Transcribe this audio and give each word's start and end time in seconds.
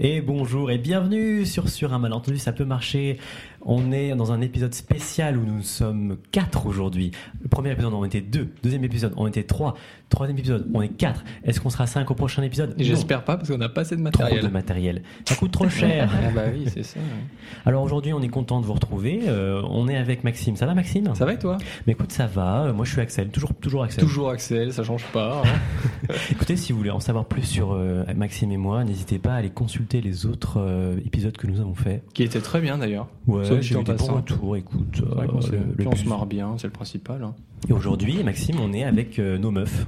Et 0.00 0.20
bonjour 0.20 0.70
et 0.70 0.78
bienvenue 0.78 1.44
sur 1.44 1.68
Sur 1.68 1.92
un 1.92 1.98
malentendu, 1.98 2.38
ça 2.38 2.52
peut 2.52 2.64
marcher. 2.64 3.18
On 3.62 3.90
est 3.90 4.14
dans 4.14 4.30
un 4.30 4.40
épisode 4.40 4.72
spécial 4.72 5.36
où 5.36 5.44
nous 5.44 5.62
sommes 5.62 6.18
quatre 6.30 6.66
aujourd'hui. 6.66 7.10
Le 7.42 7.48
premier 7.48 7.72
épisode, 7.72 7.92
on 7.92 8.04
était 8.04 8.20
deux. 8.20 8.48
Deuxième 8.62 8.84
épisode, 8.84 9.12
on 9.16 9.26
était 9.26 9.42
trois. 9.42 9.74
Troisième 10.08 10.38
épisode, 10.38 10.68
on 10.72 10.80
est 10.82 10.88
quatre. 10.88 11.24
Est-ce 11.42 11.60
qu'on 11.60 11.68
sera 11.68 11.88
cinq 11.88 12.08
au 12.12 12.14
prochain 12.14 12.44
épisode? 12.44 12.76
J'espère 12.78 13.24
pas 13.24 13.36
parce 13.36 13.48
qu'on 13.50 13.58
n'a 13.58 13.68
pas 13.68 13.80
assez 13.80 13.96
de 13.96 14.00
Trop 14.08 14.22
matériel. 14.22 14.44
de 14.44 14.48
matériel. 14.48 15.02
Ça 15.24 15.34
coûte 15.34 15.50
trop 15.50 15.68
cher. 15.68 16.08
Ah 16.28 16.30
bah 16.32 16.42
oui, 16.52 16.66
c'est 16.72 16.84
ça. 16.84 17.00
Alors 17.66 17.82
aujourd'hui, 17.82 18.12
on 18.12 18.22
est 18.22 18.28
content 18.28 18.60
de 18.60 18.66
vous 18.66 18.74
retrouver. 18.74 19.22
Euh, 19.26 19.62
on 19.68 19.88
est 19.88 19.96
avec 19.96 20.22
Maxime. 20.22 20.54
Ça 20.56 20.66
va, 20.66 20.74
Maxime? 20.74 21.12
Ça 21.16 21.24
va 21.24 21.32
et 21.32 21.38
toi? 21.38 21.58
Mais 21.88 21.94
écoute, 21.94 22.12
ça 22.12 22.26
va. 22.26 22.66
Euh, 22.66 22.72
Moi, 22.72 22.84
je 22.84 22.92
suis 22.92 23.00
Axel. 23.00 23.28
Toujours, 23.30 23.52
toujours 23.54 23.82
Axel. 23.82 24.04
Toujours 24.04 24.30
Axel, 24.30 24.72
ça 24.72 24.84
change 24.84 25.04
pas. 25.12 25.42
hein. 25.44 26.12
Écoutez, 26.30 26.56
si 26.56 26.70
vous 26.72 26.78
voulez 26.78 26.90
en 26.90 27.00
savoir 27.00 27.24
plus 27.24 27.42
sur 27.42 27.72
euh, 27.72 28.04
Maxime 28.16 28.52
et 28.52 28.56
moi, 28.56 28.84
n'hésitez 28.84 29.18
pas 29.18 29.32
à 29.32 29.36
aller 29.36 29.50
consulter 29.50 29.87
les 29.94 30.26
autres 30.26 30.58
euh, 30.60 30.96
épisodes 31.04 31.36
que 31.36 31.46
nous 31.46 31.60
avons 31.60 31.74
faits. 31.74 32.04
Qui 32.14 32.22
était 32.22 32.40
très 32.40 32.60
bien 32.60 32.78
d'ailleurs. 32.78 33.08
Ouais, 33.26 33.44
j'ai 33.62 33.74
eu 33.74 33.82
des 33.82 33.92
bons 33.94 34.14
retours. 34.16 34.56
Écoute, 34.56 35.02
euh, 35.02 35.26
le- 35.50 35.84
le 35.84 35.88
on 35.88 35.96
se 35.96 36.06
marre 36.08 36.26
bien, 36.26 36.56
c'est 36.58 36.66
le 36.66 36.72
principal. 36.72 37.22
hein. 37.24 37.34
Et 37.68 37.72
aujourd'hui, 37.72 38.22
Maxime, 38.22 38.60
on 38.60 38.72
est 38.72 38.84
avec 38.84 39.18
euh, 39.18 39.38
nos 39.38 39.50
meufs. 39.50 39.86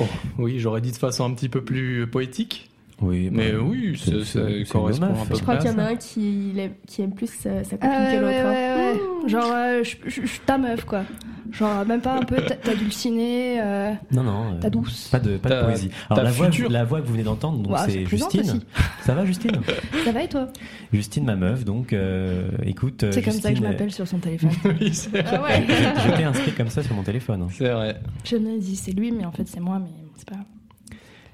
Oh, 0.00 0.04
oui, 0.38 0.58
j'aurais 0.58 0.80
dit 0.80 0.90
de 0.90 0.96
façon 0.96 1.24
un 1.24 1.34
petit 1.34 1.50
peu 1.50 1.62
plus 1.62 2.06
poétique. 2.06 2.70
Oui, 3.02 3.28
Mais 3.32 3.52
bah, 3.52 3.58
oui, 3.62 4.00
c'est- 4.02 4.24
ça, 4.24 4.40
ça 4.48 4.72
correspond 4.72 5.06
un 5.06 5.26
peu 5.26 5.34
Je 5.36 5.42
crois 5.42 5.56
qu'il 5.56 5.70
y 5.70 5.74
en 5.74 5.78
a 5.78 5.84
un 5.88 5.96
qui 5.96 6.52
aime, 6.56 6.70
qui 6.86 7.02
aime 7.02 7.12
plus 7.14 7.26
sa, 7.30 7.64
sa 7.64 7.76
copine 7.76 7.90
Ah 7.92 8.04
ouais, 8.04 8.16
que 8.16 8.20
l'autre. 8.20 8.26
ouais, 8.26 8.66
hein. 8.68 8.76
ouais, 8.76 9.22
ouais. 9.24 9.28
Genre, 9.28 9.52
euh, 9.52 9.82
je 10.06 10.10
suis 10.26 10.40
ta 10.46 10.56
meuf, 10.58 10.84
quoi. 10.84 11.02
Genre, 11.50 11.84
même 11.84 12.00
pas 12.00 12.14
un 12.18 12.22
peu 12.22 12.36
ta, 12.36 12.54
ta 12.54 12.74
dulcinée, 12.74 13.60
euh, 13.60 13.92
Non, 14.12 14.22
non. 14.22 14.52
euh, 14.54 14.58
ta 14.60 14.70
douce. 14.70 15.08
Pas 15.10 15.18
de, 15.18 15.36
pas 15.36 15.48
de 15.50 15.64
poésie. 15.64 15.90
Alors, 16.08 16.24
la 16.24 16.30
voix, 16.30 16.48
la 16.70 16.84
voix 16.84 17.00
que 17.00 17.06
vous 17.06 17.12
venez 17.12 17.24
d'entendre, 17.24 17.58
donc 17.58 17.76
c'est 17.88 18.06
Justine. 18.06 18.40
aussi. 18.40 18.60
Ça 19.04 19.14
va, 19.14 19.26
Justine? 19.26 19.60
Ça 20.04 20.12
va 20.12 20.22
et 20.22 20.28
toi? 20.28 20.48
Justine, 20.92 21.24
ma 21.24 21.34
meuf. 21.36 21.64
Donc, 21.64 21.92
euh, 21.92 22.48
écoute. 22.64 23.02
euh, 23.02 23.10
C'est 23.12 23.20
comme 23.22 23.32
ça 23.32 23.50
que 23.50 23.56
je 23.58 23.62
m'appelle 23.62 23.90
sur 23.92 24.06
son 24.06 24.18
téléphone. 24.18 24.50
Oui, 24.80 24.94
c'est 24.94 25.10
vrai. 25.10 25.24
ah 25.26 25.42
ouais 25.42 25.66
euh, 25.68 25.74
Je 26.06 26.16
t'ai 26.16 26.24
inscrit 26.24 26.52
comme 26.52 26.68
ça 26.70 26.82
sur 26.84 26.94
mon 26.94 27.02
téléphone. 27.02 27.42
hein. 27.42 27.48
C'est 27.50 27.68
vrai. 27.68 28.00
Je 28.24 28.36
me 28.36 28.58
dis, 28.60 28.76
c'est 28.76 28.92
lui, 28.92 29.10
mais 29.10 29.24
en 29.26 29.32
fait, 29.32 29.46
c'est 29.48 29.60
moi, 29.60 29.78
mais 29.80 29.90
c'est 30.16 30.28
pas 30.28 30.36
grave. 30.36 30.46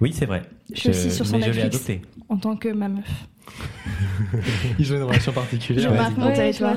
Oui, 0.00 0.12
c'est 0.12 0.26
vrai. 0.26 0.42
Je 0.72 0.80
suis 0.80 0.88
aussi 0.90 1.10
sur 1.10 1.26
son 1.26 1.38
Netflix. 1.38 1.66
adopté. 1.66 2.02
En 2.28 2.36
tant 2.36 2.56
que 2.56 2.68
ma 2.68 2.88
meuf. 2.88 3.08
Ils 4.78 4.92
ont 4.92 4.96
une 4.96 5.02
relation 5.04 5.32
particulière. 5.32 5.90
Je 5.90 5.96
marque 5.96 6.16
mon 6.16 6.32
territoire. 6.32 6.74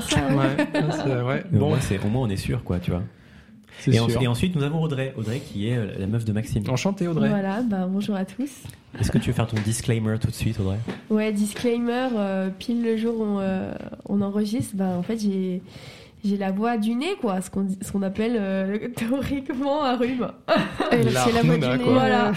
Bon, 1.52 1.68
moins, 1.68 1.80
c'est- 1.80 1.98
au 2.04 2.08
moins, 2.08 2.22
on 2.22 2.30
est 2.30 2.36
sûr, 2.36 2.64
quoi, 2.64 2.78
tu 2.78 2.90
vois. 2.90 3.02
c'est 3.78 3.94
Et, 3.94 4.00
en- 4.00 4.08
sûr. 4.08 4.22
et 4.22 4.26
ensuite, 4.26 4.56
nous 4.56 4.62
avons 4.62 4.80
Audrey. 4.82 5.12
Audrey 5.16 5.40
qui 5.40 5.68
est 5.68 5.76
euh, 5.76 5.86
la 5.98 6.06
meuf 6.06 6.24
de 6.24 6.32
Maxime. 6.32 6.62
Enchanté 6.68 7.06
Audrey. 7.08 7.28
Voilà, 7.28 7.62
bah, 7.62 7.86
bonjour 7.88 8.16
à 8.16 8.24
tous. 8.24 8.50
Est-ce 9.00 9.10
que 9.10 9.18
tu 9.18 9.30
veux 9.30 9.34
faire 9.36 9.46
ton 9.46 9.56
disclaimer 9.64 10.18
tout 10.18 10.28
de 10.28 10.34
suite, 10.34 10.58
Audrey? 10.60 10.78
Ouais, 11.10 11.32
disclaimer, 11.32 12.08
euh, 12.16 12.48
pile 12.58 12.82
le 12.82 12.96
jour 12.96 13.20
où 13.20 13.24
on, 13.24 13.40
euh, 13.40 13.72
on 14.08 14.20
enregistre, 14.22 14.74
bah, 14.76 14.96
en 14.98 15.02
fait, 15.02 15.18
j'ai. 15.20 15.62
J'ai 16.24 16.36
la 16.36 16.52
voix 16.52 16.76
du 16.76 16.94
nez, 16.94 17.16
quoi, 17.20 17.40
ce 17.40 17.50
qu'on 17.50 17.66
qu'on 17.92 18.02
appelle 18.02 18.36
euh, 18.38 18.78
théoriquement 18.96 19.82
un 19.82 19.96
rhume. 19.96 20.28
La 20.48 21.24
c'est 21.24 21.32
la 21.32 21.42
voix 21.42 21.56
du 21.56 21.66
nez. 21.66 21.82
quoi. 21.82 21.92
Voilà. 21.94 22.32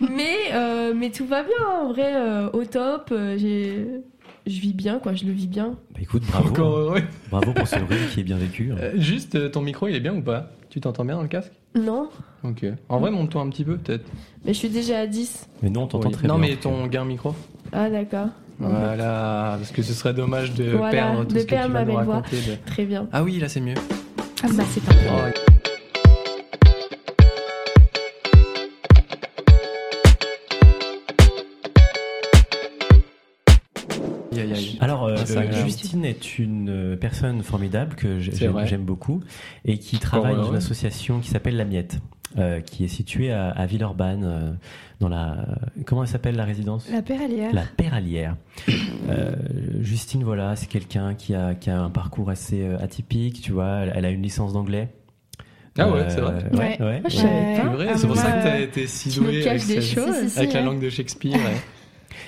Mais, 0.00 0.36
euh, 0.52 0.92
mais 0.94 1.10
tout 1.10 1.26
va 1.26 1.42
bien, 1.42 1.66
en 1.82 1.92
vrai, 1.92 2.12
euh, 2.16 2.48
au 2.52 2.64
top. 2.64 3.08
euh, 3.12 3.36
j'ai- 3.38 3.86
je 4.46 4.60
vis 4.60 4.72
bien, 4.74 4.98
quoi, 5.00 5.14
je 5.14 5.24
le 5.24 5.32
vis 5.32 5.48
bien. 5.48 5.76
Bah 5.94 6.00
écoute, 6.02 6.22
bravo. 6.28 6.48
Encore 6.50 6.76
heureux. 6.76 7.02
Bravo 7.30 7.52
pour 7.52 7.66
ce 7.66 7.74
rhume 7.76 8.06
qui 8.12 8.20
est 8.20 8.24
bien 8.24 8.36
vécu. 8.36 8.70
hein. 8.72 8.76
Euh, 8.80 8.92
juste, 8.96 9.34
euh, 9.34 9.48
ton 9.48 9.60
micro, 9.60 9.88
il 9.88 9.96
est 9.96 10.00
bien 10.00 10.14
ou 10.14 10.22
pas? 10.22 10.50
Tu 10.70 10.80
t'entends 10.80 11.04
bien 11.04 11.16
dans 11.16 11.22
le 11.22 11.28
casque? 11.28 11.52
Non, 11.74 12.08
Ok. 12.44 12.64
En 12.88 12.98
vrai, 13.00 13.10
monte-toi 13.10 13.42
un 13.42 13.48
petit 13.50 13.64
peu, 13.64 13.76
peut-être. 13.76 14.04
mais 14.44 14.52
je 14.54 14.58
suis 14.58 14.68
déjà 14.68 15.00
à 15.00 15.06
10. 15.06 15.48
Mais 15.62 15.70
nous, 15.70 15.80
on 15.80 15.86
t'entend 15.88 16.08
Oui. 16.08 16.14
très 16.14 16.28
non, 16.28 16.38
bien. 16.38 16.50
mais 16.50 16.56
ton 16.56 16.86
gain 16.86 17.04
micro. 17.04 17.34
Ah, 17.72 17.90
d'accord. 17.90 18.28
Voilà, 18.60 19.56
parce 19.58 19.70
que 19.72 19.82
ce 19.82 19.92
serait 19.92 20.14
dommage 20.14 20.54
de 20.54 20.70
Voilà, 20.70 20.90
perdre 20.90 21.24
tout 21.26 21.34
de 21.34 21.40
ce 21.40 21.44
que 21.44 21.50
perdre 21.50 21.66
tu 21.66 21.72
vas 21.72 21.78
ma 21.80 21.84
nous 21.90 21.96
belle 21.96 22.04
voix. 22.06 22.14
raconter. 22.16 22.36
de- 22.36 22.56
Très 22.70 22.84
bien. 22.86 23.08
Ah 23.12 23.22
oui, 23.24 23.38
là 23.38 23.48
c'est 23.48 23.60
mieux. 23.60 23.74
Ah 24.42 24.46
bah, 24.54 24.62
c'est 24.70 24.82
parfait. 24.82 25.08
Oh, 25.10 25.55
Aïe, 34.32 34.40
aïe, 34.40 34.52
aïe. 34.52 34.78
Alors, 34.80 35.04
euh, 35.04 35.14
Ah, 35.18 35.38
euh. 35.40 35.64
Justine 35.64 36.04
est 36.04 36.38
une 36.38 36.68
euh, 36.68 36.96
personne 36.96 37.42
formidable 37.42 37.94
que 37.96 38.18
j'aime 38.18 38.84
beaucoup 38.84 39.20
et 39.64 39.78
qui 39.78 39.98
travaille 39.98 40.34
dans 40.36 40.50
une 40.50 40.56
association 40.56 41.20
qui 41.20 41.28
s'appelle 41.28 41.56
La 41.56 41.64
Miette, 41.64 41.98
euh, 42.38 42.60
qui 42.60 42.84
est 42.84 42.88
située 42.88 43.32
à, 43.32 43.48
à 43.50 43.66
Villeurbanne, 43.66 44.24
euh, 44.24 44.52
dans 45.00 45.08
la. 45.08 45.46
Comment 45.84 46.02
elle 46.02 46.08
s'appelle 46.08 46.36
la 46.36 46.44
résidence? 46.44 46.88
La 46.90 47.02
péralière. 47.02 47.52
La 47.52 47.62
Péralière. 47.76 48.36
Euh, 49.08 49.32
Justine, 49.80 50.24
voilà, 50.24 50.56
c'est 50.56 50.66
quelqu'un 50.68 51.14
qui 51.14 51.34
a, 51.34 51.54
qui 51.54 51.70
a 51.70 51.80
un 51.80 51.90
parcours 51.90 52.30
assez 52.30 52.66
atypique, 52.80 53.40
tu 53.42 53.52
vois. 53.52 53.80
Elle, 53.82 53.92
elle 53.94 54.04
a 54.06 54.10
une 54.10 54.22
licence 54.22 54.52
d'anglais. 54.52 54.88
Ah 55.78 55.90
ouais, 55.90 56.00
Euh, 56.00 56.08
c'est 56.08 56.20
vrai. 56.20 56.34
Ouais, 56.52 56.58
Ouais. 56.58 56.76
ouais, 56.80 57.02
Ah, 57.04 57.08
je 57.10 57.16
ouais. 57.16 57.22
savais 57.22 57.34
Ouais. 57.34 57.56
pas. 57.56 57.62
C'est 57.62 57.68
vrai, 57.76 57.86
Ah, 57.90 57.96
c'est 57.98 58.06
pour 58.06 58.16
moi, 58.16 58.24
ça 58.24 58.32
que 58.32 58.42
t'as 58.42 58.60
été 58.60 58.86
si 58.86 59.08
tu 59.10 59.20
me 59.20 59.26
doué 59.26 59.34
avec, 59.34 59.44
caches 59.44 59.66
des 59.66 59.80
cette- 59.82 59.94
choses. 59.94 60.14
Si, 60.14 60.22
si, 60.24 60.30
si, 60.30 60.38
avec 60.38 60.52
la 60.54 60.62
langue 60.62 60.80
de 60.80 60.88
Shakespeare. 60.90 61.38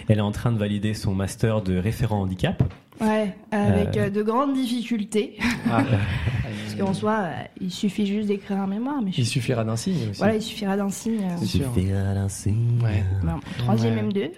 Ouais. 0.01 0.05
Elle 0.09 0.19
est 0.19 0.23
en 0.23 0.33
train 0.33 0.53
de 0.53 0.59
valider 0.59 0.95
son 0.95 1.15
master 1.15 1.63
de 1.63 1.77
référent 1.77 2.21
handicap. 2.23 2.63
Ouais, 3.01 3.33
avec 3.53 3.97
Euh. 3.97 4.07
euh, 4.07 4.11
de 4.11 4.23
grandes 4.23 4.55
difficultés. 4.55 5.37
Ah, 5.71 5.85
Parce 6.43 6.75
qu'en 6.81 6.93
soi, 6.93 7.13
euh, 7.23 7.31
il 7.61 7.71
suffit 7.71 8.07
juste 8.07 8.27
d'écrire 8.27 8.59
un 8.59 8.67
mémoire, 8.67 9.01
mais 9.01 9.13
je- 9.13 9.21
il 9.21 9.27
suffira 9.27 9.63
d'un 9.65 9.77
signe 9.77 10.09
aussi. 10.11 10.19
voilà, 10.19 10.35
il 10.35 10.43
suffira 10.43 10.77
d'un 10.77 10.91
signe. 10.91 11.21
sûr. 11.45 11.65
Suffira 11.75 12.15
d'un 12.15 12.29
signe. 12.29 12.81
Ouais. 12.83 13.05
non, 13.23 13.39
troisième 13.59 13.95
Ouais. 13.95 14.03
M2. 14.03 14.31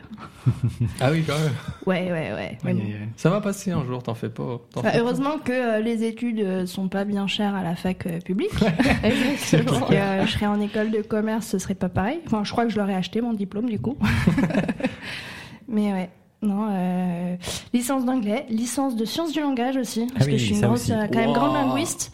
Ah 1.01 1.11
oui, 1.11 1.23
quand 1.27 1.39
même. 1.39 1.53
Ouais, 1.87 2.13
ouais, 2.13 2.33
ouais. 2.35 2.59
bon. 2.75 2.81
Ça 3.17 3.31
va 3.31 3.41
passer 3.41 3.71
un 3.73 3.85
jour, 3.87 4.03
t'en 4.03 4.15
fais 4.15 4.29
pas. 4.29 4.61
t'en 4.73 4.83
Bah, 4.83 4.91
fais 4.91 4.99
pas. 4.99 5.05
heureusement 5.05 5.39
que 5.43 5.53
euh, 5.53 5.81
les 5.81 6.05
études 6.05 6.67
sont 6.67 6.89
pas 6.89 7.05
bien 7.07 7.27
chères 7.27 7.55
à 7.55 7.63
la 7.63 7.77
fac 7.77 8.05
euh, 8.07 8.21
publique. 8.21 8.51
Parce 8.61 9.51
que 9.51 9.95
euh, 9.95 10.27
je 10.27 10.31
serais 10.33 10.47
en 10.47 10.61
école 10.61 10.91
de 10.91 11.01
commerce, 11.01 11.47
ce 11.47 11.59
serait 11.59 11.75
pas 11.75 11.89
pareil. 11.89 12.21
Enfin, 12.27 12.43
je 12.45 12.53
crois 12.53 12.65
que 12.67 12.71
je 12.71 12.79
l'aurais 12.79 12.95
acheté 12.95 13.23
mon 13.23 13.33
diplôme 13.33 13.71
du 13.71 13.79
coup. 13.79 13.97
Mais 15.71 15.93
ouais. 15.93 16.11
Non, 16.43 16.69
euh, 16.71 17.37
licence 17.75 18.07
d'anglais, 18.07 18.47
licence 18.49 18.97
de 18.97 19.05
sciences 19.05 19.33
du 19.33 19.41
langage 19.41 19.77
aussi, 19.77 20.07
parce 20.07 20.23
Ah 20.23 20.25
oui, 20.25 20.33
que 20.33 20.39
je 20.39 20.45
suis 20.47 20.55
une 20.55 20.61
ça 20.61 20.67
grosse, 20.69 20.81
aussi. 20.85 20.93
euh, 20.93 21.07
quand 21.13 21.19
même 21.19 21.29
Wow. 21.29 21.35
grande 21.35 21.55
linguiste. 21.55 22.13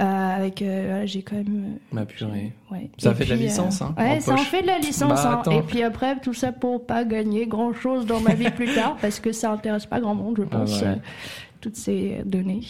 Euh, 0.00 0.36
avec, 0.36 0.60
euh, 0.62 0.84
voilà, 0.88 1.06
j'ai 1.06 1.22
quand 1.22 1.36
même. 1.36 1.78
Ma 1.90 2.04
purée. 2.04 2.52
Ouais. 2.70 2.90
Ça 2.98 3.10
Et 3.10 3.14
fait 3.14 3.24
de 3.24 3.30
la 3.30 3.36
licence, 3.36 3.80
hein, 3.82 3.94
Ouais, 3.98 4.16
en 4.16 4.20
ça 4.20 4.32
en 4.32 4.36
poche. 4.36 4.46
fait 4.46 4.62
de 4.62 4.66
la 4.66 4.78
licence. 4.78 5.22
Bah, 5.22 5.42
hein. 5.46 5.50
Et 5.52 5.62
puis 5.62 5.82
après, 5.82 6.18
tout 6.20 6.32
ça 6.34 6.52
pour 6.52 6.84
pas 6.86 7.04
gagner 7.04 7.46
grand 7.46 7.72
chose 7.72 8.04
dans 8.06 8.20
ma 8.20 8.34
vie 8.34 8.50
plus 8.50 8.74
tard, 8.74 8.96
parce 9.00 9.20
que 9.20 9.32
ça 9.32 9.50
intéresse 9.52 9.86
pas 9.86 10.00
grand 10.00 10.14
monde, 10.14 10.36
je 10.38 10.42
pense, 10.44 10.80
ouais. 10.82 10.98
Toutes 11.62 11.76
ces 11.76 12.18
données. 12.26 12.60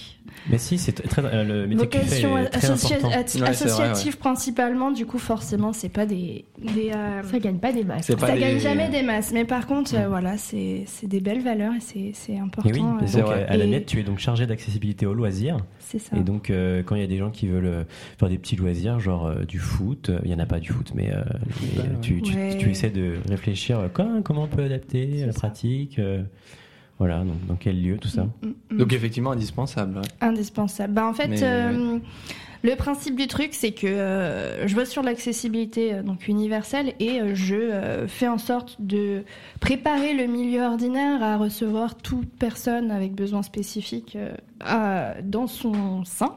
Mais 0.51 0.59
si, 0.59 0.79
c'est 0.79 0.93
très, 0.93 1.23
euh, 1.25 1.43
le 1.45 1.67
métier 1.67 1.89
que 1.89 1.99
tu 1.99 2.05
fais 2.05 2.23
Vocation 2.23 2.39
est 2.39 2.45
très 2.47 2.69
associa- 2.69 2.97
important. 2.97 3.09
Ouais, 3.09 3.25
vrai, 3.41 3.49
associative 3.51 4.19
principalement, 4.19 4.91
du 4.93 5.07
coup, 5.07 5.19
forcément, 5.19 5.73
c'est 5.73 5.89
pas 5.89 6.07
des. 6.07 6.45
des 6.59 6.91
euh, 6.95 7.23
Ça 7.25 7.39
gagne 7.41 7.59
pas 7.59 7.73
des 7.73 7.83
masses. 7.85 8.07
Pas 8.15 8.27
ça 8.29 8.35
des- 8.35 8.41
gagne 8.41 8.59
jamais 8.61 8.89
des 8.89 9.03
masses. 9.03 9.33
Mais 9.33 9.45
par 9.45 9.67
contre, 9.67 9.95
euh, 9.97 10.07
voilà, 10.09 10.37
c'est 10.37 10.85
des 11.03 11.21
belles 11.21 11.43
valeurs 11.43 11.73
et 11.75 12.13
c'est- 12.15 12.39
important. 12.39 12.69
Et 12.71 12.73
oui, 12.75 12.81
euh, 12.81 13.05
et 13.05 13.07
c'est 13.09 13.19
donc 13.19 13.27
vrai. 13.27 13.47
à 13.49 13.57
la 13.57 13.65
Et- 13.65 13.69
miette, 13.69 13.87
tu 13.87 13.99
es 13.99 14.03
donc 14.05 14.19
chargé 14.19 14.47
d'accessibilité 14.47 15.07
aux 15.07 15.15
loisirs. 15.15 15.57
c'est 15.81 15.99
ça. 15.99 16.17
Et 16.17 16.21
donc, 16.21 16.49
euh, 16.51 16.83
quand 16.83 16.95
il 16.95 17.01
y 17.01 17.05
a 17.05 17.09
des 17.09 17.19
gens 17.19 17.31
qui 17.31 17.49
veulent 17.49 17.85
faire 18.19 18.29
des 18.29 18.39
petits 18.39 18.57
loisirs, 18.57 19.01
genre 19.01 19.27
euh, 19.27 19.45
du 19.45 19.59
foot, 19.59 20.11
il 20.25 20.31
y 20.31 20.35
en 20.35 20.39
a 20.39 20.47
pas 20.47 20.61
du 20.61 20.71
foot, 20.73 20.93
mais, 20.95 21.13
euh, 21.13 21.23
mais, 21.77 21.83
Ouais, 21.83 21.89
ouais. 21.89 21.95
tu, 22.01 22.23
tu, 22.23 22.35
Ouais. 22.35 22.57
tu 22.59 22.71
essaies 22.71 22.91
de 22.91 23.15
réfléchir 23.29 23.79
euh, 23.81 23.89
comment, 23.93 24.23
comment 24.23 24.43
on 24.45 24.49
peut 24.49 24.63
adapter 24.63 25.25
la 25.27 25.33
ça. 25.33 25.39
pratique, 25.41 25.99
euh, 25.99 26.23
voilà, 26.99 27.19
donc, 27.19 27.47
dans 27.49 27.57
quel 27.57 27.83
lieu, 27.83 27.99
tout 27.99 28.09
ça. 28.09 28.25
Mm, 28.25 28.49
mm. 28.71 28.79
Donc 28.79 28.93
effectivement 28.93 29.33
indispensable. 29.33 29.97
ouais. 29.99 30.05
Indispensable. 30.21 30.93
Bah, 30.95 31.07
en 31.07 31.13
fait, 31.15 31.29
Mais, 31.29 31.43
euh, 31.43 31.99
le 32.65 32.77
principe 32.77 33.17
du 33.17 33.27
truc, 33.27 33.51
c'est 33.55 33.73
que 33.73 33.89
euh, 33.89 34.69
je 34.69 34.75
bosse 34.77 34.89
sur 34.91 35.03
l'accessibilité 35.03 35.95
euh, 35.95 36.03
donc 36.05 36.29
universelle 36.29 36.93
et 37.01 37.21
euh, 37.21 37.35
je 37.35 37.57
euh, 37.57 38.07
fais 38.07 38.29
en 38.29 38.39
sorte 38.39 38.77
de 38.79 39.25
préparer 39.59 40.15
le 40.15 40.27
milieu 40.27 40.63
ordinaire 40.63 41.23
à 41.25 41.37
recevoir 41.39 41.97
toute 41.97 42.29
personne 42.39 42.93
avec 42.93 43.15
besoin 43.15 43.43
spécifique 43.43 44.15
euh, 44.15 44.33
à- 44.61 45.21
dans 45.23 45.49
son 45.49 46.05
sein. 46.05 46.37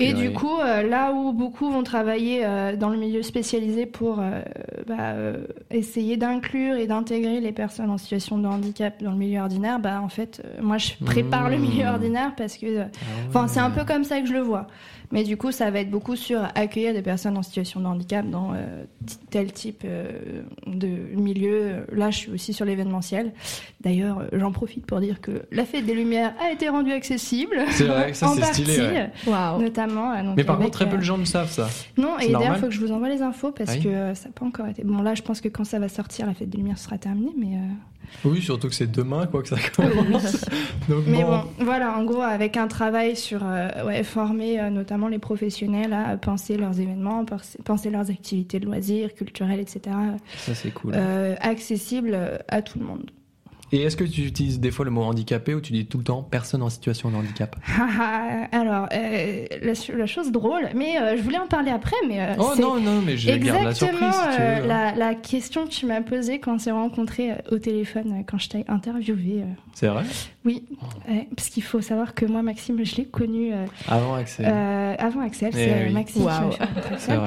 Et 0.00 0.12
du 0.12 0.32
coup, 0.32 0.58
euh, 0.60 0.82
là 0.84 1.12
où 1.12 1.32
beaucoup 1.32 1.70
vont 1.70 1.82
travailler 1.82 2.44
euh, 2.44 2.76
dans 2.76 2.88
le 2.88 2.96
milieu 2.96 3.22
spécialisé 3.22 3.84
pour 3.84 4.20
euh, 4.20 4.42
bah, 4.86 4.94
euh, 5.00 5.38
essayer 5.72 6.16
d'inclure 6.16 6.76
et 6.76 6.86
d'intégrer 6.86 7.40
les 7.40 7.50
personnes 7.50 7.90
en 7.90 7.98
situation 7.98 8.38
de 8.38 8.46
handicap 8.46 9.02
dans 9.02 9.10
le 9.10 9.16
milieu 9.16 9.40
ordinaire, 9.40 9.80
bah, 9.80 10.00
en 10.00 10.08
fait, 10.08 10.40
moi, 10.60 10.78
je 10.78 10.92
prépare 11.04 11.50
le 11.50 11.56
Mmh. 11.58 11.60
milieu 11.60 11.86
ordinaire 11.86 12.32
parce 12.36 12.56
que 12.56 12.66
euh, 12.66 12.84
Enfin, 13.28 13.48
c'est 13.48 13.58
un 13.60 13.70
peu 13.70 13.84
comme 13.84 14.04
ça 14.04 14.20
que 14.20 14.26
je 14.28 14.34
le 14.34 14.40
vois. 14.40 14.68
Mais 15.10 15.24
du 15.24 15.36
coup, 15.36 15.52
ça 15.52 15.70
va 15.70 15.80
être 15.80 15.90
beaucoup 15.90 16.16
sur 16.16 16.42
accueillir 16.54 16.92
des 16.92 17.02
personnes 17.02 17.36
en 17.38 17.42
situation 17.42 17.80
de 17.80 17.86
handicap 17.86 18.28
dans 18.28 18.52
euh, 18.54 18.84
tel 19.30 19.52
type 19.52 19.82
euh, 19.84 20.42
de 20.66 20.88
milieu. 21.16 21.86
Là, 21.92 22.10
je 22.10 22.18
suis 22.18 22.30
aussi 22.30 22.52
sur 22.52 22.64
l'événementiel. 22.66 23.32
D'ailleurs, 23.80 24.24
j'en 24.32 24.52
profite 24.52 24.84
pour 24.84 25.00
dire 25.00 25.20
que 25.20 25.42
la 25.50 25.64
Fête 25.64 25.86
des 25.86 25.94
Lumières 25.94 26.34
a 26.44 26.52
été 26.52 26.68
rendue 26.68 26.92
accessible. 26.92 27.56
C'est 27.70 27.84
vrai, 27.84 28.12
ça 28.12 28.28
c'est 28.36 28.44
stylé. 28.52 28.78
ouais. 28.78 29.10
Waouh. 29.26 29.62
notamment. 29.62 30.12
euh, 30.12 30.22
donc 30.22 30.36
Mais 30.36 30.44
par 30.44 30.56
avec, 30.56 30.66
contre, 30.66 30.78
très 30.78 30.88
peu 30.88 30.96
euh, 30.96 30.98
de 30.98 31.04
gens 31.04 31.16
le 31.16 31.24
savent 31.24 31.50
ça. 31.50 31.68
Non, 31.96 32.18
et 32.18 32.30
d'ailleurs, 32.30 32.56
il 32.56 32.60
faut 32.60 32.66
que 32.66 32.72
je 32.74 32.80
vous 32.80 32.92
envoie 32.92 33.08
les 33.08 33.22
infos 33.22 33.52
parce 33.52 33.74
oui. 33.76 33.84
que 33.84 34.14
ça 34.14 34.26
n'a 34.28 34.32
pas 34.34 34.44
encore 34.44 34.66
été. 34.66 34.84
Bon, 34.84 35.00
là, 35.00 35.14
je 35.14 35.22
pense 35.22 35.40
que 35.40 35.48
quand 35.48 35.64
ça 35.64 35.78
va 35.78 35.88
sortir, 35.88 36.26
la 36.26 36.34
Fête 36.34 36.50
des 36.50 36.58
Lumières 36.58 36.78
sera 36.78 36.98
terminée, 36.98 37.32
mais. 37.36 37.56
Oui, 38.24 38.42
surtout 38.42 38.68
que 38.68 38.74
c'est 38.74 38.90
demain, 38.90 39.26
quoi, 39.26 39.42
que 39.42 39.48
ça 39.48 39.56
commence. 39.76 40.44
Donc 40.88 41.04
Mais 41.06 41.22
bon. 41.22 41.38
bon, 41.38 41.42
voilà, 41.64 41.96
en 41.96 42.04
gros, 42.04 42.22
avec 42.22 42.56
un 42.56 42.66
travail 42.68 43.16
sur 43.16 43.40
euh, 43.44 43.68
ouais, 43.86 44.02
former 44.02 44.60
euh, 44.60 44.70
notamment 44.70 45.08
les 45.08 45.18
professionnels 45.18 45.92
à 45.92 46.16
penser 46.16 46.56
leurs 46.56 46.80
événements, 46.80 47.24
penser, 47.64 47.90
leurs 47.90 48.10
activités 48.10 48.58
de 48.60 48.66
loisirs, 48.66 49.14
culturelles, 49.14 49.60
etc., 49.60 49.80
Ça, 50.36 50.54
c'est 50.54 50.70
cool. 50.72 50.92
euh, 50.94 51.34
accessibles 51.40 52.12
euh, 52.14 52.38
à 52.48 52.62
tout 52.62 52.78
le 52.78 52.84
monde. 52.86 53.10
Et 53.72 53.82
est-ce 53.82 53.96
que 53.96 54.04
tu 54.04 54.22
utilises 54.22 54.60
des 54.60 54.70
fois 54.70 54.84
le 54.84 54.90
mot 54.90 55.02
handicapé 55.02 55.54
ou 55.54 55.60
tu 55.60 55.72
dis 55.72 55.86
tout 55.86 55.98
le 55.98 56.04
temps 56.04 56.22
personne 56.22 56.62
en 56.62 56.70
situation 56.70 57.10
de 57.10 57.16
handicap? 57.16 57.56
Alors, 58.52 58.88
euh, 58.92 59.46
la, 59.62 59.96
la 59.96 60.06
chose 60.06 60.32
drôle, 60.32 60.68
mais 60.74 60.98
euh, 61.00 61.16
je 61.16 61.22
voulais 61.22 61.38
en 61.38 61.46
parler 61.46 61.70
après, 61.70 61.96
mais 62.06 62.20
euh, 62.20 62.34
Oh 62.38 62.52
non, 62.58 62.80
non, 62.80 63.02
mais 63.04 63.16
je 63.16 63.28
garde 63.36 63.64
la 63.64 63.74
surprise 63.74 63.98
exactement 64.00 64.30
si 64.30 64.36
tu 64.36 64.42
euh, 64.42 64.60
veux. 64.62 64.68
la, 64.68 64.94
la 64.94 65.14
question 65.14 65.64
que 65.66 65.70
tu 65.70 65.86
m'as 65.86 66.00
posée 66.00 66.40
quand 66.40 66.54
on 66.54 66.58
s'est 66.58 66.70
rencontrés 66.70 67.32
au 67.50 67.58
téléphone, 67.58 68.24
quand 68.26 68.38
je 68.38 68.48
t'ai 68.48 68.64
interviewé. 68.68 69.44
C'est 69.74 69.88
vrai? 69.88 70.04
Oui, 70.48 70.64
Oh. 70.80 71.10
ouais, 71.10 71.28
parce 71.36 71.50
qu'il 71.50 71.62
faut 71.62 71.80
savoir 71.82 72.14
que 72.14 72.24
moi, 72.24 72.40
Maxime, 72.42 72.82
je 72.82 72.96
l'ai 72.96 73.04
connu 73.04 73.52
euh, 73.52 73.66
Avant 73.86 74.14
Axel. 74.14 74.46
euh, 74.48 74.94
avant 74.98 75.20
Axel, 75.20 75.50
Eh 75.52 75.56
c'est 75.56 75.72
euh, 75.72 75.86
oui. 75.88 75.92
Maxime 75.92 76.26
Axel. 76.90 77.20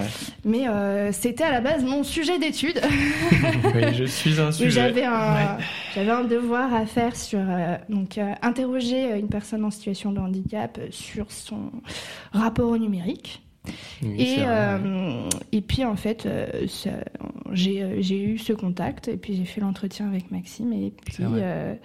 Mais 0.43 0.67
euh, 0.67 1.11
c'était 1.11 1.43
à 1.43 1.51
la 1.51 1.61
base 1.61 1.83
mon 1.83 2.03
sujet 2.03 2.39
d'étude. 2.39 2.81
oui, 3.75 3.93
je 3.93 4.05
suis 4.05 4.39
un 4.39 4.51
sujet. 4.51 4.71
J'avais 4.71 5.03
un, 5.03 5.33
Ouais. 5.35 5.63
j'avais 5.93 6.09
un 6.11 6.23
devoir 6.23 6.73
à 6.73 6.85
faire 6.87 7.15
sur 7.15 7.39
euh, 7.41 7.77
donc 7.89 8.17
euh, 8.17 8.33
interroger 8.41 9.19
une 9.19 9.27
personne 9.29 9.63
en 9.65 9.69
situation 9.71 10.11
de 10.11 10.19
handicap 10.19 10.79
sur 10.89 11.31
son 11.31 11.71
rapport 12.33 12.69
au 12.71 12.77
numérique. 12.79 13.43
Oui, 14.01 14.15
Et, 14.17 14.35
euh, 14.39 15.29
puis 15.67 15.85
en 15.85 15.95
fait, 15.95 16.25
euh, 16.25 16.47
j'ai 17.51 18.23
eu 18.23 18.37
ce 18.39 18.53
contact 18.53 19.07
et 19.09 19.17
puis 19.17 19.35
j'ai 19.35 19.45
fait 19.45 19.61
l'entretien 19.61 20.07
avec 20.07 20.31
Maxime 20.31 20.73
et 20.73 20.91
puis 21.05 21.23
euh, 21.23 21.75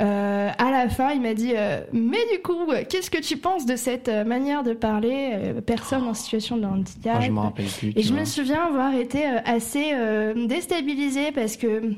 euh, 0.00 0.50
à 0.56 0.70
la 0.70 0.88
fin 0.88 1.10
il 1.10 1.20
m'a 1.20 1.34
dit 1.34 1.52
euh, 1.54 1.82
mais 1.92 2.24
du 2.32 2.40
coup 2.40 2.66
qu'est-ce 2.88 3.10
que 3.10 3.20
tu 3.20 3.36
penses 3.36 3.66
de 3.66 3.76
cette 3.76 4.08
euh, 4.08 4.24
manière 4.24 4.62
de 4.62 4.72
parler 4.72 5.32
euh, 5.34 5.60
personne 5.60 6.04
en 6.04 6.14
situation 6.14 6.56
de 6.56 6.64
handicap? 6.64 7.16
Ah, 7.18 7.24
je 7.26 7.30
m'en 7.30 7.42
rappelle 7.42 7.66
plus. 7.66 7.92
et 7.94 8.02
je 8.02 8.14
me 8.14 8.24
souviens 8.24 8.64
avoir 8.64 8.94
été 8.94 9.26
assez 9.26 9.92
déstabilisée 10.48 11.30
parce 11.32 11.56
que 11.56 11.92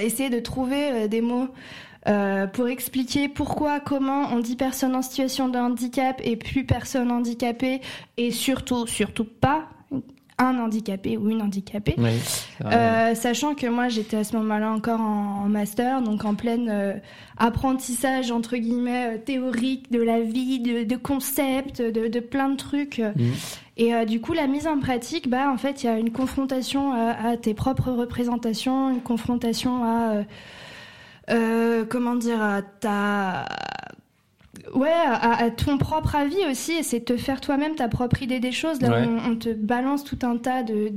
essayer 0.00 0.30
de 0.30 0.38
trouver 0.38 1.08
des 1.08 1.20
mots 1.20 1.48
pour 2.52 2.68
expliquer 2.68 3.28
pourquoi, 3.28 3.80
comment 3.80 4.28
on 4.32 4.38
dit 4.38 4.54
personne 4.54 4.94
en 4.94 5.02
situation 5.02 5.48
de 5.48 5.58
handicap 5.58 6.20
et 6.22 6.36
plus 6.36 6.64
personne 6.64 7.10
handicapée 7.10 7.80
et 8.16 8.30
surtout, 8.30 8.86
surtout 8.86 9.24
pas 9.24 9.66
un 10.38 10.58
handicapé 10.58 11.16
ou 11.16 11.30
une 11.30 11.40
handicapée. 11.40 11.94
Oui. 11.96 12.10
Euh, 12.64 13.14
sachant 13.14 13.54
que 13.54 13.66
moi 13.66 13.88
j'étais 13.88 14.18
à 14.18 14.24
ce 14.24 14.36
moment-là 14.36 14.70
encore 14.70 15.00
en, 15.00 15.44
en 15.44 15.48
master, 15.48 16.02
donc 16.02 16.24
en 16.24 16.34
pleine 16.34 16.68
euh, 16.70 16.92
apprentissage 17.38 18.30
entre 18.30 18.56
guillemets 18.56 19.14
euh, 19.14 19.18
théorique 19.18 19.90
de 19.90 20.02
la 20.02 20.20
vie, 20.20 20.60
de, 20.60 20.84
de 20.84 20.96
concepts, 20.96 21.80
de, 21.80 22.08
de 22.08 22.20
plein 22.20 22.50
de 22.50 22.56
trucs. 22.56 22.98
Mhm. 22.98 23.32
Et 23.78 23.94
euh, 23.94 24.04
du 24.04 24.20
coup 24.20 24.34
la 24.34 24.46
mise 24.46 24.66
en 24.66 24.78
pratique, 24.78 25.28
bah 25.30 25.50
en 25.50 25.56
fait 25.56 25.82
il 25.82 25.86
y 25.86 25.88
a 25.88 25.98
une 25.98 26.12
confrontation 26.12 26.92
à, 26.92 27.28
à 27.30 27.36
tes 27.36 27.54
propres 27.54 27.90
représentations, 27.90 28.90
une 28.90 29.02
confrontation 29.02 29.84
à 29.84 30.12
euh, 30.12 30.22
euh, 31.30 31.84
comment 31.88 32.14
dire 32.14 32.42
à 32.42 32.62
ta 32.62 33.46
Ouais, 34.74 34.88
à, 34.90 35.44
à 35.44 35.50
ton 35.50 35.78
propre 35.78 36.16
avis 36.16 36.44
aussi, 36.50 36.72
et 36.72 36.82
c'est 36.82 37.00
te 37.00 37.16
faire 37.16 37.40
toi-même 37.40 37.74
ta 37.76 37.88
propre 37.88 38.22
idée 38.22 38.40
des 38.40 38.52
choses. 38.52 38.80
Là, 38.80 38.90
Ouais. 38.90 39.06
on, 39.06 39.32
on 39.32 39.36
te 39.36 39.48
balance 39.52 40.02
tout 40.04 40.18
un 40.22 40.36
tas 40.36 40.62
de, 40.62 40.92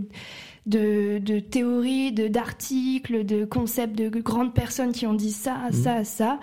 de, 0.65 1.19
de 1.19 1.39
théories, 1.39 2.11
de 2.11 2.27
d'articles, 2.27 3.25
de 3.25 3.45
concepts 3.45 3.95
de 3.95 4.09
grandes 4.19 4.53
personnes 4.53 4.91
qui 4.91 5.05
ont 5.07 5.13
dit 5.13 5.31
ça, 5.31 5.55
Mhm. 5.67 5.73
ça, 5.73 6.03
ça. 6.03 6.39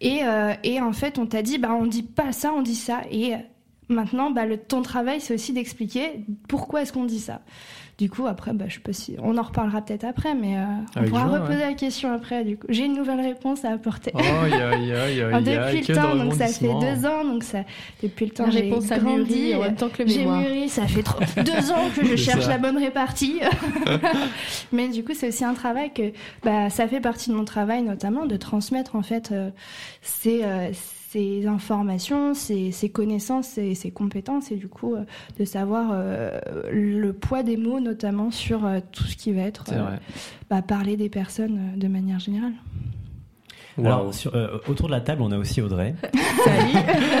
Et, 0.00 0.20
euh, 0.24 0.52
et 0.62 0.80
en 0.80 0.92
fait, 0.92 1.18
on 1.18 1.26
t'a 1.26 1.42
dit, 1.42 1.58
bah, 1.58 1.76
on 1.78 1.86
dit 1.86 2.02
pas 2.02 2.32
ça, 2.32 2.52
on 2.56 2.62
dit 2.62 2.76
ça. 2.76 3.00
Et 3.10 3.32
maintenant, 3.88 4.30
bah, 4.30 4.44
le, 4.46 4.56
ton 4.58 4.82
travail, 4.82 5.20
c'est 5.20 5.34
aussi 5.34 5.52
d'expliquer 5.52 6.20
pourquoi 6.48 6.82
est-ce 6.82 6.92
qu'on 6.92 7.04
dit 7.06 7.18
ça. 7.20 7.40
Du 7.98 8.08
coup, 8.08 8.28
après, 8.28 8.52
bah, 8.52 8.66
je 8.68 8.74
sais 8.74 8.80
pas 8.80 8.92
si 8.92 9.16
on 9.20 9.36
en 9.38 9.42
reparlera 9.42 9.82
peut-être 9.82 10.04
après, 10.04 10.32
mais 10.36 10.56
euh, 10.56 10.62
on 10.94 10.98
Avec 11.00 11.10
pourra 11.10 11.24
reposer 11.26 11.58
ouais. 11.58 11.66
la 11.70 11.74
question 11.74 12.12
après. 12.12 12.44
Du 12.44 12.56
coup, 12.56 12.68
j'ai 12.68 12.84
une 12.84 12.94
nouvelle 12.94 13.20
réponse 13.20 13.64
à 13.64 13.70
apporter. 13.72 14.12
Oh, 14.14 14.18
aïe, 14.20 14.52
aïe, 14.54 14.92
aïe, 14.92 15.20
aïe, 15.20 15.42
depuis 15.44 15.84
le 15.88 15.94
temps, 15.96 16.14
donc 16.14 16.34
ça 16.34 16.46
fait 16.46 16.68
deux 16.68 17.06
ans, 17.06 17.24
donc 17.24 17.42
ça, 17.42 17.64
depuis 18.00 18.26
le 18.26 18.30
temps, 18.30 18.48
j'ai 18.52 18.68
grandi. 18.68 19.02
mûri 19.04 19.54
en 19.56 19.62
même 19.62 19.74
temps 19.74 19.88
que 19.88 20.04
le 20.04 20.08
J'ai 20.08 20.24
mûri, 20.24 20.68
ça 20.68 20.86
fait 20.86 21.02
trop- 21.02 21.18
deux 21.42 21.72
ans 21.72 21.90
que 21.96 22.04
je 22.06 22.14
cherche 22.14 22.44
ça. 22.44 22.50
la 22.50 22.58
bonne 22.58 22.78
répartie. 22.78 23.40
Mais 24.72 24.88
du 24.88 25.02
coup, 25.02 25.12
c'est 25.14 25.28
aussi 25.28 25.44
un 25.44 25.54
travail 25.54 25.92
que, 25.92 26.12
bah, 26.44 26.70
ça 26.70 26.86
fait 26.86 27.00
partie 27.00 27.30
de 27.30 27.34
mon 27.34 27.44
travail, 27.44 27.82
notamment, 27.82 28.26
de 28.26 28.36
transmettre 28.36 28.94
en 28.94 29.02
fait 29.02 29.32
euh, 29.32 29.50
ces, 30.02 30.44
euh, 30.44 30.68
ces 30.72 30.97
informations, 31.46 32.34
ces, 32.34 32.70
ces 32.70 32.88
connaissances, 32.90 33.46
ces, 33.48 33.74
ces 33.74 33.90
compétences, 33.90 34.50
et 34.52 34.56
du 34.56 34.68
coup, 34.68 34.94
euh, 34.94 35.04
de 35.38 35.44
savoir 35.44 35.90
euh, 35.92 36.38
le 36.70 37.12
poids 37.12 37.42
des 37.42 37.56
mots, 37.56 37.80
notamment 37.80 38.30
sur 38.30 38.66
euh, 38.66 38.80
tout 38.92 39.04
ce 39.04 39.16
qui 39.16 39.32
va 39.32 39.42
être 39.42 39.64
euh, 39.72 39.96
bah, 40.50 40.62
parler 40.62 40.96
des 40.96 41.08
personnes 41.08 41.72
euh, 41.74 41.76
de 41.78 41.88
manière 41.88 42.18
générale. 42.18 42.52
Alors, 43.78 44.12
sur- 44.12 44.34
euh, 44.34 44.58
autour 44.68 44.88
de 44.88 44.92
la 44.92 45.00
table, 45.00 45.22
on 45.22 45.30
a 45.30 45.38
aussi 45.38 45.60
Audrey. 45.62 45.94
Salut. 46.44 46.72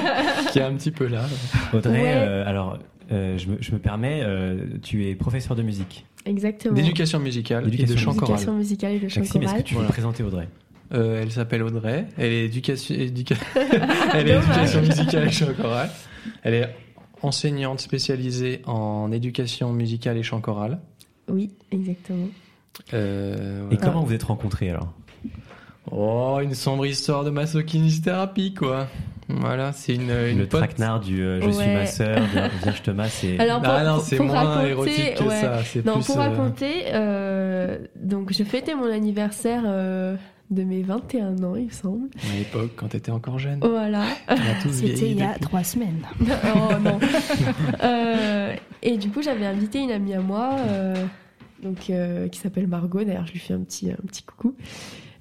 Qui 0.52 0.58
est 0.58 0.62
un 0.62 0.74
petit 0.74 0.90
peu 0.90 1.06
là. 1.06 1.24
Audrey, 1.72 1.92
Ouais. 2.02 2.12
euh, 2.14 2.48
alors, 2.48 2.78
euh, 3.12 3.38
je, 3.38 3.48
me, 3.48 3.56
je 3.60 3.72
me 3.72 3.78
permets, 3.78 4.20
euh, 4.24 4.56
tu 4.82 5.06
es 5.08 5.14
professeur 5.14 5.56
de 5.56 5.62
musique. 5.62 6.04
Exactement. 6.26 6.74
D'éducation 6.74 7.20
musicale 7.20 7.62
et 7.62 7.66
de 7.66 7.70
D'éducation 7.70 8.12
chant 8.12 8.18
choral. 8.18 8.34
Éducation 8.34 8.54
musicale 8.56 8.92
et 8.94 8.98
de 8.98 9.08
chant 9.08 9.20
Maxime, 9.20 9.42
est-ce 9.42 9.46
que 9.50 9.52
choral. 9.52 9.64
tu 9.64 9.74
Voilà. 9.74 9.86
veux 9.86 9.92
présenter 9.92 10.22
Audrey? 10.24 10.48
Euh, 10.94 11.20
elle 11.22 11.30
s'appelle 11.30 11.62
Audrey. 11.62 12.06
Elle 12.16 12.32
est 12.32 12.44
éducation, 12.46 12.94
éduca- 12.94 13.36
elle 14.14 14.28
est 14.28 14.32
Dommage. 14.34 14.48
éducation 14.74 14.80
musicale 14.80 15.26
et 15.26 15.30
chant 15.30 15.52
choral. 15.60 15.90
Elle 16.42 16.54
est 16.54 16.74
enseignante 17.22 17.80
spécialisée 17.80 18.62
en 18.66 19.10
éducation 19.12 19.72
musicale 19.72 20.16
et 20.16 20.22
chant 20.22 20.40
choral. 20.40 20.78
Oui, 21.28 21.50
exactement. 21.72 22.28
Euh, 22.94 23.68
Et 23.70 23.76
comment 23.76 24.02
vous 24.02 24.14
êtes 24.14 24.22
rencontrés 24.22 24.70
alors? 24.70 24.92
Oh, 25.90 26.38
une 26.42 26.54
sombre 26.54 26.86
histoire 26.86 27.24
de 27.24 27.30
masochisthérapie, 27.30 28.54
quoi. 28.54 28.86
Voilà, 29.28 29.72
c'est 29.72 29.94
une, 29.94 30.10
une 30.10 30.38
Le 30.38 30.46
pote. 30.46 30.60
traquenard 30.60 31.00
du 31.00 31.22
euh, 31.22 31.40
je 31.42 31.50
suis 31.50 31.66
ma 31.68 31.84
sœur, 31.86 32.18
viens, 32.32 32.48
viens, 32.62 32.72
je 32.72 32.82
te 32.82 32.90
masse. 32.90 33.24
Et... 33.24 33.38
Alors, 33.38 33.60
pour, 33.60 33.70
Ah 33.72 33.84
non, 33.84 33.98
c'est 34.00 34.18
moins 34.18 34.42
raconter, 34.42 34.70
érotique 34.70 35.14
que 35.16 35.24
ouais. 35.24 35.40
ça. 35.40 35.62
C'est 35.64 35.84
Non, 35.84 35.94
plus. 35.96 36.06
pour 36.06 36.18
euh, 36.18 36.28
raconter, 36.30 36.72
euh, 36.94 37.78
donc 37.96 38.32
je 38.32 38.42
fêtais 38.42 38.74
mon 38.74 38.90
anniversaire 38.90 39.62
euh, 39.66 40.16
de 40.50 40.62
mes 40.64 40.82
21 40.82 41.42
ans, 41.42 41.56
il 41.56 41.66
me 41.66 41.70
semble. 41.70 42.08
À 42.30 42.36
l'époque, 42.36 42.70
quand 42.76 42.88
t'étais 42.88 43.10
encore 43.10 43.38
jeune. 43.38 43.60
Voilà. 43.60 44.06
C'était 44.70 45.10
il 45.10 45.18
y 45.18 45.22
a 45.22 45.28
depuis. 45.28 45.40
trois 45.40 45.64
semaines. 45.64 46.02
oh 46.20 46.78
non. 46.80 46.98
Euh, 47.82 48.54
et 48.82 48.96
du 48.96 49.10
coup, 49.10 49.22
j'avais 49.22 49.46
invité 49.46 49.80
une 49.80 49.90
amie 49.90 50.14
à 50.14 50.20
moi, 50.20 50.56
euh, 50.58 51.04
donc 51.62 51.90
euh, 51.90 52.28
qui 52.28 52.38
s'appelle 52.38 52.66
Margot. 52.66 53.04
D'ailleurs, 53.04 53.26
je 53.26 53.32
lui 53.32 53.38
fais 53.38 53.54
un 53.54 53.60
petit, 53.60 53.90
un 53.90 54.06
petit 54.06 54.22
coucou. 54.22 54.54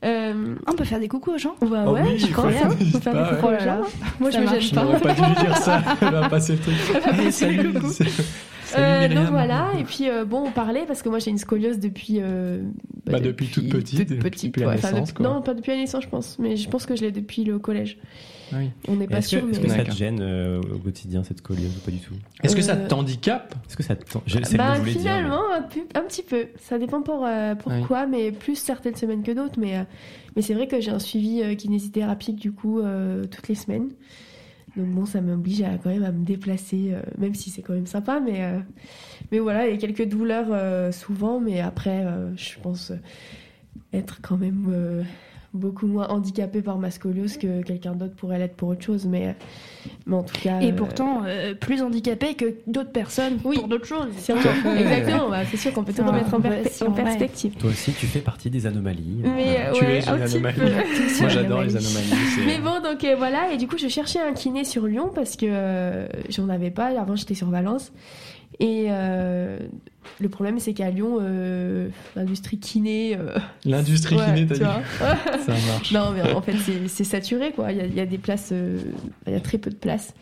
Euh, 0.05 0.55
On 0.67 0.73
peut 0.73 0.83
faire 0.83 0.99
des 0.99 1.07
coucous 1.07 1.31
aux 1.31 1.37
gens 1.39 1.55
bah 1.61 1.85
Oh 1.87 1.91
ouais, 1.93 2.01
oui, 2.03 2.19
je 2.19 2.27
crois 2.27 2.49
bien. 2.49 2.69
On 2.69 2.75
peut 2.75 2.99
faire 2.99 3.13
pas, 3.13 3.23
des 3.31 3.35
coucous 3.37 3.47
ouais. 3.47 3.55
aux 3.57 3.63
gens. 3.63 3.81
Moi, 4.19 4.31
Ça 4.31 4.39
je 4.39 4.43
me 4.55 4.59
gêne 4.59 4.75
pas. 4.75 4.83
n'aurais 4.83 4.99
pas 4.99 5.13
dû 5.13 5.21
lui 5.21 5.35
dire 5.35 5.57
ça. 5.57 5.81
Elle 6.01 6.11
va 6.11 6.29
passer 6.29 6.53
le 6.53 6.59
truc. 6.59 6.75
Hey, 7.19 7.31
salut. 7.31 7.73
coucou. 7.73 7.89
Salut 7.89 8.11
Euh, 8.77 8.99
Myriam. 9.07 9.23
donc 9.23 9.31
voilà, 9.31 9.67
et 9.79 9.83
puis 9.85 10.09
euh, 10.09 10.25
bon, 10.25 10.43
on 10.45 10.51
parlait 10.51 10.83
parce 10.85 11.01
que 11.01 11.07
moi 11.07 11.19
j'ai 11.19 11.31
une 11.31 11.37
scoliose 11.37 11.79
depuis. 11.79 12.17
euh, 12.19 12.61
Bah, 13.05 13.19
depuis 13.21 13.47
toute 13.47 13.69
petite, 13.69 14.09
toute 14.09 14.19
petite, 14.19 14.47
depuis 14.53 14.61
la 14.63 14.67
ouais. 14.67 14.75
Enfin, 14.75 14.91
naissance, 14.91 15.07
depuis- 15.09 15.23
quoi. 15.23 15.33
Non, 15.35 15.41
pas 15.41 15.53
depuis 15.53 15.71
la 15.71 15.77
naissance, 15.77 16.03
je 16.03 16.09
pense, 16.09 16.37
mais 16.37 16.57
je 16.57 16.67
pense 16.69 16.85
que 16.85 16.93
je 16.95 17.01
l'ai 17.03 17.11
depuis 17.13 17.45
le 17.45 17.59
collège. 17.59 17.97
Oui. 18.53 18.71
On 18.87 18.95
n'est 18.95 19.05
Et 19.05 19.07
pas 19.07 19.17
Est-ce 19.17 19.29
sûr, 19.29 19.41
que, 19.45 19.51
est-ce 19.51 19.59
que 19.59 19.69
ça 19.69 19.83
te 19.83 19.91
gêne 19.91 20.19
euh, 20.21 20.61
au 20.73 20.77
quotidien 20.77 21.23
cette 21.23 21.39
scoliose 21.39 21.75
ou 21.77 21.79
pas 21.79 21.91
du 21.91 21.99
tout 21.99 22.13
Est-ce 22.43 22.55
que 22.55 22.61
ça 22.61 22.73
Euh, 22.75 22.87
t'handicape 22.87 23.55
Est-ce 23.67 23.75
que 23.77 23.83
ça 23.83 23.95
te 23.95 24.05
je- 24.25 24.37
c'est 24.43 24.57
Bah 24.57 24.71
que 24.71 24.75
je 24.75 24.79
voulais 24.81 24.91
dire, 24.93 25.01
mais- 25.03 25.17
finalement, 25.17 25.41
un, 25.95 26.01
petit 26.03 26.23
peu. 26.23 26.45
Ça 26.61 26.77
dépend 26.79 27.01
pour, 27.01 27.25
euh, 27.25 27.55
pourquoi, 27.55 28.05
mais 28.07 28.31
plus 28.31 28.55
certaines 28.55 28.95
semaines 28.95 29.23
que 29.23 29.31
d'autres. 29.31 29.59
Mais, 29.59 29.77
euh, 29.77 29.83
mais 30.35 30.41
c'est 30.41 30.53
vrai 30.53 30.67
que 30.67 30.79
j'ai 30.79 30.91
un 30.91 30.99
suivi 30.99 31.41
euh, 31.41 31.55
kinésithérapie 31.55 32.33
du 32.33 32.51
coup 32.51 32.79
euh, 32.79 33.25
toutes 33.25 33.47
les 33.49 33.55
semaines. 33.55 33.89
Donc 34.75 34.87
bon, 34.89 35.05
ça 35.05 35.21
m'oblige 35.21 35.63
à, 35.63 35.77
quand 35.81 35.89
même 35.89 36.03
à 36.03 36.11
me 36.11 36.23
déplacer, 36.23 36.91
euh, 36.93 37.01
même 37.17 37.33
si 37.33 37.49
c'est 37.49 37.63
quand 37.63 37.73
même 37.73 37.87
sympa. 37.87 38.19
Mais, 38.23 38.43
euh, 38.43 38.59
mais 39.31 39.39
voilà, 39.39 39.67
il 39.67 39.71
y 39.71 39.73
a 39.73 39.77
quelques 39.77 40.07
douleurs 40.07 40.47
euh, 40.51 40.91
souvent, 40.91 41.39
mais 41.39 41.59
après, 41.61 42.05
euh, 42.05 42.29
je 42.35 42.59
pense 42.61 42.91
euh, 42.91 42.95
être 43.93 44.19
quand 44.21 44.37
même 44.37 44.67
euh, 44.71 45.03
beaucoup 45.57 45.87
moins 45.87 46.07
handicapée 46.07 46.61
par 46.61 46.77
ma 46.77 46.91
scoliose 46.91 47.37
que 47.37 47.61
quelqu'un 47.63 47.93
d'autre 47.93 48.13
pourrait 48.15 48.39
l'être 48.39 48.55
pour 48.55 48.69
autre 48.69 48.83
chose. 48.83 49.05
Mais, 49.05 49.35
mais 50.05 50.15
en 50.15 50.23
tout 50.23 50.35
cas. 50.41 50.61
Et 50.61 50.71
euh, 50.71 50.75
pourtant, 50.75 51.23
euh, 51.25 51.53
plus 51.53 51.81
handicapé 51.81 52.33
que 52.35 52.55
d'autres 52.67 52.91
personnes 52.91 53.37
Oui. 53.43 53.57
pour 53.57 53.67
d'autres 53.67 53.85
choses. 53.85 54.07
Exactement, 54.17 55.29
bah, 55.29 55.39
c'est 55.49 55.57
sûr 55.57 55.73
qu'on 55.73 55.83
peut 55.83 55.93
tout 55.93 56.05
remettre 56.05 56.33
en, 56.33 56.39
per- 56.41 56.63
perspective. 56.95 57.55
Toi 57.55 57.69
aussi, 57.71 57.91
tu 57.93 58.05
fais 58.05 58.19
partie 58.21 58.49
des 58.49 58.65
anomalies. 58.65 59.21
Mais 59.23 59.57
Euh, 59.67 59.71
Tu 59.73 59.83
ouais, 59.83 59.97
es 59.97 60.03
une 60.03 60.21
anomalie. 60.21 60.57
Moi, 61.19 61.29
j'adore 61.29 61.61
les 61.63 61.75
anomalies. 61.75 62.13
c'est- 62.35 62.45
Mais 62.45 62.59
bon, 62.59 62.81
donc 62.81 63.03
euh, 63.03 63.15
voilà, 63.17 63.51
et 63.51 63.57
du 63.57 63.67
coup, 63.67 63.77
je 63.77 63.87
cherchais 63.87 64.19
un 64.19 64.33
kiné 64.33 64.63
sur 64.63 64.85
Lyon 64.87 65.11
parce 65.13 65.35
que 65.35 65.45
euh, 65.49 66.07
j'en 66.29 66.49
avais 66.49 66.71
pas. 66.71 66.87
Avant, 66.99 67.15
j'étais 67.15 67.33
sur 67.35 67.49
Valence. 67.49 67.91
Et 68.59 68.85
euh, 68.89 69.59
le 70.19 70.29
problème, 70.29 70.59
c'est 70.59 70.73
qu'à 70.73 70.89
Lyon, 70.89 71.17
euh, 71.21 71.89
l'industrie 72.15 72.57
kiné. 72.59 73.15
euh, 73.17 73.37
L'industrie 73.65 74.15
ouais, 74.17 74.25
kiné, 74.25 74.47
t'as 74.47 74.55
tu 74.55 74.61
dit 74.61 74.65
vois. 74.65 75.15
Ça 75.45 75.51
marche. 75.67 75.91
Non, 75.91 76.11
mais 76.11 76.33
en 76.33 76.41
fait, 76.41 76.55
c'est- 76.87 76.87
saturé, 77.03 77.51
quoi. 77.51 77.71
Il 77.71 77.77
y, 77.77 77.81
a, 77.81 77.85
il 77.85 77.93
y 77.95 77.99
a 77.99 78.05
des 78.05 78.17
places. 78.17 78.49
euh, 78.51 78.79
Il 79.27 79.33
y 79.33 79.35
a 79.35 79.39
très 79.39 79.57
peu 79.57 79.69
de 79.69 79.75
places. 79.75 80.13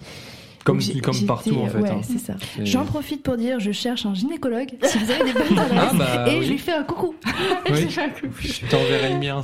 Comme, 0.66 0.80
partout, 1.28 1.58
en 1.58 1.68
fait. 1.68 1.78
Ouais, 1.78 1.90
hein. 1.92 2.02
c'est 2.02 2.18
ça. 2.18 2.34
J'en 2.64 2.86
profite 2.86 3.22
pour 3.22 3.38
dire, 3.38 3.60
je 3.60 3.72
cherche 3.72 4.06
un 4.08 4.16
gynécologue. 4.16 4.72
Si 4.82 4.98
vous 4.98 5.12
avez 5.12 5.32
des 5.32 5.34
bonnes 5.34 5.60
adresses. 5.60 5.80
Ah, 5.80 5.92
bah, 5.94 6.26
et 6.28 6.40
oui. 6.40 6.46
je 6.46 6.52
lui 6.52 6.58
fais 6.58 6.74
un 6.74 6.84
coucou. 6.84 7.14
Oui. 7.70 7.88
Je 7.88 8.70
t'enverrai 8.70 9.14
le 9.14 9.20
mien. 9.20 9.42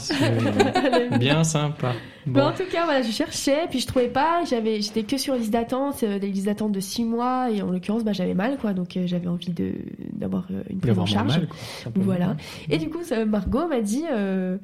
Bien 1.19 1.43
sympa. 1.43 1.93
Mais 2.25 2.41
en 2.41 2.51
tout 2.51 2.63
cas, 2.71 2.85
voilà, 2.85 3.01
je 3.03 3.11
cherchais, 3.11 3.67
puis 3.69 3.79
je 3.79 3.87
trouvais 3.87 4.07
pas. 4.07 4.43
J'avais, 4.49 4.81
j'étais 4.81 5.03
que 5.03 5.17
sur 5.17 5.35
liste 5.35 5.51
d'attente, 5.51 6.03
euh, 6.03 6.19
des 6.19 6.27
listes 6.27 6.45
d'attente 6.45 6.71
de 6.71 6.79
6 6.79 7.03
mois, 7.03 7.49
et 7.51 7.61
en 7.61 7.69
l'occurrence, 7.69 8.03
bah, 8.03 8.13
j'avais 8.13 8.33
mal, 8.33 8.57
quoi. 8.57 8.73
Donc, 8.73 8.97
euh, 8.97 9.03
j'avais 9.05 9.27
envie 9.27 9.51
de 9.51 9.73
d'avoir 10.13 10.47
euh, 10.51 10.63
une 10.69 10.79
prise 10.79 10.97
en 10.97 11.05
charge. 11.05 11.27
mal. 11.27 11.47
Voilà. 11.95 12.35
Et 12.69 12.77
du 12.77 12.89
coup, 12.89 12.99
Margot 13.27 13.67
m'a 13.67 13.81
dit, 13.81 14.05
euh, 14.11 14.57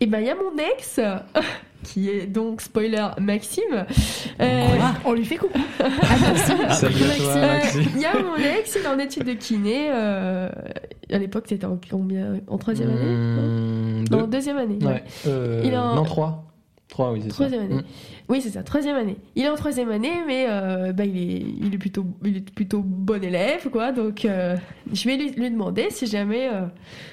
eh 0.00 0.06
ben, 0.06 0.20
il 0.20 0.26
y 0.26 0.30
a 0.30 0.34
mon 0.34 0.56
ex, 0.76 0.98
qui 1.82 2.08
est 2.10 2.26
donc 2.26 2.60
spoiler 2.60 3.08
Maxime. 3.20 3.86
Euh, 4.40 4.66
On 5.04 5.12
lui 5.12 5.24
fait 5.24 5.36
coucou. 5.36 5.58
Toi, 5.78 5.86
Euh, 6.84 7.46
Maxime. 7.46 7.82
Il 7.96 8.00
y 8.00 8.04
a 8.04 8.14
mon 8.22 8.36
ex, 8.36 8.76
il 8.78 8.84
est 8.84 8.86
en 8.88 8.98
études 8.98 9.24
de 9.24 9.32
kiné. 9.34 9.88
euh, 9.92 10.48
à 11.12 11.18
l'époque, 11.18 11.44
c'était 11.48 11.66
en 11.66 11.78
combien 11.90 12.34
En 12.46 12.58
troisième 12.58 12.90
année 12.90 13.00
Mmh, 13.04 14.04
Non, 14.10 14.22
deux. 14.22 14.26
deuxième 14.28 14.58
année. 14.58 14.78
ouais. 14.80 14.86
Ouais. 14.86 15.04
Euh, 15.26 15.62
Il 15.64 15.72
est 15.72 15.76
en- 15.76 15.94
Non, 15.96 16.04
trois. 16.04 16.44
Trois, 16.88 17.12
oui, 17.12 17.20
c'est 17.22 17.28
ça. 17.28 17.34
Troisième 17.34 17.60
année. 17.62 17.74
Mm. 17.76 17.82
Oui, 18.28 18.40
c'est 18.42 18.50
ça, 18.50 18.62
troisième 18.64 18.96
année. 18.96 19.16
Il 19.36 19.44
est 19.44 19.48
en 19.48 19.54
troisième 19.54 19.90
année, 19.92 20.10
mais 20.26 20.46
euh, 20.48 20.92
bah, 20.92 21.04
il, 21.04 21.16
est, 21.16 21.44
il, 21.62 21.72
est 21.72 21.78
plutôt, 21.78 22.04
il 22.24 22.38
est 22.38 22.50
plutôt 22.52 22.82
bon 22.84 23.22
élève, 23.22 23.68
quoi. 23.70 23.92
Donc, 23.92 24.24
euh, 24.24 24.56
je 24.92 25.04
vais 25.08 25.16
lui, 25.16 25.30
lui 25.30 25.50
demander 25.50 25.86
si 25.90 26.06
jamais 26.08 26.48
euh, 26.52 26.62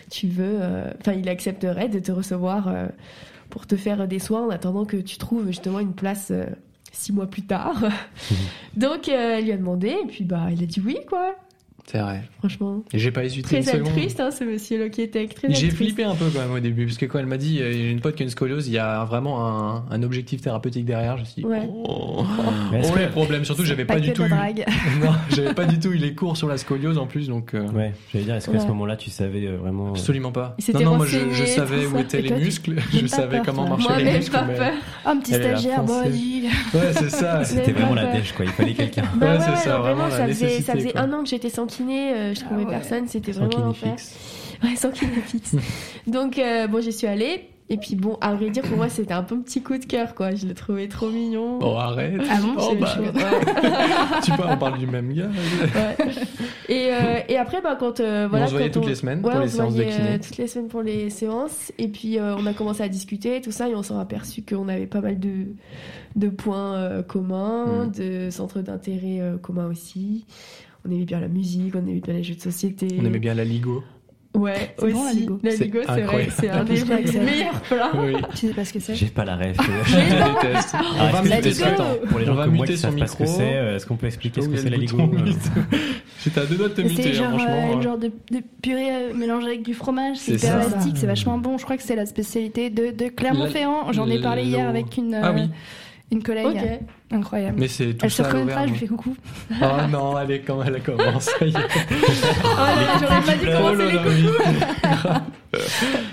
tu 0.09 0.27
veux. 0.27 0.57
euh, 0.62 0.89
Enfin, 1.00 1.13
il 1.13 1.29
accepterait 1.29 1.89
de 1.89 2.00
te 2.00 2.12
recevoir 2.12 2.67
euh, 2.67 2.88
pour 3.49 3.67
te 3.67 3.75
faire 3.75 4.07
des 4.07 4.19
soins 4.19 4.45
en 4.45 4.49
attendant 4.49 4.85
que 4.85 4.97
tu 4.97 5.17
trouves 5.17 5.47
justement 5.47 5.79
une 5.79 5.93
place 5.93 6.31
euh, 6.31 6.45
six 6.91 7.13
mois 7.13 7.27
plus 7.27 7.43
tard. 7.43 7.83
Donc, 8.75 9.09
euh, 9.09 9.37
elle 9.37 9.45
lui 9.45 9.51
a 9.51 9.57
demandé, 9.57 9.89
et 9.89 10.07
puis 10.07 10.23
bah, 10.23 10.47
il 10.51 10.61
a 10.63 10.65
dit 10.65 10.81
oui, 10.83 10.97
quoi. 11.07 11.35
C'est 11.89 12.00
vrai. 12.00 12.22
Franchement, 12.39 12.84
Et 12.94 13.00
j'ai 13.00 13.12
pas 13.12 13.24
hésité 13.24 13.44
très 13.44 13.58
une 13.60 13.63
seconde. 13.63 13.88
altruiste, 13.88 14.20
hein, 14.20 14.29
ce 14.29 14.44
monsieur-là 14.44 14.89
qui 14.89 15.01
était 15.01 15.25
très 15.27 15.53
J'ai 15.53 15.70
flippé 15.70 16.03
un 16.03 16.15
peu 16.15 16.25
quand 16.34 16.41
même 16.41 16.51
au 16.51 16.60
début, 16.60 16.86
parce 16.86 16.98
que 16.98 17.06
quand 17.06 17.17
elle 17.17 17.27
m'a 17.27 17.38
dit, 17.38 17.62
euh, 17.62 17.72
j'ai 17.72 17.89
une 17.89 18.01
pote 18.01 18.15
qui 18.15 18.24
a 18.24 18.25
une 18.25 18.29
scoliose, 18.29 18.67
il 18.67 18.74
y 18.74 18.77
a 18.77 19.06
vraiment 19.06 19.48
un, 19.48 19.86
un 19.89 20.03
objectif 20.03 20.41
thérapeutique 20.41 20.84
derrière. 20.84 21.15
Je 21.15 21.22
me 21.22 21.25
suis 21.25 21.41
dit, 21.44 21.48
Ouais. 21.48 21.62
oh, 21.65 22.25
oh, 22.27 22.72
que- 22.94 23.00
les 23.00 23.08
problèmes. 23.08 23.46
Surtout, 23.46 23.63
j'avais 23.63 23.86
pas, 23.86 23.94
Pas 23.94 24.00
du 24.01 24.12
tout 24.12 24.24
eu, 24.24 24.29
non, 25.01 25.12
j'avais 25.34 25.53
pas 25.53 25.63
du 25.63 25.79
tout 25.79 25.91
eu 25.94 25.96
les 25.98 26.13
cours 26.13 26.36
sur 26.36 26.50
la 26.50 26.58
scoliose 26.58 26.98
en 26.98 27.08
plus, 27.08 27.29
donc 27.29 27.53
euh, 27.53 27.65
Ouais, 27.70 27.94
j'allais 28.12 28.25
dire, 28.25 28.36
est-ce 28.36 28.50
qu'à 28.50 28.60
ce 28.60 28.67
moment-là, 28.67 28.98
tu 28.98 29.10
savais 29.10 29.46
euh, 29.48 29.56
vraiment. 29.56 29.88
euh, 29.88 29.91
absolument 29.91 30.34
pas. 30.34 30.58
Non, 30.74 30.82
non, 30.82 30.96
moi 30.98 31.06
je, 31.06 31.46
savais 31.46 31.86
où 31.86 31.98
étaient 32.00 32.22
les 32.22 32.32
muscles, 32.32 32.75
je 32.91 33.06
savais 33.08 33.39
comment 33.46 33.65
marchaient 33.65 34.03
les 34.03 34.17
muscles. 34.17 34.32
pas 34.34 34.44
mais- 34.46 34.56
peur. 34.56 34.74
Oh, 35.06 35.10
un 35.10 35.17
petit 35.20 35.34
stagiaire. 35.36 35.86
Ouais, 35.86 36.91
c'est 36.91 37.10
ça. 37.10 37.46
C'était 37.46 37.72
vraiment 37.72 37.96
la 37.96 38.12
dèche, 38.12 38.34
quoi. 38.34 38.44
Il 38.44 38.51
fallait 38.51 38.74
quelqu'un. 38.74 39.03
Bah 39.15 39.25
Ouais, 39.27 39.32
ouais, 39.38 39.39
c'est 39.39 39.50
ouais, 39.51 39.56
ça, 39.58 39.77
vraiment 39.77 40.10
ça 40.10 40.27
faisait, 40.27 40.98
un 40.98 41.13
an 41.13 41.24
que 41.24 41.29
j'étais 41.29 41.50
sans 41.50 41.65
kiné, 41.77 42.13
euh, 42.13 42.34
je 42.34 42.39
trouvais 42.41 42.63
ouais. 42.63 42.69
personne, 42.69 43.07
c'était 43.07 43.31
vraiment 43.31 43.50
kiné 43.50 43.63
l'enfer. 43.63 43.96
Ouais, 44.63 44.75
sans 44.75 44.89
kiné 44.89 45.12
fixe. 45.24 45.55
Donc, 46.07 46.39
euh, 46.39 46.65
bon, 46.65 46.81
j'y 46.81 46.91
suis 46.91 47.05
allée. 47.05 47.48
Et 47.69 47.77
puis, 47.77 47.96
bon, 47.96 48.17
à 48.22 48.34
vrai 48.34 48.50
dire, 48.50 48.63
pour 48.63 48.77
moi, 48.77 48.89
c'était 48.89 49.13
un 49.13 49.22
peu 49.22 49.36
un 49.36 49.41
petit 49.41 49.62
coup 49.62 49.77
de 49.77 49.86
cœur, 49.86 50.15
quoi. 50.15 50.34
Je 50.34 50.48
le 50.48 50.53
trouvais 50.55 50.88
trop 50.88 51.10
mignon. 51.10 51.60
Oh, 51.62 51.75
arrête. 51.77 52.19
Ah 52.27 52.38
bon 52.41 52.55
Oh, 52.57 52.74
bah. 52.79 52.96
tu 54.24 54.31
vois, 54.31 54.48
on 54.51 54.57
parle 54.57 54.79
du 54.79 54.88
même 54.88 55.13
gars. 55.13 55.27
ouais. 55.27 56.05
Et, 56.69 56.88
euh, 56.91 57.19
et 57.27 57.38
après, 57.38 57.62
bah, 57.62 57.75
quand. 57.79 58.00
euh, 58.00 58.27
voilà, 58.29 58.46
on 58.46 58.48
se 58.48 58.53
voyait 58.53 58.72
toutes 58.72 58.88
les 58.88 58.96
semaines 58.96 59.24
Ouais, 59.24 59.31
pour 59.31 59.41
les 59.41 59.48
séances 59.50 59.75
de 59.75 59.84
voyait, 59.84 59.96
kiné. 59.98 60.10
euh, 60.12 60.17
toutes 60.17 60.38
les 60.38 60.48
semaines 60.48 60.67
pour 60.69 60.81
les 60.81 61.10
séances. 61.10 61.72
Et 61.77 61.88
puis, 61.89 62.17
euh, 62.17 62.36
on 62.38 62.46
a 62.48 62.53
commencé 62.53 62.81
à 62.84 62.88
discuter, 62.89 63.41
tout 63.41 63.51
ça, 63.51 63.69
et 63.69 63.75
on 63.75 63.84
s'est 63.84 63.93
aperçu 63.93 64.41
qu'on 64.43 64.69
avait 64.69 64.88
pas 64.88 65.01
mal 65.01 65.19
de, 65.19 65.48
de 66.15 66.29
points 66.29 66.74
euh, 66.75 67.03
communs, 67.03 67.65
Mm. 67.86 67.91
de 67.91 68.29
centres 68.31 68.62
d'intérêt 68.62 69.19
euh, 69.19 69.38
communs 69.38 69.67
aussi. 69.67 70.25
On 70.88 70.91
aimait 70.91 71.06
bien 71.06 71.20
la 71.20 71.27
musique, 71.27 71.75
on 71.75 71.79
aimait 71.79 72.00
bien 72.00 72.13
les 72.13 72.24
jeux 72.24 72.36
de 72.36 72.41
société. 72.41 72.88
On 73.01 73.06
aimait 73.06 73.20
bien 73.20 73.34
la 73.34 73.44
Ligo. 73.44 73.84
Ouais, 74.36 74.75
C'est 74.77 74.86
aussi. 74.86 74.94
bon, 74.94 75.03
la 75.06 75.12
Ligo. 75.13 75.39
C'est 75.44 75.63
Ligo, 75.65 75.79
c'est 75.82 75.86
vrai, 75.91 76.01
incroyable. 76.03 76.34
c'est 76.39 76.50
un 76.50 76.63
des 76.63 76.77
c'est- 76.77 77.20
meilleurs 77.20 77.62
plats. 77.62 77.91
Oui. 77.96 78.13
Tu 78.36 78.48
sais 78.48 78.53
pas 78.53 78.65
ce 78.65 78.74
que 78.74 78.79
c'est? 78.79 78.96
J'ai 78.96 79.08
pas 79.08 79.25
la 79.25 79.36
ref. 79.36 79.58
Je 79.58 79.96
déteste. 79.96 80.70
Ah, 80.75 80.79
On 81.01 81.10
va 81.12 81.22
muter 81.24 81.51
temps. 81.75 81.84
Pour 82.08 82.20
les 82.20 82.25
On 82.25 82.27
gens 82.27 82.36
va 82.36 82.46
comme 82.46 82.56
moi 82.56 82.65
qui 82.67 82.77
son 82.77 82.82
savent 82.84 82.96
pas 82.98 83.08
ce 83.08 83.15
que 83.17 83.25
c'est, 83.25 83.56
euh, 83.56 83.75
est-ce 83.75 83.86
qu'on 83.88 83.96
peut 83.96 84.06
expliquer 84.08 84.41
ce 84.41 84.48
que 84.48 84.58
c'est 84.58 84.70
la 84.70 84.77
Ligo 84.77 85.00
euh. 85.00 85.08
J'étais 86.24 86.39
à 86.39 86.46
deux 86.46 86.56
doigts 86.56 86.70
de 86.70 86.74
te 86.74 86.82
C'est 86.82 86.88
muter, 86.88 87.10
hein, 87.10 87.13
genre, 87.13 87.29
franchement. 87.39 87.77
euh, 87.77 87.82
genre 87.82 87.98
de, 87.98 88.08
de 88.32 88.41
purée 88.62 89.13
mélangée 89.15 89.48
avec 89.48 89.63
du 89.63 89.74
fromage, 89.74 90.17
c'est 90.17 90.38
C'est 90.38 90.48
hyper 90.48 90.67
élastique, 90.67 90.98
c'est 90.98 91.08
vachement 91.08 91.38
bon. 91.38 91.58
Je 91.58 91.63
crois 91.63 91.77
que 91.77 91.84
c'est 91.84 91.96
la 91.96 92.06
spécialité 92.06 92.70
de, 92.70 93.10
Clermont-Ferrand. 93.10 93.91
J'en 93.91 94.08
ai 94.08 94.22
parlé 94.22 94.44
hier 94.44 94.67
avec 94.70 94.98
une, 94.98 95.15
Ah 95.15 95.34
oui, 95.34 95.50
une 96.11 96.23
collègue. 96.23 96.79
Incroyable. 97.11 97.55
mais 97.59 97.67
c'est 97.67 97.93
tout 97.93 98.05
Elle 98.05 98.11
se 98.11 98.17
ça 98.17 98.23
à 98.23 98.31
reconnaîtra, 98.31 98.65
je 98.67 98.71
lui 98.73 98.79
fais 98.79 98.87
coucou. 98.87 99.15
Oh 99.61 99.65
non, 99.89 100.19
elle 100.19 100.31
est 100.31 100.39
quand 100.41 100.61
elle 100.63 100.81
commence. 100.83 101.29
Là, 101.41 101.49
j'aurais 102.99 103.21
pas 103.21 103.33
dû 103.35 103.47
Oh 103.47 103.57
commencer 103.57 103.91
les 103.91 103.97
oui. 103.97 104.29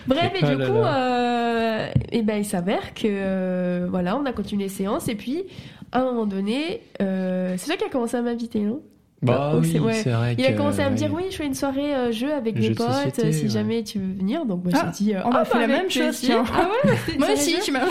Bref, 0.07 0.33
et 0.41 0.45
du 0.47 0.55
là 0.59 0.67
coup, 0.67 0.73
euh, 0.77 1.87
et 2.13 2.23
ben, 2.23 2.39
il 2.39 2.45
s'avère 2.45 2.95
que 2.95 3.07
euh, 3.07 3.87
voilà, 3.91 4.17
on 4.17 4.25
a 4.25 4.33
continué 4.33 4.65
les 4.65 4.69
séances 4.69 5.09
et 5.09 5.15
puis 5.15 5.45
à 5.93 6.01
un 6.01 6.05
moment 6.05 6.27
donné, 6.27 6.81
euh, 7.03 7.55
c'est 7.57 7.67
toi 7.67 7.77
qui 7.77 7.85
a 7.85 7.89
commencé 7.89 8.17
à 8.17 8.23
m'inviter, 8.23 8.61
non? 8.61 8.81
Bah 9.23 9.53
Oh, 9.55 9.59
oui, 9.63 9.71
c'est- 9.73 9.79
ouais. 9.79 10.03
vrai 10.03 10.35
Il 10.39 10.45
a 10.45 10.53
commencé 10.53 10.81
à 10.81 10.91
me 10.91 10.97
dire 10.97 11.11
ouais. 11.13 11.23
oui, 11.25 11.31
je 11.31 11.37
fais 11.37 11.47
une 11.47 11.55
soirée 11.55 11.95
euh, 11.95 12.13
jeu 12.13 12.33
avec 12.33 12.57
mes 12.59 12.71
potes, 12.75 12.91
société, 12.93 13.33
si 13.33 13.45
ouais. 13.45 13.49
jamais 13.49 13.83
tu 13.83 13.99
veux 13.99 14.13
venir. 14.13 14.45
Donc 14.45 14.65
moi 14.65 14.73
Ah, 14.77 14.93
j'ai 14.99 15.05
dit, 15.05 15.15
euh, 15.15 15.21
on 15.25 15.31
a 15.31 15.39
ah, 15.41 15.45
fait 15.47 15.59
la 15.59 15.65
avec 15.65 15.77
même 15.79 15.91
chose, 15.91 16.19
tiens. 16.21 16.45
Ah 16.55 16.69
ouais, 16.85 17.17
Moi 17.19 17.29
aussi, 17.33 17.57
tu 17.65 17.73
m'as. 17.73 17.87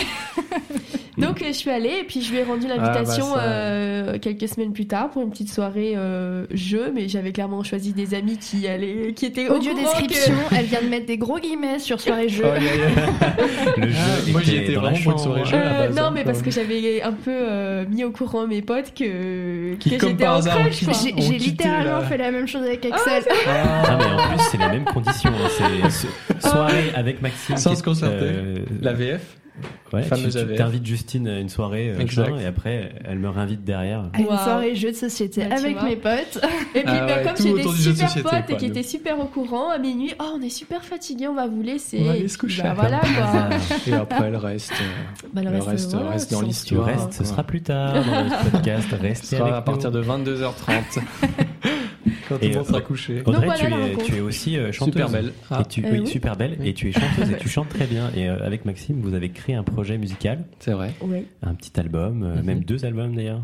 Donc 1.17 1.41
euh, 1.41 1.45
je 1.47 1.51
suis 1.53 1.69
allée 1.69 1.99
et 2.01 2.03
puis 2.03 2.21
je 2.21 2.31
lui 2.31 2.39
ai 2.39 2.43
rendu 2.43 2.67
l'invitation 2.67 3.25
Ah, 3.33 3.35
bah, 3.35 3.41
ça. 3.41 3.47
euh, 3.47 4.17
quelques 4.19 4.47
semaines 4.47 4.73
plus 4.73 4.87
tard 4.87 5.09
pour 5.11 5.21
une 5.21 5.29
petite 5.29 5.51
soirée 5.51 5.93
euh, 5.95 6.45
jeu, 6.51 6.91
mais 6.93 7.07
j'avais 7.07 7.31
clairement 7.31 7.63
choisi 7.63 7.93
des 7.93 8.13
amis 8.15 8.37
qui 8.37 8.67
allaient, 8.67 9.13
qui 9.15 9.25
étaient 9.27 9.47
au 9.47 9.55
Audio 9.55 9.73
que- 9.73 9.79
description, 9.81 10.33
elle 10.55 10.65
vient 10.65 10.81
de 10.81 10.87
mettre 10.89 11.05
des 11.05 11.17
gros 11.17 11.37
guillemets 11.39 11.79
sur 11.79 11.99
soirée 12.01 12.29
jeu. 12.29 12.43
Oh. 12.45 12.59
Le 13.77 13.87
jeu 13.89 13.95
Ah, 13.97 14.31
moi, 14.31 14.41
j'y 14.43 14.55
étais 14.57 14.73
vraiment 14.75 14.97
pour 15.03 15.11
une 15.13 15.17
soirée 15.17 15.45
jeu. 15.45 15.55
Euh, 15.57 15.89
non, 15.89 16.03
hein. 16.03 16.11
mais 16.13 16.23
parce 16.23 16.41
que 16.41 16.51
j'avais 16.51 17.01
un 17.01 17.11
peu 17.13 17.31
euh, 17.31 17.85
mis 17.89 18.03
au 18.03 18.11
courant 18.11 18.47
mes 18.47 18.61
potes 18.61 18.93
que, 18.93 19.75
Qui, 19.75 19.97
que 19.97 20.07
j'étais 20.07 20.27
en 20.27 20.39
crush, 20.41 20.83
J'ai 21.17 21.37
littéralement 21.37 21.99
la- 21.99 22.05
fait 22.05 22.17
la 22.17 22.31
même 22.31 22.47
chose 22.47 22.63
avec 22.63 22.85
Axel. 22.85 23.23
Ah, 23.47 23.97
mais 23.97 24.05
en 24.05 24.27
plus, 24.29 24.43
c'est 24.51 24.57
les 24.57 24.67
mêmes 24.67 24.85
conditions. 24.85 25.29
hein. 25.31 25.49
C'est 25.89 26.07
so- 26.07 26.07
soirée 26.49 26.91
avec 26.95 27.21
Maxime. 27.21 27.57
Sans 27.57 27.75
se 27.75 27.83
concerter. 27.83 28.17
euh, 28.21 28.55
La 28.81 28.93
VF 28.93 29.21
ouais, 29.93 30.03
fameuse 30.03 30.35
tu, 30.35 30.47
tu 30.51 30.55
t'invites 30.55 30.85
Justine 30.85 31.27
à 31.27 31.39
une 31.39 31.49
soirée 31.49 31.89
euh, 31.91 32.07
juin, 32.07 32.37
et 32.39 32.45
après, 32.45 32.91
elle 33.05 33.19
me 33.19 33.29
réinvite 33.29 33.63
derrière. 33.63 34.09
À 34.13 34.19
une 34.19 34.25
soirée 34.25 34.75
jeu 34.75 34.91
de 34.91 34.95
société 34.95 35.45
Bah, 35.45 35.55
avec 35.57 35.81
mes 35.83 35.95
potes. 35.95 36.39
Et 36.75 36.79
puis, 36.81 36.83
Ah 36.87 37.05
bah, 37.05 37.15
ouais, 37.17 37.23
comme 37.23 37.35
j'ai 37.37 37.53
des 37.53 37.63
de 37.63 37.67
super 37.69 38.09
société, 38.09 38.21
potes 38.23 38.31
quoi, 38.31 38.39
et 38.55 38.57
qui 38.57 38.65
de- 38.65 38.71
étaient 38.71 38.83
super 38.87 39.19
au 39.19 39.25
courant, 39.25 39.69
à 39.69 39.77
minuit, 39.77 40.13
oh, 40.19 40.35
on 40.37 40.41
est 40.41 40.49
super 40.49 40.83
fatigués, 40.83 41.27
on 41.27 41.35
va 41.35 41.47
vous 41.47 41.61
laisser. 41.61 41.99
On 42.01 42.05
va 42.05 42.11
aller 42.11 42.27
se 42.27 42.37
coucher. 42.37 42.63
bah, 42.63 42.73
voilà, 42.75 42.99
quoi. 42.99 43.49
Et 43.87 43.93
après, 43.93 44.31
le 44.31 44.37
reste. 44.37 44.71
euh, 44.73 45.27
Bah, 45.33 45.41
Le 45.43 45.49
reste, 45.59 45.91
voilà, 45.93 46.09
reste 46.11 46.31
dans 46.31 46.37
c'est- 46.37 46.41
Le 46.43 46.47
l'histoire. 46.47 46.85
reste, 46.85 47.13
ce 47.13 47.23
sera 47.23 47.43
plus 47.43 47.61
tard 47.61 47.93
dans 47.93 47.99
le 48.23 48.49
podcast. 48.51 48.87
Ce 48.89 48.95
Restez 48.95 49.35
sera 49.37 49.43
avec 49.45 49.55
à 49.57 49.61
partir 49.61 49.91
de 49.91 50.01
22h30. 50.01 50.99
Quand 52.29 52.37
tout 52.37 52.45
le 52.47 52.53
monde 52.55 52.65
sera 52.65 52.77
euh, 52.77 52.81
couché. 52.81 53.21
Audrey, 53.25 53.33
Donc 53.33 53.43
voilà 53.45 53.55
tu, 53.59 53.65
es, 53.65 53.69
rencontre. 53.69 54.03
tu 54.05 54.15
es 54.15 54.21
aussi 54.21 54.57
euh, 54.57 54.71
chanteuse. 54.71 54.93
Super 54.93 55.09
belle. 55.09 55.33
Ah, 55.51 55.61
Et 55.61 55.65
tu, 55.65 55.85
Euh, 55.85 55.89
oui, 55.91 55.99
oui. 56.01 56.07
super 56.07 56.35
belle. 56.35 56.57
Et 56.63 56.73
tu 56.73 56.89
es 56.89 56.91
chanteuse 56.91 57.29
et 57.31 57.37
tu 57.37 57.49
chantes 57.49 57.69
très 57.69 57.85
bien. 57.85 58.09
Et 58.15 58.29
euh, 58.29 58.45
avec 58.45 58.65
Maxime, 58.65 59.01
vous 59.01 59.13
avez 59.13 59.29
créé 59.29 59.55
un 59.55 59.63
projet 59.63 59.97
musical, 59.97 60.43
c'est 60.59 60.71
vrai. 60.71 60.93
Un 61.41 61.53
petit 61.55 61.79
album, 61.79 62.23
euh, 62.23 62.35
Mhm. 62.37 62.45
même 62.45 62.63
deux 62.63 62.85
albums 62.85 63.15
d'ailleurs. 63.15 63.41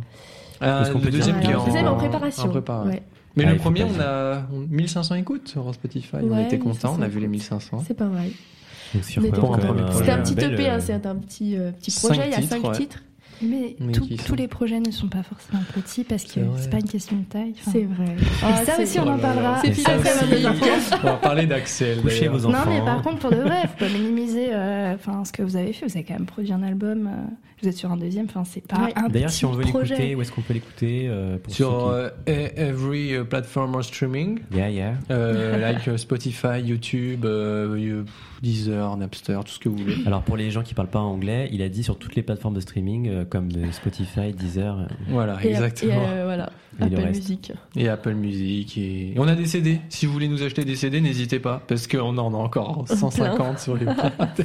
Euh, 0.61 0.81
Est-ce 0.81 0.91
qu'on 0.91 0.99
peut 0.99 1.05
le 1.05 1.11
deuxième 1.13 1.37
un 1.37 1.39
qui 1.39 1.51
est 1.51 1.55
en, 1.55 1.59
en 1.87 1.95
préparation. 1.95 2.43
en 2.51 2.87
ouais. 2.87 3.01
Mais 3.35 3.45
Ah, 3.47 3.51
le 3.53 3.57
premier, 3.57 3.83
on 3.83 3.99
a 4.01 4.43
1500 4.69 5.15
écoutes 5.15 5.47
sur 5.47 5.73
Spotify. 5.73 6.17
on 6.21 6.37
était 6.39 6.57
contents, 6.59 6.95
on 6.97 7.01
a 7.01 7.07
1500 7.07 7.09
vu 7.09 7.19
les 7.21 7.27
1500. 7.27 7.83
C'est 7.87 7.93
pas 7.95 8.05
mal. 8.05 8.27
Un- 8.95 9.01
C'était 9.01 10.11
un 10.11 10.19
un 10.19 10.21
petit 10.23 10.33
EP, 10.33 10.67
hein, 10.67 10.77
euh, 10.77 10.79
c'est 10.81 11.05
un 11.05 11.15
petit, 11.15 11.55
euh, 11.57 11.71
petit 11.71 11.91
cinq 11.91 12.07
projet, 12.09 12.23
il 12.27 12.31
y 12.31 12.33
a 12.33 12.37
titres, 12.41 12.49
5 12.55 12.63
ouais. 12.67 12.75
titres. 12.75 13.03
Mais, 13.41 13.75
Mais 13.79 13.91
tout- 13.93 14.05
qui 14.05 14.17
sont- 14.17 14.23
tous 14.25 14.35
les 14.35 14.47
projets 14.47 14.79
ne 14.79 14.91
sont 14.91 15.07
pas 15.07 15.23
forcément 15.23 15.61
petits 15.73 16.03
parce 16.03 16.23
que 16.23 16.39
C'est 16.57 16.69
pas 16.69 16.79
une 16.79 16.89
question 16.89 17.15
de 17.17 17.23
taille. 17.23 17.53
Enfin, 17.59 17.71
C'est 17.71 17.83
vrai. 17.85 18.05
Et 18.05 18.25
Ah, 18.43 18.65
ça 18.65 18.81
aussi, 18.81 18.99
on 18.99 19.03
Oh 19.07 19.09
en 19.11 19.17
parlera. 19.17 19.61
C'est 19.63 19.69
après 19.89 20.11
aussi, 20.11 20.43
22h30. 20.43 20.99
On 21.03 21.05
va 21.07 21.13
parler 21.13 21.45
d'Axel. 21.45 22.01
Couchez 22.01 22.27
vos 22.27 22.45
enfants. 22.45 22.65
Non, 22.65 22.71
mais 22.71 22.81
par 22.85 23.01
contre, 23.01 23.19
pour 23.19 23.31
de 23.31 23.37
vrai, 23.37 23.61
faut 23.67 23.85
pas 23.85 23.89
minimiser 23.91 24.47
euh, 24.51 24.95
enfin, 24.95 25.23
ce 25.25 25.31
que 25.31 25.41
vous 25.41 25.55
avez 25.55 25.73
fait. 25.73 25.85
Vous 25.85 25.95
avez 25.95 26.03
quand 26.03 26.13
même 26.15 26.25
produit 26.25 26.51
un 26.51 26.63
album, 26.63 27.07
euh, 27.07 27.11
vous 27.61 27.67
êtes 27.69 27.75
sur 27.77 27.91
un 27.91 27.97
deuxième, 27.97 28.25
enfin, 28.25 28.43
c'est 28.45 28.65
pas 28.67 28.83
Ouais. 28.85 28.93
un 28.95 29.07
D'ailleurs, 29.09 29.29
si 29.29 29.45
on 29.45 29.51
veut 29.51 29.63
l'écouter, 29.63 30.15
où 30.15 30.21
est-ce 30.21 30.31
qu'on 30.31 30.41
peut 30.41 30.53
l'écouter 30.53 31.05
euh, 31.07 31.37
Sur 31.47 31.93
qui- 32.25 32.31
e- 32.31 32.51
every 32.57 33.13
platform 33.29 33.75
of 33.75 33.85
streaming, 33.85 34.39
Yeah, 34.53 34.69
yeah. 34.69 34.93
euh, 35.11 35.57
like 35.73 35.97
Spotify, 35.97 36.61
YouTube, 36.63 37.25
euh, 37.25 37.75
euh, 37.75 38.03
Deezer, 38.41 38.95
Napster, 38.97 39.39
tout 39.45 39.51
ce 39.51 39.59
que 39.59 39.69
vous 39.69 39.77
voulez. 39.77 39.95
Alors 40.05 40.21
pour 40.21 40.37
les 40.37 40.51
gens 40.51 40.63
qui 40.63 40.73
parlent 40.73 40.89
pas 40.89 40.99
anglais, 40.99 41.49
il 41.51 41.61
a 41.61 41.69
dit 41.69 41.83
sur 41.83 41.97
toutes 41.97 42.15
les 42.15 42.23
plateformes 42.23 42.53
de 42.55 42.59
streaming, 42.61 43.07
euh, 43.09 43.25
comme 43.25 43.49
Spotify, 43.71 44.33
Deezer. 44.33 44.87
Voilà, 45.09 45.37
Et- 45.43 45.49
exactement. 45.49 45.93
Et, 45.93 46.07
euh, 46.19 46.23
voilà, 46.25 46.49
Et 46.81 46.89
le 46.89 46.97
Apple. 46.97 47.07
Music. 47.09 47.51
Et 47.75 47.89
Apple 47.89 48.13
Music. 48.13 48.77
Et... 48.77 49.13
On 49.17 49.27
a 49.27 49.35
des 49.35 49.45
CD. 49.45 49.81
Si 49.89 50.05
vous 50.05 50.13
voulez 50.13 50.27
nous 50.29 50.41
acheter 50.43 50.63
des 50.65 50.75
CD, 50.75 51.01
n'hésitez 51.01 51.39
pas. 51.39 51.61
Parce 51.67 51.87
qu'on 51.87 52.17
en 52.17 52.33
a 52.33 52.37
encore 52.37 52.85
150 52.87 53.59
sur 53.59 53.75
les 53.75 53.85
boîtes. 53.85 54.41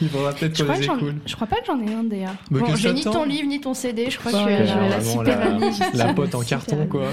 Il 0.00 0.08
faudra 0.08 0.32
peut-être 0.32 0.56
qu'on 0.64 0.72
que 0.72 0.78
les 0.78 0.84
écoule. 0.84 1.14
je 1.26 1.34
crois 1.34 1.46
pas 1.46 1.56
que 1.56 1.66
j'en 1.66 1.80
ai 1.80 1.92
un 1.92 2.04
d'ailleurs. 2.04 2.34
Mais 2.50 2.60
Bon, 2.60 2.74
j'ai 2.74 2.88
que 2.90 2.94
ni 2.94 3.02
ton 3.02 3.24
livre 3.24 3.46
ni 3.48 3.60
ton 3.60 3.74
CD, 3.74 4.08
je 4.10 4.18
crois 4.18 4.32
Ouais, 4.32 4.58
que 4.58 4.66
je 4.66 4.72
vais 4.74 4.88
la 4.88 5.00
super 5.02 5.58
la, 5.94 6.06
la 6.06 6.14
pote 6.14 6.34
en 6.34 6.40
carton, 6.42 6.86
quoi. 6.86 7.08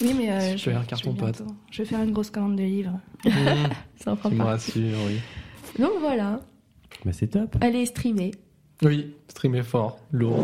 Oui, 0.00 0.14
mais 0.18 0.30
euh, 0.32 0.52
je, 0.52 0.56
Super 0.56 0.82
je 0.82 0.86
carton 0.88 1.12
bientôt- 1.12 1.44
Je 1.70 1.82
vais 1.82 1.88
faire 1.88 2.02
une 2.02 2.12
grosse 2.12 2.30
commande 2.30 2.56
de 2.56 2.62
livres. 2.64 2.98
Mmh, 3.24 3.30
Ça 3.96 4.12
en 4.12 4.16
prend 4.16 4.28
tu 4.30 4.34
me 4.36 4.42
rassures, 4.42 4.82
oui. 5.06 5.20
Donc 5.78 5.92
voilà, 6.00 6.40
Bah, 7.04 7.12
c'est 7.12 7.28
top. 7.28 7.56
allez 7.60 7.86
streamer. 7.86 8.32
Oui, 8.82 9.14
streamer 9.28 9.62
fort, 9.62 9.98
lourd. 10.12 10.38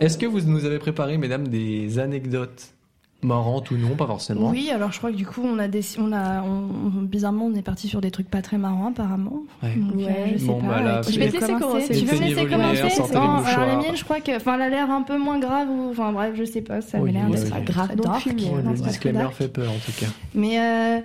Est-ce 0.00 0.16
que 0.18 0.26
vous 0.26 0.40
nous 0.42 0.64
avez 0.64 0.78
préparé, 0.78 1.18
mesdames, 1.18 1.48
des 1.48 1.98
anecdotes 1.98 2.72
marrantes 3.22 3.70
ou 3.70 3.76
non? 3.76 3.96
Pas 3.96 4.06
forcément. 4.06 4.48
Oui, 4.50 4.70
alors 4.70 4.92
je 4.92 4.98
crois 4.98 5.10
que 5.10 5.16
du 5.16 5.26
coup, 5.26 5.42
on 5.44 5.58
a 5.58 5.68
des, 5.68 5.82
on 5.98 6.10
a, 6.12 6.42
on- 6.42 7.02
bizarrement, 7.02 7.46
on 7.46 7.54
est 7.54 7.62
parti 7.62 7.86
sur 7.88 8.00
des 8.00 8.10
trucs 8.10 8.30
pas 8.30 8.40
très 8.42 8.56
marrants 8.58 8.88
apparemment. 8.88 9.42
Ouais. 9.62 9.74
Donc, 9.76 9.92
euh, 10.00 10.06
Ouais. 10.06 10.30
je 10.34 10.38
sais 10.38 10.46
Bon, 10.46 10.60
pas. 10.60 10.66
bah 10.68 10.82
là, 10.82 11.02
Je 11.02 11.18
vais 11.18 11.28
te 11.28 11.34
laisser 11.34 11.52
commencer. 11.52 11.98
Tu 12.00 12.04
veux 12.06 12.16
me 12.18 12.22
laisser 12.22 12.46
commencer 12.46 13.14
Non, 13.14 13.20
alors 13.44 13.66
la 13.66 13.76
mienne, 13.76 13.96
je 13.96 14.04
crois 14.04 14.20
que, 14.20 14.34
enfin, 14.36 14.54
elle 14.54 14.62
a 14.62 14.68
l'air 14.70 14.90
un 14.90 15.02
peu 15.02 15.18
moins 15.18 15.38
grave 15.38 15.68
ou, 15.70 15.90
enfin 15.90 16.12
bref, 16.12 16.34
je 16.34 16.44
sais 16.44 16.62
pas, 16.62 16.80
ça 16.80 16.98
Oui, 16.98 17.12
l'air 17.12 17.26
oui, 17.28 17.36
d'être 17.36 17.54
oui. 17.56 17.64
Grave 17.64 17.88
non 17.96 17.96
mais, 17.96 18.02
Non, 18.02 18.70
Ouais, 18.70 18.76
c'est 18.76 18.82
le 18.82 18.88
disclaimer 18.88 19.28
fait 19.32 19.48
peur, 19.48 19.70
en 19.70 19.78
tout 19.84 19.92
cas. 19.98 20.06
Mais 20.34 20.58
euh, 20.58 21.00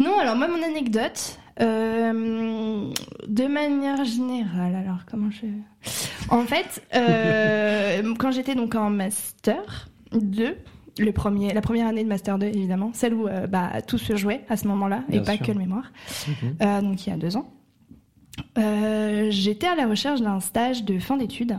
non, 0.00 0.18
alors 0.20 0.34
moi, 0.36 0.48
mon 0.48 0.62
anecdote, 0.64 1.38
euh, 1.62 2.90
de 3.28 3.46
manière 3.46 4.04
générale, 4.04 4.74
alors 4.74 5.00
comment 5.10 5.30
je... 5.30 5.46
En 6.28 6.42
fait, 6.44 6.82
euh, 6.94 8.14
quand 8.18 8.30
j'étais 8.32 8.54
donc 8.54 8.74
en 8.74 8.90
Master 8.90 9.88
2, 10.12 10.56
le 10.98 11.12
premier, 11.12 11.52
la 11.54 11.60
première 11.62 11.86
année 11.86 12.04
de 12.04 12.08
Master 12.08 12.38
2, 12.38 12.46
évidemment, 12.46 12.90
celle 12.94 13.14
où 13.14 13.26
euh, 13.28 13.46
bah, 13.46 13.80
tout 13.86 13.98
se 13.98 14.16
jouait 14.16 14.42
à 14.48 14.56
ce 14.56 14.66
moment-là, 14.68 15.04
et 15.08 15.12
Bien 15.12 15.22
pas 15.24 15.36
sûr. 15.36 15.46
que 15.46 15.52
le 15.52 15.58
mémoire, 15.58 15.92
Mhm. 16.28 16.82
donc 16.82 17.06
il 17.06 17.10
y 17.10 17.12
a 17.12 17.16
deux 17.16 17.36
ans, 17.36 17.50
j'étais 19.30 19.66
à 19.66 19.74
la 19.74 19.86
recherche 19.86 20.20
d'un 20.20 20.40
stage 20.40 20.84
de 20.84 20.98
fin 20.98 21.16
d'études. 21.16 21.58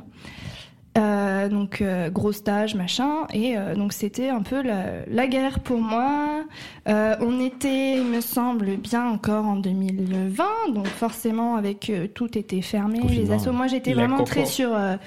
Euh, 0.95 1.49
donc 1.49 1.81
euh, 1.81 2.09
gros 2.09 2.31
stage 2.31 2.75
machin. 2.75 3.27
Et 3.33 3.57
euh, 3.57 3.75
donc 3.75 3.93
c'était 3.93 4.29
un 4.29 4.41
peu 4.43 4.61
la, 4.61 5.05
la 5.07 5.27
galère 5.27 5.59
pour 5.59 5.79
moi. 5.79 6.43
Euh, 6.87 7.15
on 7.19 7.39
était 7.39 7.97
il 7.97 8.05
me 8.05 8.21
semble 8.21 8.77
bien 8.77 9.07
encore 9.09 9.45
en 9.45 9.55
2020 9.55 10.45
donc 10.73 10.87
forcément 10.87 11.55
avec 11.55 11.89
euh, 11.89 12.07
tout 12.07 12.37
était 12.37 12.61
fermé 12.61 12.99
Confinement, 12.99 13.23
les 13.23 13.31
assos. 13.31 13.51
Moi 13.51 13.67
j'étais 13.67 13.93
vraiment 13.93 14.23
très 14.23 14.45
sur 14.45 14.75
euh, 14.75 14.97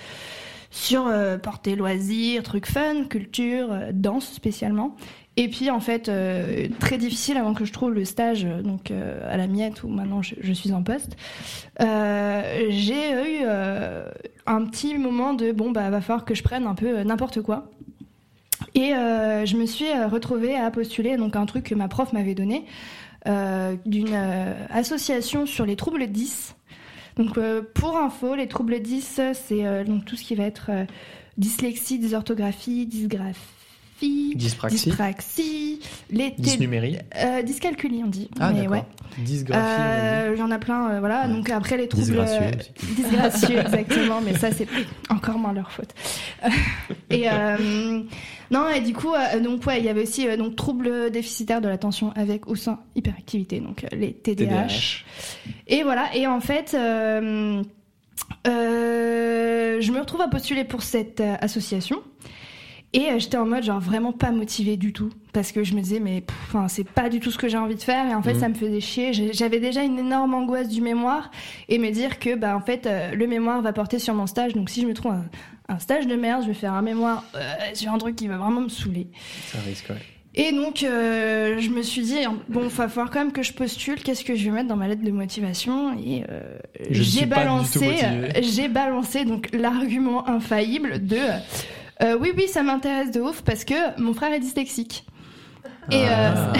sur 0.71 1.07
euh, 1.07 1.38
portée 1.38 1.76
loisirs 1.76 2.43
trucs 2.43 2.66
fun 2.66 3.05
culture 3.05 3.69
euh, 3.71 3.90
danse 3.93 4.28
spécialement 4.33 4.97
et 5.37 5.49
puis 5.49 5.71
en 5.71 5.81
fait 5.81 6.09
euh, 6.09 6.66
très 6.81 6.97
difficile 6.99 7.37
avant 7.37 7.52
que 7.52 7.64
je 7.64 7.73
trouve 7.73 7.93
le 7.93 8.05
stage 8.05 8.45
euh, 8.45 8.62
donc 8.62 8.90
euh, 8.90 9.21
à 9.31 9.37
la 9.37 9.47
miette 9.47 9.83
où 9.83 9.88
maintenant 9.88 10.23
je, 10.23 10.52
suis 10.52 10.73
en 10.73 10.83
poste. 10.83 11.16
J'ai 11.78 13.11
eu 13.12 13.45
un 14.47 14.64
petit 14.64 14.97
moment 14.97 15.35
de 15.35 15.52
bon 15.52 15.71
bah 15.71 15.90
va 15.90 16.00
falloir 16.00 16.25
que 16.25 16.35
je 16.35 16.43
prenne 16.43 16.66
un 16.66 16.75
peu 16.75 17.02
n'importe 17.02 17.43
quoi. 17.43 17.71
Et 18.75 18.90
je 18.90 19.57
me 19.57 19.66
suis 19.66 19.93
retrouvée 20.11 20.57
à 20.57 20.71
postuler 20.71 21.16
donc 21.16 21.37
un 21.37 21.45
truc 21.45 21.64
que 21.64 21.75
ma 21.75 21.88
prof 21.88 22.12
m'avait 22.12 22.35
donné 22.35 22.64
d'une 23.26 24.14
association 24.71 25.45
sur 25.45 25.66
les 25.66 25.76
troubles 25.76 26.07
10 26.07 26.57
donc 27.16 27.38
pour 27.75 27.99
info 27.99 28.35
les 28.35 28.49
troubles 28.49 28.81
10 28.81 29.21
c'est 29.35 29.85
donc 29.85 30.05
tout 30.07 30.16
ce 30.16 30.23
qui 30.23 30.35
va 30.35 30.45
être 30.45 30.71
dyslexie 31.37 31.99
dysorthographie 31.99 32.87
dysgraphie 32.87 33.56
Dyspraxie, 34.00 34.76
dyspraxie 34.91 35.81
les 36.11 36.33
dysnumérie. 36.38 36.99
euh, 37.17 37.43
dyscalculie 37.43 38.03
on 38.05 38.09
dit 38.09 38.29
Ah, 38.38 38.53
mais 38.53 38.69
ouais 38.69 38.85
Dysgraphie. 39.19 39.65
dit. 39.65 39.83
euh, 39.83 40.33
il 40.35 40.38
y 40.38 40.43
en 40.43 40.50
a 40.50 40.59
plein, 40.59 40.91
euh, 40.91 41.00
voilà. 41.00 41.26
Donc 41.26 41.49
après 41.49 41.79
les 41.79 41.88
troubles 41.88 42.05
Disgracieux 42.05 42.50
aussi. 42.59 42.71
disgracieux, 42.97 43.59
exactement. 43.59 44.21
Mais 44.21 44.35
ça 44.35 44.50
c'est 44.53 44.69
encore 45.09 45.38
moins 45.38 45.53
leur 45.55 45.71
faute. 45.73 45.95
Et 47.11 47.26
non, 48.50 48.69
et 48.69 48.80
du 48.80 48.93
coup, 48.93 49.13
donc 49.43 49.67
ouais, 49.67 49.80
il 49.80 49.85
y 49.85 49.89
avait 49.89 50.02
aussi 50.02 50.25
donc 50.37 50.54
troubles 50.54 51.11
déficitaires 51.11 51.61
de 51.61 51.69
l'attention 51.69 52.13
avec 52.15 52.47
ou 52.47 52.54
sans 52.54 52.78
hyperactivité, 52.95 53.59
donc 53.61 53.85
les 53.93 54.13
TDAH. 54.13 54.45
TDAH. 54.45 55.04
Et 55.67 55.82
voilà. 55.82 56.15
Et 56.15 56.26
en 56.26 56.41
fait. 56.41 56.76
je 58.45 59.93
me 59.93 59.99
retrouve 60.00 60.21
à 60.21 60.28
postuler 60.28 60.65
pour 60.65 60.82
cette 60.82 61.23
association. 61.41 62.02
Et 62.97 63.11
euh, 63.11 63.19
j'étais 63.19 63.37
en 63.37 63.47
mode 63.47 63.63
genre 63.63 63.78
vraiment 63.78 64.13
pas 64.13 64.30
motivée 64.32 64.76
du 64.76 64.93
tout 64.93 65.11
parce 65.32 65.52
que 65.52 65.63
je 65.63 65.75
me 65.75 65.80
disais 65.82 66.00
mais 66.00 66.25
enfin 66.49 66.67
c'est 66.67 66.89
pas 66.89 67.09
du 67.11 67.21
tout 67.21 67.30
ce 67.30 67.37
que 67.39 67.47
j'ai 67.47 67.59
envie 67.59 67.75
de 67.75 67.82
faire 67.82 68.09
et 68.11 68.15
en 68.15 68.23
fait 68.23 68.32
Mhm. 68.35 68.41
ça 68.41 68.49
me 68.49 68.54
faisait 68.54 68.80
chier. 68.80 69.13
J'avais 69.32 69.61
déjà 69.61 69.82
une 69.85 69.99
énorme 69.99 70.32
angoisse 70.35 70.69
du 70.69 70.80
mémoire 70.80 71.30
et 71.69 71.78
me 71.78 71.91
dire 71.91 72.19
que 72.19 72.35
bah 72.35 72.56
en 72.56 72.61
fait 72.61 72.87
euh, 72.87 73.15
le 73.15 73.26
mémoire 73.26 73.61
va 73.63 73.73
porter 73.73 73.99
sur 73.99 74.15
mon 74.15 74.26
stage 74.26 74.54
donc 74.54 74.71
si 74.71 74.80
je 74.80 74.87
me 74.87 74.95
trouve 74.95 75.13
un, 75.13 75.25
un 75.69 75.78
stage 75.78 76.06
de 76.06 76.17
merde, 76.17 76.43
je 76.43 76.49
vais 76.49 76.54
faire 76.54 76.73
un 76.73 76.82
mémoire 76.82 77.23
euh, 77.35 77.41
sur 77.75 77.93
un 77.93 77.99
truc 77.99 78.17
qui 78.17 78.28
va 78.28 78.39
vraiment 78.39 78.63
me 78.63 78.69
saouler. 78.69 79.09
Ça 79.52 79.59
risque, 79.67 79.91
ouais. 79.91 79.97
Et 80.39 80.52
donc, 80.52 80.82
euh, 80.82 81.56
je 81.59 81.71
me 81.71 81.80
suis 81.80 82.02
dit, 82.02 82.19
bon, 82.50 82.65
il 82.65 82.69
va 82.69 82.89
falloir 82.89 83.11
quand 83.11 83.21
même 83.21 83.32
que 83.32 83.43
je 83.43 83.54
postule. 83.54 83.95
Qu'est-ce 84.02 84.23
que 84.23 84.35
je 84.37 84.45
vais 84.45 84.50
mettre 84.50 84.69
dans 84.69 84.76
ma 84.76 84.87
lettre 84.87 85.02
de 85.02 85.11
motivation? 85.11 85.99
Et 85.99 86.25
euh, 86.30 86.59
j'ai 86.91 87.25
balancé, 87.25 87.97
j'ai 88.43 88.69
balancé 88.69 89.25
donc 89.25 89.49
l'argument 89.54 90.28
infaillible 90.28 91.06
de, 91.06 91.17
euh, 92.02 92.17
oui, 92.21 92.32
oui, 92.37 92.47
ça 92.49 92.63
m'intéresse 92.63 93.11
de 93.11 93.21
ouf 93.21 93.43
parce 93.43 93.65
que 93.65 94.00
mon 94.00 94.15
frère 94.15 94.32
est 94.32 94.41
dyslexique. 94.41 95.04
Et 95.91 96.02
euh, 96.02 96.09
Ah. 96.09 96.52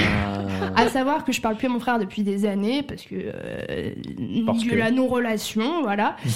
à 0.77 0.89
savoir 0.89 1.25
que 1.25 1.33
je 1.33 1.41
parle 1.41 1.57
plus 1.57 1.67
à 1.67 1.71
mon 1.71 1.81
frère 1.81 1.99
depuis 1.99 2.23
des 2.23 2.47
années 2.47 2.83
parce 2.83 3.03
que 3.03 3.15
euh, 3.17 3.91
Parce 4.47 4.63
de 4.65 4.71
que- 4.71 4.75
la 4.77 4.91
non-relation, 4.91 5.83
voilà. 5.83 6.17
Mhm. 6.25 6.31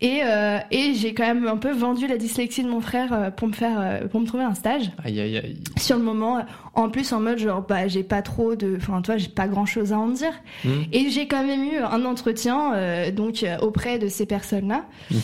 Et, 0.00 0.20
euh, 0.24 0.58
et 0.70 0.94
j'ai 0.94 1.12
quand 1.14 1.24
même 1.26 1.46
un 1.46 1.56
peu 1.58 1.70
vendu 1.70 2.06
la 2.06 2.16
dyslexie 2.16 2.62
de 2.64 2.68
mon 2.68 2.80
frère 2.80 3.32
pour 3.36 3.46
me 3.48 3.52
faire, 3.52 4.08
pour 4.10 4.20
me 4.20 4.26
trouver 4.26 4.44
un 4.44 4.54
stage 4.54 4.90
Aïe, 5.04 5.20
aïe, 5.20 5.36
aïe. 5.36 5.56
sur 5.76 5.96
le 5.98 6.02
moment 6.02 6.42
en 6.74 6.88
plus 6.88 7.12
en 7.12 7.20
mode 7.20 7.38
genre 7.38 7.60
bah 7.62 7.86
j'ai 7.88 8.02
pas 8.02 8.22
trop 8.22 8.54
de 8.56 8.76
enfin 8.76 9.02
toi 9.02 9.18
j'ai 9.18 9.28
pas 9.28 9.46
grand 9.46 9.66
chose 9.66 9.92
à 9.92 9.98
en 9.98 10.08
dire 10.08 10.32
Mhm. 10.64 10.84
et 10.92 11.10
j'ai 11.10 11.28
quand 11.28 11.44
même 11.44 11.62
eu 11.64 11.76
un 11.78 12.04
entretien 12.06 12.72
euh, 12.74 13.10
donc 13.10 13.44
auprès 13.60 13.98
de 13.98 14.08
ces 14.08 14.24
personnes 14.24 14.68
là 14.68 14.84
Mhm. 15.10 15.18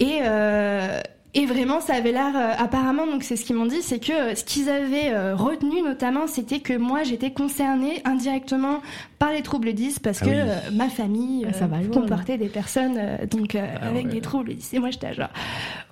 et 0.00 0.18
euh, 0.22 1.00
et 1.34 1.46
vraiment, 1.46 1.80
ça 1.80 1.94
avait 1.94 2.12
l'air, 2.12 2.36
euh, 2.36 2.52
apparemment, 2.58 3.06
donc 3.06 3.22
c'est 3.22 3.36
ce 3.36 3.44
qu'ils 3.44 3.56
m'ont 3.56 3.64
dit, 3.66 3.80
c'est 3.80 3.98
que 3.98 4.12
euh, 4.12 4.34
ce 4.34 4.44
qu'ils 4.44 4.68
avaient 4.68 5.10
euh, 5.10 5.34
retenu 5.34 5.80
notamment, 5.82 6.26
c'était 6.26 6.60
que 6.60 6.74
moi 6.76 7.04
j'étais 7.04 7.30
concernée 7.30 8.02
indirectement 8.04 8.80
par 9.18 9.32
les 9.32 9.40
troubles 9.42 9.72
10 9.72 9.98
parce 10.00 10.20
Ah 10.20 10.24
que 10.26 10.30
oui. 10.30 10.36
euh, 10.38 10.56
ma 10.74 10.88
famille 10.90 11.46
Ah, 11.48 11.52
ça 11.54 11.64
euh, 11.64 11.68
va 11.68 11.78
loin, 11.80 11.88
comportait 11.90 12.36
des 12.36 12.48
personnes 12.48 12.96
euh, 12.98 13.26
donc 13.26 13.54
euh, 13.54 13.64
Ah 13.80 13.88
avec 13.88 14.06
ouais. 14.06 14.12
des 14.12 14.20
troubles 14.20 14.54
10 14.54 14.74
et 14.74 14.78
moi 14.78 14.90
j'étais 14.90 15.14
genre 15.14 15.30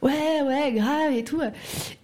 ouais 0.02 0.42
ouais 0.46 0.72
grave 0.72 1.12
et 1.14 1.24
tout. 1.24 1.40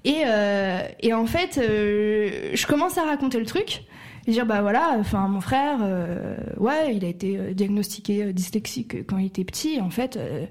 Et 0.05 0.23
euh, 0.25 0.81
et 1.01 1.13
en 1.13 1.27
fait 1.27 1.59
euh, 1.59 2.51
je 2.55 2.67
commence 2.67 2.97
à 2.99 3.03
raconter 3.05 3.39
le 3.39 3.47
truc. 3.47 3.83
Et 4.29 4.33
dire 4.33 4.45
bah 4.47 4.61
voilà 4.61 4.97
enfin 4.99 5.29
mon 5.29 5.41
frère 5.41 5.79
euh, 5.83 6.37
ouais 6.57 6.95
il 6.97 7.05
a 7.05 7.09
été 7.09 7.37
euh, 7.39 7.53
diagnostiqué 7.55 8.33
dyslexique 8.33 9.07
quand 9.07 9.19
il 9.19 9.27
était 9.27 9.45
petit. 9.45 9.81
En 9.81 9.91
fait 9.91 10.17
euh, 10.17 10.47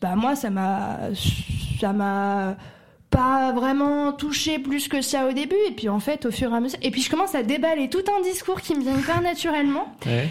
bah 0.00 0.16
moi 0.16 0.36
ça 0.36 0.50
m'a 0.50 0.98
ça 1.80 1.92
m'a 1.92 2.56
pas 3.10 3.52
vraiment 3.52 4.12
touché 4.12 4.58
plus 4.58 4.88
que 4.88 5.02
ça 5.02 5.26
au 5.26 5.32
début. 5.32 5.56
Et 5.68 5.72
puis 5.72 5.88
en 5.88 6.00
fait 6.00 6.26
au 6.26 6.30
fur 6.30 6.52
et 6.52 6.56
à 6.56 6.60
mesure 6.60 6.78
et 6.82 6.90
puis 6.90 7.02
je 7.02 7.10
commence 7.10 7.34
à 7.34 7.42
déballer 7.42 7.88
tout 7.88 8.04
un 8.16 8.22
discours 8.22 8.60
qui 8.60 8.74
me 8.74 8.82
vient 8.82 8.98
hyper 8.98 9.20
naturellement. 9.20 9.94
Ouais. 10.06 10.28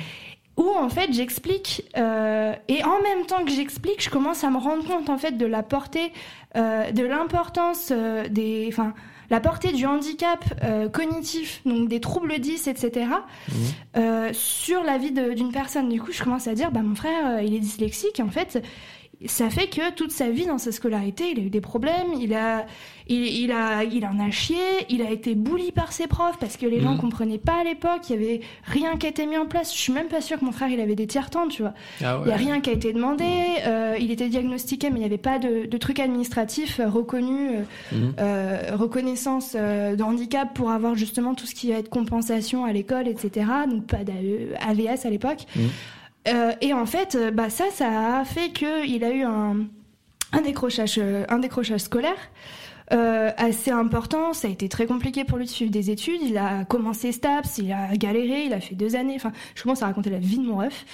où 0.57 0.69
en 0.77 0.89
fait 0.89 1.13
j'explique 1.13 1.83
euh, 1.97 2.53
et 2.67 2.83
en 2.83 3.01
même 3.01 3.25
temps 3.25 3.45
que 3.45 3.51
j'explique 3.51 4.03
je 4.03 4.09
commence 4.09 4.43
à 4.43 4.49
me 4.49 4.57
rendre 4.57 4.83
compte 4.85 5.09
en 5.09 5.17
fait 5.17 5.37
de 5.37 5.45
la 5.45 5.63
portée 5.63 6.11
euh, 6.57 6.91
de 6.91 7.03
l'importance 7.03 7.89
euh, 7.91 8.27
des 8.27 8.65
enfin 8.69 8.93
la 9.29 9.39
portée 9.39 9.71
du 9.71 9.85
handicap 9.85 10.43
cognitif 10.91 11.61
donc 11.63 11.87
des 11.87 11.99
troubles 11.99 12.39
10 12.39 12.67
etc 12.67 13.05
euh, 13.95 14.29
sur 14.33 14.83
la 14.83 14.97
vie 14.97 15.11
d'une 15.11 15.51
personne. 15.51 15.87
Du 15.89 16.01
coup 16.01 16.11
je 16.11 16.23
commence 16.23 16.47
à 16.47 16.55
dire 16.55 16.71
bah 16.71 16.81
mon 16.81 16.95
frère 16.95 17.39
il 17.43 17.53
est 17.53 17.59
dyslexique 17.59 18.19
en 18.19 18.29
fait 18.29 18.59
ça 19.25 19.49
fait 19.49 19.67
que 19.67 19.91
toute 19.91 20.11
sa 20.11 20.29
vie 20.29 20.45
dans 20.45 20.57
sa 20.57 20.71
scolarité, 20.71 21.31
il 21.31 21.39
a 21.39 21.43
eu 21.43 21.49
des 21.49 21.59
problèmes, 21.59 22.13
il 22.21 22.33
a, 22.33 22.65
il, 23.07 23.25
il 23.25 23.51
a, 23.51 23.83
il 23.83 24.05
en 24.05 24.17
a 24.19 24.31
chié, 24.31 24.55
il 24.89 25.01
a 25.01 25.11
été 25.11 25.35
bully 25.35 25.73
par 25.73 25.91
ses 25.91 26.07
profs 26.07 26.37
parce 26.39 26.55
que 26.55 26.65
les 26.65 26.79
gens 26.79 26.93
Mhm. 26.93 26.99
comprenaient 27.01 27.37
pas 27.37 27.59
à 27.59 27.63
l'époque, 27.65 28.09
il 28.09 28.15
y 28.15 28.15
avait 28.25 28.41
rien 28.63 28.95
qui 28.95 29.07
a 29.07 29.09
été 29.09 29.25
mis 29.25 29.37
en 29.37 29.45
place. 29.45 29.73
Je 29.75 29.79
suis 29.79 29.91
même 29.91 30.07
pas 30.07 30.21
sûre 30.21 30.39
que 30.39 30.45
mon 30.45 30.53
frère 30.53 30.69
il 30.69 30.79
avait 30.79 30.95
des 30.95 31.05
tiers-temps, 31.07 31.49
tu 31.49 31.63
vois. 31.63 31.73
Ah 32.01 32.19
Il 32.23 32.29
y 32.29 32.31
a 32.31 32.35
ouais. 32.35 32.35
rien 32.35 32.61
qui 32.61 32.69
a 32.69 32.73
été 32.73 32.93
demandé, 32.93 33.25
euh, 33.67 33.97
il 33.99 34.09
était 34.11 34.29
diagnostiqué, 34.29 34.89
mais 34.89 34.97
il 34.97 34.99
n'y 34.99 35.05
avait 35.05 35.17
pas 35.17 35.37
de, 35.37 35.65
de 35.65 35.77
trucs 35.77 35.99
administratifs 35.99 36.79
euh, 36.79 36.87
reconnus, 36.89 37.51
euh, 37.91 37.95
Mhm. 37.97 38.13
euh, 38.19 38.59
reconnaissance 38.73 39.53
euh, 39.55 39.95
de 39.97 40.03
handicap 40.03 40.53
pour 40.53 40.71
avoir 40.71 40.95
justement 40.95 41.35
tout 41.35 41.45
ce 41.45 41.55
qui 41.55 41.71
va 41.71 41.79
être 41.79 41.89
compensation 41.89 42.63
à 42.63 42.71
l'école, 42.71 43.07
etc. 43.09 43.45
Donc 43.69 43.85
pas 43.85 44.03
d'AVS 44.05 45.05
à 45.05 45.09
l'époque. 45.09 45.39
Mhm. 45.57 45.69
Euh, 46.29 46.51
et 46.61 46.73
en 46.73 46.85
fait, 46.85 47.15
euh, 47.15 47.31
bah 47.31 47.49
ça, 47.49 47.65
ça 47.71 48.19
a 48.19 48.25
fait 48.25 48.51
qu'il 48.51 49.03
a 49.03 49.11
eu 49.11 49.23
un, 49.23 49.57
un 50.31 50.41
décrochage, 50.41 50.95
euh, 50.97 51.25
un 51.29 51.39
décrochage 51.39 51.81
scolaire. 51.81 52.17
euh, 52.91 53.29
assez 53.37 53.69
important. 53.71 54.33
Ça 54.33 54.47
a 54.47 54.51
été 54.51 54.67
très 54.67 54.87
compliqué 54.87 55.23
pour 55.23 55.37
lui 55.37 55.45
de 55.45 55.49
suivre 55.49 55.71
des 55.71 55.91
études. 55.91 56.21
Il 56.23 56.37
a 56.37 56.65
commencé 56.65 57.11
STAPS, 57.11 57.59
il 57.59 57.71
a 57.71 57.95
galéré, 57.95 58.45
il 58.45 58.53
a 58.53 58.59
fait 58.59 58.73
deux 58.73 58.95
années. 58.95 59.13
Enfin, 59.15 59.31
je 59.53 59.61
commence 59.61 59.83
à 59.83 59.85
raconter 59.85 60.09
la 60.09 60.17
vie 60.17 60.39
de 60.39 60.43
mon 60.43 60.57
ref, 60.57 60.85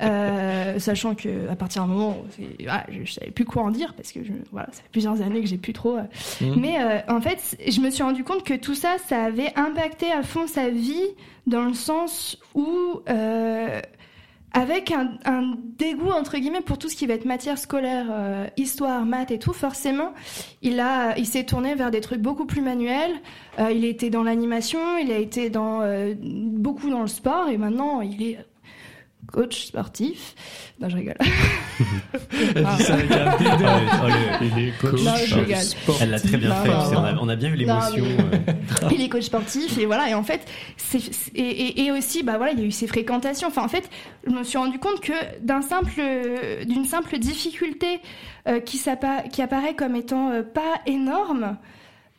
euh, 0.00 0.78
sachant 0.78 1.16
que 1.16 1.48
à 1.50 1.56
partir 1.56 1.82
d'un 1.82 1.88
moment, 1.88 2.18
voilà, 2.60 2.86
je, 2.88 3.10
savais 3.10 3.32
plus 3.32 3.44
quoi 3.44 3.62
en 3.62 3.70
dire 3.70 3.94
parce 3.94 4.12
que 4.12 4.22
je, 4.22 4.32
voilà, 4.52 4.68
ça 4.70 4.82
fait 4.82 4.88
plusieurs 4.92 5.22
années 5.22 5.40
que 5.40 5.48
j'ai 5.48 5.58
plus 5.58 5.72
trop. 5.72 5.96
Mmh. 6.40 6.54
Mais 6.56 6.76
en 7.08 7.20
fait, 7.20 7.56
je 7.66 7.80
me 7.80 7.90
suis 7.90 8.02
rendu 8.02 8.22
compte 8.22 8.44
que 8.44 8.54
tout 8.54 8.76
ça, 8.76 8.96
ça 9.08 9.24
avait 9.24 9.52
impacté 9.56 10.12
à 10.12 10.22
fond 10.22 10.46
sa 10.46 10.70
vie 10.70 11.08
dans 11.48 11.64
le 11.64 11.74
sens 11.74 12.38
où 12.54 13.00
avec 14.54 14.92
un, 14.92 15.18
un, 15.24 15.56
dégoût 15.76 16.10
entre 16.10 16.38
guillemets 16.38 16.60
pour 16.60 16.78
tout 16.78 16.88
ce 16.88 16.94
qui 16.94 17.06
va 17.06 17.14
être 17.14 17.24
matière 17.24 17.58
scolaire, 17.58 18.06
euh, 18.10 18.46
histoire, 18.56 19.04
maths 19.04 19.32
et 19.32 19.40
tout, 19.40 19.52
forcément, 19.52 20.14
il 20.62 20.78
a, 20.78 21.18
il 21.18 21.26
s'est 21.26 21.44
tourné 21.44 21.74
vers 21.74 21.90
des 21.90 22.00
trucs 22.00 22.20
beaucoup 22.20 22.46
plus 22.46 22.62
manuels. 22.62 23.16
Euh, 23.58 23.72
il 23.72 23.84
était 23.84 24.10
dans 24.10 24.22
l'animation, 24.22 24.96
il 24.96 25.10
a 25.10 25.18
été 25.18 25.50
dans 25.50 25.80
euh, 25.82 26.14
beaucoup 26.16 26.88
dans 26.88 27.02
le 27.02 27.08
sport 27.08 27.48
et 27.48 27.58
maintenant 27.58 28.00
il 28.00 28.22
est 28.22 28.38
coach 29.34 29.66
sportif. 29.66 30.36
Non, 30.78 30.88
je 30.88 30.96
rigole. 30.96 31.16
ah. 32.64 32.78
Elle 36.00 36.10
l'a 36.10 36.20
très 36.20 36.36
bien 36.36 36.54
fait. 36.54 36.70
On 37.20 37.28
a, 37.28 37.34
bien 37.34 37.50
eu 37.50 37.56
l'émotion. 37.56 38.04
Il 38.92 39.00
est 39.00 39.08
coach 39.08 39.24
sportif 39.24 39.76
et 39.76 39.86
voilà. 39.86 40.08
Et 40.08 40.14
en 40.14 40.22
fait, 40.22 40.46
et, 41.34 41.84
et, 41.84 41.90
aussi, 41.90 42.22
bah 42.22 42.36
voilà, 42.36 42.52
il 42.52 42.60
y 42.60 42.62
a 42.62 42.66
eu 42.66 42.70
ses 42.70 42.86
fréquentations. 42.86 43.48
Enfin, 43.48 43.64
en 43.64 43.68
fait, 43.68 43.90
je 44.24 44.32
me 44.32 44.44
suis 44.44 44.56
rendu 44.56 44.78
compte 44.78 45.00
que 45.00 45.12
d'un 45.40 45.62
simple, 45.62 46.00
d'une 46.64 46.84
simple 46.84 47.18
difficulté 47.18 48.00
euh, 48.46 48.60
qui, 48.60 48.80
qui 49.32 49.42
apparaît 49.42 49.74
comme 49.74 49.96
étant 49.96 50.30
euh, 50.30 50.42
pas 50.42 50.80
énorme. 50.86 51.56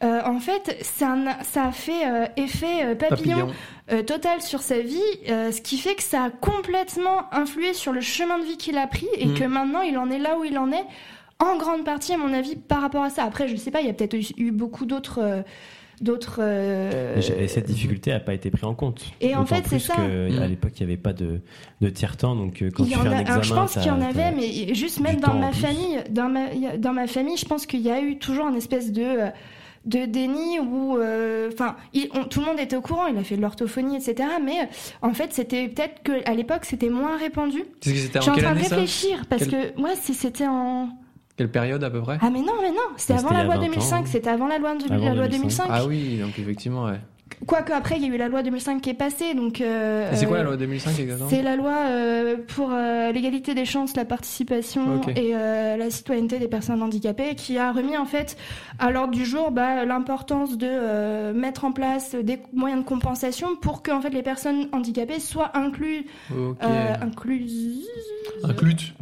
En 0.01 0.39
fait, 0.39 0.77
ça, 0.81 1.15
ça 1.43 1.65
a 1.65 1.71
fait 1.71 2.31
effet 2.37 2.95
papillon. 2.95 3.49
Euh, 3.91 4.01
total 4.01 4.41
sur 4.41 4.63
sa 4.63 4.79
vie, 4.79 4.97
euh, 5.29 5.51
ce 5.51 5.61
qui 5.61 5.77
fait 5.77 5.93
que 5.93 6.01
ça 6.01 6.23
a 6.23 6.29
complètement 6.31 7.31
influé 7.31 7.75
sur 7.75 7.93
le 7.93 8.01
chemin 8.01 8.39
de 8.39 8.43
vie 8.43 8.57
qu'il 8.57 8.79
a 8.79 8.87
pris 8.87 9.05
et 9.15 9.27
mm. 9.27 9.33
que 9.35 9.43
maintenant 9.43 9.81
il 9.81 9.95
en 9.99 10.09
est 10.09 10.17
là 10.17 10.39
où 10.39 10.43
il 10.43 10.57
en 10.57 10.71
est, 10.71 10.85
en 11.37 11.55
grande 11.57 11.85
partie 11.85 12.11
à 12.13 12.17
mon 12.17 12.33
avis 12.33 12.55
par 12.55 12.81
rapport 12.81 13.03
à 13.03 13.11
ça. 13.11 13.23
Après, 13.23 13.47
je 13.47 13.55
sais 13.55 13.69
pas, 13.69 13.81
il 13.81 13.87
y 13.87 13.89
a 13.91 13.93
peut-être 13.93 14.17
eu 14.37 14.49
beaucoup 14.49 14.87
d'autres. 14.87 15.19
Euh, 15.21 15.41
d'autres. 16.01 16.41
Et 16.41 17.47
cette 17.47 17.67
difficulté 17.67 18.09
n'a 18.09 18.19
pas 18.19 18.33
été 18.33 18.49
prise 18.49 18.63
en 18.63 18.73
compte. 18.73 19.03
Et 19.21 19.35
en 19.35 19.45
fait, 19.45 19.63
c'est 19.69 19.77
ça. 19.77 19.93
Que, 19.97 20.35
à 20.41 20.47
mm. 20.47 20.49
l'époque, 20.49 20.71
il 20.79 20.87
n'y 20.87 20.91
avait 20.91 21.01
pas 21.01 21.13
de, 21.13 21.41
de 21.81 21.89
tiers-temps, 21.89 22.35
donc 22.35 22.63
quand 22.75 22.85
tu 22.85 22.89
fais 22.89 23.07
un 23.07 23.19
examen, 23.19 23.41
je 23.43 23.53
pense 23.53 23.73
qu'il 23.73 23.85
y 23.85 23.91
en 23.91 24.01
avait, 24.01 24.31
mais 24.31 24.73
juste 24.73 24.99
même 24.99 25.19
dans 25.19 25.35
ma 25.35 25.51
famille, 25.51 25.99
dans 26.09 26.27
ma, 26.27 26.77
dans 26.79 26.93
ma 26.93 27.05
famille, 27.05 27.37
je 27.37 27.45
pense 27.45 27.67
qu'il 27.67 27.81
y 27.81 27.91
a 27.91 28.01
eu 28.01 28.17
toujours 28.17 28.47
une 28.47 28.57
espèce 28.57 28.91
de 28.91 29.29
de 29.85 30.05
déni 30.05 30.59
où, 30.59 30.97
euh, 30.97 31.49
enfin, 31.53 31.75
tout 32.29 32.39
le 32.39 32.45
monde 32.45 32.59
était 32.59 32.75
au 32.75 32.81
courant. 32.81 33.07
Il 33.07 33.17
a 33.17 33.23
fait 33.23 33.37
de 33.37 33.41
l'orthophonie, 33.41 33.97
etc. 33.97 34.29
Mais 34.43 34.67
en 35.01 35.13
fait, 35.13 35.33
c'était 35.33 35.67
peut-être 35.67 36.03
que 36.03 36.27
à 36.29 36.33
l'époque, 36.33 36.65
c'était 36.65 36.89
moins 36.89 37.17
répandu. 37.17 37.63
Je 37.83 37.91
suis 37.91 38.17
en, 38.17 38.21
train 38.21 38.53
de 38.53 38.59
réfléchir 38.59 39.25
parce 39.29 39.45
que 39.45 39.79
moi, 39.79 39.91
c'était 39.95 40.47
en 40.47 40.89
quelle 41.37 41.51
période 41.51 41.83
à 41.83 41.89
peu 41.89 42.01
près? 42.01 42.17
Ah 42.21 42.29
mais 42.29 42.39
non, 42.39 42.53
mais 42.61 42.71
non, 42.71 42.95
c'était 42.95 43.13
avant 43.19 43.31
la 43.31 43.43
loi 43.43 43.57
2005, 43.57 44.07
c'était 44.07 44.29
avant 44.29 44.47
la 44.47 44.57
loi, 44.57 44.75
la 44.89 45.13
loi 45.13 45.27
2005. 45.27 45.67
Ah 45.69 45.85
oui, 45.85 46.17
donc 46.17 46.39
effectivement, 46.39 46.85
ouais. 46.85 46.99
Quoique 47.47 47.73
après, 47.73 47.97
il 47.97 48.03
y 48.03 48.05
a 48.05 48.15
eu 48.15 48.17
la 48.17 48.27
loi 48.27 48.43
2005 48.43 48.81
qui 48.81 48.89
est 48.89 48.95
passée. 48.95 49.33
Donc, 49.35 49.61
euh, 49.61 50.09
c'est 50.13 50.25
quoi 50.25 50.37
la 50.37 50.43
loi 50.43 50.57
2005 50.57 50.99
exactement? 50.99 51.29
C'est 51.29 51.43
la 51.43 51.55
loi 51.55 51.73
euh, 51.89 52.37
pour 52.47 52.69
euh, 52.71 53.11
l'égalité 53.11 53.53
des 53.53 53.65
chances, 53.65 53.95
la 53.95 54.05
participation 54.05 55.01
et 55.15 55.31
la 55.33 55.89
citoyenneté 55.89 56.39
des 56.39 56.47
personnes 56.47 56.81
handicapées 56.81 57.35
qui 57.35 57.57
a 57.57 57.71
remis 57.71 57.97
en 57.97 58.05
fait 58.05 58.37
à 58.79 58.91
l'ordre 58.91 59.13
du 59.13 59.25
jour 59.25 59.51
bah, 59.51 59.85
l'importance 59.85 60.57
de 60.57 61.33
mettre 61.33 61.65
en 61.65 61.71
place 61.71 62.15
des 62.15 62.39
moyens 62.53 62.83
de 62.83 62.87
compensation 62.87 63.55
pour 63.55 63.81
que 63.81 63.91
en 63.91 64.01
fait, 64.01 64.09
les 64.09 64.23
personnes 64.23 64.67
handicapées 64.71 65.19
soient 65.19 65.51
incluses. 65.57 66.05
incluses. 67.01 67.85
Inclutes, 68.43 68.93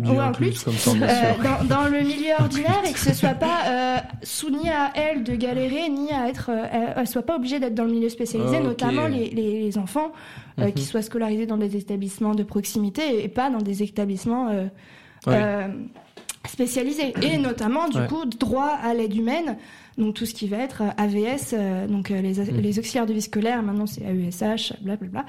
comme 0.83 0.99
dans, 0.99 1.63
dans, 1.63 1.87
le 1.87 2.01
milieu 2.01 2.33
ordinaire 2.39 2.81
et 2.87 2.93
que 2.93 2.99
ce 2.99 3.13
soit 3.13 3.35
pas 3.35 4.01
soumis 4.23 4.69
à 4.69 4.91
elles 4.95 5.23
de 5.23 5.35
galérer 5.35 5.89
ni 5.89 6.11
à 6.11 6.27
être. 6.27 6.49
elles 6.95 7.07
soient 7.07 7.23
pas 7.23 7.35
obligées 7.35 7.59
d'être 7.59 7.75
dans 7.75 7.85
le 7.85 7.91
milieu 7.91 8.09
spécialisés, 8.13 8.59
notamment 8.59 9.07
les, 9.07 9.29
les, 9.29 9.77
enfants 9.77 10.11
euh, 10.59 10.71
qui 10.71 10.81
mhm. 10.81 10.87
soient 10.87 11.01
scolarisés 11.01 11.45
dans 11.45 11.57
des 11.57 11.75
établissements 11.75 12.35
de 12.35 12.43
proximité 12.43 13.23
et 13.23 13.27
pas 13.27 13.49
dans 13.49 13.61
des 13.61 13.83
établissements 13.83 14.49
euh, 14.49 14.65
euh, 15.27 15.67
spécialisés. 16.47 17.13
Et 17.21 17.37
notamment, 17.37 17.89
du 17.89 17.99
coup, 18.07 18.25
droit 18.25 18.77
à 18.81 18.93
l'aide 18.93 19.15
humaine. 19.15 19.57
Donc 19.97 20.15
tout 20.15 20.25
ce 20.25 20.33
qui 20.33 20.47
va 20.47 20.57
être 20.57 20.81
AVS, 20.97 21.53
donc 21.87 22.09
les, 22.09 22.21
mhm. 22.21 22.59
les, 22.59 22.79
auxiliaires 22.79 23.05
de 23.05 23.13
vie 23.13 23.21
scolaire, 23.21 23.61
maintenant 23.61 23.85
c'est 23.85 24.01
AESH, 24.01 24.73
blablabla. 24.81 25.25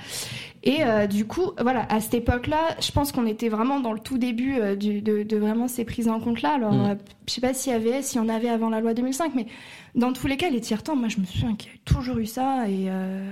Et 0.63 0.79
du 1.09 1.27
coup, 1.27 1.53
voilà, 1.61 1.87
à 1.91 2.01
cette 2.01 2.15
époque-là, 2.15 2.77
je 2.81 2.91
pense 2.91 3.13
qu'on 3.13 3.27
était 3.27 3.51
vraiment 3.51 3.81
dans 3.81 3.93
le 3.93 4.01
tout 4.01 4.17
début 4.17 4.57
du, 4.77 5.03
de, 5.03 5.23
de, 5.23 5.37
vraiment 5.37 5.69
ces 5.69 5.85
prises 5.85 6.09
en 6.09 6.19
compte-là. 6.19 6.55
Alors, 6.55 6.73
mhm. 6.73 6.97
je 7.29 7.33
sais 7.33 7.41
pas 7.43 7.53
si 7.53 7.71
AVS, 7.71 8.03
si 8.03 8.19
on 8.19 8.29
avait 8.29 8.49
avant 8.49 8.71
la 8.71 8.81
loi 8.81 8.95
2005, 8.95 9.33
mais 9.35 9.47
dans 9.95 10.13
tous 10.13 10.27
les 10.27 10.37
cas, 10.37 10.51
les 10.51 10.61
tiers-temps, 10.61 10.97
moi 10.97 11.09
je 11.09 11.21
me 11.21 11.25
souviens 11.25 11.55
qu'il 11.55 11.71
y 11.71 11.75
a 11.75 11.79
toujours 11.85 12.19
eu 12.19 12.27
ça. 12.27 12.69
Et, 12.69 12.87
euh... 12.89 13.31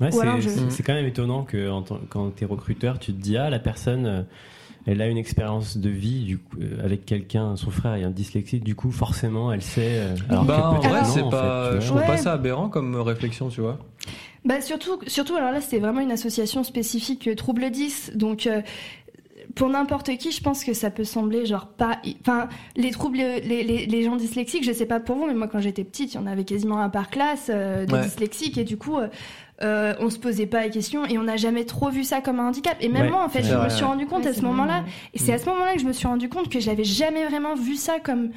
ouais, 0.00 0.10
c'est 0.70 0.82
quand 0.82 0.94
même 0.94 1.06
étonnant 1.06 1.44
que 1.44 1.70
quand 2.08 2.36
tu 2.36 2.44
es 2.44 2.46
recruteur, 2.46 2.98
tu 2.98 3.12
te 3.12 3.20
dis 3.20 3.36
Ah, 3.36 3.50
la 3.50 3.58
personne, 3.58 4.06
euh, 4.06 4.22
elle 4.86 5.00
a 5.00 5.08
une 5.08 5.16
expérience 5.16 5.76
de 5.76 5.90
vie 5.90 6.24
du 6.24 6.38
coup, 6.38 6.56
euh, 6.60 6.84
avec 6.84 7.06
quelqu'un, 7.06 7.56
son 7.56 7.70
frère 7.70 7.94
est 7.94 8.04
un 8.04 8.10
dyslexique, 8.10 8.64
du 8.64 8.74
coup, 8.74 8.90
forcément, 8.90 9.52
elle 9.52 9.62
sait. 9.62 9.98
Euh, 9.98 10.16
alors 10.28 10.44
bah, 10.44 10.80
que 10.82 10.88
ouais, 10.88 11.04
c'est 11.04 11.28
pas, 11.28 11.80
je 11.80 11.86
trouve 11.86 12.04
pas 12.04 12.16
ça 12.16 12.32
aberrant 12.32 12.68
comme 12.68 12.96
réflexion, 12.96 13.48
tu 13.48 13.60
vois. 13.60 13.78
Bah 14.44 14.60
surtout, 14.60 14.98
surtout 15.06 15.36
alors 15.36 15.52
là, 15.52 15.60
c'était 15.62 15.78
vraiment 15.78 16.00
une 16.00 16.12
association 16.12 16.64
spécifique 16.64 17.34
Trouble 17.34 17.70
10, 17.70 18.12
donc 18.14 18.46
pour 19.54 19.68
n'importe 19.68 20.16
qui, 20.16 20.32
je 20.32 20.42
pense 20.42 20.64
que 20.64 20.72
ça 20.72 20.90
peut 20.90 21.04
sembler 21.04 21.46
genre 21.46 21.66
pas. 21.66 22.00
Enfin, 22.20 22.48
les 22.76 22.90
troubles, 22.90 23.18
les, 23.18 23.62
les, 23.62 23.86
les, 23.86 24.02
gens 24.02 24.16
dyslexiques, 24.16 24.64
je 24.64 24.72
sais 24.72 24.86
pas 24.86 25.00
pour 25.00 25.16
vous, 25.16 25.26
mais 25.26 25.34
moi 25.34 25.48
quand 25.48 25.60
j'étais 25.60 25.84
petite, 25.84 26.14
il 26.14 26.16
y 26.16 26.20
en 26.20 26.26
avait 26.26 26.44
quasiment 26.44 26.80
un 26.80 26.88
par 26.88 27.10
classe 27.10 27.50
euh, 27.50 27.86
de 27.86 27.96
dyslexiques 28.02 28.58
et 28.58 28.64
du 28.64 28.76
coup. 28.76 28.98
Euh, 28.98 29.08
euh, 29.62 29.94
on 30.00 30.10
se 30.10 30.18
posait 30.18 30.46
pas 30.46 30.62
la 30.62 30.68
question 30.68 31.04
et 31.06 31.16
on 31.16 31.22
n'a 31.22 31.36
jamais 31.36 31.64
trop 31.64 31.88
vu 31.88 32.02
ça 32.04 32.20
comme 32.20 32.40
un 32.40 32.48
handicap. 32.48 32.76
Et 32.80 32.88
même 32.88 33.10
moi, 33.10 33.24
en 33.24 33.28
fait, 33.28 33.42
je 33.42 33.54
me 33.54 33.68
suis 33.68 33.84
rendu 33.84 34.06
compte 34.06 34.26
à 34.26 34.32
ce 34.32 34.42
moment-là, 34.42 34.84
et 35.12 35.18
c'est 35.18 35.32
à 35.32 35.38
ce 35.38 35.46
moment-là 35.46 35.74
que 35.74 35.80
je 35.80 35.86
me 35.86 35.92
suis 35.92 36.06
rendu 36.06 36.28
compte 36.28 36.48
que 36.48 36.60
j'avais 36.60 36.84
jamais 36.84 37.24
vraiment 37.26 37.54
vu 37.54 37.76
ça 37.76 38.00
comme 38.00 38.30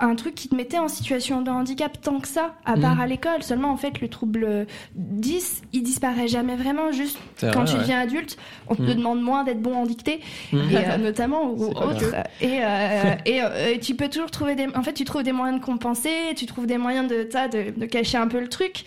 un 0.00 0.14
truc 0.14 0.34
qui 0.34 0.48
te 0.48 0.54
mettait 0.54 0.78
en 0.78 0.88
situation 0.88 1.42
de 1.42 1.50
handicap 1.50 2.00
tant 2.00 2.20
que 2.20 2.28
ça, 2.28 2.54
à 2.64 2.76
part 2.76 2.96
mm. 2.96 3.00
à 3.00 3.06
l'école. 3.06 3.42
Seulement, 3.42 3.70
en 3.70 3.76
fait, 3.76 4.00
le 4.00 4.08
trouble 4.08 4.66
10, 4.94 5.62
il 5.72 5.82
disparaît 5.82 6.28
jamais 6.28 6.56
vraiment. 6.56 6.92
Juste 6.92 7.18
quand 7.52 7.64
tu 7.64 7.76
deviens 7.76 8.00
adulte, 8.00 8.36
on 8.68 8.74
te 8.74 8.82
mm. 8.82 8.94
demande 8.94 9.22
moins 9.22 9.44
d'être 9.44 9.60
bon 9.60 9.74
en 9.74 9.86
dictée, 9.86 10.20
mm. 10.52 10.56
et, 10.70 10.76
euh, 10.76 10.96
notamment 10.98 11.50
ou 11.50 11.70
autre. 11.70 12.14
Et, 12.40 12.60
euh, 12.62 13.14
euh, 13.26 13.72
et, 13.72 13.78
tu 13.80 13.94
peux 13.94 14.08
toujours 14.08 14.30
trouver 14.30 14.54
des. 14.54 14.66
En 14.74 14.82
fait, 14.82 14.94
tu 14.94 15.04
trouves 15.04 15.22
des 15.22 15.32
moyens 15.32 15.60
de 15.60 15.64
compenser, 15.64 16.34
tu 16.36 16.46
trouves 16.46 16.66
des 16.66 16.78
moyens 16.78 17.08
de, 17.08 17.24
de, 17.24 17.78
de 17.78 17.86
cacher 17.86 18.18
un 18.18 18.28
peu 18.28 18.40
le 18.40 18.48
truc. 18.48 18.84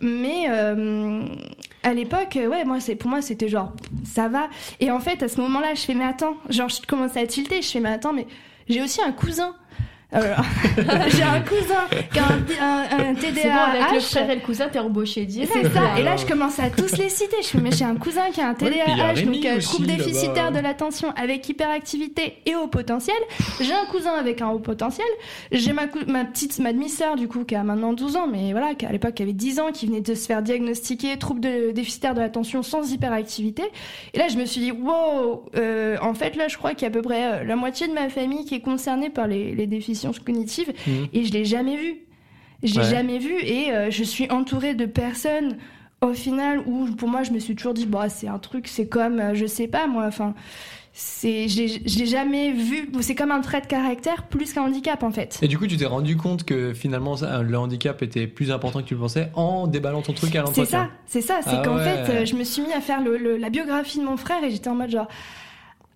Mais 0.00 0.48
à 1.82 1.92
l'époque, 1.92 2.36
ouais, 2.36 2.64
moi, 2.64 2.80
c'est 2.80 2.94
pour 2.94 3.10
moi, 3.10 3.20
c'était 3.20 3.48
genre, 3.48 3.72
ça 4.04 4.28
va. 4.28 4.48
Et 4.80 4.90
en 4.90 5.00
fait, 5.00 5.22
à 5.22 5.28
ce 5.28 5.40
moment-là, 5.40 5.74
je 5.74 5.82
fais, 5.82 5.94
mais 5.94 6.04
attends, 6.04 6.34
genre, 6.48 6.70
je 6.70 6.80
commence 6.86 7.16
à 7.16 7.26
tilter, 7.26 7.60
je 7.60 7.68
fais, 7.68 7.80
mais 7.80 7.90
attends, 7.90 8.14
mais 8.14 8.26
j'ai 8.68 8.82
aussi 8.82 9.02
un 9.02 9.12
cousin 9.12 9.54
j'ai 11.08 11.22
un 11.22 11.40
cousin 11.40 11.84
qui 12.12 12.18
a 12.18 12.24
un, 12.24 13.10
un, 13.10 13.14
TDAH. 13.14 13.42
Bon, 13.42 13.80
avec 13.80 13.94
le 13.94 14.00
frère 14.00 14.30
et 14.30 14.34
le 14.36 14.40
cousin, 14.40 14.68
t'es 14.68 14.78
embauché 14.78 15.24
direct. 15.24 15.52
C'est 15.52 15.72
ça. 15.72 15.98
Et 15.98 16.02
là, 16.02 16.16
je 16.16 16.24
commence 16.26 16.58
à 16.58 16.70
tous 16.70 16.96
les 16.96 17.08
citer. 17.08 17.36
Je 17.42 17.48
fais, 17.48 17.58
mais 17.58 17.72
j'ai 17.72 17.84
un 17.84 17.96
cousin 17.96 18.30
qui 18.32 18.40
a 18.40 18.48
un 18.48 18.54
TDAH, 18.54 19.22
donc 19.22 19.44
euh, 19.44 19.60
trouble 19.60 19.86
déficitaire 19.86 20.52
de 20.52 20.60
l'attention 20.60 21.12
avec 21.16 21.48
hyperactivité 21.48 22.38
et 22.46 22.54
haut 22.54 22.68
potentiel. 22.68 23.16
J'ai 23.60 23.72
un 23.72 23.86
cousin 23.86 24.12
avec 24.12 24.40
un 24.40 24.50
haut 24.50 24.60
potentiel. 24.60 25.06
J'ai 25.50 25.72
ma, 25.72 25.86
ma 26.06 26.24
petite, 26.24 26.58
ma 26.60 26.72
demi-sœur, 26.72 27.16
du 27.16 27.26
coup, 27.26 27.44
qui 27.44 27.54
a 27.56 27.64
maintenant 27.64 27.92
12 27.92 28.16
ans, 28.16 28.28
mais 28.30 28.52
voilà, 28.52 28.74
qui 28.74 28.86
à 28.86 28.92
l'époque 28.92 29.20
avait 29.20 29.32
10 29.32 29.60
ans, 29.60 29.72
qui 29.72 29.86
venait 29.86 30.00
de 30.00 30.14
se 30.14 30.26
faire 30.26 30.42
diagnostiquer 30.42 31.16
trouble 31.18 31.40
de, 31.40 31.72
déficitaire 31.72 32.14
de 32.14 32.20
l'attention 32.20 32.62
sans 32.62 32.92
hyperactivité. 32.92 33.64
Et 34.12 34.18
là, 34.18 34.28
je 34.28 34.36
me 34.36 34.44
suis 34.44 34.60
dit, 34.60 34.72
wow, 34.72 35.44
euh, 35.56 35.96
en 36.00 36.14
fait, 36.14 36.36
là, 36.36 36.48
je 36.48 36.56
crois 36.56 36.74
qu'il 36.74 36.82
y 36.82 36.84
a 36.84 36.88
à 36.88 36.92
peu 36.92 37.02
près 37.02 37.24
euh, 37.24 37.44
la 37.44 37.56
moitié 37.56 37.88
de 37.88 37.92
ma 37.92 38.08
famille 38.08 38.44
qui 38.44 38.54
est 38.54 38.60
concernée 38.60 39.10
par 39.10 39.26
les, 39.26 39.54
les 39.54 39.66
déficiences 39.66 40.03
cognitive 40.12 40.72
mhm. 40.86 41.08
et 41.12 41.24
je 41.24 41.32
l'ai 41.32 41.44
jamais 41.44 41.76
vu. 41.76 41.98
Je 42.62 42.80
l'ai 42.80 42.88
jamais 42.88 43.18
vu 43.18 43.34
et 43.42 43.72
euh, 43.72 43.90
je 43.90 44.02
suis 44.02 44.30
entourée 44.30 44.74
de 44.74 44.86
personnes 44.86 45.58
au 46.00 46.14
final 46.14 46.60
où 46.66 46.86
pour 46.96 47.08
moi 47.08 47.22
je 47.22 47.30
me 47.32 47.38
suis 47.38 47.54
toujours 47.54 47.74
dit 47.74 47.84
bah 47.84 48.08
c'est 48.08 48.28
un 48.28 48.38
truc 48.38 48.68
c'est 48.68 48.86
comme 48.86 49.20
euh, 49.20 49.34
je 49.34 49.44
sais 49.44 49.68
pas 49.68 49.86
moi 49.86 50.06
enfin 50.06 50.34
c'est 50.96 51.48
je 51.48 51.98
l'ai 51.98 52.06
jamais 52.06 52.52
vu. 52.52 52.88
C'est 53.00 53.16
comme 53.16 53.32
un 53.32 53.40
trait 53.40 53.60
de 53.60 53.66
caractère 53.66 54.28
plus 54.28 54.52
qu'un 54.52 54.62
handicap 54.62 55.02
en 55.02 55.10
fait. 55.10 55.40
Et 55.42 55.48
du 55.48 55.58
coup 55.58 55.66
tu 55.66 55.76
t'es 55.76 55.86
rendu 55.86 56.16
compte 56.16 56.44
que 56.44 56.72
finalement 56.72 57.16
le 57.42 57.58
handicap 57.58 58.00
était 58.02 58.28
plus 58.28 58.52
important 58.52 58.80
que 58.80 58.86
tu 58.86 58.94
le 58.94 59.00
pensais 59.00 59.28
en 59.34 59.66
déballant 59.66 60.02
ton 60.02 60.12
truc 60.12 60.36
à 60.36 60.42
l'entretien 60.42 60.90
c'est 61.06 61.20
ça 61.20 61.40
c'est 61.42 61.42
ça. 61.42 61.50
C'est 61.50 61.58
ah 61.58 61.62
qu'en 61.64 61.78
fait 61.78 62.10
euh, 62.10 62.24
je 62.24 62.36
me 62.36 62.44
suis 62.44 62.62
mis 62.62 62.72
à 62.72 62.80
faire 62.80 63.02
le, 63.02 63.36
la 63.36 63.50
biographie 63.50 63.98
de 63.98 64.04
mon 64.04 64.16
frère 64.16 64.44
et 64.44 64.50
j'étais 64.52 64.68
en 64.68 64.76
mode 64.76 64.90
genre 64.90 65.08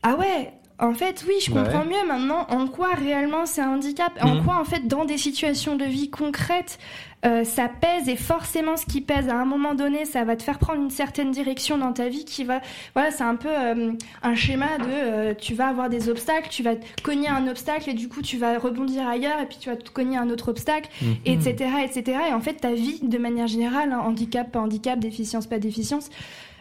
ah 0.02 0.16
ouais 0.16 0.52
en 0.78 0.94
fait, 0.94 1.24
oui, 1.26 1.34
je 1.44 1.50
comprends 1.50 1.80
ouais. 1.80 1.86
mieux 2.02 2.06
maintenant 2.06 2.46
en 2.50 2.66
quoi 2.68 2.88
réellement 2.94 3.46
c'est 3.46 3.60
un 3.60 3.70
handicap. 3.70 4.12
En 4.22 4.36
Mhm. 4.36 4.44
quoi, 4.44 4.60
en 4.60 4.64
fait, 4.64 4.86
dans 4.86 5.04
des 5.04 5.18
situations 5.18 5.74
de 5.76 5.84
vie 5.84 6.08
concrètes, 6.08 6.78
euh, 7.26 7.42
ça 7.42 7.68
pèse 7.68 8.08
et 8.08 8.14
forcément, 8.14 8.76
ce 8.76 8.86
qui 8.86 9.00
pèse 9.00 9.28
à 9.28 9.34
un 9.34 9.44
moment 9.44 9.74
donné, 9.74 10.04
ça 10.04 10.22
va 10.22 10.36
te 10.36 10.42
faire 10.44 10.60
prendre 10.60 10.80
une 10.80 10.90
certaine 10.90 11.32
direction 11.32 11.76
dans 11.76 11.92
ta 11.92 12.08
vie 12.08 12.24
qui 12.24 12.44
va. 12.44 12.60
Voilà, 12.94 13.10
c'est 13.10 13.24
un 13.24 13.34
peu 13.34 13.48
euh, 13.48 13.90
un 14.22 14.34
schéma 14.36 14.78
de 14.78 14.84
euh, 14.88 15.34
tu 15.34 15.54
vas 15.54 15.66
avoir 15.66 15.88
des 15.88 16.08
obstacles, 16.08 16.48
tu 16.48 16.62
vas 16.62 16.76
te 16.76 17.02
cogner 17.02 17.26
un 17.28 17.48
obstacle 17.48 17.90
et 17.90 17.94
du 17.94 18.08
coup, 18.08 18.22
tu 18.22 18.36
vas 18.36 18.56
rebondir 18.58 19.08
ailleurs 19.08 19.40
et 19.40 19.46
puis 19.46 19.58
tu 19.58 19.68
vas 19.70 19.74
te 19.74 19.90
cogner 19.90 20.16
un 20.16 20.30
autre 20.30 20.50
obstacle, 20.50 20.88
etc., 21.26 21.54
etc. 21.84 22.18
Et 22.30 22.32
en 22.32 22.40
fait, 22.40 22.54
ta 22.54 22.70
vie, 22.72 23.00
de 23.02 23.18
manière 23.18 23.48
générale, 23.48 23.92
hein, 23.92 23.98
handicap, 24.04 24.52
pas 24.52 24.60
handicap, 24.60 25.00
déficience, 25.00 25.48
pas 25.48 25.58
déficience, 25.58 26.10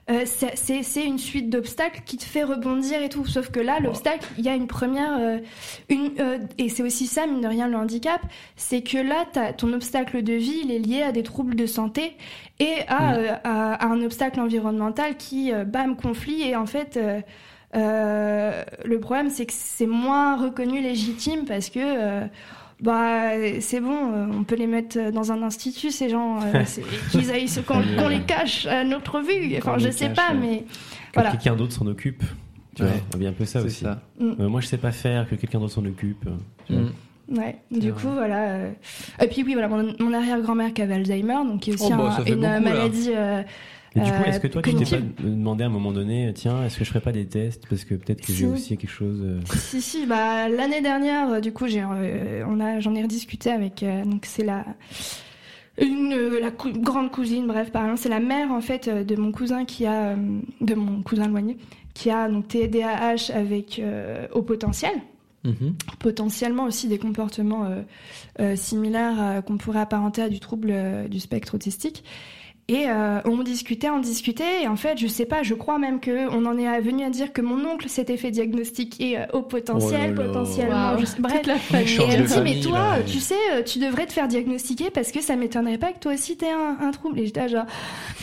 euh, 0.10 0.24
c'est- 0.26 1.06
une 1.06 1.17
suite 1.17 1.50
d'obstacles 1.50 2.02
qui 2.06 2.17
te 2.17 2.24
fait 2.24 2.43
rebondir 2.43 3.02
et 3.02 3.10
tout. 3.10 3.26
Sauf 3.26 3.50
que 3.52 3.60
là, 3.60 3.80
l'obstacle, 3.82 4.26
il 4.38 4.46
y 4.46 4.50
a 4.50 4.56
une 4.56 4.67
première. 4.67 5.17
euh, 5.20 5.39
une, 5.89 6.12
euh, 6.20 6.38
et 6.58 6.70
c'est 6.70 6.84
aussi 6.84 7.08
ça, 7.08 7.28
mine 7.28 7.41
de 7.41 7.48
rien, 7.48 7.67
le 7.67 7.76
handicap. 7.78 8.22
C'est 8.56 8.82
que 8.82 8.98
là, 8.98 9.26
t'as- 9.32 9.54
ton 9.54 9.74
obstacle 9.74 10.24
de 10.24 10.34
vie, 10.34 10.62
il 10.63 10.72
est 10.72 10.80
lié 10.80 11.02
à 11.04 11.12
des 11.12 11.24
troubles 11.24 11.56
de 11.56 11.65
santé 11.65 12.15
et 12.60 12.76
à, 12.88 13.15
euh, 13.15 13.34
à, 13.43 13.74
à 13.74 13.88
un 13.88 14.02
obstacle 14.02 14.39
environnemental 14.39 15.17
qui, 15.17 15.52
euh, 15.52 15.63
bam, 15.65 15.96
conflit. 15.98 16.41
Et 16.43 16.56
en 16.56 16.65
fait. 16.65 16.98
euh, 16.98 17.22
euh, 17.76 18.63
le 18.86 19.00
problème, 19.00 19.30
c'est 19.30 19.46
que 19.46 19.54
c'est 19.54 19.88
moins 19.88 20.38
reconnu 20.41 20.82
légitime 20.82 21.43
parce 21.46 21.70
que 21.70 21.80
euh, 21.84 22.22
bah 22.82 23.32
c'est 23.60 23.80
bon, 23.80 24.12
euh, 24.13 24.26
on 24.32 24.44
peut 24.44 24.56
les 24.56 24.68
mettre 24.68 25.12
dans 25.12 25.32
un 25.32 25.42
institut 25.42 25.90
ces 25.92 26.10
gens, 26.10 26.40
euh, 26.42 26.63
qu'ils 27.12 27.32
aillent 27.32 27.48
qu'on 27.66 28.08
les 28.08 28.22
cache 28.22 28.66
à 28.68 28.84
notre 28.84 29.20
vue. 29.22 29.56
Enfin, 29.58 29.78
je 29.78 29.90
sais 29.90 30.08
cache, 30.08 30.16
pas, 30.16 30.34
ouais. 30.34 30.40
mais 30.40 30.58
Que 30.60 30.66
voilà. 31.16 31.32
quelqu'un 31.32 31.56
d'autre 31.56 31.74
s'en 31.74 31.88
occupe. 31.88 32.24
Tu 32.76 32.84
Ouais. 32.84 32.90
vois, 33.18 33.28
un 33.30 33.32
peu 33.34 33.46
ça 33.46 33.62
aussi. 33.63 33.84
ça. 33.86 34.02
Euh, 34.22 34.48
moi, 34.48 34.62
je 34.62 34.68
sais 34.68 34.78
pas 34.78 34.92
faire, 34.92 35.28
que 35.28 35.34
quelqu'un 35.34 35.60
d'autre 35.60 35.74
s'en 35.74 35.86
occupe. 35.86 36.28
Tu 36.68 36.74
vois. 36.74 36.82
Mhm. 36.84 36.92
Ouais. 37.40 37.58
Du 37.72 37.90
vrai. 37.92 38.02
coup, 38.02 38.10
voilà. 38.13 38.44
euh, 38.50 38.72
Et 39.20 39.28
puis 39.28 39.44
oui, 39.44 39.54
voilà, 39.54 39.68
mon, 39.68 39.94
mon 40.00 40.13
arrière-grand-mère 40.13 40.74
qui 40.74 40.84
avait 40.84 40.94
Alzheimer, 40.94 41.34
donc 41.46 41.62
qui 41.62 41.72
est 41.72 41.74
aussi 41.74 41.92
Oh, 41.92 41.98
bah, 41.98 42.10
un- 42.10 42.12
ça 42.18 42.24
fait 42.24 42.34
une 42.34 42.42
beaucoup, 42.42 42.62
maladie. 42.63 43.10
euh, 43.16 43.42
Du 43.95 44.02
coup, 44.02 44.08
Euh, 44.21 44.26
est-ce 44.26 44.39
que 44.39 44.47
toi, 44.47 44.62
tu 44.62 44.76
t'es 44.76 44.86
pas 44.86 45.02
demandé 45.23 45.63
à 45.63 45.67
un 45.67 45.71
moment 45.71 45.91
donné, 45.91 46.32
tiens, 46.36 46.63
est-ce 46.65 46.78
que 46.78 46.84
je 46.84 46.89
ferais 46.89 47.02
pas 47.02 47.12
des 47.12 47.26
tests 47.26 47.65
Parce 47.67 47.84
que 47.84 47.95
peut-être 47.95 48.21
que 48.21 48.28
j'ai 48.34 48.45
Si. 48.45 48.45
aussi 48.45 48.78
quelque 48.78 48.89
chose. 48.91 49.21
euh, 49.23 49.39
Si 49.58 49.82
si, 49.82 50.06
bah 50.06 50.50
l'année 50.50 50.82
dernière, 50.82 51.30
euh, 51.34 51.39
du 51.39 51.52
coup, 51.54 51.67
j'ai, 51.67 51.82
euh, 51.84 52.43
on 52.47 52.60
a, 52.60 52.80
j'en 52.80 52.93
ai 52.95 53.02
rediscuté 53.02 53.50
avec, 53.50 53.82
euh, 53.84 54.04
donc 54.04 54.26
c'est 54.26 54.43
la 54.43 54.65
une 55.80 56.13
euh, 56.13 56.39
la 56.39 56.52
cou- 56.52 56.71
grande 56.73 57.12
cousine, 57.12 57.45
bref, 57.47 57.71
par 57.71 57.84
exemple, 57.84 58.00
c'est 58.02 58.10
la 58.10 58.19
mère 58.19 58.52
en 58.52 58.62
fait 58.62 58.88
euh, 58.88 59.04
de 59.04 59.15
mon 59.15 59.32
cousin 59.32 59.63
qui 59.65 59.86
a, 59.86 60.10
euh, 60.10 60.15
de 60.62 60.73
mon 60.73 61.02
cousin 61.04 61.26
éloigné, 61.26 61.58
qui 61.93 62.10
a 62.10 62.28
donc 62.30 62.47
TDAH 62.47 63.32
avec 63.34 63.80
euh, 63.80 64.28
haut 64.34 64.41
potentiel, 64.41 64.93
Mhm. 65.43 65.76
potentiellement 66.00 66.63
aussi 66.65 66.88
des 66.88 66.97
comportements 66.97 67.65
euh, 67.65 67.82
euh, 68.41 68.56
similaires 68.56 69.15
euh, 69.21 69.41
qu'on 69.41 69.58
pourrait 69.58 69.80
apparenter 69.80 70.21
à 70.23 70.30
du 70.30 70.39
trouble 70.39 70.69
euh, 70.71 71.08
du 71.08 71.19
spectre 71.19 71.54
autistique. 71.56 72.04
Et 72.69 72.89
euh, 72.89 73.21
on 73.23 73.43
discutait, 73.43 73.89
on 73.89 73.99
discutait, 73.99 74.63
et 74.63 74.67
en 74.67 74.75
fait, 74.75 74.97
je 74.97 75.08
sais 75.08 75.25
pas, 75.25 75.41
je 75.41 75.53
crois 75.53 75.80
même 75.80 76.01
que 76.01 76.27
on 76.36 76.45
en 76.45 76.58
est 76.58 76.82
venu 76.82 77.06
à 77.06 77.10
dire 77.10 77.32
que 77.32 77.39
mon 77.41 77.63
oncle 77.65 77.88
s'était 77.88 78.17
fait 78.17 78.30
diagnostiquer 78.30 79.19
euh, 79.19 79.25
au 79.32 79.41
potentiel, 79.41 80.13
Oh 80.13 80.19
là 80.19 80.23
là. 80.23 80.27
potentiellement. 80.34 80.88
Waouh. 80.91 80.99
je 80.99 81.06
sais- 81.06 81.15
bref. 81.21 81.36
Toute 81.38 81.47
la 81.47 81.56
Et 81.56 81.60
famille. 81.60 81.88
change 81.88 82.13
elle 82.13 82.23
me 82.23 82.27
dit, 82.27 82.39
mais 82.43 82.60
toi, 82.60 82.80
là. 82.80 83.03
tu 83.08 83.19
sais, 83.19 83.36
euh, 83.53 83.63
tu 83.63 83.80
devrais 83.80 84.06
te 84.06 84.12
faire 84.12 84.27
diagnostiquer 84.27 84.89
parce 84.89 85.13
que 85.13 85.21
ça 85.21 85.38
m'étonnerait 85.38 85.77
pas 85.77 85.93
que 85.93 85.99
toi 85.99 86.13
aussi 86.13 86.36
t'aies 86.36 86.51
un, 86.51 86.75
un 86.86 86.91
trouble. 86.91 87.17
Et 87.21 87.25
j'étais 87.27 87.47
genre, 87.47 87.63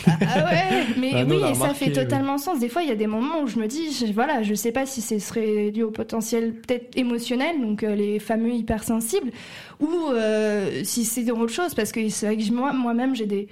ah, 0.05 0.11
ah 0.21 0.45
ouais, 0.45 0.83
mais 0.99 1.11
Ah, 1.15 1.23
oui, 1.27 1.37
et 1.49 1.55
ça 1.55 1.73
fait 1.73 1.87
oui. 1.87 1.93
totalement 1.93 2.37
sens. 2.37 2.59
Des 2.59 2.69
fois, 2.69 2.83
il 2.83 2.89
y 2.89 2.91
a 2.91 2.95
des 2.95 3.07
moments 3.07 3.41
où 3.41 3.47
je 3.47 3.57
me 3.57 3.65
dis, 3.65 3.91
je- 3.99 4.13
voilà, 4.13 4.43
je 4.43 4.53
sais 4.53 4.71
pas 4.71 4.85
si 4.85 5.01
ce 5.01 5.17
serait 5.17 5.71
dû 5.71 5.81
au 5.81 5.89
potentiel 5.89 6.53
peut-être 6.53 6.95
émotionnel, 6.95 7.59
donc 7.61 7.81
euh, 7.81 7.95
les 7.95 8.19
fameux 8.19 8.51
hypersensibles, 8.53 9.31
ou 9.79 9.89
euh, 10.11 10.81
si 10.83 11.03
c'est 11.03 11.31
autre 11.31 11.51
chose, 11.51 11.73
parce 11.73 11.91
que 11.91 12.07
c'est 12.09 12.27
vrai 12.27 12.37
que 12.37 12.53
moi, 12.53 12.73
moi-même, 12.73 13.15
j'ai 13.15 13.25
des 13.25 13.47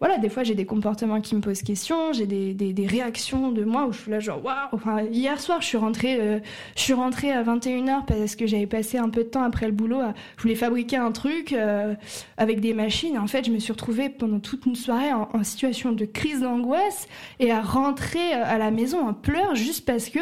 voilà, 0.00 0.18
des 0.18 0.28
fois 0.28 0.42
j'ai 0.42 0.54
des 0.54 0.66
comportements 0.66 1.20
qui 1.20 1.34
me 1.34 1.40
posent 1.40 1.62
question, 1.62 2.12
j'ai 2.12 2.26
des, 2.26 2.54
des, 2.54 2.72
des 2.72 2.86
réactions 2.86 3.52
de 3.52 3.64
moi 3.64 3.86
où 3.86 3.92
je 3.92 4.00
suis 4.00 4.10
là 4.10 4.20
genre 4.20 4.44
waouh. 4.44 4.54
Enfin, 4.72 5.02
hier 5.02 5.40
soir, 5.40 5.60
je 5.60 5.66
suis 5.66 5.76
rentrée, 5.76 6.18
euh, 6.20 6.38
je 6.76 6.82
suis 6.82 6.92
rentrée 6.92 7.32
à 7.32 7.42
21h 7.42 8.04
parce 8.06 8.36
que 8.36 8.46
j'avais 8.46 8.66
passé 8.66 8.98
un 8.98 9.08
peu 9.08 9.24
de 9.24 9.28
temps 9.28 9.42
après 9.42 9.66
le 9.66 9.72
boulot 9.72 10.00
à, 10.00 10.14
je 10.36 10.42
voulais 10.42 10.54
fabriquer 10.54 10.96
un 10.96 11.12
truc 11.12 11.52
euh, 11.52 11.94
avec 12.36 12.60
des 12.60 12.74
machines. 12.74 13.18
En 13.18 13.26
fait, 13.26 13.46
je 13.46 13.50
me 13.50 13.58
suis 13.58 13.72
retrouvée 13.72 14.08
pendant 14.08 14.40
toute 14.40 14.66
une 14.66 14.76
soirée 14.76 15.12
en, 15.12 15.28
en 15.32 15.44
situation 15.44 15.92
de 15.92 16.04
crise 16.04 16.40
d'angoisse 16.40 17.08
et 17.40 17.50
à 17.50 17.60
rentrer 17.60 18.34
euh, 18.34 18.44
à 18.44 18.58
la 18.58 18.70
maison 18.70 19.06
en 19.06 19.14
pleurs 19.14 19.54
juste 19.54 19.84
parce 19.86 20.08
que 20.10 20.20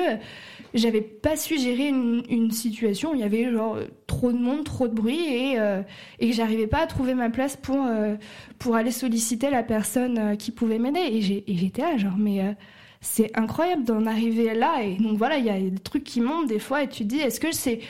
j'avais 0.74 1.00
pas 1.02 1.36
su 1.36 1.58
gérer 1.58 1.88
une, 1.88 2.22
une 2.28 2.50
situation 2.50 3.14
il 3.14 3.20
y 3.20 3.24
avait 3.24 3.50
genre 3.50 3.78
trop 4.06 4.32
de 4.32 4.38
monde, 4.38 4.64
trop 4.64 4.88
de 4.88 4.94
bruit 4.94 5.24
et, 5.26 5.58
euh, 5.58 5.82
et 6.18 6.32
j'arrivais 6.32 6.66
pas 6.66 6.80
à 6.80 6.86
trouver 6.86 7.14
ma 7.14 7.30
place 7.30 7.56
pour 7.56 7.86
euh, 7.86 8.16
pour 8.58 8.76
aller 8.76 8.90
solliciter 8.92 9.50
la 9.50 9.62
personne 9.62 10.18
euh, 10.18 10.36
qui 10.36 10.50
pouvait 10.52 10.78
m'aider. 10.78 11.00
Et 11.00 11.20
j'étais 11.56 11.82
là, 11.82 11.96
genre, 11.96 12.16
mais 12.16 12.40
euh, 12.40 12.52
c'est 13.00 13.36
incroyable 13.36 13.84
d'en 13.84 14.06
arriver 14.06 14.54
là. 14.54 14.82
Et 14.82 14.96
donc 14.96 15.18
voilà, 15.18 15.36
il 15.38 15.44
y 15.44 15.50
a 15.50 15.58
des 15.58 15.78
trucs 15.78 16.04
qui 16.04 16.20
montent 16.20 16.48
des 16.48 16.58
fois 16.60 16.82
et 16.84 16.88
tu 16.88 17.04
te 17.04 17.08
dis, 17.08 17.18
est-ce 17.18 17.40
que 17.40 17.52
c'est 17.52 17.80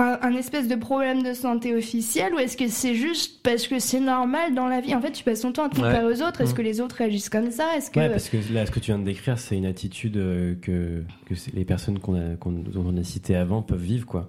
un, 0.00 0.18
un 0.22 0.34
espèce 0.34 0.66
de 0.68 0.74
problème 0.76 1.22
de 1.22 1.34
santé 1.34 1.74
officiel 1.74 2.32
ou 2.34 2.38
est-ce 2.38 2.56
que 2.56 2.68
c'est 2.68 2.94
juste 2.94 3.42
parce 3.42 3.66
que 3.68 3.78
c'est 3.78 4.00
normal 4.00 4.54
dans 4.54 4.66
la 4.68 4.80
vie? 4.80 4.94
En 4.94 5.00
fait, 5.00 5.12
tu 5.12 5.22
passes 5.24 5.42
ton 5.42 5.52
temps 5.52 5.64
à 5.64 5.68
te 5.68 5.76
comparer 5.76 6.04
aux 6.04 6.22
autres. 6.22 6.40
Est-ce 6.40 6.52
Mhm. 6.52 6.56
que 6.56 6.62
les 6.62 6.80
autres 6.80 6.96
réagissent 6.96 7.28
comme 7.28 7.50
ça? 7.50 7.76
Est-ce 7.76 7.90
que 7.90 8.00
Ouais, 8.00 8.08
parce 8.08 8.28
que 8.28 8.36
là, 8.52 8.64
ce 8.66 8.70
que 8.70 8.80
tu 8.80 8.86
viens 8.86 8.98
de 8.98 9.04
décrire, 9.04 9.38
c'est 9.38 9.56
une 9.56 9.66
attitude 9.66 10.16
euh, 10.16 10.54
que, 10.62 11.02
les 11.54 11.64
personnes 11.64 11.98
qu'on 11.98 12.14
a, 12.14 12.36
qu'on, 12.36 12.52
dont 12.52 12.84
on 12.86 12.96
a 12.96 13.04
citées 13.04 13.36
avant 13.36 13.62
peuvent 13.62 13.80
vivre, 13.82 14.06
quoi. 14.06 14.28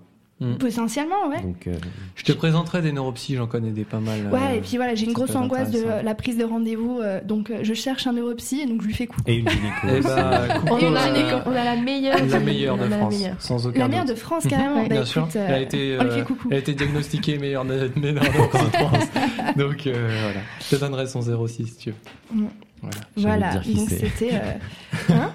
Potentiellement, 0.60 1.28
ouais. 1.30 1.42
Donc, 1.42 1.68
euh, 1.68 1.74
Je 2.16 2.24
te 2.24 2.32
présenterai 2.32 2.82
des 2.82 2.92
neuropsies, 2.92 3.36
j'en 3.36 3.46
connais 3.48 3.70
des 3.72 3.84
pas 3.86 4.00
mal. 4.00 4.20
euh, 4.26 4.30
Ouais, 4.32 4.58
et 4.58 4.62
puis 4.62 4.78
voilà, 4.78 4.96
j'ai 4.96 5.06
une 5.06 5.14
grosse 5.14 5.36
angoisse 5.36 5.70
de 5.72 5.84
la 6.04 6.16
prise 6.16 6.38
de 6.38 6.44
rendez-vous. 6.44 7.00
euh, 7.00 7.22
donc, 7.24 7.50
euh, 7.52 7.60
je 7.64 7.74
cherche 7.74 8.08
un 8.08 8.14
neuropsy 8.14 8.62
et 8.62 8.66
donc 8.66 8.82
je 8.82 8.88
lui 8.88 8.94
fais 8.94 9.06
coucou. 9.08 9.22
et 9.28 9.36
une 9.36 9.50
gynéco. 9.50 9.88
Eh 9.88 10.02
bah, 10.02 10.48
coucou, 10.62 10.74
On, 10.82 10.96
a, 10.96 11.08
euh, 11.10 11.42
on 11.46 11.52
la 11.52 11.76
meilleure. 11.76 12.26
la 12.26 12.40
meilleure 12.40 12.78
de 12.78 12.88
France, 12.90 13.14
meilleure. 13.14 13.36
sans 13.40 13.68
aucun 13.68 13.80
La 13.80 13.86
doute. 13.86 13.96
mère 13.96 14.06
de 14.06 14.16
France, 14.16 14.48
carrément. 14.48 14.76
Ouais, 14.82 14.88
Bah, 14.90 14.96
Bien 14.96 14.96
écoute, 15.02 15.08
sûr, 15.12 15.28
euh, 15.36 15.46
elle 15.48 15.54
a 15.54 15.60
été, 15.62 15.98
on 16.00 16.04
lui 16.04 16.10
euh, 16.10 16.16
fait 16.18 16.24
coucou. 16.26 16.48
elle 16.50 16.58
a 16.58 16.60
été 16.60 16.74
diagnostiquée 16.74 17.38
meilleure 17.38 17.66
de 17.66 17.92
meilleure 18.00 18.24
de 18.24 18.30
France. 18.30 19.04
Donc 19.58 19.86
euh, 19.88 20.18
voilà, 20.24 20.40
je 20.62 20.76
te 20.76 20.80
donnerai 20.80 21.06
son 21.08 21.22
06 21.22 21.66
si 21.68 21.76
tu 21.78 21.90
veux. 21.92 21.96
Mm. 22.42 22.48
Voilà. 22.82 22.98
Voilà, 23.16 23.54
donc 23.60 23.90
c'était. 23.90 24.32
euh, 24.34 25.14
hein 25.14 25.32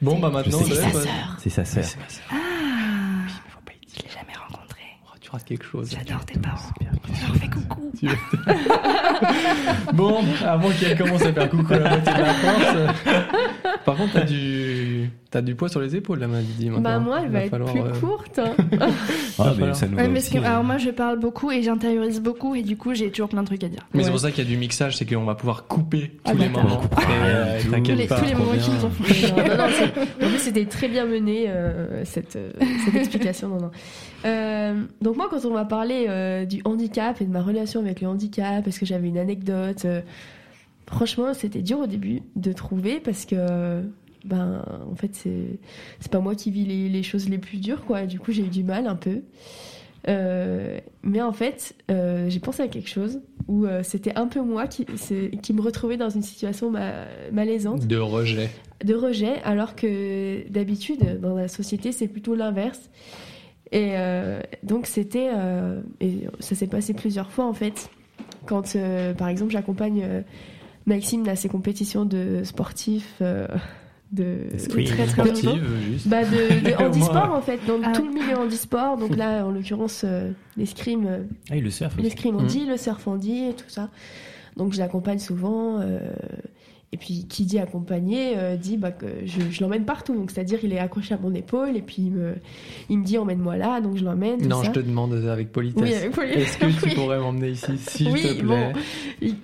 Bon 0.00 0.18
bah 0.20 0.30
maintenant, 0.30 0.58
bah- 0.60 0.66
C'est 1.38 1.50
sa 1.50 1.64
sœur. 1.64 1.84
c'est 1.84 1.98
ma 1.98 2.08
sœur. 2.08 2.24
Ah, 2.30 2.34
Faut 3.48 3.58
pas 3.64 3.72
y 3.72 3.84
dire. 3.86 3.96
je 3.98 4.02
l'ai 4.04 4.10
jamais 4.10 4.32
rencontré. 4.38 4.80
Oh, 5.06 5.16
tu 5.28 5.32
rates 5.32 5.44
quelque 5.44 5.64
chose. 5.64 5.90
J'adore 5.90 6.24
tes 6.24 6.38
parents. 6.38 6.56
Je 6.80 7.26
leur 7.26 7.36
fais 7.36 7.48
coucou. 7.48 7.92
Bon, 9.92 10.18
avant 10.46 10.68
qu'elle 10.70 10.96
commence 10.96 11.22
à 11.22 11.32
faire 11.32 11.50
coucou 11.50 11.72
à 11.74 11.78
la 11.78 11.90
moitié 11.90 12.12
de 12.12 12.18
la 12.18 12.34
France. 12.34 12.94
Par 13.84 13.96
contre, 13.96 14.12
t'as 14.14 14.24
du, 14.24 15.10
t'as 15.30 15.40
du 15.42 15.54
poids 15.54 15.68
sur 15.68 15.80
les 15.80 15.96
épaules, 15.96 16.18
la 16.20 16.28
maladie. 16.28 16.70
maintenant. 16.70 16.80
Bah 16.82 16.98
moi, 16.98 17.20
elle 17.24 17.30
va 17.30 17.40
être 17.44 17.50
falloir, 17.50 17.72
plus 17.72 17.80
euh, 17.82 17.90
courte. 18.00 18.38
hein. 18.38 18.54
Ah, 19.40 19.52
mais 19.58 19.74
ça 19.74 19.86
nous 19.86 19.96
Ouais, 19.96 20.02
va 20.04 20.08
mais 20.08 20.18
aussi, 20.18 20.30
parce 20.30 20.42
que- 20.44 20.48
hein. 20.48 20.50
alors 20.52 20.64
moi, 20.64 20.78
je 20.78 20.90
parle 20.90 21.18
beaucoup 21.18 21.50
et 21.50 21.62
j'intériorise 21.62 22.20
beaucoup 22.20 22.54
et 22.54 22.62
du 22.62 22.76
coup, 22.76 22.94
j'ai 22.94 23.10
toujours 23.10 23.28
plein 23.28 23.42
de 23.42 23.46
trucs 23.46 23.64
à 23.64 23.68
dire. 23.68 23.80
Mais 23.94 24.04
c'est 24.04 24.10
pour 24.10 24.20
ça 24.20 24.30
qu'il 24.30 24.44
y 24.44 24.46
a 24.46 24.50
du 24.50 24.56
mixage, 24.56 24.96
c'est 24.96 25.06
qu'on 25.06 25.24
va 25.24 25.34
pouvoir 25.34 25.66
couper 25.66 26.12
Ah, 26.24 26.32
tous 26.32 26.38
les 26.38 26.48
moments. 26.48 26.80
Euh, 27.22 27.60
Tous 27.62 27.70
les, 27.94 28.06
pas, 28.06 28.18
tous 28.18 28.24
les 28.24 28.32
trop 28.32 28.44
moments 28.44 28.58
qui 28.58 28.70
nous 28.70 28.84
ont 28.84 28.90
fait. 29.04 29.32
en 30.24 30.28
plus, 30.28 30.38
c'était 30.38 30.66
très 30.66 30.88
bien 30.88 31.06
mené, 31.06 31.46
euh, 31.48 32.04
cette, 32.04 32.36
euh, 32.36 32.50
cette 32.84 32.94
explication. 32.94 33.48
Non, 33.48 33.60
non. 33.60 33.70
Euh, 34.24 34.82
donc, 35.00 35.16
moi, 35.16 35.28
quand 35.30 35.44
on 35.44 35.52
m'a 35.52 35.64
parlé 35.64 36.06
euh, 36.08 36.44
du 36.44 36.60
handicap 36.64 37.20
et 37.20 37.24
de 37.24 37.30
ma 37.30 37.42
relation 37.42 37.80
avec 37.80 38.00
le 38.00 38.08
handicap, 38.08 38.66
est-ce 38.66 38.80
que 38.80 38.86
j'avais 38.86 39.08
une 39.08 39.18
anecdote 39.18 39.84
euh, 39.84 40.00
Franchement, 40.88 41.34
c'était 41.34 41.62
dur 41.62 41.80
au 41.80 41.86
début 41.86 42.22
de 42.34 42.52
trouver 42.52 42.98
parce 42.98 43.26
que, 43.26 43.82
ben, 44.24 44.64
en 44.90 44.94
fait, 44.96 45.10
c'est 45.14 46.10
pas 46.10 46.20
moi 46.20 46.34
qui 46.34 46.50
vis 46.50 46.64
les, 46.64 46.88
les 46.88 47.02
choses 47.02 47.28
les 47.28 47.38
plus 47.38 47.58
dures, 47.58 47.84
quoi. 47.84 48.06
Du 48.06 48.18
coup, 48.18 48.32
j'ai 48.32 48.42
eu 48.42 48.48
du 48.48 48.64
mal 48.64 48.86
un 48.86 48.96
peu. 48.96 49.20
Mais 50.06 51.20
en 51.20 51.32
fait, 51.32 51.74
j'ai 51.88 52.40
pensé 52.40 52.62
à 52.62 52.68
quelque 52.68 52.88
chose 52.88 53.20
où 53.48 53.66
c'était 53.82 54.14
un 54.16 54.26
peu 54.26 54.40
moi 54.40 54.66
qui, 54.66 54.86
qui 55.42 55.52
me 55.52 55.60
retrouvais 55.60 55.98
dans 55.98 56.08
une 56.08 56.22
situation 56.22 56.70
ma- 56.70 57.04
malaisante 57.32 57.86
De 57.86 57.98
rejet. 57.98 58.48
de 58.82 58.94
rejet, 58.94 59.42
alors 59.44 59.76
que 59.76 60.48
d'habitude, 60.48 61.20
dans 61.20 61.34
la 61.36 61.48
société, 61.48 61.92
c'est 61.92 62.08
plutôt 62.08 62.34
l'inverse. 62.34 62.88
Et 63.72 63.92
euh, 63.96 64.40
donc, 64.62 64.86
c'était. 64.86 65.30
euh, 65.34 65.80
et 66.00 66.26
ça 66.40 66.54
s'est 66.54 66.66
passé 66.66 66.94
plusieurs 66.94 67.30
fois, 67.30 67.44
en 67.46 67.52
fait. 67.52 67.90
Quand, 68.46 68.74
euh, 68.76 69.12
par 69.14 69.28
exemple, 69.28 69.52
j'accompagne 69.52 70.02
euh, 70.04 70.20
Maxime 70.86 71.28
à 71.28 71.36
ses 71.36 71.48
compétitions 71.48 72.04
de 72.06 72.42
sportifs 72.44 73.16
euh, 73.20 73.46
de, 74.12 74.36
très 74.68 74.84
très. 74.86 75.06
Sportive, 75.08 75.62
juste. 75.92 76.08
Bah 76.08 76.24
de, 76.24 76.64
de 76.70 76.74
handisport 76.82 77.30
en 77.34 77.42
fait, 77.42 77.60
dans 77.66 77.78
Ah 77.84 77.92
tout 77.92 78.06
le 78.06 78.12
milieu 78.12 78.36
handisport. 78.36 78.96
Donc 78.96 79.14
là, 79.16 79.44
en 79.46 79.50
l'occurrence, 79.50 80.02
euh, 80.06 80.30
l'escrime, 80.56 81.06
euh, 81.06 81.18
Ah, 81.50 81.56
le 81.56 81.68
surf 81.68 81.94
l'escrime 81.98 82.36
on 82.36 82.40
Mhm. 82.42 82.46
dit, 82.48 82.64
le 82.64 82.78
surf 82.78 83.06
on 83.06 83.16
dit 83.16 83.48
et 83.50 83.52
tout 83.54 83.68
ça. 83.68 83.90
Donc 84.56 84.72
je 84.72 84.78
l'accompagne 84.78 85.18
souvent. 85.18 85.78
euh, 85.80 85.98
Et 86.90 86.96
puis 86.96 87.26
qui 87.28 87.44
dit 87.44 87.58
accompagné 87.58 88.32
euh, 88.38 88.56
dit 88.56 88.78
bah, 88.78 88.90
que 88.92 89.04
je, 89.26 89.40
je 89.50 89.60
l'emmène 89.62 89.84
partout. 89.84 90.14
Donc 90.14 90.30
c'est-à-dire 90.30 90.60
il 90.62 90.72
est 90.72 90.78
accroché 90.78 91.12
à 91.12 91.18
mon 91.18 91.34
épaule 91.34 91.76
et 91.76 91.82
puis 91.82 91.96
il 91.98 92.12
me, 92.12 92.34
il 92.88 92.98
me 92.98 93.04
dit 93.04 93.18
emmène-moi 93.18 93.58
là, 93.58 93.82
donc 93.82 93.98
je 93.98 94.04
l'emmène. 94.04 94.40
Non, 94.48 94.62
ça. 94.62 94.68
je 94.68 94.70
te 94.70 94.80
demande 94.80 95.12
avec 95.12 95.52
politesse. 95.52 95.82
Oui, 95.82 95.92
avec 95.94 96.12
politesse. 96.12 96.42
Est-ce 96.42 96.58
que 96.80 96.88
tu 96.88 96.94
pourrais 96.94 97.18
m'emmener 97.18 97.50
ici, 97.50 97.76
s'il 97.76 98.10
Oui, 98.10 98.22
te 98.22 98.32
plaît? 98.32 98.42
bon, 98.42 98.72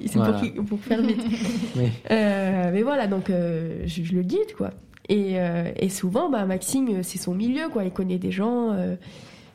c'est 0.06 0.14
Voilà. 0.14 0.40
pour, 0.56 0.64
pour 0.64 0.80
faire 0.80 1.02
vite. 1.02 1.20
Oui. 1.76 1.88
Euh, 2.10 2.70
mais 2.72 2.82
voilà, 2.82 3.06
donc 3.08 3.28
euh, 3.28 3.82
je, 3.84 4.02
je 4.04 4.14
le 4.14 4.22
guide, 4.22 4.54
quoi. 4.56 4.70
Et, 5.10 5.32
euh, 5.38 5.70
et 5.76 5.90
souvent, 5.90 6.30
bah, 6.30 6.46
Maxime, 6.46 7.02
c'est 7.02 7.18
son 7.18 7.34
milieu, 7.34 7.68
quoi. 7.70 7.84
Il 7.84 7.90
connaît 7.90 8.16
des 8.16 8.30
gens, 8.30 8.72
euh, 8.72 8.94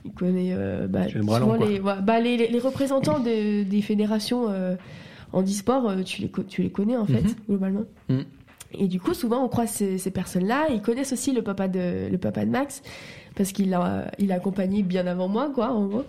il 0.06 0.12
connaît 0.12 0.52
euh, 0.54 0.86
bah, 0.88 1.06
C'est 1.08 1.16
le 1.16 1.24
bras 1.24 1.40
long, 1.40 1.46
souvent 1.48 1.58
quoi. 1.58 1.68
les, 1.68 1.80
ouais, 1.80 1.94
bah, 2.04 2.20
les, 2.20 2.38
les- 2.38 2.50
les 2.50 2.60
représentants 2.60 3.20
de- 3.20 3.64
des 3.64 3.82
fédérations 3.82 4.46
euh, 4.50 4.76
handisport, 5.34 5.90
euh, 5.90 6.02
tu, 6.04 6.22
les, 6.22 6.32
tu 6.48 6.62
les 6.64 6.72
connais, 6.72 6.98
en 6.98 7.06
fait, 7.06 7.22
Mhm. 7.24 7.36
globalement. 7.48 7.86
Mhm. 8.10 8.26
Et 8.74 8.88
du 8.88 9.00
coup, 9.00 9.14
souvent, 9.14 9.44
on 9.44 9.48
croise 9.50 9.70
ces, 9.72 9.98
ces 9.98 10.12
personnes-là. 10.12 10.68
Ils 10.72 10.82
connaissent 10.82 11.14
aussi 11.14 11.32
le 11.32 11.42
papa 11.42 11.68
de, 11.68 12.08
le 12.12 12.18
papa 12.20 12.46
de 12.46 12.52
Max, 12.52 12.84
parce 13.36 13.52
qu'il 13.52 13.72
l'a 13.72 14.12
il 14.20 14.32
accompagné 14.32 14.84
bien 14.84 15.08
avant 15.08 15.28
moi, 15.28 15.50
quoi, 15.54 15.70
en 15.72 15.88
gros. 15.88 16.04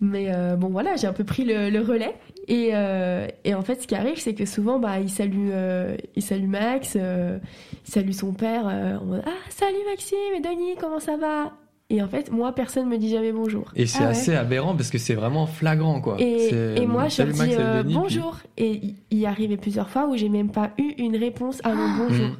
Mais 0.00 0.34
euh, 0.34 0.56
bon, 0.56 0.68
voilà, 0.68 0.96
j'ai 0.96 1.06
un 1.06 1.12
peu 1.12 1.22
pris 1.24 1.44
le, 1.44 1.68
le 1.70 1.80
relais. 1.80 2.14
Et, 2.48 2.70
euh, 2.72 3.28
et 3.44 3.54
en 3.54 3.62
fait, 3.62 3.82
ce 3.82 3.86
qui 3.86 3.94
arrive, 3.94 4.18
c'est 4.18 4.34
que 4.34 4.46
souvent, 4.46 4.78
bah, 4.80 4.98
il 5.00 5.10
salue, 5.10 5.50
euh, 5.52 5.96
il 6.16 6.22
salue 6.22 6.48
Max, 6.48 6.96
il 6.96 7.40
salue 7.84 8.10
son 8.12 8.32
père. 8.32 8.64
en 8.66 9.04
mode, 9.04 9.22
ah, 9.26 9.30
salut 9.50 9.76
Maxime 9.88 10.16
et 10.36 10.40
Denis, 10.40 10.74
comment 10.80 10.98
ça 10.98 11.16
va? 11.16 11.52
Et 11.94 12.02
en 12.02 12.08
fait, 12.08 12.30
moi, 12.32 12.52
personne 12.54 12.88
me 12.88 12.96
dit 12.96 13.10
jamais 13.10 13.32
bonjour. 13.32 13.70
Et 13.76 13.84
c'est 13.86 13.98
Ah 13.98 14.04
ouais. 14.04 14.10
assez 14.12 14.34
aberrant 14.34 14.74
parce 14.74 14.88
que 14.90 14.96
c'est 14.96 15.12
vraiment 15.12 15.46
flagrant, 15.46 16.00
quoi. 16.00 16.16
Et, 16.18 16.48
et 16.76 16.86
moi, 16.86 17.02
euh, 17.04 17.08
je 17.10 17.22
dis 17.24 17.54
euh, 17.58 17.82
bonjour. 17.82 18.38
Et 18.56 18.80
il- 19.10 19.26
arrivait 19.26 19.58
plusieurs 19.58 19.90
fois 19.90 20.06
où 20.08 20.16
j'ai 20.16 20.30
même 20.30 20.50
pas 20.50 20.70
eu 20.78 20.94
une 20.96 21.16
réponse 21.16 21.60
à 21.64 21.74
mon 21.74 21.88
bonjour. 21.98 22.28
Mm. 22.28 22.36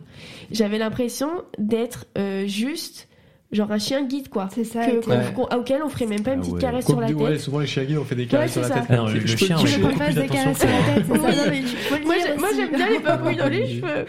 J'avais 0.52 0.78
l'impression 0.78 1.28
d'être 1.58 2.06
euh, 2.16 2.46
juste 2.46 3.08
genre 3.52 3.70
un 3.70 3.78
chien 3.78 4.04
guide, 4.06 4.28
quoi. 4.28 4.48
C'est 4.54 4.64
ça. 4.64 4.86
Que- 4.86 5.32
qu'on- 5.34 5.44
auquel 5.56 5.82
on 5.84 5.88
ferait 5.88 6.06
même 6.06 6.22
pas 6.22 6.32
une 6.32 6.38
Ah 6.38 6.40
petite 6.42 6.54
ouais. 6.54 6.60
caresse 6.60 6.84
Comme 6.86 6.94
sur 6.96 7.00
la 7.02 7.06
tête. 7.08 7.16
ouais, 7.16 7.38
souvent 7.38 7.58
les 7.60 7.66
chiens 7.66 7.84
guides, 7.84 7.98
on 7.98 8.04
fait 8.04 8.14
des 8.14 8.26
caresses 8.26 8.56
Ouais, 8.56 8.62
sur 8.64 8.74
la 8.74 8.80
tête. 8.80 8.88
ça. 8.88 8.96
Non, 8.96 9.06
le- 9.08 9.20
Je 9.26 9.36
chien, 9.36 9.56
fasse 9.58 9.74
plus 9.74 10.14
des 10.14 10.26
caresses 10.28 10.58
sur 10.58 10.68
la 10.68 10.94
tête, 10.94 11.08
Moi, 12.38 12.48
j'aime 12.56 12.70
bien 12.74 12.88
les 12.90 13.00
papouilles 13.00 13.36
dans 13.36 13.48
les 13.48 13.66
cheveux. 13.80 14.06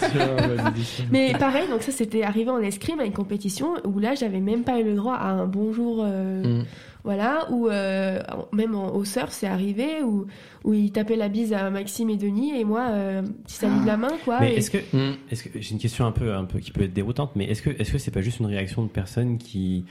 Ça. 0.00 0.08
Mais 1.10 1.32
pareil, 1.38 1.68
donc 1.70 1.82
ça 1.82 1.92
c'était 1.92 2.22
arrivé 2.22 2.50
en 2.50 2.60
escrime 2.60 3.00
à 3.00 3.04
une 3.04 3.12
compétition 3.12 3.68
où 3.84 3.98
là 3.98 4.14
j'avais 4.14 4.40
même 4.40 4.62
pas 4.62 4.78
eu 4.80 4.84
le 4.84 4.94
droit 4.94 5.14
à 5.14 5.28
un 5.30 5.46
bonjour, 5.46 6.02
euh, 6.04 6.42
Mm. 6.60 6.64
Voilà, 7.04 7.46
ou 7.50 7.68
euh, 7.68 8.20
même 8.52 8.74
en- 8.74 8.94
au 8.94 9.04
surf 9.04 9.30
c'est 9.30 9.46
arrivé 9.46 10.02
où, 10.02 10.26
où 10.64 10.74
il 10.74 10.90
tapait 10.92 11.16
la 11.16 11.28
bise 11.28 11.52
à 11.52 11.70
Maxime 11.70 12.10
et 12.10 12.16
Denis 12.16 12.58
et 12.58 12.64
moi 12.64 12.88
euh, 12.90 13.22
petit 13.44 13.54
salut 13.54 13.80
de 13.80 13.86
la 13.86 13.96
main 13.96 14.12
quoi. 14.24 14.40
Mais 14.40 14.52
et- 14.54 14.56
est-ce 14.58 14.70
que, 14.70 14.78
est-ce 15.30 15.44
que 15.44 15.60
j'ai 15.60 15.72
une 15.72 15.78
question 15.80 16.06
un 16.06 16.12
peu, 16.12 16.34
un 16.34 16.44
peu 16.44 16.58
qui 16.58 16.70
peut 16.72 16.82
être 16.82 16.92
déroutante, 16.92 17.32
mais 17.36 17.44
est-ce 17.46 17.62
que, 17.62 17.70
est-ce 17.70 17.92
que 17.92 17.98
c'est 17.98 18.10
pas 18.10 18.22
juste 18.22 18.40
une 18.40 18.46
réaction 18.46 18.82
de 18.82 18.88
personne 18.88 19.38
qui 19.38 19.84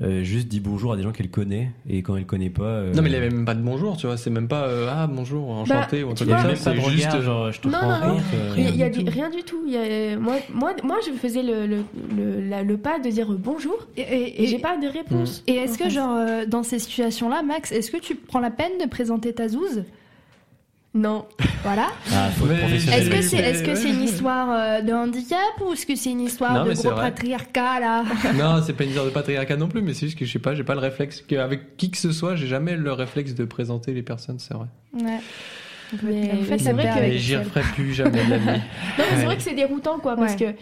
euh, 0.00 0.22
juste 0.22 0.46
dit 0.48 0.60
bonjour 0.60 0.92
à 0.92 0.96
des 0.96 1.02
gens 1.02 1.10
qu'elle 1.10 1.28
connaît 1.30 1.72
et 1.88 2.02
quand 2.02 2.16
elle 2.16 2.24
connaît 2.26 2.50
pas. 2.50 2.62
euh, 2.62 2.94
Non, 2.94 3.02
mais 3.02 3.10
il 3.10 3.16
avait 3.16 3.30
même 3.30 3.44
pas 3.44 3.54
de 3.54 3.62
bonjour, 3.62 3.96
tu 3.96 4.06
vois. 4.06 4.16
C'est 4.16 4.30
même 4.30 4.46
pas 4.46 4.64
euh, 4.64 4.86
ah 4.88 5.06
bonjour, 5.08 5.50
enchanté 5.50 6.04
ou 6.04 6.10
un 6.10 6.14
truc 6.14 6.28
comme 6.28 6.38
ça. 6.54 6.72
C'est 6.72 6.80
juste. 6.90 7.06
regard, 7.06 7.22
genre 7.22 7.50
je 7.52 7.60
te 7.60 7.66
Non, 7.68 7.78
non, 7.82 7.88
rencontre. 7.88 8.06
non. 8.06 8.38
euh, 8.38 8.54
il 8.58 8.76
y 8.76 8.82
a, 8.84 8.90
du 8.90 9.00
rien 9.08 9.28
du 9.28 9.42
tout. 9.42 9.62
Il 9.66 9.72
y 9.72 9.76
a- 9.76 10.16
moi, 10.18 10.36
moi, 10.54 10.72
moi, 10.84 10.98
je 11.04 11.10
faisais 11.12 11.42
le, 11.42 11.66
le, 11.66 11.78
le, 12.16 12.40
la- 12.48 12.62
le 12.62 12.76
pas 12.76 12.98
de 13.00 13.08
dire 13.10 13.26
bonjour 13.32 13.76
Et, 13.96 14.02
et- 14.02 14.04
et 14.06 14.44
et- 14.44 14.46
j'ai 14.46 14.58
pas 14.60 14.76
de 14.76 14.86
réponse. 14.86 15.42
et 15.48 15.54
est-ce 15.56 15.76
que, 15.78 15.88
genre, 15.88 16.16
euh, 16.16 16.46
dans 16.46 16.62
ces 16.62 16.78
situations-là, 16.78 17.42
Max, 17.42 17.72
est-ce 17.72 17.90
que 17.90 17.96
tu 17.96 18.14
prends 18.14 18.40
la 18.40 18.50
peine 18.50 18.72
de 18.80 18.86
présenter 18.88 19.32
ta 19.32 19.48
zouze? 19.48 19.82
Non. 20.94 21.26
Voilà. 21.62 21.88
Ah. 22.12 22.28
Est-ce 22.30 23.10
que 23.10 23.22
c'est- 23.22 23.36
est 23.36 23.62
-ce 23.74 23.86
une 23.88 24.02
histoire 24.02 24.48
euh, 24.50 24.80
de 24.80 24.92
handicap 24.92 25.38
ou 25.64 25.72
est-ce 25.74 25.84
que 25.86 25.94
c'est 25.94 26.10
une 26.10 26.22
histoire 26.22 26.64
Non, 26.64 26.64
de 26.70 26.74
gros 26.74 26.90
patriarcat 26.92 27.78
là? 27.80 28.04
Non, 28.34 28.62
c'est 28.64 28.72
pas 28.72 28.84
une 28.84 28.90
histoire 28.90 29.06
de 29.06 29.10
patriarcat 29.12 29.56
non 29.56 29.68
plus, 29.68 29.82
mais 29.82 29.92
c'est 29.92 30.06
juste 30.06 30.18
que 30.18 30.24
je 30.24 30.32
sais 30.32 30.38
pas, 30.38 30.54
j'ai 30.54 30.64
pas 30.64 30.74
le 30.74 30.80
réflexe. 30.80 31.22
Avec 31.38 31.76
qui 31.76 31.90
que 31.90 31.98
ce 31.98 32.10
soit, 32.10 32.36
j'ai 32.36 32.46
jamais 32.46 32.74
le 32.74 32.92
réflexe 32.92 33.34
de 33.34 33.44
présenter 33.44 33.92
les 33.92 34.02
personnes, 34.02 34.38
c'est 34.38 34.54
vrai. 34.54 34.66
Ouais. 34.94 35.18
Mais- 36.02 36.32
mais 36.50 36.58
c'est 36.58 36.72
vrai 36.72 36.90
que- 37.10 37.16
j'y 37.18 37.36
referai 37.36 37.62
plus 37.74 37.92
jamais 37.92 38.24
de 38.24 38.30
la 38.30 38.38
vie. 38.38 38.46
Non, 38.46 38.52
mais 38.54 39.04
c'est 39.10 39.16
Ouais. 39.18 39.24
vrai 39.26 39.36
que 39.36 39.42
c'est 39.42 39.54
déroutant, 39.54 39.98
quoi, 39.98 40.16
parce 40.16 40.36
que, 40.36 40.54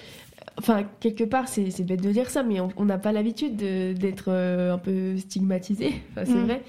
enfin, 0.58 0.82
quelque 1.00 1.24
part, 1.24 1.46
c'est 1.48 1.70
c'est 1.70 1.84
bête 1.84 2.02
de 2.02 2.10
dire 2.10 2.30
ça, 2.30 2.42
mais 2.42 2.58
on- 2.60 2.84
n'a 2.84 2.98
pas 2.98 3.12
l'habitude 3.12 3.56
de- 3.56 3.92
d'être 3.92 4.24
euh, 4.28 4.74
un 4.74 4.78
peu 4.78 5.16
stigmatisé. 5.18 5.94
Enfin, 6.12 6.24
c'est 6.26 6.34
Mm. 6.34 6.44
vrai. 6.46 6.62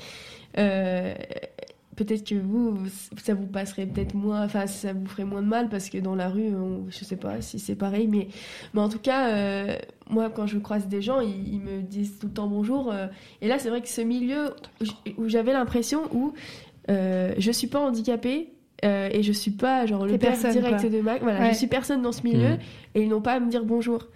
Euh, 0.60 1.14
peut-être 1.98 2.26
que 2.26 2.36
vous, 2.36 2.78
ça 3.22 3.34
vous 3.34 3.48
passerait 3.48 3.86
peut-être 3.86 4.14
moins, 4.14 4.46
enfin, 4.46 4.66
ça 4.68 4.94
vous 4.94 5.06
ferait 5.06 5.26
moins 5.26 5.42
de 5.42 5.48
mal 5.48 5.68
parce 5.68 5.90
que 5.90 5.98
dans 5.98 6.16
la 6.16 6.30
rue, 6.30 6.56
on- 6.56 6.86
je 6.90 7.04
sais 7.04 7.18
pas 7.18 7.42
si 7.42 7.60
c'est 7.60 7.76
pareil, 7.76 8.08
mais, 8.08 8.30
mais 8.74 8.80
en 8.80 8.88
tout 8.88 9.00
cas, 9.00 9.28
euh, 9.32 9.76
moi, 10.10 10.30
quand 10.30 10.48
je 10.48 10.58
croise 10.60 10.88
des 10.88 11.02
gens, 11.02 11.20
ils, 11.20 11.56
ils 11.56 11.60
me 11.60 11.82
disent 11.82 12.18
tout 12.20 12.28
le 12.28 12.34
temps 12.34 12.48
bonjour. 12.48 12.92
euh, 12.94 13.08
et 13.42 13.50
là, 13.50 13.60
c'est 13.60 13.70
vrai 13.70 13.82
que 13.82 13.90
ce 13.90 14.00
milieu 14.02 14.54
où 15.18 15.28
j'avais 15.28 15.52
l'impression 15.52 16.04
où 16.14 16.34
euh, 16.90 17.34
je 17.38 17.52
suis 17.52 17.68
pas 17.68 17.80
handicapée. 17.80 18.54
euh, 18.86 19.10
et 19.12 19.24
je 19.24 19.32
suis 19.32 19.50
pas 19.50 19.88
genre 19.88 20.06
le 20.06 20.20
père 20.20 20.38
direct 20.38 20.82
quoi. 20.82 20.90
de 20.90 21.02
Mac. 21.02 21.24
Voilà, 21.24 21.40
Ouais. 21.40 21.52
je 21.52 21.58
suis 21.58 21.66
personne 21.68 22.04
dans 22.04 22.12
ce 22.12 22.22
milieu 22.22 22.50
Mhm. 22.52 22.60
et 22.94 23.02
ils 23.02 23.10
n'ont 23.10 23.22
pas 23.22 23.34
à 23.34 23.40
me 23.40 23.50
dire 23.50 23.66
bonjour. 23.66 24.08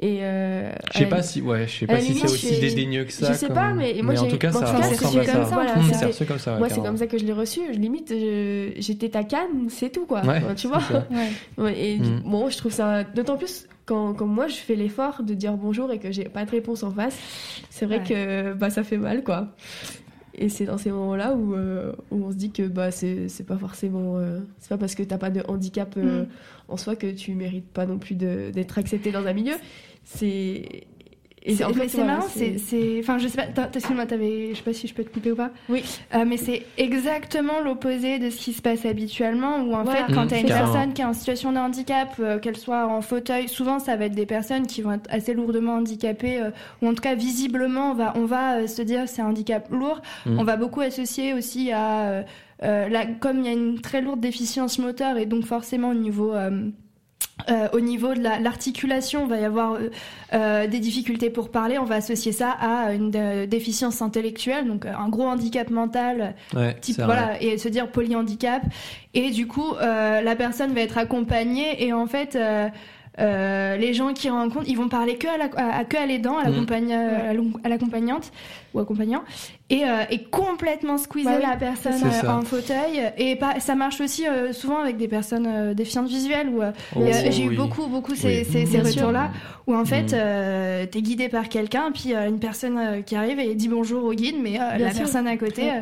Et 0.00 0.18
euh, 0.22 0.70
Je 0.92 0.98
sais 0.98 1.06
pas 1.06 1.22
si, 1.22 1.42
ouais, 1.42 1.66
je 1.66 1.78
sais 1.80 1.86
pas 1.88 2.00
si 2.00 2.14
c'est 2.14 2.24
aussi 2.26 2.60
dédaigneux 2.60 3.04
que 3.04 3.12
ça. 3.12 3.32
je 3.32 3.36
sais 3.36 3.46
comme- 3.46 3.56
pas, 3.56 3.72
mais 3.72 4.00
moi, 4.00 4.14
en 4.14 4.24
j'ai- 4.24 4.28
tout 4.30 4.38
cas, 4.38 4.50
en 4.50 4.52
ça 4.52 4.58
tout 4.60 4.64
cas, 4.66 4.88
ressemble 4.88 4.94
c'est 4.94 5.18
à 5.18 5.24
ça. 5.24 5.32
comme 5.32 5.44
ça, 5.44 5.54
voilà, 5.54 5.74
c'était- 5.82 5.94
c'est 5.98 6.06
reçu 6.06 6.24
comme 6.24 6.38
ça. 6.38 6.52
ouais, 6.52 6.58
moi, 6.60 6.68
c'est 6.68 6.80
comme 6.82 6.96
ça 6.96 7.06
que 7.08 7.18
je 7.18 7.24
l'ai 7.24 7.32
reçu. 7.32 7.60
Limite, 7.72 8.10
je- 8.10 8.72
j'étais 8.76 9.08
ta 9.08 9.24
canne, 9.24 9.68
c'est 9.68 9.90
tout 9.90 10.06
quoi. 10.06 10.20
Ouais, 10.24 10.36
Enfin, 10.36 10.54
tu 10.54 10.68
vois. 10.68 10.78
Ouais. 11.58 11.76
Et 11.80 11.98
Mhm. 11.98 12.22
bon, 12.24 12.48
je 12.48 12.56
trouve 12.58 12.70
ça 12.72 13.02
d'autant 13.02 13.36
plus 13.36 13.66
quand, 13.86 14.14
quand 14.14 14.26
moi 14.26 14.46
je 14.46 14.54
fais 14.54 14.76
l'effort 14.76 15.22
de 15.24 15.34
dire 15.34 15.54
bonjour 15.54 15.90
et 15.90 15.98
que 15.98 16.12
j'ai 16.12 16.24
pas 16.24 16.44
de 16.44 16.50
réponse 16.52 16.84
en 16.84 16.92
face. 16.92 17.18
C'est 17.70 17.86
vrai 17.86 17.98
Ouais. 17.98 18.04
que 18.04 18.52
bah 18.54 18.70
ça 18.70 18.84
fait 18.84 18.98
mal 18.98 19.24
quoi. 19.24 19.48
Et 20.40 20.48
c'est 20.48 20.66
dans 20.66 20.78
ces 20.78 20.92
moments-là 20.92 21.34
où, 21.34 21.54
euh, 21.54 21.92
où 22.12 22.24
on 22.24 22.30
se 22.30 22.36
dit 22.36 22.52
que 22.52 22.62
bah 22.68 22.92
c'est 22.92 23.28
c'est 23.28 23.42
pas 23.44 23.56
forcément 23.58 24.18
euh, 24.18 24.38
c'est 24.60 24.68
pas 24.68 24.78
parce 24.78 24.94
que 24.94 25.02
t'as 25.02 25.18
pas 25.18 25.30
de 25.30 25.42
handicap 25.48 25.94
euh, 25.96 26.22
Mhm. 26.22 26.28
en 26.68 26.76
soi 26.76 26.94
que 26.94 27.10
tu 27.10 27.34
mérites 27.34 27.66
pas 27.68 27.86
non 27.86 27.98
plus 27.98 28.14
de- 28.14 28.50
d'être 28.52 28.78
accepté 28.78 29.10
dans 29.10 29.26
un 29.26 29.32
milieu. 29.32 29.54
C'est 30.04 30.86
et 31.42 31.54
C'est- 31.54 31.64
en 31.64 31.68
mais 31.68 31.74
fait, 31.74 31.88
c'est 31.88 32.04
marrant, 32.04 32.26
c'est, 32.28 32.58
c'est, 32.58 32.96
enfin, 33.00 33.18
je 33.18 33.28
sais 33.28 33.36
pas, 33.36 33.46
t'as- 33.46 33.70
excuse-moi, 33.74 34.06
t'avais, 34.06 34.50
je 34.50 34.56
sais 34.56 34.62
pas 34.62 34.72
si 34.72 34.86
je 34.88 34.94
peux 34.94 35.04
te 35.04 35.10
couper 35.12 35.32
ou 35.32 35.36
pas. 35.36 35.50
Oui. 35.68 35.82
Euh, 36.14 36.24
mais 36.26 36.36
c'est 36.36 36.64
exactement 36.76 37.60
l'opposé 37.64 38.18
de 38.18 38.30
ce 38.30 38.36
qui 38.38 38.52
se 38.52 38.60
passe 38.62 38.84
habituellement, 38.84 39.58
où 39.62 39.74
en 39.74 39.84
Voilà. 39.84 40.06
fait, 40.06 40.12
quand 40.14 40.24
Mmh, 40.24 40.28
t'as 40.28 40.40
une 40.40 40.46
carrément. 40.46 40.72
personne 40.72 40.92
qui 40.94 41.02
est 41.02 41.04
en 41.04 41.12
situation 41.12 41.52
de 41.52 41.58
handicap, 41.58 42.08
euh, 42.20 42.38
qu'elle 42.38 42.56
soit 42.56 42.86
en 42.86 43.00
fauteuil, 43.02 43.48
souvent 43.48 43.78
ça 43.78 43.96
va 43.96 44.06
être 44.06 44.14
des 44.14 44.26
personnes 44.26 44.66
qui 44.66 44.82
vont 44.82 44.92
être 44.92 45.08
assez 45.10 45.34
lourdement 45.34 45.74
handicapées, 45.74 46.40
euh, 46.40 46.50
ou 46.82 46.88
en 46.88 46.94
tout 46.94 47.02
cas 47.02 47.14
visiblement, 47.14 47.92
on 47.92 47.94
va, 47.94 48.12
on 48.16 48.24
va 48.24 48.56
euh, 48.58 48.66
se 48.66 48.82
dire 48.82 49.08
c'est 49.08 49.22
un 49.22 49.26
handicap 49.28 49.68
lourd. 49.70 50.00
Mmh. 50.26 50.38
On 50.38 50.44
va 50.44 50.56
beaucoup 50.56 50.80
associer 50.80 51.34
aussi 51.34 51.70
à, 51.72 52.08
euh, 52.08 52.22
euh, 52.64 52.88
la, 52.88 53.06
comme 53.06 53.38
il 53.40 53.44
y 53.46 53.48
a 53.48 53.52
une 53.52 53.80
très 53.80 54.00
lourde 54.00 54.20
déficience 54.20 54.78
moteur 54.78 55.16
et 55.16 55.26
donc 55.26 55.44
forcément 55.44 55.90
au 55.90 55.94
niveau 55.94 56.32
euh, 57.48 57.68
au 57.72 57.80
niveau 57.80 58.14
de 58.14 58.20
la- 58.20 58.38
l'articulation, 58.40 59.24
il 59.24 59.30
va 59.30 59.38
y 59.38 59.44
avoir 59.44 59.74
euh, 59.74 59.90
euh, 60.34 60.66
des 60.66 60.80
difficultés 60.80 61.30
pour 61.30 61.50
parler. 61.50 61.78
On 61.78 61.84
va 61.84 61.96
associer 61.96 62.32
ça 62.32 62.50
à 62.50 62.92
une 62.92 63.12
euh, 63.14 63.46
déficience 63.46 64.02
intellectuelle, 64.02 64.66
donc 64.66 64.84
euh, 64.86 64.92
un 64.98 65.08
gros 65.08 65.26
handicap 65.26 65.70
mental, 65.70 66.34
Ouais, 66.54 66.74
type 66.80 67.00
voilà, 67.00 67.40
et 67.42 67.56
se 67.58 67.68
dire 67.68 67.90
polyhandicap. 67.90 68.62
Et 69.14 69.30
du 69.30 69.46
coup, 69.46 69.74
euh, 69.80 70.20
la 70.20 70.36
personne 70.36 70.72
va 70.74 70.80
être 70.80 70.98
accompagnée 70.98 71.84
et 71.84 71.92
en 71.92 72.06
fait. 72.06 72.36
Euh, 73.18 73.28
euh, 73.28 73.76
les 73.76 73.94
gens 73.94 74.12
qui 74.14 74.30
rencontrent, 74.30 74.68
ils 74.68 74.76
vont 74.76 74.88
parler 74.88 75.16
que 75.16 75.26
à, 75.28 75.36
la, 75.36 75.76
à, 75.76 75.84
que 75.84 75.96
à 75.96 76.06
l'aidant, 76.06 76.38
à 76.38 76.48
Mm. 76.48 76.52
l'accompagne- 76.52 76.92
à 77.64 77.68
l'accompagnante 77.68 78.30
ou 78.74 78.80
accompagnant, 78.80 79.22
et, 79.70 79.84
euh, 79.84 80.02
et 80.10 80.22
complètement 80.24 80.98
squeezer 80.98 81.32
Bah 81.32 81.38
oui, 81.42 81.46
la 81.50 81.56
personne 81.56 82.00
euh, 82.04 82.30
en 82.30 82.42
fauteuil. 82.42 83.02
Et 83.16 83.36
pas, 83.36 83.60
ça 83.60 83.74
marche 83.74 84.00
aussi 84.00 84.26
euh, 84.26 84.52
souvent 84.52 84.78
avec 84.78 84.96
des 84.98 85.08
personnes 85.08 85.46
euh, 85.48 85.74
déficientes 85.74 86.08
visuelles. 86.08 86.48
Où, 86.48 86.62
euh, 86.62 86.70
Oh, 86.96 87.00
euh, 87.02 87.12
J'ai 87.30 87.44
eu 87.44 87.56
beaucoup, 87.56 87.86
beaucoup 87.86 88.14
ces, 88.14 88.46
Oui. 88.54 88.66
ces, 88.66 88.80
retours-là, 88.80 89.30
où 89.66 89.74
en 89.74 89.84
fait, 89.84 90.12
Mm. 90.12 90.14
euh, 90.14 90.86
t'es 90.86 91.02
guidé 91.02 91.28
par 91.28 91.48
quelqu'un, 91.48 91.90
puis 91.92 92.14
euh, 92.14 92.28
une 92.28 92.38
personne 92.38 92.78
euh, 92.78 93.02
qui 93.02 93.16
arrive 93.16 93.38
et 93.40 93.54
dit 93.54 93.68
bonjour 93.68 94.04
au 94.04 94.12
guide, 94.14 94.36
mais 94.40 94.58
euh, 94.60 94.76
Bien 94.76 94.86
la 94.86 94.90
sûr. 94.92 95.00
personne 95.00 95.26
à 95.26 95.36
côté. 95.36 95.70
euh, 95.70 95.74
euh, 95.74 95.80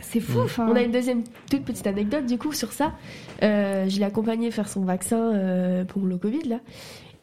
c'est 0.00 0.20
fou. 0.20 0.38
Mm. 0.38 0.42
enfin. 0.44 0.66
On 0.70 0.76
a 0.76 0.82
une 0.82 0.92
deuxième 0.92 1.22
toute 1.50 1.64
petite 1.64 1.86
anecdote 1.86 2.26
du 2.26 2.38
coup 2.38 2.52
sur 2.52 2.72
ça. 2.72 2.92
Euh, 3.42 3.88
je 3.88 3.98
l'ai 3.98 4.04
accompagné 4.04 4.50
faire 4.50 4.68
son 4.68 4.82
vaccin 4.84 5.32
euh, 5.34 5.84
pour 5.84 6.02
le 6.06 6.16
Covid 6.16 6.48
là. 6.48 6.60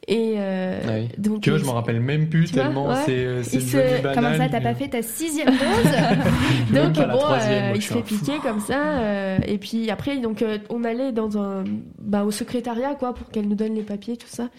Et 0.07 0.33
euh, 0.37 0.79
Ah 0.83 0.91
oui. 0.95 1.09
donc 1.19 1.41
Tu 1.41 1.51
vois, 1.51 1.59
je 1.59 1.63
me 1.63 1.69
rappelle 1.69 1.99
même 2.01 2.27
plus 2.27 2.45
Tu 2.47 2.53
tellement 2.53 2.87
ouais. 2.89 2.95
c'est 3.05 3.11
euh, 3.23 3.43
c'est 3.43 3.57
Il 3.57 3.61
se- 3.61 3.77
devenu 3.77 4.01
banal. 4.01 4.15
Comment 4.15 4.37
ça, 4.37 4.49
t'as 4.49 4.59
pas 4.61 4.73
fait 4.73 4.87
ta 4.89 5.01
sixième 5.03 5.47
dose 5.49 6.73
Donc 6.73 6.93
bon, 6.95 7.01
euh, 7.03 7.07
moi, 7.11 7.37
il 7.75 7.81
se 7.83 7.93
fait 7.93 8.01
piquer 8.01 8.39
comme 8.41 8.59
ça. 8.59 8.79
euh, 8.99 9.37
et 9.45 9.57
puis 9.59 9.89
après, 9.91 10.17
donc 10.17 10.43
on 10.69 10.83
allait 10.83 11.11
dans 11.11 11.37
un, 11.37 11.63
bah, 11.99 12.23
au 12.25 12.31
secrétariat 12.31 12.95
quoi 12.95 13.13
pour 13.13 13.29
qu'elle 13.29 13.47
nous 13.47 13.55
donne 13.55 13.75
les 13.75 13.83
papiers 13.83 14.17
tout 14.17 14.27
ça. 14.27 14.49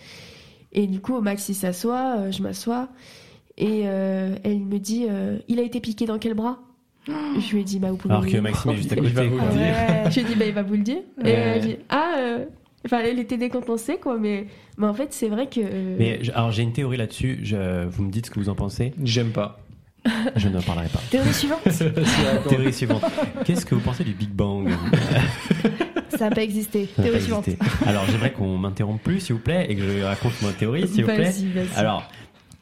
Et 0.73 0.87
du 0.87 1.01
coup, 1.01 1.21
Max 1.21 1.49
il 1.49 1.55
s'assoit, 1.55 2.31
je 2.31 2.41
m'assois 2.43 2.89
et 3.59 3.81
elle 3.81 4.61
me 4.61 4.79
dit, 4.79 5.07
il 5.49 5.59
a 5.59 5.63
été 5.63 5.81
piqué 5.81 6.07
dans 6.07 6.19
quel 6.19 6.35
bras? 6.35 6.61
Je 7.09 7.53
lui 7.53 7.61
ai 7.61 7.65
dit, 7.65 7.79
bah, 7.79 7.91
vous 7.91 7.97
pouvez 7.97 8.15
Alors 8.15 8.27
que 8.27 8.37
Maxime 8.39 8.71
est 8.73 8.77
juste 8.77 8.93
à 8.93 8.97
Il 8.97 9.03
va 9.03 9.23
côté. 9.23 9.29
vous 9.29 9.39
le 9.39 9.53
dire. 9.53 9.61
Ouais. 9.61 10.03
Je 10.11 10.15
lui 10.15 10.21
ai 10.21 10.25
dit, 10.25 10.35
bah, 10.37 10.45
il 10.47 10.53
va 10.55 10.63
vous 10.63 10.75
le 10.75 10.83
dire. 10.83 10.99
Et 11.21 11.25
Ouais. 11.25 11.31
elle 11.33 11.57
a 11.57 11.59
dit, 11.59 11.77
ah, 11.89 12.11
euh, 12.19 12.45
enfin, 12.87 13.01
elle 13.05 13.19
était 13.19 13.37
décompensée, 13.39 13.97
quoi, 13.97 14.19
mais, 14.19 14.47
mais 14.79 14.87
en 14.87 14.95
fait, 14.95 15.09
c'est 15.13 15.29
vrai 15.29 15.49
que. 15.49 15.61
Mais 15.99 16.19
je- 16.23 16.31
alors 16.33 16.53
j'ai 16.53 16.63
une 16.63 16.73
théorie 16.73 16.97
là-dessus. 16.97 17.41
Je- 17.43 17.87
Vous 17.87 18.03
me 18.05 18.11
dites 18.11 18.27
ce 18.27 18.31
que 18.31 18.39
vous 18.39 18.49
en 18.49 18.55
pensez. 18.55 18.93
J'aime 19.03 19.31
pas. 19.31 19.59
Je 20.37 20.49
n'en 20.49 20.61
parlerai 20.61 20.89
pas. 20.89 20.99
Théorie 21.11 21.33
suivante 21.33 21.61
Théorie 22.49 22.73
suivante. 22.73 23.05
Qu'est-ce 23.45 23.65
que 23.65 23.77
vous 23.77 23.81
pensez 23.81 24.03
du 24.03 24.13
Big 24.15 24.31
Bang? 24.31 24.69
Ça 26.09 26.29
n'a 26.29 26.35
pas 26.35 26.43
existé. 26.43 26.89
Ça 26.97 27.03
n'a 27.03 27.05
Théorie 27.05 27.19
pas 27.19 27.25
suivante. 27.25 27.49
existé. 27.49 27.67
Alors 27.87 28.05
j'aimerais 28.11 28.33
qu'on 28.33 28.59
m'interrompe 28.59 29.01
plus, 29.03 29.21
s'il 29.21 29.35
vous 29.37 29.41
plaît, 29.41 29.67
et 29.69 29.77
que 29.77 29.83
je 29.83 30.03
raconte 30.03 30.33
ma 30.43 30.51
théorie, 30.53 30.89
s'il 30.89 31.05
vous 31.05 31.13
plaît. 31.13 31.31
Vas-y, 31.31 31.47
vas-y. 31.53 31.77
Alors, 31.79 32.03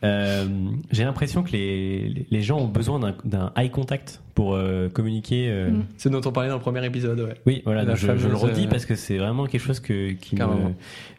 euh, 0.04 0.46
j'ai 0.90 1.04
l'impression 1.04 1.42
que 1.42 1.52
les, 1.52 2.26
les 2.30 2.42
gens 2.42 2.58
ont 2.58 2.66
besoin 2.68 2.98
d'un- 2.98 3.14
d'un 3.24 3.52
eye 3.56 3.70
contact 3.70 4.22
pour 4.34 4.54
euh, 4.54 4.88
communiquer. 4.88 5.48
euh, 5.50 5.70
Mm. 5.70 5.84
C'est 5.98 6.10
dont 6.10 6.20
on 6.24 6.32
parlait 6.32 6.48
dans 6.48 6.56
le 6.56 6.60
premier 6.62 6.84
épisode, 6.84 7.20
ouais. 7.20 7.34
Oui, 7.46 7.62
voilà, 7.64 7.84
donc 7.84 7.96
je, 7.96 8.16
je 8.16 8.28
le 8.28 8.34
redis 8.36 8.64
euh, 8.66 8.70
parce 8.70 8.86
que 8.86 8.94
c'est 8.94 9.18
vraiment 9.18 9.46
quelque 9.46 9.60
chose 9.62 9.80
que, 9.80 10.12
qui 10.12 10.36
me. 10.36 10.40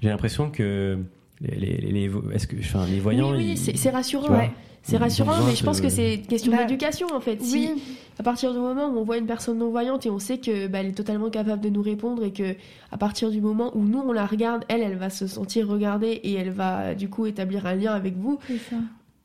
J'ai 0.01 0.09
l'impression 0.09 0.49
que 0.49 0.97
les, 1.41 1.77
les, 1.77 1.91
les- 1.91 2.11
est-ce 2.33 2.47
que, 2.47 2.55
enfin, 2.59 2.85
les 2.87 2.99
voyants. 2.99 3.31
oui, 3.31 3.37
oui, 3.37 3.49
ils- 3.51 3.57
c'est 3.57 3.77
c'est 3.77 3.89
rassurant. 3.89 4.29
ouais. 4.31 4.51
C'est 4.83 4.97
rassurant, 4.97 5.43
mais 5.45 5.55
je 5.55 5.63
pense 5.63 5.79
que 5.79 5.89
c'est 5.89 6.15
une 6.15 6.25
question 6.25 6.51
Bah, 6.51 6.63
d'éducation 6.63 7.07
en 7.13 7.19
fait. 7.19 7.39
Si, 7.43 7.69
Oui, 7.75 7.83
à 8.19 8.23
partir 8.23 8.51
du 8.51 8.57
moment 8.57 8.87
où 8.89 8.97
on 8.97 9.03
voit 9.03 9.17
une 9.19 9.27
personne 9.27 9.59
non 9.59 9.69
voyante 9.69 10.07
et 10.07 10.09
on 10.09 10.17
sait 10.17 10.39
que 10.39 10.65
bah, 10.65 10.79
elle 10.79 10.87
est 10.87 10.91
totalement 10.97 11.29
capable 11.29 11.61
de 11.61 11.69
nous 11.69 11.83
répondre 11.83 12.23
et 12.23 12.31
que 12.33 12.55
à 12.91 12.97
partir 12.97 13.29
du 13.29 13.41
moment 13.41 13.69
où 13.77 13.83
nous 13.83 13.99
on 13.99 14.11
la 14.11 14.25
regarde, 14.25 14.63
elle, 14.69 14.81
elle 14.81 14.95
va 14.97 15.11
se 15.11 15.27
sentir 15.27 15.67
regardée 15.67 16.19
et 16.23 16.33
elle 16.33 16.49
va 16.49 16.95
du 16.95 17.09
coup 17.09 17.27
établir 17.27 17.67
un 17.67 17.75
lien 17.75 17.93
avec 17.93 18.17
vous. 18.17 18.39
c'est 18.47 18.57
ça. 18.57 18.77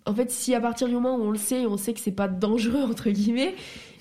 En 0.05 0.15
fait, 0.15 0.31
si 0.31 0.55
à 0.55 0.61
partir 0.61 0.89
du 0.89 0.95
moment 0.95 1.17
où 1.17 1.23
on 1.23 1.31
le 1.31 1.39
sait, 1.39 1.63
et 1.63 1.67
on 1.67 1.79
sait 1.79 1.95
que 1.95 2.01
c'est 2.01 2.13
pas 2.13 2.29
dangereux 2.29 2.83
entre 2.91 3.09
guillemets, 3.09 3.55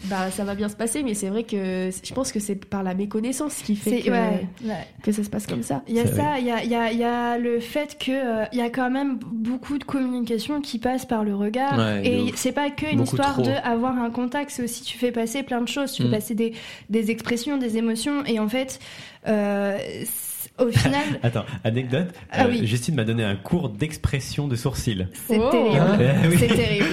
bah 0.10 0.32
ça 0.32 0.44
va 0.44 0.56
bien 0.56 0.70
se 0.70 0.76
passer. 0.76 1.04
Mais 1.04 1.14
c'est 1.14 1.30
vrai 1.30 1.44
que 1.44 1.90
je 2.04 2.14
pense 2.14 2.32
que 2.32 2.40
c'est 2.40 2.56
par 2.66 2.84
la 2.84 2.94
méconnaissance 2.94 3.56
qui 3.56 3.76
fait 3.76 4.02
que, 4.02 4.12
ouais, 4.12 4.48
ouais. 4.64 4.88
que 5.04 5.12
ça 5.12 5.24
se 5.24 5.30
passe 5.30 5.48
comme 5.48 5.64
ça. 5.64 5.82
Il 5.88 5.96
y 5.96 6.00
a 6.00 6.08
ça, 6.08 6.40
il 6.40 6.46
y 6.46 6.52
a, 6.52 6.64
il 6.64 6.70
y, 6.70 6.76
a, 6.76 6.92
y 6.92 7.04
a 7.04 7.38
le 7.38 7.60
fait 7.60 7.98
que 8.00 8.12
euh, 8.12 8.46
il 8.54 8.60
y 8.60 8.62
a 8.62 8.70
quand 8.70 8.90
même 8.90 9.18
beaucoup 9.22 9.78
de 9.78 9.84
communication 9.84 10.62
qui 10.62 10.80
passe 10.80 11.06
par 11.06 11.24
le 11.24 11.36
regard. 11.36 11.78
Ouais, 11.78 12.08
et 12.08 12.32
c'est 12.36 12.52
pas 12.52 12.70
que 12.70 12.86
une 12.86 12.98
Beaucoup 13.00 13.16
histoire 13.16 13.34
trop. 13.34 13.44
de 13.44 13.52
avoir 13.64 13.98
un 13.98 14.10
contact, 14.10 14.52
c'est 14.52 14.64
aussi 14.64 14.84
tu 14.84 14.98
fais 14.98 15.12
passer 15.12 15.44
plein 15.44 15.62
de 15.62 15.68
choses, 15.68 15.92
tu 15.94 16.04
Mm. 16.04 16.06
fais 16.06 16.12
passer 16.12 16.36
des, 16.36 16.54
des 16.90 17.12
expressions, 17.12 17.58
des 17.58 17.78
émotions. 17.78 18.24
Et 18.26 18.40
en 18.40 18.48
fait, 18.50 18.80
euh, 19.28 19.78
c'est- 20.06 20.35
au 20.58 20.70
final, 20.70 21.04
Attends, 21.24 21.46
anecdote. 21.64 22.08
Ah 22.32 22.46
euh, 22.46 22.48
oui. 22.50 22.66
Justine 22.66 22.96
m'a 22.96 23.04
donné 23.04 23.24
un 23.24 23.36
cours 23.36 23.70
d'expression 23.70 24.48
de 24.48 24.56
sourcils. 24.56 25.08
c'est 25.28 25.38
Oh. 25.40 25.50
terrible. 25.52 25.80
Ah. 25.80 26.28
Oui. 26.30 26.36
C'est 26.40 26.48
terrible. 26.48 26.86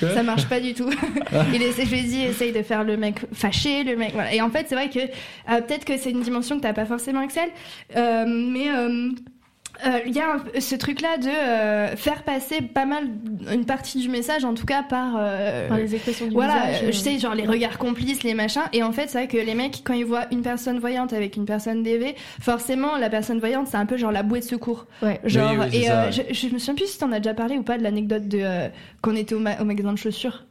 Ça 0.14 0.22
marche 0.22 0.46
pas 0.48 0.60
du 0.60 0.74
tout. 0.74 0.90
Il 1.52 1.62
essaie, 1.62 1.84
je 1.84 1.90
lui 1.90 2.00
ai 2.00 2.02
dit, 2.04 2.20
essaye 2.22 2.52
de 2.52 2.62
faire 2.62 2.84
le 2.84 2.96
mec 2.96 3.16
fâché, 3.32 3.84
le 3.84 3.96
mec. 3.96 4.12
Voilà. 4.14 4.34
Et 4.34 4.40
en 4.40 4.50
fait, 4.50 4.66
c'est 4.68 4.74
vrai 4.74 4.88
que 4.90 4.98
euh, 5.00 5.60
peut-être 5.60 5.84
que 5.84 5.96
c'est 5.96 6.10
une 6.10 6.22
dimension 6.22 6.56
que 6.56 6.62
t'as 6.62 6.72
pas 6.72 6.86
forcément 6.86 7.20
Axel, 7.20 7.48
euh, 7.96 8.24
mais 8.26 8.70
euh, 8.70 9.10
il 10.06 10.14
y 10.14 10.20
a 10.20 10.34
un- 10.34 10.60
ce 10.60 10.74
truc-là 10.74 11.18
de 11.18 11.28
euh, 11.28 11.96
faire 11.96 12.22
passer 12.22 12.60
pas 12.62 12.84
mal 12.86 13.04
une 13.52 13.64
partie 13.64 13.98
du 13.98 14.08
message, 14.08 14.44
en 14.44 14.54
tout 14.54 14.66
cas 14.66 14.82
par. 14.82 15.14
euh, 15.18 15.68
Par 15.68 15.78
les 15.78 15.94
expressions 15.94 16.26
du 16.26 16.32
voilà, 16.34 16.66
visage. 16.66 16.82
euh, 16.82 16.86
euh, 16.88 16.92
je 16.92 16.98
sais, 16.98 17.18
genre 17.18 17.34
les 17.34 17.46
regards 17.46 17.78
complices, 17.78 18.22
les 18.22 18.34
machins. 18.34 18.62
Et 18.72 18.82
en 18.82 18.92
fait, 18.92 19.08
c'est 19.08 19.18
vrai 19.18 19.28
que 19.28 19.36
les 19.36 19.54
mecs, 19.54 19.82
quand 19.84 19.94
ils 19.94 20.04
voient 20.04 20.26
une 20.30 20.42
personne 20.42 20.78
voyante 20.78 21.12
avec 21.12 21.36
une 21.36 21.44
personne 21.46 21.82
DV, 21.82 22.14
forcément, 22.40 22.96
la 22.96 23.10
personne 23.10 23.38
voyante, 23.38 23.68
c'est 23.68 23.76
un 23.76 23.86
peu 23.86 23.96
genre 23.96 24.12
la 24.12 24.22
bouée 24.22 24.40
de 24.40 24.44
secours. 24.44 24.86
Ouais. 25.02 25.20
Genre, 25.24 25.52
Oui, 25.52 25.58
oui, 25.60 25.66
c'est 25.72 25.78
et 25.78 25.90
euh, 25.90 26.10
je, 26.10 26.22
je 26.34 26.46
me 26.52 26.58
souviens 26.58 26.74
plus 26.74 26.86
si 26.86 26.98
t'en 26.98 27.12
as 27.12 27.20
déjà 27.20 27.34
parlé 27.34 27.56
ou 27.56 27.62
pas 27.62 27.78
de 27.78 27.82
l'anecdote 27.82 28.28
de 28.28 28.40
euh, 28.42 28.68
qu'on 29.02 29.16
était 29.16 29.34
au, 29.34 29.40
ma- 29.40 29.60
au 29.60 29.64
magasin 29.64 29.92
de 29.92 29.98
chaussures. 29.98 30.44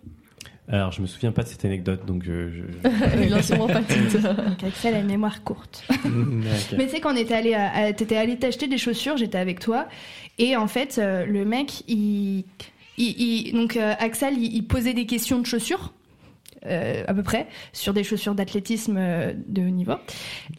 Alors, 0.72 0.92
je 0.92 1.02
me 1.02 1.08
souviens 1.08 1.32
pas 1.32 1.42
de 1.44 1.48
cette 1.48 1.66
anecdote, 1.66 2.06
donc 2.06 2.24
je. 2.24 2.50
je- 2.52 3.24
Il 3.26 3.34
en 3.34 3.42
sûrement 3.42 3.68
pas 3.68 3.82
toutes. 3.82 4.22
Donc 4.22 4.64
Axel 4.68 4.94
a 4.94 5.00
une 5.00 5.08
mémoire 5.08 5.44
courte. 5.44 5.84
Mais 6.78 6.86
tu 6.86 6.92
sais, 6.92 7.00
quand 7.00 7.14
on 7.14 7.18
était 7.18 7.34
allé, 7.34 7.54
à- 7.56 7.92
t'étais 7.94 8.18
allé 8.18 8.38
t'acheter 8.38 8.68
des 8.68 8.78
chaussures, 8.78 9.18
j'étais 9.18 9.40
avec 9.40 9.60
toi, 9.60 9.88
et 10.38 10.56
en 10.56 10.68
fait, 10.68 10.98
euh, 11.00 11.26
le 11.26 11.44
mec, 11.44 11.84
il, 11.88 12.46
il- 12.98 13.22
il- 13.48 13.54
donc 13.54 13.78
euh, 13.78 13.94
Axel, 14.00 14.36
il, 14.38 14.56
il 14.56 14.62
posait 14.64 14.94
des 14.94 15.06
questions 15.08 15.40
de 15.40 15.46
chaussures. 15.48 15.92
euh, 16.66 17.04
à 17.08 17.14
peu 17.14 17.24
près 17.24 17.48
sur 17.74 17.94
des 17.94 18.04
chaussures 18.04 18.36
d'athlétisme 18.36 18.98
euh, 19.00 19.32
de 19.48 19.62
haut 19.62 19.70
niveau 19.70 19.94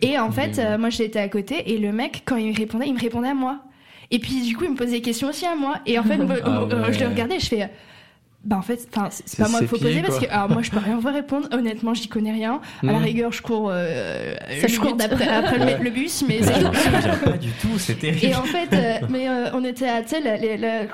et 0.00 0.18
en 0.18 0.30
fait 0.30 0.58
euh, 0.58 0.78
moi 0.78 0.88
j'étais 0.88 1.18
à 1.18 1.28
côté 1.28 1.74
et 1.74 1.76
le 1.76 1.92
mec 1.92 2.22
quand 2.24 2.36
il 2.36 2.52
me 2.52 2.56
répondait 2.56 2.86
il 2.86 2.94
me 2.94 2.98
répondait 2.98 3.28
à 3.28 3.34
moi 3.34 3.58
et 4.10 4.18
puis 4.18 4.40
du 4.40 4.56
coup 4.56 4.64
il 4.64 4.70
me 4.70 4.76
posait 4.76 4.92
des 4.92 5.00
questions 5.02 5.28
aussi 5.28 5.44
à 5.44 5.54
moi 5.56 5.74
et 5.84 5.98
en 5.98 6.02
fait 6.02 6.16
Ah 6.44 6.62
euh, 6.62 6.86
ouais. 6.86 6.92
je 6.94 7.00
le 7.00 7.08
regardais 7.10 7.38
je 7.38 7.44
fais 7.48 7.68
bah 8.42 8.56
en 8.56 8.62
fait 8.62 8.88
enfin 8.94 9.08
c'est 9.10 9.38
pas 9.38 9.48
moi 9.50 9.58
qu'il 9.58 9.68
faut 9.68 9.76
poser 9.76 10.00
parce 10.00 10.18
que 10.18 10.24
alors 10.30 10.48
moi 10.48 10.62
je 10.62 10.70
peux 10.70 10.78
rien 10.78 10.98
vous 10.98 11.12
répondre 11.12 11.46
honnêtement 11.52 11.92
j'y 11.92 12.08
connais 12.08 12.32
rien 12.32 12.60
à 12.82 12.86
la 12.86 12.92
Mm. 12.98 13.02
rigueur 13.02 13.32
je 13.32 13.42
cours 13.42 13.68
euh, 13.70 14.34
je 14.66 14.78
cours 14.80 14.96
après 14.98 15.58
le, 15.58 15.64
Ouais. 15.66 15.78
le 15.78 15.90
bus 15.90 16.24
mais 16.26 16.38
Je 16.38 16.44
c'est 16.44 17.24
pas 17.30 17.36
du 17.36 17.50
tout, 17.50 17.78
c'est 17.78 17.96
terrible. 17.98 18.24
et 18.24 18.34
en 18.34 18.42
fait 18.44 18.72
euh, 18.72 19.06
mais 19.10 19.28
euh, 19.28 19.50
on 19.52 19.62
était 19.62 19.88
à 19.88 20.00
les- 20.38 20.56
la- 20.56 20.80
euh, 20.82 20.86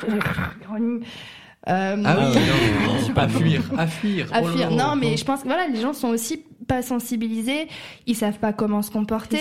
Ah 0.59 0.75
oui, 0.79 2.03
Ah. 2.05 2.15
non, 2.15 3.17
à 3.17 3.29
fuir, 3.29 3.63
à 3.77 3.87
fuir. 3.87 4.27
à 4.33 4.41
Oh 4.43 4.47
fuir. 4.49 4.71
Non, 4.71 4.95
mais 4.97 5.17
je 5.17 5.25
pense 5.25 5.43
que 5.43 5.47
voilà, 5.49 5.67
les 5.67 5.81
gens 5.81 5.93
sont 5.93 6.09
aussi 6.09 6.45
pas 6.67 6.83
sensibilisés, 6.83 7.69
ils 8.07 8.15
savent 8.17 8.39
pas 8.39 8.53
comment 8.53 8.83
se 8.83 8.91
comporter. 8.91 9.39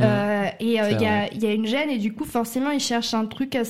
Euh, 0.00 0.44
et 0.60 0.80
euh, 0.80 0.90
il 0.90 1.00
y, 1.00 1.06
a, 1.06 1.32
y 1.32 1.54
une 1.54 1.66
gêne 1.66 1.90
et 1.90 1.98
du 1.98 2.12
coup 2.12 2.24
forcément 2.24 2.70
ils 2.70 2.80
cherchent 2.80 3.14
un 3.14 3.26
truc 3.26 3.56
à 3.56 3.62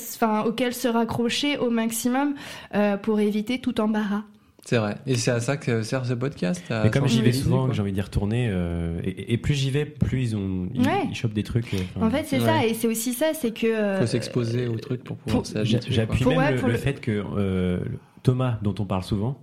auquel 0.46 0.72
se 0.74 0.88
raccrocher 0.88 1.58
au 1.58 1.70
maximum 1.70 2.34
euh, 2.74 2.96
pour 2.96 3.20
éviter 3.20 3.58
tout 3.58 3.80
embarras. 3.80 4.22
C'est 4.64 4.76
vrai. 4.76 4.94
Et 5.08 5.16
c'est 5.16 5.32
à 5.32 5.40
ça 5.40 5.56
que 5.56 5.82
sert 5.82 6.06
ce 6.06 6.14
podcast. 6.14 6.62
Mais 6.70 6.88
comme 6.90 7.08
j'y 7.08 7.20
vais 7.20 7.32
souvent, 7.32 7.72
j'ai 7.72 7.82
envie 7.82 7.90
d'y 7.90 8.00
retourner, 8.00 8.46
euh, 8.48 9.00
et, 9.02 9.32
et 9.32 9.36
plus 9.36 9.54
j'y 9.54 9.72
vais, 9.72 9.84
plus 9.84 10.22
ils 10.22 10.36
ont, 10.36 10.68
ils, 10.72 10.82
Ouais. 10.86 11.02
ils 11.10 11.16
chopent 11.16 11.32
des 11.32 11.42
trucs. 11.42 11.74
euh, 11.74 11.78
En 12.00 12.08
fait 12.08 12.24
c'est 12.28 12.38
Ouais. 12.38 12.46
ça 12.46 12.64
et 12.64 12.74
c'est 12.74 12.86
aussi 12.86 13.12
ça, 13.12 13.34
c'est 13.34 13.50
que 13.52 13.66
euh, 13.66 13.98
faut 14.00 14.06
s'exposer 14.06 14.68
au 14.68 14.76
truc 14.78 15.02
pour 15.02 15.16
pouvoir 15.16 15.44
s'habituer. 15.46 15.80
J'appuie 15.88 16.24
même 16.26 16.38
Ouais, 16.38 16.52
le, 16.52 16.58
pour 16.58 16.68
le 16.68 16.74
le- 16.74 16.78
fait 16.78 17.00
que 17.00 17.24
euh, 17.36 17.80
Thomas, 18.22 18.58
dont 18.62 18.74
on 18.78 18.84
parle 18.84 19.02
souvent, 19.02 19.36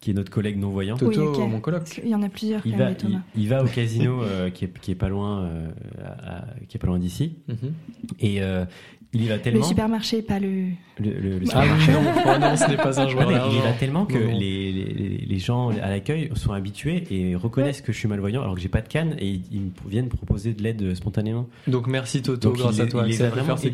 qui 0.00 0.10
est 0.10 0.14
notre 0.14 0.30
collègue 0.30 0.58
non 0.58 0.70
voyant, 0.70 0.96
quoi. 0.96 1.08
Toto, 1.08 1.32
Oui, 1.32 1.42
ok. 1.44 1.50
mon 1.50 1.60
coloc. 1.60 2.00
il 2.02 2.08
y 2.10 2.14
en 2.14 2.22
a 2.22 2.28
plusieurs 2.30 2.66
il 2.66 2.74
va, 2.76 2.90
il, 2.90 3.20
il 3.36 3.48
va 3.48 3.62
au 3.62 3.66
casino 3.66 4.22
euh, 4.22 4.48
qui, 4.50 4.64
est, 4.64 4.78
qui 4.80 4.90
est 4.92 4.94
pas 4.94 5.08
loin, 5.10 5.42
euh, 5.44 5.68
à- 6.02 6.36
à- 6.38 6.44
qui 6.68 6.76
est 6.76 6.80
pas 6.80 6.86
loin 6.86 6.98
d'ici, 6.98 7.36
Mhm. 7.48 7.72
et 8.18 8.42
euh, 8.42 8.64
il 9.12 9.24
y 9.24 9.28
va 9.28 9.36
Le 9.36 9.42
tellement. 9.42 9.62
supermarché, 9.64 10.22
pas 10.22 10.38
le. 10.38 10.48
le- 11.00 11.18
le- 11.18 11.38
le 11.40 11.46
Ah 11.52 11.62
oui, 11.64 11.80
supermarché. 11.80 11.92
non, 11.92 11.98
oh 12.26 12.38
non, 12.40 12.56
ce 12.56 12.70
n'est 12.70 12.76
pas 12.76 13.00
un 13.00 13.08
joueur 13.08 13.28
mais 13.28 13.36
il 13.50 13.56
y 13.56 13.60
va 13.60 13.72
tellement 13.72 14.06
que 14.06 14.14
Non, 14.18 14.32
non. 14.32 14.38
Les, 14.38 14.70
les, 14.72 15.24
les 15.26 15.38
gens 15.38 15.70
à 15.70 15.88
l'accueil 15.88 16.30
sont 16.36 16.52
habitués 16.52 17.04
et 17.10 17.34
reconnaissent 17.34 17.80
que 17.80 17.92
je 17.92 17.98
suis 17.98 18.06
malvoyant 18.08 18.42
alors 18.42 18.54
que 18.54 18.60
j'ai 18.60 18.68
pas 18.68 18.82
de 18.82 18.88
canne 18.88 19.16
et 19.18 19.26
ils, 19.28 19.42
ils 19.50 19.60
me 19.62 19.70
viennent 19.88 20.08
proposer 20.08 20.52
de 20.52 20.62
l'aide 20.62 20.94
spontanément. 20.94 21.48
Donc 21.66 21.86
merci 21.88 22.22
Toto, 22.22 22.50
Donc 22.50 22.58
grâce 22.58 22.76
il, 22.76 22.82
à 22.82 22.86
toi, 22.86 23.02
il 23.04 23.08
les 23.08 23.14
Axel, 23.14 23.26
a 23.26 23.28
de 23.30 23.34
vraiment 23.34 23.46
faire 23.56 23.58
ses 23.58 23.70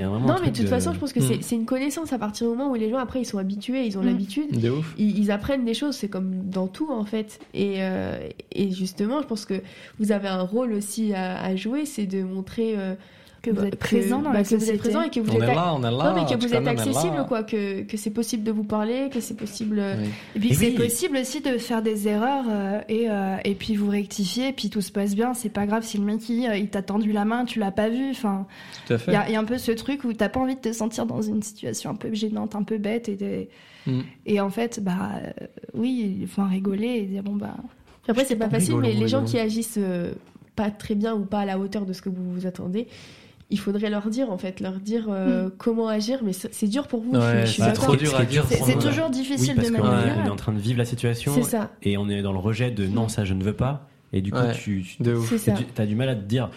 Non, 0.00 0.36
mais 0.42 0.50
de 0.50 0.56
toute 0.56 0.64
de- 0.64 0.70
façon, 0.70 0.92
je 0.94 0.98
pense 0.98 1.12
que 1.12 1.20
Mm. 1.20 1.28
c'est 1.28 1.42
c'est 1.42 1.56
une 1.56 1.66
connaissance 1.66 2.12
à 2.12 2.18
partir 2.18 2.48
du 2.50 2.56
moment 2.56 2.70
où 2.70 2.74
les 2.74 2.88
gens, 2.90 2.98
après, 2.98 3.20
ils 3.20 3.26
sont 3.26 3.38
habitués, 3.38 3.84
ils 3.84 3.98
ont 3.98 4.02
Mm. 4.02 4.06
l'habitude. 4.06 4.60
De 4.60 4.70
ouf. 4.70 4.94
Ils, 4.98 5.18
ils 5.18 5.30
apprennent 5.30 5.64
des 5.64 5.74
choses, 5.74 5.96
c'est 5.96 6.08
comme 6.08 6.48
dans 6.48 6.68
tout 6.68 6.90
en 6.90 7.04
fait. 7.04 7.38
Et, 7.52 7.74
euh, 7.78 8.18
et 8.52 8.70
justement, 8.70 9.20
je 9.20 9.26
pense 9.26 9.44
que 9.44 9.60
vous 9.98 10.12
avez 10.12 10.28
un 10.28 10.42
rôle 10.42 10.72
aussi 10.72 11.12
à, 11.12 11.38
à 11.42 11.54
jouer, 11.56 11.84
c'est 11.84 12.06
de 12.06 12.22
montrer 12.22 12.74
euh, 12.78 12.94
Que 13.42 13.50
vous 13.50 13.56
bah, 13.62 13.68
êtes 13.68 13.76
présent 13.76 14.20
dans 14.20 14.30
bah, 14.30 14.38
la 14.38 14.44
que 14.44 14.54
vous 14.54 14.70
êtes 14.70 14.78
présent 14.78 15.00
et 15.00 15.08
que 15.08 15.18
vous 15.20 15.30
On 15.32 15.36
êtes 15.36 15.48
est 15.48 15.52
ac- 15.52 15.54
là, 15.54 15.74
on 15.74 15.78
est 15.80 15.90
là. 15.90 15.90
non, 15.90 16.14
mais 16.14 16.26
que 16.30 16.38
vous 16.38 16.52
êtes 16.54 16.66
accessible, 16.66 17.24
quoi, 17.26 17.42
que, 17.42 17.82
que 17.82 17.96
c'est 17.96 18.10
possible 18.10 18.42
de 18.44 18.52
vous 18.52 18.64
parler, 18.64 19.08
que 19.10 19.20
c'est 19.20 19.36
possible. 19.36 19.78
euh, 19.78 19.94
Oui. 19.98 20.08
Et 20.36 20.38
puis 20.40 20.48
Et 20.48 20.52
que 20.52 20.56
c'est 20.56 20.66
oui. 20.68 20.74
possible 20.76 21.16
aussi 21.16 21.40
de 21.40 21.56
faire 21.56 21.80
des 21.82 22.06
erreurs 22.06 22.44
euh, 22.50 22.80
et, 22.90 23.06
euh, 23.08 23.36
et 23.44 23.54
puis 23.54 23.76
vous 23.76 23.88
rectifier, 23.88 24.48
et 24.48 24.52
puis 24.52 24.68
tout 24.68 24.82
se 24.82 24.92
passe 24.92 25.14
bien. 25.14 25.32
C'est 25.32 25.48
pas 25.48 25.64
grave 25.64 25.84
si 25.84 25.96
le 25.96 26.04
mec 26.04 26.28
il, 26.28 26.50
il 26.56 26.68
t'a 26.68 26.82
tendu 26.82 27.12
la 27.12 27.24
main, 27.24 27.46
tu 27.46 27.58
l'as 27.60 27.70
pas 27.70 27.88
vu. 27.88 28.10
Enfin, 28.10 28.46
Tout 28.86 28.92
à 28.92 28.96
il 28.96 28.98
fait. 28.98 29.12
y, 29.12 29.16
a 29.16 29.28
il 29.28 29.32
y 29.32 29.36
a 29.36 29.40
un 29.40 29.44
peu 29.44 29.56
ce 29.56 29.72
truc 29.72 30.04
où 30.04 30.12
t'as 30.12 30.28
pas 30.28 30.40
envie 30.40 30.56
de 30.56 30.60
te 30.60 30.72
sentir 30.72 31.06
dans 31.06 31.22
une 31.22 31.42
situation 31.42 31.90
un 31.90 31.94
peu 31.94 32.12
gênante, 32.12 32.54
un 32.54 32.62
peu 32.62 32.76
bête. 32.78 33.08
Et, 33.08 33.48
Mm. 33.86 34.00
et 34.26 34.40
en 34.42 34.50
fait, 34.50 34.78
bah 34.84 35.12
euh, 35.24 35.46
oui, 35.72 36.18
il 36.20 36.28
faut 36.28 36.42
en 36.42 36.48
rigoler 36.50 36.86
et 36.98 37.02
dire 37.04 37.22
bon 37.22 37.36
bah. 37.36 37.54
Après, 38.06 38.26
c'est 38.26 38.36
pas 38.36 38.50
facile, 38.50 38.74
Rigolons, 38.74 38.88
mais 38.88 39.00
les 39.00 39.08
gens 39.08 39.24
qui 39.24 39.38
agissent 39.38 39.78
euh, 39.78 40.12
pas 40.54 40.70
très 40.70 40.94
bien 40.94 41.14
ou 41.14 41.24
pas 41.24 41.38
à 41.40 41.44
la 41.46 41.58
hauteur 41.58 41.86
de 41.86 41.94
ce 41.94 42.02
que 42.02 42.10
vous 42.10 42.30
vous 42.34 42.46
attendez, 42.46 42.88
il 43.50 43.58
faudrait 43.58 43.90
leur 43.90 44.08
dire, 44.08 44.30
en 44.30 44.38
fait, 44.38 44.60
leur 44.60 44.74
dire 44.74 45.06
euh, 45.08 45.50
comment 45.58 45.88
agir, 45.88 46.20
mais 46.22 46.32
c'est 46.32 46.68
dur 46.68 46.86
pour 46.86 47.00
vous. 47.02 47.12
Ouais, 47.12 47.44
c'est 47.46 47.72
trop 47.72 47.96
dur 47.96 48.14
à 48.16 48.24
dire. 48.24 48.44
C'est 48.48 48.78
toujours 48.78 49.06
Oui, 49.06 49.10
difficile 49.12 49.54
parce 49.56 49.68
de 49.70 49.74
Ouais. 49.74 50.12
on 50.22 50.26
est 50.26 50.30
en 50.30 50.36
train 50.36 50.52
de 50.52 50.58
vivre 50.58 50.78
la 50.78 50.84
situation 50.84 51.42
ça. 51.42 51.70
et 51.82 51.96
on 51.98 52.08
est 52.08 52.22
dans 52.22 52.32
le 52.32 52.38
rejet 52.38 52.70
de 52.70 52.86
non, 52.86 53.08
ça 53.08 53.24
je 53.24 53.34
ne 53.34 53.42
veux 53.42 53.52
pas. 53.54 53.86
Et 54.12 54.22
du 54.22 54.32
coup, 54.32 54.38
Ouais. 54.38 54.52
tu, 54.52 54.84
tu 54.84 55.02
as 55.78 55.86
du 55.86 55.94
mal 55.94 56.08
à 56.08 56.14
te 56.16 56.22
dire 56.24 56.50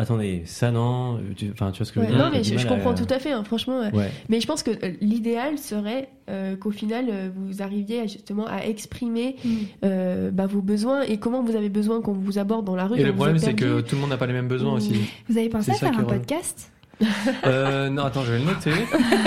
attendez, 0.00 0.42
ça 0.46 0.70
non. 0.70 1.20
tu- 1.36 1.50
Enfin, 1.52 1.70
tu 1.70 1.78
vois 1.78 1.86
ce 1.86 1.92
que 1.92 2.00
je 2.00 2.06
veux 2.06 2.12
dire 2.12 2.18
non, 2.24 2.30
mais 2.32 2.42
je, 2.42 2.54
à- 2.58 2.64
comprends 2.68 2.94
tout 2.94 3.06
à 3.08 3.18
fait, 3.18 3.32
hein, 3.32 3.44
franchement. 3.44 3.80
Ouais. 3.92 4.10
Mais 4.28 4.40
je 4.40 4.46
pense 4.46 4.62
que 4.62 4.70
euh, 4.70 4.92
l'idéal 5.00 5.58
serait 5.58 6.08
euh, 6.28 6.56
qu'au 6.56 6.70
final, 6.70 7.06
euh, 7.10 7.28
vous 7.34 7.62
arriviez 7.62 8.00
à, 8.00 8.06
justement 8.06 8.46
à 8.46 8.64
exprimer 8.66 9.36
Mm. 9.44 9.48
euh, 9.84 10.30
bah, 10.30 10.46
vos 10.46 10.62
besoins 10.62 11.02
et 11.02 11.18
comment 11.18 11.42
vous 11.42 11.56
avez 11.56 11.68
besoin 11.68 12.00
qu'on 12.00 12.12
vous 12.12 12.38
aborde 12.38 12.64
dans 12.64 12.76
la 12.76 12.86
rue. 12.86 12.98
Et 12.98 13.04
le 13.04 13.12
problème, 13.14 13.38
c'est 13.38 13.54
que 13.54 13.80
tout 13.80 13.94
le 13.96 14.00
monde 14.00 14.10
n'a 14.10 14.16
pas 14.16 14.26
les 14.26 14.32
mêmes 14.32 14.48
besoins 14.48 14.72
Mmh. 14.72 14.76
aussi. 14.76 14.94
Vous 15.28 15.38
avez 15.38 15.48
pensé 15.48 15.72
C'est 15.72 15.84
à 15.86 15.88
ça 15.88 15.92
faire 15.92 16.00
un 16.00 16.04
podcast? 16.04 16.70
Euh, 17.46 17.88
Non, 17.88 18.04
attends, 18.04 18.22
je 18.24 18.32
vais 18.32 18.38
le 18.40 18.44
noter. 18.44 18.72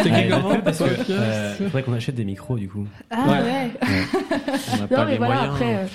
T'es 0.04 0.12
Ouais, 0.12 0.28
comment 0.30 0.60
parce 0.60 0.78
que 0.80 1.12
euh, 1.12 1.56
faudrait 1.56 1.82
qu'on 1.84 1.94
achète 1.94 2.14
des 2.16 2.26
micros 2.26 2.56
du 2.58 2.70
coup. 2.70 2.86
Ah 3.10 3.26
Ouais. 3.28 3.42
ouais. 3.42 3.72
On 4.74 4.76
n'a 4.76 4.82
Non, 4.84 4.88
pas 4.88 5.06
mais 5.06 5.12
les 5.14 5.18
voilà, 5.18 5.34
moyens. 5.36 5.54
après, 5.56 5.76
euh, 5.76 5.86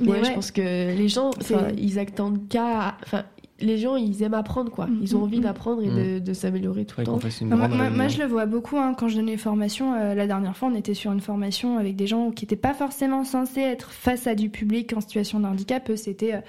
Mais 0.00 0.10
ouais, 0.12 0.24
je 0.24 0.30
pense 0.32 0.50
que 0.50 0.60
les 0.96 1.08
gens, 1.08 1.30
C'est- 1.40 1.54
ils 1.78 1.98
attendent 1.98 2.48
qu'à. 2.48 2.96
Enfin, 3.04 3.24
les 3.60 3.78
gens, 3.78 3.96
ils 3.96 4.22
aiment 4.22 4.34
apprendre, 4.34 4.70
quoi. 4.70 4.86
Mhm, 4.86 4.98
Ils 5.02 5.16
ont 5.16 5.22
envie 5.22 5.38
mhm. 5.38 5.44
d'apprendre 5.44 5.82
et 5.82 5.88
de, 5.88 6.18
de 6.18 6.32
s'améliorer 6.34 6.84
tout 6.84 7.00
le 7.00 7.06
temps. 7.06 7.18
Moi, 7.42 8.08
je 8.08 8.18
le 8.18 8.26
vois 8.26 8.46
beaucoup 8.46 8.76
hein, 8.76 8.94
quand 8.94 9.08
je 9.08 9.16
donne 9.16 9.26
les 9.26 9.36
formations. 9.36 9.94
euh, 9.94 10.14
la 10.14 10.26
dernière 10.26 10.56
fois, 10.56 10.68
on 10.70 10.74
était 10.74 10.94
sur 10.94 11.12
une 11.12 11.20
formation 11.20 11.78
avec 11.78 11.96
des 11.96 12.06
gens 12.06 12.30
qui 12.30 12.44
n'étaient 12.44 12.56
pas 12.56 12.74
forcément 12.74 13.24
censés 13.24 13.60
être 13.60 13.92
face 13.92 14.26
à 14.26 14.34
du 14.34 14.50
public 14.50 14.92
en 14.94 15.00
situation 15.00 15.40
de 15.40 15.46
handicap. 15.46 15.88
Eux, 15.88 15.96
c'était 15.96 16.34
euh, 16.34 16.40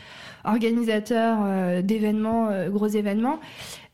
organisateurs 0.44 1.40
euh, 1.44 1.82
d'événements, 1.82 2.50
euh, 2.50 2.70
gros 2.70 2.88
événements. 2.88 3.40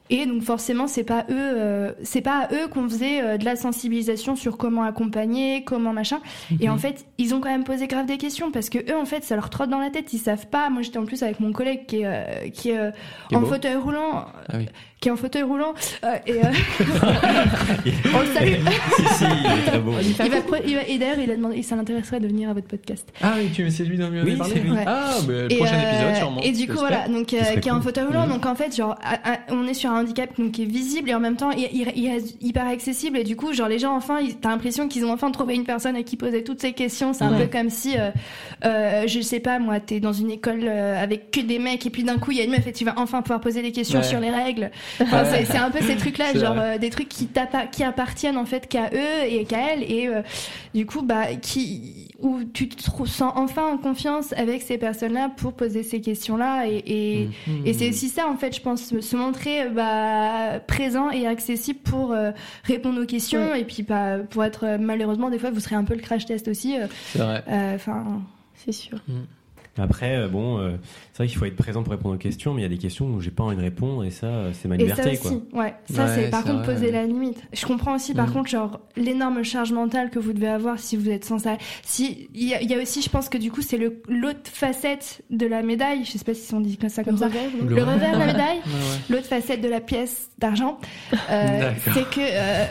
Et 0.10 0.26
donc 0.26 0.44
forcément, 0.44 0.88
c'est 0.88 1.04
pas 1.06 1.22
eux, 1.30 1.34
euh, 1.38 1.92
c'est 2.04 2.22
pas 2.22 2.40
à 2.50 2.54
eux 2.54 2.68
qu'on 2.68 2.88
faisait 2.90 3.22
euh, 3.22 3.38
de 3.38 3.46
la 3.46 3.56
sensibilisation 3.56 4.36
sur 4.36 4.58
comment 4.58 4.84
accompagner, 4.84 5.64
comment 5.64 5.94
machin. 5.94 6.20
Et 6.60 6.68
Mhm. 6.68 6.74
en 6.74 6.78
fait, 6.78 7.06
ils 7.18 7.34
ont 7.34 7.40
quand 7.40 7.50
même 7.50 7.64
posé 7.64 7.88
grave 7.88 8.06
des 8.06 8.18
questions 8.18 8.52
parce 8.52 8.70
que 8.70 8.80
eux, 8.92 8.98
en 8.98 9.06
fait, 9.06 9.24
ça 9.24 9.36
leur 9.36 9.50
trotte 9.50 9.70
dans 9.70 9.80
la 9.80 9.90
tête. 9.90 10.12
Ils 10.14 10.18
savent 10.20 10.48
pas. 10.48 10.70
Moi, 10.70 10.82
j'étais 10.82 10.98
en 11.00 11.06
plus 11.06 11.24
avec 11.24 11.40
mon 11.40 11.52
collègue 11.54 11.86
qui 11.88 12.02
est, 12.02 12.06
euh, 12.06 12.50
qui 12.50 12.70
est 12.72 12.78
euh, 12.78 12.92
Qui 13.30 13.36
est 13.36 13.38
en 13.38 13.42
beau. 13.42 13.48
fauteuil 13.48 13.76
roulant, 13.76 14.26
Ah 14.50 14.58
oui. 14.58 14.68
Qui 15.04 15.10
est 15.10 15.12
en 15.12 15.18
fauteuil 15.18 15.44
roulant. 15.44 15.74
euh, 16.06 16.16
et 16.26 16.32
euh, 16.34 16.38
on 18.16 18.20
le 18.22 18.26
salue. 18.34 18.54
si 18.96 19.16
si, 19.16 19.26
il 19.26 19.60
est 19.60 19.66
très 19.68 19.80
beau. 19.80 19.92
Il 20.02 20.14
va, 20.14 20.26
il 20.66 20.76
va- 20.76 20.82
et 20.88 20.98
d'ailleurs, 20.98 21.20
il 21.22 21.30
a 21.30 21.36
demandé, 21.36 21.62
ça 21.62 21.76
l'intéresserait 21.76 22.20
de 22.22 22.28
venir 22.28 22.50
à 22.50 22.54
votre 22.54 22.68
podcast. 22.68 23.12
Ah 23.22 23.34
oui, 23.38 23.50
tu 23.54 23.70
c'est 23.70 23.84
lui 23.84 23.98
dont 23.98 24.06
on 24.14 24.24
Oui, 24.24 24.36
parlé 24.38 24.54
c'est 24.56 24.60
lui. 24.62 24.72
Ouais. 24.72 24.84
Ah, 24.88 25.16
bah, 25.28 25.34
le 25.34 25.52
Et, 25.52 25.58
prochain 25.58 25.76
euh, 25.76 25.92
épisode, 25.92 26.16
sûrement. 26.16 26.42
Et 26.42 26.52
du 26.54 26.68
coup, 26.68 26.78
voilà, 26.78 27.08
donc 27.10 27.34
euh, 27.34 27.60
qui 27.60 27.68
est 27.68 27.72
en 27.72 27.82
fauteuil 27.82 28.06
roulant. 28.06 28.26
Mhm. 28.28 28.34
Donc 28.34 28.46
en 28.46 28.56
fait, 28.56 28.76
genre, 28.76 28.96
à- 29.04 29.34
à- 29.34 29.38
on 29.50 29.68
est 29.68 29.74
sur 29.74 29.92
un 29.92 30.02
handicap 30.02 30.30
donc 30.40 30.52
qui 30.54 30.64
est 30.64 30.68
visible 30.68 31.10
et 31.10 31.16
en 31.16 31.20
même 31.20 31.36
temps, 31.36 31.52
il, 31.52 31.68
il- 31.74 31.92
il 31.96 32.10
reste 32.10 32.36
hyper 32.42 32.68
accessible. 32.68 33.18
Et 33.18 33.24
du 33.24 33.36
coup, 33.36 33.54
genre, 33.54 33.68
les 33.68 33.80
gens, 33.80 33.96
enfin, 33.96 34.20
ils- 34.22 34.36
t'as 34.36 34.50
l'impression 34.50 34.88
qu'ils 34.88 35.06
ont 35.06 35.12
enfin 35.12 35.32
trouvé 35.32 35.56
une 35.56 35.66
personne 35.66 35.96
à 35.98 36.04
qui 36.04 36.16
poser 36.16 36.44
toutes 36.46 36.62
ces 36.62 36.72
questions. 36.74 37.12
C'est 37.14 37.24
un 37.26 37.34
Ouais. 37.34 37.46
peu 37.48 37.58
comme 37.58 37.70
si, 37.70 37.98
euh, 37.98 38.10
euh, 38.66 39.04
je 39.08 39.20
sais 39.20 39.40
pas, 39.40 39.60
moi, 39.60 39.80
t'es 39.80 40.00
dans 40.00 40.14
une 40.14 40.32
école 40.32 40.62
euh, 40.64 41.02
avec 41.04 41.32
que 41.32 41.42
des 41.42 41.60
mecs 41.60 41.86
et 41.86 41.90
puis 41.90 42.04
d'un 42.04 42.18
coup, 42.18 42.32
il 42.32 42.38
y 42.38 42.42
a 42.42 42.44
une 42.46 42.52
meuf 42.52 42.66
et 42.68 42.72
tu 42.72 42.86
vas 42.86 42.94
enfin 42.98 43.22
pouvoir 43.22 43.42
poser 43.42 43.62
des 43.62 43.72
questions 43.72 44.00
Ouais. 44.00 44.06
sur 44.06 44.20
les 44.20 44.30
règles. 44.30 44.72
Enfin, 45.02 45.24
Ouais. 45.24 45.30
c'est- 45.30 45.46
c'est 45.46 45.58
un 45.58 45.72
peu 45.72 45.80
ces 45.82 45.96
trucs-là, 45.98 46.26
C'est 46.34 46.40
genre 46.40 46.56
euh, 46.58 46.78
des 46.78 46.90
trucs 46.90 47.10
qui, 47.10 47.28
qui 47.72 47.84
appartiennent 47.84 48.38
en 48.38 48.46
fait 48.46 48.68
qu'à 48.68 48.90
eux 48.94 49.26
et 49.28 49.46
qu'à 49.46 49.74
elles. 49.74 49.84
Et 49.92 50.08
euh, 50.08 50.22
du 50.76 50.86
coup, 50.86 51.02
bah, 51.02 51.36
qui, 51.42 52.10
où 52.20 52.42
tu 52.44 52.70
te 52.70 52.82
sens 53.06 53.34
enfin 53.36 53.66
en 53.74 53.78
confiance 53.78 54.34
avec 54.34 54.62
ces 54.62 54.78
personnes-là 54.78 55.30
pour 55.36 55.54
poser 55.54 55.84
ces 55.84 56.00
questions-là. 56.02 56.68
Et, 56.68 56.84
et, 56.86 57.30
Mhm. 57.48 57.66
et 57.68 57.74
c'est 57.74 57.90
aussi 57.90 58.10
ça, 58.10 58.28
en 58.28 58.36
fait, 58.38 58.56
je 58.56 58.62
pense, 58.62 58.94
se- 59.00 59.16
montrer 59.16 59.64
euh, 59.64 59.70
bah, 59.70 60.60
présent 60.68 61.10
et 61.12 61.28
accessible 61.28 61.80
pour 61.84 62.12
euh, 62.14 62.32
répondre 62.64 63.02
aux 63.02 63.06
questions. 63.06 63.52
Ouais. 63.52 63.62
Et 63.62 63.64
puis, 63.64 63.84
bah, 63.84 64.18
pour 64.30 64.44
être, 64.44 64.78
malheureusement, 64.80 65.30
des 65.30 65.40
fois, 65.40 65.52
vous 65.52 65.60
serez 65.60 65.76
un 65.76 65.84
peu 65.84 65.96
le 65.96 66.02
crash 66.02 66.26
test 66.26 66.48
aussi. 66.48 66.78
euh, 66.80 66.88
C'est 67.12 67.20
vrai. 67.20 67.44
euh, 67.50 67.76
Enfin, 67.76 68.22
C'est 68.56 68.72
sûr. 68.72 68.98
Après, 69.78 70.16
euh, 70.18 70.28
bon, 70.28 70.60
euh, 70.60 70.72
c'est 71.14 71.20
vrai 71.24 71.28
qu'il 71.28 71.38
faut 71.38 71.46
être 71.46 71.56
présent 71.56 71.84
pour 71.84 71.92
répondre 71.94 72.16
aux 72.16 72.18
questions, 72.18 72.54
mais 72.56 72.62
il 72.62 72.64
y 72.64 72.66
a 72.66 72.70
des 72.70 72.78
questions 72.80 73.06
où 73.06 73.22
j'ai 73.22 73.30
pas 73.32 73.44
envie 73.44 73.56
de 73.56 73.62
répondre 73.62 74.04
et 74.04 74.10
ça, 74.10 74.26
euh, 74.28 74.52
c'est 74.54 74.68
ma 74.68 74.76
Et 74.76 74.80
ça 74.80 74.86
liberté, 75.04 75.12
aussi, 75.12 75.42
quoi. 75.52 75.62
ouais. 75.64 75.74
Ça, 75.92 76.06
Ouais, 76.06 76.12
c'est 76.16 76.30
par 76.32 76.44
contre 76.44 76.64
vrai, 76.64 76.74
poser 76.74 76.92
la 76.92 77.06
limite. 77.06 77.38
Je 77.54 77.66
comprends 77.68 77.96
aussi, 77.96 78.14
par 78.16 78.28
Mhm. 78.28 78.34
contre, 78.34 78.50
genre, 78.50 78.80
l'énorme 78.98 79.44
charge 79.44 79.72
mentale 79.72 80.10
que 80.10 80.18
vous 80.20 80.34
devez 80.34 80.48
avoir 80.48 80.80
si 80.80 80.98
vous 80.98 81.10
êtes 81.10 81.24
sans 81.24 81.38
ça. 81.40 81.58
Si, 81.84 82.30
il 82.34 82.44
y, 82.50 82.54
a- 82.56 82.62
il 82.64 82.70
y 82.70 82.74
a 82.74 82.82
aussi, 82.82 83.02
je 83.04 83.10
pense 83.10 83.30
que 83.30 83.38
du 83.38 83.52
coup, 83.52 83.62
c'est 83.62 83.78
le- 83.78 84.02
l'autre 84.10 84.40
facette 84.52 85.22
de 85.30 85.46
la 85.46 85.62
médaille. 85.62 86.04
Je 86.04 86.12
sais 86.18 86.26
pas 86.26 86.34
si 86.34 86.52
on 86.54 86.60
dit 86.62 86.78
ça 86.90 87.04
comme 87.04 87.18
ça. 87.18 87.28
revers, 87.28 87.42
Le 87.64 87.84
revers 87.84 88.14
de 88.16 88.20
la 88.20 88.26
médaille. 88.26 88.58
Ouais. 88.66 89.16
L'autre 89.16 89.28
facette 89.28 89.62
de 89.62 89.70
la 89.70 89.82
pièce 89.82 90.32
d'argent, 90.40 90.80
euh, 91.30 91.72
c'est 91.94 92.10
que 92.10 92.20
euh, 92.22 92.66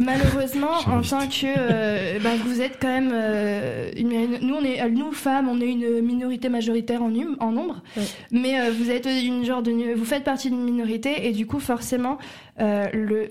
malheureusement, 0.00 0.72
en 0.86 1.00
tant 1.02 1.26
que 1.28 1.46
euh, 1.46 2.18
bah, 2.22 2.30
vous 2.44 2.60
êtes 2.60 2.78
quand 2.80 2.88
même 2.88 3.10
euh, 3.12 3.90
une, 3.96 4.38
nous 4.42 4.54
on 4.54 4.64
est 4.64 4.86
nous 4.90 5.12
femmes, 5.12 5.48
on 5.48 5.60
est 5.60 5.66
une 5.70 6.00
minorité 6.02 6.48
majoritaire 6.48 7.02
en, 7.02 7.10
num- 7.10 7.36
en 7.40 7.52
nombre, 7.52 7.82
Ouais. 7.96 8.02
mais 8.30 8.60
euh, 8.60 8.70
vous 8.70 8.90
êtes 8.90 9.06
une 9.06 9.44
genre 9.44 9.62
de 9.62 9.70
vous 9.94 10.04
faites 10.04 10.24
partie 10.24 10.50
d'une 10.50 10.64
minorité 10.64 11.26
et 11.28 11.32
du 11.32 11.46
coup 11.46 11.60
forcément 11.60 12.18
euh, 12.60 12.86
le, 12.92 13.28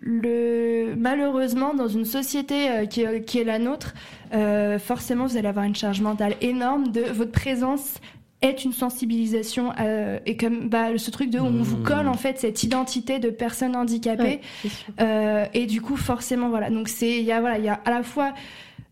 le 0.00 0.94
malheureusement 0.96 1.74
dans 1.74 1.88
une 1.88 2.04
société 2.04 2.70
euh, 2.70 2.86
qui, 2.86 3.02
est- 3.02 3.24
qui 3.24 3.38
est 3.38 3.44
la 3.44 3.58
nôtre, 3.58 3.94
euh, 4.34 4.78
forcément 4.78 5.26
vous 5.26 5.36
allez 5.36 5.48
avoir 5.48 5.64
une 5.64 5.74
charge 5.74 6.00
mentale 6.00 6.34
énorme 6.40 6.88
de 6.88 7.00
votre 7.02 7.32
présence 7.32 7.94
est 8.42 8.64
une 8.64 8.72
sensibilisation 8.72 9.72
euh, 9.78 10.18
et 10.24 10.38
comme 10.38 10.70
bah, 10.70 10.96
ce 10.96 11.10
truc 11.10 11.28
de 11.28 11.38
où 11.38 11.44
on 11.44 11.62
vous 11.62 11.76
Mmh. 11.76 11.82
colle 11.82 12.08
en 12.08 12.14
fait 12.14 12.38
cette 12.38 12.62
identité 12.62 13.18
de 13.18 13.28
personne 13.28 13.76
handicapée 13.76 14.40
Ouais, 14.64 14.70
euh, 15.00 15.44
et 15.52 15.66
du 15.66 15.82
coup 15.82 15.96
forcément 15.96 16.48
voilà 16.48 16.70
donc 16.70 16.88
c'est 16.88 17.18
il 17.18 17.24
y 17.24 17.32
a 17.32 17.40
voilà 17.40 17.58
il 17.58 17.64
y 17.64 17.68
a 17.68 17.80
à 17.84 17.90
la 17.90 18.02
fois 18.02 18.32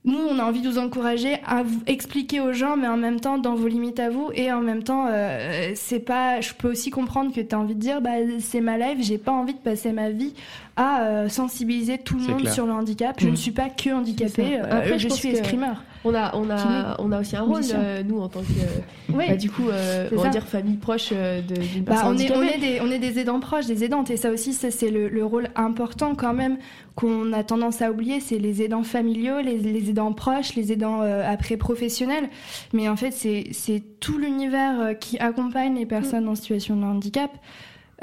nous 0.04 0.16
on 0.18 0.38
a 0.38 0.44
envie 0.44 0.62
de 0.62 0.68
vous 0.68 0.78
encourager 0.78 1.36
à 1.46 1.62
vous 1.62 1.80
expliquer 1.86 2.40
aux 2.40 2.52
gens 2.52 2.76
mais 2.76 2.86
en 2.88 2.96
même 2.96 3.20
temps 3.20 3.36
dans 3.36 3.54
vos 3.54 3.66
limites 3.68 3.98
à 4.00 4.08
vous 4.10 4.30
et 4.34 4.50
en 4.52 4.60
même 4.60 4.82
temps 4.82 5.06
euh, 5.08 5.72
c'est 5.74 5.98
pas 6.00 6.40
je 6.40 6.54
peux 6.54 6.70
aussi 6.70 6.90
comprendre 6.90 7.32
que 7.34 7.40
tu 7.40 7.54
as 7.54 7.58
envie 7.58 7.74
de 7.74 7.80
dire 7.80 8.00
bah 8.00 8.10
c'est 8.40 8.60
ma 8.60 8.78
life 8.78 8.98
j'ai 9.00 9.18
pas 9.18 9.32
envie 9.32 9.54
de 9.54 9.58
passer 9.58 9.92
ma 9.92 10.10
vie 10.10 10.34
à 10.76 11.02
euh, 11.02 11.28
sensibiliser 11.28 11.98
tout 11.98 12.16
le 12.16 12.22
monde 12.28 12.40
clair. 12.42 12.52
sur 12.54 12.64
le 12.66 12.72
handicap 12.72 13.16
je 13.18 13.26
Mm. 13.26 13.30
ne 13.32 13.36
suis 13.36 13.50
pas 13.50 13.68
que 13.68 13.90
handicapée 13.90 14.30
ça. 14.60 14.64
euh, 14.66 14.78
Après, 14.78 14.98
je 14.98 15.08
suis 15.08 15.30
que- 15.32 15.36
escrimeur 15.36 15.82
On 16.04 16.14
a, 16.14 16.34
on 16.34 16.48
a, 16.50 16.96
on 17.00 17.10
a 17.12 17.20
aussi 17.20 17.36
un 17.36 17.42
rôle, 17.42 17.62
euh, 17.74 18.02
nous, 18.02 18.20
en 18.20 18.28
tant 18.28 18.40
que. 18.40 19.12
oui 19.12 19.24
Bah, 19.28 19.36
du 19.36 19.50
coup, 19.50 19.68
euh, 19.68 20.08
on 20.12 20.22
va 20.22 20.28
dire 20.28 20.46
famille 20.46 20.76
proche 20.76 21.10
euh, 21.12 21.40
d'une 21.42 21.82
Bah, 21.82 21.94
personne 21.94 22.16
on, 22.16 22.18
est, 22.18 22.36
on, 22.36 22.42
est 22.42 22.58
des, 22.58 22.80
on 22.80 22.90
est 22.90 22.98
des 22.98 23.18
aidants 23.18 23.40
proches, 23.40 23.66
des 23.66 23.84
aidantes, 23.84 24.10
et 24.10 24.16
ça 24.16 24.30
aussi, 24.30 24.52
ça, 24.52 24.70
c'est 24.70 24.90
le, 24.90 25.08
le 25.08 25.24
rôle 25.24 25.48
important 25.56 26.14
quand 26.14 26.34
même 26.34 26.58
qu'on 26.94 27.32
a 27.32 27.42
tendance 27.42 27.82
à 27.82 27.90
oublier, 27.90 28.20
c'est 28.20 28.38
les 28.38 28.62
aidants 28.62 28.84
familiaux, 28.84 29.40
les, 29.40 29.58
les 29.58 29.90
aidants 29.90 30.12
proches, 30.12 30.54
les 30.54 30.72
aidants 30.72 31.00
après 31.00 31.56
professionnels. 31.56 32.28
Mais 32.72 32.88
en 32.88 32.96
fait, 32.96 33.10
c'est 33.12 33.48
c'est 33.52 33.82
tout 34.00 34.18
l'univers 34.18 34.98
qui 34.98 35.18
accompagne 35.18 35.76
les 35.76 35.86
personnes 35.86 36.28
en 36.28 36.34
situation 36.34 36.76
de 36.76 36.84
handicap. 36.84 37.30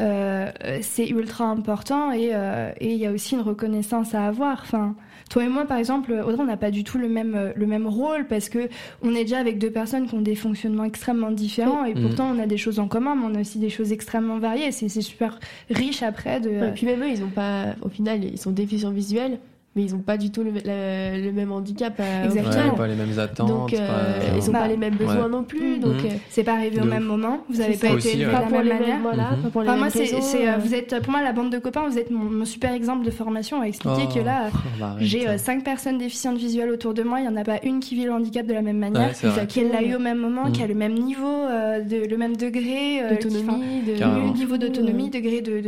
Euh, 0.01 0.51
c'est 0.81 1.07
ultra 1.07 1.45
important 1.45 2.11
et 2.11 2.31
euh, 2.33 2.71
et 2.81 2.91
il 2.93 2.99
y 2.99 3.05
a 3.05 3.11
aussi 3.11 3.35
une 3.35 3.41
reconnaissance 3.41 4.13
à 4.13 4.25
avoir. 4.27 4.59
Enfin, 4.61 4.93
toi 5.29 5.45
et 5.45 5.47
moi, 5.47 5.65
par 5.65 5.77
exemple, 5.77 6.11
Audrey, 6.11 6.35
on 6.41 6.45
n'a 6.45 6.57
pas 6.57 6.69
du 6.71 6.83
tout 6.83 6.97
le 6.97 7.07
même 7.07 7.33
euh, 7.35 7.53
le 7.55 7.65
même 7.65 7.87
rôle 7.87 8.27
parce 8.27 8.49
que 8.49 8.67
on 9.01 9.15
est 9.15 9.23
déjà 9.23 9.39
avec 9.39 9.57
deux 9.57 9.71
personnes 9.71 10.07
qui 10.07 10.15
ont 10.15 10.21
des 10.21 10.35
fonctionnements 10.35 10.83
extrêmement 10.83 11.31
différents 11.31 11.85
et 11.85 11.93
Mhm. 11.93 12.01
pourtant 12.01 12.29
on 12.35 12.39
a 12.39 12.45
des 12.45 12.57
choses 12.57 12.79
en 12.79 12.87
commun, 12.89 13.15
mais 13.15 13.25
on 13.31 13.35
a 13.35 13.39
aussi 13.41 13.57
des 13.57 13.69
choses 13.69 13.93
extrêmement 13.93 14.37
variées. 14.37 14.71
C'est 14.73 14.89
super 14.89 15.39
riche 15.69 16.03
après 16.03 16.41
de. 16.41 16.49
Ouais, 16.49 16.71
puis 16.73 16.85
même 16.85 17.01
eux, 17.01 17.09
ils 17.09 17.23
ont 17.23 17.29
pas, 17.29 17.75
au 17.81 17.89
final, 17.89 18.21
ils 18.23 18.37
sont 18.37 18.51
déficients 18.51 18.91
visuels, 18.91 19.39
mais 19.75 19.83
ils 19.83 19.93
ont 19.93 19.99
pas 19.99 20.15
du 20.17 20.31
tout 20.31 20.41
le, 20.43 20.51
le- 20.51 21.21
le 21.25 21.31
même 21.33 21.51
handicap. 21.51 21.93
euh, 21.99 22.25
Exactement. 22.25 22.71
Ouais, 22.71 22.77
pas 22.77 22.87
les 22.87 22.95
mêmes 22.95 23.19
attentes. 23.19 23.47
Donc, 23.49 23.73
euh, 23.73 23.77
pas- 23.77 24.37
ils 24.37 24.49
ont 24.49 24.53
Bah, 24.53 24.59
pas 24.59 24.67
les 24.69 24.77
mêmes 24.77 24.95
besoins 24.95 25.23
ouais. 25.23 25.29
non 25.29 25.43
plus. 25.43 25.75
Mhm. 25.75 25.79
Donc, 25.81 25.95
euh, 26.05 26.09
C'est 26.29 26.43
pas 26.43 26.53
arrivé 26.53 26.79
au 26.81 26.85
même 26.85 27.03
moment. 27.03 27.39
Vous 27.49 27.59
avez 27.59 27.73
c'est 27.75 27.87
pas 27.89 27.93
été 27.95 28.09
ouais. 28.17 28.25
de 28.25 28.31
la 28.31 28.39
pour 28.41 28.51
même 28.51 28.67
manière. 28.69 28.99
voilà, 29.01 29.31
Mhm. 29.31 29.41
pas 29.43 29.49
pour 29.49 29.61
les 29.63 29.67
Enfin, 29.67 29.77
moi, 29.77 29.85
mêmes 29.87 29.91
c'est, 29.93 29.99
raisons, 30.15 30.21
c'est, 30.21 30.47
euh, 30.47 30.57
vous 30.59 30.73
êtes, 30.73 31.01
pour 31.01 31.11
moi, 31.11 31.21
la 31.21 31.33
bande 31.33 31.51
de 31.51 31.57
copains, 31.59 31.83
vous 31.89 31.97
êtes 31.97 32.09
mon, 32.09 32.23
mon 32.23 32.45
super 32.45 32.71
exemple 32.73 33.05
de 33.05 33.11
formation 33.11 33.59
à 33.61 33.65
expliquer 33.67 34.03
Oh, 34.09 34.13
que 34.13 34.19
là, 34.21 34.49
bah, 34.79 34.95
j'ai 34.99 35.27
euh, 35.27 35.37
cinq 35.37 35.63
personnes 35.65 35.97
déficientes 35.97 36.37
visuelles 36.37 36.69
autour 36.69 36.93
de 36.93 37.03
moi. 37.03 37.19
Il 37.19 37.25
y 37.25 37.29
en 37.29 37.35
a 37.35 37.43
pas 37.43 37.59
une 37.63 37.81
qui 37.81 37.95
vit 37.95 38.05
le 38.05 38.13
handicap 38.13 38.45
de 38.45 38.53
la 38.53 38.61
même 38.61 38.77
manière, 38.77 39.09
Ouais, 39.23 39.45
qui 39.47 39.61
l'a 39.67 39.83
eu 39.83 39.95
au 39.95 39.99
même 39.99 40.19
moment, 40.19 40.45
Mhm. 40.45 40.51
qui 40.53 40.63
a 40.63 40.67
le 40.67 40.73
même 40.75 40.93
niveau, 40.93 41.25
de, 41.25 42.07
le 42.09 42.17
même 42.17 42.37
degré 42.37 43.01
d'autonomie, 43.09 43.81
de 43.85 44.37
niveau 44.37 44.57
d'autonomie, 44.57 45.09
degré 45.09 45.41
de, 45.41 45.61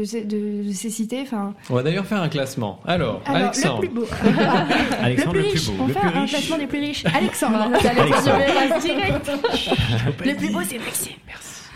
cécité. 0.72 1.20
Enfin, 1.24 1.54
On 1.70 1.76
va 1.76 1.84
d'ailleurs 1.84 2.06
faire 2.06 2.22
un 2.22 2.30
classement. 2.30 2.80
Alors, 2.86 3.22
alors 3.26 3.42
Alexandre. 3.44 3.82
le 4.24 4.32
plus 4.32 4.34
beau, 4.34 4.42
Alexandre 5.02 5.34
le 5.34 5.40
le 5.40 5.46
plus 5.48 5.52
riche. 5.54 5.68
beau, 5.68 5.74
On 5.84 5.88
le 5.88 5.94
fait 5.94 6.00
plus 6.00 6.08
un 6.10 6.22
riche. 6.22 6.30
classement 6.32 6.58
des 6.58 6.68
plus 6.68 6.80
riches. 6.80 7.04
Alexandre. 7.06 7.56
Alexandre. 7.74 8.80
direct. 8.82 9.32
Le 10.26 10.36
plus 10.36 10.52
beau, 10.52 10.60
c'est 10.64 10.80
Maxime. 10.80 11.14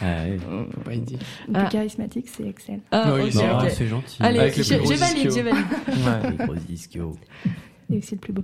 Ah, 0.04 0.24
ouais. 0.24 0.38
Faut 0.74 0.82
pas 0.82 0.94
y 0.96 1.00
dire. 1.00 1.20
Le 1.48 1.54
Ah. 1.56 1.60
plus 1.62 1.70
charismatique, 1.70 2.26
c'est 2.36 2.48
Excel. 2.48 2.80
Ah, 2.92 3.14
Oui, 3.14 3.22
ok, 3.22 3.28
c'est 3.32 3.48
Non, 3.48 3.60
ok. 3.60 3.70
c'est 3.70 3.88
gentil. 3.88 4.18
Allez, 4.20 4.52
je, 4.52 4.64
je 4.64 4.74
valide, 4.96 5.32
je 5.32 5.42
valide. 5.42 5.66
Ouais. 5.88 6.32
Les 6.40 6.46
gros 6.46 6.56
ischios. 6.70 7.16
Et 7.94 8.02
c'est 8.02 8.16
le 8.16 8.20
plus 8.22 8.34
beau. 8.34 8.44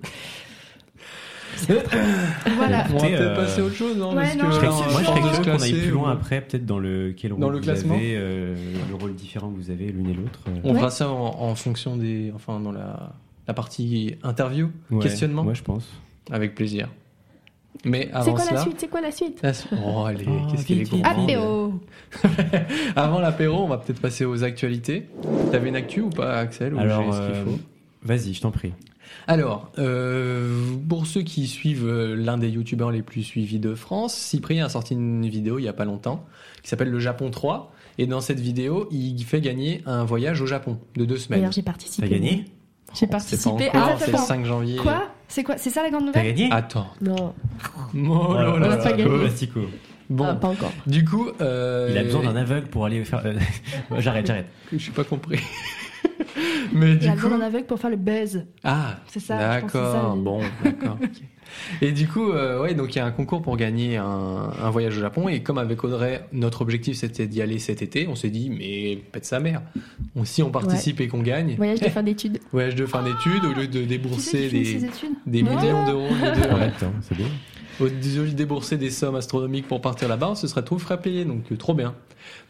Voilà. 1.68 2.86
On 2.94 2.98
va 2.98 3.00
peut-être 3.00 3.22
euh, 3.22 3.36
passer 3.36 3.62
à 3.62 3.64
autre 3.64 3.76
chose, 3.76 3.98
non 3.98 4.10
ouais, 4.16 4.24
Parce 4.24 4.36
non, 4.36 4.46
que 4.50 4.52
je 4.52 4.62
là, 4.62 4.72
serais- 4.72 4.88
on 4.88 4.92
Moi, 4.92 5.02
je 5.02 5.06
serais 5.06 5.16
se 5.16 5.42
curieux 5.42 5.58
qu'on 5.58 5.64
aille 5.64 5.74
plus 5.74 5.90
loin 5.92 6.10
ou- 6.10 6.14
après, 6.14 6.42
peut-être 6.42 6.66
dans 6.66 6.78
le 6.80 7.14
quel 7.18 7.32
rôle 7.34 7.42
Dans 7.42 7.50
le 7.50 7.58
vous 7.58 7.64
classement 7.64 7.96
avez, 7.96 8.14
euh, 8.16 8.56
le 8.90 8.96
rôle 8.96 9.16
différent 9.16 9.50
que 9.50 9.56
vous 9.56 9.72
avez 9.72 9.86
l'une 9.88 10.10
et 10.10 10.14
l'autre. 10.14 10.42
euh. 10.50 10.60
On 10.64 10.74
Ouais. 10.74 10.80
fera 10.80 10.92
ça 10.92 11.10
en, 11.10 11.36
en 11.40 11.56
fonction 11.56 11.98
des. 11.98 12.32
Enfin, 12.36 12.60
dans 12.60 12.72
la, 12.72 13.14
la 13.48 13.54
partie 13.54 14.16
interview, 14.24 14.70
Ouais, 14.92 15.02
questionnement. 15.04 15.44
Ouais, 15.44 15.56
je 15.56 15.64
pense. 15.64 15.88
Avec 16.32 16.56
plaisir. 16.56 16.90
Mais 17.86 18.08
C'est 18.12 18.16
avant 18.16 18.32
quoi 18.34 18.44
la 18.44 18.50
cela. 18.50 18.62
suite 18.62 18.76
C'est 18.80 18.88
quoi 18.90 19.02
la 19.02 19.12
suite 19.12 19.40
la 19.44 19.54
su- 19.54 19.68
Oh, 19.86 20.04
allez, 20.06 20.26
Oh, 20.28 20.48
qu'est-ce 20.52 20.66
qu'elle 20.66 20.82
est. 20.82 21.06
Apéro. 21.06 21.74
Avant 22.96 23.20
l'apéro, 23.20 23.64
on 23.64 23.68
va 23.68 23.78
peut-être 23.78 24.02
passer 24.02 24.26
aux 24.26 24.44
actualités. 24.44 25.08
T'avais 25.52 25.70
une 25.70 25.76
actu 25.76 26.02
ou 26.02 26.10
pas, 26.10 26.38
Axel 26.40 26.74
ou 26.74 26.80
Alors, 26.80 27.14
ce 27.14 27.20
qu'il 27.22 27.30
euh, 27.36 27.46
faut 27.46 27.60
vas-y, 28.04 28.34
je 28.34 28.42
t'en 28.42 28.52
prie. 28.52 28.74
Alors, 29.28 29.72
euh, 29.78 30.60
pour 30.90 31.06
ceux 31.06 31.22
qui 31.22 31.48
suivent 31.48 31.88
euh, 31.88 32.16
l'un 32.16 32.38
des 32.38 32.50
youtubeurs 32.50 32.92
les 32.92 33.02
plus 33.02 33.24
suivis 33.24 33.60
de 33.60 33.76
France, 33.76 34.14
Cyprien 34.16 34.66
a 34.66 34.70
sorti 34.70 34.94
une 34.96 35.28
vidéo 35.28 35.60
il 35.60 35.64
y 35.64 35.68
a 35.68 35.74
pas 35.74 35.86
longtemps 35.86 36.26
qui 36.64 36.70
s'appelle 36.70 36.90
Le 36.90 37.00
Japon 37.00 37.30
3 37.30 37.72
Et 38.00 38.08
dans 38.08 38.22
cette 38.22 38.40
vidéo, 38.40 38.88
il 38.92 39.22
fait 39.24 39.42
gagner 39.42 39.82
un 39.86 40.04
voyage 40.04 40.42
au 40.42 40.46
Japon 40.46 40.80
de 40.96 41.06
deux 41.06 41.18
semaines. 41.18 41.40
D'ailleurs, 41.42 41.52
j'ai 41.54 41.62
participé. 41.62 42.08
T'as 42.08 42.14
gagné? 42.14 42.46
J'ai 43.00 43.06
C'est 43.06 43.08
pas 43.08 43.18
participé. 43.18 43.70
encore, 43.70 43.90
Ah, 43.92 43.96
c'est 44.00 44.08
le 44.12 44.16
attends. 44.16 44.26
5 44.26 44.46
janvier. 44.46 44.78
Quoi 44.78 45.04
C'est 45.28 45.44
quoi 45.44 45.56
C'est 45.58 45.70
ça 45.70 45.84
la 45.84 45.90
grande 45.90 46.12
T'as 46.12 46.20
nouvelle 46.22 46.36
gagné 46.36 46.50
Attends. 46.52 46.88
Non, 47.02 47.34
Oh 47.94 48.34
là 48.34 48.54
on 48.56 48.58
là. 48.60 48.74
a 48.74 48.78
pas 48.78 48.94
gagné. 48.94 49.30
Bon, 50.10 50.26
Ah, 50.30 50.36
pas 50.36 50.48
encore. 50.48 50.72
du 50.86 51.04
coup, 51.04 51.28
euh, 51.42 51.90
Il 51.92 51.98
a 51.98 52.04
besoin 52.04 52.24
d'un 52.24 52.36
aveugle 52.38 52.68
pour 52.68 52.86
aller 52.86 53.04
faire. 53.04 53.22
euh, 53.26 53.34
j'arrête, 54.00 54.26
j'arrête. 54.26 54.48
Je 54.72 54.78
suis 54.78 54.92
pas 54.92 55.04
compris. 55.04 55.40
Mais 56.74 56.94
Il 56.94 57.00
du 57.00 57.08
a 57.08 57.16
coup, 57.16 57.30
d'un 57.30 57.42
aveugle 57.42 57.66
pour 57.66 57.80
faire 57.80 57.90
le 57.90 57.96
buzz. 57.98 58.46
ah, 58.64 58.98
C'est 59.08 59.20
ça, 59.20 59.56
je 59.58 59.62
pense 59.62 59.72
que 59.72 59.78
c'est 59.78 59.84
ça, 59.86 59.94
D'accord, 59.94 60.16
bon, 60.18 60.42
d'accord. 60.64 60.98
Et 61.82 61.94
du 61.94 62.08
coup, 62.10 62.32
euh, 62.32 62.62
ouais, 62.62 62.74
donc 62.76 62.94
il 62.94 62.98
y 62.98 63.02
a 63.02 63.06
un 63.06 63.12
concours 63.12 63.42
pour 63.42 63.56
gagner 63.56 63.96
un, 63.96 64.04
un 64.62 64.70
voyage 64.70 64.98
au 64.98 65.00
Japon. 65.00 65.30
Et 65.30 65.42
comme 65.42 65.58
avec 65.58 65.82
Audrey, 65.84 66.26
notre 66.34 66.62
objectif 66.62 66.98
c'était 66.98 67.26
d'y 67.26 67.42
aller 67.42 67.58
cet 67.58 67.82
été, 67.82 68.06
on 68.10 68.16
s'est 68.16 68.30
dit, 68.30 68.50
mais 68.50 69.02
pète 69.14 69.24
sa 69.26 69.40
mère. 69.40 69.62
On- 70.16 70.26
si 70.26 70.44
on 70.44 70.52
participe 70.52 71.00
et 71.00 71.08
qu'on 71.08 71.22
gagne, 71.22 71.56
Voyage 71.56 71.80
de 71.80 71.88
fin 71.90 72.04
d'études. 72.04 72.40
voyage 72.52 72.76
de 72.76 72.86
fin 72.86 73.02
d'études, 73.02 73.46
au 73.46 73.54
lieu 73.54 73.68
de 73.68 73.86
débourser 73.86 74.50
des, 74.50 74.80
des 75.26 75.42
millions 75.44 75.86
d'euros, 75.86 76.08
au 76.10 76.14
lieu 76.16 76.32
de- 76.42 76.54
En 76.54 76.58
même 76.58 76.72
temps, 76.74 76.94
c'est 77.02 77.16
bien. 77.16 77.28
au 77.80 77.86
lieu 77.86 77.92
de 77.92 78.30
débourser 78.34 78.76
des 78.78 78.90
sommes 78.90 79.16
astronomiques 79.16 79.68
pour 79.70 79.80
partir 79.80 80.10
là-bas, 80.10 80.36
ce 80.36 80.48
serait 80.48 80.64
trop 80.64 80.78
frais 80.78 81.00
payé, 81.00 81.24
donc 81.24 81.44
euh, 81.52 81.56
trop 81.56 81.74
bien. 81.74 81.96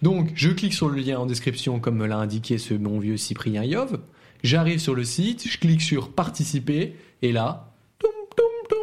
Donc, 0.01 0.31
je 0.35 0.49
clique 0.49 0.73
sur 0.73 0.89
le 0.89 0.99
lien 0.99 1.19
en 1.19 1.25
description, 1.25 1.79
comme 1.79 1.97
me 1.97 2.05
l'a 2.07 2.17
indiqué 2.17 2.57
ce 2.57 2.73
bon 2.73 2.99
vieux 2.99 3.17
Cyprien 3.17 3.63
Yov. 3.63 3.99
J'arrive 4.43 4.79
sur 4.79 4.93
le 4.95 5.03
site, 5.03 5.47
je 5.49 5.57
clique 5.57 5.81
sur 5.81 6.11
participer, 6.11 6.95
et 7.21 7.31
là, 7.31 7.71
toum, 7.99 8.11
toum, 8.35 8.45
toum, 8.69 8.77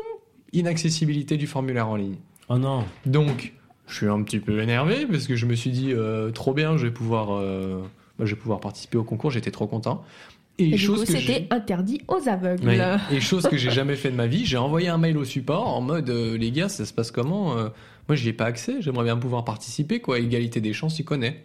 inaccessibilité 0.53 1.37
du 1.37 1.47
formulaire 1.47 1.89
en 1.89 1.97
ligne. 1.97 2.17
Oh 2.49 2.59
non. 2.59 2.85
Donc, 3.07 3.53
je 3.87 3.95
suis 3.95 4.07
un 4.09 4.23
petit 4.23 4.39
peu 4.41 4.61
énervé 4.61 5.07
parce 5.07 5.27
que 5.27 5.37
je 5.37 5.47
me 5.47 5.55
suis 5.55 5.71
dit 5.71 5.93
euh, 5.93 6.31
trop 6.31 6.55
bien, 6.55 6.77
je 6.77 6.87
vais 6.87 6.93
pouvoir, 6.93 7.35
euh, 7.35 7.81
bah, 8.19 8.25
je 8.25 8.35
vais 8.35 8.41
pouvoir 8.41 8.61
participer 8.61 8.97
au 8.99 9.05
concours. 9.05 9.31
J'étais 9.31 9.51
trop 9.51 9.67
content. 9.67 10.05
Et, 10.59 10.69
Et 10.69 10.71
du 10.73 10.79
chose 10.79 11.01
coup, 11.01 11.13
que 11.13 11.19
j'ai- 11.19 11.27
c'était 11.35 11.47
interdit 11.55 12.01
aux 12.07 12.29
aveugles. 12.29 12.69
oui. 12.69 12.79
Et 13.17 13.21
chose 13.21 13.43
que 13.49 13.57
j'ai 13.57 13.71
jamais 13.71 13.97
fait 13.97 14.11
de 14.11 14.17
ma 14.17 14.27
vie, 14.29 14.45
j'ai 14.47 14.57
envoyé 14.57 14.89
un 14.89 14.99
mail 14.99 15.17
au 15.19 15.25
support 15.25 15.67
en 15.67 15.81
mode 15.81 16.09
euh, 16.11 16.37
les 16.39 16.51
gars, 16.53 16.69
ça 16.69 16.85
se 16.87 16.93
passe 16.93 17.11
comment 17.11 17.57
Euh, 17.59 17.69
Moi, 18.09 18.17
j'y 18.17 18.29
ai 18.29 18.33
pas 18.33 18.47
accès. 18.47 18.81
J'aimerais 18.81 19.05
bien 19.05 19.17
pouvoir 19.17 19.45
participer, 19.45 20.01
quoi. 20.01 20.19
Égalité 20.19 20.61
des 20.61 20.73
chances, 20.73 20.95
tu 20.95 21.05
connais. 21.05 21.45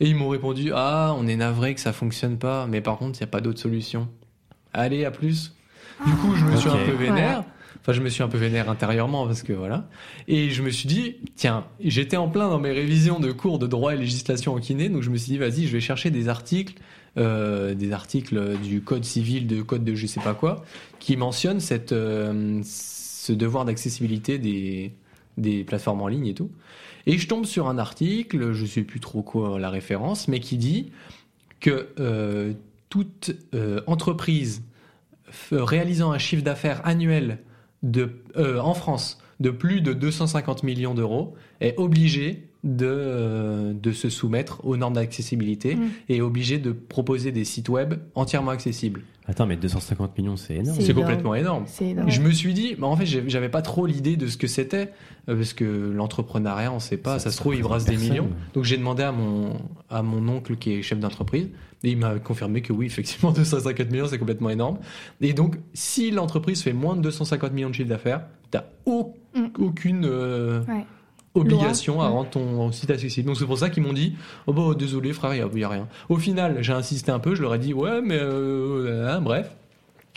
Et 0.00 0.06
ils 0.06 0.16
m'ont 0.16 0.28
répondu 0.28 0.72
ah, 0.74 1.14
on 1.18 1.26
est 1.26 1.36
navré 1.36 1.74
que 1.74 1.80
ça 1.80 1.92
fonctionne 1.92 2.38
pas, 2.38 2.66
mais 2.66 2.80
par 2.80 2.98
contre, 2.98 3.18
il 3.18 3.20
y 3.20 3.24
a 3.24 3.28
pas 3.28 3.40
d'autre 3.40 3.60
solution. 3.60 4.08
Allez, 4.72 5.04
à 5.04 5.10
plus. 5.10 5.54
Du 6.04 6.12
coup, 6.14 6.34
je 6.34 6.44
me 6.44 6.56
suis 6.56 6.68
un 6.68 6.84
peu 6.84 6.92
vénère. 6.92 7.44
Enfin, 7.80 7.92
je 7.92 8.00
me 8.00 8.08
suis 8.08 8.22
un 8.22 8.28
peu 8.28 8.38
vénère 8.38 8.70
intérieurement 8.70 9.26
parce 9.26 9.42
que 9.42 9.52
voilà. 9.52 9.88
Et 10.28 10.50
je 10.50 10.62
me 10.62 10.70
suis 10.70 10.88
dit, 10.88 11.16
tiens, 11.34 11.66
j'étais 11.80 12.16
en 12.16 12.28
plein 12.28 12.48
dans 12.48 12.60
mes 12.60 12.70
révisions 12.70 13.18
de 13.18 13.32
cours 13.32 13.58
de 13.58 13.66
droit 13.66 13.94
et 13.94 13.98
législation 13.98 14.54
en 14.54 14.60
kiné, 14.60 14.88
donc 14.88 15.02
je 15.02 15.10
me 15.10 15.16
suis 15.16 15.32
dit, 15.32 15.38
vas-y, 15.38 15.66
je 15.66 15.72
vais 15.72 15.80
chercher 15.80 16.10
des 16.10 16.28
articles, 16.28 16.74
euh, 17.18 17.74
des 17.74 17.92
articles 17.92 18.56
du 18.58 18.82
code 18.82 19.04
civil, 19.04 19.48
de 19.48 19.62
code 19.62 19.84
de 19.84 19.96
je 19.96 20.06
sais 20.06 20.20
pas 20.20 20.34
quoi, 20.34 20.64
qui 21.00 21.16
mentionnent 21.16 21.60
cette, 21.60 21.90
euh, 21.92 22.60
ce 22.64 23.32
devoir 23.32 23.64
d'accessibilité 23.64 24.38
des, 24.38 24.92
des 25.36 25.64
plateformes 25.64 26.02
en 26.02 26.08
ligne 26.08 26.26
et 26.26 26.34
tout. 26.34 26.50
Et 27.06 27.18
je 27.18 27.26
tombe 27.26 27.46
sur 27.46 27.68
un 27.68 27.78
article, 27.78 28.52
je 28.52 28.66
sais 28.66 28.82
plus 28.82 29.00
trop 29.00 29.22
quoi 29.22 29.58
la 29.58 29.70
référence, 29.70 30.28
mais 30.28 30.40
qui 30.40 30.56
dit 30.56 30.92
que 31.60 31.88
euh, 31.98 32.52
toute 32.88 33.34
euh, 33.54 33.80
entreprise 33.86 34.62
réalisant 35.50 36.12
un 36.12 36.18
chiffre 36.18 36.42
d'affaires 36.42 36.82
annuel 36.84 37.38
euh, 38.36 38.58
en 38.58 38.74
France 38.74 39.18
de 39.40 39.50
plus 39.50 39.80
de 39.80 39.92
250 39.92 40.62
millions 40.62 40.94
d'euros 40.94 41.34
est 41.60 41.74
obligée 41.78 42.48
de, 42.64 42.86
euh, 42.88 43.72
de 43.74 43.92
se 43.92 44.08
soumettre 44.08 44.64
aux 44.64 44.76
normes 44.76 44.94
d'accessibilité 44.94 45.74
Mm. 45.74 45.80
et 46.08 46.16
est 46.18 46.20
obligée 46.20 46.58
de 46.58 46.70
proposer 46.72 47.32
des 47.32 47.44
sites 47.44 47.68
web 47.68 47.94
entièrement 48.14 48.52
accessibles. 48.52 49.02
Attends, 49.26 49.46
mais 49.46 49.56
250 49.56 50.18
millions, 50.18 50.36
c'est 50.36 50.56
énorme. 50.56 50.80
C'est 50.80 50.94
complètement 50.94 51.34
énorme. 51.36 51.64
Je 52.08 52.20
me 52.20 52.30
suis 52.32 52.54
dit, 52.54 52.74
bah 52.76 52.88
en 52.88 52.96
fait, 52.96 53.06
j'avais 53.06 53.48
pas 53.48 53.62
trop 53.62 53.86
l'idée 53.86 54.16
de 54.16 54.26
ce 54.26 54.36
que 54.36 54.46
c'était, 54.48 54.92
euh, 55.28 55.36
parce 55.36 55.52
que 55.52 55.64
l'entrepreneuriat, 55.92 56.72
on 56.72 56.80
sait 56.80 56.96
pas, 56.96 57.18
ça, 57.18 57.24
Ça- 57.26 57.30
se 57.30 57.36
trouve, 57.36 57.54
il 57.54 57.62
brasse 57.62 57.84
des 57.84 57.96
millions. 57.96 58.28
Donc 58.54 58.64
j'ai 58.64 58.76
demandé 58.76 59.02
à 59.04 59.12
mon, 59.12 59.60
à 59.90 60.02
mon 60.02 60.26
oncle 60.28 60.56
qui 60.56 60.72
est 60.72 60.82
chef 60.82 60.98
d'entreprise, 60.98 61.48
et 61.84 61.90
il 61.90 61.96
m'a 61.98 62.18
confirmé 62.18 62.62
que 62.62 62.72
oui, 62.72 62.86
effectivement, 62.86 63.30
250 63.32 63.90
millions, 63.90 64.06
c'est 64.08 64.18
complètement 64.18 64.50
énorme. 64.50 64.78
Et 65.20 65.32
donc, 65.34 65.56
si 65.72 66.10
l'entreprise 66.10 66.62
fait 66.62 66.72
moins 66.72 66.96
de 66.96 67.02
250 67.02 67.52
millions 67.52 67.70
de 67.70 67.74
chiffre 67.74 67.88
d'affaires, 67.88 68.26
t'as 68.50 68.64
au- 68.86 69.14
Mm. 69.34 69.46
aucune 69.60 70.04
euh, 70.04 70.60
Ouais. 70.66 70.84
Obligation 71.34 72.00
à 72.02 72.08
rendre 72.08 72.30
ton 72.30 72.72
site 72.72 72.90
accessible. 72.90 73.26
Donc 73.26 73.36
c'est 73.38 73.46
pour 73.46 73.58
ça 73.58 73.70
qu'ils 73.70 73.82
m'ont 73.82 73.92
dit, 73.92 74.14
oh 74.46 74.52
bah 74.52 74.74
désolé 74.78 75.12
frère, 75.12 75.34
il 75.34 75.38
y 75.38 75.42
a, 75.42 75.48
y 75.58 75.64
a 75.64 75.68
rien. 75.68 75.88
Au 76.08 76.16
final, 76.16 76.58
j'ai 76.60 76.72
insisté 76.72 77.10
un 77.10 77.18
peu, 77.18 77.34
je 77.34 77.42
leur 77.42 77.54
ai 77.54 77.58
dit, 77.58 77.74
ouais, 77.74 78.02
mais 78.02 78.18
euh, 78.20 79.08
hein, 79.08 79.20
bref 79.20 79.50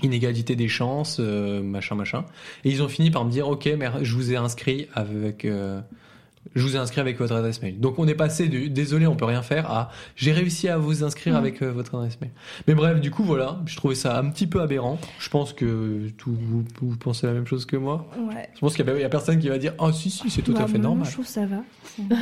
inégalité 0.03 0.55
des 0.55 0.68
chances, 0.68 1.18
euh, 1.20 1.61
machin, 1.61 1.95
machin. 1.95 2.26
Et 2.63 2.70
ils 2.70 2.84
ont 2.84 2.89
fini 2.89 3.11
par 3.11 3.26
me 3.26 3.32
dire, 3.32 3.47
ok, 3.47 3.70
mais 3.78 3.89
je 4.01 4.13
vous 4.13 4.34
ai 4.34 4.36
inscrit 4.36 4.88
avec, 4.93 5.45
euh, 5.45 5.80
je 6.53 6.61
vous 6.61 6.75
ai 6.75 6.79
inscrit 6.79 7.01
avec 7.01 7.17
votre 7.17 7.33
adresse 7.35 7.61
mail. 7.61 7.79
Donc 7.79 7.97
on 7.99 8.07
est 8.07 8.13
passé 8.15 8.47
du, 8.47 8.69
désolé, 8.69 9.07
on 9.07 9.15
peut 9.15 9.25
rien 9.25 9.41
faire, 9.41 9.69
à, 9.71 9.89
j'ai 10.15 10.31
réussi 10.31 10.69
à 10.69 10.77
vous 10.77 11.03
inscrire 11.03 11.33
Mhm. 11.33 11.39
avec 11.39 11.61
euh, 11.61 11.71
votre 11.71 11.95
adresse 11.95 12.19
mail. 12.21 12.31
Mais 12.67 12.75
bref, 12.75 13.01
du 13.01 13.11
coup, 13.11 13.23
voilà, 13.23 13.59
je 13.65 13.75
trouvais 13.75 13.95
ça 13.95 14.17
un 14.19 14.29
petit 14.29 14.47
peu 14.47 14.61
aberrant. 14.61 14.99
Je 15.19 15.29
pense 15.29 15.53
que 15.53 16.09
tout, 16.17 16.35
vous, 16.39 16.63
vous 16.81 16.97
pensez 16.97 17.25
la 17.27 17.33
même 17.33 17.47
chose 17.47 17.65
que 17.65 17.77
moi. 17.77 18.07
Ouais. 18.29 18.47
Je 18.53 18.59
pense 18.59 18.75
qu'il 18.75 18.85
y, 18.85 19.03
a- 19.03 19.09
personne 19.09 19.39
qui 19.39 19.49
va 19.49 19.57
dire, 19.57 19.73
ah 19.79 19.91
si, 19.91 20.09
si, 20.09 20.29
c'est 20.29 20.41
tout 20.41 20.53
Bah, 20.53 20.61
à 20.63 20.67
fait 20.67 20.73
moi, 20.73 20.81
normal. 20.89 21.07
Je 21.07 21.11
trouve 21.13 21.25
que 21.25 21.31
ça 21.31 21.45
va. 21.45 21.57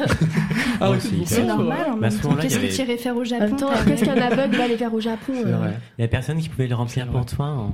Ah, 0.79 0.91
ouais, 0.91 0.97
c'est 1.25 1.43
normal. 1.43 1.77
en 1.89 1.93
à 1.93 1.95
même 1.97 2.19
temps. 2.19 2.35
Qu'est-ce 2.35 2.59
que 2.59 2.67
tu 2.75 2.81
irais 2.81 2.97
faire 2.97 3.15
au 3.15 3.23
Japon 3.23 3.55
qu'est-ce 3.85 4.05
qu'un 4.05 4.17
aveugle 4.21 4.55
va 4.57 4.63
aller 4.65 4.77
faire 4.77 4.93
au 4.93 4.99
Japon 4.99 5.33
euh. 5.45 5.71
Il 5.97 6.01
y 6.01 6.05
a 6.05 6.07
personne 6.07 6.39
qui 6.39 6.49
pouvait 6.49 6.67
le 6.67 6.75
remplir 6.75 7.07
pour 7.07 7.25
toi. 7.25 7.45
hein. 7.47 7.73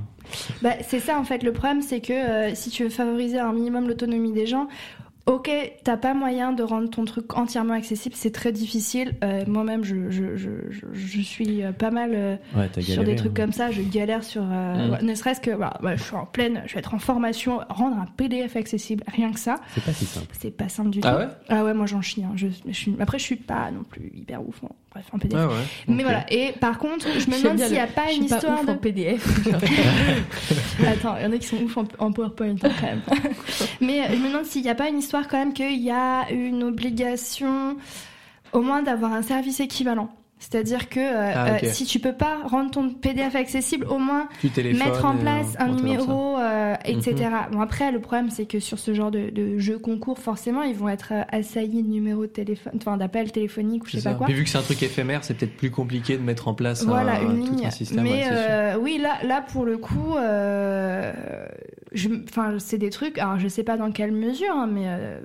Bah, 0.61 0.71
c'est 0.87 0.99
ça 0.99 1.17
en 1.19 1.23
fait. 1.23 1.43
Le 1.43 1.51
problème, 1.53 1.81
c'est 1.81 2.01
que 2.01 2.13
euh, 2.13 2.55
si 2.55 2.69
tu 2.69 2.83
veux 2.83 2.89
favoriser 2.89 3.39
un 3.39 3.51
minimum 3.53 3.87
l'autonomie 3.87 4.31
des 4.31 4.45
gens, 4.45 4.67
ok, 5.25 5.49
t'as 5.83 5.97
pas 5.97 6.13
moyen 6.13 6.53
de 6.53 6.63
rendre 6.63 6.89
ton 6.89 7.05
truc 7.05 7.37
entièrement 7.37 7.73
accessible, 7.75 8.15
c'est 8.17 8.31
très 8.31 8.51
difficile. 8.51 9.13
Euh, 9.23 9.43
Moi-même, 9.47 9.83
je, 9.83 10.09
je, 10.09 10.35
je, 10.35 10.49
je, 10.93 11.21
suis 11.21 11.63
euh, 11.63 11.71
pas 11.71 11.91
mal 11.91 12.11
euh, 12.13 12.35
Ouais, 12.55 12.69
sur 12.81 13.03
des 13.03 13.15
trucs 13.15 13.37
hein. 13.37 13.43
comme 13.43 13.53
ça. 13.53 13.69
Je 13.71 13.81
galère 13.81 14.23
sur, 14.23 14.41
euh, 14.43 14.97
Mm. 15.01 15.05
ne 15.05 15.13
serait-ce 15.15 15.39
que, 15.41 15.51
voilà, 15.51 15.77
ouais, 15.83 15.97
je 15.97 16.03
suis 16.03 16.15
en 16.15 16.25
pleine, 16.25 16.63
je 16.65 16.73
vais 16.73 16.79
être 16.79 16.93
en 16.93 16.99
formation, 16.99 17.59
rendre 17.69 17.97
un 17.97 18.07
PDF 18.17 18.55
accessible, 18.55 19.03
rien 19.13 19.31
que 19.31 19.39
ça, 19.39 19.57
C'est 19.75 19.83
pas 19.83 19.93
si 19.93 20.05
simple. 20.05 20.27
c'est 20.39 20.55
pas 20.55 20.69
simple 20.69 20.89
du 20.89 20.99
tout. 21.01 21.07
Ah 21.07 21.17
ouais? 21.17 21.27
Ah 21.49 21.63
ouais, 21.63 21.73
moi 21.73 21.85
j'en 21.85 22.01
chie. 22.01 22.23
hein. 22.23 22.31
Je, 22.35 22.47
je 22.67 22.73
suis... 22.73 22.95
Après, 22.99 23.19
je 23.19 23.23
suis 23.23 23.35
pas 23.35 23.69
non 23.71 23.83
plus 23.83 24.11
hyper 24.15 24.41
ouf. 24.47 24.61
hein. 24.63 24.69
Bref, 24.91 25.05
en 25.13 25.19
PDF. 25.19 25.39
Ah 25.39 25.47
ouais. 25.47 25.53
Mais 25.87 26.01
voilà. 26.01 26.25
Et 26.33 26.51
par 26.59 26.79
contre, 26.79 27.05
je 27.19 27.29
me 27.29 27.37
demande 27.43 27.59
s'il 27.59 27.71
n'y 27.73 27.77
a 27.77 27.85
le- 27.85 27.91
pas 27.91 28.07
je 28.09 28.15
une 28.15 28.25
suis 28.27 28.33
histoire 28.35 28.59
ouf 28.61 28.65
de 28.65 28.71
en 28.71 28.77
PDF. 28.77 29.23
Attends, 30.87 31.15
il 31.17 31.23
y 31.23 31.27
en 31.27 31.31
a 31.31 31.37
qui 31.37 31.45
sont 31.47 31.57
ouf 31.57 31.77
en, 31.77 31.83
en 31.99 32.11
PowerPoint 32.11 32.55
quand 32.59 32.69
même. 32.81 33.01
Mais 33.81 34.01
je 34.09 34.15
me 34.19 34.29
demande 34.29 34.45
s'il 34.45 34.63
n'y 34.63 34.69
a 34.69 34.73
pas 34.75 34.89
une 34.89 34.97
histoire 34.97 35.08
quand 35.27 35.37
même 35.37 35.53
qu'il 35.53 35.79
y 35.79 35.91
a 35.91 36.29
une 36.31 36.63
obligation 36.63 37.77
au 38.53 38.61
moins 38.61 38.81
d'avoir 38.81 39.13
un 39.13 39.21
service 39.21 39.59
équivalent. 39.59 40.09
C'est-à-dire 40.39 40.87
que 40.87 40.99
euh, 40.99 41.31
Ah, 41.35 41.47
euh, 41.55 41.57
si 41.63 41.85
tu 41.85 41.99
peux 41.99 42.13
pas 42.13 42.37
rendre 42.45 42.71
ton 42.71 42.89
PDF 42.91 43.35
accessible, 43.35 43.85
au 43.89 43.97
moins 43.99 44.27
mettre 44.73 45.03
en 45.05 45.17
et, 45.17 45.19
place 45.19 45.55
euh, 45.59 45.63
un 45.65 45.75
numéro, 45.75 46.37
euh, 46.37 46.75
etc. 46.85 47.15
Mhm. 47.29 47.51
Bon 47.51 47.61
après, 47.61 47.91
le 47.91 47.99
problème 47.99 48.29
c'est 48.29 48.45
que 48.45 48.59
sur 48.59 48.79
ce 48.79 48.93
genre 48.93 49.11
de, 49.11 49.29
de 49.29 49.57
jeux 49.57 49.77
concours, 49.77 50.17
forcément, 50.17 50.63
ils 50.63 50.75
vont 50.75 50.87
être 50.89 51.09
euh, 51.11 51.23
assaillis 51.31 51.83
de 51.83 51.89
numéros 51.89 52.21
de 52.21 52.31
téléphone, 52.31 52.73
enfin 52.77 52.95
d'appels 52.95 53.31
téléphoniques 53.31 53.83
ou 53.83 53.87
je 53.87 53.97
sais 53.97 54.09
pas 54.09 54.15
quoi. 54.15 54.27
Puis 54.27 54.35
vu 54.35 54.43
que 54.45 54.49
c'est 54.49 54.57
un 54.57 54.61
truc 54.61 54.81
éphémère, 54.81 55.23
c'est 55.23 55.33
peut-être 55.33 55.57
plus 55.57 55.71
compliqué 55.71 56.17
de 56.17 56.23
mettre 56.23 56.47
en 56.47 56.53
place 56.53 56.83
Voilà, 56.85 57.15
un, 57.19 57.21
une 57.35 57.45
tout 57.45 57.55
ligne. 57.55 57.65
un 57.65 57.71
système. 57.71 58.03
Mais 58.03 58.09
ouais, 58.09 58.29
euh, 58.31 58.77
oui, 58.79 58.97
là, 58.97 59.17
là, 59.23 59.41
pour 59.41 59.65
le 59.65 59.77
coup, 59.77 60.15
euh, 60.15 61.11
enfin, 62.29 62.55
c'est 62.59 62.77
des 62.77 62.89
trucs. 62.89 63.17
Alors, 63.17 63.39
je 63.39 63.47
sais 63.47 63.63
pas 63.63 63.77
dans 63.77 63.91
quelle 63.91 64.11
mesure, 64.13 64.53
hein, 64.53 64.69
mais 64.71 64.85
euh, 64.87 65.19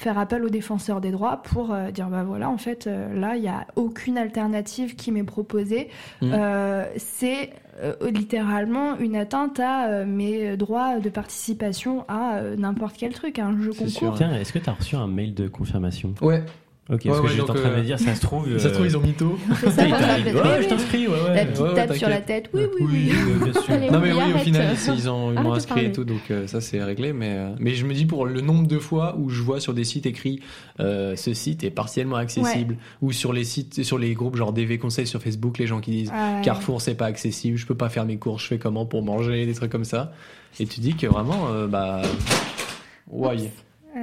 faire 0.00 0.18
appel 0.18 0.42
aux 0.42 0.48
défenseurs 0.48 1.02
des 1.02 1.10
droits 1.10 1.42
pour 1.42 1.74
euh, 1.74 1.90
dire 1.90 2.08
bah 2.08 2.24
voilà, 2.24 2.48
en 2.48 2.56
fait, 2.56 2.86
euh, 2.86 3.12
là, 3.12 3.36
il 3.36 3.42
y 3.42 3.48
a 3.48 3.66
aucune 3.76 4.16
alternative 4.16 4.96
qui 4.96 5.12
m'est 5.12 5.24
proposée. 5.24 5.88
Mm. 6.22 6.32
Euh, 6.32 6.86
c'est 6.96 7.50
euh, 7.82 7.94
littéralement 8.10 8.96
une 8.96 9.14
atteinte 9.14 9.60
à 9.60 9.88
euh, 9.88 10.06
mes 10.06 10.56
droits 10.56 11.00
de 11.00 11.10
participation 11.10 12.06
à 12.08 12.36
euh, 12.38 12.56
n'importe 12.56 12.96
quel 12.96 13.12
truc, 13.12 13.38
un 13.38 13.60
jeu 13.60 13.72
C'est 13.72 14.00
concours. 14.00 14.22
est-ce 14.22 14.52
que 14.54 14.58
t'as 14.58 14.72
reçu 14.72 14.96
un 14.96 15.06
mail 15.06 15.34
de 15.34 15.48
confirmation? 15.48 16.14
Ouais, 16.22 16.44
Ok, 16.92 17.02
Ouais, 17.04 17.10
parce 17.10 17.20
que 17.20 17.24
ouais, 17.26 17.30
j'étais 17.30 17.42
en 17.42 17.54
train 17.54 17.54
de 17.54 17.74
euh, 17.74 17.76
me 17.78 17.82
dire, 17.84 17.98
ça 18.00 18.14
se 18.16 18.20
trouve. 18.20 18.58
ça 18.58 18.68
se 18.68 18.74
trouve, 18.74 18.86
ils 18.86 18.96
ont 18.96 19.00
mytho. 19.00 19.38
Ça, 19.70 19.86
la 19.86 19.94
ouais, 19.94 20.22
Oui, 20.24 20.32
je 20.34 20.58
oui. 20.58 20.66
t'inscris, 20.66 21.06
ouais, 21.06 21.16
La 21.28 21.32
ouais. 21.34 21.46
petite 21.46 21.60
ouais, 21.60 21.74
tape 21.74 21.94
sur 21.94 22.08
la 22.08 22.20
tête. 22.20 22.50
Oui, 22.52 22.62
oui, 22.80 22.86
oui. 22.90 23.12
euh, 23.12 23.44
bien 23.44 23.52
sûr. 23.62 23.70
Allez, 23.74 23.90
non 23.90 24.00
mais 24.00 24.12
oui, 24.12 24.18
oui, 24.26 24.32
au 24.34 24.38
final, 24.38 24.74
ils, 24.88 24.94
ils 24.94 25.08
ont, 25.08 25.32
ils 25.32 25.40
m'ont 25.40 25.52
inscrit 25.52 25.84
et 25.84 25.92
tout, 25.92 26.04
donc 26.04 26.22
euh, 26.30 26.48
ça 26.48 26.60
c'est 26.60 26.82
réglé. 26.82 27.12
Mais, 27.12 27.30
euh, 27.30 27.50
mais 27.60 27.74
je 27.76 27.86
me 27.86 27.94
dis 27.94 28.06
pour 28.06 28.26
le 28.26 28.40
nombre 28.40 28.66
de 28.66 28.78
fois 28.80 29.14
où 29.18 29.28
je 29.30 29.40
vois 29.40 29.60
sur 29.60 29.72
des 29.72 29.84
sites 29.84 30.06
écrits 30.06 30.40
euh, 30.80 31.14
ce 31.14 31.32
site 31.32 31.62
est 31.62 31.70
partiellement 31.70 32.16
accessible, 32.16 32.76
ou 33.02 33.12
sur 33.12 33.32
les 33.32 33.44
sites, 33.44 33.84
sur 33.84 33.96
les 33.98 34.14
groupes 34.14 34.34
genre 34.36 34.52
DV 34.52 34.78
Conseil 34.78 35.06
sur 35.06 35.22
Facebook, 35.22 35.58
les 35.58 35.66
gens 35.68 35.80
qui 35.80 35.92
disent 35.92 36.10
Ah 36.12 36.36
ouais. 36.38 36.42
Carrefour 36.42 36.80
c'est 36.82 36.94
pas 36.96 37.06
accessible, 37.06 37.56
je 37.56 37.66
peux 37.66 37.76
pas 37.76 37.88
faire 37.88 38.04
mes 38.04 38.16
courses, 38.16 38.42
je 38.42 38.48
fais 38.48 38.58
comment 38.58 38.84
pour 38.86 39.02
manger, 39.04 39.46
des 39.46 39.54
trucs 39.54 39.70
comme 39.70 39.84
ça. 39.84 40.12
Et 40.58 40.66
tu 40.66 40.80
dis 40.80 40.94
que 40.94 41.06
vraiment, 41.06 41.46
euh, 41.52 41.68
bah, 41.68 42.02
ouais. 43.10 43.36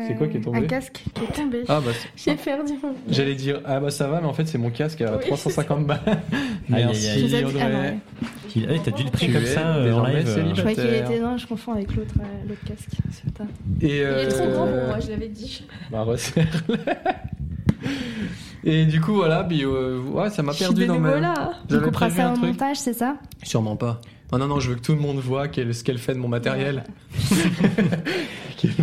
C'est 0.07 0.15
quoi 0.15 0.27
qui 0.27 0.37
est 0.37 0.41
tombé 0.41 0.57
Un 0.59 0.61
casque 0.63 1.03
qui 1.13 1.23
est 1.23 1.27
tombé. 1.33 1.63
Ah 1.67 1.79
bah, 1.83 1.91
J'ai 2.15 2.35
perdu 2.35 2.73
mon. 2.83 2.93
j'allais 3.09 3.35
dire, 3.35 3.61
ah 3.65 3.79
bah 3.79 3.89
ça 3.89 4.07
va, 4.07 4.19
mais 4.19 4.27
en 4.27 4.33
fait 4.33 4.45
c'est 4.45 4.57
mon 4.57 4.69
casque 4.69 5.01
à 5.01 5.15
Oui, 5.17 5.23
350 5.25 5.85
balles. 5.87 5.99
Aïe, 6.07 6.19
aïe, 6.71 6.85
Merci 6.87 7.07
aïe. 7.09 7.23
Ai 7.23 7.27
dit- 7.27 7.45
Audrey. 7.45 7.61
ah. 7.61 8.27
Il- 8.55 8.67
ah, 8.69 8.73
T'as 8.83 8.91
dû 8.91 9.03
le 9.03 9.09
prix 9.11 9.31
comme 9.31 9.45
ça 9.45 9.75
euh, 9.77 9.93
en 9.93 10.05
live. 10.05 10.27
euh. 10.27 10.43
Je 10.53 10.59
croyais 10.61 10.75
qu'il 10.75 10.93
était 10.93 11.19
non, 11.19 11.37
je 11.37 11.47
confonds 11.47 11.73
avec 11.73 11.95
l'autre 11.95 12.15
euh, 12.19 12.47
l'autre 12.49 12.61
casque. 12.67 12.89
Il 13.81 13.89
est 13.89 14.03
euh, 14.03 14.29
trop 14.29 14.47
grand 14.49 14.67
pour 14.67 14.87
moi, 14.87 14.99
je 14.99 15.09
l'avais 15.11 15.27
dit. 15.29 15.63
Bah, 15.91 16.01
resserre-le. 16.03 16.75
Et 18.63 18.85
du 18.85 18.99
coup, 18.99 19.13
voilà, 19.13 19.43
puis, 19.43 19.63
euh, 19.63 19.99
ouais, 20.01 20.29
ça 20.29 20.43
m'a 20.43 20.53
perdu 20.53 20.85
dans 20.87 20.99
ma. 20.99 21.09
bénévolat. 21.11 21.51
On 21.71 21.79
coupera 21.79 22.09
ça 22.09 22.33
au 22.33 22.37
montage, 22.37 22.77
c'est 22.77 22.93
ça? 22.93 23.15
Sûrement 23.43 23.75
pas. 23.77 24.01
Non, 24.31 24.39
non, 24.39 24.47
non, 24.47 24.59
je 24.59 24.69
veux 24.69 24.75
que 24.75 24.81
tout 24.81 24.91
le 24.93 24.99
monde 24.99 25.19
voit 25.19 25.47
quel- 25.47 25.73
ce 25.73 25.83
qu'elle 25.85 25.97
fait 25.99 26.13
de 26.13 26.19
mon 26.19 26.27
matériel. 26.27 26.83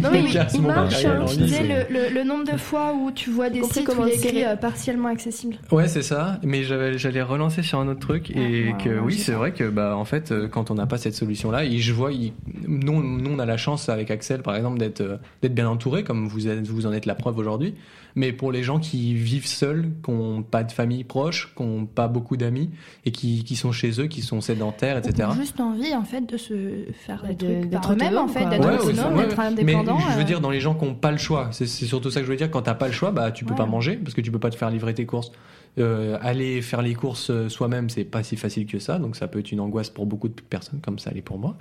Non, 0.01 0.11
mais 0.13 0.21
il- 0.23 0.33
casse 0.33 0.53
il 0.55 0.63
mon 0.63 0.69
marche, 0.69 1.05
hein, 1.05 1.25
Tu 1.29 1.37
disais 1.39 1.63
le, 1.65 1.93
le- 1.93 2.15
le 2.15 2.23
nombre 2.25 2.45
de 2.51 2.57
fois 2.57 2.95
où 2.95 3.11
tu 3.11 3.31
vois 3.31 3.51
des 3.51 3.61
sites 3.65 3.79
où 3.83 3.85
comment 3.85 4.05
il 4.07 4.11
y 4.11 4.13
a 4.13 4.15
écrit 4.15 4.29
tirer. 4.29 4.47
euh, 4.47 4.55
partiellement 4.57 5.09
accessible. 5.09 5.57
Ouais, 5.73 5.89
c'est 5.89 6.03
ça. 6.03 6.39
Mais 6.45 6.63
j'avais, 6.63 6.97
j'allais 6.97 7.23
relancer 7.23 7.63
sur 7.65 7.81
un 7.81 7.89
autre 7.89 7.99
truc 7.99 8.31
et 8.31 8.73
Ah, 8.73 8.83
que 8.83 8.89
ouais, 8.89 8.99
oui, 9.01 9.15
c'est 9.15 9.33
vrai 9.33 9.53
que 9.53 9.69
bah 9.69 9.97
en 9.97 10.05
fait, 10.05 10.31
euh, 10.31 10.47
quand 10.47 10.71
on 10.71 10.75
n'a 10.75 10.87
pas 10.87 10.97
cette 10.97 11.15
solution-là, 11.17 11.65
et 11.65 11.79
je 11.79 11.93
vois, 11.93 12.13
il- 12.13 12.33
nous, 12.69 13.03
nous, 13.03 13.31
on 13.33 13.39
a 13.41 13.47
la 13.47 13.57
chance 13.57 13.89
avec 13.89 14.13
Axel, 14.13 14.43
par 14.43 14.55
exemple, 14.55 14.79
d'être 14.79 15.01
euh, 15.01 15.17
d'être 15.43 15.55
bien 15.57 15.69
entouré, 15.69 16.05
comme 16.05 16.29
vous 16.29 16.47
êtes, 16.47 16.65
vous 16.69 16.87
en 16.87 16.93
êtes 16.93 17.07
la 17.07 17.17
preuve 17.17 17.37
aujourd'hui. 17.39 17.75
Mais 18.17 18.33
pour 18.33 18.53
les 18.53 18.63
gens 18.63 18.79
qui 18.79 19.15
vivent 19.15 19.47
seuls, 19.47 19.91
qui 20.05 20.11
n'ont 20.13 20.43
pas 20.43 20.63
de 20.63 20.71
famille 20.71 21.03
proche, 21.03 21.53
qui 21.57 21.63
n'ont 21.65 21.85
pas 21.87 22.07
beaucoup 22.07 22.37
d'amis 22.37 22.71
et 23.05 23.11
qui, 23.11 23.43
qui 23.43 23.57
sont 23.57 23.73
chez 23.73 24.01
eux, 24.01 24.07
qui 24.07 24.23
sont 24.23 24.41
sédentaires, 24.41 24.99
etc. 24.99 25.29
Ou 25.33 25.35
juste 25.41 25.59
envie 25.59 25.95
en 25.95 26.05
fait 26.05 26.21
de 26.21 26.37
se 26.37 26.85
faire 26.93 27.25
des 27.27 27.35
De- 27.35 27.47
trucs 27.61 27.71
d'être 27.71 27.81
par 27.83 27.93
eux-mêmes 27.93 28.17
en 28.17 28.29
fait, 28.29 28.49
d'être 28.49 28.65
Ouais, 28.65 28.79
autonome, 28.79 29.17
ouais. 29.17 29.27
d'être 29.27 29.37
Mais 29.37 29.75
indépendant. 29.75 29.99
je 29.99 30.15
veux 30.15 30.21
euh, 30.21 30.25
dire, 30.25 30.41
dans 30.41 30.51
les 30.51 30.61
gens 30.61 30.75
qui 30.75 30.85
n'ont 30.85 30.95
pas 30.95 31.11
le 31.11 31.17
choix, 31.19 31.49
c'est 31.53 31.67
c'est 31.67 31.87
surtout 31.87 32.11
ça 32.11 32.21
que 32.21 32.27
je 32.27 32.31
veux 32.31 32.37
dire. 32.37 32.51
Quand 32.51 32.63
t'as 32.63 32.75
pas 32.75 32.87
le 32.87 32.93
choix, 32.93 33.11
bah 33.11 33.33
tu 33.33 33.45
peux 33.45 33.51
Ouais. 33.51 33.57
pas 33.57 33.67
manger 33.67 33.97
parce 33.97 34.15
que 34.15 34.21
tu 34.21 34.31
peux 34.31 34.39
pas 34.39 34.51
te 34.51 34.57
faire 34.57 34.71
livrer 34.71 34.95
tes 34.95 35.07
courses. 35.07 35.33
Euh, 35.81 36.17
aller 36.23 36.63
faire 36.63 36.83
les 36.83 36.95
courses 36.95 37.31
euh, 37.31 37.49
soi-même, 37.49 37.91
c'est 37.91 38.05
pas 38.05 38.23
si 38.23 38.37
facile 38.37 38.65
que 38.67 38.79
ça, 38.79 39.01
donc 39.01 39.17
ça 39.17 39.27
peut 39.27 39.41
être 39.41 39.51
une 39.51 39.59
angoisse 39.59 39.91
pour 39.91 40.07
beaucoup 40.07 40.29
de 40.29 40.35
personnes, 40.41 40.79
comme 40.81 41.01
ça 41.01 41.11
l'est 41.11 41.21
pour 41.21 41.37
moi. 41.37 41.57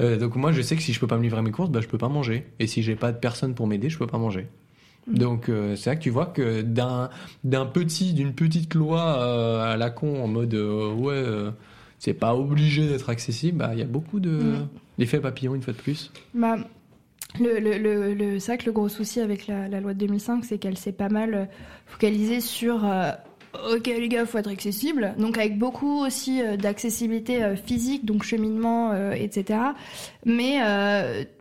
Euh, 0.00 0.16
donc 0.16 0.36
moi, 0.36 0.52
je 0.52 0.62
sais 0.62 0.74
que 0.74 0.80
si 0.80 0.94
je 0.94 1.00
peux 1.00 1.06
pas 1.06 1.18
me 1.18 1.22
livrer 1.22 1.42
mes 1.42 1.50
courses, 1.50 1.68
bah 1.68 1.80
je 1.82 1.86
peux 1.86 1.98
pas 1.98 2.08
manger. 2.08 2.46
Et 2.60 2.66
si 2.66 2.82
j'ai 2.82 2.96
pas 2.96 3.12
de 3.12 3.18
personne 3.18 3.54
pour 3.54 3.66
m'aider, 3.66 3.90
je 3.90 3.98
peux 3.98 4.06
pas 4.06 4.16
manger. 4.16 4.46
Mm. 5.08 5.18
Donc 5.18 5.48
euh, 5.48 5.74
c'est 5.76 5.90
là 5.90 5.96
que 5.96 6.02
tu 6.02 6.10
vois 6.10 6.26
que 6.26 6.62
d'un 6.62 7.08
d'un 7.44 7.66
petit 7.66 8.12
d'une 8.12 8.32
petite 8.34 8.74
loi 8.74 9.18
euh, 9.22 9.72
à 9.72 9.76
la 9.76 9.90
con 9.90 10.22
en 10.22 10.28
mode 10.28 10.54
euh, 10.54 10.92
ouais 10.92 11.50
c'est 11.98 12.14
pas 12.14 12.34
obligé 12.34 12.86
d'être 12.88 13.10
accessible, 13.10 13.58
bah 13.58 13.70
il 13.72 13.78
y 13.80 13.82
a 13.82 13.86
beaucoup 13.86 14.20
de 14.20 14.30
Mm. 14.30 14.68
l'effet 14.98 15.18
papillon 15.20 15.54
une 15.54 15.62
fois 15.62 15.72
de 15.72 15.78
plus. 15.78 16.12
Bah, 16.34 16.56
le, 17.40 17.58
le, 17.58 17.76
le, 17.78 18.14
le- 18.14 18.38
c'est 18.38 18.52
vrai 18.52 18.58
que 18.58 18.66
le 18.66 18.72
gros 18.72 18.88
souci 18.88 19.20
avec 19.20 19.46
la, 19.48 19.68
la 19.68 19.80
loi 19.80 19.94
de 19.94 19.98
2005, 19.98 20.44
c'est 20.44 20.58
qu'elle 20.58 20.78
s'est 20.78 20.92
pas 20.92 21.08
mal 21.08 21.48
focalisée 21.86 22.40
sur 22.40 22.84
Ok 23.72 23.86
les 23.86 24.08
gars, 24.08 24.26
faut 24.26 24.38
être 24.38 24.50
accessible. 24.50 25.14
Donc 25.18 25.38
avec 25.38 25.58
beaucoup 25.58 26.04
aussi 26.04 26.40
d'accessibilité 26.58 27.54
physique, 27.64 28.04
donc 28.04 28.22
cheminement, 28.22 28.94
etc. 29.12 29.58
Mais 30.24 30.58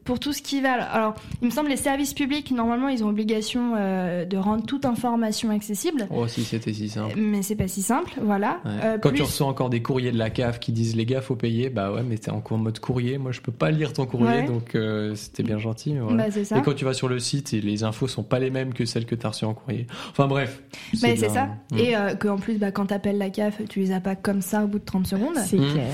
pour 0.07 0.19
tout 0.19 0.33
ce 0.33 0.41
qui 0.41 0.61
va, 0.61 0.73
alors 0.83 1.13
il 1.43 1.45
me 1.45 1.51
semble 1.51 1.69
les 1.69 1.77
services 1.77 2.13
publics 2.15 2.49
normalement 2.51 2.87
ils 2.87 3.03
ont 3.03 3.09
obligation 3.09 3.73
euh, 3.77 4.25
de 4.25 4.37
rendre 4.37 4.65
toute 4.65 4.85
information 4.85 5.51
accessible. 5.51 6.07
Oh 6.09 6.27
si 6.27 6.43
c'était 6.43 6.73
si 6.73 6.89
simple. 6.89 7.13
Mais 7.19 7.43
c'est 7.43 7.55
pas 7.55 7.67
si 7.67 7.81
simple, 7.83 8.13
voilà. 8.21 8.59
Ouais. 8.65 8.71
Euh, 8.83 8.97
Quand 8.97 9.09
plus- 9.09 9.17
tu 9.17 9.23
reçois 9.23 9.45
encore 9.47 9.69
des 9.69 9.81
courriers 9.83 10.11
de 10.11 10.17
la 10.17 10.29
CAF 10.31 10.59
qui 10.59 10.71
disent 10.71 10.95
les 10.95 11.05
gars 11.05 11.21
faut 11.21 11.35
payer, 11.35 11.69
bah 11.69 11.91
ouais 11.91 12.01
mais 12.03 12.17
t'es 12.17 12.31
encore 12.31 12.57
en 12.57 12.61
mode 12.61 12.79
courrier, 12.79 13.17
moi 13.19 13.31
je 13.31 13.41
peux 13.41 13.51
pas 13.51 13.69
lire 13.69 13.93
ton 13.93 14.05
courrier 14.07 14.27
Ouais. 14.27 14.45
donc 14.47 14.73
euh, 14.75 15.13
c'était 15.15 15.43
bien 15.43 15.59
gentil. 15.59 15.93
mais 15.93 15.99
voilà. 15.99 16.23
Bah, 16.25 16.31
c'est 16.31 16.45
ça. 16.45 16.57
Et 16.57 16.61
quand 16.63 16.73
tu 16.73 16.85
vas 16.85 16.93
sur 16.93 17.07
le 17.09 17.19
site, 17.19 17.53
et 17.53 17.61
les 17.61 17.83
infos 17.83 18.07
sont 18.07 18.23
pas 18.23 18.39
les 18.39 18.49
mêmes 18.49 18.73
que 18.73 18.85
celles 18.85 19.05
que 19.05 19.15
t'as 19.15 19.29
reçues 19.29 19.45
en 19.45 19.53
courrier. 19.53 19.85
Enfin 20.11 20.27
bref. 20.27 20.61
Mais 21.03 21.15
c'est 21.17 21.27
la- 21.27 21.33
ça. 21.33 21.45
Mm. 21.71 21.77
Et 21.77 21.95
euh, 21.97 22.15
qu'en 22.15 22.37
plus, 22.37 22.57
bah, 22.57 22.71
quand 22.71 22.85
t'appelles 22.87 23.17
la 23.17 23.29
CAF, 23.29 23.61
tu 23.69 23.79
les 23.81 23.91
as 23.91 23.99
pas 23.99 24.15
comme 24.15 24.41
ça 24.41 24.63
au 24.63 24.67
bout 24.67 24.79
de 24.79 24.85
30 24.85 25.05
secondes. 25.05 25.35
C'est 25.45 25.57
Mmh. 25.57 25.73
clair. 25.73 25.87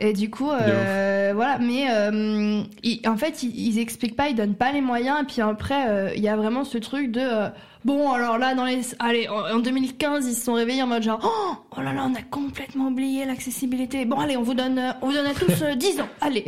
Et 0.00 0.12
du 0.12 0.30
coup, 0.30 0.50
euh, 0.50 1.32
voilà. 1.34 1.58
Mais 1.58 1.86
euh, 1.90 2.62
ils- 2.82 3.00
en 3.08 3.16
fait, 3.16 3.42
ils, 3.42 3.58
ils 3.68 3.78
expliquent 3.78 4.16
pas, 4.16 4.28
ils 4.28 4.34
donnent 4.36 4.54
pas 4.54 4.72
les 4.72 4.80
moyens. 4.80 5.18
Et 5.22 5.24
puis 5.24 5.40
après, 5.42 5.88
euh, 5.88 6.10
il 6.14 6.22
y 6.22 6.28
a 6.28 6.36
vraiment 6.36 6.64
ce 6.64 6.78
truc 6.78 7.10
de 7.10 7.20
euh, 7.20 7.48
bon, 7.84 8.12
alors 8.12 8.38
là, 8.38 8.54
dans 8.54 8.64
les, 8.64 8.80
allez, 9.00 9.28
en, 9.28 9.56
en 9.56 9.58
2015, 9.58 10.26
ils 10.28 10.34
se 10.34 10.44
sont 10.44 10.52
réveillés 10.52 10.82
en 10.82 10.86
mode 10.86 11.02
genre 11.02 11.18
oh, 11.24 11.56
oh 11.76 11.80
là 11.80 11.92
là, 11.92 12.06
on 12.08 12.14
a 12.14 12.22
complètement 12.22 12.86
oublié 12.88 13.24
l'accessibilité. 13.24 14.04
Bon, 14.04 14.20
allez, 14.20 14.36
on 14.36 14.42
vous 14.42 14.54
donne, 14.54 14.78
euh, 14.78 14.90
on 15.02 15.08
vous 15.08 15.14
donne 15.14 15.26
à 15.26 15.34
tous 15.34 15.62
euh, 15.62 15.74
10 15.74 16.00
ans. 16.00 16.08
Allez. 16.20 16.44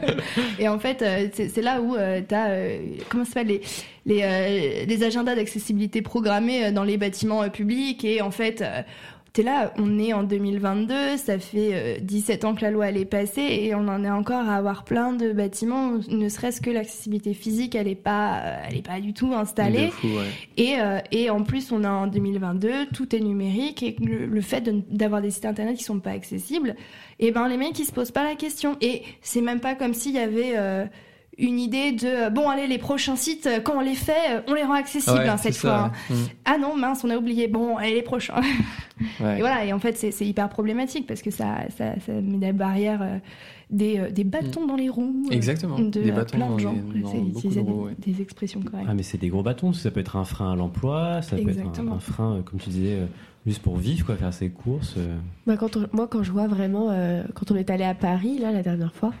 et 0.58 0.68
en 0.68 0.78
fait, 0.78 1.00
euh, 1.02 1.28
c'est 1.32 1.62
là 1.62 1.80
où 1.80 1.96
euh, 1.96 2.20
t'as 2.26 2.48
euh, 2.50 2.78
comment 3.08 3.24
ça 3.24 3.30
s'appelle 3.34 3.48
les 3.48 3.60
les, 4.04 4.20
euh, 4.24 4.84
les 4.86 5.04
agendas 5.04 5.36
d'accessibilité 5.36 6.02
programmés 6.02 6.72
dans 6.72 6.82
les 6.84 6.96
bâtiments 6.98 7.48
publics 7.48 8.04
et 8.04 8.20
en 8.20 8.30
fait. 8.32 8.62
Euh, 9.32 9.34
T'es 9.34 9.42
là, 9.42 9.72
on 9.78 9.98
est 9.98 10.12
en 10.12 10.24
2022, 10.24 11.16
ça 11.16 11.38
fait 11.38 11.70
euh, 11.72 11.96
17 12.02 12.44
ans 12.44 12.54
que 12.54 12.60
la 12.60 12.70
loi 12.70 12.88
elle 12.88 12.98
est 12.98 13.06
passée 13.06 13.40
et 13.40 13.74
on 13.74 13.88
en 13.88 14.04
est 14.04 14.10
encore 14.10 14.46
à 14.48 14.56
avoir 14.56 14.84
plein 14.84 15.14
de 15.14 15.32
bâtiments, 15.32 15.92
ne 16.08 16.28
serait-ce 16.28 16.60
que 16.60 16.68
l'accessibilité 16.70 17.32
physique, 17.32 17.74
elle 17.74 17.88
est 17.88 17.94
pas, 17.94 18.40
euh, 18.44 18.56
elle 18.68 18.76
est 18.76 18.86
pas 18.86 19.00
du 19.00 19.14
tout 19.14 19.32
installée. 19.34 19.86
De 19.86 19.90
fou, 19.90 20.06
ouais. 20.08 20.26
Et, 20.58 20.74
euh, 20.80 20.98
et 21.12 21.30
en 21.30 21.44
plus, 21.44 21.72
on 21.72 21.82
est 21.82 21.86
en 21.86 22.06
2022, 22.08 22.86
tout 22.92 23.16
est 23.16 23.20
numérique 23.20 23.82
et 23.82 23.96
le, 24.04 24.26
le 24.26 24.40
fait 24.42 24.60
de- 24.60 24.82
d'avoir 24.90 25.22
des 25.22 25.30
sites 25.30 25.46
internet 25.46 25.78
qui 25.78 25.84
sont 25.84 25.98
pas 26.00 26.10
accessibles, 26.10 26.76
et 27.18 27.30
ben 27.30 27.48
les 27.48 27.56
mecs 27.56 27.78
ils 27.78 27.86
se 27.86 27.92
posent 27.92 28.10
pas 28.10 28.24
la 28.24 28.34
question. 28.34 28.76
Et 28.82 29.02
c'est 29.22 29.40
même 29.40 29.60
pas 29.60 29.74
comme 29.74 29.94
s'il 29.94 30.12
y 30.12 30.18
avait 30.18 30.52
euh, 30.56 30.84
une 31.38 31.58
idée 31.58 31.92
de 31.92 32.06
euh, 32.26 32.30
bon 32.30 32.48
allez 32.50 32.66
les 32.66 32.78
prochains 32.78 33.16
sites 33.16 33.46
euh, 33.46 33.60
quand 33.60 33.76
on 33.76 33.80
les 33.80 33.94
fait, 33.94 34.12
euh, 34.30 34.40
on 34.48 34.54
les 34.54 34.62
rend 34.64 34.74
accessibles 34.74 35.16
Ouais, 35.18 35.28
hein, 35.28 35.36
cette 35.38 35.56
fois. 35.56 35.90
ça, 36.08 36.14
hein. 36.14 36.16
Ah 36.44 36.58
non 36.58 36.76
mince, 36.76 37.02
on 37.04 37.10
a 37.10 37.16
oublié. 37.16 37.48
Bon 37.48 37.76
allez 37.78 37.94
les 37.94 38.02
prochains. 38.02 38.40
mm. 38.40 38.44
Ouais. 39.20 39.38
Et 39.38 39.40
voilà. 39.40 39.64
Et 39.64 39.72
en 39.72 39.78
fait 39.80 39.96
c'est 39.96 40.26
hyper 40.26 40.48
problématique 40.48 41.06
parce 41.06 41.22
que 41.22 41.30
ça 41.30 41.60
ça, 41.76 41.94
ça 42.06 42.12
met 42.12 42.38
des 42.38 42.52
barrières, 42.52 43.00
euh, 43.02 43.18
des, 43.70 43.98
euh, 43.98 44.10
des 44.10 44.22
bâtons 44.24 44.66
dans 44.66 44.76
les 44.76 44.88
roues. 44.90 45.24
Exactement. 45.30 45.78
De 45.78 45.88
Des 46.02 46.12
bâtons 46.12 46.36
plein 46.36 46.50
de 46.54 46.58
gens. 46.60 46.74
C'est 47.40 47.48
de 47.54 47.60
roues, 47.60 47.88
des, 47.88 47.88
ouais. 47.88 47.96
des 48.14 48.20
expressions 48.22 48.60
correctes. 48.60 48.86
Ah, 48.90 48.94
mais 48.94 49.02
c'est 49.02 49.18
des 49.18 49.28
gros 49.28 49.42
bâtons, 49.42 49.72
ça 49.72 49.90
peut 49.90 50.00
être 50.00 50.16
un 50.16 50.24
frein 50.24 50.52
à 50.52 50.56
l'emploi, 50.56 51.22
ça 51.22 51.36
peut 51.36 51.48
être 51.48 51.80
un, 51.80 51.98
frein, 51.98 52.42
comme 52.44 52.60
tu 52.60 52.68
disais, 52.68 52.92
euh, 53.00 53.06
juste 53.46 53.62
pour 53.62 53.76
vivre, 53.78 54.04
quoi, 54.06 54.16
faire 54.16 54.32
ses 54.34 54.50
courses. 54.50 54.96
Bah, 55.46 55.56
quand 55.56 55.76
on- 55.78 55.86
moi, 55.92 56.06
quand 56.06 56.22
je 56.22 56.30
vois 56.30 56.46
vraiment, 56.46 56.88
euh, 56.90 57.22
quand 57.34 57.50
on 57.50 57.56
est 57.56 57.70
allé 57.70 57.84
à 57.84 57.94
Paris, 57.94 58.38
là, 58.38 58.52
la 58.52 58.62
dernière 58.62 58.92
fois, 58.94 59.12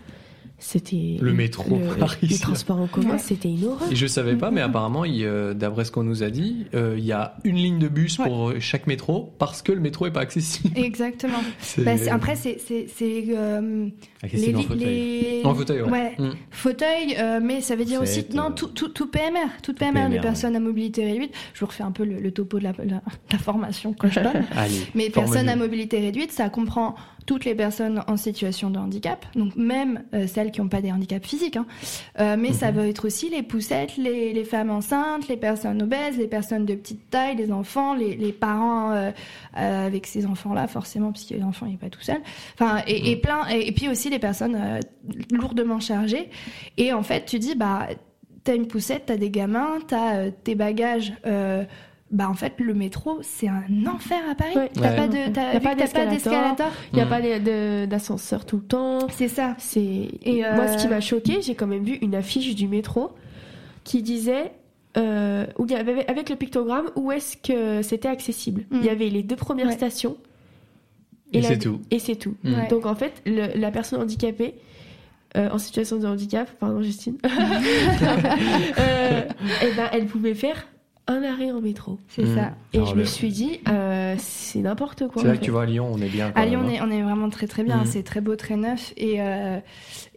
c'était. 0.62 1.16
Le 1.20 1.32
métro, 1.32 1.64
le- 1.76 1.96
Paris, 1.98 2.18
Les 2.22 2.28
c'est- 2.36 2.42
transports 2.42 2.80
en 2.80 2.86
commun, 2.86 3.12
Ouais. 3.14 3.18
c'était 3.18 3.48
une 3.48 3.64
horreur. 3.64 3.90
Et 3.90 3.96
je 3.96 4.06
savais 4.06 4.36
pas, 4.36 4.50
mais 4.50 4.60
Mhm. 4.62 4.68
apparemment, 4.70 5.04
il, 5.04 5.24
euh, 5.24 5.54
d'après 5.54 5.84
ce 5.84 5.90
qu'on 5.90 6.04
nous 6.04 6.22
a 6.22 6.30
dit, 6.30 6.66
euh, 6.74 6.94
il 6.96 7.04
y 7.04 7.12
a 7.12 7.34
une 7.44 7.56
ligne 7.56 7.78
de 7.78 7.88
bus 7.88 8.18
Ouais. 8.18 8.26
pour 8.26 8.50
euh, 8.50 8.56
chaque 8.60 8.86
métro 8.86 9.32
parce 9.38 9.60
que 9.62 9.72
le 9.72 9.80
métro 9.80 10.06
est 10.06 10.12
pas 10.12 10.20
accessible. 10.20 10.70
Exactement. 10.78 11.38
C'est- 11.58 11.82
Bah, 11.82 11.96
c'est- 11.98 12.10
après, 12.10 12.36
c'est 12.36 12.58
c'est- 12.64 12.86
c'est, 12.96 13.24
euh, 13.30 13.86
les, 14.22 14.26
Accessible 14.28 14.58
en 14.58 14.62
fauteuil. 14.62 14.84
les- 14.84 15.40
En 15.44 15.54
fauteuil, 15.54 15.82
ouais. 15.82 16.12
Mm. 16.18 16.30
fauteuil, 16.50 17.16
euh, 17.18 17.40
mais 17.42 17.60
ça 17.60 17.74
veut 17.76 17.84
dire 17.84 18.00
aussi 18.00 18.24
non 18.32 18.52
tout, 18.52 18.68
tout, 18.68 18.88
tout 18.88 19.06
PMR, 19.08 19.38
toute 19.62 19.76
tout 19.78 19.84
PMR, 19.84 20.20
personnes 20.20 20.54
à 20.56 20.60
mobilité 20.60 21.04
réduite. 21.04 21.32
Je 21.54 21.60
vous 21.60 21.66
refais 21.66 21.82
un 21.82 21.90
peu 21.92 22.04
le, 22.04 22.20
le 22.20 22.30
topo 22.30 22.58
de 22.58 22.64
la, 22.64 22.72
la, 22.84 23.02
la 23.32 23.38
formation 23.38 23.92
que 23.92 24.08
je 24.08 24.20
donne. 24.20 24.44
Allez. 24.56 24.74
Mais 24.94 25.10
forme 25.10 25.26
personnes 25.26 25.48
à 25.48 25.56
mobilité 25.56 25.98
réduite, 25.98 26.30
ça 26.32 26.48
comprend 26.48 26.94
toutes 27.32 27.46
les 27.46 27.54
personnes 27.54 28.02
en 28.08 28.18
situation 28.18 28.68
de 28.68 28.78
handicap, 28.78 29.24
donc 29.34 29.56
même 29.56 30.02
euh, 30.12 30.26
celles 30.26 30.50
qui 30.50 30.60
n'ont 30.60 30.68
pas 30.68 30.82
des 30.82 30.92
handicaps 30.92 31.26
physiques. 31.26 31.56
hein. 31.56 31.64
Euh, 32.20 32.36
mais 32.38 32.52
ça 32.52 32.70
Mhm. 32.70 32.76
va 32.76 32.86
être 32.88 33.06
aussi 33.06 33.30
les 33.30 33.42
poussettes, 33.42 33.96
les, 33.96 34.34
les 34.34 34.44
femmes 34.44 34.68
enceintes, 34.68 35.28
les 35.28 35.38
personnes 35.38 35.80
obèses, 35.82 36.18
les 36.18 36.26
personnes 36.26 36.66
de 36.66 36.74
petite 36.74 37.08
taille, 37.08 37.36
les 37.36 37.50
enfants, 37.50 37.94
les, 37.94 38.16
les 38.16 38.32
parents 38.32 38.92
euh, 38.92 39.10
avec 39.54 40.06
ces 40.06 40.26
enfants-là, 40.26 40.66
forcément, 40.66 41.10
parce 41.10 41.24
que 41.24 41.34
l'enfant 41.36 41.64
n'est 41.64 41.78
pas 41.78 41.88
tout 41.88 42.02
seul. 42.02 42.18
Enfin, 42.54 42.82
et, 42.86 43.00
Mhm. 43.00 43.06
et 43.06 43.16
plein, 43.16 43.48
et, 43.50 43.68
et 43.68 43.72
puis 43.72 43.88
aussi 43.88 44.10
les 44.10 44.18
personnes 44.18 44.58
lourdement 45.30 45.80
chargées. 45.80 46.28
Et 46.76 46.92
en 46.92 47.02
fait, 47.02 47.24
tu 47.24 47.38
dis, 47.38 47.54
bah, 47.54 47.88
t'as 48.44 48.54
une 48.56 48.66
poussette, 48.66 49.04
t'as 49.06 49.16
des 49.16 49.30
gamins, 49.30 49.78
t'as 49.88 50.30
tes 50.30 50.54
bagages. 50.54 51.14
Euh, 52.12 52.16
bah 52.16 52.28
en 52.28 52.34
fait 52.34 52.54
le 52.58 52.74
métro 52.74 53.18
c'est 53.22 53.48
un 53.48 53.62
enfer 53.86 54.18
à 54.30 54.34
Paris. 54.34 54.54
Ouais. 54.56 54.70
T'as 54.74 54.80
Ouais. 54.90 54.96
pas 54.96 55.08
de 55.08 55.16
Y 55.16 55.32
t'as, 55.32 55.48
a 55.56 55.60
pas 55.60 55.74
d'escalator. 55.74 56.70
Il 56.92 56.96
n'y 56.96 57.02
a 57.02 57.06
Mm. 57.06 57.08
pas 57.08 57.86
d'ascenseur 57.86 58.44
tout 58.44 58.56
le 58.56 58.62
temps. 58.64 59.08
C'est 59.10 59.28
ça. 59.28 59.54
C'est 59.58 59.80
Et, 59.80 60.18
et 60.24 60.40
moi 60.42 60.64
euh, 60.64 60.76
ce 60.76 60.82
qui 60.82 60.88
m'a 60.88 61.00
choqué, 61.00 61.40
j'ai 61.42 61.54
quand 61.54 61.66
même 61.66 61.84
vu 61.84 61.94
une 62.02 62.14
affiche 62.14 62.54
du 62.54 62.68
métro 62.68 63.12
qui 63.84 64.02
disait 64.02 64.52
euh, 64.98 65.46
où 65.58 65.66
y 65.66 65.74
avait 65.74 66.06
avec 66.10 66.28
le 66.28 66.36
pictogramme 66.36 66.90
où 66.96 67.10
est-ce 67.12 67.36
que 67.38 67.80
c'était 67.82 68.08
accessible. 68.08 68.64
Mm. 68.70 68.76
Il 68.80 68.84
y 68.84 68.90
avait 68.90 69.08
les 69.08 69.22
deux 69.22 69.36
premières 69.36 69.66
Ouais. 69.68 69.72
stations 69.72 70.16
Et 71.32 71.40
la- 71.40 71.48
c'est 71.48 71.58
tout. 71.58 71.80
Et 71.90 71.98
c'est 71.98 72.16
tout. 72.16 72.34
Mm. 72.44 72.54
Ouais. 72.54 72.68
Donc 72.68 72.84
en 72.86 72.94
fait, 72.94 73.22
le- 73.24 73.58
la 73.58 73.70
personne 73.70 74.02
handicapée 74.02 74.54
euh, 75.34 75.48
en 75.50 75.56
situation 75.56 75.96
de 75.96 76.06
handicap, 76.06 76.46
pardon 76.60 76.82
Justine, 76.82 77.16
euh, 78.78 79.22
eh 79.62 79.72
ben, 79.76 79.88
elle 79.92 80.04
pouvait 80.06 80.34
faire 80.34 80.66
un 81.08 81.22
arrêt 81.24 81.50
en 81.50 81.60
métro. 81.60 81.98
C'est 82.08 82.22
Mm. 82.22 82.34
ça. 82.36 82.52
Et 82.72 82.76
Alors, 82.76 82.90
je 82.90 82.94
me 82.94 83.04
suis 83.04 83.28
dit, 83.30 83.60
euh, 83.68 84.14
c'est 84.18 84.60
n'importe 84.60 85.08
quoi. 85.08 85.20
C'est 85.22 85.28
là 85.28 85.36
que 85.36 85.44
tu 85.44 85.50
vois 85.50 85.62
à 85.64 85.66
Lyon, 85.66 85.90
on 85.92 85.98
est 86.00 86.08
bien. 86.08 86.30
À 86.36 86.46
Lyon, 86.46 86.60
on 86.64 86.68
est, 86.68 86.80
on 86.80 86.90
est 86.92 87.02
vraiment 87.02 87.28
très 87.28 87.48
très 87.48 87.64
bien. 87.64 87.78
Mhm. 87.78 87.86
C'est 87.86 88.04
très 88.04 88.20
beau, 88.20 88.36
très 88.36 88.56
neuf 88.56 88.92
et, 88.96 89.20
euh, 89.20 89.58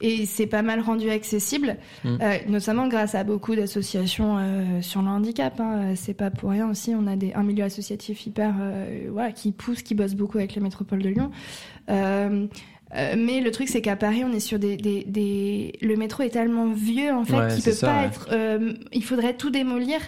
et 0.01 0.27
c'est 0.27 0.45
pas 0.45 0.61
mal 0.61 0.81
rendu 0.81 1.09
accessible, 1.09 1.77
Mhm. 2.03 2.19
euh, 2.21 2.37
notamment 2.49 2.87
grâce 2.87 3.15
à 3.15 3.23
beaucoup 3.23 3.55
d'associations 3.55 4.37
euh, 4.37 4.81
sur 4.81 5.01
le 5.01 5.07
handicap. 5.07 5.59
hein. 5.59 5.93
C'est 5.95 6.13
pas 6.13 6.29
pour 6.29 6.51
rien 6.51 6.69
aussi. 6.69 6.93
On 6.95 7.07
a 7.07 7.15
des, 7.15 7.33
un 7.33 7.43
milieu 7.43 7.63
associatif 7.63 8.25
hyper 8.27 8.53
euh, 8.59 9.07
voilà, 9.11 9.31
qui 9.31 9.51
pousse, 9.51 9.81
qui 9.81 9.95
bosse 9.95 10.13
beaucoup 10.13 10.37
avec 10.37 10.53
la 10.55 10.61
métropole 10.61 11.01
de 11.01 11.09
Lyon. 11.09 11.31
Euh, 11.89 12.45
euh, 12.95 13.15
mais 13.17 13.41
le 13.41 13.49
truc, 13.51 13.67
c'est 13.69 13.81
qu'à 13.81 13.95
Paris, 13.95 14.23
on 14.23 14.31
est 14.31 14.39
sur 14.39 14.59
des, 14.59 14.77
des, 14.77 15.03
des... 15.05 15.73
Le 15.81 15.95
métro 15.95 16.21
est 16.23 16.29
tellement 16.29 16.67
vieux, 16.69 17.11
en 17.11 17.25
fait, 17.25 17.35
Ouais, 17.35 17.47
qu'il 17.53 17.63
peut 17.63 17.71
ça, 17.71 17.87
pas 17.87 17.99
ouais. 18.01 18.05
être... 18.07 18.29
euh, 18.31 18.73
il 18.93 19.03
faudrait 19.03 19.33
tout 19.33 19.49
démolir 19.49 19.99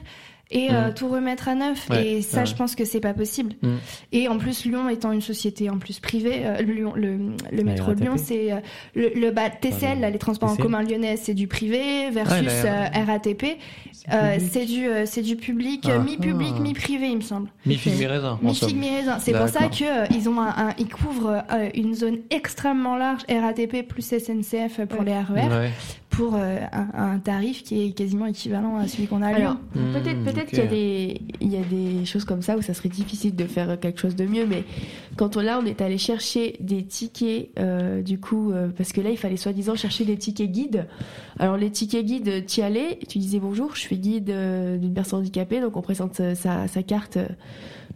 et 0.51 0.69
euh, 0.71 0.89
Mm. 0.89 0.93
tout 0.93 1.07
remettre 1.09 1.47
à 1.49 1.55
neuf. 1.55 1.89
Ouais, 1.89 2.07
et 2.07 2.21
ça, 2.21 2.39
ouais. 2.41 2.45
je 2.45 2.55
pense 2.55 2.75
que 2.75 2.85
c'est 2.85 2.99
pas 2.99 3.13
possible. 3.13 3.53
Mm. 3.61 3.75
Et 4.13 4.27
en 4.27 4.37
plus, 4.37 4.65
Lyon 4.65 4.87
étant 4.89 5.11
une 5.11 5.21
société 5.21 5.69
en 5.69 5.77
plus 5.77 5.99
privée, 5.99 6.41
euh, 6.45 6.61
Lyon, 6.61 6.93
le, 6.95 7.17
le 7.51 7.63
métro 7.63 7.93
de. 7.93 8.01
Lyon, 8.01 8.15
c'est 8.17 8.51
euh, 8.53 8.57
le, 8.95 9.09
le 9.15 9.31
bah, 9.31 9.49
TCL, 9.49 9.99
là, 9.99 10.09
les 10.09 10.19
transports 10.19 10.49
en 10.51 10.55
commun 10.55 10.83
lyonnais, 10.83 11.17
c'est 11.17 11.33
du 11.33 11.47
privé 11.47 12.09
versus 12.11 12.47
Ah, 12.65 12.67
euh, 12.99 13.05
RATP, 13.05 13.57
C'est 13.91 14.13
euh, 14.13 14.33
public. 14.35 14.49
c'est 14.53 14.65
du, 14.65 14.87
euh, 14.87 15.05
c'est 15.05 15.21
du 15.21 15.35
public, 15.35 15.83
Ah. 15.87 15.91
euh, 15.91 15.99
mi-public, 16.03 16.53
Ah. 16.57 16.61
mi-privé, 16.61 17.07
il 17.09 17.17
me 17.17 17.21
semble. 17.21 17.49
Mi 17.65 17.75
figue 17.75 17.97
mi 17.99 18.05
raisin. 18.05 18.39
en 18.41 18.45
Mi 18.47 18.55
somme. 18.55 18.69
figue, 18.69 18.77
mi 18.79 18.89
raisin. 18.89 19.19
C'est 19.19 19.33
pour 19.33 19.49
ça 19.49 19.67
que 19.67 19.83
euh, 19.83 20.05
ils 20.15 20.29
ont 20.29 20.39
un, 20.39 20.47
un- 20.69 20.73
ils 20.79 20.87
couvrent 20.87 21.43
euh, 21.51 21.69
une 21.75 21.93
zone 21.93 22.19
extrêmement 22.29 22.95
large 22.95 23.21
RATP 23.29 23.83
plus 23.87 24.03
SNCF 24.03 24.85
pour 24.87 24.99
Ouais. 25.01 25.05
les 25.05 25.13
RER 25.13 25.47
Ouais. 25.49 25.71
Pour 26.17 26.35
euh, 26.35 26.57
un, 26.71 27.13
un 27.13 27.19
tarif 27.19 27.63
qui 27.63 27.81
est 27.83 27.91
quasiment 27.91 28.25
équivalent 28.25 28.77
à 28.77 28.87
celui 28.87 29.07
qu'on 29.07 29.21
a 29.21 29.27
à. 29.27 29.35
Alors, 29.35 29.57
Hmm, 29.75 29.93
peut-être 29.93 30.23
peut-être 30.23 30.47
ok. 30.47 30.49
qu'il 30.49 30.59
y 30.59 30.61
a 30.61 30.65
des 30.67 31.21
il 31.41 31.53
y 31.53 31.57
a 31.57 31.63
des 31.63 32.05
choses 32.05 32.25
comme 32.25 32.41
ça 32.41 32.57
où 32.57 32.61
ça 32.61 32.73
serait 32.73 32.89
difficile 32.89 33.35
de 33.35 33.45
faire 33.45 33.79
quelque 33.79 33.99
chose 33.99 34.15
de 34.15 34.25
mieux, 34.25 34.45
mais 34.45 34.63
quand 35.15 35.37
on 35.37 35.41
là 35.41 35.59
on 35.61 35.65
est 35.65 35.81
allé 35.81 35.97
chercher 35.97 36.55
des 36.59 36.83
tickets 36.83 37.51
euh, 37.59 38.01
du 38.01 38.19
coup 38.19 38.51
euh, 38.51 38.69
parce 38.75 38.91
que 38.91 39.01
là 39.01 39.11
il 39.11 39.17
fallait 39.17 39.37
soi-disant 39.37 39.75
chercher 39.75 40.03
des 40.05 40.17
tickets 40.17 40.51
guides. 40.51 40.87
Alors 41.39 41.57
les 41.57 41.69
tickets 41.69 42.05
guides, 42.05 42.45
tu 42.47 42.61
y 42.61 42.63
allais, 42.63 42.97
tu 43.07 43.19
disais 43.19 43.39
bonjour, 43.39 43.75
je 43.75 43.81
suis 43.81 43.97
guide 43.99 44.29
euh, 44.31 44.77
d'une 44.77 44.93
personne 44.93 45.19
handicapée, 45.19 45.61
donc 45.61 45.77
on 45.77 45.81
présente 45.81 46.19
euh, 46.19 46.33
sa, 46.35 46.67
sa 46.67 46.81
carte 46.83 47.17
euh, 47.17 47.27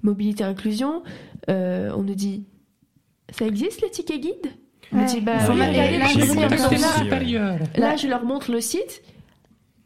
mobilité 0.03 0.43
inclusion. 0.43 1.01
Euh, 1.49 1.91
on 1.95 2.03
nous 2.03 2.15
dit 2.15 2.45
ça 3.31 3.47
existe 3.47 3.81
les 3.81 3.89
tickets 3.89 4.21
guides? 4.21 4.51
Ouais. 4.93 5.21
bah 5.21 5.33
oui, 5.49 5.55
je 6.13 6.19
montre 6.33 6.47
texte 6.49 6.71
là. 6.71 6.77
aussi, 6.77 7.09
ouais. 7.35 7.59
Là, 7.77 7.95
je 7.95 8.07
leur 8.07 8.23
montre 8.25 8.51
le 8.51 8.59
site. 8.61 9.01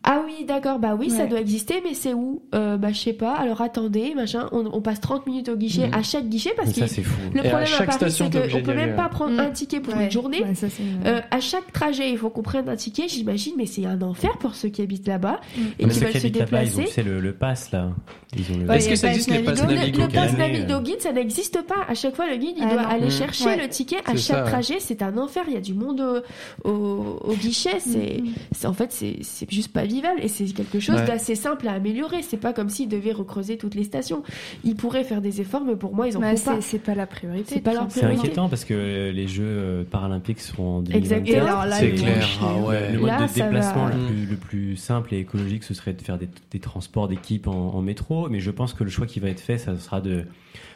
Ah 0.07 0.21
oui, 0.23 0.45
d'accord, 0.45 0.77
bah 0.77 0.95
oui, 0.97 1.09
ça 1.09 1.25
doit 1.25 1.39
exister, 1.41 1.81
mais 1.83 1.95
c'est 1.95 2.13
où? 2.13 2.43
Euh, 2.53 2.77
Bah 2.77 2.91
je 2.91 2.99
sais 2.99 3.13
pas, 3.13 3.33
alors 3.33 3.61
attendez, 3.61 4.13
machin, 4.15 4.47
on, 4.51 4.65
on 4.71 4.79
passe 4.81 5.01
30 5.01 5.25
minutes 5.25 5.49
au 5.49 5.55
guichet, 5.55 5.87
Mhm. 5.87 5.93
à 5.95 6.03
chaque 6.03 6.29
guichet, 6.29 6.51
parce 6.55 6.69
que 6.73 6.79
ça, 6.81 6.87
c'est 6.87 7.01
fou. 7.01 7.19
le 7.33 7.37
Et 7.37 7.47
à 7.47 7.49
problème 7.49 7.61
à, 7.63 7.65
chaque 7.65 7.85
Paris, 7.87 7.97
station, 8.11 8.29
c'est 8.31 8.51
qu'on 8.51 8.61
peut 8.61 8.73
même 8.75 8.95
pas 8.95 9.03
ouais. 9.05 9.09
prendre 9.09 9.33
Mhm. 9.33 9.39
un 9.39 9.49
ticket 9.49 9.79
pour 9.79 9.95
Ouais. 9.95 10.05
une 10.05 10.11
journée. 10.11 10.43
Ouais, 10.43 10.53
ça, 10.53 10.67
c'est- 10.69 10.83
Euh, 11.07 11.21
à 11.31 11.39
chaque 11.39 11.71
trajet, 11.73 12.11
il 12.11 12.17
faut 12.19 12.29
qu'on 12.29 12.43
prenne 12.43 12.69
un 12.69 12.75
ticket, 12.75 13.07
j'imagine, 13.07 13.53
mais 13.57 13.65
c'est 13.65 13.85
un 13.87 13.99
enfer 14.03 14.37
pour 14.37 14.53
ceux 14.53 14.69
qui 14.69 14.83
habitent 14.83 15.07
là-bas 15.07 15.39
Mhm. 15.57 15.63
et 15.79 15.85
Mais 15.85 15.89
qui 15.91 15.95
ceux 15.95 16.01
veulent 16.05 16.11
qui 16.13 16.19
se 16.19 16.27
habitent 16.27 16.39
là-bas, 16.39 16.63
ils 16.63 16.67
ont 16.67 16.77
déplacer. 16.77 16.91
c'est 16.93 17.03
le, 17.03 17.19
le 17.19 17.33
pass 17.33 17.71
là. 17.71 17.89
Le... 18.35 18.73
Est-ce 18.73 18.87
que 18.89 18.93
a 18.93 18.95
ça 18.97 19.07
existe 19.09 19.29
de 19.29 19.35
les 19.35 19.43
passes 19.43 19.63
Navigo. 19.63 19.97
Le, 20.01 20.07
le 20.07 20.11
pass 20.13 20.37
Navigo 20.37 20.81
Guide, 20.81 20.99
ça 21.01 21.13
n'existe 21.13 21.61
pas. 21.65 21.85
À 21.87 21.95
chaque 21.95 22.15
fois, 22.15 22.29
le 22.29 22.35
guide, 22.35 22.55
il 22.57 22.63
Ah 22.69 22.73
doit 22.73 22.81
aller 22.83 23.09
chercher 23.09 23.55
le 23.55 23.67
ticket 23.69 23.97
à 24.05 24.15
chaque 24.17 24.45
trajet. 24.45 24.75
C'est 24.79 25.01
un 25.01 25.17
enfer. 25.17 25.43
Il 25.47 25.53
y 25.53 25.57
a 25.57 25.61
du 25.61 25.73
monde 25.73 26.23
au, 26.65 27.33
guichet. 27.41 27.79
C'est, 27.79 28.21
c'est- 28.51 28.67
en 28.67 28.73
fait, 28.73 28.91
c'est, 28.91 29.19
juste 29.49 29.71
pas 29.71 29.85
et 30.21 30.27
c'est 30.27 30.45
quelque 30.45 30.79
chose 30.79 30.95
Ouais. 30.95 31.05
d'assez 31.05 31.35
simple 31.35 31.67
à 31.67 31.73
améliorer. 31.73 32.21
C'est 32.21 32.37
pas 32.37 32.53
comme 32.53 32.69
s'ils 32.69 32.89
devaient 32.89 33.11
recreuser 33.11 33.57
toutes 33.57 33.75
les 33.75 33.83
stations. 33.83 34.23
Ils 34.63 34.75
pourraient 34.75 35.03
faire 35.03 35.21
des 35.21 35.41
efforts, 35.41 35.63
mais 35.65 35.75
pour 35.75 35.95
moi, 35.95 36.07
ils 36.07 36.17
en 36.17 36.21
Ouais, 36.21 36.35
font 36.35 36.55
pas. 36.55 36.61
c'est 36.61 36.79
pas 36.79 36.95
la 36.95 37.05
priorité. 37.07 37.61
C'est 37.89 38.03
inquiétant 38.03 38.49
parce 38.49 38.65
que 38.65 39.11
les 39.13 39.27
Jeux 39.27 39.43
euh, 39.45 39.83
paralympiques 39.83 40.39
seront 40.41 40.77
en 40.77 40.83
Exactement. 40.85 41.25
2024. 41.25 41.29
Et 41.29 41.39
alors 41.49 41.65
là, 41.65 41.75
C'est 41.77 41.91
clair. 41.91 42.27
Ah 42.41 42.55
ouais. 42.67 42.91
Le 42.91 42.99
mode 42.99 43.07
Là, 43.09 43.27
de 43.27 43.33
déplacement 43.33 43.85
va. 43.87 43.95
le, 43.95 44.05
plus, 44.05 44.25
le 44.25 44.35
plus 44.35 44.75
simple 44.75 45.13
et 45.13 45.19
écologique, 45.19 45.63
ce 45.63 45.73
serait 45.73 45.93
de 45.93 46.01
faire 46.01 46.17
des, 46.17 46.29
des 46.51 46.59
transports 46.59 47.07
d'équipe 47.07 47.47
en, 47.47 47.73
en 47.73 47.81
métro. 47.81 48.29
Mais 48.29 48.39
je 48.39 48.51
pense 48.51 48.73
que 48.73 48.83
le 48.83 48.89
choix 48.89 49.05
qui 49.05 49.19
va 49.19 49.29
être 49.29 49.39
fait, 49.41 49.57
ça 49.57 49.77
sera 49.77 50.01
de 50.01 50.25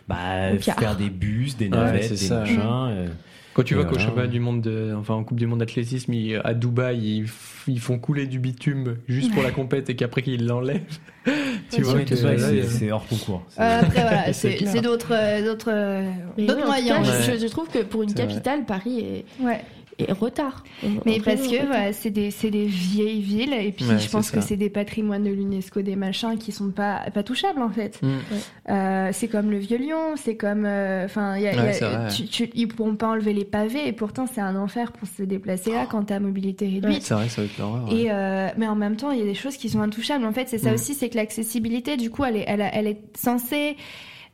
bah, 0.07 0.57
faire 0.59 0.95
des 0.95 1.09
bus, 1.09 1.57
des 1.57 1.65
Ouais, 1.65 1.71
navettes, 1.71 2.03
c'est 2.03 2.09
des 2.11 2.15
ça. 2.17 2.39
machins. 2.39 2.59
euh. 2.63 3.07
Quand 3.59 3.65
tu 3.65 3.73
Et 3.73 3.75
vois 3.75 3.83
qu'au 3.83 3.99
championnat 3.99 4.27
du 4.29 4.39
monde, 4.39 4.61
de, 4.61 4.93
enfin 4.97 5.15
en 5.15 5.25
Coupe 5.25 5.37
du 5.37 5.45
monde 5.45 5.59
d'athlétisme, 5.59 6.13
à 6.45 6.53
Dubaï, 6.53 7.25
ils, 7.67 7.79
font 7.81 7.99
couler 7.99 8.25
du 8.25 8.39
bitume 8.39 8.95
juste 9.09 9.33
pour 9.33 9.43
la 9.43 9.51
compète 9.51 9.89
et 9.89 9.97
qu'après 9.97 10.21
qu'ils 10.21 10.47
l'enlèvent. 10.47 10.79
tu 11.69 11.81
vois 11.81 11.99
c'est- 12.07 12.89
hors 12.89 13.05
concours. 13.05 13.43
C'est- 13.49 13.61
Euh, 13.61 13.79
après 13.81 14.01
voilà, 14.01 14.23
C'est 14.31 14.51
c'est 14.51 14.55
clair. 14.55 14.71
c'est 14.71 14.81
d'autres 14.81 15.11
euh, 15.13 15.43
d'autres 15.43 15.71
euh, 15.73 16.65
moyens. 16.65 17.05
cas, 17.05 17.13
ouais. 17.27 17.37
je, 17.37 17.41
je 17.41 17.47
trouve 17.47 17.67
que 17.67 17.79
pour 17.79 18.03
une 18.03 18.09
C'est 18.09 18.23
vrai. 18.23 18.27
capitale, 18.27 18.63
Paris 18.65 18.99
est, 19.01 19.25
Ouais. 19.43 19.59
En 20.09 20.13
retard. 20.13 20.63
Mais 21.05 21.19
En- 21.19 21.23
parce 21.23 21.47
que 21.47 21.55
c'est 21.93 22.09
des 22.11 22.31
c'est 22.31 22.51
des 22.51 22.65
vieilles 22.65 23.21
villes 23.21 23.53
et 23.53 23.71
puis 23.71 23.85
Ouais, 23.85 23.97
je 23.99 24.09
pense 24.09 24.31
que 24.31 24.41
c'est 24.41 24.57
des 24.57 24.69
patrimoines 24.69 25.23
de 25.23 25.29
l'UNESCO 25.31 25.81
des 25.81 25.95
machins 25.95 26.37
qui 26.37 26.51
sont 26.51 26.69
pas 26.71 27.01
pas 27.13 27.23
touchables 27.23 27.61
en 27.61 27.69
fait. 27.69 27.99
Mm. 28.01 28.07
Euh, 28.69 29.09
c'est 29.13 29.27
comme 29.27 29.49
le 29.51 29.57
vieux 29.57 29.77
Lyon, 29.77 30.13
c'est 30.15 30.35
comme 30.35 30.65
euh, 30.65 31.05
enfin 31.05 31.35
tu- 32.31 32.49
ils 32.53 32.67
pourront 32.67 32.95
pas 32.95 33.07
enlever 33.09 33.33
les 33.33 33.45
pavés 33.45 33.87
et 33.87 33.91
pourtant 33.93 34.25
c'est 34.31 34.41
un 34.41 34.55
enfer 34.55 34.91
pour 34.91 35.07
se 35.07 35.23
déplacer 35.23 35.71
là 35.71 35.87
quand 35.89 36.03
t'as 36.03 36.19
mobilité 36.19 36.67
réduite. 36.67 37.03
C'est 37.03 37.13
vrai 37.13 37.29
ça 37.29 37.41
va 37.41 37.45
être 37.47 37.57
l'horreur. 37.57 37.85
ouais. 37.89 37.95
Et 37.95 38.11
euh, 38.11 38.49
mais 38.57 38.67
en 38.67 38.75
même 38.75 38.95
temps, 38.95 39.11
il 39.11 39.19
y 39.19 39.21
a 39.21 39.25
des 39.25 39.33
choses 39.35 39.57
qui 39.57 39.69
sont 39.69 39.81
intouchables. 39.81 40.25
En 40.25 40.33
fait, 40.33 40.47
c'est 40.49 40.57
ça 40.57 40.71
Mm. 40.71 40.75
aussi, 40.75 40.93
c'est 40.93 41.09
que 41.09 41.15
l'accessibilité, 41.15 41.97
du 41.97 42.09
coup, 42.09 42.23
elle 42.23 42.37
est, 42.37 42.45
elle, 42.47 42.67
elle 42.73 42.87
est 42.87 42.99
censée 43.17 43.75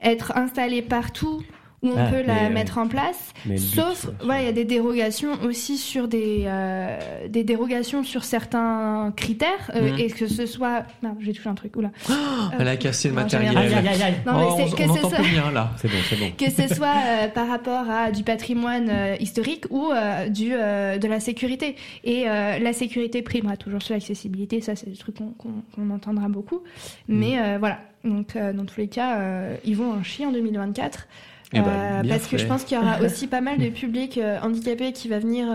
être 0.01 0.35
installée 0.35 0.81
partout 0.81 1.41
où 1.81 1.89
on 1.89 1.97
Ah, 1.97 2.09
peut 2.09 2.21
la 2.25 2.33
mais, 2.33 2.45
euh, 2.45 2.49
mettre 2.49 2.77
en 2.77 2.87
place. 2.87 3.33
mais 3.45 3.55
le 3.55 3.59
but, 3.61 3.67
Sauf, 3.67 4.05
ouais, 4.05 4.11
voilà, 4.23 4.41
il 4.41 4.45
y 4.45 4.49
a 4.49 4.53
des 4.53 4.65
dérogations 4.65 5.33
aussi 5.43 5.77
sur 5.77 6.07
des, 6.07 6.43
euh, 6.45 6.97
des 7.27 7.43
dérogations 7.43 8.03
sur 8.03 8.23
certains 8.23 9.13
critères, 9.15 9.71
euh, 9.75 9.91
Mm. 9.93 9.99
et 9.99 10.07
que 10.09 10.27
ce 10.27 10.45
soit, 10.45 10.83
non, 11.03 11.15
j'ai 11.19 11.33
touché 11.33 11.47
un 11.49 11.53
truc, 11.55 11.75
oula. 11.75 11.91
Elle 12.59 12.67
a 12.67 12.77
cassé 12.77 13.09
le 13.09 13.15
non, 13.15 13.21
matériel. 13.21 13.55
rien. 13.57 13.59
Aïe, 13.59 13.73
aïe, 13.75 13.87
aïe, 13.87 14.03
aïe. 14.03 14.13
Non, 14.25 14.39
mais 14.39 14.45
Oh, 14.49 14.53
c'est 14.57 14.63
on 14.63 14.75
que 14.75 14.83
on 14.83 14.93
ce 14.95 14.99
entend 14.99 15.09
soit- 15.09 15.17
plus 15.19 15.31
bien 15.31 15.51
là. 15.51 15.71
C'est 15.77 15.87
bon, 15.87 15.97
c'est 16.09 16.19
bon. 16.19 16.31
que 16.37 16.49
ce 16.49 16.73
soit 16.73 16.93
euh, 17.05 17.27
par 17.27 17.47
rapport 17.47 17.89
à 17.89 18.11
du 18.11 18.23
patrimoine 18.23 18.89
euh, 18.89 19.15
historique 19.19 19.65
ou 19.69 19.91
euh, 19.91 20.27
du, 20.29 20.53
euh, 20.53 20.97
de 20.97 21.07
la 21.07 21.19
sécurité. 21.19 21.75
Et 22.03 22.27
euh, 22.29 22.57
la 22.57 22.73
sécurité 22.73 23.21
primera 23.21 23.57
toujours 23.57 23.81
sur 23.81 23.93
l'accessibilité, 23.93 24.61
ça 24.61 24.75
c'est 24.75 24.89
le 24.89 24.95
truc 24.97 25.15
qu'on 25.17 25.31
qu'on- 25.31 25.61
qu'on 25.75 25.89
entendra 25.91 26.29
beaucoup. 26.29 26.61
Mais 27.07 27.39
euh, 27.39 27.57
voilà, 27.59 27.79
donc 28.03 28.35
euh, 28.35 28.53
dans 28.53 28.65
tous 28.65 28.79
les 28.79 28.87
cas, 28.87 29.17
euh, 29.19 29.55
ils 29.65 29.75
vont 29.75 29.91
en 29.91 30.03
chier 30.03 30.25
en 30.25 30.31
2024. 30.31 31.07
Eh 31.53 31.59
ben, 31.59 31.67
Euh, 31.67 32.03
parce 32.07 32.27
que 32.27 32.37
je 32.37 32.45
pense 32.45 32.63
qu'il 32.63 32.77
y 32.77 32.81
aura 32.81 33.01
aussi 33.05 33.27
pas 33.27 33.41
mal 33.41 33.57
de 33.57 33.69
publics 33.69 34.17
euh, 34.17 34.39
handicapés 34.41 34.91
qui 34.91 35.07
va 35.07 35.19
venir 35.19 35.47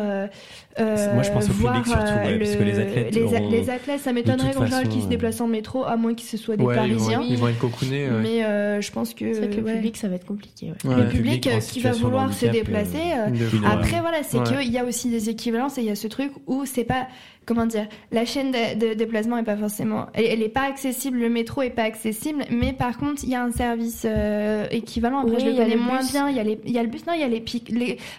euh, 0.79 1.14
Moi, 1.14 1.23
je 1.25 1.31
pense 1.33 1.49
au 1.51 1.53
voir 1.53 1.75
public 1.83 1.93
surtout, 1.93 2.11
euh, 2.12 2.25
ouais, 2.27 2.39
parce 2.39 2.57
que 2.57 2.62
les 2.62 2.79
athlètes 2.79 3.14
les, 3.14 3.23
auront- 3.25 3.51
les 3.51 3.71
athlètes, 3.71 4.01
ça 4.01 4.12
m'étonnerait 4.12 4.53
qu'en 4.53 4.64
général 4.64 4.85
façon, 4.85 4.89
qu'ils 4.93 5.01
se 5.03 5.07
euh, 5.07 5.11
déplacent 5.11 5.41
en 5.41 5.47
métro, 5.49 5.85
à 5.85 5.97
moins 5.97 6.14
que 6.14 6.23
ce 6.23 6.37
soit 6.37 6.57
des 6.57 6.64
Ouais, 6.64 6.75
ils 6.87 6.95
vont, 6.95 6.99
Parisiens. 6.99 7.23
ils 7.29 7.37
vont 7.39 7.49
être 7.49 7.59
cocoonés. 7.59 8.09
ouais. 8.09 8.21
Mais 8.23 8.45
euh, 8.45 8.81
je 8.81 8.93
pense 8.93 9.12
que 9.14 9.33
C'est 9.33 9.41
vrai 9.41 9.49
que 9.51 9.57
le 9.57 9.62
ouais. 9.64 9.75
public, 9.75 9.97
ça 9.97 10.09
va 10.09 10.14
être 10.14 10.27
compliqué. 10.27 10.66
ouais. 10.66 10.91
Ouais. 10.91 10.97
le 10.97 11.03
Le 11.03 11.09
public, 11.09 11.43
public 11.43 11.57
en 11.57 11.59
qui 11.59 11.81
va 11.81 11.93
vouloir 11.93 12.33
se 12.33 12.47
déplacer. 12.47 12.99
euh, 13.16 13.66
après, 13.66 14.01
voilà, 14.01 14.23
c'est 14.23 14.39
Ouais. 14.39 14.45
qu'il 14.62 14.73
y 14.73 14.79
a 14.79 14.85
aussi 14.85 15.09
des 15.11 15.29
équivalences 15.29 15.77
et 15.79 15.81
il 15.83 15.87
y 15.87 15.91
a 15.91 15.97
ce 15.97 16.07
truc 16.07 16.31
où 16.47 16.64
c'est 16.66 16.85
pas, 16.85 17.09
comment 17.47 17.66
dire, 17.66 17.87
la 18.12 18.25
chaîne 18.25 18.53
de, 18.53 18.79
de 18.91 18.95
déplacement 18.95 19.37
est 19.39 19.43
pas 19.43 19.57
forcément, 19.57 20.07
elle, 20.14 20.27
elle 20.27 20.43
est 20.43 20.49
pas 20.49 20.68
accessible, 20.68 21.18
le 21.18 21.29
métro 21.29 21.62
est 21.62 21.71
pas 21.71 21.83
accessible, 21.83 22.45
mais 22.51 22.73
par 22.73 22.97
contre, 22.97 23.23
il 23.25 23.31
y 23.31 23.35
a 23.35 23.43
un 23.43 23.51
service 23.51 24.05
euh, 24.07 24.66
équivalent. 24.71 25.21
Après, 25.21 25.33
Oui, 25.35 25.41
je 25.41 25.45
le 25.47 25.51
il 25.53 25.57
y 25.57 25.61
a 25.61 25.64
connais 25.64 25.75
le 25.77 25.81
moins 25.83 25.99
bus. 26.01 26.12
bien. 26.12 26.29
Il 26.29 26.37
y 26.37 26.79
a 26.79 26.83
le 26.83 26.89
bus, 26.89 27.07
non, 27.07 27.12
il 27.14 27.21
y 27.21 27.25
a 27.25 27.29
les 27.29 27.41
pics. 27.41 27.73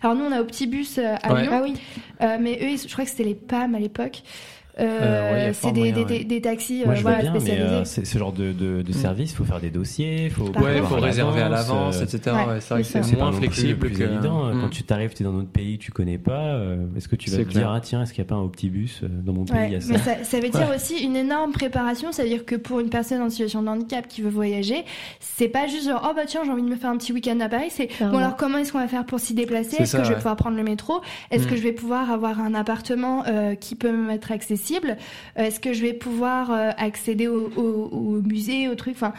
Alors 0.03 0.15
nous, 0.17 0.25
on 0.25 0.31
a 0.31 0.41
Optibus 0.41 0.97
euh, 0.97 1.15
à 1.23 1.33
Ouais. 1.33 1.43
Lyon, 1.43 1.51
Ah 1.53 1.61
oui. 1.63 1.73
Mais 2.41 2.59
eux, 2.61 2.77
je 2.77 2.91
crois 2.91 3.05
que 3.05 3.09
c'était 3.09 3.23
les 3.23 3.35
PAM 3.35 3.75
à 3.75 3.79
l'époque. 3.79 4.23
Euh, 4.79 5.49
Euh, 5.49 5.51
c'est 5.53 5.71
des, 5.73 5.91
des, 5.91 6.05
des- 6.05 6.23
des 6.23 6.41
taxis 6.41 6.83
Moi, 6.85 6.93
euh, 6.93 6.95
je 6.95 7.01
veux 7.01 7.03
voilà, 7.03 7.21
bien, 7.21 7.33
mais 7.33 7.39
spécialisés. 7.39 7.65
euh, 7.75 7.83
c'est- 7.83 8.05
ce 8.05 8.17
genre 8.17 8.31
de, 8.31 8.51
de, 8.53 8.81
de 8.81 8.89
Mm. 8.89 8.93
service, 8.93 9.31
il 9.31 9.35
faut 9.35 9.43
faire 9.43 9.59
des 9.59 9.69
dossiers, 9.69 10.29
faut 10.29 10.45
Ouais, 10.45 10.81
faut 10.81 10.95
à 10.95 10.99
réserver 10.99 11.41
à 11.41 11.49
l'avance, 11.49 11.97
euh, 11.99 12.03
etc. 12.03 12.19
Ouais, 12.25 12.31
Ouais, 12.53 12.59
c'est 12.61 12.73
vrai 12.73 12.81
que 12.83 12.87
c'est 12.87 12.93
ça. 12.93 13.03
c'est 13.03 13.09
C'est 13.11 13.15
pas 13.17 13.23
moins 13.29 13.33
flexible 13.33 13.69
le 13.69 13.75
plus 13.77 13.91
que. 13.91 14.03
évident. 14.03 14.45
Mm. 14.53 14.61
Quand 14.61 14.69
tu 14.69 14.83
t'arrives, 14.83 15.13
tu 15.13 15.23
es 15.23 15.25
dans 15.25 15.33
notre 15.33 15.49
pays, 15.49 15.77
tu 15.77 15.91
connais 15.91 16.17
pas. 16.17 16.31
euh, 16.55 16.85
Est-ce 16.95 17.07
que 17.09 17.15
tu 17.17 17.29
vas 17.29 17.37
te 17.37 17.41
clair. 17.43 17.53
dire, 17.63 17.71
ah 17.71 17.79
tiens, 17.81 18.01
est-ce 18.03 18.13
qu'il 18.13 18.23
n'y 18.23 18.27
a 18.27 18.29
pas 18.29 18.35
un 18.35 18.43
optibus 18.43 19.01
euh, 19.03 19.07
dans 19.09 19.33
mon 19.33 19.45
pays 19.45 19.55
Ouais, 19.57 19.67
il 19.67 19.73
y 19.73 19.75
a 19.75 19.81
ça 19.81 19.91
mais 19.93 19.99
ça, 19.99 20.23
ça 20.23 20.39
veut 20.39 20.49
dire 20.49 20.69
aussi 20.75 21.03
une 21.03 21.15
énorme 21.17 21.51
préparation, 21.51 22.11
c'est-à-dire 22.11 22.45
que 22.45 22.55
pour 22.55 22.79
une 22.79 22.89
personne 22.89 23.21
en 23.21 23.29
situation 23.29 23.61
de 23.63 23.67
handicap 23.67 24.07
qui 24.07 24.21
veut 24.21 24.29
voyager, 24.29 24.85
c'est 25.19 25.49
pas 25.49 25.67
juste 25.67 25.85
genre 25.89 26.07
oh 26.09 26.13
bah 26.15 26.23
tiens 26.25 26.41
j'ai 26.45 26.51
envie 26.51 26.61
de 26.63 26.69
me 26.69 26.75
faire 26.75 26.89
un 26.91 26.97
petit 26.97 27.11
week-end 27.13 27.39
à 27.41 27.49
Paris, 27.49 27.69
c'est 27.69 27.89
bon 27.99 28.17
alors 28.17 28.35
comment 28.37 28.57
est-ce 28.59 28.71
qu'on 28.71 28.79
va 28.79 28.87
faire 28.87 29.05
pour 29.05 29.19
s'y 29.19 29.33
déplacer? 29.33 29.77
Est-ce 29.77 29.91
ça, 29.91 29.97
que 29.99 30.03
je 30.05 30.09
vais 30.09 30.15
pouvoir 30.15 30.35
prendre 30.37 30.55
le 30.57 30.63
métro? 30.63 31.01
Est-ce 31.29 31.45
Mm. 31.45 31.49
que 31.49 31.55
je 31.57 31.61
vais 31.61 31.71
pouvoir 31.73 32.09
avoir 32.11 32.39
un 32.39 32.53
appartement 32.53 33.23
euh, 33.27 33.55
qui 33.55 33.75
peut 33.75 33.91
me 33.91 34.11
être 34.11 34.31
accessible? 34.31 34.60
Euh, 34.69 35.43
Est-ce 35.43 35.59
que 35.59 35.73
je 35.73 35.81
vais 35.81 35.93
pouvoir 35.93 36.51
euh, 36.51 36.69
accéder 36.77 37.27
au, 37.27 37.49
au, 37.57 37.61
au 37.91 38.21
musée, 38.21 38.67
au 38.69 38.75
truc 38.75 38.93
Enfin, 38.95 39.13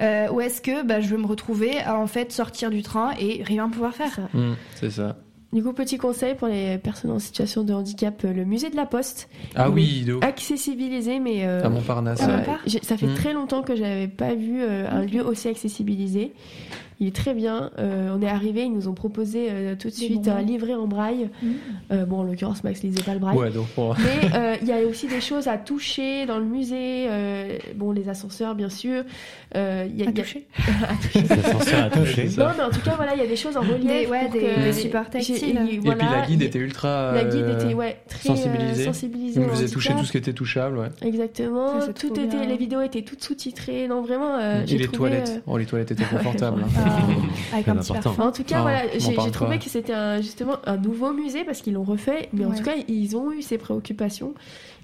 euh, 0.00 0.28
ou 0.30 0.40
est-ce 0.40 0.60
que 0.60 0.84
bah, 0.84 1.00
je 1.00 1.08
vais 1.08 1.16
me 1.20 1.26
retrouver 1.26 1.78
à 1.80 1.98
en 1.98 2.06
fait 2.06 2.32
sortir 2.32 2.70
du 2.70 2.82
train 2.82 3.12
et 3.18 3.42
rien 3.44 3.68
pouvoir 3.68 3.94
faire? 3.94 4.14
Ça. 4.14 4.28
C'est 4.76 4.90
ça. 4.90 5.16
Du 5.50 5.62
coup, 5.62 5.72
petit 5.72 5.96
conseil 5.96 6.34
pour 6.34 6.46
les 6.48 6.76
personnes 6.76 7.10
en 7.10 7.18
situation 7.18 7.64
de 7.64 7.72
handicap, 7.72 8.22
euh, 8.24 8.34
le 8.34 8.44
musée 8.44 8.68
de 8.68 8.76
la 8.76 8.84
Poste. 8.84 9.30
Ah 9.54 9.70
oui. 9.70 10.04
Accessibilisé, 10.20 11.20
mais 11.20 11.46
euh, 11.46 11.64
À 11.64 11.68
Montparnasse. 11.70 12.20
Ah, 12.22 12.40
euh, 12.66 12.78
ça 12.82 12.98
fait 12.98 13.06
Mm. 13.06 13.14
très 13.14 13.32
longtemps 13.32 13.62
que 13.62 13.74
j'avais 13.74 14.08
pas 14.08 14.34
vu 14.34 14.60
euh, 14.62 14.86
un 14.90 15.02
lieu 15.06 15.24
aussi 15.26 15.48
accessibilisé. 15.48 16.32
Il 17.00 17.06
est 17.06 17.14
très 17.14 17.32
bien. 17.32 17.70
Euh, 17.78 18.12
on 18.16 18.20
est 18.22 18.28
arrivé, 18.28 18.64
ils 18.64 18.72
nous 18.72 18.88
ont 18.88 18.92
proposé 18.94 19.48
euh, 19.50 19.76
tout 19.78 19.88
de 19.88 19.94
suite 19.94 20.26
un 20.26 20.42
livret 20.42 20.74
en 20.74 20.88
braille. 20.88 21.28
Mm. 21.42 21.46
Euh, 21.92 22.04
bon, 22.06 22.18
en 22.18 22.22
l'occurrence, 22.24 22.64
Max 22.64 22.82
lisait 22.82 23.02
pas 23.04 23.14
le 23.14 23.20
braille. 23.20 23.36
Ouais, 23.36 23.50
donc 23.50 23.68
pour- 23.68 23.96
Mais 23.98 24.28
euh, 24.34 24.56
il 24.62 24.66
y 24.66 24.72
a 24.72 24.80
aussi 24.80 25.06
des 25.06 25.20
choses 25.20 25.46
à 25.46 25.58
toucher 25.58 26.26
dans 26.26 26.38
le 26.38 26.44
musée. 26.44 27.06
euh, 27.08 27.56
bon, 27.76 27.92
les 27.92 28.08
ascenseurs, 28.08 28.56
bien 28.56 28.68
sûr. 28.68 29.04
Euh, 29.54 29.86
il 29.88 29.96
y 29.96 30.02
a, 30.02 30.08
À 30.08 30.10
il 30.10 30.18
y 30.18 30.20
a- 30.20 30.24
toucher. 30.24 30.46
à 30.88 30.94
toucher. 31.00 31.24
Ça 31.26 31.36
s'en 31.52 31.82
à 31.84 31.90
toucher. 31.90 32.24
Non, 32.36 32.46
mais 32.56 32.64
en 32.64 32.70
tout 32.70 32.80
cas, 32.80 32.94
voilà, 32.96 33.14
il 33.14 33.20
y 33.20 33.24
a 33.24 33.28
des 33.28 33.36
choses 33.36 33.56
en 33.56 33.60
relief. 33.60 33.86
Des- 33.86 34.06
ouais, 34.06 34.28
des- 34.28 34.40
que- 34.40 34.64
des 34.64 34.72
supports 34.72 35.08
tactiles. 35.08 35.36
il- 35.40 35.74
Et 35.76 35.78
voilà, 35.78 35.96
puis 36.04 36.08
la 36.20 36.26
guide 36.26 36.42
était 36.42 36.58
ultra. 36.58 37.12
La 37.12 37.24
guide 37.24 37.46
était 37.60 37.74
ouais, 37.74 37.96
très 38.08 38.28
sensibilisée. 38.30 38.82
euh, 38.82 38.84
sensibilisée 38.86 39.40
nous 39.40 39.48
faisait 39.50 39.68
toucher 39.68 39.94
tout 39.94 40.04
ce 40.04 40.10
qui 40.10 40.18
était 40.18 40.32
touchable, 40.32 40.78
ouais. 40.78 40.88
Exactement. 41.02 41.80
Ça, 41.80 41.92
tout 41.92 42.08
trop 42.10 42.16
était, 42.24 42.26
bien. 42.26 42.44
les 42.44 42.56
vidéos 42.56 42.82
étaient 42.82 43.02
toutes 43.02 43.22
sous-titrées. 43.22 43.86
Non, 43.86 44.02
vraiment. 44.02 44.34
euh, 44.36 44.64
Et 44.64 44.76
les 44.76 44.86
trouvé, 44.86 45.10
toilettes. 45.10 45.28
euh, 45.36 45.40
Oh, 45.46 45.56
les 45.58 45.64
toilettes 45.66 45.92
étaient 45.92 46.04
confortables. 46.10 46.62
hein. 46.64 46.84
Avec 47.52 47.68
un 47.68 47.76
petit 47.76 47.92
important. 47.92 48.02
parfum. 48.14 48.28
En 48.28 48.32
tout 48.32 48.44
cas, 48.44 48.56
Ah, 48.58 48.62
voilà, 48.62 48.82
j'ai 48.98 49.30
trouvé 49.30 49.56
pas. 49.56 49.64
que 49.64 49.70
c'était 49.70 49.92
un- 49.94 50.20
justement 50.20 50.56
un 50.66 50.76
nouveau 50.76 51.12
musée 51.12 51.44
parce 51.44 51.60
qu'ils 51.60 51.74
l'ont 51.74 51.84
refait, 51.84 52.28
mais 52.32 52.44
en 52.44 52.52
tout 52.52 52.62
cas, 52.62 52.74
ils 52.88 53.16
ont 53.16 53.32
eu 53.32 53.42
ces 53.42 53.58
préoccupations. 53.58 54.34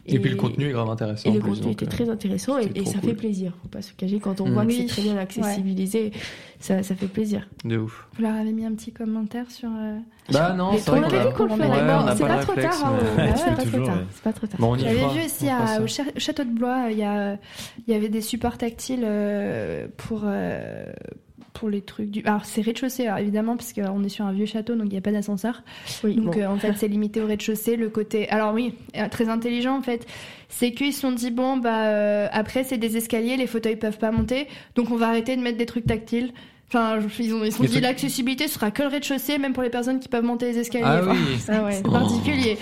Et 0.06 0.18
puis 0.18 0.28
le 0.28 0.36
contenu 0.36 0.68
est 0.68 0.72
grave 0.72 0.90
intéressant. 0.90 1.30
Et 1.30 1.32
le 1.32 1.40
contenu 1.40 1.72
était 1.72 1.86
euh, 1.86 1.88
très 1.88 2.10
intéressant 2.10 2.58
et, 2.58 2.84
ça 2.84 2.98
cool. 2.98 3.08
fait 3.08 3.14
plaisir. 3.16 3.54
Faut 3.62 3.68
pas 3.68 3.80
se 3.80 3.90
cacher 3.94 4.18
quand 4.18 4.38
on 4.42 4.48
Mm. 4.48 4.52
voit 4.52 4.66
que 4.66 4.72
c'est 4.74 4.84
très 4.84 5.00
bien 5.00 5.16
accessibilisé, 5.16 6.12
ça, 6.60 6.82
ça 6.82 6.94
fait 6.94 7.06
plaisir. 7.06 7.48
De 7.64 7.78
ouf. 7.78 8.06
Vous 8.14 8.22
leur 8.22 8.34
avez 8.34 8.52
mis 8.52 8.66
un 8.66 8.72
petit 8.74 8.92
commentaire 8.92 9.50
sur. 9.50 9.70
euh, 9.70 9.96
Bah 10.30 10.52
non, 10.52 10.72
c'est 10.76 10.90
on 10.90 10.96
vrai 10.96 11.00
qu'on 11.00 11.06
avait 11.06 11.18
a- 11.20 11.26
dit 11.28 11.32
qu'on 11.34 11.44
le 11.44 11.50
ferait. 11.52 12.16
c'est 12.16 12.26
pas 12.26 12.36
trop 12.36 12.54
tard. 12.54 12.84
hein. 12.84 14.02
C'est 14.10 14.22
pas 14.22 14.32
trop 14.34 14.46
tard. 14.46 14.76
J'avais 14.78 14.94
vu 15.08 15.24
aussi 15.24 15.48
à- 15.48 15.80
au 15.82 15.86
château 16.18 16.44
de 16.44 16.50
Blois, 16.50 16.88
il 16.90 16.98
y, 16.98 17.02
a, 17.02 17.38
il 17.88 17.94
y 17.94 17.96
avait 17.96 18.10
des 18.10 18.20
supports 18.20 18.58
tactiles 18.58 19.04
euh, 19.04 19.86
pour, 19.96 20.20
euh, 20.24 20.84
pour 21.54 21.70
les 21.70 21.80
trucs 21.80 22.10
du. 22.10 22.22
Alors, 22.24 22.44
c'est 22.44 22.60
rez-de-chaussée, 22.60 23.08
évidemment, 23.18 23.56
parce 23.56 23.72
qu'on 23.72 24.04
est 24.04 24.08
sur 24.10 24.26
un 24.26 24.32
vieux 24.32 24.44
château, 24.44 24.74
donc 24.74 24.86
il 24.86 24.90
n'y 24.92 24.98
a 24.98 25.00
pas 25.00 25.12
d'ascenseur. 25.12 25.62
Oui, 26.02 26.16
Donc, 26.16 26.34
bon. 26.34 26.40
euh, 26.42 26.46
en 26.48 26.58
fait, 26.58 26.74
c'est 26.76 26.88
limité 26.88 27.22
au 27.22 27.26
rez-de-chaussée. 27.26 27.76
Le 27.76 27.88
côté. 27.88 28.28
Alors, 28.28 28.52
oui, 28.52 28.74
euh, 28.96 29.08
très 29.08 29.28
intelligent, 29.30 29.76
en 29.78 29.82
fait. 29.82 30.06
C'est 30.48 30.72
qu'ils 30.72 30.92
se 30.92 31.00
sont 31.00 31.12
dit, 31.12 31.30
bon, 31.30 31.56
bah, 31.56 31.86
euh, 31.86 32.28
après, 32.32 32.64
c'est 32.64 32.76
des 32.76 32.96
escaliers, 32.96 33.36
les 33.36 33.46
fauteuils 33.46 33.76
peuvent 33.76 33.98
pas 33.98 34.10
monter. 34.10 34.48
Donc, 34.74 34.90
on 34.90 34.96
va 34.96 35.08
arrêter 35.08 35.36
de 35.36 35.40
mettre 35.42 35.56
des 35.58 35.66
trucs 35.66 35.86
tactiles. 35.86 36.32
Enfin, 36.74 36.98
ils 37.20 37.32
ont, 37.32 37.44
ils 37.44 37.52
sont 37.52 37.62
dit, 37.62 37.80
l'accessibilité 37.80 38.48
sera 38.48 38.70
que 38.72 38.82
le 38.82 38.88
rez-de-chaussée, 38.88 39.38
même 39.38 39.52
pour 39.52 39.62
les 39.62 39.70
personnes 39.70 40.00
qui 40.00 40.08
peuvent 40.08 40.24
monter 40.24 40.46
les 40.52 40.58
escaliers. 40.58 40.84
Ah 40.86 41.00
oui. 41.08 41.16
Ah 41.48 41.64
ouais. 41.64 41.72
c'est 41.72 41.82
particulier. 41.84 42.58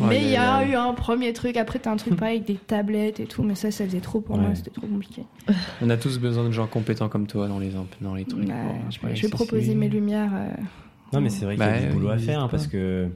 Oh, 0.00 0.04
mais 0.08 0.20
il 0.22 0.28
y 0.30 0.36
a 0.36 0.64
eu 0.66 0.74
un 0.74 0.92
premier 0.92 1.32
truc. 1.32 1.56
Après, 1.56 1.78
t'as 1.78 1.90
un 1.92 1.96
truc 1.96 2.16
pareil 2.18 2.36
avec 2.36 2.46
des 2.46 2.56
tablettes 2.56 3.20
et 3.20 3.24
tout. 3.26 3.42
Mais 3.42 3.54
ça, 3.54 3.70
ça 3.70 3.84
faisait 3.84 4.00
trop 4.00 4.20
pour 4.20 4.36
moi. 4.36 4.50
C'était 4.54 4.70
trop 4.70 4.86
compliqué. 4.86 5.22
On 5.82 5.88
a 5.88 5.96
tous 5.96 6.18
besoin 6.18 6.44
de 6.44 6.50
gens 6.50 6.66
compétents 6.66 7.08
comme 7.08 7.26
toi 7.26 7.48
dans 7.48 7.58
les, 7.58 7.70
dans 8.00 8.14
les 8.14 8.24
trucs. 8.24 8.44
Bon, 8.46 8.52
je, 8.90 9.06
vais- 9.06 9.16
je 9.16 9.22
vais 9.22 9.28
ça, 9.28 9.34
proposer 9.36 9.74
mes 9.74 9.88
lumières. 9.88 10.30
euh, 10.34 10.48
Non, 11.12 11.20
mais 11.20 11.30
c'est 11.30 11.44
vrai 11.46 11.54
qu'il 11.56 11.64
y 11.64 11.68
a 11.68 11.72
Bah, 11.72 11.80
du 11.80 11.92
boulot 11.92 12.10
à 12.10 12.18
faire 12.18 12.40
hein, 12.40 12.48
parce 12.50 12.66
que 12.66 13.08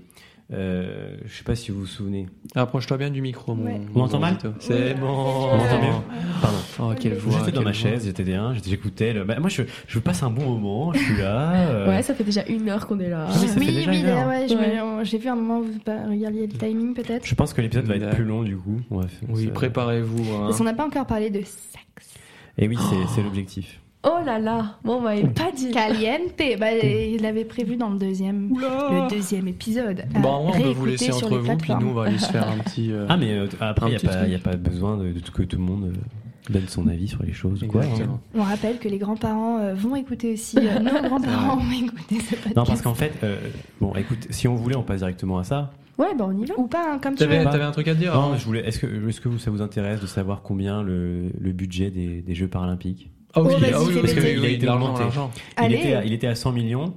euh, 0.50 1.16
je 1.26 1.36
sais 1.36 1.44
pas 1.44 1.54
si 1.54 1.70
vous 1.70 1.80
vous 1.80 1.86
souvenez. 1.86 2.26
Rapproche-toi 2.54 2.96
bien 2.96 3.10
du 3.10 3.20
micro, 3.20 3.54
mon. 3.54 3.64
Ouais. 3.66 3.80
On 3.94 3.98
m'entend 3.98 4.18
mal. 4.18 4.38
C'est 4.60 4.94
bon. 4.94 5.06
On 5.06 5.56
m'entend 5.58 5.82
mieux 5.82 5.92
Pardon. 6.40 6.56
Oh, 6.80 6.92
quelle 6.98 7.14
voix. 7.14 7.38
J'étais 7.40 7.52
dans 7.52 7.58
ma 7.60 7.64
voix. 7.64 7.72
chaise, 7.72 8.04
j'étais 8.06 8.22
bien, 8.22 8.54
j'écoutais. 8.64 9.12
Le... 9.12 9.24
Bah, 9.24 9.38
moi, 9.40 9.48
je, 9.50 9.62
je 9.86 9.98
passe 9.98 10.22
un 10.22 10.30
bon 10.30 10.44
moment, 10.58 10.92
je 10.94 10.98
suis 11.00 11.16
là. 11.18 11.52
euh, 11.68 11.88
Ouais, 11.88 12.02
ça 12.02 12.14
fait 12.14 12.24
déjà 12.24 12.44
une 12.46 12.68
heure 12.70 12.86
qu'on 12.86 12.98
est 12.98 13.10
là. 13.10 13.26
Ah, 13.28 13.34
Oui, 13.40 13.48
oui, 13.86 13.98
une 14.00 14.06
heure. 14.06 14.28
ouais, 14.28 14.46
Ouais. 14.54 15.04
j'ai 15.04 15.18
vu 15.18 15.28
un 15.28 15.34
moment 15.36 15.58
où 15.60 15.64
vous 15.64 15.80
regardiez 15.86 16.46
le 16.46 16.52
timing 16.54 16.94
peut-être. 16.94 17.26
Je 17.26 17.34
pense 17.34 17.52
que 17.52 17.60
l'épisode 17.60 17.84
va 17.86 17.96
être 17.96 18.10
plus 18.14 18.24
long 18.24 18.42
du 18.42 18.56
coup. 18.56 18.80
Faire 18.88 19.06
Oui, 19.28 19.48
préparez-vous. 19.48 20.34
hein. 20.34 20.40
Parce 20.46 20.58
qu'on 20.58 20.64
n'a 20.64 20.72
pas 20.74 20.86
encore 20.86 21.06
parlé 21.06 21.28
de 21.30 21.40
sexe. 21.40 22.14
Et 22.56 22.68
oui, 22.68 22.76
c'est 22.90 23.14
c'est 23.14 23.22
l'objectif. 23.22 23.80
Oh 24.10 24.24
là 24.24 24.38
là, 24.38 24.76
bon, 24.84 24.94
on 24.96 25.00
m'avait 25.02 25.26
pas 25.28 25.50
dit. 25.54 25.70
Caliente. 25.70 26.32
Bah, 26.58 26.72
il 26.82 27.20
l'avait 27.20 27.44
prévu 27.44 27.76
dans 27.76 27.90
le 27.90 27.98
deuxième, 27.98 28.50
le 28.58 29.08
deuxième 29.10 29.48
épisode. 29.48 30.04
Bon, 30.20 30.46
vrai, 30.48 30.58
on 30.60 30.62
peut 30.62 30.68
vous 30.70 30.86
laisser 30.86 31.12
sur 31.12 31.26
entre 31.26 31.36
les 31.36 31.40
vous, 31.50 31.56
puis 31.56 31.72
nous, 31.80 31.88
on 31.88 31.94
va 31.94 32.04
aller 32.04 32.18
se 32.18 32.30
faire 32.30 32.48
un 32.48 32.58
petit. 32.58 32.90
euh, 32.92 33.06
Ah, 33.08 33.16
mais 33.16 33.32
euh, 33.36 33.46
après, 33.60 33.86
il 33.86 33.90
n'y 33.90 33.96
a, 33.96 34.00
pas- 34.00 34.16
truc. 34.16 34.30
y 34.30 34.34
a 34.34 34.38
pas 34.38 34.56
besoin 34.56 34.96
de, 34.96 35.12
de 35.12 35.20
que 35.20 35.42
tout 35.42 35.56
le 35.58 35.62
monde 35.62 35.92
euh, 35.94 36.52
donne 36.52 36.68
son 36.68 36.86
avis 36.88 37.08
sur 37.08 37.22
les 37.22 37.32
choses. 37.32 37.62
ou 37.62 37.66
Quoi, 37.66 37.82
hein. 37.84 38.18
On 38.34 38.42
rappelle 38.42 38.78
que 38.78 38.88
les 38.88 38.98
grands-parents 38.98 39.58
euh, 39.58 39.74
vont 39.74 39.94
écouter 39.96 40.32
aussi. 40.32 40.56
euh, 40.58 40.78
nos 40.80 41.08
grands-parents 41.08 41.56
vont 41.56 41.72
écouter 41.72 42.20
ce 42.20 42.34
podcast. 42.36 42.56
Non, 42.56 42.64
parce 42.64 42.80
qu'en 42.82 42.94
fait, 42.94 43.12
euh, 43.24 43.36
bon, 43.80 43.92
écoute, 43.94 44.26
si 44.30 44.48
on 44.48 44.54
voulait, 44.54 44.76
on 44.76 44.82
passe 44.82 44.98
directement 45.00 45.38
à 45.38 45.44
ça. 45.44 45.72
Ouais, 45.98 46.14
bah 46.16 46.26
on 46.28 46.40
y 46.40 46.46
va. 46.46 46.54
Ou 46.56 46.68
pas, 46.68 46.92
hein, 46.94 46.98
comme 47.02 47.14
tu 47.14 47.18
T'avais 47.18 47.40
veux. 47.40 47.44
T'avais 47.50 47.64
un 47.64 47.72
truc 47.72 47.88
à 47.88 47.94
dire 47.94 48.14
Non, 48.14 48.32
hein 48.32 48.36
je 48.38 48.44
voulais. 48.44 48.60
Est-ce 48.66 48.78
que, 48.78 49.08
est-ce 49.08 49.20
que 49.20 49.36
ça 49.38 49.50
vous 49.50 49.60
intéresse 49.62 50.00
de 50.00 50.06
savoir 50.06 50.42
combien 50.42 50.82
le, 50.84 51.24
le 51.40 51.52
budget 51.52 51.90
des, 51.90 52.22
des 52.22 52.34
Jeux 52.36 52.46
paralympiques? 52.48 53.10
Ah 53.34 53.42
oui, 53.42 53.52
Oh, 53.52 53.62
ah 53.62 53.78
oui, 53.86 53.94
parce 54.00 54.12
que 54.14 54.20
péter. 54.20 54.38
oui, 54.38 54.38
Il 54.38 54.44
a 54.44 54.48
été 54.48 54.56
de 54.58 54.66
l'argent, 54.66 54.94
augmenté. 54.94 55.40
il 55.58 55.64
Allez. 55.64 55.74
était, 55.76 55.94
à, 55.94 56.04
il 56.04 56.12
était 56.12 56.26
à 56.26 56.34
100 56.34 56.52
millions. 56.52 56.94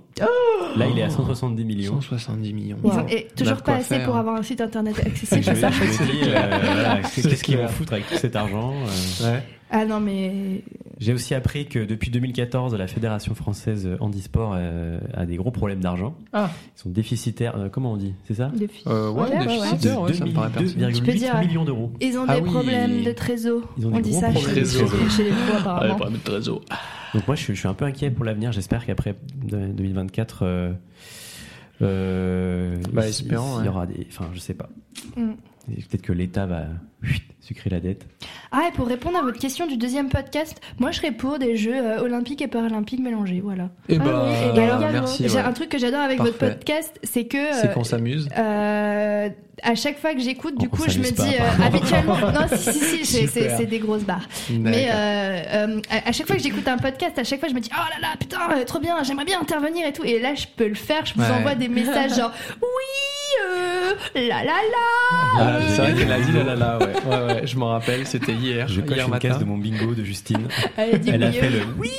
Là, 0.77 0.87
il 0.89 0.97
est 0.97 1.03
à 1.03 1.09
170 1.09 1.65
millions. 1.65 1.99
170 2.01 2.53
millions. 2.53 2.77
Wow. 2.81 2.91
et 3.09 3.27
toujours 3.35 3.61
pas 3.61 3.75
assez 3.75 3.95
faire. 3.95 4.05
pour 4.05 4.15
avoir 4.15 4.35
un 4.37 4.43
site 4.43 4.61
internet 4.61 4.97
accessible. 5.05 5.43
c'est 5.43 5.55
ça 5.55 5.67
euh, 5.67 7.01
qu'est-ce 7.15 7.43
qu'ils 7.43 7.57
vont 7.57 7.67
foutre 7.67 7.93
avec 7.93 8.07
tout 8.07 8.15
cet 8.15 8.35
argent 8.37 8.73
euh. 9.21 9.33
Ouais. 9.33 9.43
Ah 9.69 9.85
non, 9.85 9.99
mais. 9.99 10.61
J'ai 11.01 11.13
aussi 11.13 11.33
appris 11.33 11.65
que 11.65 11.79
depuis 11.79 12.11
2014, 12.11 12.75
la 12.75 12.85
Fédération 12.85 13.33
française 13.33 13.89
handisport 13.99 14.53
euh, 14.55 14.99
a 15.15 15.25
des 15.25 15.35
gros 15.35 15.49
problèmes 15.49 15.79
d'argent. 15.79 16.15
Ah. 16.31 16.51
Ils 16.77 16.79
sont 16.79 16.89
déficitaires. 16.91 17.57
euh, 17.57 17.69
comment 17.69 17.93
on 17.93 17.97
dit 17.97 18.13
C'est 18.27 18.35
ça? 18.35 18.51
Euh, 18.85 19.09
ouais, 19.09 19.21
Ouais, 19.23 19.29
ouais, 19.47 20.13
ça 20.13 20.25
me 20.25 20.31
paraît. 20.31 20.51
Tu 20.63 21.01
peux 21.01 21.11
2,8 21.11 21.17
dire, 21.17 21.39
millions 21.39 21.65
d'euros. 21.65 21.91
Ils 21.99 22.17
ont 22.19 22.25
Ah 22.27 22.35
des 22.35 22.41
oui. 22.41 22.49
problèmes 22.51 23.03
de 23.03 23.11
trésor. 23.13 23.61
Ils 23.79 23.87
ont 23.87 23.89
On 23.93 23.95
des 23.95 24.01
dit 24.03 24.11
gros 24.11 24.19
ça 24.21 24.29
problèmes 24.29 24.55
de 24.55 24.63
chez, 24.63 24.77
trésor. 24.85 25.09
chez 25.09 25.23
les 25.23 25.29
pros, 25.31 25.57
apparemment. 25.59 25.95
pas 25.95 26.09
de 26.11 26.17
trésor. 26.17 26.61
Donc 27.15 27.27
moi, 27.27 27.35
je, 27.35 27.41
suis- 27.43 27.55
je 27.55 27.59
suis 27.59 27.67
un 27.67 27.73
peu 27.73 27.85
inquiet 27.85 28.11
pour 28.11 28.23
l'avenir. 28.23 28.51
J'espère 28.51 28.85
qu'après 28.85 29.15
de- 29.43 29.67
2024, 29.73 30.43
euh, 30.43 30.71
euh, 31.81 32.77
Bah, 32.93 33.05
il- 33.05 33.09
espérons, 33.09 33.59
il 33.61 33.65
y 33.65 33.69
aura 33.69 33.85
des. 33.87 34.05
Enfin, 34.09 34.29
je 34.33 34.39
sais 34.39 34.53
pas. 34.53 34.69
Mm. 35.17 35.31
Peut-être 35.67 36.01
que 36.01 36.13
l'État 36.13 36.45
va 36.45 36.65
chut, 37.03 37.23
sucrer 37.41 37.69
la 37.69 37.79
dette. 37.79 38.05
Ah, 38.51 38.61
et 38.69 38.71
pour 38.71 38.87
répondre 38.87 39.17
à 39.17 39.21
votre 39.23 39.39
question 39.39 39.65
du 39.67 39.75
deuxième 39.77 40.09
podcast, 40.09 40.61
moi 40.79 40.91
je 40.91 40.97
serais 40.97 41.11
pour 41.11 41.39
des 41.39 41.57
jeux 41.57 41.73
euh, 41.75 42.01
olympiques 42.01 42.41
et 42.41 42.47
paralympiques 42.47 42.99
mélangés, 43.01 43.41
voilà. 43.43 43.69
Et 43.89 43.97
Ah 43.99 44.03
bah, 44.03 44.23
oui, 44.27 44.33
et 44.47 44.49
également. 44.53 44.91
merci. 44.91 45.27
J'ai 45.27 45.35
ouais. 45.35 45.41
un 45.41 45.51
truc 45.53 45.69
que 45.69 45.77
j'adore 45.79 46.01
avec 46.01 46.19
votre 46.19 46.37
podcast, 46.37 46.97
c'est 47.03 47.25
que 47.25 47.37
C'est 47.53 47.69
euh, 47.69 47.73
qu'on 47.73 47.83
s'amuse. 47.83 48.29
euh, 48.37 49.29
à 49.63 49.75
chaque 49.75 49.99
fois 49.99 50.13
que 50.15 50.19
j'écoute, 50.21 50.57
du 50.57 50.65
On 50.67 50.69
coup, 50.69 50.83
je 50.87 50.97
me 50.99 51.03
pas, 51.15 51.23
dis 51.23 51.35
euh, 51.35 51.65
habituellement, 51.65 52.17
non, 52.33 52.47
si, 52.55 52.73
si, 52.73 53.05
si, 53.05 53.27
c'est- 53.27 53.65
des 53.65 53.79
grosses 53.79 54.03
barres. 54.03 54.27
Mais 54.49 54.87
euh, 54.91 55.41
euh, 55.53 55.81
à, 55.89 56.09
à 56.09 56.11
chaque 56.11 56.27
fois 56.27 56.35
que 56.35 56.41
j'écoute 56.41 56.67
un 56.67 56.77
podcast, 56.77 57.17
à 57.19 57.23
chaque 57.23 57.39
fois 57.39 57.47
je 57.49 57.53
me 57.53 57.59
dis 57.59 57.69
oh 57.73 57.77
là 57.77 58.07
là 58.07 58.13
putain 58.19 58.39
euh, 58.57 58.63
trop 58.65 58.79
bien, 58.79 59.01
j'aimerais 59.03 59.25
bien 59.25 59.39
intervenir 59.39 59.85
et 59.87 59.93
tout. 59.93 60.03
Et 60.03 60.19
là 60.19 60.33
je 60.35 60.45
peux 60.55 60.67
le 60.67 60.73
faire, 60.75 61.05
je 61.05 61.13
vous 61.15 61.21
Ouais. 61.21 61.29
envoie 61.29 61.53
des 61.55 61.67
messages 61.69 62.15
genre 62.15 62.31
oui 62.61 63.45
euh, 63.45 63.93
la 64.15 64.43
la 64.43 64.43
la. 64.43 64.51
Ah, 65.37 65.47
euh, 65.47 65.61
c'est 65.69 65.77
vrai 65.81 65.93
qu'elle 65.93 66.11
a 66.11 66.19
dit 66.19 66.31
là 66.31 66.43
là 66.43 66.55
là, 66.55 66.77
ouais. 66.79 66.85
Ouais, 67.05 67.33
ouais, 67.33 67.40
je 67.45 67.57
m'en 67.57 67.67
rappelle, 67.69 68.05
c'était 68.07 68.33
hier. 68.33 68.67
Je 68.67 68.81
coche 68.81 68.95
hier 68.95 69.05
une 69.05 69.11
matin. 69.11 69.29
case 69.29 69.39
de 69.39 69.45
mon 69.45 69.57
bingo 69.57 69.93
de 69.93 70.03
Justine. 70.03 70.47
Elle 70.77 70.95
a 70.95 70.97
dit 70.97 71.09
Elle 71.11 71.23
a 71.23 71.31
fait 71.31 71.49
le 71.49 71.59
oui. 71.77 71.89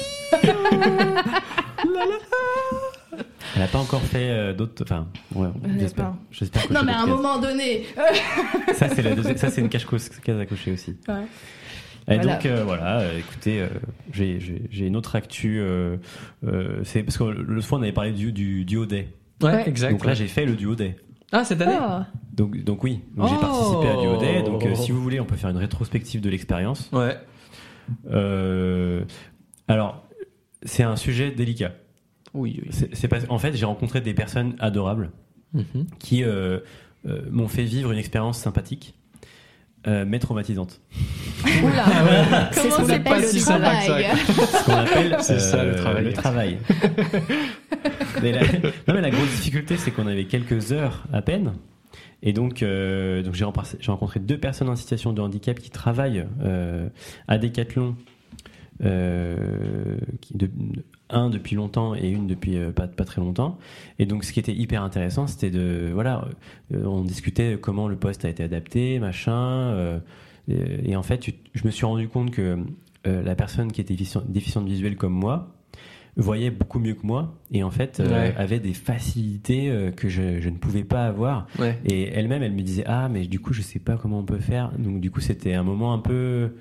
Elle 3.55 3.61
n'a 3.61 3.69
pas 3.69 3.79
encore 3.79 4.03
fait 4.03 4.31
euh, 4.31 4.53
d'autres. 4.55 4.83
Enfin, 4.83 5.07
ouais, 5.35 5.49
j'espère. 5.79 6.15
Non 6.71 6.83
mais 6.85 6.93
à 6.93 7.01
un 7.03 7.07
moment 7.07 7.39
donné. 7.39 7.85
Ça, 8.75 8.89
c'est 8.89 9.03
la 9.03 9.15
deuxième. 9.15 9.37
Ça, 9.37 9.51
c'est 9.51 9.61
une 9.61 9.69
cache 9.69 9.87
case 10.25 10.39
à 10.41 10.47
cocher 10.47 10.73
aussi. 10.73 10.97
Ouais. 11.09 11.15
Et 12.09 12.17
Voilà. 12.17 12.35
donc 12.35 12.47
euh, 12.47 12.65
voilà, 12.65 12.99
euh, 13.01 13.19
écoutez, 13.19 13.61
euh, 13.61 13.69
j'ai- 14.13 14.41
j'ai 14.41 14.63
j'ai 14.73 14.87
une 14.87 14.97
autre 14.97 15.15
actu. 15.15 15.61
euh, 15.61 15.97
euh, 16.45 16.81
c'est 16.83 17.05
parce 17.05 17.17
que 17.17 17.23
le 17.25 17.61
fois 17.61 17.79
on 17.79 17.83
avait 17.83 17.93
parlé 17.93 18.11
du, 18.11 18.33
du 18.33 18.65
duo 18.65 18.87
day. 18.87 19.07
Ouais, 19.41 19.53
Ouais. 19.53 19.69
exact. 19.69 19.93
Donc 19.93 20.05
là 20.05 20.15
j'ai 20.15 20.27
fait 20.27 20.45
le 20.45 20.55
duo 20.55 20.75
day. 20.75 20.97
Ah, 21.33 21.45
cette 21.45 21.61
année 21.63 21.77
Ah. 21.79 22.07
Donc, 22.35 22.63
donc 22.65 22.83
oui, 22.85 23.01
donc 23.17 23.29
j'ai 23.29 23.35
Oh. 23.37 23.41
participé 23.41 23.89
à 23.89 23.97
Duo 24.01 24.17
Day. 24.19 24.43
Donc 24.43 24.65
euh, 24.65 24.75
si 24.75 24.91
vous 24.93 25.03
voulez, 25.03 25.19
on 25.21 25.25
peut 25.25 25.37
faire 25.37 25.51
une 25.51 25.57
rétrospective 25.57 26.21
de 26.21 26.31
l'expérience. 26.31 26.91
Ouais. 26.93 27.17
Euh, 28.11 29.05
alors, 29.69 30.05
c'est 30.63 30.83
un 30.83 30.97
sujet 30.97 31.31
délicat. 31.31 31.73
Oui, 32.35 32.61
oui. 32.63 32.69
C'est 32.71 32.95
c'est 32.95 33.09
pas, 33.09 33.19
en 33.29 33.39
fait, 33.39 33.55
j'ai 33.55 33.67
rencontré 33.67 34.01
des 34.01 34.15
personnes 34.15 34.55
adorables 34.59 35.11
Mhm. 35.55 35.87
qui 35.99 36.25
euh, 36.25 36.61
euh, 37.07 37.23
m'ont 37.31 37.49
fait 37.49 37.65
vivre 37.65 37.93
une 37.93 37.99
expérience 37.99 38.39
sympathique, 38.39 38.95
euh, 39.87 40.05
mais 40.07 40.19
traumatisante. 40.19 40.81
Oula. 41.63 42.51
C'est 42.53 42.61
ce 42.61 42.63
Comment 42.69 42.77
qu'on 42.77 42.85
c'est 42.87 42.93
appelle 42.95 43.03
pas 43.05 43.19
le 43.19 43.41
travail. 43.41 44.07
Ce 44.27 44.65
qu'on 44.65 44.73
appelle 44.73 45.17
C'est 45.21 45.39
ça, 45.41 45.59
euh, 45.59 45.71
le 45.73 45.77
travail. 45.77 46.05
Le 46.05 46.13
travail. 46.13 46.59
mais 48.23 48.33
la, 48.33 48.41
non, 48.43 48.95
mais 48.95 49.01
la 49.01 49.11
grosse 49.11 49.31
difficulté, 49.31 49.77
c'est 49.77 49.91
qu'on 49.91 50.07
avait 50.07 50.25
quelques 50.27 50.73
heures 50.73 51.05
à 51.13 51.23
peine. 51.23 51.53
Et 52.23 52.33
donc, 52.33 52.63
euh, 52.63 53.23
donc 53.23 53.35
j'ai 53.35 53.45
rencontré, 53.45 53.77
j'ai 53.81 53.91
rencontré 53.91 54.21
deux 54.21 54.39
personnes 54.39 54.69
en 54.69 54.77
situation 54.77 55.13
de 55.13 55.21
handicap 55.21 55.59
qui 55.59 55.71
travaillent 55.71 56.25
euh, 56.45 56.89
à 57.27 57.39
Decathlon 57.39 57.97
euh, 58.85 59.97
qui, 60.21 60.37
de- 60.37 60.51
un 61.13 61.31
depuis 61.31 61.55
longtemps 61.57 61.95
et 61.95 62.09
une 62.09 62.27
depuis 62.27 62.57
euh, 62.57 62.71
pas, 62.73 62.87
pas 62.89 63.05
très 63.05 63.21
longtemps. 63.21 63.59
Et 63.99 64.07
donc, 64.07 64.25
ce 64.25 64.33
qui 64.33 64.41
était 64.41 64.55
hyper 64.55 64.83
intéressant, 64.83 65.27
c'était 65.27 65.51
de. 65.51 65.91
Voilà, 65.93 66.27
euh, 66.75 66.85
on 66.85 67.03
discutait 67.03 67.59
comment 67.61 67.89
le 67.89 67.97
poste 67.97 68.25
a 68.25 68.29
été 68.29 68.43
adapté, 68.43 68.99
machin. 68.99 69.33
euh, 69.37 69.99
et, 70.49 70.91
et 70.91 70.97
en 70.97 71.03
fait, 71.03 71.19
tu- 71.19 71.35
je 71.55 71.65
me 71.65 71.71
suis 71.71 71.87
rendu 71.87 72.09
compte 72.09 72.31
que 72.33 72.59
la 73.05 73.35
personne 73.35 73.73
qui 73.73 73.81
était 73.81 73.95
déficient- 73.95 74.23
déficiente 74.29 74.67
visuelle 74.67 74.97
comme 74.97 75.13
moi 75.13 75.55
voyait 76.17 76.51
beaucoup 76.53 76.79
mieux 76.79 76.95
que 76.95 77.05
moi 77.07 77.35
et 77.51 77.63
en 77.65 77.71
fait 77.71 77.99
euh, 77.99 78.07
Ouais. 78.09 78.35
avait 78.37 78.61
des 78.61 78.75
facilités 78.75 79.71
euh, 79.71 79.91
que 79.91 80.09
je, 80.09 80.41
je 80.41 80.49
ne 80.51 80.57
pouvais 80.57 80.85
pas 80.85 81.07
avoir 81.07 81.47
Ouais. 81.59 81.79
et 81.87 82.09
elle-même, 82.11 82.43
elle 82.45 82.53
me 82.53 82.61
disait 82.63 82.85
ah 82.87 83.09
mais 83.09 83.27
du 83.27 83.41
coup 83.41 83.55
je 83.55 83.63
sais 83.63 83.79
pas 83.81 83.97
comment 83.97 84.19
on 84.21 84.25
peut 84.25 84.39
faire. 84.39 84.71
Donc 84.79 85.01
du 85.01 85.11
coup 85.11 85.21
c'était 85.21 85.55
un 85.55 85.63
moment 85.65 85.95
un 85.95 85.99
peu 85.99 86.53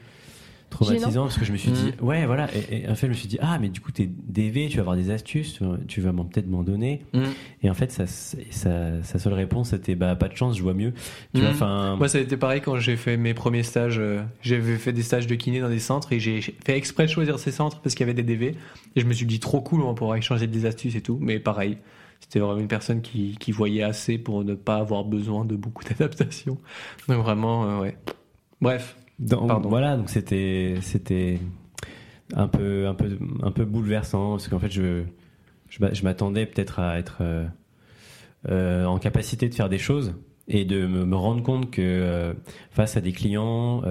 traumatisant 0.72 1.24
parce 1.24 1.38
que 1.38 1.46
je 1.46 1.52
me 1.52 1.58
suis 1.58 1.70
dit 1.72 1.92
Mm. 2.02 2.06
ouais 2.06 2.26
voilà 2.26 2.48
et, 2.56 2.84
et 2.86 2.90
en 2.90 2.96
fait 2.96 3.06
je 3.08 3.12
me 3.12 3.16
suis 3.16 3.28
dit 3.28 3.38
ah 3.42 3.60
mais 3.60 3.70
du 3.70 3.80
coup 3.82 3.92
t'es 3.92 4.08
DV, 4.08 4.70
tu 4.70 4.78
vas 4.78 4.82
avoir 4.82 4.96
des 4.96 5.12
astuces, 5.12 5.60
tu 5.88 6.02
vas- 6.02 6.12
peut-être 6.12 6.48
m'en 6.48 6.64
donner. 6.64 7.04
Mm. 7.14 7.20
Et 7.64 7.70
en 7.70 7.74
fait 7.76 7.92
sa, 7.92 8.08
sa, 8.08 9.04
sa 9.04 9.20
seule 9.20 9.34
réponse 9.34 9.70
c'était 9.70 9.96
bah 9.96 10.16
pas 10.16 10.28
de 10.28 10.36
chance, 10.36 10.58
je 10.58 10.64
vois 10.64 10.74
mieux. 10.74 10.94
Tu 11.36 11.42
Mm. 11.42 11.52
vois 11.52 11.96
Moi, 11.98 12.08
ça 12.08 12.18
a 12.18 12.22
été 12.22 12.38
pareil 12.38 12.62
quand 12.62 12.78
j'ai 12.80 12.96
fait 12.98 13.18
mes 13.18 13.34
premiers 13.34 13.64
stages. 13.64 14.00
euh, 14.00 14.22
J'avais 14.42 14.78
fait 14.78 14.94
des 14.94 15.04
stages 15.04 15.28
de 15.28 15.36
kiné 15.36 15.60
dans 15.60 15.70
des 15.70 15.80
centres 15.80 16.12
et 16.14 16.20
j'ai 16.20 16.42
fait 16.42 16.78
exprès 16.78 17.06
de 17.06 17.12
choisir 17.12 17.38
ces 17.40 17.52
centres 17.52 17.80
parce 17.82 17.94
qu'il 17.96 18.06
y 18.08 18.10
avait 18.10 18.22
des 18.22 18.24
DV. 18.36 18.56
Et 18.96 19.02
je 19.02 19.06
me 19.06 19.14
suis 19.14 19.26
dit, 19.26 19.40
trop 19.40 19.62
cool, 19.62 19.82
on 19.82 19.88
va 19.88 19.94
pouvoir 19.94 20.16
échanger 20.18 20.48
des 20.48 20.66
astuces 20.66 20.96
et 20.96 21.02
tout. 21.02 21.18
Mais 21.22 21.40
pareil, 21.40 21.78
c'était 22.20 22.40
vraiment 22.40 22.60
une 22.60 22.68
personne 22.68 23.02
qui, 23.02 23.36
qui 23.40 23.52
voyait 23.52 23.84
assez 23.84 24.18
pour 24.18 24.44
ne 24.44 24.54
pas 24.54 24.78
avoir 24.78 25.04
besoin 25.06 25.44
de 25.46 25.56
beaucoup 25.56 25.84
d'adaptation. 25.90 26.58
Donc 27.08 27.24
vraiment, 27.24 27.66
euh, 27.66 27.82
ouais. 27.82 27.98
Bref. 28.62 28.96
Pardon. 29.48 29.70
Voilà, 29.70 29.98
donc 29.98 30.10
c'était 30.10 30.76
c'était 30.82 31.40
un 32.34 32.48
peu 32.48 32.88
un 32.88 32.94
peu 32.94 33.18
un 33.44 33.52
peu 33.52 33.66
bouleversant 33.66 34.32
parce 34.32 34.48
qu'en 34.48 34.60
fait 34.60 34.72
je 34.72 35.04
je, 35.70 35.80
m'a- 35.80 35.94
je 35.94 36.04
m'attendais 36.04 36.46
peut-être 36.46 36.80
à 36.80 36.98
être 36.98 37.18
euh, 37.22 37.46
euh, 38.50 38.86
en 38.86 38.98
capacité 39.00 39.48
de 39.50 39.54
faire 39.54 39.70
des 39.70 39.78
choses 39.78 40.16
et 40.48 40.66
de 40.66 40.86
me, 40.88 41.06
me 41.06 41.16
rendre 41.16 41.44
compte 41.44 41.70
que 41.72 41.82
euh, 41.82 42.34
face 42.72 42.98
à 42.98 43.02
des 43.02 43.12
clients 43.12 43.82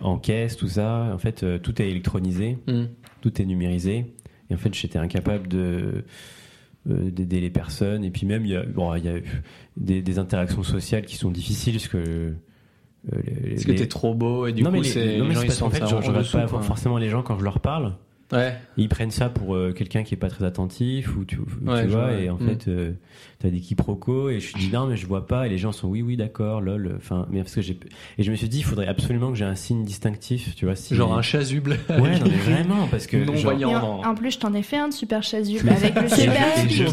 en 0.00 0.18
caisse 0.18 0.56
tout 0.56 0.68
ça 0.68 1.10
en 1.14 1.18
fait 1.18 1.44
tout 1.62 1.80
est 1.80 1.88
électronisé 1.90 2.58
Mm. 2.66 2.84
tout 3.22 3.40
est 3.40 3.44
numérisé 3.46 4.14
et 4.50 4.54
en 4.54 4.58
fait 4.58 4.74
j'étais 4.74 4.98
incapable 4.98 5.48
de 5.48 6.04
d'aider 6.86 7.40
les 7.40 7.48
personnes 7.50 8.04
et 8.04 8.10
puis 8.10 8.26
même 8.26 8.44
il 8.44 8.50
y 8.52 8.56
a, 8.56 8.62
bon, 8.62 8.94
il 8.94 9.04
y 9.06 9.08
a 9.08 9.14
des, 9.78 10.02
des 10.02 10.18
interactions 10.18 10.62
sociales 10.62 11.06
qui 11.06 11.16
sont 11.16 11.30
difficiles 11.30 11.74
parce 11.76 11.88
que 11.88 12.34
les- 13.12 13.50
Parce 13.50 13.64
que 13.64 13.72
les- 13.72 13.78
t'es 13.78 13.86
trop 13.86 14.14
beau 14.14 14.46
et 14.46 14.52
du 14.52 14.62
non, 14.62 14.70
coup, 14.72 14.82
c'est 14.82 15.18
non, 15.18 15.26
mais 15.26 15.34
c'est 15.34 15.60
qu'en 15.60 15.70
fait, 15.70 15.86
je, 15.86 15.94
en 15.94 16.00
je 16.00 16.08
regarde 16.10 16.30
pas 16.32 16.46
quoi. 16.46 16.62
forcément 16.62 16.98
les 16.98 17.08
gens 17.10 17.22
quand 17.22 17.38
je 17.38 17.44
leur 17.44 17.60
parle. 17.60 17.92
Ouais. 18.32 18.54
Ils 18.78 18.88
prennent 18.88 19.10
ça 19.10 19.28
pour 19.28 19.54
euh, 19.54 19.72
quelqu'un 19.72 20.02
qui 20.02 20.14
est 20.14 20.18
pas 20.18 20.30
très 20.30 20.44
attentif 20.44 21.14
ou 21.16 21.24
tu, 21.24 21.36
tu 21.36 21.68
Ouais, 21.70 21.82
je 21.84 21.88
vois 21.88 22.12
et 22.14 22.30
en 22.30 22.36
mm. 22.36 22.48
fait 22.48 22.68
euh, 22.68 22.92
t'as 23.44 23.50
des 23.50 23.60
quiproquos 23.60 24.30
et 24.30 24.40
je 24.40 24.48
suis 24.48 24.58
dit 24.58 24.70
non 24.72 24.86
mais 24.86 24.96
je 24.96 25.06
vois 25.06 25.26
pas 25.26 25.46
et 25.46 25.50
les 25.50 25.58
gens 25.58 25.70
sont 25.72 25.86
oui 25.88 26.00
oui 26.00 26.16
d'accord 26.16 26.62
lol 26.62 26.94
enfin 26.96 27.26
mais 27.30 27.40
parce 27.42 27.54
que 27.54 27.60
j'ai 27.60 27.78
et 28.18 28.22
je 28.22 28.30
me 28.30 28.36
suis 28.36 28.48
dit 28.48 28.58
il 28.60 28.64
faudrait 28.64 28.86
absolument 28.88 29.28
que 29.30 29.36
j'ai 29.36 29.44
un 29.44 29.54
signe 29.54 29.84
distinctif 29.84 30.54
tu 30.56 30.64
vois 30.64 30.76
si 30.76 30.94
Genre 30.94 31.16
un 31.16 31.20
chasuble. 31.22 31.78
ouais 31.90 31.96
non, 32.18 32.24
mais 32.24 32.30
vraiment 32.52 32.86
parce 32.90 33.06
que 33.06 33.18
Non 33.18 33.34
genre- 33.34 33.52
voyant. 33.52 34.00
En, 34.02 34.10
en 34.10 34.14
plus, 34.14 34.30
je 34.32 34.38
t'en 34.38 34.54
ai 34.54 34.62
fait 34.62 34.78
un 34.78 34.88
de 34.88 34.94
super 34.94 35.22
chasuble 35.22 35.68
avec 35.68 35.94
le 35.94 36.08
super 36.16 36.42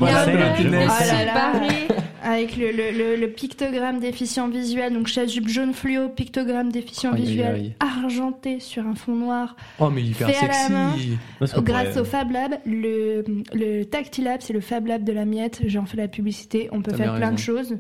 Oh 0.04 1.88
avec 2.24 2.56
le, 2.56 2.72
le, 2.72 2.92
le, 2.92 3.16
le 3.16 3.28
pictogramme 3.30 4.00
déficient 4.00 4.48
visuel, 4.48 4.94
donc 4.94 5.08
chasuble 5.08 5.50
jaune 5.50 5.74
fluo, 5.74 6.08
pictogramme 6.10 6.72
déficient 6.72 7.14
visuel 7.14 7.56
aïe. 7.56 7.76
argenté 7.80 8.60
sur 8.60 8.86
un 8.86 8.94
fond 8.94 9.16
noir. 9.16 9.56
Oh, 9.80 9.90
mais 9.90 10.04
hyper 10.04 10.30
Fait 10.30 10.46
à 10.46 10.48
la 10.48 10.54
sexy. 10.54 10.72
main. 10.72 10.94
parce 11.40 11.54
qu'on 11.54 11.62
Grâce 11.62 11.88
pourrait- 11.90 12.02
au 12.02 12.06
Fab 12.06 12.32
Lab, 12.32 12.52
le, 12.68 13.24
le 13.54 13.84
Tactilab, 13.86 14.42
c'est 14.42 14.54
le 14.54 14.62
Fab 14.62 14.86
Lab 14.86 15.04
de 15.04 15.12
la 15.12 15.26
miette. 15.26 15.62
J'en 15.66 15.86
fais 15.86 15.98
la 15.98 16.08
publicité. 16.08 16.41
On 16.72 16.82
peut 16.82 16.94
faire 16.94 17.16
plein 17.16 17.32
de 17.32 17.40
choses. 17.40 17.78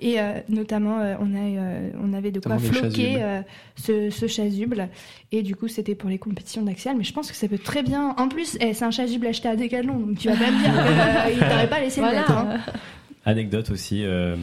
Et 0.00 0.20
euh, 0.20 0.32
notamment, 0.48 0.98
euh, 1.00 1.14
on, 1.20 1.34
a, 1.34 1.38
euh, 1.38 1.90
on 2.02 2.12
avait 2.12 2.32
de 2.32 2.40
quoi 2.40 2.58
floquer 2.58 3.16
euh, 3.22 3.42
ce, 3.76 4.10
ce 4.10 4.26
chasuble. 4.26 4.88
Et 5.30 5.42
du 5.42 5.54
coup, 5.54 5.68
c'était 5.68 5.94
pour 5.94 6.10
les 6.10 6.18
compétitions 6.18 6.62
d'Axial. 6.62 6.96
Mais 6.96 7.04
je 7.04 7.12
pense 7.12 7.30
que 7.30 7.36
ça 7.36 7.46
peut 7.46 7.58
très 7.58 7.82
bien. 7.84 8.14
En 8.18 8.28
plus, 8.28 8.56
eh, 8.60 8.74
c'est 8.74 8.84
un 8.84 8.90
chasuble 8.90 9.26
acheté 9.28 9.48
à 9.48 9.54
Decathlon. 9.56 9.98
Donc 10.00 10.18
tu 10.18 10.28
vas 10.28 10.34
pas 10.36 10.50
me 10.50 10.58
dire 10.58 11.24
qu'il 11.38 11.38
t'aurait 11.48 11.68
pas 11.70 11.80
laissé 11.80 12.00
le 12.00 12.06
Voilà. 12.06 12.20
mettre. 12.20 12.32
hein. 12.36 12.60
Anecdote 13.24 13.70
aussi, 13.70 14.04
euh, 14.04 14.36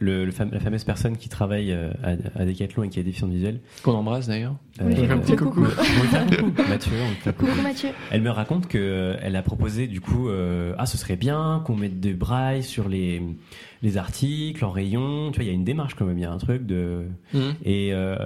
le, 0.00 0.24
le 0.24 0.32
fam- 0.32 0.50
la 0.52 0.58
fameuse 0.60 0.82
personne 0.84 1.16
qui 1.16 1.28
travaille 1.28 1.70
euh, 1.72 1.90
à, 2.02 2.40
à 2.40 2.44
Decathlon 2.44 2.82
et 2.82 2.88
qui 2.88 2.98
est 2.98 3.04
déficiente 3.04 3.30
visuelle. 3.30 3.60
Qu'on 3.82 3.92
embrasse 3.92 4.26
d'ailleurs. 4.26 4.56
On 4.80 4.88
lui 4.88 4.96
fait 4.96 5.08
euh, 5.08 5.14
un 5.14 5.18
petit 5.18 5.36
coucou. 5.36 5.60
on 5.60 5.64
lui 6.02 6.08
fait 6.08 6.16
un 6.16 6.26
coucou. 6.26 6.62
Mathieu, 6.68 6.92
on 7.04 7.08
lui 7.10 7.14
fait 7.16 7.30
un 7.30 7.32
coucou. 7.32 7.46
Coucou 7.52 7.62
Mathieu. 7.62 7.88
Elle 8.10 8.22
me 8.22 8.30
raconte 8.30 8.66
que 8.66 8.78
euh, 8.78 9.16
elle 9.22 9.36
a 9.36 9.42
proposé 9.42 9.86
du 9.86 10.00
coup 10.00 10.28
euh, 10.28 10.74
ah 10.78 10.86
ce 10.86 10.96
serait 10.98 11.16
bien 11.16 11.62
qu'on 11.64 11.76
mette 11.76 12.00
des 12.00 12.12
brailles 12.12 12.62
sur 12.64 12.88
les 12.88 13.22
les 13.82 13.96
articles 13.98 14.64
en 14.64 14.70
rayon 14.70 15.30
tu 15.30 15.36
vois 15.36 15.44
il 15.44 15.48
y 15.48 15.50
a 15.50 15.54
une 15.54 15.64
démarche 15.64 15.94
quand 15.94 16.06
même 16.06 16.16
il 16.18 16.22
y 16.22 16.24
a 16.24 16.32
un 16.32 16.38
truc 16.38 16.64
de 16.66 17.02
Mhm. 17.34 17.54
et 17.64 17.92
euh, 17.92 18.16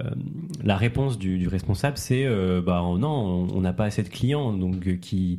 la 0.65 0.77
réponse 0.77 1.19
du, 1.19 1.37
du 1.39 1.49
responsable 1.49 1.99
c'est 1.99 2.25
euh, 2.25 2.63
bah 2.65 2.81
non 2.99 3.09
on- 3.09 3.57
on 3.57 3.61
n'a 3.61 3.73
pas 3.73 3.85
assez 3.87 4.03
de 4.03 4.09
clients 4.09 4.53
donc 4.53 4.87
euh, 4.87 4.95
qui 4.97 5.39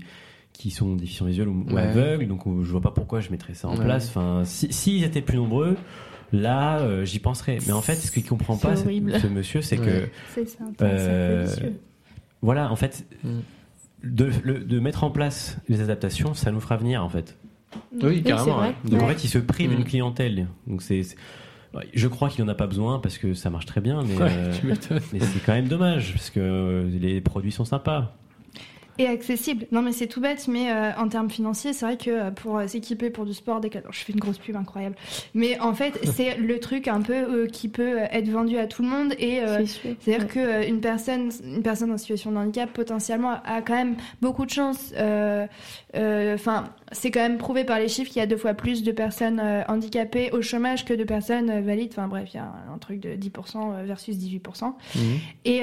qui 0.53 0.71
sont 0.71 0.95
déficients 0.95 1.25
visuels 1.25 1.47
ou, 1.47 1.65
Ouais. 1.71 1.81
aveugles 1.83 2.27
donc 2.27 2.41
je 2.45 2.69
vois 2.69 2.81
pas 2.81 2.91
pourquoi 2.91 3.21
je 3.21 3.31
mettrais 3.31 3.53
ça 3.53 3.69
en 3.69 3.77
Ouais. 3.77 3.85
place 3.85 4.09
enfin 4.09 4.41
si 4.43 4.71
s'ils 4.73 5.03
étaient 5.05 5.21
plus 5.21 5.37
nombreux 5.37 5.77
là 6.31 6.79
euh, 6.79 7.05
j'y 7.05 7.19
penserais 7.19 7.57
mais 7.65 7.73
en 7.73 7.81
fait 7.81 7.95
ce 7.95 8.11
qu'il 8.11 8.23
comprend 8.25 8.55
C'est 8.55 8.67
pas 8.67 8.75
ce- 8.75 9.27
monsieur 9.27 9.61
c'est 9.61 9.77
que 9.77 9.83
Ouais. 9.83 10.11
C'est 10.35 10.47
ça. 10.49 10.63
Euh, 10.81 11.47
voilà, 12.41 12.71
en 12.71 12.75
fait, 12.75 13.05
Mm. 13.23 13.29
de, 14.03 14.29
le- 14.43 14.59
de 14.59 14.79
mettre 14.79 15.03
en 15.03 15.11
place 15.11 15.57
les 15.67 15.81
adaptations, 15.81 16.33
ça 16.33 16.51
nous 16.51 16.61
fera 16.61 16.77
venir, 16.77 17.03
en 17.03 17.09
fait. 17.09 17.37
Oui, 18.01 18.17
c'est 18.17 18.21
carrément. 18.23 18.57
vrai. 18.57 18.67
ouais. 18.85 18.89
Donc, 18.91 19.01
en 19.01 19.07
fait, 19.07 19.23
il 19.25 19.27
se 19.27 19.37
prive 19.39 19.71
Mm. 19.71 19.73
une 19.73 19.83
clientèle. 19.83 20.47
Donc, 20.67 20.81
c'est. 20.81 21.01
Je 21.93 22.07
crois 22.07 22.29
qu'il 22.29 22.43
n'en 22.45 22.51
a 22.51 22.55
pas 22.55 22.65
besoin 22.67 22.99
parce 22.99 23.17
que 23.17 23.33
ça 23.33 23.49
marche 23.49 23.65
très 23.65 23.81
bien, 23.81 24.01
mais, 24.03 24.15
Ouais, 24.17 24.31
euh, 24.31 24.53
mais 25.13 25.19
c'est 25.19 25.39
quand 25.45 25.51
même 25.53 25.67
dommage 25.67 26.13
parce 26.13 26.29
que 26.29 26.39
euh, 26.39 26.89
les 26.89 27.19
produits 27.21 27.51
sont 27.51 27.65
sympas. 27.65 28.15
Et 28.99 29.07
accessible. 29.07 29.65
Non, 29.71 29.81
mais 29.81 29.93
c'est 29.93 30.07
tout 30.07 30.19
bête, 30.19 30.47
mais 30.49 30.71
euh, 30.71 30.91
en 30.97 31.07
termes 31.07 31.29
financiers, 31.29 31.71
c'est 31.71 31.85
vrai 31.85 31.95
que 31.95 32.09
euh, 32.09 32.31
pour 32.31 32.57
euh, 32.57 32.67
s'équiper 32.67 33.09
pour 33.09 33.25
du 33.25 33.33
sport, 33.33 33.61
des 33.61 33.71
je 33.91 33.99
fais 33.99 34.11
une 34.11 34.19
grosse 34.19 34.37
pub 34.37 34.57
incroyable. 34.57 34.95
Mais 35.33 35.57
en 35.61 35.73
fait, 35.73 35.97
c'est 36.13 36.35
le 36.35 36.59
truc 36.59 36.89
un 36.89 36.99
peu 37.01 37.13
euh, 37.13 37.47
qui 37.47 37.69
peut 37.69 37.99
être 38.11 38.27
vendu 38.29 38.57
à 38.57 38.67
tout 38.67 38.81
le 38.83 38.89
monde 38.89 39.13
et 39.17 39.39
euh, 39.39 39.65
c'est-à-dire 39.65 40.23
Ouais. 40.23 40.27
que 40.27 40.39
euh, 40.39 40.67
une 40.67 40.81
personne, 40.81 41.31
une 41.45 41.63
personne 41.63 41.91
en 41.93 41.97
situation 41.97 42.31
de 42.33 42.37
handicap 42.37 42.71
potentiellement 42.73 43.37
a 43.45 43.61
quand 43.61 43.75
même 43.75 43.95
beaucoup 44.21 44.45
de 44.45 44.51
chance. 44.51 44.91
Euh, 45.95 46.35
Enfin, 46.35 46.65
c'est 46.91 47.11
quand 47.11 47.19
même 47.21 47.37
prouvé 47.37 47.63
par 47.63 47.79
les 47.79 47.87
chiffres 47.87 48.09
qu'il 48.11 48.19
y 48.19 48.23
a 48.23 48.27
deux 48.27 48.37
fois 48.37 48.53
plus 48.53 48.83
de 48.83 48.91
personnes 48.91 49.39
euh, 49.43 49.61
handicapées 49.67 50.31
au 50.31 50.41
chômage 50.41 50.85
que 50.85 50.93
de 50.93 51.03
personnes 51.03 51.49
euh, 51.49 51.61
valides. 51.61 51.91
Enfin 51.91 52.07
bref, 52.07 52.29
il 52.33 52.37
y 52.37 52.39
a 52.39 52.43
un, 52.43 52.73
un 52.75 52.77
truc 52.77 52.99
de 52.99 53.09
10% 53.09 53.83
versus 53.85 54.15
18%. 54.17 54.73
Mhm. 54.95 55.01
Et 55.45 55.61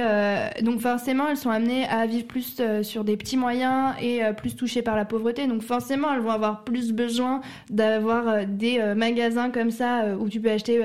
donc 0.62 0.80
forcément, 0.80 1.28
elles 1.28 1.36
sont 1.36 1.50
amenées 1.50 1.86
à 1.88 2.06
vivre 2.06 2.26
plus 2.26 2.60
sur 2.82 3.04
des 3.04 3.16
petits 3.16 3.36
moyens 3.36 3.94
et 4.00 4.20
plus 4.36 4.54
touchées 4.56 4.82
par 4.82 4.96
la 4.96 5.04
pauvreté. 5.04 5.46
Donc 5.46 5.62
forcément, 5.62 6.12
elles 6.12 6.20
vont 6.20 6.30
avoir 6.30 6.64
plus 6.64 6.92
besoin 6.92 7.40
d'avoir 7.70 8.46
des 8.46 8.80
magasins 8.96 9.50
comme 9.50 9.70
ça 9.70 10.04
où 10.18 10.28
tu 10.28 10.40
peux 10.40 10.50
acheter 10.50 10.80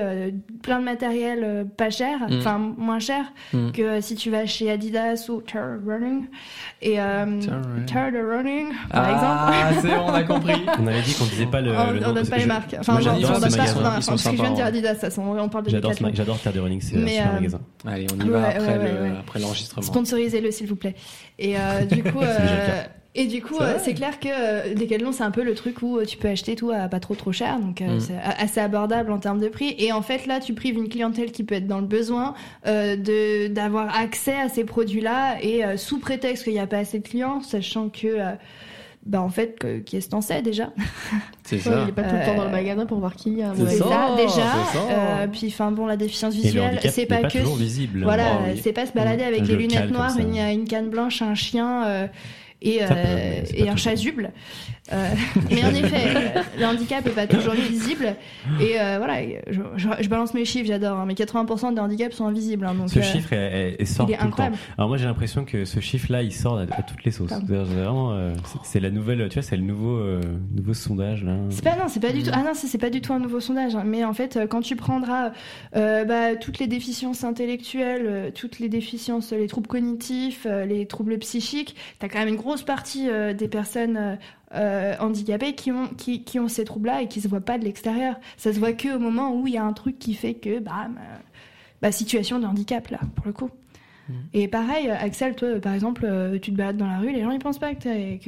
plein 0.62 0.78
de 0.78 0.84
matériel 0.84 1.66
pas 1.76 1.90
cher, 1.90 2.18
Mm. 2.28 2.38
enfin 2.38 2.58
moins 2.58 2.98
cher 2.98 3.32
Mm. 3.52 3.70
que 3.72 4.00
si 4.00 4.14
tu 4.14 4.30
vas 4.30 4.46
chez 4.46 4.70
Adidas 4.70 5.26
ou 5.28 5.40
Terra 5.40 5.76
Running. 5.86 6.26
Et 6.80 7.00
euh, 7.00 7.40
Terra 7.86 8.06
Running. 8.10 8.68
Par 8.90 9.08
exemple. 9.10 9.31
Ah, 9.52 9.70
c'est 9.80 9.88
bon, 9.88 10.04
on 10.06 10.12
a 10.14 10.22
compris. 10.22 10.54
On 10.78 10.86
avait 10.86 11.02
dit 11.02 11.14
qu'on 11.14 11.24
disait 11.24 11.46
pas 11.46 11.60
le. 11.60 11.70
on 11.72 11.90
le 11.92 12.06
on 12.06 12.12
donne 12.12 12.28
pas 12.28 12.36
les 12.38 12.46
marques. 12.46 12.76
Enfin, 12.78 12.94
non, 13.00 13.10
on 13.10 13.20
donne 13.20 13.22
pas. 13.22 13.28
Non, 13.38 14.00
sont 14.00 14.12
parce 14.12 14.22
que 14.24 14.30
je 14.30 14.36
viens 14.36 14.50
de 14.50 14.54
dire 14.56 14.64
sympas, 14.64 14.64
Adidas, 14.68 14.94
façon, 14.96 15.22
on 15.38 15.48
parle 15.48 15.64
de 15.64 15.70
J'adore 15.70 15.92
j'adore 16.14 16.38
Terre 16.38 16.52
de 16.52 16.60
Running, 16.60 16.80
c'est 16.80 16.96
un 16.96 17.06
super 17.06 17.28
euh, 17.30 17.32
magasin. 17.34 17.60
Allez, 17.86 18.06
on 18.14 18.24
y 18.24 18.28
va 18.28 18.38
Ouais, 18.38 18.44
après 18.44 18.60
ouais, 18.60 18.74
le- 18.76 18.82
ouais, 18.82 19.10
ouais. 19.10 19.16
après 19.20 19.38
l'enregistrement. 19.40 19.82
Sponsorisez-le, 19.86 20.50
s'il 20.50 20.66
vous 20.66 20.76
plaît. 20.76 20.94
Et 21.38 21.56
euh, 21.58 21.84
du 21.84 22.02
coup, 22.12 22.20
euh, 22.22 22.82
et 23.14 23.26
du 23.26 23.42
coup, 23.42 23.56
C'est 23.82 23.90
euh, 23.90 23.94
clair 23.94 24.18
que 24.20 24.28
euh, 24.30 24.74
Decathlon, 24.74 25.12
c'est 25.12 25.22
un 25.22 25.30
peu 25.30 25.42
le 25.44 25.54
truc 25.54 25.82
où 25.82 25.98
euh, 25.98 26.06
tu 26.06 26.16
peux 26.16 26.28
acheter 26.28 26.56
tout 26.56 26.70
à 26.70 26.88
pas 26.88 26.98
trop 26.98 27.14
trop 27.14 27.30
cher, 27.30 27.58
donc 27.60 27.82
euh, 27.82 27.96
Mm. 27.96 28.00
c'est 28.00 28.14
a- 28.16 28.42
assez 28.42 28.58
abordable 28.60 29.12
en 29.12 29.18
termes 29.18 29.38
de 29.40 29.48
prix. 29.48 29.74
Et 29.78 29.92
en 29.92 30.00
fait, 30.00 30.24
là, 30.26 30.40
tu 30.40 30.54
prives 30.54 30.76
une 30.78 30.88
clientèle 30.88 31.30
qui 31.30 31.44
peut 31.44 31.56
être 31.56 31.66
dans 31.66 31.80
le 31.80 31.86
besoin 31.86 32.32
euh, 32.66 32.96
de 32.96 33.48
d'avoir 33.48 33.94
accès 33.94 34.34
à 34.40 34.48
ces 34.48 34.64
produits-là 34.64 35.36
et 35.42 35.62
euh, 35.62 35.76
sous 35.76 35.98
prétexte 35.98 36.44
qu'il 36.44 36.54
n'y 36.54 36.58
a 36.58 36.66
pas 36.66 36.78
assez 36.78 37.00
de 37.00 37.06
clients, 37.06 37.42
sachant 37.42 37.90
que 37.90 38.06
euh, 38.06 38.30
bah 39.04 39.20
en 39.20 39.28
fait, 39.30 39.58
que- 39.58 39.78
qui 39.80 39.96
est-ce 39.96 40.08
t'en 40.08 40.20
sait 40.20 40.42
déjà 40.42 40.70
C'est 41.44 41.56
Ouais, 41.56 41.62
ça. 41.62 41.82
il 41.84 41.88
est 41.88 41.92
pas 41.92 42.04
tout 42.04 42.14
le 42.14 42.24
temps 42.24 42.34
dans 42.36 42.42
le 42.44 42.48
Euh, 42.48 42.52
magasin 42.52 42.86
pour 42.86 42.98
voir 42.98 43.14
qui 43.16 43.30
y 43.32 43.42
a. 43.42 43.52
C'est 43.56 43.78
ça, 43.78 43.84
ça, 43.88 44.14
déjà. 44.16 44.32
ça. 44.72 44.78
Euh, 44.90 45.26
puis, 45.26 45.48
enfin 45.48 45.72
bon, 45.72 45.86
la 45.86 45.96
déficience 45.96 46.34
visuelle, 46.34 46.78
c'est 46.82 46.96
n'est 47.02 47.06
pas, 47.06 47.16
pas 47.22 47.28
que 47.28 47.38
toujours 47.38 47.56
visible. 47.56 48.02
voilà, 48.04 48.38
Oh, 48.40 48.44
oui. 48.52 48.60
c'est 48.62 48.72
pas 48.72 48.86
se 48.86 48.92
balader 48.92 49.24
avec 49.24 49.44
jeu 49.44 49.56
lunettes 49.56 49.90
noires, 49.90 50.16
une, 50.18 50.36
une 50.36 50.64
canne 50.68 50.88
blanche, 50.88 51.20
un 51.22 51.34
chien 51.34 51.84
euh, 51.86 52.06
et, 52.62 52.78
euh, 52.82 53.42
et 53.54 53.68
un 53.68 53.76
chasuble. 53.76 54.30
Euh, 54.92 55.06
mais 55.48 55.64
en 55.64 55.68
effet, 55.74 56.34
le 56.58 56.64
handicap 56.66 57.06
est 57.06 57.10
pas 57.10 57.28
toujours 57.28 57.54
visible. 57.54 58.16
Et 58.60 58.80
euh, 58.80 58.96
voilà, 58.98 59.22
je, 59.48 59.60
je- 59.76 59.88
je 60.00 60.08
balance 60.08 60.34
mes 60.34 60.44
chiffres, 60.44 60.66
j'adore. 60.66 60.98
hein, 60.98 61.04
mais 61.06 61.14
80% 61.14 61.72
des 61.74 61.80
handicaps 61.80 62.16
sont 62.16 62.26
invisibles. 62.26 62.66
hein, 62.66 62.74
donc, 62.74 62.90
Ce 62.90 62.98
euh, 62.98 63.02
chiffre 63.02 63.32
est, 63.32 63.84
sort 63.84 64.06
il 64.08 64.14
est 64.14 64.16
tout 64.16 64.24
le 64.24 64.30
temps. 64.30 64.42
incroyable. 64.42 64.56
Alors 64.76 64.88
moi 64.88 64.96
j'ai 64.96 65.04
l'impression 65.04 65.44
que 65.44 65.64
ce 65.64 65.78
chiffre-là 65.78 66.22
il 66.24 66.32
sort 66.32 66.58
à, 66.58 66.62
à 66.62 66.82
toutes 66.82 67.04
les 67.04 67.12
sauces. 67.12 67.30
C'est 67.30 67.54
vraiment, 67.54 68.12
c'est- 68.44 68.58
c'est 68.64 68.80
la 68.80 68.90
nouvelle, 68.90 69.28
tu 69.28 69.34
vois, 69.34 69.42
c'est 69.42 69.56
le 69.56 69.62
nouveau, 69.62 70.00
nouveau 70.56 70.74
sondage 70.74 71.22
là. 71.24 71.36
C'est 71.50 71.62
pas 71.64 71.76
non, 71.76 71.84
c'est 71.86 72.00
pas 72.00 72.10
du 72.12 72.24
tout. 72.24 72.30
Mm. 72.30 72.34
Ah 72.34 72.42
non, 72.42 72.50
c'est 72.54 72.78
pas 72.78 72.90
du 72.90 73.00
tout 73.00 73.12
un 73.12 73.20
nouveau 73.20 73.38
sondage. 73.38 73.76
hein. 73.76 73.84
Mais 73.86 74.04
en 74.04 74.12
fait, 74.14 74.40
quand 74.50 74.62
tu 74.62 74.74
prendras 74.74 75.30
bah, 75.74 76.34
toutes 76.40 76.58
les 76.58 76.66
déficiences 76.66 77.22
intellectuelles, 77.22 78.32
toutes 78.34 78.58
les 78.58 78.68
déficiences, 78.68 79.30
les 79.32 79.46
troubles 79.46 79.68
cognitifs, 79.68 80.44
les 80.66 80.86
troubles 80.86 81.18
psychiques, 81.18 81.76
t'as 82.00 82.08
quand 82.08 82.18
même 82.18 82.28
une 82.28 82.36
grosse 82.36 82.62
partie 82.62 83.08
des 83.38 83.48
personnes 83.48 84.18
euh, 84.54 84.94
handicapées 84.98 85.54
qui 85.54 85.72
ont 85.72 85.88
qui, 85.88 86.38
ont 86.38 86.48
ces 86.48 86.64
troubles-là 86.64 87.02
et 87.02 87.08
qui 87.08 87.20
se 87.20 87.28
voient 87.28 87.40
pas 87.40 87.58
de 87.58 87.64
l'extérieur. 87.64 88.16
Ça 88.36 88.52
se 88.52 88.58
voit 88.58 88.72
que 88.72 88.94
au 88.94 88.98
moment 88.98 89.34
où 89.34 89.46
il 89.46 89.54
y 89.54 89.58
a 89.58 89.64
un 89.64 89.72
truc 89.72 89.98
qui 89.98 90.14
fait 90.14 90.34
que 90.34 90.58
bah, 90.58 90.88
bah 91.80 91.92
situation 91.92 92.38
de 92.38 92.46
handicap 92.46 92.88
là 92.88 93.00
pour 93.14 93.26
le 93.26 93.32
coup. 93.32 93.50
Mm. 94.12 94.16
Et 94.34 94.48
pareil, 94.48 94.90
Axel, 94.90 95.34
toi, 95.34 95.48
par 95.60 95.74
exemple, 95.74 96.02
euh, 96.04 96.38
tu 96.38 96.52
te 96.52 96.56
balades 96.56 96.76
dans 96.76 96.86
la 96.86 96.98
rue, 96.98 97.12
les 97.12 97.22
gens 97.22 97.30
ils 97.30 97.38
pensent 97.38 97.58
pas 97.58 97.74
que 97.74 97.82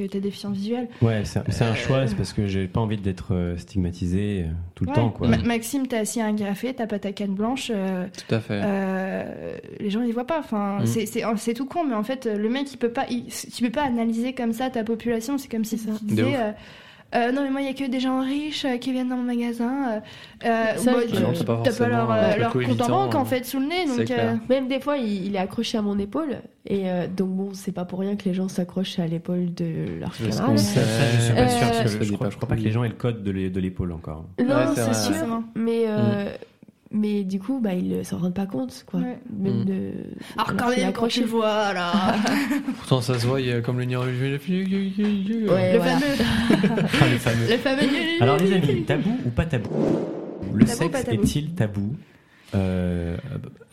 t'es 0.07 0.19
déficient 0.19 0.49
visuel. 0.51 0.87
Ouais, 1.01 1.23
c'est 1.25 1.39
un 1.63 1.71
Euh, 1.71 1.75
choix, 1.75 2.07
c'est 2.07 2.15
parce 2.15 2.33
que 2.33 2.47
j'ai 2.47 2.67
pas 2.67 2.79
envie 2.79 2.97
d'être 2.97 3.33
euh, 3.33 3.57
stigmatisé 3.57 4.45
tout 4.75 4.83
le 4.85 4.89
Ouais. 4.89 4.95
temps 4.95 5.09
quoi. 5.09 5.27
Ma- 5.27 5.37
Maxime, 5.37 5.87
t'es 5.87 5.97
assis 5.97 6.21
à 6.21 6.25
un 6.25 6.35
café, 6.35 6.73
t'as 6.73 6.87
pas 6.87 6.99
ta 6.99 7.11
canne 7.11 7.35
blanche, 7.35 7.71
euh, 7.73 8.05
Tout 8.27 8.35
à 8.35 8.39
fait. 8.39 8.61
euh, 8.63 9.57
les 9.79 9.89
gens 9.89 10.01
ils 10.01 10.13
voient 10.13 10.27
pas. 10.27 10.39
Enfin, 10.39 10.79
Mm. 10.81 10.85
c'est- 10.85 11.05
c'est 11.37 11.53
tout 11.53 11.65
con, 11.65 11.83
mais 11.85 11.95
en 11.95 12.03
fait, 12.03 12.25
le 12.25 12.49
mec 12.49 12.71
il 12.73 12.77
peut 12.77 12.89
pas, 12.89 13.05
il- 13.09 13.25
tu 13.27 13.63
peux 13.63 13.69
pas 13.71 13.83
analyser 13.83 14.33
comme 14.33 14.53
ça 14.53 14.69
ta 14.69 14.83
population. 14.83 15.37
C'est 15.37 15.49
comme 15.49 15.65
si 15.65 15.77
tu 15.77 15.89
disais. 16.03 16.35
Euh, 17.13 17.17
euh, 17.27 17.31
non 17.31 17.43
mais 17.43 17.49
moi 17.49 17.61
il 17.61 17.67
y 17.67 17.69
a 17.69 17.73
que 17.73 17.89
des 17.89 17.99
gens 17.99 18.19
riches 18.21 18.65
euh, 18.65 18.77
qui 18.77 18.91
viennent 18.91 19.09
dans 19.09 19.17
mon 19.17 19.23
magasin. 19.23 19.71
euh, 19.89 19.99
euh, 20.45 20.75
Ça, 20.77 20.91
moi, 20.91 21.01
je- 21.07 21.15
tu- 21.15 21.21
Non, 21.21 21.33
pas 21.45 21.61
t'as 21.63 21.71
pas 21.73 21.87
leur, 21.87 22.07
forcément, 22.07 22.11
euh, 22.13 22.31
euh, 22.33 22.37
leur 22.37 22.53
compte 22.53 22.81
en 22.81 22.87
banque 22.89 23.15
en 23.15 23.21
hein. 23.21 23.25
fait 23.25 23.45
sous 23.45 23.59
le 23.59 23.67
nez. 23.67 23.85
Donc 23.85 24.11
euh, 24.11 24.35
Même 24.49 24.67
des 24.67 24.79
fois, 24.79 24.97
il, 24.97 25.25
il 25.27 25.35
est 25.35 25.39
accroché 25.39 25.77
à 25.77 25.81
mon 25.81 25.97
épaule. 25.99 26.37
Et 26.67 26.89
euh, 26.89 27.05
donc, 27.07 27.29
bon, 27.29 27.49
c'est 27.53 27.71
pas 27.71 27.85
pour 27.85 27.99
rien 27.99 28.15
que 28.15 28.25
les 28.25 28.33
gens 28.33 28.47
s'accrochent 28.47 28.97
à 28.99 29.05
l'épaule 29.05 29.53
de 29.53 29.99
leur 29.99 30.17
camarade. 30.17 30.57
Ça, 30.57 30.81
je 31.15 31.21
suis 31.21 31.33
pas 31.33 31.41
Euh, 31.41 31.47
sûr 31.47 31.67
parce 31.83 31.95
que 31.95 32.03
je 32.03 32.13
crois, 32.13 32.25
pas 32.27 32.31
je 32.31 32.35
crois 32.37 32.49
pas 32.49 32.55
que 32.55 32.61
les 32.61 32.71
gens 32.71 32.83
aient 32.83 32.89
le 32.89 32.95
code 32.95 33.23
de 33.23 33.31
l'é- 33.31 33.49
de 33.51 33.59
l'épaule 33.59 33.91
encore. 33.91 34.25
Non, 34.39 34.47
Ouais, 34.55 34.65
c'est 34.75 34.93
sûr. 34.95 35.41
Mais, 35.55 35.83
euh, 35.87 36.31
mais 36.95 37.23
du 37.23 37.39
coup, 37.39 37.59
bah, 37.61 37.73
ils 37.73 38.03
s'en 38.05 38.17
rendent 38.17 38.33
pas 38.33 38.45
compte. 38.45 38.83
Quoi. 38.87 39.01
Ouais. 39.01 39.17
Même 39.37 39.61
Mm. 39.61 39.65
de, 39.65 39.91
Alors 40.37 40.55
quand 40.55 40.69
même 40.69 40.91
quand 40.93 41.07
tu 41.07 41.21
le 41.21 41.27
vois 41.27 41.73
là, 41.73 41.91
Pourtant, 42.77 43.01
ça 43.01 43.19
se 43.19 43.27
voit, 43.27 43.39
il 43.41 43.47
y 43.47 43.51
a 43.51 43.61
comme 43.61 43.77
le 43.77 43.85
nez. 43.85 43.95
Ouais, 43.97 44.05
le 44.07 45.77
voilà. 45.77 45.99
fameux, 45.99 46.15
Ah, 47.01 47.07
le 47.11 47.17
fameux. 47.17 47.47
le 47.49 47.57
fameux. 47.57 47.81
Alors 48.21 48.37
les 48.37 48.53
amis, 48.53 48.83
tabou 48.83 49.17
ou 49.25 49.29
pas 49.29 49.45
tabou? 49.45 49.69
Le 50.53 50.65
Tabou 50.65 50.77
sexe 50.77 51.03
tabou? 51.05 51.21
est-il 51.23 51.53
tabou 51.53 51.95
euh, 52.53 53.17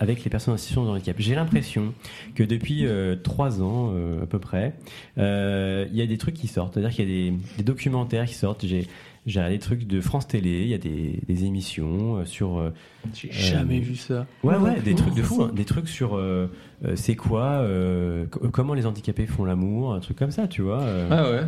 avec 0.01 0.25
les 0.25 0.31
personnes 0.31 0.55
en 0.55 0.57
situation 0.57 0.85
de 0.85 0.91
handicap? 0.91 1.15
J'ai 1.19 1.35
l'impression 1.35 1.95
que 2.35 2.43
depuis 2.43 2.87
euh, 2.87 3.15
trois 3.17 3.63
ans 3.63 3.91
euh, 3.95 4.23
à 4.23 4.27
peu 4.27 4.39
près, 4.39 4.75
euh, 5.19 5.87
il 5.93 5.97
y 5.97 6.03
a 6.03 6.07
des 6.07 6.19
trucs 6.19 6.35
qui 6.35 6.49
sortent. 6.49 6.75
C'est-à-dire 6.75 6.91
qu'il 6.95 7.09
y 7.09 7.29
a 7.29 7.31
des, 7.31 7.37
des 7.59 7.63
documentaires 7.65 8.25
qui 8.27 8.35
sortent. 8.35 8.67
J'ai 8.67 8.89
j'ai 9.27 9.39
regardé 9.41 9.57
des 9.57 9.63
trucs 9.63 9.87
de 9.87 10.01
France 10.01 10.27
Télé, 10.27 10.63
il 10.63 10.69
y 10.69 10.75
a 10.75 10.79
des, 10.79 11.21
des 11.27 11.45
émissions 11.45 12.17
euh, 12.17 12.25
sur... 12.25 12.59
euh, 12.59 12.71
J'ai 13.15 13.31
jamais 13.33 13.79
vu 13.81 13.95
ça. 13.97 14.27
Ouais, 14.43 14.57
ouais, 14.57 14.81
des 14.81 14.95
trucs 14.95 15.15
de 15.15 15.23
fou, 15.23 15.43
hein. 15.45 15.51
des 15.55 15.65
trucs 15.65 15.89
sur 15.89 16.17
euh, 16.17 16.51
euh, 16.85 16.93
c'est 16.97 17.15
quoi, 17.17 17.45
euh, 17.61 18.27
co- 18.27 18.49
comment 18.51 18.75
les 18.75 18.87
handicapés 18.87 19.27
font 19.27 19.45
l'amour, 19.45 19.95
un 19.95 20.01
truc 20.01 20.19
comme 20.19 20.31
ça, 20.33 20.49
tu 20.49 20.63
vois. 20.63 20.81
euh. 20.83 21.09
Ah 21.11 21.31
ouais. 21.31 21.47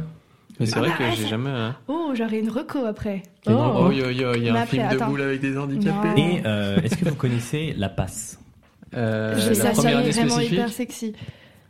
Mais 0.61 0.67
c'est 0.67 0.77
Ah 0.77 0.81
vrai 0.81 0.89
bah, 0.91 0.95
que 0.99 1.03
ouais, 1.03 1.11
j'ai 1.17 1.27
jamais. 1.27 1.51
hein. 1.51 1.75
Oh, 1.89 2.13
j'aurais 2.15 2.39
une 2.39 2.49
reco 2.49 2.85
après. 2.85 3.23
Il 3.45 3.51
y 3.51 3.55
a 3.55 3.59
une 3.59 3.65
Oh. 3.65 3.87
Oh, 3.87 3.91
il 3.91 3.99
y 3.99 4.03
a, 4.05 4.11
il 4.13 4.21
y 4.21 4.25
a- 4.25 4.37
il 4.37 4.43
y 4.45 4.49
a 4.49 4.53
Mais 4.53 4.59
un 4.61 4.63
après, 4.63 4.77
film 4.79 4.89
de 4.93 5.05
boule 5.05 5.23
avec 5.23 5.41
des 5.41 5.59
handicapés. 5.59 6.09
Non. 6.09 6.17
Et 6.17 6.43
euh, 6.47 6.81
est-ce 6.81 6.97
que 6.97 7.09
vous 7.09 7.17
connaissez 7.17 7.75
la 7.77 7.89
passe? 7.89 8.39
Euh, 8.95 9.37
Je 9.37 9.49
la 9.49 9.55
ça, 9.57 9.71
première 9.71 9.99
année 9.99 10.11
vraiment 10.11 10.39
hyper 10.39 10.69
sexy. 10.69 11.13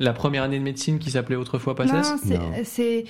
La 0.01 0.13
première 0.13 0.43
année 0.43 0.59
de 0.59 0.65
médecine 0.65 0.99
qui 0.99 1.11
s'appelait 1.11 1.37
autrefois 1.37 1.75
c'est- 2.23 2.35
Non. 2.39 2.53
c'est. 2.65 3.05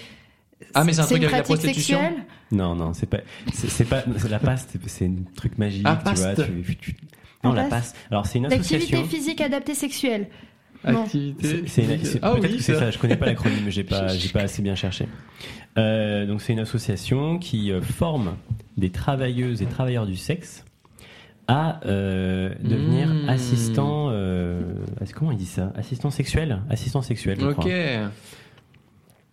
Ah, 0.74 0.84
mais 0.84 0.92
c'est 0.92 1.00
un 1.02 1.04
truc 1.06 1.18
avec 1.18 1.30
la 1.32 1.42
pratique 1.42 1.56
prostitution 1.62 2.00
sexuelle. 2.00 2.24
Non, 2.52 2.74
non, 2.74 2.92
c'est 2.94 3.06
pas, 3.06 3.18
c'est 3.52 3.84
pas, 3.88 4.04
la 4.28 4.38
passe, 4.38 4.66
c'est- 4.86 5.04
un 5.06 5.14
truc 5.36 5.58
magique, 5.58 5.82
Ah, 5.84 5.96
tu 5.96 6.14
vois. 6.14 6.28
paste. 6.34 6.42
tu- 6.64 6.76
tu- 6.76 6.96
non, 7.42 7.52
la 7.52 7.62
passe. 7.64 7.70
passe. 7.92 7.94
Alors 8.10 8.26
c'est 8.26 8.38
une 8.38 8.44
L'activité 8.48 8.76
association. 8.96 9.06
physique 9.08 9.40
adaptée 9.40 9.74
sexuelle. 9.74 10.28
Non. 10.86 11.02
Activité. 11.04 11.62
C'est- 11.66 12.18
Ah 12.22 12.32
Peut-être 12.32 12.50
oui, 12.50 12.56
que 12.58 12.62
c'est 12.62 12.74
ça. 12.74 12.90
Je 12.90 12.98
connais 12.98 13.16
pas 13.16 13.26
l'acronyme, 13.26 13.68
j'ai 13.70 13.84
pas, 13.84 14.08
j'ai 14.16 14.28
pas 14.28 14.40
assez 14.42 14.62
bien 14.62 14.74
cherché. 14.74 15.06
Euh, 15.78 16.26
donc 16.26 16.42
c'est 16.42 16.52
une 16.52 16.58
association 16.60 17.38
qui 17.38 17.72
euh, 17.72 17.80
forme 17.80 18.36
des 18.76 18.90
travailleuses 18.90 19.62
et 19.62 19.66
travailleurs 19.66 20.06
du 20.06 20.16
sexe 20.16 20.64
à 21.48 21.80
euh, 21.86 22.54
devenir 22.62 23.08
Mmh. 23.08 23.28
assistant. 23.28 24.08
Euh, 24.10 24.60
comment 25.14 25.30
il 25.32 25.38
dit 25.38 25.46
ça? 25.46 25.72
Assistant 25.76 26.10
sexuel 26.10 26.60
Assistant 26.70 27.02
sexuel. 27.02 27.38
je 27.40 27.46
Ok. 27.46 27.52
crois. 27.56 27.70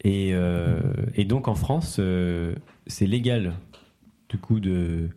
Et, 0.04 0.32
euh, 0.34 0.80
et 1.16 1.26
donc 1.26 1.48
en 1.48 1.56
France, 1.56 1.98
euh, 2.00 2.56
c'est 2.88 3.06
légal 3.06 3.54
du 4.30 4.38
coup 4.38 4.60
de 4.60 5.10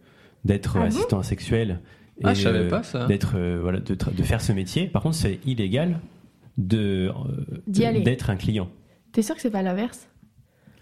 d'être 0.45 0.77
Ah 0.77 0.81
bon 0.81 0.87
assistant 0.87 1.23
sexuel. 1.23 1.81
Et, 2.19 2.23
Ah, 2.25 2.35
je 2.35 2.43
savais 2.43 2.59
euh, 2.61 2.69
pas 2.71 2.83
ça. 2.83 3.07
D'être 3.07 3.33
euh, 3.37 3.59
voilà 3.63 3.81
de, 3.81 3.95
faire 4.23 4.41
ce 4.41 4.53
métier. 4.53 4.87
Par 4.87 5.03
contre, 5.03 5.17
c'est 5.17 5.41
illégal 5.47 6.01
de 6.59 7.11
euh, 7.11 8.01
d'être 8.03 8.31
un 8.31 8.37
client. 8.37 8.69
T'es 9.13 9.23
sûr 9.23 9.35
que 9.35 9.41
c'est 9.41 9.51
pas 9.51 9.63
l'inverse? 9.63 10.09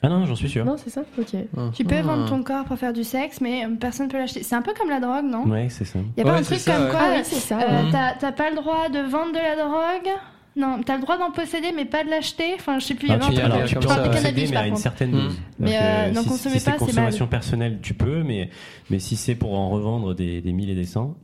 Ah 0.05 0.09
non, 0.09 0.27
j'en 0.27 0.35
suis 0.35 0.49
sûr. 0.49 0.65
Non, 0.65 0.77
c'est 0.77 0.91
ça? 0.91 1.05
Ok. 1.17 1.37
Tu 1.75 1.85
peux 1.85 1.95
Ah. 1.97 2.03
vendre 2.03 2.29
ton 2.29 2.43
corps 2.43 2.65
pour 2.65 2.77
faire 2.77 2.93
du 2.93 3.05
sexe, 3.05 3.41
mais 3.41 3.65
personne 3.79 4.09
peut 4.09 4.19
l'acheter. 4.19 4.43
C'est 4.43 4.57
un 4.57 4.63
peu 4.63 4.73
comme 4.77 4.91
la 4.91 4.99
drogue, 4.99 5.27
non? 5.27 5.45
Ouais, 5.49 5.69
c'est 5.71 5.85
ça. 5.85 6.01
Il 6.17 6.19
y 6.19 6.23
a 6.23 6.25
pas 6.25 6.33
Ouais, 6.33 6.39
un 6.41 6.43
truc 6.43 6.59
ça, 6.59 6.75
comme 6.75 6.85
ouais. 6.87 6.91
quoi 6.91 7.01
Ah 7.03 7.13
oui, 7.15 7.21
c'est 7.23 7.37
ça. 7.37 7.61
euh, 7.61 7.85
ouais. 7.85 7.91
T'as 7.93 8.15
t'as 8.19 8.33
pas 8.33 8.51
le 8.51 8.57
droit 8.57 8.89
de 8.89 8.99
vendre 8.99 9.31
de 9.33 9.39
la 9.39 9.55
drogue? 9.55 10.13
Non, 10.55 10.81
t'as 10.85 10.97
le 10.97 11.01
droit 11.03 11.17
d'en 11.17 11.31
posséder, 11.31 11.69
mais 11.75 11.87
pas 11.87 12.05
de 12.05 12.11
l'acheter. 12.11 12.53
Enfin, 12.57 12.79
je 12.79 12.85
sais 12.85 12.95
plus. 12.95 13.07
Il 13.09 13.11
y 13.11 13.13
avait 13.15 13.21
tu, 13.25 13.27
un 13.31 13.33
truc- 13.33 13.45
alors, 13.45 13.65
tu 13.67 13.75
peux 13.77 13.81
comme 13.87 13.93
en 13.93 14.03
du 14.03 14.09
posséder, 14.11 14.23
cannabis, 14.23 14.49
mais 14.51 14.55
par 14.55 14.63
à 14.63 14.67
une 14.67 14.73
contre. 14.73 14.83
certaine 14.83 15.11
Mm. 15.11 15.15
dose. 15.21 15.39
Mais, 15.59 15.71
Donc, 15.73 15.81
euh, 15.83 16.11
n'en 16.13 16.23
si, 16.23 16.29
consommez 16.29 16.59
si 16.59 16.65
pas, 16.65 16.73
c'est 16.73 16.79
c'est 16.79 16.85
consommation 16.87 17.27
personnelle, 17.27 17.79
tu 17.83 17.95
peux, 17.95 18.23
mais, 18.23 18.51
mais 18.91 18.99
si 18.99 19.17
c'est 19.17 19.35
pour 19.35 19.55
en 19.59 19.71
revendre 19.71 20.15
des, 20.15 20.41
des 20.43 20.53
milliers 20.53 20.73
et 20.73 20.77
des 20.77 20.85
cents, 20.85 21.15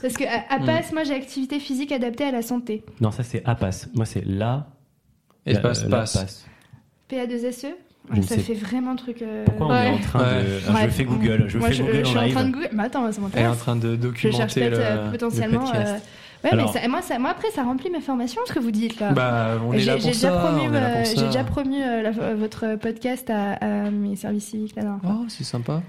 Parce 0.00 0.14
que 0.14 0.24
à, 0.24 0.44
à. 0.48 0.58
PAS, 0.60 0.92
moi 0.92 1.02
j'ai 1.04 1.14
activité 1.14 1.58
physique 1.60 1.90
adaptée 1.92 2.24
à 2.24 2.30
la 2.30 2.42
santé. 2.42 2.84
non, 3.00 3.10
ça 3.10 3.22
c'est 3.24 3.42
APAS. 3.44 3.88
Moi, 3.94 4.06
c'est 4.06 4.24
la. 4.24 4.68
Espace 5.46 5.82
la- 5.84 5.88
la 5.88 5.96
passe. 5.98 6.12
passe. 6.16 6.46
PA2SE 7.10 7.74
Je 8.10 8.16
ne 8.16 8.20
E? 8.20 8.22
Ça 8.22 8.34
sais 8.36 8.40
fait 8.40 8.54
vraiment 8.54 8.96
truc. 8.96 9.22
euh, 9.22 9.44
Pourquoi 9.44 9.66
on 9.68 9.74
est 9.74 9.88
en 9.88 9.98
train 9.98 10.18
de. 10.20 10.24
Ah, 10.68 10.84
je 10.84 10.88
fais 10.90 11.04
Google. 11.04 11.44
Je 11.48 11.58
Moi, 11.58 11.70
fais 11.70 11.82
Google 11.82 11.94
je 11.94 12.00
en 12.02 12.04
suis 12.06 12.18
en 12.18 12.22
live. 12.22 12.34
train 12.34 12.44
de 12.44 12.52
Google. 12.52 12.68
Mais 12.72 12.82
attends, 12.84 13.10
ça 13.12 13.20
Elle 13.34 13.42
est 13.42 13.46
en 13.46 13.54
train 13.56 13.76
de 13.76 13.98
Je 14.14 14.30
cherche 14.30 14.54
documenter 14.54 14.60
peut-être 14.60 14.78
le, 14.78 14.84
euh, 14.84 15.10
potentiellement. 15.10 15.60
podcast. 15.64 16.06
Ouais, 16.44 16.50
Alors- 16.50 16.72
mais 16.72 16.80
ça- 16.80 16.88
moi, 16.88 17.02
ça- 17.02 17.18
moi 17.18 17.30
après, 17.30 17.50
ça 17.50 17.64
remplit 17.64 17.90
mes 17.90 18.00
formations, 18.00 18.40
ce 18.46 18.52
que 18.52 18.60
vous 18.60 18.70
dites 18.70 19.00
là. 19.00 19.10
Bah, 19.10 19.58
on 19.66 19.72
est 19.72 19.80
J'ai 19.80 19.86
là 19.86 19.96
pour 19.96 20.14
ça. 20.14 20.30
là 20.30 20.36
euh, 20.90 20.94
pour 21.02 21.04
j'ai 21.04 21.16
ça. 21.16 21.26
déjà 21.26 21.44
promu 21.44 21.82
euh, 21.82 22.02
la- 22.02 22.08
euh, 22.22 22.34
votre 22.38 22.76
podcast 22.76 23.28
à, 23.30 23.54
à 23.54 23.90
mes 23.90 24.14
services 24.14 24.44
civiques 24.46 24.74
dernière 24.76 25.00
fois. 25.00 25.16
Oh, 25.20 25.24
c'est 25.28 25.42
sympa. 25.44 25.82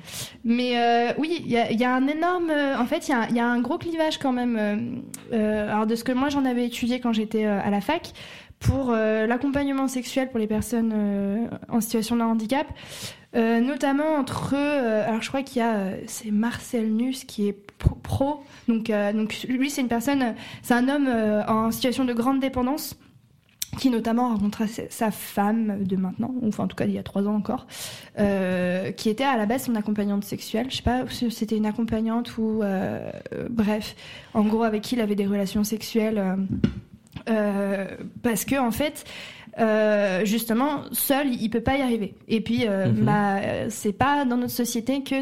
Mais 0.44 0.78
euh, 0.80 1.14
oui, 1.20 1.42
il 1.46 1.52
y, 1.52 1.76
y 1.78 1.84
a 1.86 1.94
un 1.94 2.08
énorme. 2.08 2.50
euh, 2.50 2.78
en 2.80 2.86
fait, 2.86 3.08
il 3.08 3.12
y, 3.12 3.14
a 3.14 3.20
un- 3.22 3.28
il 3.30 3.36
y 3.36 3.40
a 3.40 3.46
un 3.48 3.60
gros 3.60 3.78
clivage 3.78 4.18
quand 4.18 4.32
même. 4.32 5.02
alors, 5.32 5.86
de 5.86 5.96
ce 5.96 6.04
que 6.04 6.12
moi 6.12 6.30
j'en 6.30 6.46
avais 6.46 6.66
étudié 6.66 7.00
quand 7.00 7.14
j'étais 7.14 7.46
à 7.46 7.70
la 7.70 7.82
fac, 7.82 8.12
pour 8.60 8.91
euh, 8.91 9.26
l'accompagnement 9.26 9.88
sexuel 9.88 10.30
pour 10.30 10.40
les 10.40 10.48
personnes 10.48 10.91
euh, 10.94 11.48
en 11.69 11.80
situation 11.81 12.15
de 12.18 12.22
handicap, 12.22 12.68
euh, 13.36 13.60
notamment 13.61 14.15
entre. 14.15 14.53
alors, 14.56 15.22
je 15.22 15.30
crois 15.30 15.44
qu'il 15.44 15.60
y 15.61 15.65
a. 15.65 15.91
c'est 16.07 16.31
Marcel 16.31 16.91
Nuss 16.94 17.23
qui 17.23 17.48
est 17.48 17.57
pro. 17.77 18.44
donc, 18.68 18.91
donc, 19.14 19.45
lui, 19.48 19.69
c'est 19.69 19.81
une 19.81 19.88
personne. 19.88 20.36
C'est 20.61 20.73
un 20.73 20.90
homme 20.90 21.07
en 21.48 21.72
situation 21.72 22.06
de 22.06 22.14
grande 22.14 22.40
dépendance 22.40 22.98
qui 23.77 23.91
notamment 23.91 24.30
rencontra 24.30 24.65
sa- 24.68 25.11
femme 25.11 25.84
de 25.84 25.95
maintenant, 25.95 26.34
enfin 26.44 26.64
en 26.64 26.68
tout 26.68 26.76
cas 26.76 26.86
il 26.86 26.91
y 26.91 26.98
a 26.98 27.03
trois 27.03 27.27
ans 27.27 27.36
encore, 27.36 27.68
qui 28.18 29.10
était 29.10 29.23
à 29.23 29.38
la 29.38 29.45
base 29.45 29.65
son 29.65 29.76
accompagnante 29.76 30.23
sexuelle. 30.26 30.65
Je 30.69 30.77
sais 30.77 30.84
pas 30.84 31.03
si 31.07 31.30
c'était 31.31 31.56
une 31.56 31.68
accompagnante 31.68 32.38
ou 32.40 32.61
bref, 33.49 33.95
en 34.34 34.41
gros 34.44 34.64
avec 34.64 34.81
qui 34.81 34.95
il 34.95 35.02
avait 35.02 35.15
des 35.15 35.27
relations 35.27 35.64
sexuelles 35.64 36.22
parce 38.23 38.45
que 38.45 38.60
en 38.60 38.72
fait. 38.72 39.06
euh, 39.60 40.23
justement, 40.26 40.84
seul, 40.94 41.34
il 41.34 41.49
peut 41.49 41.60
pas 41.61 41.76
y 41.77 41.81
arriver. 41.81 42.14
Et 42.30 42.40
puis, 42.40 42.65
euh, 42.68 42.88
bah, 42.95 43.38
euh, 43.38 43.65
c'est 43.69 43.91
pas 43.91 44.23
dans 44.23 44.38
notre 44.38 44.53
société 44.53 45.02
que 45.03 45.15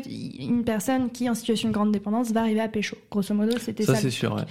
une 0.43 0.63
personne 0.63 1.09
qui 1.09 1.25
est 1.25 1.29
en 1.29 1.33
situation 1.33 1.69
de 1.69 1.73
grande 1.73 1.91
dépendance 1.91 2.31
va 2.31 2.41
arriver 2.41 2.59
à 2.59 2.67
pécho. 2.67 2.97
Grosso 3.09 3.33
modo, 3.33 3.57
c'était 3.57 3.83
ça. 3.83 3.95
Ça, 3.95 4.01
c'est 4.01 4.09
sûr. 4.11 4.35
ouais. 4.35 4.43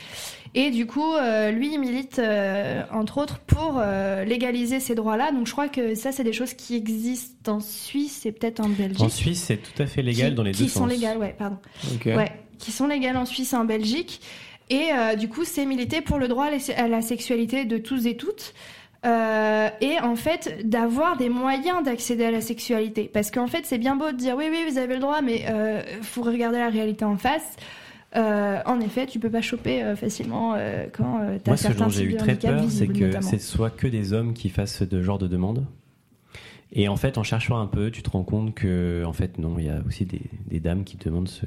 et 0.54 0.70
du 0.70 0.86
coup, 0.86 1.14
euh, 1.14 1.52
lui, 1.52 1.72
il 1.74 1.78
milite, 1.78 2.18
euh, 2.18 2.82
entre 2.90 3.18
autres, 3.18 3.38
pour 3.40 3.76
euh, 3.78 4.24
légaliser 4.24 4.80
ces 4.80 4.94
droits-là. 4.96 5.30
Donc 5.30 5.46
je 5.46 5.52
crois 5.52 5.68
que 5.68 5.94
ça, 5.94 6.10
c'est 6.10 6.24
des 6.24 6.32
choses 6.32 6.54
qui 6.54 6.74
existent 6.74 7.52
en 7.56 7.60
Suisse 7.60 8.26
et 8.26 8.32
peut-être 8.32 8.60
en 8.60 8.68
Belgique. 8.70 9.02
En 9.02 9.08
Suisse, 9.10 9.42
c'est 9.44 9.58
tout 9.58 9.80
à 9.80 9.86
fait 9.86 10.02
légal 10.02 10.30
qui, 10.30 10.34
dans 10.36 10.42
les 10.42 10.52
qui 10.52 10.64
deux 10.64 10.68
sont 10.68 10.80
sens. 10.80 10.88
légales, 10.90 11.18
ouais, 11.18 11.34
pardon. 11.38 11.58
Ok. 11.94 12.06
Ouais, 12.06 12.32
qui 12.58 12.72
sont 12.72 12.86
légales 12.88 13.18
en 13.18 13.26
Suisse 13.26 13.52
et 13.52 13.56
en 13.56 13.64
Belgique. 13.66 14.20
Et 14.70 14.88
euh, 14.92 15.14
du 15.14 15.28
coup, 15.28 15.44
c'est 15.44 15.64
militer 15.66 16.00
pour 16.00 16.18
le 16.18 16.28
droit 16.28 16.46
à 16.76 16.88
la- 16.88 17.02
sexualité 17.02 17.64
de 17.64 17.78
tous 17.78 18.06
et 18.06 18.16
toutes. 18.16 18.52
euh, 19.04 19.68
et 19.80 20.00
en 20.00 20.16
fait 20.16 20.58
d'avoir 20.64 21.16
des 21.16 21.28
moyens 21.28 21.84
d'accéder 21.84 22.24
à 22.24 22.30
la 22.32 22.40
sexualité. 22.40 23.08
Parce 23.12 23.30
qu'en 23.30 23.46
fait, 23.46 23.64
c'est 23.64 23.78
bien 23.78 23.94
beau 23.94 24.10
de 24.10 24.16
dire 24.16 24.34
oui, 24.36 24.46
oui, 24.50 24.64
vous 24.68 24.78
avez 24.78 24.94
le 24.94 25.00
droit, 25.00 25.20
mais 25.22 25.44
euh, 25.48 25.80
faut 26.02 26.22
regarder 26.22 26.58
la 26.58 26.70
réalité 26.70 27.04
en 27.04 27.16
face. 27.16 27.54
Euh, 28.16 28.60
en 28.66 28.80
effet, 28.80 29.06
tu 29.06 29.18
peux 29.18 29.30
pas 29.30 29.42
choper 29.42 29.82
euh, 29.82 29.94
facilement 29.94 30.54
euh, 30.56 30.86
quand 30.92 31.20
euh, 31.20 31.38
t'as 31.42 31.50
Moi, 31.52 31.56
ce 31.56 31.68
dont 31.68 31.88
j'ai 31.90 32.04
eu 32.04 32.16
très 32.16 32.34
peur, 32.48 32.60
c'est 32.70 32.86
que 32.88 33.10
c'est 33.22 33.40
soit 33.40 33.70
que 33.70 33.86
des 33.86 34.12
hommes 34.12 34.32
qui 34.32 34.48
fassent 34.48 34.82
ce 34.88 35.02
genre 35.02 35.18
de 35.18 35.28
demande. 35.28 35.66
Et 36.72 36.88
en 36.88 36.96
fait, 36.96 37.16
en 37.16 37.22
cherchant 37.22 37.58
un 37.58 37.66
peu, 37.66 37.90
tu 37.90 38.02
te 38.02 38.10
rends 38.10 38.24
compte 38.24 38.54
que, 38.54 39.04
en 39.06 39.12
fait, 39.12 39.38
non, 39.38 39.56
il 39.58 39.66
y 39.66 39.68
a 39.68 39.80
aussi 39.86 40.04
des, 40.04 40.20
des 40.48 40.58
dames 40.60 40.82
qui 40.84 40.96
demandent 40.96 41.28
ce, 41.28 41.46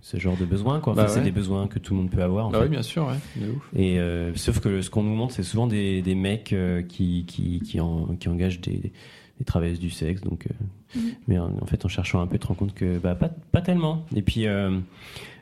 ce 0.00 0.16
genre 0.16 0.36
de 0.36 0.44
besoins. 0.44 0.78
Quoi. 0.80 0.92
Enfin, 0.92 1.02
Bah 1.02 1.08
c'est 1.08 1.22
des 1.22 1.32
besoins 1.32 1.66
que 1.66 1.78
tout 1.80 1.92
le 1.94 2.00
monde 2.00 2.10
peut 2.10 2.22
avoir. 2.22 2.46
En 2.46 2.50
Bah 2.50 2.58
fait. 2.60 2.64
oui, 2.66 2.70
bien 2.70 2.82
sûr, 2.82 3.06
ouais. 3.06 3.16
De 3.44 3.50
ouf. 3.50 3.68
Et 3.74 3.98
euh, 3.98 4.32
sauf 4.36 4.60
que 4.60 4.80
ce 4.80 4.90
qu'on 4.90 5.02
nous 5.02 5.14
montre, 5.14 5.34
c'est 5.34 5.42
souvent 5.42 5.66
des, 5.66 6.02
des 6.02 6.14
mecs 6.14 6.52
euh, 6.52 6.82
qui, 6.82 7.24
qui, 7.26 7.60
qui, 7.60 7.80
en- 7.80 8.14
qui 8.16 8.28
engagent 8.28 8.60
des, 8.60 8.92
des 9.38 9.44
travailleuses 9.44 9.80
du 9.80 9.90
sexe. 9.90 10.20
Donc, 10.22 10.46
euh, 10.46 10.54
Mhm. 10.96 11.10
Mais 11.26 11.38
en, 11.40 11.50
en 11.60 11.66
fait, 11.66 11.84
en 11.84 11.88
cherchant 11.88 12.20
un 12.20 12.28
peu, 12.28 12.34
tu 12.38 12.42
te 12.42 12.46
rends 12.46 12.54
compte 12.54 12.72
que 12.72 12.98
bah, 12.98 13.16
pas, 13.16 13.28
pas 13.28 13.60
tellement. 13.60 14.06
Et 14.14 14.22
puis, 14.22 14.46
euh, 14.46 14.78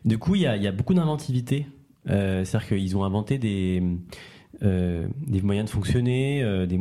du 0.07 0.17
coup, 0.17 0.35
il 0.35 0.41
y 0.41 0.47
a, 0.47 0.57
il 0.57 0.63
y 0.63 0.67
a 0.67 0.73
beaucoup 0.73 0.95
d'inventivité. 0.95 1.67
Euh, 2.09 2.43
C'est-à-dire 2.47 2.69
qu'ils 2.69 2.97
ont 2.97 3.05
inventé 3.05 3.37
des, 3.37 3.83
euh, 4.63 5.07
des 5.27 5.43
moyens 5.43 5.67
de 5.69 5.71
fonctionner, 5.75 6.43
euh, 6.43 6.65
des, 6.65 6.81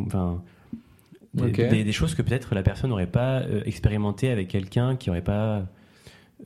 des, 1.33 1.43
Ok. 1.43 1.55
des- 1.69 1.83
des 1.83 1.91
choses 1.91 2.13
que 2.15 2.21
peut-être 2.21 2.53
la 2.55 2.63
personne 2.63 2.89
n'aurait 2.89 3.07
pas 3.07 3.39
euh, 3.41 3.61
expérimenté 3.65 4.29
avec 4.29 4.47
quelqu'un 4.49 4.95
qui 4.95 5.09
n'aurait 5.09 5.21
pas 5.23 5.57
euh, 5.57 5.63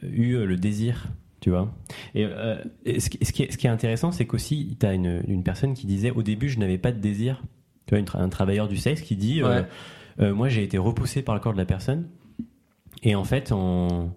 eu 0.04 0.34
euh, 0.36 0.46
le 0.46 0.58
désir. 0.58 1.08
Tu 1.42 1.50
vois 1.52 1.72
Et, 2.16 2.26
euh, 2.26 2.58
et 2.86 3.00
ce, 3.00 3.10
qui, 3.10 3.24
ce 3.24 3.32
qui 3.32 3.44
est, 3.44 3.52
ce 3.52 3.58
qui 3.58 3.68
est 3.68 3.70
intéressant, 3.70 4.12
c'est 4.12 4.26
qu'aussi, 4.26 4.78
tu 4.80 4.86
as 4.86 4.94
une, 4.94 5.22
une 5.28 5.44
personne 5.44 5.74
qui 5.76 5.86
disait 5.86 6.10
Au 6.12 6.24
début, 6.24 6.50
je 6.50 6.58
n'avais 6.60 6.78
pas 6.80 6.92
de 6.92 7.00
désir. 7.00 7.44
Tu 7.86 7.92
vois, 7.92 8.00
une 8.00 8.06
tra- 8.06 8.20
un 8.20 8.30
travailleur 8.30 8.68
du 8.68 8.78
sexe 8.78 9.02
qui 9.02 9.16
dit 9.16 9.42
euh, 9.44 9.62
Ouais. 9.62 9.66
euh, 10.22 10.34
Moi, 10.34 10.50
j'ai 10.50 10.64
été 10.64 10.78
repoussé 10.80 11.22
par 11.22 11.36
le 11.36 11.42
corps 11.42 11.54
de 11.54 11.58
la 11.60 11.66
personne. 11.66 12.08
Et 13.04 13.14
en 13.16 13.24
fait, 13.24 13.52
en, 13.52 14.10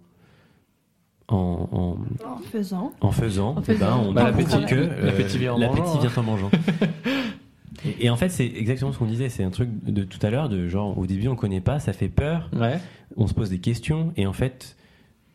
en, 1.28 1.36
en, 1.36 1.98
En 2.26 2.38
faisant. 2.50 2.92
en 3.02 3.10
faisant, 3.12 3.56
En 3.56 3.62
eh 3.62 3.66
ben, 3.66 3.74
faisant. 3.74 4.04
on 4.06 4.12
Bah, 4.12 4.30
l'appétit- 4.30 4.64
que 4.66 5.04
l'appétit 5.04 5.36
vient 5.38 5.56
vient 5.58 5.68
en 5.68 6.22
mangeant. 6.22 6.50
et, 7.84 8.06
et 8.06 8.10
en 8.10 8.16
fait, 8.16 8.28
c'est 8.28 8.46
exactement 8.46 8.92
ce 8.92 8.98
qu'on 8.98 9.06
disait. 9.06 9.28
C'est 9.28 9.44
un 9.44 9.50
truc 9.50 9.68
de 9.84 10.02
tout 10.04 10.18
à 10.24 10.30
l'heure, 10.30 10.48
de 10.48 10.68
genre, 10.68 10.96
au 10.98 11.06
début, 11.06 11.28
on 11.28 11.36
connaît 11.36 11.60
pas, 11.60 11.78
ça 11.80 11.92
fait 11.92 12.08
peur, 12.08 12.50
Ouais. 12.54 12.78
on 13.16 13.26
se 13.26 13.34
pose 13.34 13.50
des 13.50 13.58
questions, 13.60 14.12
et 14.16 14.26
en 14.26 14.32
fait, 14.32 14.76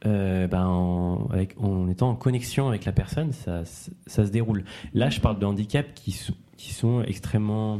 euh, 0.05 0.47
ben, 0.47 0.65
en, 0.65 1.27
avec, 1.31 1.55
en 1.61 1.87
étant 1.89 2.09
en 2.09 2.15
connexion 2.15 2.67
avec 2.67 2.83
la 2.85 2.91
personne, 2.91 3.31
ça, 3.31 3.63
ça, 3.65 3.91
ça 4.07 4.25
se 4.25 4.31
déroule. 4.31 4.65
Là, 4.93 5.09
je 5.09 5.19
parle 5.21 5.39
de 5.39 5.45
handicaps 5.45 5.89
qui, 5.95 6.11
sont- 6.11 6.33
qui 6.57 6.73
sont 6.73 7.01
extrêmement 7.03 7.79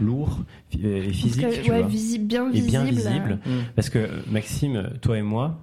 lourds 0.00 0.38
euh, 0.84 1.02
et 1.08 1.12
physiques, 1.12 1.42
cas, 1.42 1.50
tu 1.50 1.70
ouais, 1.72 1.80
vois. 1.80 1.88
visi- 1.88 2.20
bien 2.20 2.48
Et 2.48 2.52
visible. 2.52 2.70
bien 2.70 2.84
visible. 2.84 3.38
Mm. 3.44 3.50
Parce 3.74 3.90
que 3.90 3.98
euh, 3.98 4.08
Maxime, 4.30 4.90
toi 5.02 5.18
et 5.18 5.22
moi, 5.22 5.58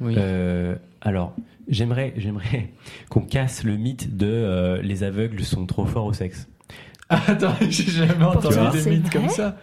Oui. 0.00 0.14
euh, 0.16 0.74
alors, 1.02 1.34
j'aimerais, 1.68 2.14
j'aimerais 2.16 2.70
qu'on 3.10 3.20
casse 3.20 3.62
le 3.64 3.76
mythe 3.76 4.16
de 4.16 4.26
euh, 4.26 4.80
les 4.80 5.02
aveugles 5.02 5.42
sont 5.44 5.66
trop 5.66 5.84
forts 5.84 6.06
au 6.06 6.14
sexe. 6.14 6.48
Attends, 7.10 7.54
j'ai 7.68 7.90
jamais 7.90 8.24
entendu 8.24 8.56
des 8.72 8.90
mythes 8.90 9.10
comme 9.10 9.28
ça. 9.28 9.56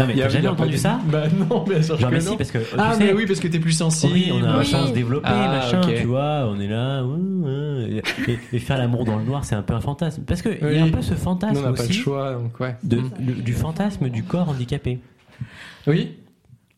Non, 0.00 0.06
mais 0.06 0.14
y 0.16 0.22
a- 0.22 0.24
t'as 0.24 0.30
jamais 0.30 0.44
y 0.44 0.46
a 0.46 0.52
entendu 0.52 0.78
ça 0.78 0.98
Bah 1.06 1.24
non, 1.28 1.62
bien 1.64 1.82
sûr 1.82 1.98
que 1.98 2.04
mais 2.06 2.18
non. 2.20 2.30
si, 2.32 2.36
parce 2.38 2.50
que 2.50 2.58
tu 2.58 2.64
Ah, 2.78 2.94
sais, 2.94 3.04
mais 3.04 3.12
oui, 3.12 3.26
parce 3.26 3.40
que 3.40 3.48
t'es 3.48 3.58
plus 3.60 3.72
sensible. 3.72 4.12
oui, 4.14 4.30
on 4.32 4.42
a 4.42 4.48
un 4.48 4.58
Oui. 4.60 4.64
chance 4.64 4.92
développé, 4.94 5.28
Ah, 5.30 5.48
machin, 5.48 5.80
tu 5.82 6.04
vois, 6.06 6.46
on 6.48 6.58
est 6.58 6.66
là, 6.66 7.04
et, 8.52 8.58
faire 8.58 8.78
l'amour 8.78 9.04
dans 9.04 9.16
le 9.18 9.24
noir, 9.24 9.44
c'est 9.44 9.54
un 9.54 9.62
peu 9.62 9.74
un 9.74 9.80
fantasme. 9.80 10.22
Parce 10.26 10.40
qu'il 10.42 10.52
y 10.52 10.64
Oui. 10.64 10.78
a 10.78 10.84
un 10.84 10.88
peu 10.88 11.02
ce 11.02 11.14
fantasme 11.14 11.58
on 11.62 11.70
n'a 11.70 11.76
pas 11.76 11.84
le 11.86 11.92
choix, 11.92 12.32
donc 12.32 12.58
ouais. 12.60 12.74
de- 12.82 12.96
Mm. 12.96 13.10
le- 13.26 13.32
du 13.34 13.52
fantasme 13.52 14.08
du 14.08 14.22
corps 14.22 14.48
handicapé. 14.48 14.98
Oui, 15.86 16.16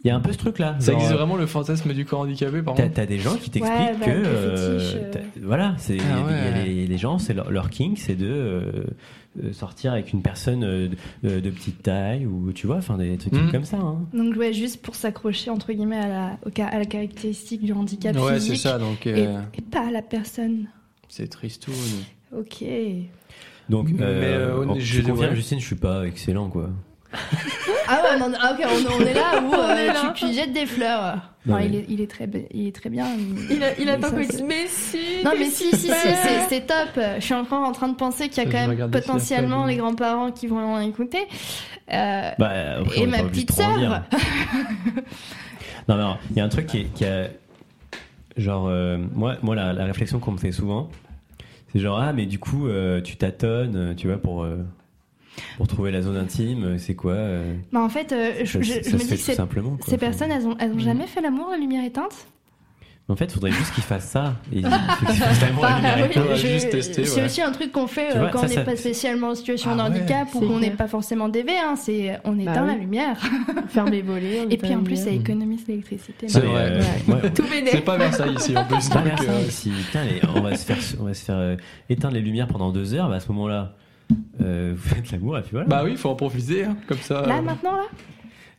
Il 0.07 0.11
y 0.11 0.13
a 0.13 0.17
un 0.17 0.21
peu 0.21 0.31
ce 0.31 0.39
truc-là. 0.39 0.77
ça 0.79 0.93
Genre, 0.93 1.01
existe 1.01 1.17
vraiment 1.19 1.35
le 1.35 1.47
fantasme 1.47 1.93
du 1.93 2.05
corps 2.05 2.21
handicapé, 2.21 2.63
par 2.63 2.75
T'as 2.75 2.85
contre. 2.85 2.95
t'as 2.95 3.07
des 3.07 3.19
gens 3.19 3.35
qui 3.35 3.51
t'expliquent 3.51 3.77
Ouais, 3.77 3.97
bah, 3.99 4.07
que 4.07 4.11
euh, 4.11 4.79
euh. 4.79 5.11
voilà, 5.43 5.75
c'est 5.79 5.97
Ah 6.01 6.31
y 6.31 6.61
a 6.61 6.65
les, 6.65 6.87
les 6.87 6.99
gens, 6.99 7.19
c'est 7.19 7.35
leur, 7.35 7.51
leur 7.51 7.71
king, 7.71 7.95
c'est 7.97 8.15
de 8.15 8.29
euh, 8.29 8.85
euh, 9.43 9.53
sortir 9.53 9.93
avec 9.93 10.13
une 10.13 10.23
personne 10.23 10.63
euh, 10.63 10.89
de, 11.25 11.41
de 11.41 11.51
petite 11.51 11.83
taille 11.83 12.25
ou 12.25 12.53
tu 12.53 12.69
vois, 12.69 12.77
enfin 12.77 12.99
des 12.99 13.17
trucs 13.19 13.33
Mhm. 13.33 13.51
comme 13.51 13.65
ça. 13.65 13.79
hein. 13.79 13.99
Donc, 14.15 14.37
ouais, 14.37 14.53
juste 14.53 14.81
pour 14.81 14.95
s'accrocher, 14.95 15.51
entre 15.51 15.73
guillemets, 15.73 15.99
à 15.99 16.07
la, 16.09 16.39
au 16.47 16.51
à 16.63 16.79
la 16.79 16.85
caractéristique 16.85 17.65
du 17.65 17.73
handicap 17.73 18.15
Ouais, 18.17 18.35
c'est 18.35 18.51
physique. 18.51 18.59
ça, 18.59 18.79
donc 18.79 19.09
Et, 19.09 19.27
euh, 19.27 19.41
et 19.59 19.63
pas 19.63 19.89
à 19.89 19.91
la 19.91 20.03
personne. 20.03 20.69
c'est 21.09 21.27
tristoun. 21.29 21.75
Ok. 22.33 22.65
Donc, 23.69 23.89
Mais, 23.91 23.97
euh, 24.03 24.63
euh, 24.63 24.75
je- 24.79 25.01
je 25.03 25.03
confirme, 25.03 25.31
ouais. 25.31 25.35
Justine, 25.35 25.59
je 25.59 25.67
suis 25.67 25.75
pas 25.75 26.07
excellent 26.07 26.49
quoi. 26.49 26.71
Ah 27.89 28.03
ouais, 28.03 28.19
non, 28.19 28.33
ah, 28.41 28.53
ok, 28.59 28.67
on, 28.67 29.03
on 29.03 29.07
est 29.07 29.15
là 29.15 29.41
où 29.43 29.47
On 29.55 29.61
euh, 29.71 29.77
est 29.77 29.87
là. 29.87 30.13
Tu, 30.15 30.33
jettes 30.33 30.53
des 30.53 30.67
fleurs. 30.67 31.17
Non, 31.47 31.55
Enfin, 31.55 31.65
mais- 31.65 31.67
il, 31.69 31.75
est, 31.77 31.85
il, 31.89 32.01
est 32.01 32.11
très, 32.11 32.29
il 32.53 32.67
est 32.67 32.75
très 32.75 32.91
bien. 32.91 33.07
Il 33.51 33.63
a, 33.63 33.79
il 33.79 33.89
a 33.89 33.97
Mais 33.97 34.01
pas 34.01 34.09
si 34.69 35.23
Non 35.25 35.31
mais 35.39 35.47
si, 35.47 35.71
si, 35.77 35.91
c'est 36.49 36.67
top. 36.67 37.01
Je 37.19 37.21
suis 37.25 37.35
encore 37.35 37.63
en 37.63 37.73
train 37.73 37.89
de 37.89 37.95
penser 37.95 38.29
qu'il 38.29 38.43
y 38.43 38.47
a 38.47 38.51
quand 38.51 38.67
même 38.69 38.91
potentiellement 38.91 39.65
les 39.67 39.77
grands-parents 39.77 40.33
qui 40.33 40.47
vont 40.49 40.59
en 40.75 40.81
écouter. 40.81 41.27
Euh, 41.93 42.31
Bah, 42.39 42.51
après, 42.81 42.99
et 42.99 43.07
on 43.07 43.11
ma 43.11 43.23
petite 43.23 43.53
en 43.53 43.55
sœur. 43.55 43.79
dire. 43.79 44.03
Non, 45.89 45.95
mais 45.95 46.03
alors, 46.03 46.19
il 46.31 46.37
y 46.37 46.41
a 46.41 46.45
un 46.45 46.49
truc 46.49 46.67
qui, 46.67 46.79
est- 46.79 46.93
qui 46.95 47.05
a. 47.05 47.29
Genre, 48.37 48.67
euh, 48.69 48.99
moi, 49.15 49.37
moi 49.43 49.55
la, 49.55 49.73
la 49.73 49.85
réflexion 49.85 50.19
qu'on 50.19 50.33
me 50.33 50.39
fait 50.39 50.53
souvent, 50.53 50.91
c'est 51.73 51.79
genre, 51.79 51.99
ah, 52.01 52.13
mais 52.13 52.27
du 52.27 52.39
coup, 52.39 52.67
euh, 52.67 53.01
tu 53.01 53.17
tâtonnes, 53.17 53.95
tu 53.97 54.09
vois, 54.09 54.19
pour, 54.19 54.43
euh, 54.43 54.59
pour 55.57 55.67
trouver 55.69 55.91
la 55.91 56.03
zone 56.03 56.17
intime, 56.17 56.65
euh, 56.65 56.79
c'est 56.79 56.95
quoi 56.95 57.13
euh, 57.13 57.55
Bah, 57.73 57.81
en 57.81 57.89
fait, 57.89 58.13
euh, 58.13 58.33
je, 58.45 58.45
ça, 58.53 58.61
je- 58.63 58.73
ça 58.73 58.79
je 58.83 58.89
se 58.91 58.93
me 58.95 58.99
dis 58.99 59.09
que 59.09 59.33
simplement. 59.35 59.77
quoi. 59.77 59.87
ces 59.89 59.99
personnes, 59.99 60.31
elles 60.33 60.47
ont, 60.47 60.57
elles 60.59 60.73
ont 60.73 60.79
jamais 60.79 61.07
fait 61.07 61.21
l'amour 61.21 61.51
à 61.53 61.57
lumière 61.57 61.85
éteinte? 61.85 62.27
En 63.09 63.15
fait, 63.15 63.27
il 63.27 63.31
faudrait 63.31 63.53
juste 63.53 63.73
qu'ils 63.73 63.85
fassent 63.85 64.09
ça. 64.11 64.35
Et 64.53 64.63
on 64.65 64.69
tester, 66.71 67.05
C'est 67.05 67.25
aussi 67.25 67.41
un 67.41 67.53
truc 67.53 67.71
qu'on 67.71 67.87
fait 67.87 68.11
vois, 68.19 68.31
quand 68.31 68.41
ça, 68.41 68.47
on 68.47 68.49
n'est 68.59 68.65
pas 68.65 68.75
spécialement 68.75 69.29
en 69.29 69.35
situation 69.37 69.71
Ah 69.73 69.77
de 69.77 69.81
ouais, 69.95 70.01
handicap 70.01 70.35
ou 70.35 70.41
qu'on 70.41 70.59
n'est 70.59 70.73
pas 70.73 70.89
forcément 70.89 71.29
DV. 71.29 71.53
Hein, 71.57 71.77
c'est 71.77 72.19
on 72.25 72.33
Bah 72.33 72.53
oui. 72.63 72.67
la 72.67 72.75
lumière. 72.75 73.17
Ferme 73.69 73.91
les 73.91 74.03
volets. 74.03 74.43
on 74.47 74.51
Et 74.51 74.57
puis 74.57 74.75
en 74.75 74.83
plus, 74.83 74.97
ça 74.97 75.11
économise 75.11 75.61
l'électricité. 75.69 76.29
C'est 76.29 76.41
vrai. 76.41 76.81
Ouais. 77.09 77.15
ouais, 77.15 77.31
Tout 77.33 77.45
C'est 77.71 77.81
pas 77.83 77.97
Versailles 77.97 78.35
ici 78.35 78.57
en 78.57 78.65
plus. 78.65 78.89
Pas 78.89 78.97
donc, 78.97 79.05
vers 79.05 79.23
ça, 79.23 79.31
euh, 79.31 79.43
ici. 79.47 79.71
Putain, 79.71 80.01
on 80.35 80.41
va 80.41 80.57
se 80.57 80.65
faire, 80.67 80.79
on 81.01 81.05
va 81.05 81.15
se 81.15 81.25
faire 81.25 81.37
euh, 81.37 81.57
éteindre 81.89 82.15
les 82.15 82.21
lumières 82.23 82.49
pendant 82.49 82.73
deux 82.73 82.93
heures. 82.95 83.09
Bah, 83.09 83.15
à 83.17 83.21
ce 83.21 83.29
moment-là, 83.29 83.77
euh, 84.41 84.75
vous 84.77 84.89
faites 84.89 85.11
l'amour 85.11 85.39
et 85.39 85.43
puis 85.43 85.53
voilà. 85.53 85.67
Bah 85.67 85.83
oui, 85.85 85.97
faut 85.97 86.11
en 86.11 86.15
profiter, 86.15 86.65
hein, 86.65 86.77
comme 86.87 86.99
ça. 86.99 87.27
Là, 87.27 87.43
maintenant, 87.43 87.77
là? 87.77 87.85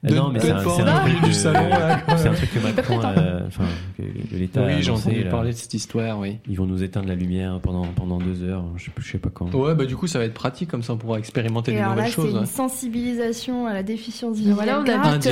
Non, 0.04 0.30
mais 0.32 0.40
c'est 0.40 0.52
un, 0.52 0.58
un 0.58 1.00
truc 1.02 1.22
du 1.24 1.30
de- 1.30 1.34
salon, 1.34 1.70
là, 1.70 2.00
quand 2.06 2.18
C'est 2.18 2.28
un 2.28 2.32
même. 2.32 2.36
truc 2.40 2.54
que 2.54 2.60
Macron, 2.60 3.00
a- 3.02 3.46
enfin, 3.48 3.64
que, 3.98 4.04
que 4.04 4.36
l'État 4.36 4.62
a 4.64 4.68
Oui, 4.68 4.74
j'ai 4.84 4.92
entendu 4.92 5.24
là. 5.24 5.32
parler 5.32 5.52
de 5.52 5.56
cette 5.58 5.74
histoire, 5.74 6.20
oui. 6.20 6.38
Ils 6.48 6.56
vont 6.56 6.66
nous 6.68 6.84
éteindre 6.84 7.08
la 7.08 7.16
lumière 7.16 7.60
pendant, 7.62 7.84
pendant 7.88 8.18
deux 8.20 8.44
heures. 8.44 8.64
Je 8.76 8.86
sais, 8.86 8.92
je 8.98 9.12
sais 9.12 9.18
pas 9.18 9.30
quand. 9.34 9.54
Ouais, 9.56 9.74
bah 9.76 9.86
du 9.86 9.96
coup, 9.96 10.06
ça 10.08 10.20
va 10.20 10.26
être 10.26 10.34
pratique, 10.36 10.70
comme 10.70 10.84
ça 10.84 10.94
on 10.94 10.98
pourra 10.98 11.18
expérimenter 11.18 11.72
Et 11.72 11.76
des 11.76 11.82
alors 11.82 11.96
là, 11.96 12.04
nouvelles 12.04 12.12
c'est 12.12 12.22
choses. 12.22 12.36
une 12.36 12.46
sensibilisation 12.46 13.66
à 13.68 13.74
la 13.74 13.84
déficience 13.84 14.38
visuelle. 14.38 14.54
Voilà, 14.56 14.80
on 14.80 14.88
invite 14.88 15.24
tout 15.24 15.30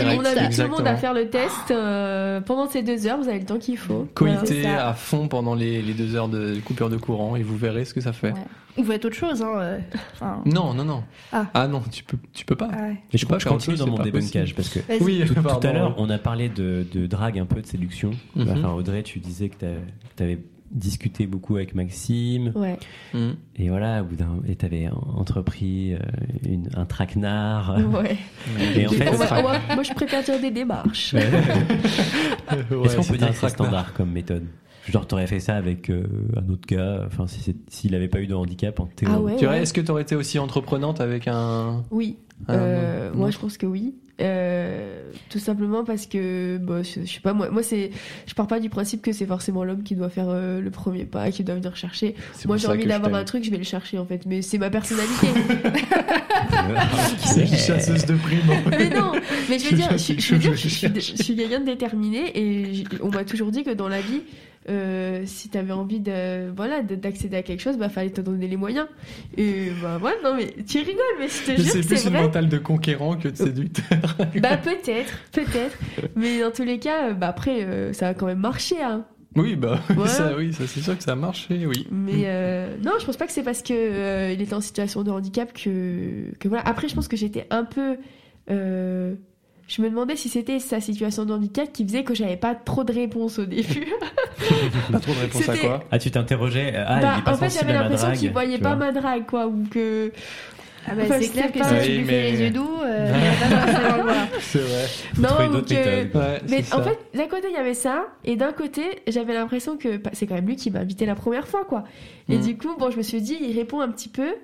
le 0.61 0.67
monde 0.69 0.87
à 0.87 0.95
faire 0.97 1.13
le 1.13 1.29
test 1.29 1.71
euh, 1.71 2.41
pendant 2.41 2.67
ces 2.67 2.83
deux 2.83 3.05
heures. 3.07 3.17
Vous 3.19 3.29
avez 3.29 3.39
le 3.39 3.45
temps 3.45 3.59
qu'il 3.59 3.77
faut. 3.77 4.07
Coïter 4.13 4.63
ça. 4.63 4.89
à 4.89 4.93
fond 4.93 5.27
pendant 5.27 5.55
les, 5.55 5.81
les 5.81 5.93
deux 5.93 6.15
heures 6.15 6.27
de 6.29 6.55
coupure 6.65 6.89
de 6.89 6.97
courant 6.97 7.35
et 7.35 7.43
vous 7.43 7.55
verrez 7.57 7.85
ce 7.85 7.93
que 7.93 8.01
ça 8.01 8.13
fait. 8.13 8.31
Ouais. 8.31 8.39
Ou 8.77 8.83
faites 8.83 9.05
autre 9.05 9.15
chose. 9.15 9.41
Hein. 9.41 9.53
euh, 9.57 9.77
enfin, 10.13 10.41
Non, 10.45 10.73
non, 10.73 10.83
non. 10.83 11.03
Ah. 11.31 11.67
non, 11.67 11.81
tu 11.91 12.03
peux, 12.03 12.17
tu 12.33 12.43
peux 12.45 12.57
pas. 12.57 12.67
ah 12.73 12.81
ouais. 12.81 12.89
Mais 12.89 12.97
Tu 13.11 13.19
je, 13.19 13.25
peux 13.25 13.35
pas 13.35 13.39
je 13.39 13.45
continue 13.47 13.77
dans 13.77 13.87
mon 13.87 13.99
débunkage 14.03 14.53
parce 14.73 14.85
que. 14.99 15.03
Oui, 15.03 15.23
tout, 15.25 15.67
à 15.67 15.73
l'heure, 15.73 15.95
on 15.97 16.09
a 16.09 16.17
parlé 16.17 16.49
de, 16.49 16.85
de 16.91 17.05
drague 17.07 17.39
un 17.39 17.45
peu, 17.45 17.61
de 17.61 17.65
séduction. 17.67 18.11
Mhm. 18.35 18.49
Enfin, 18.49 18.71
Audrey, 18.73 19.03
tu 19.03 19.19
disais 19.19 19.49
que 19.49 19.55
tu 20.15 20.23
avais 20.23 20.39
discuté 20.71 21.27
beaucoup 21.27 21.55
avec 21.55 21.75
Maxime. 21.75 22.51
Ouais. 22.55 22.77
Mhm. 23.13 23.35
Et 23.57 23.69
voilà, 23.69 24.01
au 24.01 24.05
bout 24.05 24.15
d'un- 24.15 24.41
et 24.47 24.55
tu 24.55 24.65
avais 24.65 24.89
entrepris 25.15 25.93
euh, 25.93 25.99
une- 26.45 26.69
un 26.75 26.85
traquenard. 26.85 27.77
Ouais. 27.93 28.17
Et 28.75 28.85
en 28.87 28.89
fait, 28.91 29.07
On 29.09 29.15
va- 29.15 29.27
ça- 29.27 29.39
on 29.39 29.43
va- 29.43 29.59
moi, 29.75 29.83
je 29.83 29.93
préfère 29.93 30.23
dire 30.23 30.39
des 30.41 30.51
démarches. 30.51 31.13
Ouais. 31.13 31.29
Ouais, 32.71 32.85
Est-ce 32.85 32.95
qu'on 32.95 33.01
c'est 33.03 33.11
peut 33.13 33.17
dire 33.17 33.27
un 33.27 33.31
que 33.31 33.35
c'est 33.35 33.39
traquenard. 33.47 33.49
standard 33.49 33.93
comme 33.93 34.11
méthode? 34.11 34.45
Genre, 34.87 35.07
t'aurais 35.07 35.27
fait 35.27 35.39
ça 35.39 35.55
avec 35.55 35.89
euh, 35.89 36.03
un 36.37 36.49
autre 36.51 36.67
gars, 36.67 37.03
enfin, 37.07 37.25
si 37.27 37.55
s'il 37.69 37.91
n'avait 37.91 38.07
pas 38.07 38.19
eu 38.19 38.27
de 38.27 38.35
handicap 38.35 38.79
en 38.79 38.85
théorie. 38.85 39.15
Ah 39.17 39.21
ouais, 39.21 39.35
Tu 39.37 39.45
vois, 39.45 39.53
ouais. 39.55 39.61
est-ce 39.61 39.73
que 39.73 39.81
tu 39.81 39.89
aurais 39.91 40.03
été 40.03 40.15
aussi 40.15 40.37
entreprenante 40.39 41.01
avec 41.01 41.27
un. 41.27 41.83
Oui. 41.91 42.17
un- 42.47 42.53
Euh, 42.53 43.11
moi, 43.13 43.31
je 43.31 43.37
pense 43.39 43.57
que 43.57 43.65
oui. 43.65 43.95
Euh, 44.21 45.11
tout 45.29 45.39
simplement 45.39 45.83
parce 45.83 46.05
que, 46.05 46.57
bah, 46.57 46.83
je, 46.83 47.01
je 47.05 47.11
sais 47.15 47.19
pas, 47.19 47.33
moi, 47.33 47.49
moi 47.49 47.63
c'est, 47.63 47.91
je 48.27 48.33
pars 48.33 48.47
pas 48.47 48.61
du 48.61 48.69
principe 48.69 49.01
que 49.01 49.11
c'est 49.11 49.25
forcément 49.25 49.65
l'homme 49.65 49.83
qui 49.83 49.93
doit 49.93 50.07
faire 50.09 50.29
euh, 50.29 50.61
le 50.61 50.71
premier 50.71 51.03
pas, 51.03 51.31
qui 51.31 51.43
doit 51.43 51.55
venir 51.55 51.75
chercher. 51.75 52.15
Moi, 52.45 52.55
j'ai 52.55 52.67
envie 52.67 52.85
d'avoir 52.85 53.13
un 53.13 53.25
truc, 53.25 53.43
je 53.43 53.51
vais 53.51 53.57
le 53.57 53.63
chercher 53.65 53.97
en 53.97 54.05
fait. 54.05 54.25
Mais 54.25 54.41
c'est 54.41 54.57
ma 54.57 54.69
personnalité. 54.69 55.27
C'est 57.25 57.41
une 57.41 57.47
chasseuse 57.47 58.05
de 58.05 58.15
primes. 58.15 58.39
mais 58.69 58.89
non, 58.89 59.11
mais 59.49 59.59
je 59.59 59.69
veux 59.69 59.75
dire, 59.75 59.97
je, 59.97 60.13
je 60.19 60.33
veux 60.33 60.39
dire, 60.39 60.53
je, 60.55 60.67
Je 60.69 61.23
suis- 61.23 61.35
quelqu'un 61.35 61.59
de 61.59 61.65
déterminé 61.65 62.31
et 62.35 62.83
on 63.01 63.09
m'a 63.09 63.23
toujours 63.23 63.51
dit 63.51 63.63
que 63.63 63.71
dans 63.71 63.87
la 63.89 63.99
vie, 64.01 64.21
euh, 64.69 65.23
si 65.25 65.49
t'avais 65.49 65.71
envie 65.73 65.99
de 65.99 66.49
voilà 66.55 66.81
de- 66.81 66.95
d'accéder 66.95 67.37
à 67.37 67.43
quelque 67.43 67.61
chose, 67.61 67.77
bah 67.77 67.89
fallait 67.89 68.09
te 68.09 68.21
donner 68.21 68.47
les 68.47 68.57
moyens. 68.57 68.87
Et 69.37 69.69
bah 69.81 69.97
voilà, 69.99 70.15
non 70.23 70.35
mais 70.35 70.53
tu 70.67 70.79
rigoles, 70.79 70.95
mais 71.19 71.27
je 71.27 71.43
te 71.45 71.51
Mais 71.51 71.57
jure 71.57 71.71
c'est 71.71 71.87
plus 71.87 72.03
une 72.05 72.11
vrai. 72.11 72.21
mentale 72.23 72.49
de 72.49 72.57
conquérant 72.57 73.15
que 73.15 73.27
de 73.29 73.35
séducteur. 73.35 74.17
Bah 74.41 74.57
peut-être, 74.57 75.13
peut-être. 75.31 75.77
Mais 76.15 76.39
dans 76.41 76.51
tous 76.51 76.63
les 76.63 76.79
cas, 76.79 77.09
euh, 77.09 77.13
bah 77.13 77.27
après, 77.27 77.63
euh, 77.63 77.93
ça 77.93 78.09
a 78.09 78.13
quand 78.13 78.25
même 78.27 78.39
marché. 78.39 78.81
Hein. 78.81 79.05
Oui, 79.35 79.55
bah, 79.57 79.79
Ouais. 79.97 80.07
ça, 80.07 80.35
oui, 80.37 80.53
ça, 80.53 80.65
c'est 80.65 80.79
sûr 80.81 80.97
que 80.97 81.03
ça 81.03 81.11
a 81.11 81.15
marché, 81.15 81.65
oui. 81.65 81.87
Mais 81.91 82.23
euh, 82.25 82.75
non, 82.81 82.93
je 82.99 83.05
pense 83.05 83.17
pas 83.17 83.27
que 83.27 83.33
c'est 83.33 83.43
parce 83.43 83.61
que 83.61 83.73
euh, 83.73 84.31
il 84.31 84.41
était 84.41 84.53
en 84.53 84.61
situation 84.61 85.03
de 85.03 85.11
handicap 85.11 85.51
que, 85.53 86.31
que 86.39 86.47
voilà. 86.47 86.63
Après, 86.65 86.87
je 86.87 86.95
pense 86.95 87.07
que 87.09 87.17
j'étais 87.17 87.45
un 87.49 87.65
peu. 87.65 87.97
euh, 88.49 89.15
je 89.67 89.81
me 89.81 89.89
demandais 89.89 90.15
si 90.15 90.29
c'était 90.29 90.59
sa 90.59 90.79
situation 90.79 91.25
de 91.25 91.33
handicap 91.33 91.71
qui 91.73 91.85
faisait 91.85 92.03
que 92.03 92.13
j'avais 92.13 92.37
pas 92.37 92.53
trop 92.55 92.83
de 92.83 92.93
réponses 92.93 93.39
au 93.39 93.45
début. 93.45 93.87
Pas 94.91 94.99
trop 94.99 95.13
de 95.13 95.19
réponse 95.19 95.49
à 95.49 95.57
quoi 95.57 95.83
Ah, 95.91 95.97
tu 95.97 96.11
t'interrogeais 96.11 96.73
Ah, 96.75 96.99
Bah, 97.01 97.13
il 97.15 97.19
est 97.19 97.23
pas 97.23 97.33
en 97.33 97.37
fait, 97.37 97.49
j'avais 97.49 97.73
l'impression 97.73 98.11
qu'il 98.11 98.31
voyait 98.31 98.57
pas 98.59 98.75
ma 98.75 98.91
drague, 98.91 99.25
quoi, 99.25 99.47
ou 99.47 99.63
que. 99.71 100.11
Ah 100.87 100.93
bah, 100.93 101.01
Enfin, 101.05 101.15
c'est 101.19 101.29
clair 101.29 101.51
que 101.51 101.63
c'est 101.63 101.79
si 101.81 101.85
tu 101.89 101.97
lui 101.97 102.05
fais 102.05 102.11
mais- 102.11 102.31
les 102.31 102.41
yeux 102.43 102.49
doux, 102.51 102.69
euh. 102.83 103.11
C'est 104.39 104.59
vrai. 104.59 104.85
Non. 105.17 105.29
Ouais, 105.29 106.41
Mais 106.47 106.59
en 106.59 106.77
ça. 106.77 106.83
fait, 106.83 106.99
d'un 107.17 107.27
côté, 107.27 107.47
il 107.49 107.53
y 107.53 107.57
avait 107.57 107.73
ça, 107.73 108.05
et 108.23 108.35
d'un 108.35 108.51
côté, 108.51 108.83
j'avais 109.07 109.33
l'impression 109.33 109.77
que 109.77 109.97
bah, 109.97 110.11
c'est 110.13 110.27
quand 110.27 110.35
même 110.35 110.45
lui 110.45 110.57
qui 110.57 110.69
m'a 110.69 110.79
invité 110.79 111.05
la 111.07 111.15
première 111.15 111.47
fois, 111.47 111.63
quoi. 111.65 111.85
Et 112.29 112.37
Mm. 112.37 112.41
du 112.41 112.57
coup, 112.57 112.75
bon, 112.77 112.91
je 112.91 112.97
me 112.97 113.01
suis 113.01 113.21
dit, 113.21 113.37
il 113.41 113.55
répond 113.57 113.79
un 113.81 113.89
petit 113.89 114.09
peu, 114.09 114.35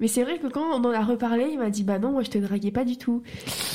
mais 0.00 0.08
c'est 0.08 0.22
vrai 0.24 0.38
que 0.38 0.46
quand 0.46 0.62
on 0.62 0.82
en 0.84 0.92
a 0.92 1.04
reparlé, 1.04 1.46
il 1.52 1.58
m'a 1.58 1.68
dit, 1.68 1.82
bah 1.82 1.98
non, 1.98 2.10
moi 2.10 2.22
je 2.22 2.30
te 2.30 2.38
draguais 2.38 2.70
pas 2.70 2.84
du 2.84 2.96
tout. 2.96 3.22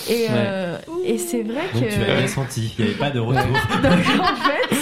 Et, 0.10 0.26
euh, 0.30 0.78
et 1.06 1.20
c'est 1.20 1.44
vrai 1.44 1.62
que. 1.72 1.80
Donc 1.80 1.90
tu 1.90 2.00
l'as 2.00 2.16
bien 2.18 2.28
senti, 2.28 2.74
il 2.78 2.86
n'y 2.86 2.92
avait 2.92 3.00
pas 3.00 3.12
de 3.12 3.20
retour. 3.20 3.44
Donc 3.84 3.94
en 4.20 4.36
fait. 4.36 4.76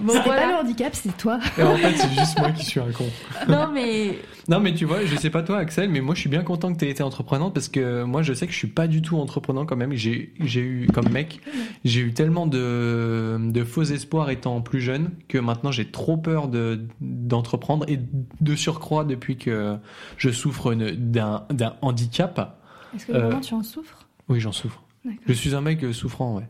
Bon, 0.00 0.12
voilà. 0.24 0.24
pas 0.24 0.46
le 0.48 0.54
handicap, 0.58 0.94
c'est 0.94 1.16
toi. 1.16 1.38
Et 1.58 1.62
en 1.62 1.76
fait, 1.76 1.96
c'est 1.96 2.10
juste 2.10 2.38
moi 2.38 2.50
qui 2.52 2.64
suis 2.64 2.80
un 2.80 2.90
con. 2.92 3.06
Non, 3.48 3.68
mais. 3.72 4.18
Non, 4.48 4.60
mais 4.60 4.74
tu 4.74 4.84
vois, 4.84 5.04
je 5.04 5.16
sais 5.16 5.30
pas 5.30 5.42
toi, 5.42 5.58
Axel, 5.58 5.88
mais 5.90 6.00
moi, 6.00 6.14
je 6.14 6.20
suis 6.20 6.28
bien 6.28 6.42
content 6.42 6.72
que 6.72 6.78
tu 6.78 6.84
aies 6.84 6.90
été 6.90 7.02
entreprenante 7.02 7.54
parce 7.54 7.68
que 7.68 8.04
moi, 8.04 8.22
je 8.22 8.32
sais 8.34 8.46
que 8.46 8.52
je 8.52 8.58
suis 8.58 8.68
pas 8.68 8.86
du 8.88 9.00
tout 9.02 9.16
entreprenant 9.18 9.64
quand 9.66 9.76
même. 9.76 9.94
J'ai, 9.94 10.34
j'ai 10.40 10.60
eu, 10.60 10.86
comme 10.92 11.08
mec, 11.08 11.40
j'ai 11.84 12.00
eu 12.00 12.12
tellement 12.12 12.46
de, 12.46 13.38
de 13.40 13.64
faux 13.64 13.82
espoirs 13.84 14.30
étant 14.30 14.60
plus 14.60 14.80
jeune 14.80 15.10
que 15.28 15.38
maintenant, 15.38 15.72
j'ai 15.72 15.90
trop 15.90 16.16
peur 16.16 16.48
de, 16.48 16.86
d'entreprendre 17.00 17.84
et 17.88 17.98
de 18.40 18.54
surcroît 18.56 19.04
depuis 19.04 19.36
que 19.36 19.76
je 20.18 20.30
souffre 20.30 20.74
d'un, 20.74 21.44
d'un 21.50 21.74
handicap. 21.82 22.60
Est-ce 22.94 23.06
que 23.06 23.12
Euh, 23.12 23.20
vraiment 23.28 23.40
tu 23.40 23.54
en 23.54 23.62
souffres? 23.62 24.06
Oui, 24.28 24.40
j'en 24.40 24.52
souffre. 24.52 24.82
Je 25.26 25.32
suis 25.32 25.54
un 25.54 25.60
mec 25.60 25.82
euh, 25.84 25.92
souffrant, 25.92 26.36
ouais. 26.36 26.48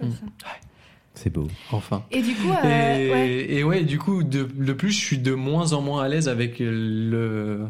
Je 0.00 0.06
vois 0.06 0.14
Mm. 0.16 0.28
C'est 1.16 1.30
beau. 1.30 1.48
Enfin. 1.72 2.04
Et 2.12 2.22
du 2.22 2.34
coup, 2.34 2.50
euh, 2.50 2.68
et, 2.68 3.10
ouais. 3.10 3.46
et 3.48 3.64
ouais, 3.64 3.82
du 3.84 3.98
coup, 3.98 4.22
de, 4.22 4.44
de 4.54 4.72
plus, 4.72 4.92
je 4.92 4.98
suis 5.04 5.18
de 5.18 5.32
moins 5.34 5.72
en 5.72 5.80
moins 5.80 6.02
à 6.04 6.08
l'aise 6.08 6.28
avec 6.28 6.58
le, 6.60 7.66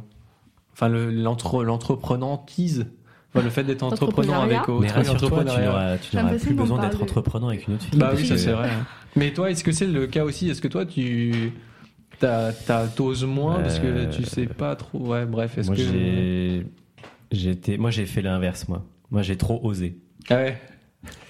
enfin, 0.72 0.88
le, 0.88 1.10
l'entre, 1.10 1.64
l'entreprenantise. 1.64 2.86
Enfin, 3.32 3.44
le 3.44 3.50
fait 3.50 3.64
d'être 3.64 3.82
entrepreneur 3.82 4.42
avec 4.42 4.68
autre. 4.68 4.80
Mais 4.80 4.90
rassure-toi, 4.90 5.44
tu 5.44 6.16
n'auras 6.16 6.34
plus 6.36 6.54
besoin 6.54 6.80
d'être 6.80 7.02
entreprenant 7.02 7.48
avec 7.48 7.66
une 7.68 7.74
autre 7.74 7.84
fille. 7.84 7.98
Bah 7.98 8.12
oui, 8.16 8.26
ça 8.26 8.36
c'est 8.38 8.52
vrai. 8.52 8.68
hein. 8.70 8.84
Mais 9.14 9.32
toi, 9.32 9.50
est-ce 9.50 9.62
que 9.64 9.72
c'est 9.72 9.86
le 9.86 10.06
cas 10.06 10.24
aussi? 10.24 10.48
Est-ce 10.50 10.60
que 10.60 10.68
toi, 10.68 10.84
tu 10.84 11.52
t'as, 12.18 12.52
t'as- 12.52 12.88
t'oses 12.88 13.24
moins 13.24 13.60
parce 13.60 13.78
que 13.78 13.86
Euh, 13.86 14.10
tu 14.10 14.24
sais 14.24 14.46
pas 14.46 14.74
trop? 14.76 14.98
Ouais, 14.98 15.24
bref. 15.26 15.56
Est-ce 15.58 15.68
Moi, 15.68 15.76
que 15.76 15.82
j'ai, 15.82 16.66
j'ai 17.32 17.50
été, 17.50 17.78
moi, 17.78 17.90
j'ai 17.90 18.06
fait 18.06 18.22
l'inverse, 18.22 18.68
moi. 18.68 18.84
Moi, 19.10 19.22
j'ai 19.22 19.36
trop 19.36 19.60
osé. 19.62 19.98
ah 20.30 20.34
ouais? 20.36 20.58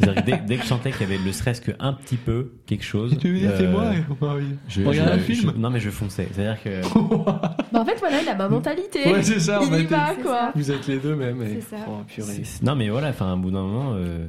Dès, 0.00 0.38
dès 0.46 0.56
que 0.56 0.62
je 0.62 0.66
sentais 0.68 0.90
qu'il 0.92 1.02
y 1.02 1.04
avait 1.04 1.18
le 1.22 1.32
stress 1.32 1.60
que 1.60 1.72
un 1.80 1.92
petit 1.92 2.16
peu 2.16 2.52
quelque 2.66 2.84
chose. 2.84 3.16
Tu 3.20 3.44
euh, 3.46 3.56
c'est 3.56 3.66
moi 3.68 3.90
ouais. 3.90 4.42
je, 4.68 4.82
Regarde 4.84 5.08
je- 5.10 5.14
un 5.14 5.18
film. 5.18 5.52
je- 5.54 5.58
non, 5.60 5.70
mais 5.70 5.80
je 5.80 5.90
fonçais. 5.90 6.28
C'est-à-dire 6.32 6.62
que 6.62 6.80
Bah, 7.72 7.80
en 7.80 7.84
fait, 7.84 7.96
voilà, 7.98 8.22
il 8.22 8.28
a 8.28 8.34
ma 8.34 8.48
mentalité. 8.48 9.10
Ouais, 9.12 9.22
c'est 9.22 9.40
ça. 9.40 9.60
il 9.62 9.80
y 9.82 9.84
va, 9.86 10.14
quoi. 10.22 10.52
Vous 10.54 10.70
êtes 10.70 10.86
les 10.86 10.98
deux 10.98 11.14
même. 11.14 11.42
et- 11.42 11.60
C'est 11.60 11.76
ça. 11.76 11.84
Oh, 11.88 12.02
purée. 12.06 12.32
C'est- 12.32 12.44
c'est- 12.44 12.62
Non, 12.64 12.74
mais 12.76 12.88
voilà, 12.88 13.08
enfin, 13.08 13.26
un 13.26 13.36
bout 13.36 13.50
d'un 13.50 13.62
moment. 13.62 13.92
euh, 13.94 14.26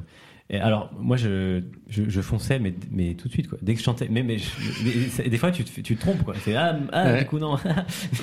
et 0.50 0.58
alors, 0.58 0.90
moi, 0.98 1.16
je, 1.18 1.62
je, 1.88 2.04
je 2.08 2.20
fonçais, 2.22 2.58
mais, 2.58 2.74
mais 2.90 3.14
tout 3.14 3.28
de 3.28 3.32
suite, 3.32 3.48
quoi. 3.48 3.58
Dès 3.60 3.74
que 3.74 3.80
je 3.80 3.84
chantais, 3.84 4.08
mais, 4.10 4.22
mais, 4.22 4.38
je- 4.38 4.48
mais 4.84 4.90
c'est- 5.10 5.28
des 5.28 5.36
fois, 5.38 5.50
tu 5.50 5.62
te, 5.64 5.80
tu 5.80 5.94
te 5.96 6.00
trompes, 6.00 6.22
quoi. 6.24 6.34
C'est 6.42 6.56
ah, 6.56 6.76
ah 6.92 7.04
Ouais. 7.04 7.18
du 7.20 7.26
coup, 7.26 7.38
non. 7.38 7.52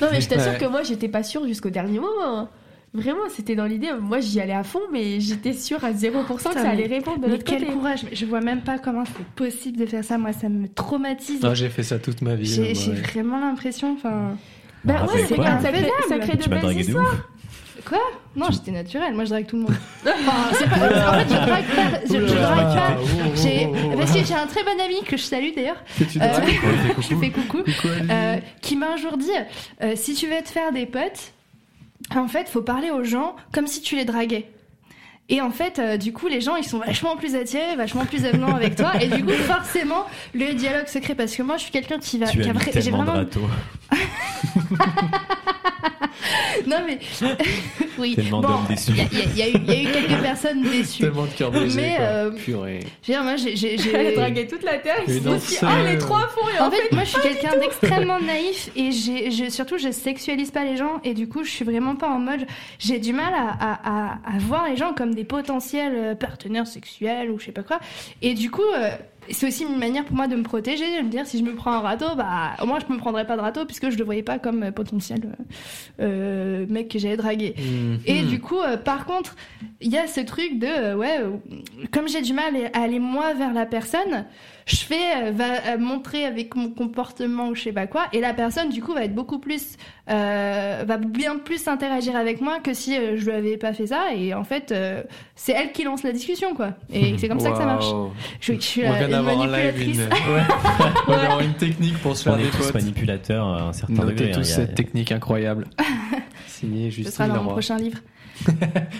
Non, 0.01 0.07
mais 0.11 0.21
je 0.21 0.27
t'assure 0.29 0.53
Ouais. 0.53 0.57
que 0.57 0.65
moi, 0.65 0.83
j'étais 0.83 1.07
pas 1.09 1.23
sûre 1.23 1.45
jusqu'au 1.47 1.69
dernier 1.69 1.99
moment. 1.99 2.49
Vraiment, 2.95 3.19
c'était 3.35 3.55
dans 3.55 3.65
l'idée. 3.65 3.89
Moi, 3.99 4.19
j'y 4.21 4.39
allais 4.39 4.53
à 4.53 4.63
fond, 4.63 4.79
mais 4.91 5.19
j'étais 5.19 5.51
sûre 5.53 5.83
à 5.83 5.91
0% 5.91 6.25
que 6.25 6.33
Putain, 6.37 6.53
ça 6.53 6.69
allait 6.69 6.87
répondre 6.87 7.17
de 7.19 7.25
Mais 7.25 7.31
l'autre 7.33 7.43
quel 7.45 7.59
côté. 7.59 7.71
courage 7.73 8.05
Je 8.13 8.25
vois 8.25 8.39
même 8.41 8.61
pas 8.61 8.79
comment 8.79 9.03
c'est 9.05 9.25
possible 9.35 9.77
de 9.77 9.85
faire 9.85 10.03
ça. 10.03 10.17
Moi, 10.17 10.31
ça 10.33 10.47
me 10.49 10.67
traumatise. 10.69 11.41
Non, 11.43 11.53
j'ai 11.53 11.69
fait 11.69 11.83
ça 11.83 11.99
toute 11.99 12.21
ma 12.21 12.35
vie. 12.35 12.45
J'ai 12.45 12.89
ouais. 12.89 12.95
vraiment 13.01 13.39
l'impression. 13.39 13.93
Enfin, 13.97 14.37
Bah 14.85 14.95
Ah, 15.01 15.05
ouais, 15.13 15.25
c'est 15.27 15.35
quoi 15.35 15.59
ça 15.61 15.71
crée, 15.71 15.85
ça 16.07 16.19
crée 16.19 16.37
de 16.37 16.43
tu 16.43 16.49
belles 16.49 16.79
histoires. 16.79 17.05
ouf. 17.91 17.93
non, 18.35 18.45
j'étais 18.51 18.71
naturelle. 18.71 19.13
Moi, 19.13 19.25
je 19.25 19.29
drague 19.31 19.45
tout 19.47 19.57
le 19.57 19.63
monde. 19.63 19.75
Enfin, 20.05 20.67
pas- 20.67 21.09
en 21.09 21.13
fait, 21.19 21.29
je 21.29 21.45
drague 21.45 21.65
pas. 21.75 21.99
Je, 22.07 22.33
drague 22.33 22.75
pas. 22.75 22.97
Oh, 22.99 23.05
oh, 23.05 23.29
J'ai- 23.35 23.67
oh, 23.69 23.75
oh. 23.93 23.97
Parce 23.97 24.11
que 24.13 24.23
j'ai 24.23 24.33
un 24.33 24.47
très 24.47 24.63
bon 24.63 24.79
ami 24.83 25.03
que 25.05 25.17
je 25.17 25.23
salue 25.23 25.49
d'ailleurs, 25.55 25.83
Que 25.99 26.03
tu 26.05 26.19
Euh, 26.21 26.25
je 27.01 27.15
fais 27.15 27.29
coucou, 27.31 27.59
euh, 28.09 28.37
qui 28.61 28.75
m'a 28.77 28.93
un 28.93 28.97
jour 28.97 29.17
dit 29.17 29.29
euh, 29.83 29.93
si 29.95 30.13
tu 30.13 30.27
veux 30.27 30.41
te 30.43 30.49
faire 30.49 30.71
des 30.71 30.85
potes, 30.85 31.33
en 32.13 32.27
fait, 32.27 32.49
faut 32.49 32.61
parler 32.61 32.91
aux 32.91 33.03
gens 33.03 33.35
comme 33.51 33.67
si 33.67 33.81
tu 33.81 33.95
les 33.95 34.05
draguais. 34.05 34.49
Et 35.27 35.41
en 35.41 35.49
fait, 35.49 35.79
euh, 35.79 35.97
du 35.97 36.13
coup, 36.13 36.27
les 36.27 36.39
gens, 36.39 36.55
ils 36.55 36.63
sont 36.63 36.77
vachement 36.77 37.15
plus 37.15 37.33
attirés, 37.33 37.75
vachement 37.75 38.05
plus 38.05 38.25
avenants 38.25 38.53
avec 38.55 38.75
toi. 38.75 38.91
Et 39.01 39.07
du 39.07 39.25
coup, 39.25 39.31
forcément, 39.31 40.05
le 40.35 40.53
dialogue 40.53 40.85
se 40.85 40.99
crée. 40.99 41.15
Parce 41.15 41.35
que 41.35 41.41
moi, 41.41 41.57
je 41.57 41.63
suis 41.63 41.71
quelqu'un 41.71 41.97
qui 41.97 42.19
va. 42.19 42.27
Tu 42.27 42.41
qui 42.41 42.49
as 42.49 42.51
a 42.51 42.79
j'ai 42.79 42.91
vraiment. 42.91 43.25
Non, 46.65 46.77
mais. 46.85 46.97
oui. 47.99 48.15
tellement 48.15 48.41
Bon, 48.41 48.47
il 48.69 49.37
y, 49.37 49.41
a- 49.41 49.47
y 49.47 49.51
eu- 49.51 49.59
il 49.67 49.73
y 49.73 49.75
a 49.75 49.81
eu 49.83 49.91
quelques 49.93 50.21
personnes 50.21 50.63
déçues. 50.63 51.01
Tellement 51.03 51.25
de 51.25 51.31
cœur 51.31 51.51
brisé. 51.51 51.79
Mais, 51.81 51.95
quoi. 51.97 52.05
euh, 52.05 52.31
Purée. 52.31 52.79
Dire, 53.03 53.23
moi, 53.23 53.35
j'ai- 53.35 53.75
dragué 54.15 54.47
toute 54.47 54.63
la 54.63 54.79
terre. 54.79 54.95
Ils 55.07 55.21
se 55.21 55.37
c'est- 55.39 55.65
ah, 55.65 55.83
les 55.83 55.97
trois 55.97 56.27
font. 56.29 56.47
Et 56.49 56.59
En 56.59 56.71
fait, 56.71 56.91
moi, 56.91 57.03
je 57.03 57.09
suis 57.09 57.21
quelqu'un 57.21 57.57
d'extrêmement 57.59 58.19
naïf 58.19 58.69
et 58.75 58.91
j'ai, 58.91 59.29
je, 59.31 59.49
surtout, 59.49 59.77
je 59.77 59.91
sexualise 59.91 60.49
pas 60.51 60.63
les 60.63 60.77
gens 60.77 60.99
et 61.03 61.13
du 61.13 61.27
coup, 61.27 61.43
je 61.43 61.51
suis 61.51 61.65
vraiment 61.65 61.95
pas 61.95 62.09
en 62.09 62.19
mode. 62.19 62.45
J'ai 62.79 62.99
du 62.99 63.13
mal 63.13 63.33
à, 63.33 63.49
à, 63.49 63.79
à, 63.83 64.35
à 64.35 64.37
voir 64.39 64.67
les 64.67 64.77
gens 64.77 64.93
comme 64.93 65.13
des 65.13 65.25
potentiels 65.25 65.93
euh, 65.95 66.15
partenaires 66.15 66.67
sexuels 66.67 67.29
ou 67.29 67.39
je 67.39 67.45
sais 67.45 67.51
pas 67.51 67.63
quoi. 67.63 67.79
Et 68.21 68.33
du 68.33 68.49
coup, 68.49 68.61
euh, 68.75 68.89
c'est 69.29 69.47
aussi 69.47 69.63
une 69.63 69.77
manière 69.77 70.05
pour 70.05 70.15
moi 70.15 70.27
de 70.27 70.35
me 70.35 70.43
protéger, 70.43 70.97
de 70.99 71.03
me 71.05 71.09
dire 71.09 71.25
si 71.25 71.37
je 71.39 71.43
me 71.43 71.53
prends 71.55 71.71
un 71.73 71.79
râteau, 71.79 72.15
bah 72.15 72.51
au 72.61 72.65
moins 72.65 72.79
je 72.79 72.91
me 72.93 72.97
prendrais 72.97 73.25
pas 73.25 73.35
de 73.35 73.41
râteau 73.41 73.65
puisque 73.65 73.89
je 73.89 73.97
le 73.97 74.03
voyais 74.03 74.23
pas 74.23 74.39
comme 74.39 74.63
euh, 74.63 74.71
potentiel 74.71 75.19
euh, 75.99 76.01
euh, 76.01 76.65
mec 76.69 76.89
que 76.89 76.99
j'allais 76.99 77.17
draguer. 77.17 77.55
Et 78.05 78.21
Mhm. 78.23 78.27
du 78.27 78.39
coup, 78.39 78.59
euh, 78.59 78.77
par 78.77 79.05
contre, 79.05 79.35
il 79.81 79.91
y 79.91 79.97
a 79.97 80.07
ce 80.07 80.21
truc 80.21 80.59
de, 80.59 80.95
ouais, 80.95 81.19
comme 81.91 82.07
j'ai 82.07 82.21
du 82.21 82.33
mal 82.33 82.53
à 82.73 82.81
aller 82.81 82.99
moi 82.99 83.33
vers 83.33 83.53
la 83.53 83.65
personne, 83.65 84.25
je 84.65 84.77
fais, 84.77 84.95
euh, 85.27 85.31
va 85.31 85.45
euh, 85.73 85.77
montrer 85.77 86.25
avec 86.25 86.55
mon 86.55 86.69
comportement 86.69 87.49
ou 87.49 87.55
je 87.55 87.61
sais 87.61 87.71
pas 87.71 87.85
quoi, 87.85 88.07
et 88.13 88.19
la 88.19 88.33
personne, 88.33 88.69
du 88.69 88.81
coup, 88.81 88.93
va 88.93 89.03
être 89.05 89.13
beaucoup 89.13 89.37
plus, 89.37 89.77
euh, 90.09 90.83
va 90.87 90.97
bien 90.97 91.37
plus 91.37 91.67
interagir 91.67 92.15
avec 92.15 92.41
moi 92.41 92.59
que 92.59 92.73
si 92.73 92.97
euh, 92.97 93.15
je 93.15 93.25
lui 93.25 93.31
avais 93.31 93.57
pas 93.57 93.73
fait 93.73 93.85
ça, 93.87 94.13
et 94.15 94.33
en 94.33 94.43
fait, 94.43 94.71
euh, 94.71 95.03
c'est 95.35 95.51
elle 95.51 95.71
qui 95.71 95.83
lance 95.83 96.01
la 96.03 96.11
discussion, 96.11 96.55
quoi. 96.55 96.73
Et 96.91 97.15
c'est 97.19 97.27
comme 97.27 97.39
ça 97.39 97.51
que 97.51 97.57
ça 97.57 97.65
marche. 97.65 97.85
Je, 98.41 98.53
je 98.53 98.59
suis 98.59 98.81
On 98.85 98.91
la, 98.91 98.97
vient 98.99 99.09
d'avoir 99.09 99.37
en 99.39 99.45
live 99.45 99.53
manipulatrice. 99.77 99.97
une... 99.97 100.33
Ouais. 100.33 100.41
On 101.07 101.11
vient 101.11 101.21
d'avoir 101.21 101.41
une 101.41 101.53
technique 101.53 101.97
pour 101.99 102.17
se 102.17 102.23
faire 102.23 102.37
des 102.37 102.45
potes. 102.45 102.73
manipulateurs 102.73 103.47
à 103.47 103.61
un 103.67 103.73
certain 103.73 103.93
Notez 103.93 104.13
degré. 104.13 104.29
hein, 104.31 104.35
tous 104.35 104.51
a- 104.51 104.55
cette 104.55 104.73
technique 104.75 105.11
incroyable. 105.11 105.67
Signé 106.47 106.89
Ce 106.89 106.95
Justine 106.95 107.11
sera 107.13 107.27
dans 107.27 107.43
mon 107.43 107.51
prochain 107.51 107.77
livre. 107.77 107.99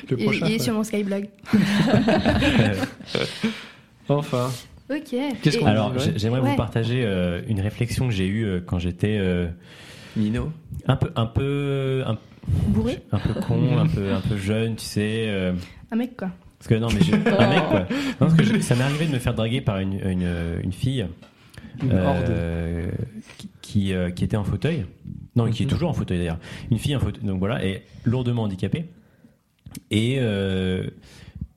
Le 0.10 0.18
prochain. 0.18 0.46
il 0.48 0.54
est 0.54 0.60
sur 0.60 0.74
mon 0.76 0.84
Skyblog. 0.84 1.28
Enfin. 4.08 4.52
Ok. 4.90 5.16
Qu'est-ce 5.41 5.57
Et- 5.57 5.60
qu'on- 5.60 5.66
Alors, 5.66 5.94
j'aimerais 6.16 6.41
Ouais. 6.41 6.49
vous 6.52 6.56
partager 6.56 7.03
euh, 7.06 7.41
une 7.48 7.60
réflexion 7.62 8.07
que 8.07 8.14
j'ai 8.14 8.28
eue 8.28 8.45
euh, 8.45 8.60
quand 8.66 8.78
j'étais 8.80 9.18
euh, 9.20 9.48
Nino. 10.16 10.52
un 10.88 10.95
peu, 10.95 11.12
un 11.16 11.26
peu, 11.26 12.03
un, 12.06 12.18
Bourré 12.68 12.99
un 13.12 13.18
peu 13.18 13.34
con, 13.41 13.78
un 13.80 13.88
peu, 13.88 14.14
un 14.14 14.22
peu 14.22 14.38
jeune, 14.38 14.76
tu 14.76 14.86
sais. 14.86 15.26
euh, 15.28 15.53
Un 15.91 15.95
mec, 15.95 16.16
quoi. 16.16 16.30
parce 16.60 16.68
que 16.68 16.76
non, 16.76 16.88
mais 16.94 17.02
j'ai 17.02 17.14
un 17.14 17.18
mec 17.49 17.64
quoi. 17.70 17.80
Non, 17.82 17.88
parce 18.20 18.34
que 18.36 18.44
je- 18.44 18.60
ça 18.62 18.76
m'est 18.76 18.84
arrivé 18.84 19.07
de 19.07 19.12
me 19.14 19.20
faire 19.20 19.34
draguer 19.34 19.62
par 19.62 19.80
une, 19.80 19.94
une, 19.94 20.30
une 20.64 20.72
fille 20.72 21.07
Une 21.82 21.90
euh, 21.91 22.86
qui, 23.40 23.49
qui, 23.62 23.94
euh, 23.94 24.12
qui 24.12 24.24
était 24.24 24.38
en 24.38 24.44
fauteuil. 24.44 24.86
Non, 25.36 25.49
qui 25.49 25.64
est 25.64 25.66
Mhm. 25.66 25.72
toujours 25.72 25.90
en 25.90 25.94
fauteuil 25.94 26.20
d'ailleurs. 26.20 26.38
Une 26.70 26.78
fille 26.78 26.95
en 26.95 26.99
fauteuil, 26.99 27.24
donc 27.24 27.40
voilà, 27.40 27.66
et 27.66 27.82
lourdement 28.03 28.44
handicapée. 28.44 28.86
Et 29.91 30.18
euh, 30.20 30.88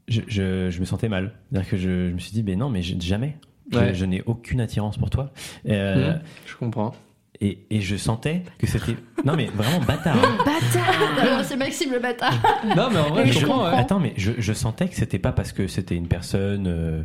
je, 0.09 0.23
je, 0.27 0.71
je 0.71 0.81
me 0.81 0.85
sentais 0.85 1.09
mal. 1.09 1.33
C'est-à-dire 1.51 1.71
que 1.71 1.77
je, 1.77 2.09
je 2.09 2.15
me 2.15 2.19
suis 2.19 2.33
dit, 2.33 2.43
mais 2.43 2.57
non, 2.57 2.69
mais 2.71 2.83
jamais. 2.83 3.37
Je, 3.71 3.79
Ouais. 3.79 3.95
je 3.95 4.05
n'ai 4.07 4.23
aucune 4.25 4.61
attirance 4.63 4.97
pour 4.97 5.11
toi. 5.11 5.31
Euh, 5.69 6.13
Mhm. 6.15 6.21
Je 6.47 6.57
comprends. 6.57 6.95
et, 7.41 7.67
et 7.71 7.81
je 7.83 7.97
sentais 7.97 8.43
que 8.59 8.67
c'était. 8.67 8.97
Non, 9.25 9.35
mais 9.37 9.47
vraiment 9.47 9.79
bâtard. 9.85 10.17
hein. 10.17 10.39
Bâtard 10.45 11.45
C'est 11.45 11.57
Maxime 11.57 11.93
le 11.93 11.99
bâtard 12.01 12.33
Non, 12.77 12.89
mais 12.91 12.99
en 12.99 13.11
vrai, 13.11 13.25
Mais 13.27 13.33
je 13.33 13.41
je 13.41 13.47
comprends. 13.47 13.71
ouais. 13.71 13.77
Attends, 13.79 14.01
mais 14.01 14.15
je, 14.17 14.33
je 14.39 14.53
sentais 14.55 14.89
que 14.89 14.95
c'était 14.97 15.19
pas 15.19 15.33
parce 15.33 15.53
que 15.53 15.67
c'était 15.69 15.95
une 15.97 16.09
personne. 16.09 16.67
euh, 16.67 17.03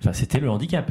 Enfin, 0.00 0.12
c'était 0.12 0.38
le 0.38 0.48
handicap. 0.48 0.90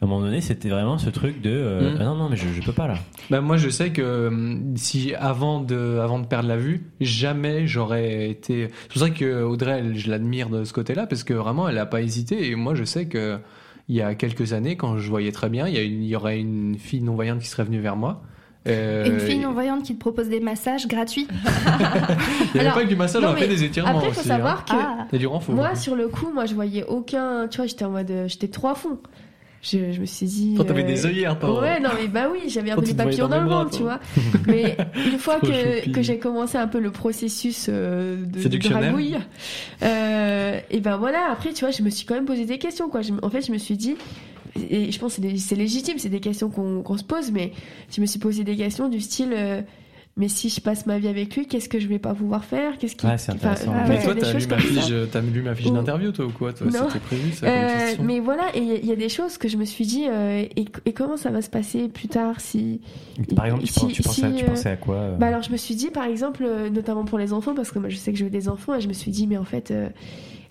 À 0.00 0.04
un 0.04 0.08
moment 0.08 0.20
donné, 0.20 0.40
c'était 0.40 0.68
vraiment 0.68 0.96
ce 0.98 1.10
truc 1.10 1.40
de 1.42 1.50
euh, 1.50 1.94
Mm. 1.94 1.96
ah 2.00 2.04
non 2.04 2.14
non 2.14 2.28
mais 2.28 2.36
je, 2.36 2.46
je 2.48 2.62
peux 2.62 2.72
pas 2.72 2.86
là. 2.86 2.94
Bah, 3.30 3.40
moi, 3.40 3.56
je 3.56 3.68
sais 3.68 3.90
que 3.90 4.28
hum, 4.28 4.74
si 4.76 5.14
avant 5.16 5.60
de, 5.60 5.98
avant 6.02 6.18
de 6.20 6.26
perdre 6.26 6.48
la 6.48 6.56
vue, 6.56 6.86
jamais 7.00 7.66
j'aurais 7.66 8.30
été. 8.30 8.68
C'est 8.82 8.92
pour 8.92 9.00
ça 9.02 9.10
que 9.10 9.42
Audrey, 9.42 9.78
elle, 9.80 9.96
je 9.98 10.08
l'admire 10.10 10.50
de 10.50 10.62
ce 10.64 10.72
côté-là, 10.72 11.06
parce 11.06 11.24
que 11.24 11.34
vraiment, 11.34 11.68
elle 11.68 11.78
a 11.78 11.86
pas 11.86 12.00
hésité. 12.02 12.48
Et 12.48 12.54
moi, 12.54 12.74
je 12.76 12.84
sais 12.84 13.06
que 13.06 13.38
il 13.88 13.96
y 13.96 14.02
a 14.02 14.14
quelques 14.14 14.52
années, 14.52 14.76
quand 14.76 14.98
je 14.98 15.08
voyais 15.08 15.32
très 15.32 15.48
bien, 15.48 15.66
il 15.66 15.74
y, 15.74 15.78
a 15.78 15.82
une- 15.82 16.02
il 16.02 16.08
y 16.08 16.14
aurait 16.14 16.38
une 16.38 16.76
fille 16.78 17.00
non 17.02 17.14
voyante 17.14 17.40
qui 17.40 17.48
serait 17.48 17.64
venue 17.64 17.80
vers 17.80 17.96
moi. 17.96 18.22
Euh, 18.66 19.06
Une 19.06 19.20
fille 19.20 19.38
non-voyante 19.38 19.82
qui 19.82 19.94
te 19.94 19.98
propose 20.00 20.28
des 20.28 20.40
massages 20.40 20.86
gratuits. 20.88 21.26
Il 21.32 21.40
n'y 22.54 22.60
avait 22.60 22.60
Alors, 22.60 22.74
pas 22.74 22.82
que 22.82 22.88
du 22.88 22.96
massage, 22.96 23.22
on 23.24 23.28
a 23.28 23.34
fait 23.36 23.42
mais 23.42 23.54
des 23.54 23.64
étirements 23.64 23.90
Après, 23.96 24.08
il 24.08 24.12
faut 24.12 24.20
aussi. 24.20 24.28
savoir 24.28 24.64
hein. 24.70 25.06
que 25.08 25.14
Ah. 25.14 25.16
Du 25.18 25.26
renfort. 25.26 25.54
moi, 25.54 25.74
sur 25.74 25.96
le 25.96 26.08
coup, 26.08 26.30
moi, 26.34 26.44
je 26.44 26.54
voyais 26.54 26.84
aucun. 26.86 27.48
Tu 27.48 27.56
vois, 27.58 27.66
j'étais 27.66 27.84
en 27.86 27.90
mode. 27.90 28.12
J'étais 28.26 28.48
trop 28.48 28.68
à 28.68 28.74
fond. 28.74 28.98
Je, 29.60 29.92
je 29.92 30.00
me 30.00 30.06
suis 30.06 30.26
dit. 30.26 30.54
Toi, 30.54 30.64
t'avais 30.64 30.84
euh, 30.84 30.86
des 30.86 31.04
œillères, 31.06 31.38
toi. 31.38 31.60
Ouais, 31.60 31.80
non, 31.80 31.90
mais 32.00 32.06
bah 32.06 32.28
oui, 32.32 32.48
j'avais 32.48 32.70
un 32.70 32.76
peu 32.76 32.82
des 32.82 32.94
papillons 32.94 33.28
dans 33.28 33.42
le 33.42 33.48
ventre, 33.48 33.76
tu 33.76 33.82
vois. 33.82 33.98
Mais 34.46 34.76
une 35.12 35.18
fois 35.18 35.40
que, 35.40 35.90
que 35.90 36.00
j'ai 36.00 36.18
commencé 36.18 36.56
un 36.56 36.68
peu 36.68 36.78
le 36.78 36.92
processus 36.92 37.66
euh, 37.68 38.24
de, 38.24 38.48
de 38.48 38.56
dragouille, 38.56 39.16
euh, 39.82 40.60
et 40.70 40.80
ben 40.80 40.96
voilà, 40.96 41.30
après, 41.32 41.52
tu 41.52 41.64
vois, 41.64 41.72
je 41.72 41.82
me 41.82 41.90
suis 41.90 42.06
quand 42.06 42.14
même 42.14 42.24
posé 42.24 42.44
des 42.44 42.58
questions, 42.58 42.88
quoi. 42.88 43.02
Je 43.02 43.12
en 43.20 43.30
fait, 43.30 43.44
je 43.44 43.50
me 43.52 43.58
suis 43.58 43.76
dit, 43.76 43.96
et 44.70 44.92
je 44.92 44.98
pense 44.98 45.16
que 45.16 45.22
c'est 45.36 45.56
légitime, 45.56 45.98
c'est 45.98 46.08
des 46.08 46.20
questions 46.20 46.50
qu'on 46.50 46.82
qu'on 46.82 46.96
se 46.96 47.04
pose, 47.04 47.32
mais 47.32 47.52
je 47.90 48.00
me 48.00 48.06
suis 48.06 48.20
posé 48.20 48.44
des 48.44 48.56
questions 48.56 48.88
du 48.88 49.00
style. 49.00 49.34
Euh, 50.18 50.20
mais 50.20 50.28
si 50.28 50.48
je 50.48 50.60
passe 50.60 50.86
ma 50.86 50.98
vie 50.98 51.08
avec 51.08 51.34
lui, 51.36 51.46
qu'est-ce 51.46 51.68
que 51.68 51.78
je 51.78 51.86
vais 51.86 51.98
pas 51.98 52.14
pouvoir 52.14 52.44
faire? 52.44 52.76
Qu'est-ce 52.78 52.96
qui 52.96 53.06
Ah, 53.06 53.16
c'est 53.16 53.32
intéressant. 53.32 53.72
Ah 53.76 53.86
Mais 53.88 54.02
toi, 54.02 54.14
t'as 54.14 54.32
lu, 54.32 54.46
ma 54.46 54.58
fiche, 54.58 54.92
t'as 55.10 55.20
lu 55.20 55.42
ma 55.42 55.54
fiche 55.54 55.70
d'interview, 55.72 56.12
toi, 56.12 56.26
ou 56.26 56.30
quoi? 56.30 56.52
Toi, 56.52 56.66
Non. 56.66 56.88
C'était 56.88 57.00
prévu, 57.00 57.32
ça, 57.32 57.46
Euh, 57.46 57.94
mais 58.02 58.20
voilà, 58.20 58.44
et 58.54 58.80
il 58.82 58.86
y 58.86 58.92
a 58.92 58.96
des 58.96 59.08
choses 59.08 59.38
que 59.38 59.48
je 59.48 59.56
me 59.56 59.64
suis 59.64 59.86
dit, 59.86 60.06
euh, 60.08 60.44
et, 60.56 60.64
et 60.86 60.92
comment 60.92 61.16
ça 61.16 61.30
va 61.30 61.40
se 61.42 61.50
passer 61.50 61.88
plus 61.88 62.08
tard 62.08 62.40
si. 62.40 62.80
Par 63.34 63.46
exemple, 63.46 63.64
tu, 63.64 63.72
Si- 63.72 63.88
tu 63.88 64.02
pensais, 64.02 64.24
à, 64.26 64.30
tu 64.30 64.38
si, 64.38 64.44
pensais 64.44 64.70
à 64.70 64.76
quoi 64.76 64.96
euh? 64.96 65.16
Bah 65.16 65.26
alors 65.26 65.42
je 65.42 65.50
me 65.52 65.56
suis 65.56 65.74
dit, 65.74 65.88
par 65.90 66.04
exemple, 66.04 66.44
euh, 66.44 66.68
notamment 66.70 67.04
pour 67.04 67.18
les 67.18 67.32
enfants, 67.32 67.54
parce 67.54 67.70
que 67.70 67.78
moi 67.78 67.88
je 67.88 67.96
sais 67.96 68.12
que 68.12 68.18
je 68.18 68.24
veux 68.24 68.30
des 68.30 68.48
enfants, 68.48 68.74
et 68.74 68.80
je 68.80 68.88
me 68.88 68.92
suis 68.92 69.10
dit, 69.10 69.26
mais 69.26 69.36
en 69.36 69.44
fait, 69.44 69.70
euh, 69.70 69.88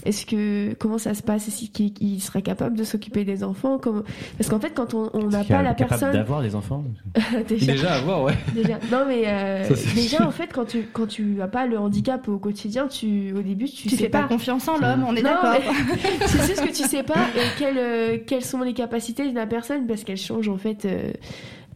est-ce 0.06 0.26
que 0.26 0.74
comment 0.76 0.98
ça 0.98 1.14
se 1.14 1.24
passe 1.24 1.48
Est-ce 1.48 1.69
qu'il 1.72 1.91
il 2.02 2.22
serait 2.22 2.41
capable 2.41 2.78
de 2.78 2.84
s'occuper 2.84 3.26
des 3.26 3.44
enfants 3.44 3.78
Comment- 3.80 4.03
Parce 4.38 4.49
qu'en 4.49 4.60
fait, 4.60 4.72
quand 4.76 4.94
on 4.94 5.28
n'a 5.28 5.44
pas 5.44 5.60
est 5.60 5.64
la 5.64 5.74
capable 5.74 5.90
personne, 5.90 6.11
d'avoir 6.14 6.41
des 6.41 6.56
enfants 6.56 6.84
déjà, 7.48 7.65
Déjà, 7.74 7.94
à 7.95 8.02
voir, 8.02 8.24
ouais. 8.24 8.34
déjà. 8.53 8.80
Non 8.91 9.06
mais 9.07 9.24
euh, 9.28 9.64
Ça, 9.76 9.94
déjà 9.95 10.28
en 10.28 10.32
fait, 10.32 10.49
quand 10.53 10.65
tu 10.65 10.88
quand 10.94 11.07
tu 11.07 11.41
as 11.41 11.48
pas 11.48 11.65
le 11.65 11.78
handicap 11.80 12.28
au 12.28 12.38
quotidien, 12.38 12.88
tu 12.88 13.34
au 13.36 13.41
début 13.41 13.65
tu, 13.65 13.84
Tu, 13.84 13.90
sais 13.90 13.95
fais 14.03 14.10
pas 14.10 14.24
confiance 14.24 14.68
en 14.68 14.78
l'homme, 14.78 15.03
on 15.07 15.15
est 15.15 15.24
d'accord. 15.24 15.56
mais 15.60 16.28
c'est 16.28 16.45
juste 16.48 16.65
que 16.65 16.72
tu 16.76 16.84
sais 16.84 17.03
pas 17.03 17.15
euh, 17.15 17.41
quelles, 17.57 17.78
euh, 17.78 18.18
quelles 18.26 18.45
sont 18.45 18.61
les 18.61 18.74
capacités 18.74 19.30
de 19.30 19.36
la 19.36 19.48
personne 19.48 19.88
parce 19.88 20.03
qu'elles 20.03 20.18
changent 20.18 20.49
en 20.49 20.57
fait. 20.57 20.86
euh, 20.86 21.11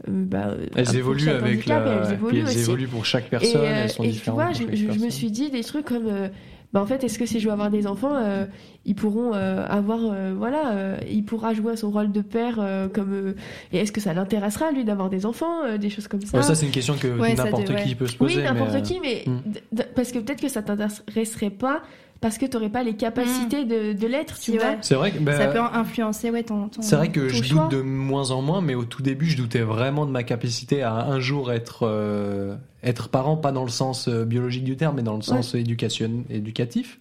euh, 0.07 0.25
bah, 0.25 0.55
Elles 0.75 0.95
évoluent 0.95 1.29
avec 1.29 1.57
handicap, 1.59 1.85
la. 1.85 1.91
et 1.91 1.97
elles 2.07 2.13
évoluent 2.13 2.39
elles 2.39 2.45
aussi. 2.45 2.59
évoluent 2.59 2.87
pour 2.87 3.05
chaque 3.05 3.29
personne, 3.29 3.61
et, 3.61 3.67
euh, 3.67 3.83
elles 3.83 3.89
sont 3.91 4.03
et 4.03 4.07
tu 4.07 4.13
différentes. 4.13 4.39
vois, 4.39 4.51
je, 4.53 4.99
me 5.03 5.09
suis 5.09 5.29
dit 5.31 5.51
des 5.51 5.63
trucs 5.63 5.85
comme, 5.85 6.07
euh, 6.07 6.27
bah 6.73 6.81
en 6.81 6.85
fait, 6.85 7.03
est-ce 7.03 7.19
que 7.19 7.25
si 7.25 7.39
je 7.39 7.47
veux 7.47 7.51
avoir 7.53 7.69
des 7.69 7.85
enfants, 7.85 8.15
euh, 8.15 8.45
ils 8.85 8.95
pourront 8.95 9.33
euh, 9.33 9.65
avoir, 9.67 9.99
euh, 10.03 10.33
voilà, 10.35 10.71
euh, 10.71 10.97
il 11.09 11.25
pourra 11.25 11.53
jouer 11.53 11.75
son 11.75 11.91
rôle 11.91 12.11
de 12.11 12.21
père 12.21 12.57
euh, 12.59 12.87
comme, 12.87 13.13
euh, 13.13 13.33
et 13.73 13.79
est-ce 13.79 13.91
que 13.91 13.99
ça 13.99 14.13
l'intéressera 14.13 14.71
lui 14.71 14.85
d'avoir 14.85 15.09
des 15.09 15.25
enfants, 15.25 15.63
euh, 15.65 15.77
des 15.77 15.89
choses 15.89 16.07
comme 16.07 16.21
ça? 16.21 16.37
Ouais, 16.37 16.43
ça, 16.43 16.55
c'est 16.55 16.65
une 16.65 16.71
question 16.71 16.95
que 16.95 17.19
Ouais, 17.19 17.33
n'importe 17.33 17.75
qui 17.83 17.95
peut 17.95 18.07
se 18.07 18.15
poser. 18.15 18.37
oui, 18.37 18.43
n'importe 18.43 18.73
mais, 18.73 18.81
qui, 18.81 18.99
mais 19.01 19.25
hmm. 19.27 19.81
parce 19.95 20.11
que 20.11 20.19
peut-être 20.19 20.41
que 20.41 20.47
ça 20.47 20.61
t'intéresserait 20.61 21.49
pas 21.49 21.81
parce 22.21 22.37
que 22.37 22.45
t'aurais 22.45 22.69
pas 22.69 22.83
les 22.83 22.93
capacités 22.95 23.65
de, 23.65 23.93
de 23.93 24.07
l'être, 24.07 24.35
tu 24.39 24.51
Si, 24.51 24.57
vois. 24.57 24.67
ouais. 24.69 24.77
C'est 24.81 24.95
vrai 24.95 25.11
que. 25.11 25.19
bah, 25.19 25.35
Ça 25.37 25.47
peut 25.47 25.59
influencer 25.59 26.29
ouais, 26.31 26.43
ton, 26.43 26.69
ton- 26.69 26.81
C'est 26.81 26.95
vrai 26.95 27.09
que 27.11 27.27
je 27.27 27.43
choix. 27.43 27.63
doute 27.63 27.71
de 27.71 27.81
moins 27.81 28.31
en 28.31 28.41
moins, 28.41 28.61
mais 28.61 28.75
au 28.75 28.85
tout 28.85 29.01
début, 29.01 29.25
je 29.25 29.35
doutais 29.37 29.61
vraiment 29.61 30.05
de 30.05 30.11
ma 30.11 30.23
capacité 30.23 30.81
à 30.83 30.93
un 30.93 31.19
jour 31.19 31.51
être 31.51 31.79
euh, 31.83 32.55
être 32.83 33.09
parent, 33.09 33.35
pas 33.37 33.51
dans 33.51 33.63
le 33.63 33.69
sens 33.69 34.07
euh, 34.07 34.23
biologique 34.23 34.63
du 34.63 34.77
terme, 34.77 34.95
mais 34.95 35.03
dans 35.03 35.15
le 35.15 35.21
sens 35.21 35.53
éducation, 35.55 36.23
éducatif. 36.29 36.99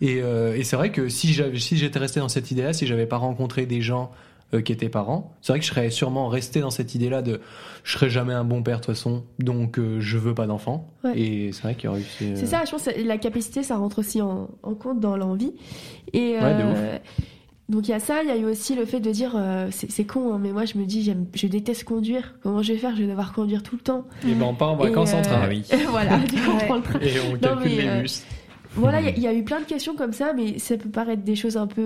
Et, 0.00 0.20
euh, 0.20 0.54
et 0.56 0.62
c'est 0.64 0.76
vrai 0.76 0.90
que 0.92 1.08
si 1.08 1.32
j'avais, 1.32 1.58
si 1.58 1.76
j'étais 1.78 1.98
resté 1.98 2.20
dans 2.20 2.28
cette 2.28 2.50
idée-là, 2.50 2.72
si 2.74 2.86
j'avais 2.86 3.06
pas 3.06 3.16
rencontré 3.16 3.64
des 3.66 3.80
gens 3.80 4.10
euh, 4.54 4.60
qui 4.62 4.72
étaient 4.72 4.88
parents, 4.88 5.34
c'est 5.42 5.52
vrai 5.52 5.58
que 5.60 5.64
je 5.64 5.70
serais 5.70 5.90
sûrement 5.90 6.28
resté 6.28 6.60
dans 6.60 6.70
cette 6.70 6.94
idée-là 6.94 7.20
de 7.22 7.40
je 7.84 7.92
serais 7.92 8.10
jamais 8.10 8.32
un 8.34 8.44
bon 8.44 8.62
père 8.62 8.76
de 8.80 8.84
toute 8.84 8.94
façon, 8.94 9.24
donc 9.38 9.78
euh, 9.78 9.98
je 10.00 10.18
veux 10.18 10.34
pas 10.34 10.46
d'enfant. 10.46 10.88
Ouais. 11.04 11.18
Et 11.18 11.52
c'est 11.52 11.62
vrai 11.62 11.74
qu'il 11.74 11.84
y 11.86 11.88
aurait 11.88 12.00
eu. 12.00 12.04
ces- 12.18 12.36
C'est 12.36 12.46
ça, 12.46 12.62
je 12.64 12.70
pense 12.70 12.84
que 12.84 13.00
la 13.06 13.18
capacité, 13.18 13.62
ça 13.62 13.76
rentre 13.76 13.98
aussi 14.00 14.20
en, 14.22 14.48
en 14.62 14.74
compte 14.74 15.00
dans 15.00 15.16
l'envie. 15.16 15.52
Et 16.12 16.34
Ouais, 16.34 16.54
de 16.54 16.62
euh, 16.62 16.98
donc 17.68 17.88
il 17.88 17.90
y 17.90 17.94
a 17.94 17.98
ça, 17.98 18.22
il 18.22 18.28
y 18.28 18.30
a 18.30 18.36
eu 18.36 18.44
aussi 18.44 18.76
le 18.76 18.84
fait 18.84 19.00
de 19.00 19.10
dire, 19.10 19.32
euh, 19.34 19.66
c'est 19.72 20.04
con, 20.04 20.32
hein, 20.32 20.38
mais 20.40 20.52
moi 20.52 20.64
je 20.66 20.78
me 20.78 20.84
dis, 20.84 21.02
j'aime, 21.02 21.26
je 21.34 21.48
déteste 21.48 21.82
conduire. 21.82 22.36
Comment 22.40 22.62
je 22.62 22.72
vais 22.72 22.78
faire? 22.78 22.94
Je 22.94 23.02
vais 23.02 23.08
devoir 23.08 23.32
conduire 23.32 23.64
tout 23.64 23.74
le 23.74 23.82
temps. 23.82 24.04
Et 24.24 24.32
ben 24.34 24.46
on 24.46 24.54
part 24.54 24.70
en 24.70 24.76
vacances 24.76 25.12
en 25.14 25.22
train. 25.22 25.46
Oui. 25.48 25.64
voilà, 25.88 26.18
du 26.30 26.36
coup 26.36 26.50
on 26.52 26.56
Ouais. 26.58 26.64
prend 26.66 26.76
le 26.76 26.82
train. 26.82 27.00
Et 27.00 27.10
on 27.32 27.36
calcule 27.36 27.70
mais, 27.76 27.82
les 27.82 27.88
euh, 27.88 28.00
bus. 28.02 28.22
Voilà, 28.76 29.00
il 29.00 29.06
y 29.06 29.08
a- 29.08 29.12
il 29.16 29.22
y, 29.22 29.26
a 29.26 29.32
eu 29.34 29.42
plein 29.42 29.58
de 29.60 29.64
questions 29.64 29.96
comme 29.96 30.12
ça, 30.12 30.32
mais 30.32 30.58
ça 30.60 30.76
peut 30.76 30.90
paraître 30.90 31.22
des 31.24 31.34
choses 31.34 31.56
un 31.56 31.66
peu 31.66 31.82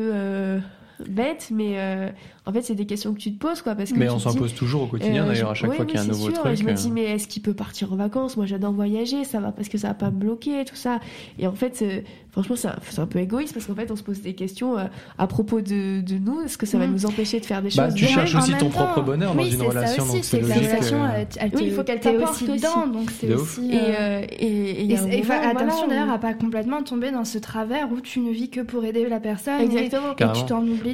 bêtes, 1.08 1.48
mais 1.52 1.74
euh, 1.78 2.08
en 2.46 2.52
fait 2.52 2.62
c'est 2.62 2.74
des 2.74 2.86
questions 2.86 3.12
que 3.14 3.18
tu 3.18 3.32
te 3.32 3.38
poses, 3.38 3.62
quoi, 3.62 3.74
parce 3.74 3.92
que 3.92 3.98
Mais 3.98 4.08
on 4.08 4.16
te 4.16 4.22
s'en 4.22 4.34
pose 4.34 4.54
toujours 4.54 4.82
au 4.82 4.86
quotidien 4.86 5.24
Euh, 5.24 5.28
d'ailleurs 5.28 5.50
à 5.50 5.54
chaque 5.54 5.72
fois 5.74 5.84
qu'il 5.84 5.94
y 5.96 5.98
a 5.98 6.02
un 6.02 6.06
nouveau 6.06 6.26
sûr, 6.30 6.34
truc. 6.40 6.52
Et 6.52 6.56
je 6.56 6.64
me 6.64 6.70
euh. 6.70 6.74
dis, 6.74 6.90
mais 6.90 7.04
est-ce 7.04 7.28
qu'il 7.28 7.42
peut 7.42 7.54
partir 7.54 7.92
en 7.92 7.96
vacances? 7.96 8.36
Moi, 8.36 8.46
j'adore 8.46 8.72
voyager, 8.72 9.24
ça 9.24 9.40
va 9.40 9.52
parce 9.52 9.68
que 9.68 9.78
ça 9.78 9.88
va 9.88 9.94
pas 9.94 10.10
me 10.10 10.16
bloquer, 10.18 10.64
tout 10.64 10.76
ça. 10.76 11.00
Et 11.38 11.46
en 11.46 11.52
fait, 11.52 11.78
euh, 11.82 12.00
franchement, 12.32 12.56
c'est 12.56 12.98
un, 13.00 13.06
peu 13.06 13.18
égoïste 13.20 13.54
parce 13.54 13.66
qu'en 13.66 13.74
fait, 13.74 13.90
on 13.90 13.96
se 13.96 14.02
pose 14.02 14.20
des 14.20 14.34
questions 14.34 14.78
euh, 14.78 14.84
à 15.18 15.26
propos 15.26 15.60
de, 15.60 16.00
de 16.00 16.14
nous. 16.18 16.40
Est-ce 16.42 16.58
que 16.58 16.66
ça 16.66 16.78
va 16.78 16.86
Mm. 16.86 16.92
nous 16.92 17.06
empêcher 17.06 17.40
de 17.40 17.46
faire 17.46 17.62
des 17.62 17.70
Bah, 17.76 17.86
choses 17.86 17.94
tu 17.94 18.04
bien? 18.04 18.14
cherches 18.14 18.34
aussi 18.34 18.52
ton 18.52 18.68
temps, 18.70 18.86
propre 18.86 19.02
bonheur 19.02 19.34
dans 19.34 19.42
oui, 19.42 19.54
une 19.54 19.62
relation, 19.62 20.04
ça 20.04 20.08
donc 20.10 20.20
aussi, 20.20 20.24
c'est 20.24 20.40
que 20.40 20.46
la 20.46 20.54
logique. 20.56 20.70
relation, 20.70 21.04
euh, 21.04 21.08
elle, 21.14 21.26
elle 21.38 21.50
Oui, 21.54 21.60
te- 21.60 21.64
il 21.66 21.72
faut 21.72 21.82
qu'elle 21.84 22.00
t'apporte 22.00 22.32
aussi 22.32 22.44
aussi. 22.44 22.56
dedans, 22.56 22.86
donc 22.86 23.10
c'est 23.10 23.32
aussi. 23.34 23.70
Et, 23.72 24.94
attention 24.94 25.88
d'ailleurs 25.88 26.10
à 26.10 26.18
pas 26.18 26.34
complètement 26.34 26.82
tomber 26.82 27.10
dans 27.10 27.24
ce 27.24 27.38
travers 27.38 27.90
où 27.92 28.00
tu 28.00 28.20
ne 28.20 28.30
vis 28.30 28.48
que 28.50 28.60
pour 28.60 28.84
aider 28.84 29.08
la 29.08 29.20
personne 29.20 29.60
et- 29.60 29.64
Exactement. 29.64 30.12
et, 30.12 30.38
tu 30.38 30.44
t'en 30.46 30.62
oublies 30.66 30.89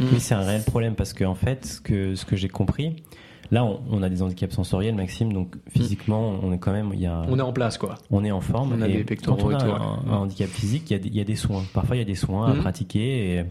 Oui. 0.00 0.20
c'est 0.20 0.34
un 0.34 0.42
réel 0.42 0.62
problème 0.62 0.94
parce 0.94 1.12
que 1.12 1.24
en 1.24 1.34
fait, 1.34 1.64
ce 1.66 1.80
que 1.80 2.14
ce 2.14 2.24
que 2.24 2.36
j'ai 2.36 2.48
compris, 2.48 2.96
là, 3.50 3.64
on, 3.64 3.80
on 3.90 4.02
a 4.02 4.08
des 4.08 4.22
handicaps 4.22 4.54
sensoriels, 4.54 4.94
Maxime, 4.94 5.32
donc 5.32 5.54
physiquement, 5.68 6.34
on 6.42 6.52
est 6.52 6.58
quand 6.58 6.72
même, 6.72 6.90
il 6.94 7.00
y 7.00 7.06
a, 7.06 7.24
On 7.28 7.38
est 7.38 7.42
en 7.42 7.52
place, 7.52 7.78
quoi. 7.78 7.96
on 8.10 8.24
est 8.24 8.30
en 8.32 8.40
forme. 8.40 8.72
On 8.78 8.82
a 8.82 8.88
et 8.88 8.92
des 8.98 9.04
pectoraux 9.04 9.36
quand 9.36 9.46
on 9.48 9.54
a 9.54 9.58
et 9.58 9.58
tout, 9.58 9.70
un, 9.70 9.78
ouais. 9.78 10.10
un 10.12 10.16
handicap 10.16 10.48
physique, 10.48 10.90
il 10.90 10.92
y, 10.92 10.96
a 10.96 10.98
des, 10.98 11.08
il 11.08 11.14
y 11.16 11.20
a 11.20 11.24
des 11.24 11.36
soins. 11.36 11.62
Parfois, 11.72 11.96
il 11.96 12.00
y 12.00 12.02
a 12.02 12.06
des 12.06 12.14
soins 12.14 12.50
à 12.50 12.54
Mhm. 12.54 12.60
pratiquer 12.60 13.34
et 13.38 13.44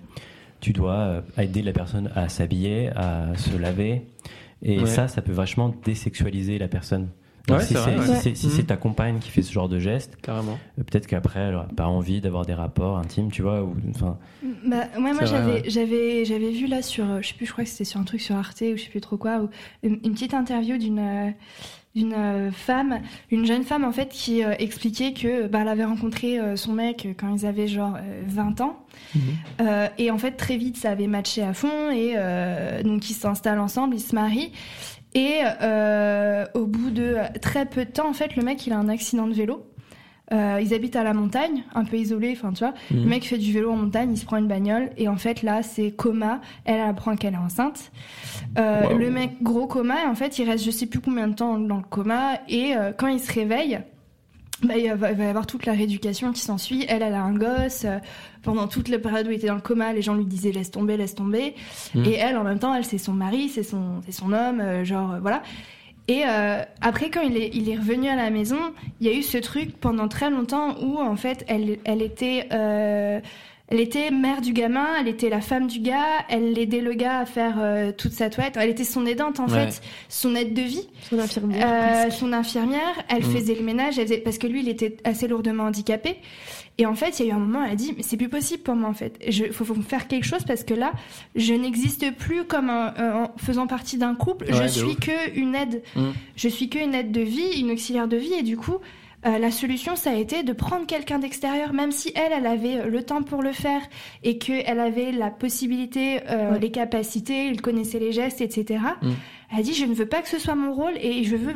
tu 0.60 0.74
dois 0.74 0.94
euh, 0.96 1.22
aider 1.38 1.62
la 1.62 1.74
personne 1.74 2.10
à 2.16 2.30
s'habiller, 2.30 2.90
à 2.96 3.36
se 3.36 3.58
laver. 3.58 4.04
Et 4.62 4.80
Ouais. 4.80 4.86
ça, 4.86 5.08
ça 5.10 5.22
peut 5.22 5.34
vachement 5.34 5.74
désexualiser 5.86 6.58
la 6.58 6.68
personne. 6.70 7.10
Donc, 7.48 7.58
Ouais, 7.60 7.66
si 7.66 7.74
c'est 7.76 8.36
si 8.36 8.36
si 8.38 8.50
c'est 8.56 8.64
ta 8.64 8.78
compagne 8.78 9.20
qui 9.20 9.30
fait 9.30 9.42
ce 9.42 9.52
genre 9.52 9.68
de 9.68 9.78
geste, 9.78 10.16
Carrément. 10.22 10.58
euh, 10.80 10.84
peut-être 10.84 11.08
qu'après, 11.08 11.42
elle 11.42 11.52
n'aura 11.52 11.68
pas 11.76 11.88
envie 11.88 12.22
d'avoir 12.22 12.46
des 12.46 12.54
rapports 12.54 12.98
intimes, 12.98 13.32
tu 13.32 13.42
vois. 13.42 13.64
Ou, 13.64 13.76
enfin, 13.90 14.18
Bah, 14.66 14.86
ouais, 14.96 15.14
moi 15.14 15.26
j'avais 15.26 15.54
ouais. 15.62 15.64
j'avais 15.68 16.24
j'avais 16.24 16.52
vu 16.52 16.68
là 16.68 16.82
sur 16.82 17.04
euh, 17.10 17.20
je 17.22 17.28
sais 17.28 17.34
plus 17.34 17.46
je 17.46 17.52
crois 17.52 17.66
que 17.66 17.70
c'était 17.70 17.84
sur 17.84 18.00
un 18.00 18.04
truc 18.06 18.22
sur 18.22 18.36
Arte 18.38 18.62
ou 18.62 18.78
je 18.78 18.84
sais 18.84 18.90
plus 18.90 19.02
trop 19.02 19.18
quoi 19.18 19.40
ou 19.42 19.50
une, 19.84 20.00
une 20.06 20.14
petite 20.14 20.34
interview 20.34 20.78
d'une 20.78 21.00
euh, 21.00 21.32
d'une 21.96 22.52
femme 22.52 23.02
une 23.30 23.46
jeune 23.46 23.64
femme 23.64 23.84
en 23.84 23.92
fait 23.92 24.10
qui 24.10 24.44
euh, 24.44 24.54
expliquait 24.58 25.14
que 25.14 25.48
bah, 25.48 25.60
elle 25.62 25.68
avait 25.68 25.84
rencontré 25.86 26.40
euh, 26.40 26.56
son 26.56 26.72
mec 26.74 27.08
quand 27.20 27.36
ils 27.36 27.46
avaient 27.46 27.68
genre 27.68 27.96
euh, 27.98 28.22
20 28.26 28.62
ans 28.62 28.80
Euh, 29.62 29.88
et 30.00 30.10
en 30.12 30.18
fait 30.18 30.32
très 30.32 30.58
vite 30.58 30.78
ça 30.78 30.90
avait 30.92 31.06
matché 31.08 31.44
à 31.44 31.54
fond 31.54 31.92
et 31.92 32.14
euh, 32.16 32.82
donc 32.84 33.10
ils 33.10 33.14
s'installent 33.14 33.60
ensemble 33.60 33.96
ils 33.96 34.00
se 34.02 34.16
marient 34.16 34.52
et 35.16 35.40
euh, 35.62 36.46
au 36.54 36.66
bout 36.66 36.90
de 36.92 37.18
très 37.42 37.66
peu 37.66 37.86
de 37.86 37.92
temps 37.92 38.10
en 38.10 38.14
fait 38.14 38.36
le 38.36 38.44
mec 38.44 38.66
il 38.68 38.74
a 38.74 38.78
un 38.78 38.90
accident 38.90 39.28
de 39.28 39.34
vélo 39.34 39.66
Euh, 40.32 40.60
ils 40.64 40.74
habitent 40.74 40.96
à 40.96 41.04
la 41.04 41.14
montagne, 41.14 41.64
un 41.76 41.84
peu 41.84 41.98
isolés, 41.98 42.32
enfin 42.36 42.54
tu 42.54 42.64
vois. 42.64 42.74
Le 42.90 43.02
Mhm. 43.02 43.10
mec 43.10 43.26
fait 43.28 43.38
du 43.38 43.52
vélo 43.52 43.72
en 43.72 43.76
montagne, 43.76 44.12
il 44.14 44.18
se 44.18 44.26
prend 44.26 44.38
une 44.38 44.48
bagnole 44.48 44.90
et 44.98 45.08
en 45.10 45.18
fait 45.18 45.44
là 45.44 45.62
c'est 45.64 45.92
coma. 45.92 46.40
Elle 46.66 46.76
elle 46.76 46.90
apprend 46.90 47.16
qu'elle 47.18 47.34
est 47.34 47.46
enceinte. 47.50 47.92
Euh, 48.58 48.88
Wow. 48.90 48.98
Le 48.98 49.10
mec 49.12 49.32
gros 49.44 49.68
coma 49.68 49.96
et 50.04 50.08
en 50.08 50.16
fait 50.16 50.40
il 50.40 50.50
reste 50.50 50.64
je 50.66 50.72
sais 50.72 50.86
plus 50.88 51.02
combien 51.02 51.28
de 51.28 51.36
temps 51.36 51.60
dans 51.60 51.78
le 51.78 51.84
coma 51.88 52.40
et 52.48 52.74
euh, 52.76 52.94
quand 52.98 53.08
il 53.08 53.20
se 53.20 53.32
réveille. 53.34 53.80
Bah, 54.64 54.78
il, 54.78 54.92
va, 54.94 55.12
y 55.12 55.22
avoir 55.24 55.46
toute 55.46 55.66
la 55.66 55.74
rééducation 55.74 56.32
qui 56.32 56.42
s'ensuit. 56.42 56.86
Elle, 56.88 57.02
elle 57.02 57.14
a 57.14 57.22
un 57.24 57.34
gosse. 57.34 57.86
Euh, 57.86 57.98
pendant 58.44 58.68
toute 58.68 58.90
la 58.90 59.00
période 59.00 59.28
où 59.28 59.32
il 59.32 59.36
était 59.36 59.48
dans 59.48 59.56
le 59.56 59.62
coma, 59.62 59.94
les 59.94 60.02
gens 60.02 60.16
lui 60.16 60.26
disaient 60.26 60.52
laisse 60.52 60.70
tomber, 60.72 60.98
laisse 60.98 61.16
tomber. 61.16 61.56
Mhm. 61.96 62.06
Et 62.06 62.14
elle, 62.14 62.38
en 62.38 62.44
même 62.44 62.60
temps, 62.60 62.76
elle, 62.76 62.86
c'est 62.86 62.98
son 62.98 63.14
mari, 63.14 63.50
c'est 63.50 63.64
son, 63.64 64.02
c'est 64.06 64.12
son 64.12 64.34
homme, 64.34 64.60
euh, 64.60 64.84
genre, 64.84 65.14
euh, 65.14 65.20
voilà. 65.22 65.42
Et 66.10 66.24
euh, 66.28 66.62
après, 66.82 67.10
quand 67.10 67.22
il 67.22 67.38
est, 67.38 67.50
il 67.54 67.70
est 67.70 67.78
revenu 67.78 68.10
à 68.10 68.16
la 68.18 68.30
maison, 68.30 68.60
il 69.00 69.08
y 69.08 69.10
a 69.10 69.14
eu 69.14 69.24
ce 69.24 69.38
truc 69.38 69.78
pendant 69.80 70.10
très 70.10 70.30
longtemps 70.30 70.76
où, 70.82 71.00
en 71.00 71.16
fait, 71.16 71.46
elle, 71.48 71.78
elle 71.86 72.02
était. 72.02 72.48
euh, 72.52 73.20
elle 73.74 73.80
était 73.80 74.12
mère 74.12 74.40
du 74.42 74.54
gamin, 74.54 74.86
elle 75.00 75.08
était 75.08 75.30
la 75.30 75.42
femme 75.42 75.66
du 75.68 75.80
gars, 75.80 76.24
elle 76.30 76.58
aidait 76.60 76.80
le 76.82 76.94
gars 76.94 77.18
à 77.20 77.26
faire 77.26 77.56
euh, 77.60 77.92
toute 77.92 78.12
sa 78.12 78.30
toilette. 78.30 78.56
Elle 78.56 78.70
était 78.70 78.84
son 78.84 79.06
aidante 79.08 79.40
en 79.40 79.48
Ouais. 79.48 79.66
fait, 79.72 79.82
son 80.10 80.36
aide 80.36 80.54
de 80.54 80.62
vie, 80.62 80.88
Son 81.10 81.18
infirmière. 81.18 81.68
Euh, 82.08 82.12
son 82.12 82.34
infirmière. 82.34 82.94
Elle 83.10 83.22
Mm. 83.26 83.36
faisait 83.36 83.56
le 83.56 83.64
ménage, 83.64 83.98
elle 83.98 84.06
faisait- 84.08 84.20
parce 84.20 84.38
que 84.38 84.46
lui, 84.46 84.60
il 84.62 84.70
était 84.70 84.98
assez 85.04 85.28
lourdement 85.28 85.64
handicapé. 85.64 86.18
Et 86.78 86.86
en 86.86 86.94
fait, 86.96 87.20
il 87.20 87.26
y 87.26 87.30
a 87.30 87.32
eu 87.32 87.36
un 87.36 87.40
moment, 87.40 87.64
elle 87.64 87.72
a 87.72 87.76
dit, 87.76 87.94
mais 87.98 88.04
c'est 88.04 88.18
plus 88.18 88.30
possible 88.30 88.62
pour 88.64 88.76
moi 88.76 88.90
en 88.90 88.94
fait. 88.94 89.20
Il 89.28 89.52
faut, 89.54 89.66
faut 89.66 89.76
faire 89.76 90.08
quelque 90.08 90.26
chose 90.26 90.44
parce 90.46 90.64
que 90.64 90.74
là, 90.76 90.92
je 91.36 91.54
n'existe 91.54 92.12
plus 92.16 92.44
comme 92.46 92.70
un, 92.70 92.94
euh, 93.00 93.26
en 93.26 93.32
faisant 93.38 93.66
partie 93.68 93.98
d'un 93.98 94.14
couple. 94.16 94.46
Ouais, 94.46 94.64
je 94.64 94.68
suis 94.68 94.84
ouf. 94.84 95.00
que 95.00 95.36
une 95.36 95.56
aide. 95.56 95.82
Mm. 95.96 96.10
Je 96.36 96.48
suis 96.48 96.70
que 96.70 96.78
une 96.80 96.94
aide 96.96 97.12
de 97.12 97.22
vie, 97.22 97.60
une 97.60 97.72
auxiliaire 97.72 98.08
de 98.08 98.18
vie, 98.18 98.34
et 98.34 98.44
du 98.44 98.56
coup. 98.58 98.78
Euh, 99.26 99.38
la 99.38 99.52
solution, 99.52 99.96
ça 99.96 100.12
a 100.12 100.16
été 100.16 100.44
de 100.44 100.54
prendre 100.54 100.86
quelqu'un 100.86 101.20
d'extérieur, 101.20 101.74
même 101.74 101.92
si 101.92 102.12
elle, 102.16 102.32
elle 102.32 102.46
avait 102.48 102.90
le 102.90 103.04
temps 103.04 103.22
pour 103.24 103.42
le 103.42 103.52
faire 103.54 103.82
et 104.24 104.38
qu'elle 104.38 104.80
avait 104.80 105.12
la 105.12 105.30
possibilité, 105.30 106.20
euh, 106.30 106.52
Ouais. 106.54 106.60
les 106.60 106.72
capacités, 106.72 107.48
elle 107.50 107.62
connaissait 107.62 108.00
les 108.00 108.12
gestes, 108.12 108.42
etc. 108.42 108.80
Elle 109.54 109.60
a 109.60 109.64
dit, 109.64 109.74
je 109.74 109.86
ne 109.86 109.94
veux 109.94 110.08
pas 110.08 110.22
que 110.22 110.28
ce 110.30 110.40
soit 110.40 110.56
mon 110.56 110.74
rôle 110.74 110.94
et 111.00 111.24
je 111.24 111.36
veux 111.36 111.54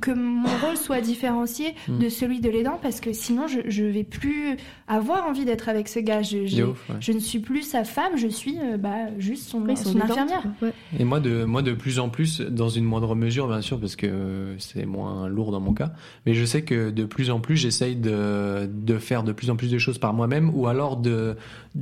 que 0.00 0.12
mon 0.12 0.48
rôle 0.64 0.76
soit 0.76 1.00
différencié 1.00 1.74
Mm. 1.88 1.98
de 1.98 2.08
celui 2.08 2.40
de 2.40 2.48
l'aidant 2.48 2.78
parce 2.80 3.00
que 3.00 3.12
sinon, 3.12 3.46
je, 3.48 3.58
je 3.68 3.82
vais 3.84 4.04
plus 4.04 4.56
avoir 4.86 5.26
envie 5.26 5.44
d'être 5.44 5.68
avec 5.68 5.88
ce 5.88 5.98
gars. 5.98 6.22
Je, 6.22 6.38
De 6.38 6.46
j'ai- 6.46 6.62
ouf, 6.62 6.88
ouais. 6.88 6.96
je 7.00 7.12
ne 7.12 7.18
suis 7.18 7.40
plus 7.40 7.62
sa 7.62 7.82
femme, 7.84 8.12
je 8.16 8.28
suis 8.28 8.56
euh, 8.60 8.76
bah, 8.76 9.08
juste 9.18 9.48
son, 9.48 9.62
Oui, 9.62 9.76
son 9.76 9.90
aidante, 9.96 10.10
infirmière. 10.10 10.44
Ouais. 10.62 10.72
Et 10.98 11.04
moi 11.04 11.18
de, 11.20 11.44
moi, 11.44 11.62
de 11.62 11.72
plus 11.72 11.98
en 11.98 12.08
plus, 12.08 12.40
dans 12.40 12.68
une 12.68 12.84
moindre 12.84 13.14
mesure, 13.16 13.48
bien 13.48 13.60
sûr, 13.60 13.80
parce 13.80 13.96
que 13.96 14.54
c'est 14.58 14.86
moins 14.86 15.26
lourd 15.28 15.50
dans 15.50 15.60
mon 15.60 15.72
cas, 15.74 15.92
mais 16.26 16.34
je 16.34 16.44
sais 16.44 16.62
que 16.62 16.90
de 16.90 17.04
plus 17.04 17.30
en 17.30 17.40
plus, 17.40 17.56
j'essaye 17.56 17.96
de, 17.96 18.68
de 18.72 18.98
faire 18.98 19.24
de 19.24 19.32
plus 19.32 19.50
en 19.50 19.56
plus 19.56 19.70
de 19.70 19.78
choses 19.78 19.98
par 19.98 20.12
moi-même, 20.14 20.50
ou 20.54 20.68
alors 20.68 20.96
de 20.96 21.36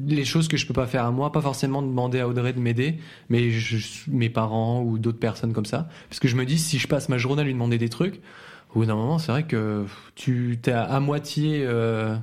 les 0.07 0.25
choses 0.25 0.49
que 0.49 0.57
je 0.57 0.67
peux 0.67 0.73
pas 0.75 0.87
faire 0.87 1.05
à 1.05 1.11
moi, 1.11 1.33
pas 1.33 1.41
forcément 1.43 1.83
demander 1.83 2.21
à 2.21 2.29
Audrey 2.29 2.53
de 2.53 2.61
m'aider, 2.61 2.99
mais 3.29 3.51
je- 3.51 4.09
mes 4.11 4.29
parents 4.31 4.83
ou 4.83 4.99
d'autres 4.99 5.19
personnes 5.19 5.50
comme 5.53 5.67
ça. 5.67 5.89
Parce 6.09 6.21
que 6.21 6.29
je 6.29 6.37
me 6.37 6.45
dis, 6.45 6.59
si 6.59 6.79
je 6.79 6.89
passe 6.89 7.09
ma 7.09 7.19
journée 7.19 7.43
à 7.43 7.45
lui 7.45 7.53
demander 7.53 7.79
des 7.79 7.89
trucs, 7.89 8.21
au 8.75 8.81
bout 8.81 8.87
d'un 8.87 8.95
moment, 8.95 9.19
c'est 9.19 9.33
vrai 9.33 9.43
que 9.45 9.85
tu 10.15 10.59
t'es 10.63 10.73
à, 10.73 11.01
moitié, 11.01 11.63
euh, 11.65 12.17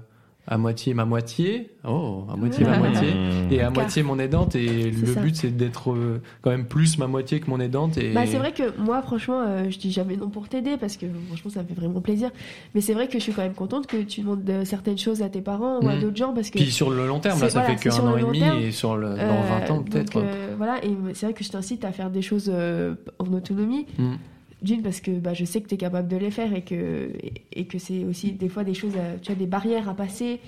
à 0.49 0.57
moitié 0.57 0.94
ma 0.94 1.03
moitié, 1.03 1.72
oh, 1.86 2.24
à 2.32 2.38
moitié 2.38 2.64
ma 2.65 2.78
moitié. 2.78 3.10
Mmh. 3.14 3.52
Et 3.52 3.61
à 3.61 3.69
moitié 3.69 4.02
mon 4.02 4.18
aidante 4.18 4.56
et 4.56 4.91
le 4.91 5.14
ça. 5.14 5.19
but 5.22 5.36
c'est 5.36 5.56
d'être 5.56 5.91
euh, 5.91 6.22
quand 6.41 6.52
même 6.52 6.65
plus 6.65 6.98
ma 6.98 7.07
moitié 7.07 7.41
que 7.41 7.49
mon 7.49 7.60
aidante 7.60 7.98
et 7.98 8.14
Bah, 8.14 8.26
c'est 8.26 8.38
vrai 8.38 8.53
que 8.53 8.64
moi, 8.80 9.02
franchement, 9.02 9.41
euh, 9.45 9.69
je 9.69 9.78
dis 9.78 9.91
jamais 9.91 10.15
non 10.15 10.30
pour 10.30 10.48
t'aider 10.48 10.78
parce 10.78 10.95
que 10.95 11.06
franchement, 11.28 11.52
ça 11.52 11.64
me 11.64 11.68
fait 11.68 11.74
vraiment 11.74 11.99
plaisir. 11.99 12.32
Mais 12.76 12.82
c'est 12.82 12.94
vrai 12.94 13.07
que 13.07 13.14
je 13.19 13.24
suis 13.24 13.34
quand 13.34 13.41
même 13.41 13.53
contente 13.56 13.88
que 13.88 13.98
tu 14.03 14.22
demandes 14.22 14.49
euh, 14.49 14.64
certaines 14.64 14.98
choses 14.98 15.22
à 15.22 15.28
tes 15.30 15.41
parents 15.41 15.82
ou 15.82 15.88
à 15.90 15.95
Mhm. 15.95 16.02
d'autres 16.02 16.18
gens 16.18 16.34
parce 16.34 16.49
que. 16.49 16.57
puis 16.60 16.72
sur 16.72 16.91
le 16.91 17.06
long 17.07 17.19
terme 17.19 17.41
là 17.41 17.49
ça 17.49 17.60
voilà, 17.60 17.76
fait 17.78 17.90
qu'un 17.90 17.99
an 18.07 18.15
et 18.18 18.22
demi 18.22 18.40
terme. 18.40 18.60
et 18.60 18.72
sur 18.72 18.95
le, 18.95 19.10
dans 19.10 19.15
euh, 19.15 19.65
20 19.68 19.72
ans 19.72 19.84
peut-être 19.84 20.18
euh, 20.18 20.53
voilà, 20.57 20.84
et 20.84 20.90
c'est 21.14 21.26
vrai 21.26 21.34
que 21.34 21.44
je 21.44 21.49
t'incite 21.49 21.84
à 21.84 21.91
faire 21.91 22.10
des 22.10 22.22
choses 22.22 22.49
euh, 22.53 22.95
en 23.19 23.34
autonomie. 23.34 23.86
Mm. 23.98 24.14
D'une, 24.62 24.82
parce 24.82 25.02
que 25.02 25.12
bah, 25.12 25.34
je 25.36 25.46
sais 25.46 25.62
que 25.62 25.68
tu 25.68 25.76
es 25.76 25.78
capable 25.78 26.08
de 26.08 26.18
les 26.18 26.32
faire 26.32 26.54
et 26.56 26.64
que, 26.64 27.12
et, 27.54 27.66
que 27.66 27.78
c'est 27.78 28.04
aussi 28.06 28.32
des 28.32 28.50
fois 28.50 28.64
des 28.64 28.74
choses, 28.74 28.96
à- 28.98 29.20
tu 29.22 29.32
as 29.32 29.36
des 29.36 29.46
barrières 29.46 29.88
à 29.88 29.94
passer 29.94 30.40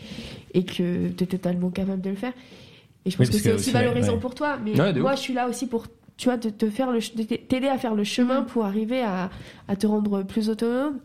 et 0.56 0.64
que 0.64 1.10
tu 1.10 1.24
es 1.24 1.28
totalement 1.28 1.70
capable 1.70 2.02
de 2.02 2.10
le 2.10 2.16
faire. 2.16 2.34
Et 3.06 3.12
je 3.12 3.18
Oui, 3.20 3.26
pense 3.28 3.36
que 3.36 3.42
c'est 3.42 3.54
aussi 3.54 3.72
valorisant 3.72 4.14
ouais. 4.16 4.20
pour 4.20 4.34
toi. 4.34 4.58
Mais 4.64 4.80
Ouais, 4.80 4.94
moi, 4.94 5.14
je 5.16 5.20
suis 5.22 5.34
là 5.34 5.48
aussi 5.48 5.68
pour 5.68 5.86
tu 6.18 6.26
vois, 6.26 6.36
de 6.38 6.50
te 6.50 6.70
faire 6.70 6.90
t'aider 7.48 7.68
à 7.68 7.78
faire 7.78 7.96
le 7.96 8.04
chemin 8.04 8.42
Mhm. 8.42 8.48
pour 8.48 8.66
arriver 8.66 9.00
à, 9.02 9.30
à 9.70 9.76
te 9.78 9.88
rendre 9.88 10.24
plus 10.24 10.50
autonome. 10.50 11.00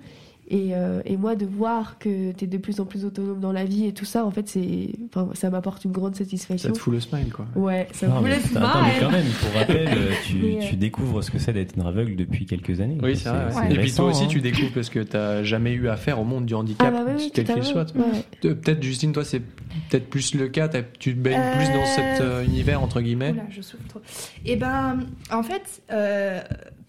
Et, 0.49 0.75
euh, 0.75 1.01
et 1.07 1.17
moi, 1.17 1.37
de 1.37 1.47
voir 1.47 1.99
que 1.99 2.33
tu 2.33 2.45
es 2.45 2.47
de 2.47 2.59
plus 2.59 2.79
en 2.81 2.85
plus 2.85 3.05
autonome 3.07 3.41
dans 3.41 3.51
la 3.53 3.65
vie 3.65 3.87
et 3.87 3.93
tout 3.93 4.05
ça, 4.05 4.27
en 4.27 4.31
fait, 4.31 4.47
c'est, 4.47 4.91
enfin, 5.09 5.31
ça 5.33 5.49
m'apporte 5.49 5.85
une 5.87 5.93
grande 5.93 6.15
ça 6.15 6.25
satisfaction. 6.25 6.71
te 6.73 6.79
fout 6.79 6.93
le 6.93 7.01
smile 7.01 7.33
quoi 7.33 7.47
Ouais, 7.57 7.89
ça 7.93 8.09
Non, 8.09 8.17
me 8.21 8.25
mais, 8.25 8.37
laisse 8.37 8.55
attends, 8.55 8.83
mais 8.83 9.01
quand 9.01 9.11
même, 9.11 9.25
pour 9.27 9.59
rappel, 9.59 9.89
euh, 9.97 10.11
tu, 10.27 10.37
euh, 10.45 10.61
tu 10.69 10.77
découvres 10.77 11.25
ce 11.25 11.31
que 11.31 11.39
c'est 11.39 11.55
d'être 11.55 11.77
une 11.77 11.87
aveugle 11.87 12.15
depuis 12.17 12.45
quelques 12.45 12.81
années. 12.83 12.99
oui 13.03 13.17
c'est 13.17 13.31
vrai 13.31 13.49
c'est 13.69 13.75
et 13.75 13.79
puis 13.79 13.93
toi 13.93 14.05
aussi 14.07 14.25
hein. 14.25 14.29
tu 14.29 14.41
découvres 14.43 14.73
parce 14.75 14.91
que 14.91 15.01
t'as 15.01 15.43
jamais 15.45 15.73
eu 15.73 15.89
affaire 15.89 16.21
au 16.21 16.25
monde 16.25 16.45
du 16.45 16.55
handicap 16.55 16.89
Ah 16.95 17.05
bah 17.05 17.05
oui, 17.09 17.15
oui, 17.25 17.31
quel 17.35 17.47
qu'il 17.47 17.65
soit. 17.65 17.95
Ouais. 17.97 18.03
Peut-être 18.43 18.83
Justine 18.83 19.13
toi 19.13 19.25
c'est 19.25 19.41
peut-être 19.41 20.11
plus 20.11 20.35
le 20.35 20.49
cas 20.49 20.69
t'as- 20.69 20.83
tu 20.83 21.15
te 21.15 21.19
baignes 21.21 21.41
Euh, 21.41 21.57
plus 21.57 21.73
dans 21.73 21.87
cet 21.87 22.21
euh, 22.21 22.45
univers 22.45 22.83
entre 22.83 23.01
guillemets 23.01 23.31
Oula, 23.33 23.43
je 23.51 23.63
souffle 23.63 23.87
trop. 23.89 24.01
Et 24.45 24.57
ben, 24.57 25.01
en 25.33 25.43
fait, 25.43 25.83
euh, 25.91 26.41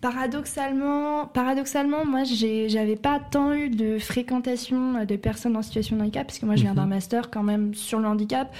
paradoxalement, 0.09 1.25
paradoxalement, 1.27 2.05
moi, 2.05 2.21
j'avais 2.23 2.95
pas 2.95 3.19
tant 3.19 3.53
eu 3.53 3.69
de 3.69 3.97
fréquentation 3.99 4.95
euh, 4.97 5.05
de 5.05 5.15
personnes 5.15 5.55
en 5.57 5.61
situation 5.61 5.95
de 5.97 6.01
handicap, 6.01 6.27
parce 6.27 6.39
que 6.39 6.45
moi, 6.45 6.55
je 6.55 6.61
viens 6.61 6.71
Mhm. 6.71 6.77
d'un 6.77 6.85
master 6.85 7.29
quand 7.31 7.43
même 7.43 7.73
sur 7.73 7.99
le 7.99 8.07
handicap, 8.07 8.53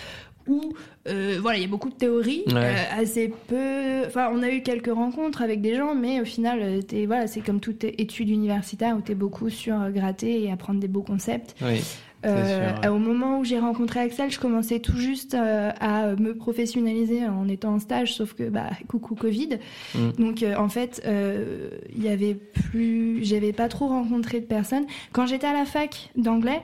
où 0.47 0.61
euh, 1.07 1.38
voilà, 1.41 1.57
il 1.57 1.61
y 1.61 1.65
a 1.65 1.67
beaucoup 1.67 1.89
de 1.89 1.95
théories, 1.95 2.43
Ouais. 2.47 2.53
euh, 2.55 3.01
assez 3.01 3.31
peu. 3.47 4.05
Enfin, 4.07 4.30
on 4.34 4.41
a 4.43 4.49
eu 4.49 4.61
quelques 4.61 4.93
rencontres 4.93 5.41
avec 5.41 5.61
des 5.61 5.76
gens, 5.76 5.93
mais 5.95 6.19
au 6.22 6.26
final, 6.26 6.84
t'es- 6.85 7.05
voilà, 7.05 7.27
c'est 7.27 7.41
comme 7.41 7.59
toute 7.59 7.84
étude 7.84 8.30
universitaire 8.30 8.95
où 8.97 9.01
tu 9.01 9.11
es 9.11 9.15
beaucoup 9.15 9.49
sur 9.49 9.76
gratter 9.91 10.43
et 10.43 10.51
apprendre 10.51 10.80
des 10.80 10.88
beaux 10.88 11.03
concepts. 11.03 11.55
oui 11.61 11.81
Euh, 12.26 12.72
sûr, 12.72 12.81
ouais. 12.81 12.88
Au 12.88 12.97
moment 12.97 13.39
où 13.39 13.43
j'ai 13.43 13.60
rencontré 13.60 13.99
Axel, 13.99 14.31
je 14.31 14.39
commençais 14.39 14.80
tout 14.80 14.97
juste 14.97 15.34
euh, 15.34 15.72
à 15.80 16.15
me 16.15 16.35
professionnaliser 16.35 17.26
en 17.26 17.47
étant 17.47 17.73
en 17.76 17.80
stage, 17.80 18.14
sauf 18.14 18.34
que 18.34 18.49
bah 18.49 18.69
coucou 18.88 19.15
Covid. 19.15 19.60
Mm. 19.93 20.11
Donc 20.18 20.43
euh, 20.43 20.56
en 20.56 20.69
fait, 20.69 21.02
euh, 21.06 21.69
il 21.95 22.03
y 22.03 22.10
avait 22.10 22.35
plus, 22.35 23.23
j'avais 23.23 23.53
pas 23.53 23.69
trop 23.69 23.88
rencontré 23.88 24.39
de 24.39 24.45
personnes. 24.45 24.85
Quand 25.11 25.26
j'étais 25.26 25.47
à 25.47 25.53
la 25.53 25.65
fac 25.65 26.10
d'anglais. 26.15 26.61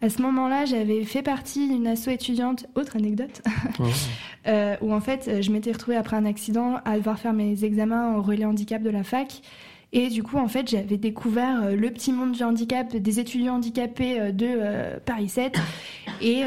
À 0.00 0.08
ce 0.08 0.22
moment-là, 0.22 0.64
j'avais 0.64 1.02
fait 1.02 1.22
partie 1.22 1.66
d'une 1.66 1.88
asso 1.88 2.06
étudiante, 2.06 2.66
autre 2.76 2.96
anecdote, 2.96 3.42
Oh. 3.80 3.84
euh, 4.46 4.76
où 4.80 4.92
en 4.92 5.00
fait, 5.00 5.26
euh, 5.26 5.42
je 5.42 5.50
m'étais 5.50 5.72
retrouvée 5.72 5.96
après 5.96 6.16
un 6.16 6.24
accident 6.24 6.76
à 6.84 6.96
devoir 6.96 7.18
faire 7.18 7.32
mes 7.32 7.64
examens 7.64 8.14
en 8.16 8.22
relais 8.22 8.44
handicap 8.44 8.80
de 8.80 8.90
la 8.90 9.02
fac. 9.02 9.42
Et 9.92 10.08
du 10.08 10.22
coup, 10.22 10.36
en 10.36 10.48
fait, 10.48 10.68
j'avais 10.68 10.98
découvert 10.98 11.62
euh, 11.62 11.76
le 11.76 11.90
petit 11.90 12.12
monde 12.12 12.32
du 12.32 12.42
handicap, 12.42 12.94
des 12.94 13.20
étudiants 13.20 13.54
handicapés 13.54 14.20
euh, 14.20 14.32
de 14.32 14.46
euh, 14.46 14.98
Paris 15.04 15.28
7. 15.28 15.58
Et 16.20 16.42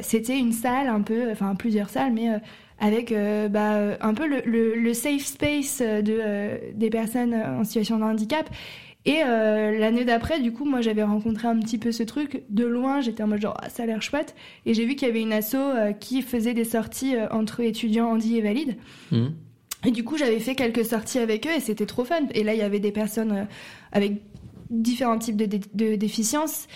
c'était 0.00 0.36
une 0.36 0.52
salle 0.52 0.88
un 0.88 1.00
peu, 1.00 1.30
enfin 1.30 1.54
plusieurs 1.54 1.88
salles, 1.88 2.12
mais 2.12 2.30
avec 2.80 3.14
bah, 3.48 3.96
un 4.00 4.12
peu 4.12 4.26
le, 4.26 4.92
safe 4.92 5.24
space 5.24 5.80
de, 5.80 6.72
des 6.72 6.90
personnes 6.90 7.32
en 7.32 7.62
situation 7.62 7.98
de 7.98 8.02
handicap. 8.02 8.50
Et 9.04 9.20
l'année 9.20 10.04
d'après, 10.04 10.40
du 10.40 10.52
coup, 10.52 10.64
moi 10.64 10.80
j'avais 10.80 11.04
rencontré 11.04 11.46
un 11.46 11.60
petit 11.60 11.78
peu 11.78 11.92
ce 11.92 12.02
truc. 12.02 12.42
De 12.48 12.64
loin, 12.64 13.00
j'étais 13.02 13.22
en 13.22 13.28
mode 13.28 13.40
genre, 13.40 13.56
ah, 13.62 13.68
ça 13.68 13.84
a 13.84 13.86
l'air 13.86 14.02
chouette. 14.02 14.34
Et 14.66 14.74
j'ai 14.74 14.84
vu 14.84 14.96
qu'il 14.96 15.06
y 15.06 15.10
avait 15.12 15.22
une 15.22 15.32
asso 15.32 15.56
qui 16.00 16.20
faisait 16.22 16.54
des 16.54 16.64
sorties 16.64 17.14
entre 17.30 17.60
étudiants 17.60 18.10
handi 18.10 18.36
et 18.36 18.40
valides. 18.40 18.74
Mhm. 19.12 19.32
Et 19.84 19.90
du 19.90 20.04
coup, 20.04 20.16
j'avais 20.16 20.40
fait 20.40 20.54
quelques 20.54 20.84
sorties 20.84 21.18
avec 21.18 21.46
eux 21.46 21.50
et 21.56 21.60
c'était 21.60 21.86
trop 21.86 22.04
fun. 22.04 22.20
Et 22.32 22.42
là, 22.44 22.54
il 22.54 22.58
y 22.58 22.62
avait 22.62 22.80
des 22.80 22.92
personnes 22.92 23.32
euh, 23.32 23.44
avec 23.92 24.14
différents 24.70 25.18
types 25.18 25.36
de, 25.36 25.46
dé- 25.46 25.60
de 25.74 25.94
déficiences. 25.96 26.66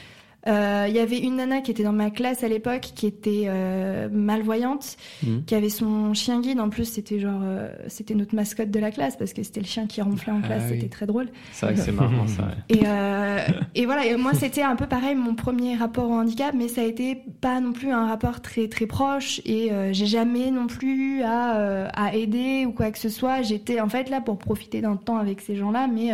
Euh, 0.49 0.87
Il 0.89 0.95
y 0.97 0.99
avait 0.99 1.19
une 1.19 1.37
nana 1.37 1.61
qui 1.61 1.71
était 1.71 1.83
dans 1.83 1.93
ma 1.93 2.11
classe 2.11 2.43
à 2.43 2.49
l'époque, 2.49 2.81
qui 2.95 3.07
était 3.07 3.45
euh, 3.47 4.09
malvoyante, 4.11 4.97
Mhm. 5.23 5.45
qui 5.45 5.55
avait 5.55 5.69
son 5.69 6.15
chien 6.15 6.41
guide. 6.41 6.59
En 6.61 6.69
plus, 6.71 6.85
c'était 6.87 7.19
genre, 7.19 7.41
euh, 7.45 7.69
c'était 7.89 8.15
notre 8.15 8.35
mascotte 8.35 8.71
de 8.71 8.81
la 8.81 8.91
classe 8.91 9.17
parce 9.17 9.33
que 9.33 9.43
c'était 9.43 9.61
le 9.61 9.67
chien 9.67 9.87
qui 9.87 10.01
ronflait 10.01 10.33
en 10.33 10.41
Ah 10.43 10.47
classe. 10.47 10.63
oui. 10.71 10.77
C'était 10.77 10.89
très 10.89 11.07
drôle. 11.07 11.29
c'est 11.53 11.67
vrai 11.67 11.75
que 11.75 11.81
c'est 11.81 11.93
marrant 11.93 12.27
ça 12.27 12.43
ouais. 12.45 12.77
Et, 12.79 12.81
euh, 12.87 13.39
et 13.75 13.85
voilà, 13.87 14.07
et 14.07 14.17
moi 14.17 14.33
c'était 14.35 14.63
un 14.63 14.77
peu 14.77 14.87
pareil 14.87 15.15
mon 15.15 15.35
premier 15.35 15.77
rapport 15.77 16.09
au 16.09 16.15
handicap, 16.15 16.55
mais 16.57 16.69
ça 16.69 16.81
a 16.81 16.85
été 16.85 17.23
pas 17.41 17.61
non 17.61 17.73
plus 17.73 17.91
un 17.91 18.07
rapport 18.07 18.41
très 18.41 18.69
très 18.69 18.87
proche 18.87 19.41
et 19.45 19.71
euh, 19.73 19.93
j'ai 19.93 20.07
jamais 20.07 20.51
non 20.51 20.67
plus 20.67 21.23
à, 21.23 21.59
euh, 21.59 21.89
à 21.95 22.15
aider 22.15 22.65
ou 22.67 22.73
quoi 22.73 22.91
que 22.91 22.99
ce 22.99 23.09
soit. 23.09 23.43
J'étais 23.43 23.81
en 23.81 23.89
fait 23.89 24.09
là 24.11 24.21
pour 24.21 24.39
profiter 24.39 24.81
d'un 24.81 24.97
temps 24.97 25.17
avec 25.19 25.41
ces 25.41 25.57
gens-là, 25.57 25.89
mais 25.93 26.13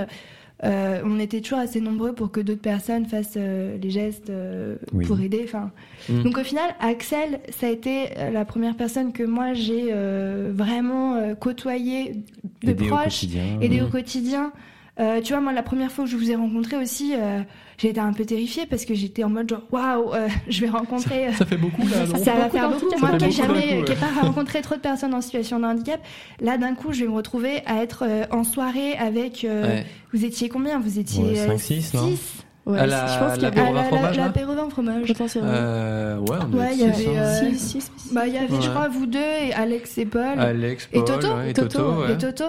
euh, 0.65 1.01
on 1.05 1.19
était 1.21 1.41
toujours 1.41 1.59
assez 1.59 1.81
nombreux 1.81 2.13
pour 2.15 2.31
que 2.31 2.41
d'autres 2.41 2.61
personnes 2.63 3.07
fassent 3.07 3.35
euh, 3.37 3.77
les 3.81 3.91
gestes 3.91 4.31
euh, 4.31 4.77
Oui. 4.93 5.07
pour 5.07 5.21
aider. 5.21 5.43
Enfin, 5.45 5.71
Mm. 6.09 6.23
donc 6.23 6.39
au 6.39 6.45
final, 6.45 6.75
Axel, 6.81 7.41
ça 7.51 7.67
a 7.67 7.71
été 7.71 8.09
euh, 8.19 8.31
la 8.31 8.45
première 8.45 8.77
personne 8.77 9.13
que 9.13 9.23
moi 9.23 9.55
j'ai 9.55 9.87
euh, 9.93 10.53
vraiment 10.55 11.15
euh, 11.15 11.35
côtoyé 11.35 12.17
de 12.63 12.71
Aider 12.71 12.85
au 12.85 12.89
proche 12.89 13.05
quotidien. 13.05 13.61
aider 13.61 13.81
Mhm. 13.81 13.87
au 13.87 13.89
quotidien. 13.91 14.53
Euh, 15.01 15.21
tu 15.21 15.33
vois, 15.33 15.41
moi, 15.43 15.53
la 15.53 15.63
première 15.65 15.91
fois 15.91 16.05
que 16.05 16.11
je 16.11 16.17
vous 16.17 16.31
ai 16.31 16.37
rencontré 16.37 16.77
aussi, 16.77 17.15
euh, 17.17 17.41
j'ai 17.79 17.89
été 17.91 18.01
un 18.01 18.13
peu 18.13 18.25
terrifiée 18.25 18.67
parce 18.67 18.85
que 18.85 18.95
j'étais 18.95 19.25
en 19.25 19.29
mode 19.31 19.49
genre, 19.51 19.63
waouh, 19.73 20.13
euh, 20.15 20.29
je 20.49 20.61
vais 20.61 20.69
rencontrer. 20.69 21.29
euh, 21.29 21.33
ça 21.33 21.45
fait 21.47 21.57
beaucoup 21.57 21.83
là 21.83 22.07
non 22.07 22.17
ça 22.25 22.33
va 22.33 22.45
beaucoup 22.45 22.57
faire 22.57 22.71
beaucoup. 22.71 22.91
Ça 22.91 22.97
Moi 22.99 23.09
qui 23.11 23.25
n'ai 23.25 23.31
beaucoup 23.31 23.43
jamais, 23.43 23.61
coup, 23.83 23.83
ouais. 23.87 23.93
ai 23.93 23.97
pas 23.97 24.21
rencontré 24.23 24.61
trop 24.63 24.75
de 24.75 24.81
personnes 24.81 25.15
en 25.15 25.21
situation 25.21 25.59
de 25.61 25.65
handicap, 25.65 26.01
là 26.41 26.57
d'un 26.59 26.75
coup, 26.75 26.93
je 26.93 27.01
vais 27.05 27.09
me 27.11 27.15
retrouver 27.15 27.63
à 27.67 27.83
être 27.83 28.05
euh, 28.07 28.25
en 28.31 28.45
soirée 28.45 28.95
avec. 28.97 29.45
euh, 29.45 29.63
Ouais. 29.65 29.87
Vous 30.13 30.25
étiez 30.25 30.49
combien? 30.49 30.79
Vous 30.79 30.99
étiez 30.99 31.25
Ouais, 31.25 31.39
euh, 31.41 31.47
cinq, 31.49 31.59
six, 31.61 31.95
non? 31.95 32.09
six? 32.09 32.21
Ouais, 32.67 32.79
À 32.79 32.87
la- 32.87 33.07
je 33.09 33.19
pense 33.19 33.33
qu'il 33.35 33.41
y 33.41 33.43
la- 33.43 33.49
avait 33.49 33.61
Ah, 33.61 33.73
la- 33.73 33.85
fromage, 33.85 34.17
la- 34.17 34.71
fromage. 34.71 35.07
potentiellement. 35.09 35.51
Euh, 35.53 36.17
ouais, 36.19 36.39
on 36.51 36.57
Ouais, 36.57 36.71
il 36.73 36.81
y 36.81 36.85
avait, 36.85 37.07
hein. 37.09 37.21
euh, 37.23 37.51
Six, 37.51 37.59
six, 37.59 37.81
six. 37.97 38.15
Bah, 38.15 38.27
il 38.27 38.33
y 38.33 38.39
avait, 38.39 38.49
je 38.63 38.71
crois, 38.71 38.89
vous 38.89 39.05
deux 39.05 39.19
et 39.19 39.53
Alex 39.53 39.99
et 39.99 40.07
Paul. 40.07 40.39
Alex, 40.39 40.89
Et 40.93 41.01
Paul, 41.01 41.05
Toto, 41.21 41.35
ouais, 41.35 41.51
et 41.51 41.53
Toto, 41.53 41.69
Toto, 41.69 42.03
ouais. 42.05 42.13
et 42.15 42.17
Toto. 42.19 42.45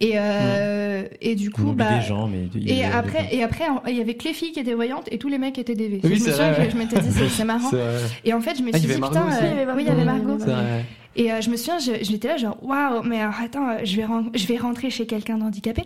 Et, 0.00 0.12
euh, 0.14 1.02
et 1.20 1.34
du 1.34 1.50
coup, 1.50 1.72
bah. 1.72 1.98
des 1.98 2.06
gens, 2.06 2.28
mais 2.28 2.48
il 2.54 2.68
y 2.70 2.78
Et 2.80 2.84
après, 2.84 3.28
et 3.32 3.42
après, 3.42 3.64
il 3.88 3.96
y 3.96 4.00
avait 4.00 4.14
que 4.14 4.24
les 4.24 4.32
filles 4.32 4.52
qui 4.52 4.60
étaient 4.60 4.74
voyantes 4.74 5.08
et 5.10 5.18
tous 5.18 5.28
les 5.28 5.38
mecs 5.38 5.58
étaient 5.58 5.74
DV. 5.74 6.00
Oui, 6.04 6.10
je 6.14 6.20
me 6.20 6.24
c'est 6.26 6.30
souviens 6.32 6.54
que 6.54 6.70
je 6.70 6.76
m'étais 6.76 7.00
dit, 7.00 7.10
c'est- 7.36 7.44
marrant. 7.44 7.70
Et 8.24 8.32
en 8.32 8.40
fait, 8.40 8.56
je 8.56 8.62
me 8.62 8.70
Ah, 8.72 8.78
suis 8.78 8.86
y 8.88 8.92
dit, 8.94 9.00
putain, 9.00 9.26
euh, 9.28 9.40
Il 9.40 9.46
y 9.46 9.50
avait 9.50 9.64
Margot. 9.64 9.76
oui, 9.76 9.82
il 9.82 9.88
y 9.88 9.90
avait 9.90 10.04
Margot. 10.04 10.38
Et 11.18 11.32
euh, 11.32 11.40
je 11.40 11.50
me 11.50 11.56
souviens, 11.56 11.78
je- 11.80 12.02
j'étais 12.02 12.28
là 12.28 12.36
genre 12.36 12.56
waouh, 12.62 13.02
mais 13.02 13.20
alors, 13.20 13.34
attends, 13.44 13.68
euh, 13.68 13.78
je 13.84 13.96
vais 13.96 14.06
je 14.34 14.46
vais 14.46 14.56
rentrer 14.56 14.88
chez 14.88 15.04
quelqu'un 15.04 15.36
d'handicapé. 15.36 15.82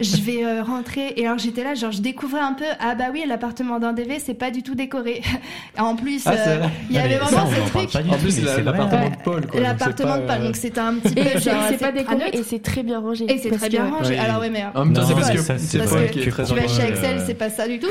Je 0.00 0.16
vais 0.22 0.44
euh, 0.44 0.62
rentrer 0.62 1.12
et 1.16 1.26
alors 1.26 1.38
j'étais 1.38 1.62
là 1.62 1.74
genre 1.74 1.92
je 1.92 2.00
découvrais 2.00 2.40
un 2.40 2.54
peu 2.54 2.64
ah 2.80 2.94
bah 2.94 3.04
oui 3.12 3.22
l'appartement 3.28 3.78
d'un 3.78 3.92
DV 3.92 4.18
c'est 4.18 4.34
pas 4.34 4.50
du 4.50 4.62
tout 4.62 4.74
décoré. 4.74 5.20
en 5.78 5.94
plus 5.96 6.22
Ah, 6.26 6.32
euh, 6.32 6.64
il 6.88 6.96
y 6.96 6.98
avait 6.98 7.16
vraiment 7.18 7.44
on 7.46 7.50
ce 7.54 7.60
en 7.98 8.18
plus, 8.18 8.42
l'appartement 8.64 9.02
Ouais. 9.02 9.10
de 9.10 9.16
Paul, 9.22 9.46
quoi. 9.46 9.60
l'appartement 9.60 10.16
de 10.16 10.22
Paul 10.22 10.36
euh, 10.40 10.44
donc 10.46 10.56
c'était 10.56 10.80
un 10.80 10.94
petit 10.94 11.12
Et 11.18 11.22
peu 11.24 11.28
c'est 11.38 11.50
genre 11.50 11.62
c'est 11.68 11.76
pas 11.78 11.92
décoré 11.92 12.30
et 12.32 12.42
c'est 12.42 12.62
très 12.62 12.82
bien 12.82 13.00
rangé. 13.00 13.30
et 13.30 13.38
c'est 13.38 13.50
très 13.50 13.68
bien 13.68 13.84
rangé. 13.90 14.18
Alors 14.18 14.40
ouais 14.40 14.48
mais 14.50 14.64
En 14.74 14.84
même 14.86 14.94
temps, 14.94 15.02
c'est 15.06 15.14
parce 15.14 15.30
que 15.30 15.38
c'est 15.38 16.10
qui 16.10 16.20
tu 16.20 16.30
vas 16.30 16.68
chez 16.68 16.82
euh, 16.82 16.88
Axel, 16.88 17.22
c'est 17.26 17.34
pas 17.34 17.50
ça 17.50 17.68
du 17.68 17.78
tout. 17.78 17.88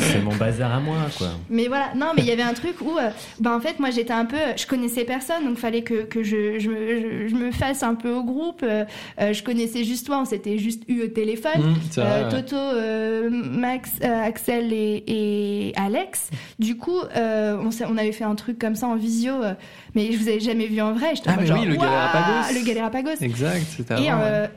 C'est 0.00 0.22
mon 0.22 0.34
bazar 0.34 0.74
à 0.74 0.80
moi, 0.80 0.96
quoi. 1.18 1.28
Mais 1.50 1.68
voilà, 1.68 1.88
non, 1.94 2.06
mais 2.16 2.22
il 2.22 2.28
y 2.28 2.32
avait 2.32 2.42
un 2.42 2.54
truc 2.54 2.80
où, 2.80 2.96
euh, 2.98 3.10
ben 3.40 3.54
en 3.54 3.60
fait, 3.60 3.78
moi 3.80 3.90
j'étais 3.90 4.12
un 4.12 4.24
peu, 4.24 4.36
je 4.56 4.66
connaissais 4.66 5.04
personne, 5.04 5.44
donc 5.44 5.58
fallait 5.58 5.82
que, 5.82 6.05
que 6.08 6.22
je, 6.22 6.58
je, 6.58 6.68
me, 6.70 7.28
je, 7.28 7.34
me 7.34 7.50
fasse 7.50 7.82
un 7.82 7.94
peu 7.94 8.10
au 8.12 8.22
groupe. 8.24 8.62
euh, 8.62 8.84
euh, 9.20 9.32
je 9.32 9.42
connaissais 9.42 9.84
juste 9.84 10.06
toi, 10.06 10.20
on 10.20 10.24
s'était 10.24 10.58
juste 10.58 10.82
eu 10.88 11.02
au 11.02 11.08
téléphone. 11.08 11.52
Mmh, 11.72 11.98
Euh. 11.98 12.30
Toto, 12.30 12.56
euh, 12.56 13.30
Max, 13.30 13.90
euh, 14.02 14.24
Axel 14.24 14.72
et, 14.72 15.04
et 15.06 15.72
Alex. 15.76 16.30
Du 16.58 16.76
coup, 16.76 16.98
on, 17.14 17.70
on 17.88 17.96
avait 17.96 18.12
fait 18.12 18.24
un 18.24 18.34
truc 18.34 18.58
comme 18.58 18.74
ça 18.74 18.86
en 18.86 18.96
visio, 18.96 19.34
mais 19.94 20.12
je 20.12 20.18
vous 20.18 20.28
avais 20.28 20.40
jamais 20.40 20.66
vu 20.66 20.80
en 20.80 20.92
vrai. 20.92 21.14
J'étais 21.14 21.30
Ah, 21.32 21.36
mais 21.40 21.46
genre, 21.46 21.58
oui, 21.60 21.66
le 21.66 21.72
Waouh, 21.76 21.80
Galérapagos. 21.86 22.58
Le 22.58 22.66
Galérapagos. 22.66 23.10
Exact, 23.20 23.66
c'était 23.76 23.94
Et, 24.02 24.10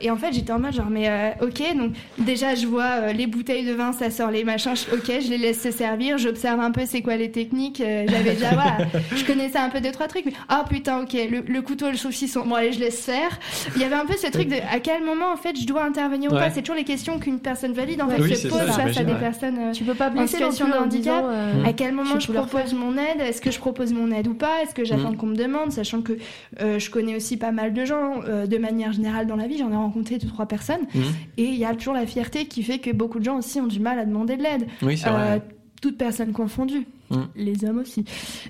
et 0.06 0.10
en 0.10 0.16
fait, 0.16 0.32
j'étais 0.32 0.52
en 0.52 0.58
mode 0.58 0.74
genre, 0.74 0.90
mais 0.90 1.34
ok, 1.42 1.76
donc 1.76 1.92
déjà, 2.18 2.54
je 2.54 2.66
vois 2.66 3.12
les 3.12 3.26
bouteilles 3.26 3.66
de 3.66 3.72
vin, 3.72 3.92
ça 3.92 4.10
sort 4.10 4.30
les 4.30 4.44
machins, 4.44 4.72
je- 4.74 4.94
ok, 4.94 5.20
je 5.22 5.30
les 5.30 5.38
laisse 5.38 5.60
se 5.62 5.70
servir, 5.70 6.18
j'observe 6.18 6.60
un 6.60 6.70
peu 6.70 6.82
c'est 6.86 7.02
quoi 7.02 7.16
les 7.16 7.30
techniques, 7.30 7.78
j'avais 7.82 8.34
déjà, 8.34 8.50
voilà, 8.52 8.78
je 9.14 9.24
connaissais 9.24 9.58
un 9.58 9.68
peu 9.68 9.80
deux, 9.80 9.92
trois 9.92 10.06
trucs, 10.08 10.26
mais 10.26 10.32
ah 10.48 10.64
putain, 10.68 11.00
ok, 11.02 11.16
le, 11.30 11.40
le 11.46 11.62
couteau, 11.62 11.90
le 11.90 11.96
saucisson, 11.96 12.44
bon, 12.46 12.54
allez, 12.56 12.72
je 12.72 12.80
laisse 12.80 13.00
faire. 13.04 13.38
Il 13.76 13.80
y 13.82 13.84
avait 13.84 13.94
un 13.94 14.04
peu 14.06 14.16
ce 14.16 14.26
truc 14.26 14.48
de 14.48 14.56
à 14.56 14.80
quel 14.80 15.04
moment, 15.04 15.32
en 15.32 15.36
fait, 15.36 15.58
je 15.60 15.66
dois 15.66 15.84
intervenir 15.84 16.30
ou 16.32 16.34
pas, 16.34 16.50
c'est 16.50 16.60
toujours 16.62 16.76
les 16.76 16.84
questions 16.84 17.18
qu'une 17.18 17.40
personne 17.40 17.72
valide, 17.72 18.02
en 18.02 18.08
fait, 18.08 18.20
Oui, 18.20 18.36
se 18.36 18.48
pose 18.48 18.58
ça, 18.58 18.72
face 18.72 18.96
à 18.98 19.04
des 19.04 19.14
personnes. 19.14 19.58
euh, 19.58 19.72
Tu 19.72 19.84
peux 19.84 19.94
pas 19.94 20.10
blesser 20.10 20.36
situation 20.36 20.66
de 20.68 20.72
en 20.72 20.82
handicap. 20.82 21.00
disant, 21.22 21.22
euh, 21.30 21.64
à 21.64 21.72
quel 21.72 21.92
moment 21.94 22.18
je 22.18 22.32
propose 22.32 22.74
mon 22.74 22.96
aide? 22.96 23.20
Est-ce 23.20 23.40
que 23.40 23.50
je 23.50 23.58
propose 23.58 23.92
mon 23.92 24.10
aide 24.10 24.26
ou 24.28 24.34
pas? 24.34 24.62
Est-ce 24.62 24.74
que 24.74 24.84
j'attends 24.84 25.12
Mm. 25.12 25.16
qu'on 25.16 25.26
me 25.26 25.36
demande? 25.36 25.72
Sachant 25.72 26.02
que 26.02 26.14
euh, 26.60 26.78
je 26.78 26.90
connais 26.90 27.14
aussi 27.16 27.36
pas 27.36 27.52
mal 27.52 27.72
de 27.72 27.84
gens 27.84 28.20
euh, 28.26 28.46
de 28.46 28.58
manière 28.58 28.92
générale 28.92 29.26
dans 29.26 29.36
la 29.36 29.46
vie. 29.46 29.58
J'en 29.58 29.70
ai 29.72 29.76
rencontré 29.76 30.18
deux 30.18 30.28
trois 30.28 30.46
personnes 30.46 30.80
Mmh. 30.94 31.00
et 31.38 31.44
il 31.44 31.54
y 31.56 31.64
a 31.64 31.74
toujours 31.74 31.94
la 31.94 32.06
fierté 32.06 32.46
qui 32.46 32.62
fait 32.62 32.78
que 32.78 32.90
beaucoup 32.90 33.18
de 33.18 33.24
gens 33.24 33.38
aussi 33.38 33.60
ont 33.60 33.66
du 33.66 33.80
mal 33.80 33.98
à 33.98 34.04
demander 34.04 34.36
de 34.36 34.42
l'aide. 34.42 34.66
Oui, 34.82 34.96
c'est 34.98 35.08
Euh, 35.08 35.12
vrai. 35.12 35.42
Toutes 35.80 35.98
personnes 35.98 36.32
confondues, 36.32 36.86
Mm. 37.10 37.16
les 37.34 37.64
hommes 37.64 37.78
aussi. 37.78 38.04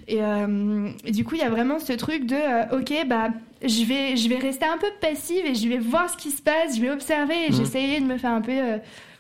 Et, 0.07 0.23
euh, 0.23 0.89
et 1.07 1.13
du 1.13 1.25
coup, 1.25 1.35
il 1.35 1.41
y 1.41 1.45
a 1.45 1.49
vraiment 1.51 1.79
ce 1.79 1.93
truc 1.95 2.27
de 2.27 2.35
euh, 2.35 2.79
ok, 2.79 2.93
bah 3.09 3.29
je 3.63 3.85
vais 3.85 4.17
je 4.19 4.29
vais 4.29 4.37
rester 4.37 4.67
un 4.67 4.77
peu 4.79 4.87
passive 5.01 5.47
et 5.47 5.55
je 5.55 5.67
vais 5.69 5.79
voir 5.79 6.11
ce 6.11 6.17
qui 6.19 6.31
se 6.31 6.43
passe, 6.43 6.77
je 6.77 6.81
vais 6.83 6.91
observer 6.91 7.47
et 7.47 7.51
Mm. 7.51 7.55
j'essayais 7.55 8.01
de 8.01 8.05
me 8.07 8.19
faire 8.19 8.33
un 8.33 8.43
peu 8.43 8.53
euh, 8.53 8.77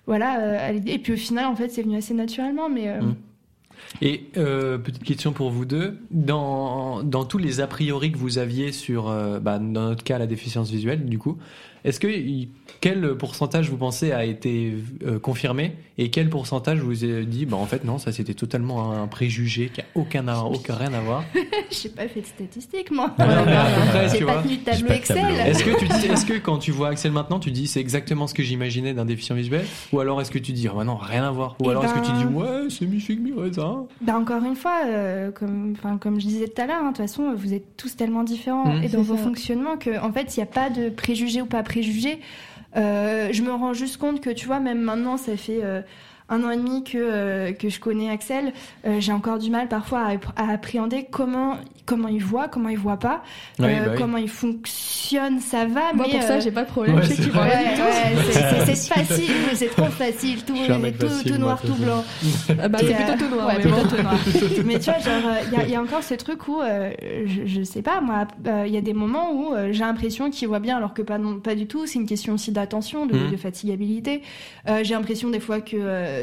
voilà. 0.06 0.72
et 0.72 0.98
puis 0.98 1.12
au 1.14 1.16
final, 1.16 1.46
en 1.46 1.56
fait, 1.56 1.68
c'est 1.70 1.82
venu 1.82 1.96
assez 1.96 2.12
naturellement, 2.14 2.68
mais 2.68 3.00
Mm. 3.00 3.14
Et 4.02 4.26
euh, 4.36 4.78
petite 4.78 5.02
question 5.04 5.32
pour 5.32 5.50
vous 5.50 5.64
deux. 5.64 5.98
Dans, 6.10 7.02
dans 7.02 7.24
tous 7.24 7.38
les 7.38 7.60
a 7.60 7.66
priori 7.66 8.12
que 8.12 8.18
vous 8.18 8.38
aviez 8.38 8.72
sur, 8.72 9.08
euh, 9.08 9.40
bah, 9.40 9.58
dans 9.58 9.88
notre 9.88 10.04
cas, 10.04 10.18
la 10.18 10.26
déficience 10.26 10.70
visuelle, 10.70 11.06
du 11.06 11.18
coup, 11.18 11.38
est-ce 11.84 12.00
que 12.00 12.08
quel 12.80 13.16
pourcentage 13.16 13.68
vous 13.70 13.76
pensez 13.76 14.12
a 14.12 14.24
été 14.24 14.74
euh, 15.06 15.18
confirmé 15.18 15.72
et 15.98 16.08
quel 16.10 16.30
pourcentage 16.30 16.78
vous 16.80 17.04
avez 17.04 17.26
dit, 17.26 17.44
bah, 17.44 17.58
en 17.58 17.66
fait, 17.66 17.84
non, 17.84 17.98
ça 17.98 18.10
c'était 18.10 18.32
totalement 18.32 18.92
un 18.92 19.06
préjugé 19.06 19.70
qui 19.72 19.82
a 19.82 19.84
aucun, 19.94 20.26
aucun 20.44 20.74
rien 20.74 20.92
à 20.94 21.00
voir? 21.00 21.24
J'ai 21.70 21.90
pas 21.90 22.08
fait 22.08 22.22
de 22.22 22.26
statistiques 22.26 22.90
moi. 22.90 23.14
Ouais, 23.18 23.24
mais 23.26 23.52
à 23.52 23.64
peu 23.66 23.88
près, 23.90 24.08
J'ai 24.08 24.18
tu 24.18 24.24
pas 24.24 24.32
vois. 24.34 24.42
tenu 24.42 24.56
de 24.56 24.64
tableau 24.64 24.86
pas 24.88 24.94
Excel. 24.94 25.16
tableau. 25.16 25.36
Est-ce 25.36 25.64
que 25.64 25.78
tu 25.78 25.86
dis, 25.88 26.06
est-ce 26.12 26.24
que 26.26 26.38
quand 26.38 26.58
tu 26.58 26.70
vois 26.70 26.88
Axel 26.88 27.12
maintenant, 27.12 27.38
tu 27.38 27.50
dis 27.50 27.66
c'est 27.66 27.80
exactement 27.80 28.26
ce 28.26 28.32
que 28.34 28.42
j'imaginais 28.42 28.94
d'un 28.94 29.04
déficient 29.04 29.34
visuel? 29.36 29.64
Ou 29.92 30.00
alors 30.00 30.20
est-ce 30.22 30.30
que 30.30 30.38
tu 30.38 30.52
dis, 30.52 30.68
bah 30.68 30.84
non, 30.84 30.96
rien 30.96 31.24
à 31.24 31.30
voir? 31.30 31.56
Ou 31.60 31.64
Eh 31.66 31.70
alors 31.70 31.84
est-ce 31.84 31.94
que 31.94 32.00
tu 32.00 32.12
ben- 32.12 32.18
dis, 32.18 32.34
ouais, 32.34 32.70
c'est 32.70 32.86
Michel 32.86 33.20
Mireza 33.20 33.76
Bah 34.00 34.16
encore 34.18 34.42
une 34.44 34.56
fois, 34.56 34.80
euh, 34.86 35.30
comme, 35.32 35.74
enfin, 35.76 35.98
comme 35.98 36.18
je 36.20 36.26
disais 36.26 36.48
tout 36.48 36.62
à 36.62 36.66
l'heure, 36.66 36.80
hein, 36.80 36.92
de 36.92 36.96
toute 36.96 37.06
façon, 37.06 37.34
vous 37.34 37.52
êtes 37.52 37.76
tous 37.76 37.94
tellement 37.96 38.22
différents 38.24 38.76
Mhm. 38.76 38.84
et 38.84 38.88
dans 38.88 39.02
vos 39.02 39.16
ça. 39.16 39.22
fonctionnements 39.22 39.76
que, 39.76 40.00
en 40.02 40.12
fait, 40.12 40.34
il 40.36 40.40
n'y 40.40 40.44
a 40.44 40.46
pas 40.46 40.70
de 40.70 40.88
préjugés 40.88 41.42
ou 41.42 41.46
pas 41.46 41.62
préjugés. 41.70 42.18
Euh, 42.76 43.28
je 43.32 43.42
me 43.42 43.52
rends 43.52 43.74
juste 43.74 43.96
compte 43.96 44.20
que, 44.20 44.30
tu 44.30 44.46
vois, 44.46 44.60
même 44.60 44.80
maintenant, 44.80 45.16
ça 45.16 45.36
fait 45.36 45.60
euh, 45.62 45.82
un 46.28 46.42
an 46.42 46.50
et 46.50 46.56
demi 46.56 46.82
que, 46.82 46.98
euh, 46.98 47.52
je 47.58 47.80
connais 47.80 48.10
Axel, 48.10 48.52
j'ai 48.98 49.12
encore 49.12 49.38
du 49.38 49.50
mal 49.50 49.68
parfois 49.68 50.08
à 50.36 50.50
appréhender 50.50 51.06
comment, 51.10 51.56
comment 51.90 52.08
il 52.08 52.22
voit, 52.22 52.46
comment 52.46 52.68
il 52.68 52.78
voit 52.78 52.98
pas, 52.98 53.22
Oui, 53.58 53.66
euh, 53.66 53.84
bah 53.84 53.90
oui. 53.92 53.98
comment 53.98 54.16
il 54.16 54.28
fonctionne, 54.28 55.40
ça 55.40 55.64
va, 55.66 55.92
Moi, 55.92 56.06
mais... 56.06 56.12
pour 56.18 56.22
ça, 56.22 56.34
euh, 56.34 56.40
j'ai 56.40 56.52
pas 56.52 56.62
de 56.62 56.68
problème. 56.70 56.94
Ouais, 56.96 57.02
je 57.02 57.08
sais 57.08 57.14
c'est 57.16 57.22
qu'il 57.24 57.32
vrai. 57.32 57.48
voit 57.48 57.50
Ouais, 57.50 57.56
rien 57.58 57.70
du 57.70 57.76
tout. 57.80 57.86
ouais, 57.86 58.22
c'est- 58.32 58.64
c'est 58.66 58.74
c'est 58.76 58.94
facile, 58.94 59.34
c'est 59.54 59.66
trop 59.70 59.84
facile, 59.86 60.44
tout, 60.44 60.52
tout, 60.54 60.64
facile, 60.80 61.22
tout 61.24 61.28
moi, 61.30 61.38
noir, 61.38 61.60
tout 61.62 61.74
blanc. 61.74 62.04
Ah 62.62 62.68
bah, 62.68 62.78
c'est 62.80 62.94
euh, 62.94 62.96
plutôt 62.96 63.24
tout 63.24 63.34
noir. 63.34 63.48
ouais, 63.48 63.54
mais 63.56 63.60
plutôt 63.70 63.88
tout 63.96 64.02
noir. 64.02 64.14
mais 64.64 64.78
tu 64.78 64.90
vois, 64.90 64.98
genre, 65.00 65.32
il 65.52 65.58
y, 65.58 65.60
a- 65.60 65.66
y 65.66 65.74
a 65.74 65.82
encore 65.82 66.02
ce 66.04 66.14
truc 66.14 66.46
où, 66.46 66.60
euh, 66.60 66.92
je, 67.26 67.40
je 67.46 67.62
sais 67.64 67.82
pas, 67.82 68.00
moi, 68.00 68.26
il 68.66 68.72
y 68.72 68.76
a 68.76 68.80
des 68.80 68.94
moments 68.94 69.32
où 69.32 69.54
euh, 69.54 69.68
j'ai 69.72 69.80
l'impression 69.80 70.30
qu'il 70.30 70.46
voit 70.48 70.60
bien 70.60 70.76
alors 70.76 70.94
que 70.94 71.02
pas, 71.02 71.18
non, 71.18 71.40
pas 71.40 71.54
du 71.56 71.66
tout. 71.66 71.86
C'est 71.86 71.98
une 71.98 72.06
question 72.06 72.34
aussi 72.34 72.52
d'attention, 72.52 73.06
de, 73.06 73.30
de 73.30 73.36
fatigabilité. 73.36 74.22
Euh, 74.68 74.80
j'ai 74.84 74.94
l'impression 74.94 75.28
des 75.30 75.40
fois 75.40 75.60
que 75.60 75.76
euh, 75.78 76.22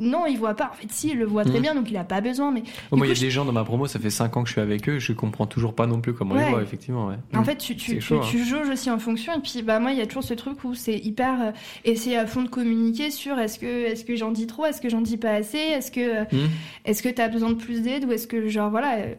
non, 0.00 0.26
il 0.26 0.38
voit 0.38 0.54
pas. 0.54 0.70
En 0.72 0.76
fait, 0.76 0.86
si, 0.90 1.10
il 1.10 1.18
le 1.18 1.26
voit 1.26 1.44
très 1.44 1.54
Mhm. 1.56 1.62
bien, 1.62 1.74
donc 1.74 1.90
il 1.90 1.96
a 1.96 2.04
pas 2.04 2.20
besoin. 2.20 2.52
Mais 2.52 2.62
Oh, 2.92 2.96
moi, 2.96 3.06
il 3.06 3.12
y 3.12 3.16
a 3.16 3.20
des 3.20 3.30
gens 3.30 3.44
dans 3.44 3.52
ma 3.52 3.64
promo, 3.64 3.86
ça 3.86 3.98
fait 3.98 4.10
5 4.10 4.36
ans 4.36 4.42
que 4.42 4.48
je 4.48 4.52
suis 4.52 4.60
avec 4.60 4.88
eux, 4.88 4.91
je 4.98 5.12
comprends 5.12 5.46
toujours 5.46 5.74
pas 5.74 5.86
non 5.86 6.00
plus 6.00 6.12
comment 6.14 6.34
Ouais. 6.34 6.44
ils 6.46 6.50
voient, 6.50 6.62
effectivement. 6.62 7.08
Ouais. 7.08 7.16
En 7.34 7.44
fait, 7.44 7.56
tu, 7.56 7.76
tu, 7.76 7.92
tu, 7.94 8.00
chaud, 8.00 8.20
hein. 8.22 8.44
jauges 8.44 8.68
aussi 8.68 8.90
en 8.90 8.98
fonction. 8.98 9.32
Et 9.34 9.40
puis, 9.40 9.62
bah, 9.62 9.78
moi, 9.78 9.92
il 9.92 9.98
y 9.98 10.00
a 10.00 10.06
toujours 10.06 10.24
ce 10.24 10.34
truc 10.34 10.62
où 10.64 10.74
c'est 10.74 10.96
hyper 10.98 11.40
euh, 11.42 11.50
essayer 11.84 12.16
à 12.16 12.26
fond 12.26 12.42
de 12.42 12.48
communiquer 12.48 13.10
sur 13.10 13.38
est-ce 13.38 13.58
que, 13.58 13.66
est-ce 13.86 14.04
que 14.04 14.16
j'en 14.16 14.30
dis 14.30 14.46
trop, 14.46 14.64
est-ce 14.66 14.80
que 14.80 14.88
j'en 14.88 15.00
dis 15.00 15.16
pas 15.16 15.30
assez, 15.32 15.58
est-ce 15.58 15.90
que, 15.90 16.22
Hmm. 16.24 16.48
est-ce 16.84 17.02
que 17.02 17.08
t'as 17.08 17.28
besoin 17.28 17.50
de 17.50 17.54
plus 17.54 17.82
d'aide 17.82 18.04
ou 18.04 18.12
est-ce 18.12 18.26
que, 18.26 18.48
genre, 18.48 18.70
voilà, 18.70 18.96
euh, 18.96 19.14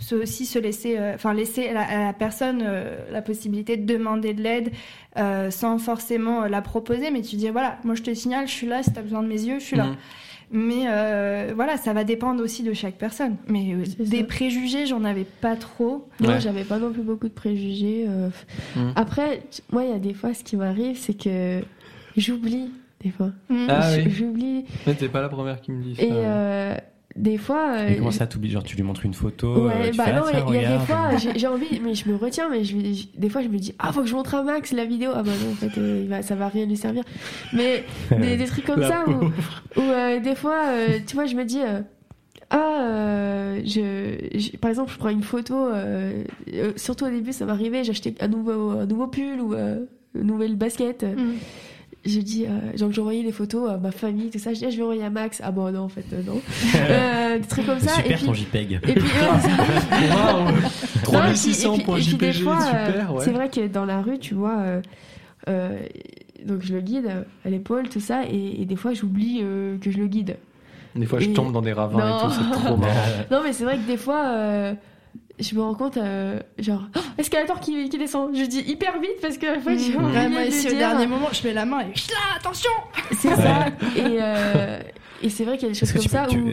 se 0.00 0.14
aussi 0.14 0.46
se 0.46 0.58
laisser, 0.60 0.96
euh, 0.96 1.14
enfin, 1.16 1.34
laisser 1.34 1.68
à 1.68 1.72
la, 1.72 1.80
à 1.82 2.04
la 2.06 2.12
personne 2.12 2.62
euh, 2.64 2.96
la 3.10 3.20
possibilité 3.20 3.76
de 3.76 3.84
demander 3.84 4.32
de 4.32 4.42
l'aide 4.42 4.70
euh, 5.16 5.50
sans 5.50 5.78
forcément 5.78 6.44
la 6.44 6.62
proposer, 6.62 7.10
mais 7.10 7.20
tu 7.22 7.34
dis, 7.36 7.48
voilà, 7.48 7.78
moi, 7.82 7.96
je 7.96 8.02
te 8.02 8.14
signale, 8.14 8.46
je 8.46 8.52
suis 8.52 8.66
là, 8.68 8.82
si 8.84 8.92
t'as 8.92 9.02
besoin 9.02 9.22
de 9.24 9.28
mes 9.28 9.42
yeux, 9.42 9.58
je 9.58 9.64
suis 9.64 9.76
là. 9.76 9.86
Mhm. 9.86 9.96
Mais 10.50 10.84
euh, 10.86 11.52
voilà, 11.54 11.76
ça 11.76 11.92
va 11.92 12.04
dépendre 12.04 12.42
aussi 12.42 12.62
de 12.62 12.72
chaque 12.72 12.96
personne. 12.96 13.36
Mais 13.48 13.74
euh, 13.74 13.84
des 13.98 14.18
ça. 14.20 14.24
préjugés, 14.24 14.86
j'en 14.86 15.04
avais 15.04 15.24
pas 15.24 15.56
trop. 15.56 16.08
Ouais. 16.20 16.40
j'avais 16.40 16.64
pas 16.64 16.78
non 16.78 16.90
plus 16.92 17.02
beaucoup 17.02 17.28
de 17.28 17.34
préjugés. 17.34 18.06
euh. 18.08 18.30
Mm. 18.76 18.92
Après, 18.96 19.42
moi, 19.70 19.84
il 19.84 19.90
y 19.90 19.94
a 19.94 19.98
des 19.98 20.14
fois, 20.14 20.32
ce 20.34 20.42
qui 20.44 20.56
m'arrive, 20.56 20.96
c'est 20.96 21.14
que 21.14 21.60
j'oublie, 22.16 22.70
des 23.04 23.10
fois. 23.10 23.30
Mm. 23.50 23.66
Ah 23.68 23.90
oui. 23.96 24.10
J'oublie. 24.10 24.64
Mais 24.86 24.94
t'es 24.94 25.08
pas 25.08 25.20
la 25.20 25.28
première 25.28 25.60
qui 25.60 25.72
me 25.72 25.82
dit 25.82 25.96
ça. 25.96 26.02
Et 26.02 26.10
euh, 26.12 26.74
des 27.18 27.36
fois. 27.36 27.72
euh, 27.76 27.88
Et 27.88 27.96
comment 27.96 28.10
ça 28.10 28.26
t'oublie 28.26 28.50
Genre, 28.50 28.62
tu 28.62 28.76
lui 28.76 28.82
montres 28.82 29.04
une 29.04 29.14
photo 29.14 29.48
euh, 29.54 29.68
Ouais, 29.68 29.90
tu 29.90 29.96
bah 29.96 30.04
fais, 30.04 30.10
ah, 30.14 30.20
non, 30.20 30.26
il 30.28 30.54
y, 30.60 30.64
a 30.64 30.78
des 30.78 30.84
fois, 30.84 31.10
j'ai 31.36 31.46
envie, 31.46 31.80
mais 31.84 31.94
je 31.94 32.08
me 32.08 32.16
retiens, 32.16 32.48
mais 32.48 32.64
je, 32.64 32.76
des 33.16 33.28
fois, 33.28 33.42
je 33.42 33.48
me 33.48 33.58
dis, 33.58 33.74
ah, 33.78 33.92
faut 33.92 34.00
que 34.02 34.06
je 34.06 34.14
montre 34.14 34.34
à 34.34 34.42
Max 34.42 34.72
la 34.72 34.84
vidéo. 34.84 35.10
Ah 35.14 35.22
bah 35.22 35.32
non, 35.44 35.52
en 35.52 35.54
fait, 35.54 35.78
euh, 35.78 36.00
il 36.04 36.08
va, 36.08 36.22
ça 36.22 36.34
va 36.34 36.48
rien 36.48 36.64
lui 36.66 36.76
servir. 36.76 37.02
Mais 37.52 37.84
des, 38.18 38.36
des 38.36 38.44
trucs 38.46 38.64
comme 38.64 38.80
La 38.80 38.88
ça, 38.88 39.04
où, 39.08 39.24
où, 39.80 39.82
euh, 39.82 40.20
des 40.20 40.34
fois, 40.34 40.62
euh, 40.68 40.98
tu 41.06 41.14
vois, 41.14 41.26
je 41.26 41.34
me 41.34 41.44
dis, 41.44 41.60
euh, 41.62 41.80
ah, 42.50 42.80
euh, 42.82 43.60
je, 43.64 44.38
je- 44.38 44.56
par 44.56 44.70
exemple, 44.70 44.90
je 44.92 44.98
prends 44.98 45.10
une 45.10 45.22
photo, 45.22 45.54
euh, 45.54 46.22
euh, 46.54 46.72
surtout 46.76 47.04
au 47.04 47.10
début, 47.10 47.32
ça 47.32 47.44
m'arrivait, 47.44 47.84
j'achetais 47.84 48.14
un 48.20 48.28
nouveau, 48.28 48.70
un 48.70 48.86
nouveau 48.86 49.06
pull 49.06 49.40
ou 49.40 49.54
euh, 49.54 49.84
une 50.14 50.26
nouvelle 50.26 50.56
basket. 50.56 51.02
Mm. 51.02 51.34
Je 52.08 52.20
dis, 52.20 52.46
euh, 52.46 52.76
genre, 52.76 52.90
j'envoyais 52.92 53.22
des 53.22 53.32
photos 53.32 53.70
à 53.70 53.76
ma 53.76 53.90
famille, 53.90 54.30
tout 54.30 54.38
ça. 54.38 54.52
Je 54.54 54.58
dis, 54.60 54.64
ah, 54.66 54.70
je 54.70 54.76
vais 54.76 54.82
envoyer 54.82 55.04
à 55.04 55.10
Max. 55.10 55.40
Ah 55.44 55.50
bon, 55.50 55.70
non, 55.70 55.80
en 55.82 55.88
fait, 55.88 56.04
euh, 56.12 56.22
non. 56.26 56.40
Euh, 56.76 57.38
des 57.38 57.46
trucs 57.46 57.66
comme 57.66 57.78
ça. 57.80 57.94
Super 57.96 58.10
et 58.12 58.14
puis, 58.14 58.24
ton 58.26 58.32
JPEG. 58.34 58.72
et 58.72 58.78
puis, 58.78 58.92
ouais, 59.02 59.02
ça- 59.40 60.32
Waouh 60.32 60.44
non, 60.44 60.48
et 60.48 60.52
puis- 60.54 61.02
3600 61.02 61.74
et 61.74 61.78
puis- 61.82 61.92
et 61.92 61.94
puis 61.94 62.16
des 62.16 62.32
JPG, 62.32 62.42
fois, 62.44 62.58
euh, 62.62 62.86
super, 62.86 63.14
ouais. 63.14 63.24
C'est 63.24 63.30
vrai 63.32 63.48
que 63.50 63.66
dans 63.66 63.84
la 63.84 64.00
rue, 64.00 64.18
tu 64.18 64.34
vois, 64.34 64.58
euh, 64.58 64.80
euh, 65.48 65.78
donc 66.46 66.62
je 66.62 66.72
le 66.74 66.80
guide 66.80 67.10
à 67.44 67.50
l'épaule, 67.50 67.88
tout 67.88 68.00
ça, 68.00 68.22
et, 68.30 68.62
et 68.62 68.64
des 68.64 68.76
fois 68.76 68.94
j'oublie 68.94 69.40
euh, 69.42 69.76
que 69.78 69.90
je 69.90 69.98
le 69.98 70.06
guide. 70.06 70.36
Des 70.96 71.06
fois, 71.06 71.20
je 71.20 71.28
tombe 71.30 71.52
dans 71.52 71.60
des 71.62 71.72
ravins 71.74 71.98
et 71.98 72.10
Non. 72.10 72.18
tout, 72.28 72.30
c'est 72.34 72.50
trop 72.64 72.76
marrant. 72.76 72.92
Non, 73.30 73.40
mais 73.44 73.52
c'est 73.52 73.64
vrai 73.64 73.76
que 73.76 73.86
des 73.86 73.96
fois, 73.98 74.24
euh, 74.26 74.74
je 75.40 75.54
me 75.54 75.60
rends 75.62 75.74
compte, 75.74 75.96
euh, 75.96 76.40
genre, 76.58 76.82
oh, 76.96 77.00
escalator 77.18 77.60
qui, 77.60 77.88
qui 77.88 77.98
descend. 77.98 78.34
Je 78.36 78.44
dis 78.44 78.60
hyper 78.60 79.00
vite 79.00 79.20
parce 79.20 79.38
que 79.38 79.46
la 79.46 79.60
fois 79.60 79.76
j'ai 79.76 79.92
Mmh. 79.92 80.00
moi 80.30 80.42
le 80.42 80.48
aussi, 80.48 80.68
au 80.68 80.74
dernier 80.74 81.06
moment, 81.06 81.28
je 81.32 81.46
mets 81.46 81.54
la 81.54 81.64
main 81.64 81.80
et 81.80 81.84
là, 81.84 82.36
attention 82.36 82.70
C'est 83.12 83.34
ça. 83.34 83.66
Et, 83.96 84.18
euh, 84.20 84.80
et 85.22 85.30
c'est 85.30 85.44
vrai 85.44 85.56
qu'il 85.56 85.68
y 85.68 85.70
a 85.70 85.72
des 85.72 85.78
choses 85.78 85.92
comme 85.92 86.02
tu, 86.02 86.08
ça 86.08 86.26
où. 86.28 86.50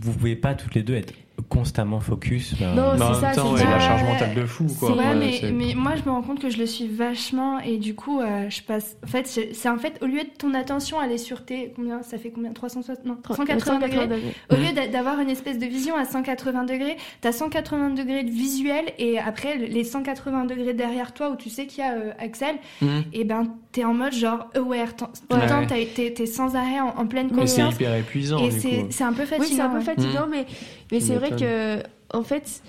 vous 0.00 0.12
pouvez 0.12 0.36
pas 0.36 0.54
toutes 0.54 0.74
les 0.74 0.82
deux 0.82 0.94
être 0.94 1.14
constamment 1.48 2.00
focus. 2.00 2.54
ben, 2.58 2.74
Non, 2.74 2.92
Mais 2.92 2.98
c'est 2.98 3.04
en 3.04 3.14
ça, 3.14 3.20
même 3.26 3.34
temps, 3.36 3.56
c'est 3.56 3.64
ouais, 3.64 3.70
la 3.70 3.78
charge 3.80 4.04
mentale 4.04 4.34
de 4.34 4.44
fou, 4.46 4.66
quoi. 4.78 4.96
Ouais, 4.96 5.14
mais, 5.52 5.74
moi 5.74 5.92
je 5.96 6.02
me 6.08 6.10
rends 6.10 6.22
compte 6.22 6.40
que 6.40 6.50
je 6.50 6.58
le 6.58 6.66
suis 6.66 6.86
vachement 6.88 7.58
et 7.60 7.78
du 7.78 7.94
coup 7.94 8.20
euh, 8.20 8.48
je 8.48 8.62
passe. 8.62 8.96
En 9.04 9.06
fait, 9.06 9.26
c'est 9.26 9.68
en 9.68 9.78
fait 9.78 9.98
au 10.02 10.06
lieu 10.06 10.20
de 10.22 10.30
ton 10.38 10.54
attention 10.54 10.98
aller 10.98 11.18
sur 11.18 11.44
tes 11.44 11.72
combien 11.74 12.02
ça 12.02 12.18
fait 12.18 12.30
combien 12.30 12.52
360 12.52 13.04
non 13.04 13.18
180 13.28 13.78
degrés. 13.80 14.06
degrés. 14.06 14.34
Au 14.50 14.54
lieu 14.56 14.72
d'a- 14.74 14.86
d'avoir 14.88 15.20
une 15.20 15.30
espèce 15.30 15.58
de 15.58 15.66
vision 15.66 15.94
à 15.96 16.04
180 16.04 16.64
degrés, 16.64 16.96
t'as 17.20 17.32
180 17.32 17.90
degrés 17.90 18.24
de 18.24 18.30
visuel 18.30 18.86
et 18.98 19.18
après 19.18 19.56
les 19.58 19.84
180 19.84 20.44
degrés 20.46 20.74
derrière 20.74 21.12
toi 21.12 21.30
où 21.30 21.36
tu 21.36 21.50
sais 21.50 21.66
qu'il 21.66 21.82
y 21.84 21.86
a 21.86 21.92
euh, 21.94 22.12
Axel, 22.18 22.56
Mhm. 22.80 23.04
et 23.12 23.24
ben 23.24 23.48
t'es 23.72 23.84
en 23.84 23.94
mode 23.94 24.12
genre 24.12 24.50
aware. 24.54 24.94
Tout 24.96 25.06
le 25.30 25.36
Ouais. 25.36 25.46
temps 25.48 25.66
t'as- 25.66 25.84
t'es 25.94 26.12
t'es 26.14 26.26
sans 26.26 26.54
arrêt 26.54 26.80
en, 26.80 26.88
en 26.88 27.06
pleine 27.06 27.28
Mais 27.28 27.46
c'est 27.46 27.62
conscience. 27.62 27.74
hyper 27.74 27.94
épuisant, 27.96 28.38
Et 28.44 28.50
c'est 28.90 29.04
un 29.04 29.12
peu 29.12 29.24
fatigant. 29.24 29.48
Oui, 29.48 29.54
c'est 29.56 29.62
un 29.62 29.68
peu 29.70 29.78
ouais. 29.78 29.84
fatigant, 29.84 30.26
mais, 30.30 30.46
mais 30.90 30.98
Tu 30.98 31.04
c'est 31.06 31.14
vrai 31.16 31.30
que, 31.30 31.82
en 32.16 32.22
fait, 32.22 32.62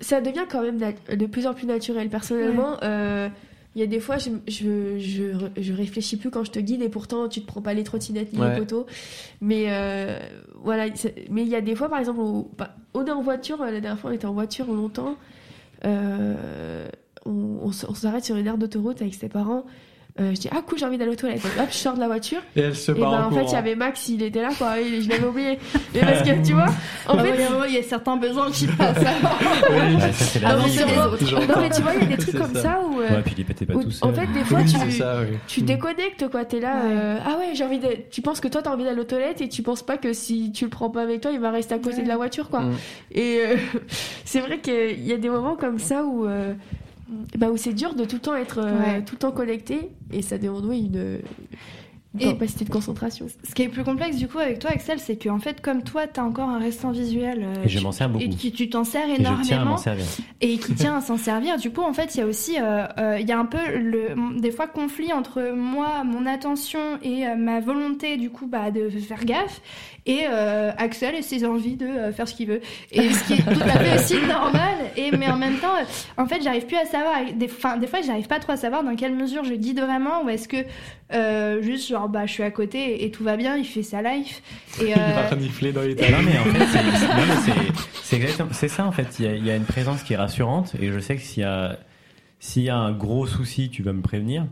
ça 0.00 0.20
devient 0.20 0.44
quand 0.48 0.62
même 0.62 0.78
de 0.78 1.26
plus 1.26 1.46
en 1.46 1.54
plus 1.54 1.66
naturel. 1.66 2.08
Personnellement, 2.08 2.76
euh, 2.84 3.28
il 3.74 3.80
y 3.80 3.82
a 3.82 3.86
des 3.86 3.98
fois, 4.00 4.16
je, 4.18 4.30
je, 4.48 4.98
je, 4.98 5.22
je 5.60 5.72
réfléchis 5.72 6.16
plus 6.16 6.30
quand 6.30 6.44
je 6.44 6.50
te 6.52 6.58
guide 6.60 6.80
et 6.82 6.88
pourtant, 6.88 7.28
tu 7.28 7.40
te 7.42 7.46
prends 7.46 7.60
pas 7.60 7.74
les 7.74 7.82
trottinettes 7.82 8.32
ni 8.32 8.38
Ouais. 8.40 8.52
les 8.54 8.58
poteaux. 8.60 8.86
Mais 9.40 9.64
euh, 9.68 10.18
voilà, 10.62 10.86
mais 11.30 11.42
il 11.42 11.48
y 11.48 11.56
a 11.56 11.60
des 11.60 11.74
fois, 11.74 11.88
par 11.88 11.98
exemple, 11.98 12.20
où, 12.20 12.48
bah, 12.56 12.76
on 12.94 13.04
est 13.04 13.10
en 13.10 13.20
voiture, 13.20 13.58
la 13.62 13.72
dernière 13.80 13.98
fois, 13.98 14.10
on 14.10 14.14
était 14.14 14.26
en 14.26 14.32
voiture 14.32 14.66
longtemps. 14.72 15.16
euh, 15.84 16.88
on, 17.26 17.30
on 17.62 17.66
on 17.88 17.94
s'arrête 17.94 18.24
sur 18.24 18.36
une 18.36 18.46
aire 18.46 18.56
d'autoroute 18.58 19.02
avec 19.02 19.14
ses 19.14 19.28
parents. 19.28 19.64
Euh, 20.18 20.30
je 20.34 20.40
dis, 20.40 20.48
ah 20.50 20.62
cool, 20.66 20.78
j'ai 20.78 20.86
envie 20.86 20.96
d'aller 20.96 21.10
aux 21.10 21.14
toilettes. 21.16 21.42
Hop, 21.44 21.66
je 21.70 21.76
sors 21.76 21.94
de 21.94 22.00
la 22.00 22.06
voiture. 22.06 22.40
Et 22.56 22.60
elle 22.60 22.74
se 22.74 22.90
Et 22.92 22.94
ben, 22.94 23.06
en 23.06 23.26
en 23.26 23.30
fait, 23.30 23.44
il 23.44 23.52
y 23.52 23.54
avait 23.56 23.74
Max, 23.74 24.08
il 24.08 24.22
était 24.22 24.40
là, 24.40 24.48
quoi. 24.56 24.80
et 24.80 25.02
je 25.02 25.08
l'avais 25.10 25.26
oublié. 25.26 25.58
Mais 25.94 26.00
parce 26.00 26.22
que, 26.22 26.46
tu 26.46 26.54
vois, 26.54 26.66
en 27.06 27.18
Ah 27.18 27.22
fait, 27.24 27.34
il 27.68 27.74
y 27.74 27.78
a 27.78 27.82
certains 27.82 28.16
besoins 28.16 28.50
qui 28.50 28.66
passent. 28.66 28.96
alors. 29.04 29.38
Oui. 29.70 30.00
ça, 30.00 30.12
c'est 30.12 30.38
la 30.40 30.48
Ah. 30.50 30.56
Non, 30.56 30.62
mais 31.60 31.70
tu 31.70 31.82
vois, 31.82 31.92
il 31.94 32.00
y 32.00 32.12
a 32.12 32.16
des 32.16 32.16
trucs 32.22 32.38
comme 32.38 32.54
ça. 32.54 32.62
ça, 32.62 32.80
où, 32.80 33.00
euh, 33.00 33.08
Ouais, 33.10 33.22
puis 33.24 33.34
il 33.36 33.44
pas 33.66 33.74
où, 33.74 33.82
tout 33.82 33.88
en 33.88 33.90
seul. 33.90 34.14
fait, 34.14 34.32
des 34.32 34.44
fois, 34.44 34.58
Oui, 34.60 34.64
tu, 34.72 34.90
ça, 34.92 35.20
oui. 35.20 35.36
tu 35.46 35.60
déconnectes, 35.62 36.28
quoi. 36.30 36.44
T'es 36.44 36.60
là, 36.60 36.76
Ouais. 36.76 36.90
euh, 36.92 37.18
ah 37.24 37.36
ouais, 37.38 37.50
j'ai 37.54 37.64
envie 37.64 37.78
de. 37.78 37.88
Tu 38.10 38.22
penses 38.22 38.40
que 38.40 38.48
toi, 38.48 38.62
t'as 38.62 38.70
envie 38.72 38.84
d'aller 38.84 39.00
aux 39.00 39.04
toilettes 39.04 39.40
et 39.42 39.48
tu 39.48 39.62
penses 39.62 39.82
pas 39.82 39.98
que 39.98 40.12
si 40.14 40.50
tu 40.52 40.64
le 40.64 40.70
prends 40.70 40.88
pas 40.90 41.02
avec 41.02 41.20
toi, 41.20 41.30
il 41.30 41.40
va 41.40 41.50
rester 41.50 41.74
à 41.74 41.78
côté 41.78 41.96
Ouais. 41.98 42.02
de 42.04 42.08
la 42.08 42.16
voiture, 42.16 42.48
quoi. 42.48 42.60
Mm. 42.60 42.72
Et 43.12 43.40
euh, 43.46 43.56
c'est 44.24 44.40
vrai 44.40 44.60
qu'il 44.60 45.06
y 45.06 45.12
a 45.12 45.18
des 45.18 45.28
moments 45.28 45.56
comme 45.56 45.78
ça 45.78 46.04
où. 46.04 46.26
Bah, 47.38 47.50
où 47.50 47.56
c'est 47.56 47.72
dur 47.72 47.94
de 47.94 48.04
tout 48.04 48.16
le 48.16 48.22
temps 48.22 48.36
être 48.36 48.58
euh, 48.58 48.78
Ouais. 48.78 49.02
tout 49.02 49.14
le 49.14 49.18
temps 49.20 49.32
connecté 49.32 49.90
et 50.12 50.22
ça 50.22 50.38
demande 50.38 50.64
oui, 50.66 50.90
une, 50.92 51.18
capacité 52.18 52.64
de 52.64 52.70
concentration. 52.70 53.26
Ce 53.46 53.54
qui 53.54 53.60
est 53.62 53.68
plus 53.68 53.84
complexe 53.84 54.16
du 54.16 54.26
coup 54.26 54.38
avec 54.38 54.58
toi, 54.58 54.70
Axel, 54.70 54.98
c'est 54.98 55.22
qu'en 55.22 55.38
fait, 55.38 55.60
comme 55.60 55.82
toi, 55.82 56.06
t'as 56.06 56.22
encore 56.22 56.48
un 56.48 56.58
restant 56.58 56.90
visuel. 56.90 57.42
euh, 57.44 57.64
Et 57.64 57.68
je 57.68 57.76
tu- 57.78 57.84
m'en 57.84 57.92
sers 57.92 58.08
beaucoup. 58.08 58.24
Et 58.24 58.30
que 58.30 58.56
tu 58.56 58.70
t'en 58.70 58.84
sers 58.84 59.06
Et 59.06 59.16
je 59.16 59.20
tiens 59.20 59.30
à 59.30 59.42
énormément. 59.42 59.64
m'en 59.72 59.76
servir. 59.76 60.06
et 60.40 60.56
qui 60.56 60.74
tient 60.74 60.96
à 60.96 61.00
s'en 61.02 61.18
servir. 61.18 61.58
Du 61.58 61.70
coup, 61.70 61.82
en 61.82 61.92
fait, 61.92 62.14
il 62.14 62.18
y 62.18 62.22
a 62.22 62.26
aussi, 62.26 62.56
euh, 62.58 62.86
euh, 62.98 63.18
il 63.20 63.28
y 63.28 63.32
a 63.32 63.38
un 63.38 63.44
peu 63.44 63.58
le, 63.78 64.40
des 64.40 64.50
fois 64.50 64.66
conflit 64.66 65.12
entre 65.12 65.52
moi, 65.54 66.04
mon 66.04 66.24
attention 66.24 66.80
et 67.02 67.26
euh, 67.26 67.34
ma 67.36 67.60
volonté, 67.60 68.16
du 68.16 68.30
coup, 68.30 68.46
bah, 68.46 68.70
de 68.70 68.88
faire 68.88 69.26
gaffe, 69.26 69.60
et 70.06 70.20
euh, 70.30 70.70
Axel 70.78 71.14
et 71.16 71.22
ses 71.22 71.44
envies 71.44 71.76
de 71.76 71.86
euh, 71.86 72.12
faire 72.12 72.26
ce 72.28 72.34
qu'il 72.34 72.46
veut. 72.48 72.60
Et 72.92 73.10
ce 73.10 73.24
qui 73.24 73.32
est 73.34 73.42
tout 73.42 73.60
à 73.62 73.78
fait 73.78 73.94
aussi 73.98 74.26
normal. 74.28 74.74
Et 74.96 75.10
mais 75.10 75.28
en 75.28 75.36
même 75.36 75.56
temps, 75.58 75.74
euh, 75.80 75.84
en 76.22 76.26
fait, 76.26 76.40
j'arrive 76.42 76.66
plus 76.66 76.76
à 76.76 76.84
savoir. 76.86 77.16
Des, 77.34 77.48
fin, 77.48 77.76
des 77.76 77.86
fois, 77.86 78.00
j'arrive 78.02 78.26
pas 78.28 78.38
trop 78.38 78.52
à 78.52 78.56
savoir 78.56 78.84
dans 78.84 78.94
quelle 78.96 79.14
mesure 79.14 79.44
je 79.44 79.54
guide 79.54 79.80
vraiment, 79.80 80.22
ou 80.24 80.28
est-ce 80.28 80.48
que 80.48 80.58
euh, 81.12 81.60
juste 81.62 81.88
genre, 81.88 82.08
bah, 82.08 82.26
je 82.26 82.32
suis 82.32 82.42
à 82.42 82.50
côté 82.50 83.04
et 83.04 83.10
tout 83.10 83.24
va 83.24 83.36
bien, 83.36 83.56
il 83.56 83.64
fait 83.64 83.82
sa 83.82 84.00
life. 84.02 84.42
Et 84.80 84.90
Il 84.90 84.94
va 84.94 85.28
renifler 85.28 85.72
dans 85.72 85.82
les 85.82 85.94
Non 85.94 86.22
mais 86.24 86.38
en 86.38 86.44
fait 86.44 86.80
c'est- 88.02 88.16
exactement 88.16 88.50
c'est 88.52 88.68
ça 88.68 88.84
en 88.86 88.92
fait 88.92 89.18
il 89.18 89.24
y, 89.24 89.28
a, 89.28 89.34
il 89.34 89.44
y 89.46 89.50
a 89.50 89.56
une 89.56 89.64
présence 89.64 90.02
qui 90.02 90.12
est 90.12 90.16
rassurante 90.16 90.74
et 90.80 90.92
je 90.92 90.98
sais 90.98 91.16
que 91.16 91.22
s'il 91.22 91.42
y 91.42 91.46
a 91.46 91.76
s'il 92.38 92.62
y 92.62 92.70
a 92.70 92.76
un 92.76 92.92
gros 92.92 93.26
souci 93.26 93.68
tu 93.70 93.82
vas 93.82 93.92
me 93.92 94.02
prévenir 94.02 94.46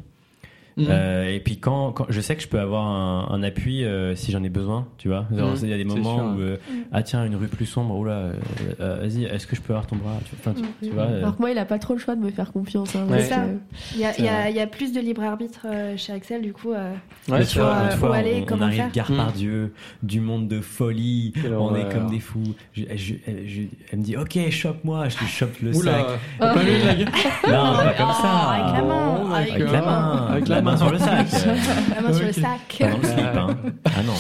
Mhm. 0.76 0.86
Euh, 0.90 1.30
et 1.32 1.38
puis 1.38 1.59
quand, 1.59 1.92
quand 1.92 2.06
je 2.09 2.20
sais 2.20 2.34
que 2.34 2.42
je 2.42 2.48
peux 2.48 2.59
avoir 2.59 2.84
un, 2.86 3.28
un 3.30 3.42
appui 3.44 3.84
euh, 3.84 4.16
si 4.16 4.32
j'en 4.32 4.42
ai 4.42 4.48
besoin 4.48 4.88
tu 4.98 5.06
vois 5.06 5.26
Mhm, 5.30 5.55
il 5.62 5.68
y 5.68 5.72
a 5.72 5.76
des 5.76 5.82
c'est 5.82 5.88
moments 5.88 6.16
sûr. 6.16 6.24
où 6.36 6.40
euh, 6.40 6.56
Mhm. 6.68 6.76
ah 6.92 7.02
tiens 7.05 7.24
une 7.24 7.36
rue 7.36 7.46
plus 7.46 7.66
sombre 7.66 7.94
oula 7.96 8.12
euh, 8.12 8.32
euh, 8.80 8.96
vas-y 9.02 9.22
est-ce 9.24 9.46
que 9.46 9.55
je 9.55 9.60
peux 9.60 9.72
avoir 9.72 9.86
ton 9.86 9.94
bras? 9.96 10.14
Tu, 10.24 10.34
enfin, 10.40 10.52
tu, 10.80 10.88
tu 10.88 10.92
vois 10.92 11.05
euh, 11.05 11.18
Alors 11.20 11.36
que 11.36 11.40
moi, 11.42 11.51
il 11.52 11.59
a 11.59 11.64
pas 11.64 11.78
trop 11.78 11.94
le 11.94 12.01
choix 12.01 12.16
de 12.16 12.20
me 12.20 12.30
faire 12.30 12.51
confiance. 12.52 12.96
hein, 12.96 13.05
Ouais. 13.09 13.18
parce 13.18 13.28
Ça. 13.28 13.36
que- 13.42 13.94
il 13.94 14.01
y, 14.01 14.05
a- 14.05 14.12
C'est 14.14 14.22
il 14.22 14.24
y, 14.24 14.28
a- 14.28 14.40
vrai. 14.40 14.51
il 14.51 14.56
y 14.56 14.60
a 14.60 14.66
plus 14.66 14.92
de 14.92 15.01
libre 15.01 15.22
arbitre 15.22 15.66
euh, 15.66 15.96
chez 15.96 16.12
Axel, 16.12 16.42
du 16.42 16.52
coup. 16.52 16.72
euh, 16.72 16.92
Ouais, 17.28 17.38
L'autre 17.38 17.44
c'est 17.51 17.59
fois, 17.60 18.10
où 18.10 18.12
aller, 18.12 18.34
on, 18.38 18.42
on 18.42 18.44
comment 18.46 18.64
arrive 18.66 18.76
faire. 18.76 18.90
gare 18.92 19.12
par 19.16 19.32
Dieu, 19.32 19.72
du 20.02 20.20
monde 20.20 20.48
de 20.48 20.60
folie, 20.60 21.32
Quelle 21.40 21.55
on 21.55 21.74
est 21.76 21.88
comme 21.92 22.10
des 22.10 22.18
fous. 22.20 22.42
Je- 22.72 22.82
je- 22.96 23.14
elle, 23.26 23.46
je- 23.48 23.62
elle 23.92 23.98
me 24.01 24.05
dit, 24.05 24.16
ok, 24.16 24.38
chope-moi, 24.51 25.09
je 25.09 25.18
lui 25.18 25.26
chope 25.26 25.55
le 25.62 25.72
sac. 25.72 25.82
Oula, 25.82 26.05
t'as 26.40 26.55
pas 26.55 26.62
vu 26.62 26.70
la 26.84 26.94
gueule? 26.94 27.06
Non, 27.46 27.76
pas 27.76 27.94
comme 27.96 28.06
Oh, 28.10 28.22
ça. 28.22 28.28
avec 28.51 28.72
la 28.74 28.82
main, 28.82 29.14
Bon, 29.14 29.32
avec 29.32 30.48
la 30.48 30.62
main, 30.62 30.64
main 30.65 30.77
sur 30.77 30.91
le 30.91 30.99
sac. 30.99 31.27
la 31.95 32.01
main 32.03 32.12
sur 32.12 32.27
le 32.27 32.32
sac. 32.32 32.77
Pas 32.78 32.86
dans 32.89 32.99
le 32.99 33.05
slip, 33.05 33.19
hein. 33.36 33.57
Ah 33.86 34.03
non. 34.05 34.12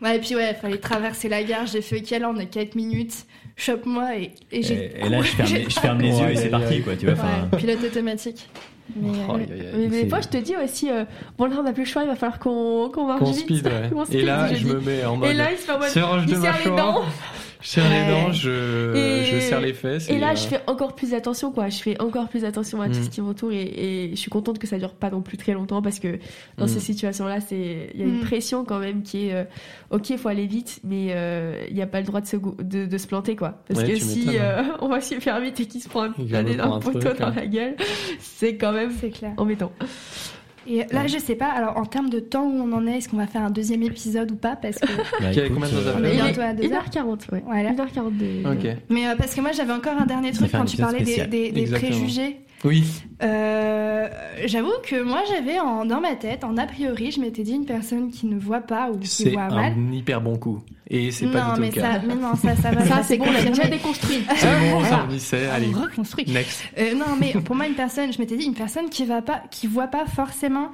Ouais, 0.00 0.16
et 0.16 0.20
puis 0.20 0.36
ouais, 0.36 0.54
fallait 0.54 0.78
traverser 0.78 1.28
la 1.28 1.42
gare. 1.42 1.66
J'ai 1.66 1.80
fait 1.82 2.00
quelle 2.02 2.22
heure 2.24 2.32
On 2.34 2.38
a 2.38 2.44
4 2.44 2.74
minutes. 2.74 3.26
Chope-moi 3.56 4.16
et, 4.16 4.30
et 4.52 4.62
j'ai. 4.62 4.74
Et, 4.96 5.06
et 5.06 5.08
là, 5.08 5.20
je 5.22 5.28
ferme, 5.32 5.52
les- 5.52 5.64
je 5.70 5.80
ferme 5.80 6.00
les 6.00 6.16
yeux 6.20 6.30
et 6.30 6.36
c'est 6.36 6.48
parti, 6.48 6.80
quoi, 6.82 6.94
tu 6.96 7.06
vois. 7.06 7.14
enfin, 7.14 7.48
Ouais, 7.52 7.58
pilote 7.58 7.82
automatique. 7.84 8.48
Mais, 8.96 9.10
Oh, 9.28 9.34
euh. 9.36 9.86
Mais 9.90 10.08
fois, 10.08 10.20
je 10.22 10.28
te 10.28 10.36
dis 10.38 10.54
aussi, 10.64 10.90
euh, 10.90 11.04
bon 11.36 11.44
là, 11.46 11.56
on 11.58 11.62
n'a 11.64 11.72
plus 11.72 11.82
le 11.82 11.88
choix, 11.88 12.04
il 12.04 12.08
va 12.08 12.14
falloir 12.14 12.38
qu'on 12.38 12.88
qu'on 12.94 13.06
marche 13.06 13.22
vite. 13.22 13.40
speed, 13.40 13.66
ouais. 13.66 13.90
Qu'on 13.92 14.04
Et 14.06 14.22
là, 14.22 14.54
je 14.54 14.66
me 14.66 14.80
mets 14.80 15.04
en 15.04 15.16
mode. 15.16 15.30
Et 15.30 15.34
là, 15.34 15.50
il 15.52 15.58
se 15.58 15.64
fait 15.64 15.72
en 15.72 15.78
mode. 15.78 15.88
il 16.28 16.34
de 16.36 16.40
serre 16.40 16.56
les 16.64 16.70
mâchoire. 16.70 16.76
dents. 16.94 17.04
Je 17.60 17.68
serre 17.68 17.90
les 17.90 18.10
dents, 18.12 18.32
je, 18.32 18.94
Et- 18.94 19.24
je 19.24 19.40
serre 19.40 19.60
les 19.60 19.72
fesses. 19.72 20.08
Et 20.08 20.18
là, 20.18 20.30
euh, 20.32 20.36
je 20.36 20.46
fais 20.46 20.60
encore 20.68 20.94
plus 20.94 21.12
attention, 21.12 21.50
quoi. 21.50 21.68
Je 21.68 21.78
fais 21.82 22.00
encore 22.00 22.28
plus 22.28 22.44
attention 22.44 22.80
à 22.80 22.88
tout 22.88 22.98
Mm. 23.00 23.02
ce 23.02 23.10
qui 23.10 23.20
m'entoure 23.20 23.50
et, 23.52 23.62
et 23.62 24.10
je 24.10 24.14
suis 24.16 24.30
contente 24.30 24.60
que 24.60 24.66
ça 24.68 24.78
dure 24.78 24.94
pas 24.94 25.10
non 25.10 25.22
plus 25.22 25.36
très 25.38 25.52
longtemps 25.54 25.82
parce 25.82 25.98
que 25.98 26.18
dans 26.56 26.66
Mm. 26.66 26.68
ces 26.68 26.80
situations-là, 26.80 27.40
c'est 27.40 27.90
il 27.94 28.00
y 28.00 28.02
a 28.04 28.06
une 28.06 28.18
Mm. 28.20 28.24
pression 28.24 28.64
quand 28.64 28.78
même 28.78 29.02
qui 29.02 29.28
est 29.28 29.34
euh, 29.34 29.44
ok, 29.90 30.10
il 30.10 30.18
faut 30.18 30.28
aller 30.28 30.46
vite, 30.46 30.78
mais 30.84 31.08
euh, 31.10 31.64
il 31.68 31.74
n'y 31.74 31.82
a 31.82 31.86
pas 31.88 31.98
le 32.00 32.06
droit 32.06 32.20
de 32.20 32.26
se, 32.26 32.36
go- 32.36 32.56
de, 32.62 32.86
de 32.86 32.98
se 32.98 33.06
planter, 33.08 33.34
quoi. 33.34 33.60
Parce 33.66 33.80
Ouais, 33.80 33.88
que 33.92 33.96
si 33.98 34.20
m'étonnes. 34.26 34.36
euh, 34.40 34.62
on 34.80 34.88
va 34.88 35.00
s'y 35.00 35.16
faire 35.20 35.40
vite 35.40 35.58
et 35.58 35.66
qu'il 35.66 35.80
se 35.82 35.88
prend 35.88 36.02
un, 36.04 36.14
un 36.32 36.42
me 36.44 36.48
énorme 36.50 36.80
poteau 36.80 37.00
dans 37.18 37.26
hein. 37.26 37.32
la 37.34 37.46
gueule, 37.46 37.74
c'est 38.20 38.56
quand 38.56 38.72
même 38.72 38.92
C'est 39.00 39.10
clair. 39.10 39.32
embêtant. 39.36 39.72
Et 40.70 40.84
là, 40.92 41.06
je 41.06 41.18
sais 41.18 41.34
pas, 41.34 41.46
alors 41.48 41.76
en 41.78 41.86
termes 41.86 42.10
de 42.10 42.20
temps 42.20 42.44
où 42.44 42.60
on 42.62 42.72
en 42.72 42.86
est, 42.86 42.98
est-ce 42.98 43.08
qu'on 43.08 43.16
va 43.16 43.26
faire 43.26 43.42
un 43.42 43.50
deuxième 43.50 43.82
épisode 43.82 44.30
ou 44.32 44.36
pas 44.36 44.54
Parce 44.56 44.78
que. 44.78 44.86
bah, 45.20 45.32
écoute, 45.32 45.44
combien 45.54 45.68
de 45.68 45.74
euh, 45.76 45.94
On 45.98 46.04
est 46.04 46.14
Il 46.14 46.18
est 46.18 46.22
bientôt 46.22 46.40
à 46.42 46.52
deux 46.52 46.72
heures. 46.72 46.84
1h40, 46.84 47.32
ouais. 47.32 47.42
Voilà. 47.46 47.70
1h40 47.72 48.16
de... 48.16 48.52
Ok. 48.52 48.76
Mais 48.90 49.08
euh, 49.08 49.14
parce 49.16 49.34
que 49.34 49.40
moi, 49.40 49.52
j'avais 49.52 49.72
encore 49.72 49.94
un 49.98 50.06
dernier 50.06 50.32
truc 50.32 50.50
quand 50.52 50.64
tu 50.64 50.76
parlais 50.76 50.98
des, 50.98 51.04
spécial. 51.04 51.30
des- 51.30 51.52
des 51.52 51.60
Exactement. 51.62 51.90
préjugés. 51.92 52.36
Oui. 52.64 52.84
Euh, 53.22 54.08
J'avoue 54.46 54.72
que 54.84 55.02
moi, 55.02 55.22
j'avais 55.28 55.56
dans 55.56 56.00
ma 56.00 56.14
tête, 56.14 56.44
en 56.44 56.56
a 56.56 56.66
priori, 56.66 57.10
je 57.10 57.20
m'étais 57.20 57.42
dit 57.42 57.52
une 57.54 57.66
personne 57.66 58.10
qui 58.10 58.26
ne 58.26 58.38
voit 58.38 58.60
pas 58.60 58.90
ou 58.90 58.98
qui 58.98 59.08
C'est 59.08 59.30
voit 59.30 59.48
mal. 59.48 59.74
un 59.76 59.92
hyper 59.92 60.20
bon 60.20 60.36
coup. 60.38 60.60
Et 60.90 61.10
c'est 61.10 61.26
pas 61.26 61.40
du 61.50 61.54
tout 61.54 61.60
mais 61.60 61.66
le 61.66 61.72
cas. 61.74 61.92
ça, 61.94 62.00
mais 62.06 62.14
non, 62.14 62.34
ça, 62.34 62.56
ça 62.56 62.70
va. 62.70 62.84
Ça, 62.86 63.02
c'est 63.02 63.18
bon, 63.18 63.26
on 63.28 63.32
l'a 63.32 63.42
déjà 63.44 63.66
déconstruit. 63.66 64.22
C'est 64.36 64.46
bon, 64.46 64.80
ça 64.82 64.88
Voilà. 64.88 65.04
me 65.06 65.10
disait. 65.12 65.48
On 65.50 65.54
Allez, 65.54 65.66
reconstruit. 65.74 66.24
next. 66.32 66.62
Euh, 66.78 66.94
non, 66.94 67.16
mais 67.20 67.32
pour 67.44 67.56
moi, 67.56 67.66
une 67.66 67.74
personne, 67.74 68.12
je 68.12 68.18
m'étais 68.18 68.36
dit, 68.36 68.44
une 68.46 68.54
personne 68.54 68.88
qui 68.88 69.04
va 69.04 69.20
pas, 69.20 69.42
qui 69.50 69.66
voit 69.66 69.88
pas 69.88 70.06
forcément, 70.06 70.70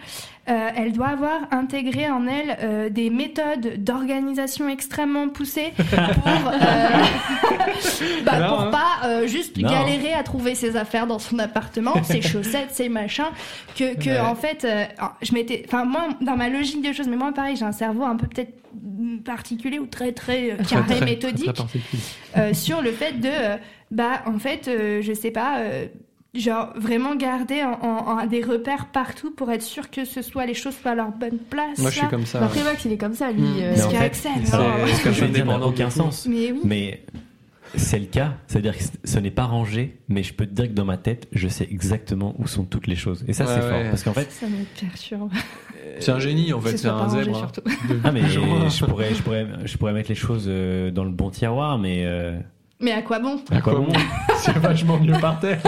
euh, 0.49 0.69
elle 0.77 0.93
doit 0.93 1.09
avoir 1.09 1.41
intégré 1.53 2.11
en 2.11 2.27
elle 2.27 2.57
euh, 2.61 2.89
des 2.91 3.09
méthodes 3.11 3.83
d'organisation 3.83 4.69
extrêmement 4.69 5.29
poussées 5.29 5.73
pour, 5.77 5.99
euh, 6.49 6.53
bah, 8.25 8.39
Non, 8.41 8.49
pour 8.49 8.61
hein. 8.61 8.71
pas 8.71 9.07
euh, 9.09 9.27
juste 9.27 9.57
Non. 9.57 9.71
galérer 9.71 10.13
à 10.13 10.23
trouver 10.23 10.55
ses 10.55 10.77
affaires 10.77 11.07
dans 11.07 11.19
son 11.19 11.39
appartement, 11.39 11.95
ses 12.03 12.21
chaussettes, 12.33 12.71
ses 12.73 12.89
machins, 12.89 13.25
que, 13.77 13.95
que 13.97 14.11
Ouais. 14.11 14.21
en 14.21 14.35
fait, 14.35 14.65
euh, 14.65 14.85
je 15.23 15.33
m'étais, 15.33 15.65
enfin 15.67 15.85
moi, 15.85 16.09
dans 16.21 16.37
ma 16.37 16.49
logique 16.49 16.83
des 16.83 16.93
choses, 16.93 17.09
mais 17.09 17.17
moi 17.17 17.33
pareil, 17.33 17.57
j'ai 17.57 17.65
un 17.65 17.73
cerveau 17.73 18.05
un 18.05 18.17
peu 18.17 18.27
peut-être 18.27 18.53
particulier 19.25 19.79
ou 19.79 19.87
très 19.87 20.13
très 20.13 20.51
euh, 20.53 20.57
carré, 20.57 20.85
Très, 20.87 20.97
très 20.97 21.05
méthodique 21.05 21.63
euh, 22.37 22.53
sur 22.53 22.83
le 22.83 22.91
fait 22.93 23.13
de 23.21 23.29
euh, 23.31 23.57
bah 23.91 24.23
en 24.27 24.39
fait 24.39 24.67
euh, 24.69 25.01
je 25.03 25.13
sais 25.13 25.31
pas 25.31 25.59
euh, 25.61 25.87
genre 26.35 26.73
vraiment 26.77 27.15
garder 27.15 27.63
en, 27.63 27.79
en- 27.87 28.19
en 28.21 28.27
des 28.27 28.43
repères 28.43 28.87
partout 28.87 29.31
pour 29.31 29.51
être 29.53 29.63
sûr 29.63 29.91
que 29.91 30.05
ce 30.05 30.23
soit 30.23 30.47
les 30.47 30.55
choses 30.55 30.75
soient 30.77 30.93
à 30.93 30.95
leur 30.95 31.11
bonne 31.13 31.39
place 31.39 31.79
Moi, 31.79 31.91
je 31.91 31.99
suis 31.99 32.09
comme 32.09 32.27
ça. 32.27 32.45
Après, 32.45 32.63
Max, 32.65 32.85
il 32.85 32.93
est 32.93 32.97
comme 32.99 33.15
ça, 33.15 33.31
lui. 33.31 33.43
Mm. 33.43 33.59
euh, 33.61 33.75
fait, 33.77 33.97
Axel, 33.99 34.33
c'est- 34.45 34.55
alors, 34.55 34.89
ce 34.89 35.03
que 35.05 35.13
je 35.13 35.25
veux 35.25 35.31
dire 35.31 35.47
n'a 35.47 35.59
aucun 35.65 35.91
sens. 35.91 36.27
mais 36.29 36.53
oui 36.53 36.61
Mais 36.65 37.05
c'est 37.77 37.99
le 37.99 38.07
cas, 38.07 38.35
c'est-à-dire 38.47 38.77
que 38.77 38.85
ce 39.05 39.19
n'est 39.19 39.31
pas 39.33 39.45
rangé, 39.45 39.97
mais 40.09 40.23
je 40.23 40.33
peux 40.33 40.47
te 40.47 40.53
dire 40.53 40.67
que 40.69 40.73
dans 40.75 40.85
ma 40.85 40.97
tête, 40.97 41.27
je 41.33 41.49
sais 41.49 41.67
exactement 41.71 42.35
où 42.39 42.47
sont 42.47 42.65
toutes 42.65 42.87
les 42.87 42.95
choses. 42.97 43.25
Et 43.27 43.33
ça, 43.33 43.45
Ouais, 43.45 43.51
c'est 43.55 43.61
fort. 43.61 43.71
ouais. 43.79 43.91
Parce 43.91 44.03
qu'en 44.05 44.13
fait, 44.13 44.31
ça 44.31 44.47
me 44.47 44.65
perturbe 44.81 45.33
C'est 45.99 46.13
un 46.13 46.19
génie, 46.21 46.53
en 46.53 46.61
fait. 46.61 46.73
ce 46.73 46.77
C'est 46.79 46.89
un 46.89 47.09
zèbre. 47.09 47.37
surtout 47.37 47.63
ah, 48.05 48.13
mais 48.13 48.23
je 48.29 48.85
pourrais, 48.85 49.13
je, 49.15 49.23
pourrais, 49.23 49.47
je 49.65 49.77
pourrais 49.77 49.93
mettre 49.93 50.09
les 50.09 50.15
choses 50.15 50.47
euh, 50.49 50.91
dans 50.91 51.05
le 51.05 51.11
bon 51.11 51.31
tiroir, 51.31 51.79
mais 51.79 52.03
euh, 52.05 52.39
mais 52.81 52.93
à 52.93 53.03
quoi 53.03 53.19
bon? 53.19 53.41
à 53.51 53.61
quoi 53.61 53.75
bon? 53.75 53.89
C'est 54.37 54.57
vachement 54.59 54.99
mieux 54.99 55.19
par 55.21 55.41
terre. 55.41 55.61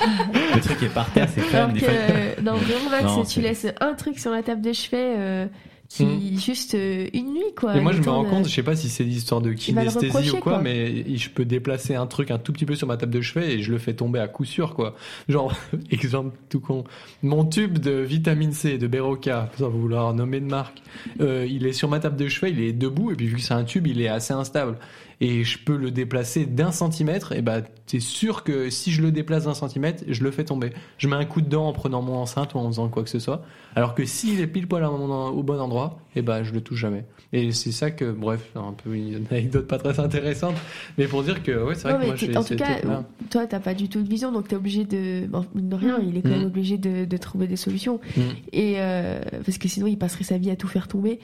Le 0.54 0.60
truc 0.60 0.82
est 0.82 0.88
par 0.92 1.10
terre, 1.12 1.28
c'est 1.34 1.42
quand 1.42 1.56
Alors 1.56 1.72
que, 1.72 1.78
fois. 1.80 1.88
euh, 1.90 2.34
non, 2.42 2.54
vraiment, 2.54 2.90
Max, 2.90 3.28
tu 3.28 3.40
laisses 3.40 3.66
un 3.80 3.94
truc 3.94 4.18
sur 4.18 4.30
la 4.30 4.42
table 4.42 4.62
de 4.62 4.72
chevet, 4.72 5.14
euh, 5.16 5.46
qui 5.88 6.04
Mm. 6.04 6.38
juste 6.38 6.74
euh, 6.74 7.06
une 7.14 7.32
nuit 7.32 7.54
quoi. 7.56 7.76
Et 7.76 7.80
moi, 7.80 7.92
je 7.92 8.00
me 8.00 8.08
rends 8.10 8.24
compte, 8.24 8.48
je 8.48 8.52
sais 8.52 8.62
pas 8.62 8.74
si 8.74 8.88
c'est 8.88 9.04
l'histoire 9.04 9.40
de 9.40 9.52
kinesthésie 9.52 10.30
ou 10.30 10.36
quoi, 10.38 10.54
quoi. 10.54 10.60
mais 10.60 11.16
je 11.16 11.30
peux 11.30 11.44
déplacer 11.44 11.94
un 11.94 12.06
truc 12.06 12.30
un 12.32 12.38
tout 12.38 12.52
petit 12.52 12.66
peu 12.66 12.74
sur 12.74 12.88
ma 12.88 12.96
table 12.96 13.12
de 13.12 13.20
chevet 13.20 13.54
et 13.54 13.62
je 13.62 13.70
le 13.70 13.78
fais 13.78 13.94
tomber 13.94 14.18
à 14.18 14.26
coup 14.26 14.44
sûr, 14.44 14.74
quoi. 14.74 14.96
Genre, 15.28 15.54
exemple 15.92 16.36
tout 16.48 16.60
con, 16.60 16.82
mon 17.22 17.44
tube 17.44 17.78
de 17.78 17.92
vitamine 17.92 18.52
C, 18.52 18.78
de 18.78 18.86
Beroca, 18.88 19.48
sans 19.58 19.68
vouloir 19.70 20.12
nommer 20.12 20.40
de 20.40 20.46
marque, 20.46 20.82
euh, 21.20 21.46
il 21.48 21.66
est 21.66 21.72
sur 21.72 21.88
ma 21.88 22.00
table 22.00 22.16
de 22.16 22.26
chevet, 22.28 22.50
il 22.50 22.60
est 22.60 22.72
debout, 22.72 23.12
et 23.12 23.14
puis 23.14 23.26
vu 23.26 23.36
que 23.36 23.42
c'est 23.42 23.54
un 23.54 23.64
tube, 23.64 23.86
il 23.86 24.00
est 24.00 24.08
assez 24.08 24.32
instable. 24.34 24.78
Et 25.22 25.44
je 25.44 25.58
peux 25.58 25.76
le 25.78 25.90
déplacer 25.90 26.44
d'un 26.44 26.72
centimètre, 26.72 27.32
et 27.32 27.40
bah, 27.40 27.62
t'es 27.86 28.00
sûr 28.00 28.44
que 28.44 28.68
si 28.68 28.90
je 28.92 29.00
le 29.00 29.10
déplace 29.10 29.44
d'un 29.44 29.54
centimètre, 29.54 30.04
je 30.06 30.22
le 30.22 30.30
fais 30.30 30.44
tomber. 30.44 30.72
Je 30.98 31.08
mets 31.08 31.16
un 31.16 31.24
coup 31.24 31.40
dedans 31.40 31.68
en 31.68 31.72
prenant 31.72 32.02
mon 32.02 32.16
enceinte 32.16 32.52
ou 32.52 32.58
en 32.58 32.66
faisant 32.66 32.88
quoi 32.88 33.02
que 33.02 33.08
ce 33.08 33.18
soit. 33.18 33.42
Alors 33.74 33.94
que 33.94 34.04
s'il 34.04 34.40
est 34.40 34.46
pile 34.46 34.66
poil 34.68 34.84
au 34.84 35.42
bon 35.42 35.58
endroit, 35.58 35.98
et 36.16 36.20
bah, 36.20 36.42
je 36.42 36.52
le 36.52 36.60
touche 36.60 36.80
jamais. 36.80 37.06
Et 37.32 37.50
c'est 37.52 37.72
ça 37.72 37.90
que, 37.90 38.12
bref, 38.12 38.50
un 38.56 38.72
peu 38.74 38.94
une 38.94 39.24
anecdote 39.30 39.66
pas 39.66 39.78
très 39.78 39.98
intéressante, 40.00 40.54
mais 40.98 41.06
pour 41.06 41.22
dire 41.22 41.42
que, 41.42 41.64
ouais, 41.64 41.74
c'est 41.74 41.84
vrai 41.84 41.92
Non, 41.94 42.00
que 42.00 42.06
moi, 42.06 42.16
j'ai 42.16 42.36
en 42.36 42.44
tout 42.44 42.54
cas, 42.56 42.78
toi, 43.30 43.46
t'as 43.46 43.58
pas 43.60 43.72
du 43.74 43.88
tout 43.88 44.02
de 44.02 44.08
vision, 44.08 44.30
donc 44.32 44.48
t'es 44.48 44.56
obligé 44.56 44.84
de. 44.84 45.26
Bon, 45.26 45.46
de 45.54 45.74
rien, 45.76 45.98
Mm. 45.98 46.08
il 46.08 46.16
est 46.18 46.22
quand 46.22 46.28
même 46.28 46.42
Mm. 46.42 46.46
obligé 46.46 46.76
de, 46.76 47.06
de 47.06 47.16
trouver 47.16 47.46
des 47.46 47.56
solutions. 47.56 48.00
Mm. 48.16 48.20
Et 48.52 48.74
euh, 48.76 49.20
parce 49.46 49.56
que 49.56 49.66
sinon, 49.66 49.86
il 49.86 49.96
passerait 49.96 50.24
sa 50.24 50.36
vie 50.36 50.50
à 50.50 50.56
tout 50.56 50.68
faire 50.68 50.88
tomber. 50.88 51.20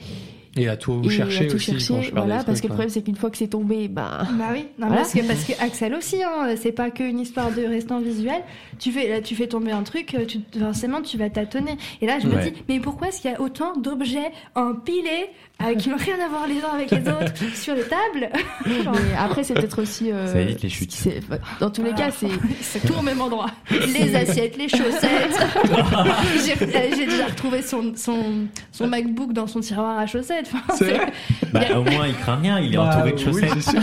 Et 0.55 0.67
à 0.67 0.77
tout 0.77 1.01
et 1.03 1.09
chercher 1.09 1.45
à 1.45 1.47
tout 1.49 1.55
aussi. 1.55 1.71
quand 1.71 1.79
chercher. 1.79 2.11
Voilà, 2.11 2.43
parce 2.43 2.59
que 2.61 2.67
le 2.67 2.73
problème, 2.73 2.89
c'est 2.89 3.01
qu'une 3.01 3.15
fois 3.15 3.31
que 3.31 3.37
c'est 3.37 3.47
tombé, 3.47 3.87
bah. 3.87 4.27
Bah 4.37 4.49
oui, 4.51 4.67
non, 4.77 4.87
Voilà. 4.87 4.97
parce, 5.01 5.13
que, 5.13 5.19
parce 5.27 5.43
que 5.45 5.53
Axel 5.63 5.95
aussi, 5.95 6.21
hein, 6.23 6.55
c'est 6.61 6.71
pas 6.71 6.91
qu'une 6.91 7.19
histoire 7.19 7.51
de 7.51 7.63
restant 7.63 7.99
visuel. 7.99 8.41
Tu 8.77 8.91
fais, 8.91 9.07
là, 9.09 9.21
tu 9.21 9.33
fais 9.35 9.47
tomber 9.47 9.71
un 9.71 9.81
truc, 9.83 10.15
tu, 10.27 10.39
forcément 10.59 11.01
tu 11.01 11.17
vas 11.17 11.29
tâtonner. 11.31 11.77
Et 12.01 12.05
là, 12.05 12.19
je 12.19 12.27
me 12.27 12.35
Ouais. 12.35 12.51
dis, 12.51 12.63
mais 12.69 12.79
pourquoi 12.79 13.07
est-ce 13.07 13.21
qu'il 13.21 13.31
y 13.31 13.33
a 13.33 13.41
autant 13.41 13.75
d'objets 13.77 14.31
empilés 14.53 15.29
euh, 15.61 15.75
qui 15.75 15.89
n'ont 15.89 15.97
rien 15.97 16.15
à 16.19 16.27
voir 16.27 16.45
les 16.47 16.61
uns 16.61 16.73
avec 16.73 16.91
les 16.91 17.07
autres 17.09 17.33
sur 17.55 17.73
les 17.75 17.83
tables 17.83 18.29
Mais 18.65 19.15
après, 19.17 19.43
c'est 19.43 19.53
peut-être 19.53 19.81
aussi. 19.81 20.11
euh, 20.11 20.27
Ça 20.27 20.41
évite 20.41 20.61
les 20.61 20.69
chutes. 20.69 20.91
c'est- 20.91 21.21
Dans 21.59 21.69
tous 21.69 21.83
les 21.83 21.93
cas, 21.93 22.09
c'est. 22.11 22.27
C'est 22.61 22.85
tout 22.85 22.93
au 22.97 23.01
même 23.01 23.21
endroit. 23.21 23.47
Les 23.69 24.15
assiettes, 24.15 24.57
les 24.57 24.67
chaussettes. 24.67 25.39
J'ai 26.45 26.53
euh, 26.65 26.95
j'ai 26.97 27.05
déjà 27.05 27.27
retrouvé 27.27 27.61
son, 27.61 27.93
son, 27.95 28.17
son 28.71 28.87
MacBook 28.87 29.31
dans 29.31 29.47
son 29.47 29.59
tiroir 29.61 29.99
à 29.99 30.05
chaussettes. 30.07 30.49
Enfin, 30.53 30.73
C'est 30.77 30.85
c'est- 30.85 30.93
vrai 30.97 31.11
Bah, 31.53 31.61
au 31.77 31.83
moins, 31.83 32.07
il 32.07 32.15
craint 32.15 32.35
rien, 32.37 32.59
il 32.59 32.73
est 32.73 32.77
Bah, 32.77 32.89
entouré 32.95 33.11
de 33.11 33.17
oui, 33.17 33.23
chaussettes. 33.23 33.75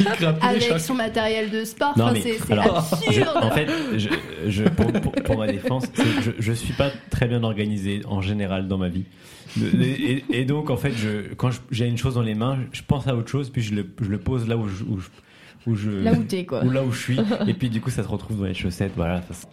il 0.00 0.26
avec 0.42 0.80
son 0.80 0.94
matériel 0.94 1.50
de 1.50 1.64
sport. 1.64 1.96
Non, 1.96 2.04
Enfin, 2.06 2.12
mais 2.14 2.22
c'est 2.22 2.38
c'est 2.44 2.52
alors, 2.52 2.88
je- 3.02 3.08
absurde. 3.08 3.36
en 3.42 3.50
fait, 3.50 3.66
je, 3.96 4.08
je- 4.48 4.64
pour, 4.64 4.92
pour- 4.92 5.12
pour 5.12 5.38
ma 5.38 5.46
défense, 5.46 5.84
je, 6.22 6.30
je 6.38 6.52
suis 6.52 6.72
pas 6.72 6.90
très 7.10 7.26
bien 7.26 7.42
organisé 7.44 8.00
en 8.08 8.20
général 8.20 8.68
dans 8.68 8.78
ma 8.78 8.88
vie. 8.88 9.04
Et, 9.82 10.24
et 10.30 10.44
donc, 10.44 10.70
en 10.70 10.76
fait, 10.76 10.92
je, 10.92 11.34
quand 11.34 11.50
j'ai 11.70 11.86
une 11.86 11.98
chose 11.98 12.14
dans 12.14 12.22
les 12.22 12.34
mains, 12.34 12.58
je 12.72 12.82
pense 12.86 13.06
à 13.06 13.14
autre 13.14 13.28
chose, 13.30 13.50
puis 13.50 13.62
je 13.62 13.74
le, 13.74 13.86
je 14.00 14.08
le 14.08 14.18
pose 14.18 14.46
là 14.48 14.56
où 14.56 14.68
je, 14.68 14.84
où 14.84 14.98
je, 14.98 15.08
où 15.66 15.74
je- 15.74 15.90
Là 15.90 16.12
où 16.12 16.22
t'es, 16.22 16.44
quoi. 16.44 16.64
ou 16.64 16.70
là 16.70 16.82
où 16.84 16.92
je 16.92 16.98
suis, 17.00 17.18
et 17.46 17.54
puis 17.54 17.68
du 17.70 17.80
coup, 17.80 17.90
ça 17.90 18.02
se 18.02 18.08
retrouve 18.08 18.38
dans 18.38 18.44
les 18.44 18.54
chaussettes. 18.54 18.92
Voilà. 18.96 19.22
Ça, 19.30 19.48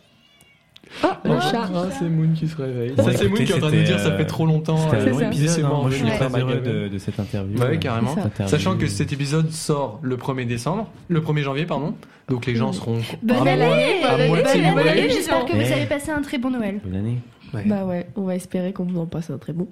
Oh, 1.04 1.08
Oh, 1.26 1.34
le 1.34 1.40
chat. 1.40 1.70
ah, 1.74 1.86
c'est 1.98 2.08
Moon 2.08 2.34
qui 2.36 2.48
se 2.48 2.56
réveille. 2.56 2.92
Bon, 2.92 3.04
ça, 3.04 3.14
c'est 3.14 3.28
Moon 3.28 3.36
qui 3.38 3.52
est 3.52 3.56
en 3.56 3.60
train 3.60 3.72
de 3.72 3.78
nous 3.78 3.84
dire 3.84 4.00
ça 4.00 4.16
fait 4.16 4.26
trop 4.26 4.46
longtemps. 4.46 4.78
C'était 4.78 4.98
un 4.98 5.00
euh, 5.00 5.10
long 5.10 5.20
ça. 5.20 5.26
épisode. 5.28 5.48
laissez-moi 5.48 5.72
hein. 5.78 5.82
Moi, 5.82 5.90
je 5.90 5.96
suis 5.96 6.06
très 6.06 6.40
heureux 6.40 6.62
de, 6.62 6.88
de 6.90 6.98
cette 7.00 7.20
interview. 7.20 7.58
Bah 7.58 7.66
oui, 7.70 7.76
Euh, 7.78 7.80
carrément. 7.80 8.16
C'est. 8.38 8.48
Sachant 8.48 8.78
que 8.78 8.86
cet 8.86 9.12
épisode 9.12 9.50
sort 9.50 10.00
le 10.04 10.18
1er 10.18 10.46
décembre, 10.46 10.92
le 11.08 11.22
1er 11.22 11.42
janvier, 11.42 11.66
pardon. 11.66 11.96
Donc 12.30 12.46
les 12.46 12.56
gens 12.56 12.74
seront. 12.74 13.00
Bonne 13.24 13.48
année, 13.48 14.02
bonne 14.06 14.88
année. 14.88 15.10
J'espère 15.10 15.46
que 15.46 15.54
vous 15.54 15.62
Eh. 15.62 15.74
avez 15.74 15.86
passé 15.88 16.12
un 16.12 16.22
très 16.22 16.38
bon 16.38 16.52
Noël. 16.52 16.80
Bonne 16.84 16.96
année. 16.96 17.18
Ouais. 17.54 17.64
Bah 17.66 17.86
ouais, 17.86 18.08
on 18.16 18.24
va 18.24 18.36
espérer 18.36 18.74
qu'on 18.74 18.86
vous 18.86 19.00
en 19.00 19.06
passe 19.06 19.30
un 19.30 19.38
très 19.38 19.54
bon. 19.54 19.68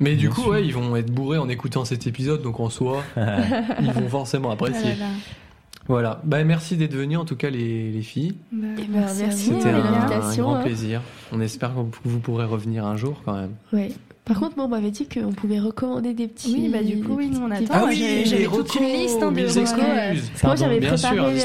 Mais 0.00 0.14
du 0.14 0.26
Bien 0.26 0.34
coup, 0.34 0.42
sûr. 0.42 0.50
ouais, 0.50 0.64
ils 0.64 0.72
vont 0.74 0.94
être 0.96 1.10
bourrés 1.10 1.38
en 1.38 1.48
écoutant 1.48 1.84
cet 1.84 2.06
épisode, 2.06 2.42
donc 2.42 2.60
en 2.60 2.70
soi, 2.70 3.02
ils 3.80 3.90
vont 3.92 4.08
forcément 4.08 4.50
apprécier. 4.50 4.92
Ah 4.94 5.00
là 5.00 5.06
là. 5.06 5.10
Voilà. 5.88 6.20
Bah, 6.24 6.44
merci 6.44 6.76
d'être 6.76 6.94
venus, 6.94 7.18
en 7.18 7.24
tout 7.24 7.34
cas, 7.34 7.48
les, 7.50 7.90
les 7.90 8.02
filles. 8.02 8.36
Bah, 8.52 8.66
Eh 8.78 8.82
ben, 8.82 9.00
merci 9.00 9.22
à 9.22 9.26
vous, 9.28 9.32
C'était 9.58 9.70
un, 9.70 10.36
grand 10.36 10.54
hein. 10.56 10.62
plaisir. 10.62 11.00
On 11.32 11.40
espère 11.40 11.70
que 11.70 11.80
vous 12.04 12.20
pourrez 12.20 12.44
revenir 12.44 12.84
un 12.86 12.96
jour 12.96 13.22
quand 13.24 13.34
même. 13.34 13.52
Ouais. 13.72 13.90
Par 14.28 14.38
contre, 14.38 14.56
moi, 14.56 14.66
on 14.66 14.68
m'avait 14.68 14.90
dit 14.90 15.08
qu'on 15.08 15.32
pouvait 15.32 15.58
recommander 15.58 16.12
des 16.12 16.28
petits. 16.28 16.52
Oui, 16.54 16.68
bah 16.68 16.82
du 16.82 17.00
coup, 17.00 17.14
oui, 17.16 17.30
nous 17.32 17.40
on 17.40 17.48
des 17.48 17.54
attend. 17.54 17.64
petits- 17.64 17.72
Ah 17.74 17.84
oui, 17.88 17.96
j'ai- 17.96 18.24
J'avais 18.26 18.44
toute 18.44 18.74
une 18.74 18.84
liste 18.84 19.22
hein, 19.22 19.32
de 19.32 19.40
recos, 19.48 19.56
excuses. 19.56 20.30
Moi, 20.44 20.54
j'avais 20.56 20.78
Bien 20.80 20.88
préparé, 20.92 21.16
j'avais 21.16 21.38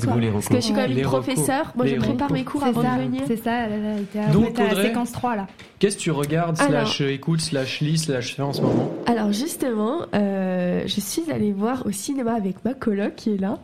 quoi. 0.00 0.14
Parce 0.32 0.48
que 0.48 0.54
je 0.56 0.60
suis 0.60 0.72
quand 0.74 0.80
même 0.80 0.92
une 0.92 1.02
professeure. 1.02 1.72
Moi, 1.76 1.84
Les 1.84 1.94
je 1.94 1.96
prépare 2.00 2.28
recos. 2.28 2.38
mes 2.38 2.44
cours 2.44 2.60
C'est 2.62 2.68
avant 2.68 2.82
ça, 2.82 2.96
de 2.96 3.02
venir. 3.02 3.22
c'est 3.26 3.36
ça, 3.44 3.66
été 3.66 4.32
Donc, 4.32 4.44
arrêtée 4.58 4.62
à 4.62 4.74
la 4.74 4.82
séquence 4.88 5.12
3 5.12 5.36
là. 5.36 5.46
Qu'est-ce 5.80 5.96
que 5.96 6.02
tu 6.02 6.10
regardes, 6.10 6.60
Alors. 6.60 6.86
slash 6.86 7.00
écoute, 7.00 7.40
slash 7.40 7.80
lis, 7.80 7.96
slash 7.96 8.36
fais 8.36 8.42
en 8.42 8.52
ce 8.52 8.60
moment 8.60 8.92
Alors 9.06 9.32
justement, 9.32 10.02
euh, 10.14 10.82
je 10.84 11.00
suis 11.00 11.30
allée 11.32 11.52
voir 11.52 11.86
au 11.86 11.90
cinéma 11.90 12.34
avec 12.34 12.62
ma 12.66 12.74
coloc 12.74 13.14
qui 13.16 13.34
est 13.34 13.40
là. 13.40 13.58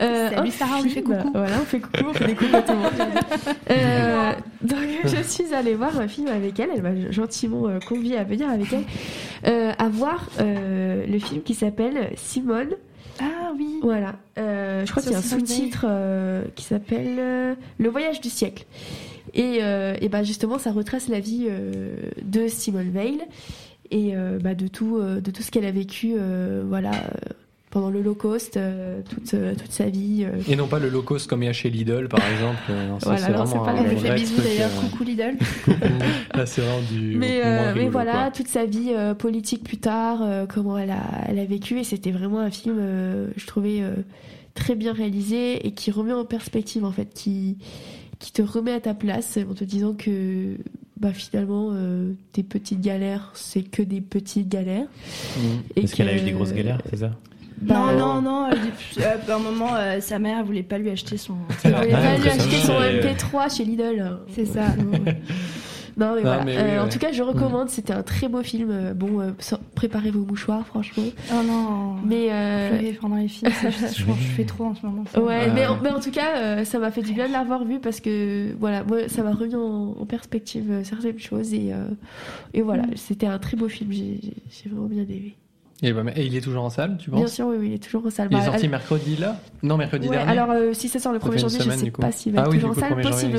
Euh, 0.00 0.30
Salut 0.30 0.50
Sarah, 0.50 0.76
on 0.78 0.82
lui 0.82 0.88
fait 0.88 1.02
coucou. 1.02 1.30
Voilà, 1.34 1.56
on 1.60 1.66
fait 1.66 1.80
coucou, 1.80 2.04
on 2.08 2.14
fait 2.14 2.24
des 2.24 2.34
coucou 2.34 2.56
à 2.56 2.62
tout 2.62 2.72
le 2.72 2.78
monde. 2.78 2.92
Euh, 3.70 4.32
donc 4.62 4.78
je 5.04 5.22
suis 5.22 5.52
allée 5.54 5.74
voir 5.74 6.00
un 6.00 6.08
film 6.08 6.28
avec 6.28 6.58
elle. 6.58 6.70
Elle 6.74 6.82
m'a 6.82 7.10
gentiment 7.10 7.68
euh, 7.68 7.78
conviée 7.86 8.16
à 8.16 8.24
venir 8.24 8.48
avec 8.48 8.72
elle 8.72 8.84
euh, 9.46 9.72
à 9.78 9.88
voir 9.90 10.26
euh, 10.40 11.04
le 11.06 11.18
film 11.18 11.42
qui 11.42 11.52
s'appelle 11.52 12.10
Simone. 12.16 12.70
Ah 13.20 13.52
oui. 13.58 13.80
Voilà. 13.82 14.14
Euh, 14.38 14.86
je 14.86 14.90
crois 14.90 15.02
qu'il 15.02 15.12
y 15.12 15.14
a 15.14 15.18
un 15.18 15.22
sous-titre 15.22 15.84
euh, 15.86 16.44
qui 16.54 16.64
s'appelle 16.64 17.16
euh, 17.18 17.54
Le 17.78 17.88
voyage 17.90 18.20
du 18.20 18.30
siècle. 18.30 18.64
Et, 19.38 19.60
euh, 19.62 19.94
et 20.00 20.08
ben 20.08 20.24
justement, 20.24 20.58
ça 20.58 20.72
retrace 20.72 21.08
la 21.08 21.20
vie 21.20 21.46
euh, 21.48 21.94
de 22.22 22.48
Simone 22.48 22.90
Veil 22.90 23.20
et 23.90 24.16
euh, 24.16 24.38
bah, 24.42 24.54
de 24.54 24.66
tout, 24.66 25.00
de 25.00 25.30
tout 25.30 25.42
ce 25.42 25.50
qu'elle 25.50 25.64
a 25.64 25.70
vécu, 25.70 26.16
voilà, 26.66 26.90
pendant 27.70 27.88
l'Holocauste, 27.88 28.58
toute, 29.08 29.30
toute 29.30 29.72
sa 29.72 29.86
vie. 29.86 30.26
Et 30.48 30.56
non 30.56 30.66
pas 30.66 30.80
le 30.80 30.90
low 30.90 31.02
cost 31.02 31.28
comme 31.28 31.42
il 31.42 31.46
y 31.46 31.48
a 31.48 31.52
chez 31.52 31.70
Lidl, 31.70 32.08
par 32.08 32.20
exemple. 32.28 32.58
Non, 32.68 32.98
ça, 32.98 33.10
Voilà, 33.10 33.26
c'est 33.26 33.32
non, 33.32 33.44
vraiment 33.44 33.64
c'est 33.64 33.72
pas 33.72 33.88
lui 33.88 33.96
fait 33.96 34.14
bisous 34.14 34.42
d'ailleurs, 34.42 34.70
coucou 34.80 35.04
Lidl. 35.04 35.36
Là, 36.34 36.44
c'est 36.44 36.60
vraiment 36.60 36.82
du. 36.90 37.16
Mais, 37.16 37.40
euh, 37.44 37.72
mais 37.74 37.88
voilà, 37.88 38.12
quoi. 38.12 38.30
toute 38.32 38.48
sa 38.48 38.66
vie 38.66 38.90
euh, 38.90 39.14
politique 39.14 39.62
plus 39.64 39.78
tard, 39.78 40.20
euh, 40.22 40.46
comment 40.46 40.76
elle 40.76 40.90
a, 40.90 41.02
elle 41.28 41.38
a 41.38 41.44
vécu, 41.44 41.78
et 41.78 41.84
c'était 41.84 42.10
vraiment 42.10 42.40
un 42.40 42.50
film, 42.50 42.76
je 43.36 43.46
trouvais 43.46 43.82
très 44.54 44.74
bien 44.74 44.92
réalisé 44.92 45.66
et 45.66 45.70
qui 45.70 45.90
remet 45.90 46.12
en 46.12 46.24
perspective 46.24 46.84
en 46.84 46.92
fait, 46.92 47.14
qui, 47.14 47.56
qui 48.18 48.32
te 48.32 48.42
remet 48.42 48.72
à 48.72 48.80
ta 48.80 48.94
place 48.94 49.38
en 49.48 49.54
te 49.54 49.64
disant 49.64 49.94
que 49.94 50.56
bah, 50.98 51.12
finalement 51.12 51.70
euh, 51.72 52.12
tes 52.32 52.42
petites 52.42 52.80
galères, 52.80 53.30
c'est 53.34 53.62
que 53.62 53.82
des 53.82 54.00
petites 54.00 54.48
galères. 54.48 54.86
Mm. 55.36 55.40
Et 55.76 55.80
Est-ce 55.84 55.94
qu'elle 55.94 56.08
a 56.08 56.16
eu 56.16 56.20
des 56.20 56.32
grosses 56.32 56.52
galères, 56.52 56.80
c'est 56.90 56.96
ça? 56.98 57.12
Bah, 57.60 57.92
non, 57.92 57.98
non, 57.98 58.22
non. 58.22 58.48
elle 58.50 58.58
dit- 58.60 59.00
euh, 59.00 59.16
à 59.32 59.34
un 59.34 59.38
moment, 59.38 59.74
euh, 59.74 60.00
sa 60.00 60.18
mère 60.18 60.44
voulait 60.44 60.62
pas 60.62 60.78
lui 60.78 60.90
acheter 60.90 61.16
son. 61.16 61.34
Elle 61.64 61.74
voulait 61.74 61.92
Ah, 61.92 62.00
pas 62.02 62.16
lui 62.18 62.28
acheter 62.28 62.56
son 62.56 62.72
euh, 62.74 63.02
MP3 63.02 63.56
chez 63.56 63.64
Lidl. 63.64 64.18
C'est 64.34 64.46
ça. 64.46 64.66
Non, 65.98 66.14
mais 66.14 66.22
voilà. 66.22 66.44
mais 66.44 66.56
oui, 66.56 66.62
Euh, 66.62 66.84
En 66.84 66.88
tout 66.88 66.98
cas, 66.98 67.12
je 67.12 67.22
recommande. 67.22 67.68
C'était 67.68 67.92
un 67.92 68.02
très 68.02 68.28
beau 68.28 68.42
film. 68.42 68.70
Euh, 68.70 68.94
Bon, 68.94 69.20
euh, 69.20 69.30
préparez 69.74 70.10
vos 70.10 70.20
mouchoirs, 70.24 70.64
franchement. 70.66 71.02
Oh 71.32 71.42
non. 71.46 71.96
Mais 72.06 72.28
euh, 72.30 72.68
Pleurer 72.78 72.92
pendant 73.00 73.16
les 73.16 73.28
films, 73.28 73.50
je, 73.60 74.04
pense 74.04 74.16
que 74.16 74.22
je 74.22 74.28
fais 74.28 74.44
trop 74.44 74.64
en 74.66 74.74
ce 74.74 74.86
moment. 74.86 75.04
ça. 75.12 75.20
Ouais, 75.20 75.26
Ouais. 75.26 75.52
mais, 75.54 75.66
en, 75.66 75.76
mais 75.82 75.90
en 75.90 76.00
tout 76.00 76.10
cas, 76.10 76.36
euh, 76.36 76.64
ça 76.64 76.78
m'a 76.78 76.90
fait 76.90 77.02
du 77.02 77.12
bien 77.12 77.26
de 77.28 77.32
l'avoir 77.32 77.64
vu 77.64 77.80
parce 77.80 78.00
que 78.00 78.54
voilà, 78.58 78.84
moi, 78.84 79.08
ça 79.08 79.22
m'a 79.22 79.32
remis 79.32 79.54
en, 79.56 79.96
en 80.00 80.06
perspective 80.06 80.80
certaines 80.84 81.18
choses 81.18 81.52
et, 81.52 81.72
euh, 81.72 81.88
et 82.54 82.62
voilà, 82.62 82.84
Mm. 82.84 82.96
c'était 82.96 83.26
un 83.26 83.38
très 83.38 83.56
beau 83.56 83.68
film. 83.68 83.90
J'ai 83.92 84.20
vraiment 84.70 84.86
bien 84.86 85.02
aimé. 85.02 85.34
Et, 85.82 85.92
bah, 85.92 86.02
et 86.16 86.26
il 86.26 86.34
est 86.36 86.40
toujours 86.40 86.64
en 86.64 86.70
salle, 86.70 86.96
tu 86.98 87.08
Bien 87.10 87.20
penses 87.20 87.34
sûr, 87.34 87.46
oui, 87.46 87.56
oui, 87.60 87.66
il 87.68 87.74
est 87.74 87.78
toujours 87.82 88.04
en 88.04 88.10
salle. 88.10 88.26
Il 88.32 88.36
est 88.36 88.40
Bah, 88.40 88.46
sorti 88.46 88.64
elle- 88.64 88.70
mercredi 88.70 89.16
là? 89.16 89.36
Non, 89.62 89.76
mercredi 89.76 90.08
ouais, 90.08 90.16
dernier. 90.16 90.32
alors 90.32 90.50
euh, 90.50 90.72
si 90.72 90.88
ça 90.88 90.98
sort 90.98 91.12
le 91.12 91.20
Ça 91.20 91.26
1er 91.26 91.30
fait 91.30 91.34
une 91.36 91.40
janvier, 91.42 91.58
je 91.58 91.62
semaine, 91.64 91.78
sais 91.78 91.90
pas 91.92 92.10
s'il 92.12 92.32
va 92.32 92.40
ah 92.42 92.44
être 92.46 92.52
toujours 92.52 92.70
coup, 92.72 92.78
en 92.78 92.80
salle, 92.80 92.92
1er 92.98 93.02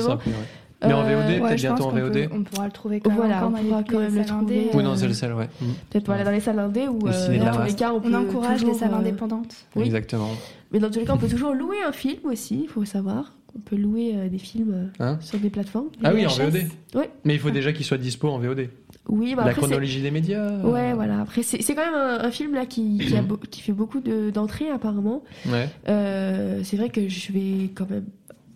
Mais 0.82 0.92
en 0.94 1.00
Euh, 1.00 1.02
VOD, 1.02 1.30
Ouais, 1.42 1.48
peut-être 1.48 1.56
bientôt 1.60 1.84
en 1.84 1.90
peut- 1.92 2.00
VOD. 2.00 2.28
on 2.32 2.42
pourra 2.42 2.64
le 2.66 2.72
trouver 2.72 3.00
quand 3.00 3.10
même 3.10 3.18
Voilà, 3.18 3.46
on 3.46 3.50
dans 3.50 3.56
les- 3.58 3.62
pourra 3.64 3.82
quand 3.82 3.92
les 3.92 3.98
même 3.98 4.14
le 4.14 4.24
salles 4.24 4.36
trouver. 4.38 4.70
Oui, 4.72 4.82
non, 4.82 4.92
euh, 4.92 4.96
c'est 4.96 5.08
le 5.08 5.14
seul, 5.14 5.34
ouais. 5.34 5.48
Peut-être 5.90 6.06
voilà 6.06 6.24
dans 6.24 6.30
les 6.30 6.40
salles 6.40 6.58
indées 6.58 6.88
ou 6.88 7.06
euh, 7.06 7.28
de 7.28 7.36
dans 7.44 7.52
tous 7.56 7.62
les 7.66 7.74
cas, 7.74 7.92
on, 7.92 8.14
encourage 8.14 8.64
les 8.64 8.74
salles 8.74 8.92
euh, 8.94 8.98
indépendantes. 8.98 9.54
oui. 9.76 9.84
Exactement. 9.84 10.30
Mais 10.72 10.78
dans 10.78 10.88
tous 10.90 11.00
les 11.00 11.04
cas, 11.04 11.14
on 11.14 11.18
peut 11.18 11.28
toujours 11.28 11.52
louer 11.52 11.76
un 11.86 11.92
film 11.92 12.20
aussi, 12.24 12.60
il 12.62 12.68
faut 12.68 12.84
savoir. 12.84 13.34
On 13.56 13.58
peut 13.58 13.74
louer 13.76 14.12
euh, 14.14 14.28
des 14.28 14.38
films 14.38 14.72
euh, 15.00 15.04
Hein 15.04 15.18
sur 15.20 15.38
des 15.40 15.50
plateformes. 15.50 15.88
Ah 16.04 16.12
oui, 16.14 16.24
en. 16.24 16.30
VOD. 16.30 16.62
Ouais. 16.94 17.10
Mais 17.24 17.34
il 17.34 17.40
faut 17.40 17.50
déjà 17.50 17.72
qu'il 17.72 17.84
soit 17.84 17.98
dispo 17.98 18.28
en 18.28 18.38
VOD. 18.38 18.68
Oui, 19.08 19.34
bah 19.34 19.42
La 19.42 19.50
après, 19.50 19.62
chronologie 19.62 20.00
des 20.00 20.12
médias. 20.12 20.38
euh, 20.40 20.62
Ouais, 20.62 20.92
voilà. 20.94 21.20
Après, 21.20 21.42
c'est 21.42 21.60
c'est 21.60 21.74
quand 21.74 21.84
même 21.84 21.94
un, 21.96 22.20
un 22.24 22.30
film 22.30 22.54
là 22.54 22.64
qui, 22.64 22.98
qui, 22.98 23.16
a 23.16 23.22
beau- 23.22 23.38
qui 23.50 23.60
fait 23.60 23.72
beaucoup 23.72 23.98
de- 23.98 24.30
d'entrées 24.30 24.70
apparemment. 24.70 25.24
Ouais. 25.48 25.68
Euh, 25.88 26.60
c'est 26.62 26.76
vrai 26.76 26.90
que 26.90 27.08
je 27.08 27.32
vais 27.32 27.70
quand 27.74 27.90
même, 27.90 28.04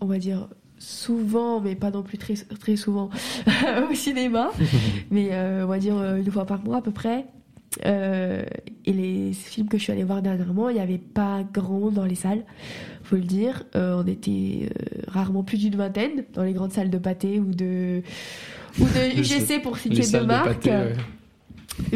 on 0.00 0.06
va 0.06 0.18
dire 0.18 0.46
souvent, 0.84 1.60
mais 1.60 1.74
pas 1.74 1.90
non 1.90 2.02
plus 2.02 2.18
très, 2.18 2.34
très 2.34 2.76
souvent, 2.76 3.10
au 3.90 3.94
cinéma. 3.94 4.50
mais 5.10 5.28
euh, 5.32 5.64
on 5.64 5.68
va 5.68 5.78
dire 5.78 5.96
euh, 5.96 6.16
une 6.16 6.30
fois 6.30 6.44
par 6.44 6.62
mois 6.62 6.78
à 6.78 6.82
peu 6.82 6.90
près. 6.90 7.26
Euh, 7.86 8.44
et 8.84 8.92
les 8.92 9.32
films 9.32 9.68
que 9.68 9.78
je 9.78 9.82
suis 9.82 9.92
allée 9.92 10.04
voir 10.04 10.22
dernièrement, 10.22 10.68
il 10.68 10.74
n'y 10.74 10.80
avait 10.80 10.98
pas 10.98 11.42
grand 11.52 11.80
monde 11.80 11.94
dans 11.94 12.04
les 12.04 12.14
salles, 12.14 12.44
faut 13.02 13.16
le 13.16 13.22
dire. 13.22 13.64
Euh, 13.74 14.00
on 14.02 14.06
était 14.06 14.68
rarement 15.08 15.42
plus 15.42 15.58
d'une 15.58 15.74
vingtaine 15.74 16.24
dans 16.34 16.44
les 16.44 16.52
grandes 16.52 16.72
salles 16.72 16.90
de 16.90 16.98
pâté 16.98 17.40
ou 17.40 17.52
de, 17.52 18.02
ou 18.78 18.84
de 18.84 19.18
UGC 19.20 19.60
pour 19.60 19.78
citer 19.78 20.02
deux 20.02 20.20
de 20.20 20.24
marques. 20.24 20.64
pâté, 20.64 20.70
ouais. 20.70 20.94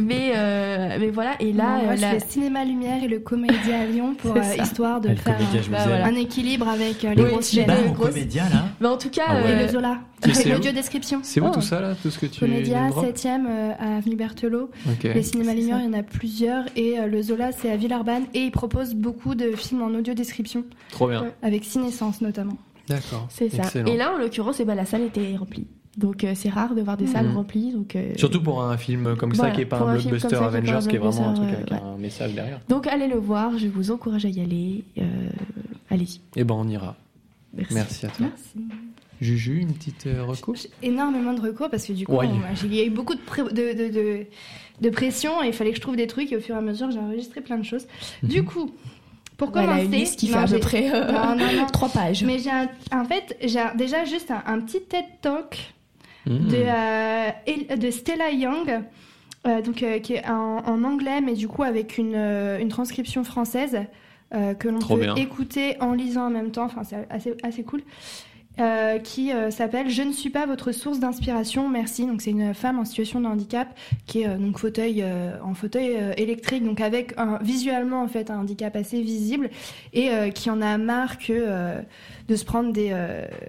Mais, 0.00 0.32
euh, 0.34 0.96
mais 1.00 1.10
voilà, 1.10 1.32
et 1.40 1.52
là, 1.52 1.78
moi, 1.82 1.92
euh, 1.92 1.96
je 1.96 2.00
la- 2.02 2.10
fais 2.12 2.20
cinéma 2.20 2.64
lumière 2.64 3.02
et 3.02 3.08
le 3.08 3.18
comédia 3.20 3.80
à 3.80 3.86
Lyon 3.86 4.14
pour 4.16 4.36
euh, 4.36 4.42
histoire 4.62 5.00
de 5.00 5.08
Ah, 5.08 5.12
le 5.12 5.16
faire 5.18 5.36
Comédia, 5.36 5.60
bah, 5.70 5.78
voilà. 5.86 6.06
un 6.06 6.14
équilibre 6.14 6.68
avec 6.68 7.04
euh, 7.04 7.14
les 7.14 7.22
Oui, 7.22 7.30
grosses 7.30 7.50
chaînes. 7.52 7.66
bats. 7.66 7.74
En 7.86 7.92
grosse- 7.92 8.08
comédia 8.10 8.44
là. 8.48 8.64
mais 8.80 8.88
en 8.88 8.96
tout 8.96 9.10
cas, 9.10 9.22
Ah 9.28 9.34
ouais. 9.42 9.52
Et 9.52 9.62
le 9.66 9.68
Zola. 9.68 9.98
L'audio 10.46 10.72
description. 10.72 11.20
C'est 11.22 11.40
où 11.40 11.46
Oh. 11.46 11.50
tout 11.54 11.60
ça 11.60 11.80
là 11.80 11.94
Tout 12.02 12.10
ce 12.10 12.18
que 12.18 12.26
tu 12.26 12.40
Comédia, 12.40 12.80
name 12.82 12.90
drop 12.90 13.04
7ème 13.06 13.46
euh, 13.48 13.72
à 13.78 13.96
Avenue 13.98 14.16
Berthelot. 14.16 14.70
Les 15.04 15.22
cinémas 15.22 15.54
lumière, 15.54 15.78
il 15.80 15.86
y 15.86 15.88
en 15.88 15.98
a 15.98 16.02
plusieurs. 16.02 16.64
Et 16.76 16.98
euh, 16.98 17.06
le 17.06 17.22
Zola, 17.22 17.52
c'est 17.52 17.70
à 17.70 17.76
Villeurbanne. 17.76 18.24
Et 18.34 18.40
il 18.40 18.50
propose 18.50 18.94
beaucoup 18.94 19.34
de 19.34 19.52
films 19.52 19.82
en 19.82 19.88
audio 19.96 20.14
description, 20.14 20.64
Trop 20.90 21.08
bien. 21.08 21.26
Avec 21.42 21.64
Cinescence 21.64 22.20
notamment. 22.20 22.56
D'accord. 22.88 23.26
c'est 23.30 23.50
ça. 23.50 23.58
Excellent. 23.64 23.92
Et 23.92 23.96
là, 23.96 24.12
en 24.14 24.18
l'occurrence, 24.18 24.60
eh 24.60 24.64
ben, 24.64 24.74
la 24.74 24.86
salle 24.86 25.02
était 25.02 25.36
remplie. 25.36 25.66
Donc 25.96 26.22
euh, 26.22 26.32
c'est 26.34 26.48
rare 26.48 26.74
de 26.74 26.82
voir 26.82 26.96
des 26.96 27.06
salles 27.08 27.28
Mhm. 27.28 27.36
remplies. 27.36 27.72
Donc, 27.72 27.96
euh, 27.96 28.12
Surtout 28.16 28.42
pour 28.42 28.62
un 28.62 28.76
film 28.76 29.16
comme 29.16 29.34
ça 29.34 29.50
qui 29.50 29.62
est 29.62 29.66
pas 29.66 29.78
un 29.80 29.94
blockbuster 29.94 30.28
qui 30.28 30.34
est 30.34 30.38
Avengers, 30.38 30.78
qui 30.88 30.94
est 30.96 30.98
vraiment 30.98 31.28
un 31.30 31.34
truc 31.34 31.48
avec 31.48 31.70
ouais. 31.70 31.80
un 31.82 31.96
message 31.98 32.34
derrière. 32.34 32.60
donc 32.68 32.86
allez 32.86 33.08
le 33.08 33.16
voir, 33.18 33.58
je 33.58 33.66
vous 33.66 33.90
encourage 33.90 34.24
à 34.24 34.28
y 34.28 34.40
aller. 34.40 34.84
Euh, 34.98 35.02
Allez-y. 35.90 36.20
Et 36.36 36.44
ben 36.44 36.54
on 36.54 36.68
ira. 36.68 36.94
Merci. 37.54 37.74
Merci 37.74 38.06
à 38.06 38.08
toi. 38.10 38.26
Merci. 38.26 38.68
Juju, 39.20 39.58
une 39.60 39.72
petite 39.72 40.06
euh, 40.06 40.22
reco 40.24 40.54
J'ai 40.54 40.70
énormément 40.82 41.32
de 41.32 41.40
recours 41.40 41.68
parce 41.70 41.84
que 41.86 41.92
du 41.92 42.06
coup, 42.06 42.12
Ouais. 42.14 42.28
il 42.62 42.74
y 42.74 42.80
a 42.80 42.84
eu 42.84 42.90
beaucoup 42.90 43.14
de, 43.16 43.20
pré- 43.20 43.42
de, 43.42 43.48
de, 43.72 43.92
de- 43.92 44.26
de 44.80 44.90
pression 44.90 45.42
et 45.42 45.48
il 45.48 45.52
fallait 45.52 45.70
que 45.70 45.76
je 45.76 45.80
trouve 45.80 45.96
des 45.96 46.06
trucs 46.06 46.30
et 46.30 46.36
au 46.36 46.40
fur 46.40 46.54
et 46.54 46.58
à 46.58 46.60
mesure, 46.60 46.90
j'ai 46.92 47.00
enregistré 47.00 47.40
plein 47.40 47.56
de 47.58 47.64
choses. 47.64 47.86
Du 48.22 48.44
coup, 48.44 48.70
pour 49.36 49.50
Voilà 49.50 49.66
commencer, 49.68 49.84
une 49.86 49.90
liste 49.92 50.20
qui 50.20 50.28
fait 50.28 50.36
non, 50.36 50.42
à 50.42 50.46
peu 50.46 50.58
près 50.60 50.94
euh, 50.94 51.10
Non, 51.10 51.36
non, 51.36 51.52
non. 51.56 51.66
trois 51.72 51.88
pages. 51.88 52.22
Mais 52.22 52.38
j'ai 52.38 52.50
un- 52.50 52.68
en 52.92 53.04
fait, 53.04 53.36
j'ai 53.42 53.64
déjà 53.76 54.04
juste 54.04 54.30
un, 54.30 54.42
un 54.46 54.60
petit 54.60 54.82
TED 54.82 55.04
Talk 55.20 55.74
Mmh. 56.28 56.48
de, 56.48 56.64
euh, 57.72 57.76
de 57.76 57.90
Stella 57.90 58.30
Young, 58.30 58.82
euh, 59.46 59.62
donc, 59.62 59.82
euh, 59.82 59.98
qui 59.98 60.14
est 60.14 60.28
en, 60.28 60.58
en 60.58 60.84
anglais, 60.84 61.20
mais 61.20 61.32
du 61.32 61.48
coup 61.48 61.62
avec 61.62 61.96
une, 61.96 62.16
une 62.16 62.68
transcription 62.68 63.24
française 63.24 63.80
que 64.30 64.68
l'on 64.68 64.78
peut 64.78 65.00
bien. 65.00 65.14
écouter 65.14 65.78
en 65.80 65.94
lisant 65.94 66.26
en 66.26 66.30
même 66.30 66.50
temps. 66.50 66.66
Enfin, 66.66 66.84
c'est 66.84 67.06
assez, 67.08 67.34
assez 67.42 67.62
cool. 67.62 67.80
Euh, 68.60 68.98
qui 68.98 69.32
euh, 69.32 69.50
s'appelle 69.50 69.88
Je 69.88 70.02
ne 70.02 70.10
suis 70.12 70.30
pas 70.30 70.44
votre 70.46 70.72
source 70.72 70.98
d'inspiration, 70.98 71.68
merci. 71.68 72.06
Donc 72.06 72.22
c'est 72.22 72.30
une 72.32 72.54
femme 72.54 72.78
en 72.80 72.84
situation 72.84 73.20
de 73.20 73.26
handicap 73.26 73.68
qui 74.06 74.22
est 74.22 74.26
euh, 74.28 74.36
donc 74.36 74.58
fauteuil 74.58 75.04
en 75.44 75.54
fauteuil 75.54 75.96
électrique, 76.16 76.64
donc 76.64 76.80
avec 76.80 77.14
un, 77.18 77.38
visuellement 77.40 78.02
en 78.02 78.08
fait 78.08 78.30
un 78.30 78.38
handicap 78.40 78.74
assez 78.74 79.00
visible 79.00 79.48
et 79.92 80.08
qui 80.34 80.50
en 80.50 80.60
a 80.60 80.76
marre 80.76 81.18
que 81.18 81.44
de 82.28 82.36
se 82.36 82.44
prendre 82.44 82.72
des, 82.72 82.92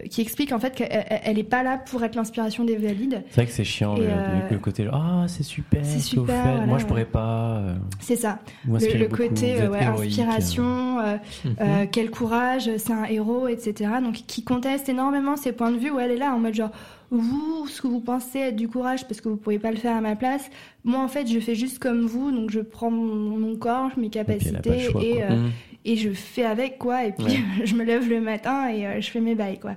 qui 0.09 0.21
explique 0.21 0.51
en 0.51 0.59
fait 0.59 0.75
qu'elle 0.75 0.87
elle- 0.91 1.21
elle 1.23 1.39
est 1.39 1.43
pas 1.43 1.63
là 1.63 1.77
pour 1.77 2.03
être 2.03 2.15
l'inspiration 2.15 2.63
des 2.63 2.77
valides. 2.77 3.23
C'est 3.29 3.35
vrai 3.41 3.45
que 3.47 3.51
c'est 3.51 3.63
chiant 3.63 3.95
le, 3.95 4.05
le 4.51 4.57
côté 4.59 4.87
ah 4.91 5.25
c'est 5.27 5.43
super. 5.43 5.81
c'est 5.83 5.99
super, 5.99 6.41
voilà, 6.43 6.65
Moi 6.65 6.77
je 6.77 6.83
ouais. 6.83 6.87
pourrais 6.87 7.05
pas. 7.05 7.61
C'est 7.99 8.15
ça. 8.15 8.39
Le, 8.67 8.97
le 8.97 9.07
côté 9.07 9.67
ouais, 9.67 9.79
inspiration, 9.83 10.97
Mhm. 11.45 11.87
quel 11.91 12.09
courage, 12.11 12.69
c'est 12.77 12.93
un 12.93 13.05
héros, 13.05 13.47
etc. 13.47 13.91
Donc 14.03 14.13
qui 14.27 14.43
conteste 14.43 14.87
énormément 14.89 14.98
ses 15.37 15.51
points 15.51 15.71
de 15.71 15.77
vue 15.77 15.91
où 15.91 15.99
elle 15.99 16.11
est 16.11 16.17
là 16.17 16.33
en 16.33 16.39
mode 16.39 16.53
genre 16.53 16.71
vous, 17.11 17.65
ce 17.67 17.81
que 17.81 17.87
vous 17.87 18.01
pensez 18.01 18.37
être 18.39 18.55
du 18.55 18.67
courage 18.67 19.07
parce 19.07 19.19
que 19.21 19.29
vous 19.29 19.35
pouvez 19.37 19.57
pas 19.59 19.71
le 19.71 19.77
faire 19.77 19.95
à 19.95 20.01
ma 20.01 20.15
place. 20.15 20.49
Moi 20.83 20.99
en 20.99 21.07
fait 21.07 21.27
je 21.27 21.39
fais 21.39 21.55
juste 21.55 21.79
comme 21.79 22.05
vous, 22.05 22.31
donc 22.31 22.51
je 22.51 22.59
prends 22.59 22.91
mon, 22.91 23.37
mon 23.37 23.55
corps, 23.55 23.91
mes 23.97 24.09
capacités 24.09 24.79
choix, 24.79 25.01
et, 25.03 25.13
quoi. 25.15 25.21
euh, 25.23 25.35
Mmh. 25.37 25.49
et 25.85 25.95
je 25.95 26.11
fais 26.11 26.43
avec 26.45 26.77
quoi 26.77 27.05
et 27.05 27.11
puis 27.13 27.25
Ouais. 27.25 27.39
je 27.65 27.73
me 27.75 27.83
lève 27.83 28.07
le 28.09 28.21
matin 28.21 28.69
et 28.69 28.85
euh, 28.85 29.01
je 29.01 29.09
fais 29.09 29.21
mes 29.21 29.33
bails 29.35 29.59
quoi 29.59 29.75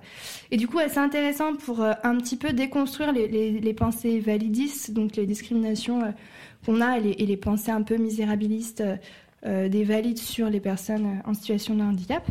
et 0.50 0.56
du 0.58 0.66
coup 0.68 0.76
ouais, 0.76 0.88
c'est 0.90 1.00
intéressant 1.00 1.54
pour 1.54 1.80
euh, 1.82 1.92
un 2.02 2.16
petit 2.16 2.36
peu 2.36 2.52
déconstruire 2.52 3.12
les, 3.12 3.28
les, 3.28 3.52
les 3.60 3.72
pensées 3.74 4.18
validistes 4.20 4.90
donc 4.90 5.16
les 5.16 5.24
discriminations 5.26 6.02
qu'on 6.66 6.80
a 6.82 6.98
et 6.98 7.00
les, 7.00 7.10
et 7.12 7.26
les 7.26 7.36
pensées 7.38 7.70
un 7.70 7.82
peu 7.82 7.96
misérabilistes 7.96 8.82
des 9.44 9.82
valides 9.82 10.18
sur 10.20 10.48
les 10.50 10.60
personnes 10.60 11.20
en 11.26 11.34
situation 11.34 11.74
de 11.74 11.82
handicap 11.82 12.24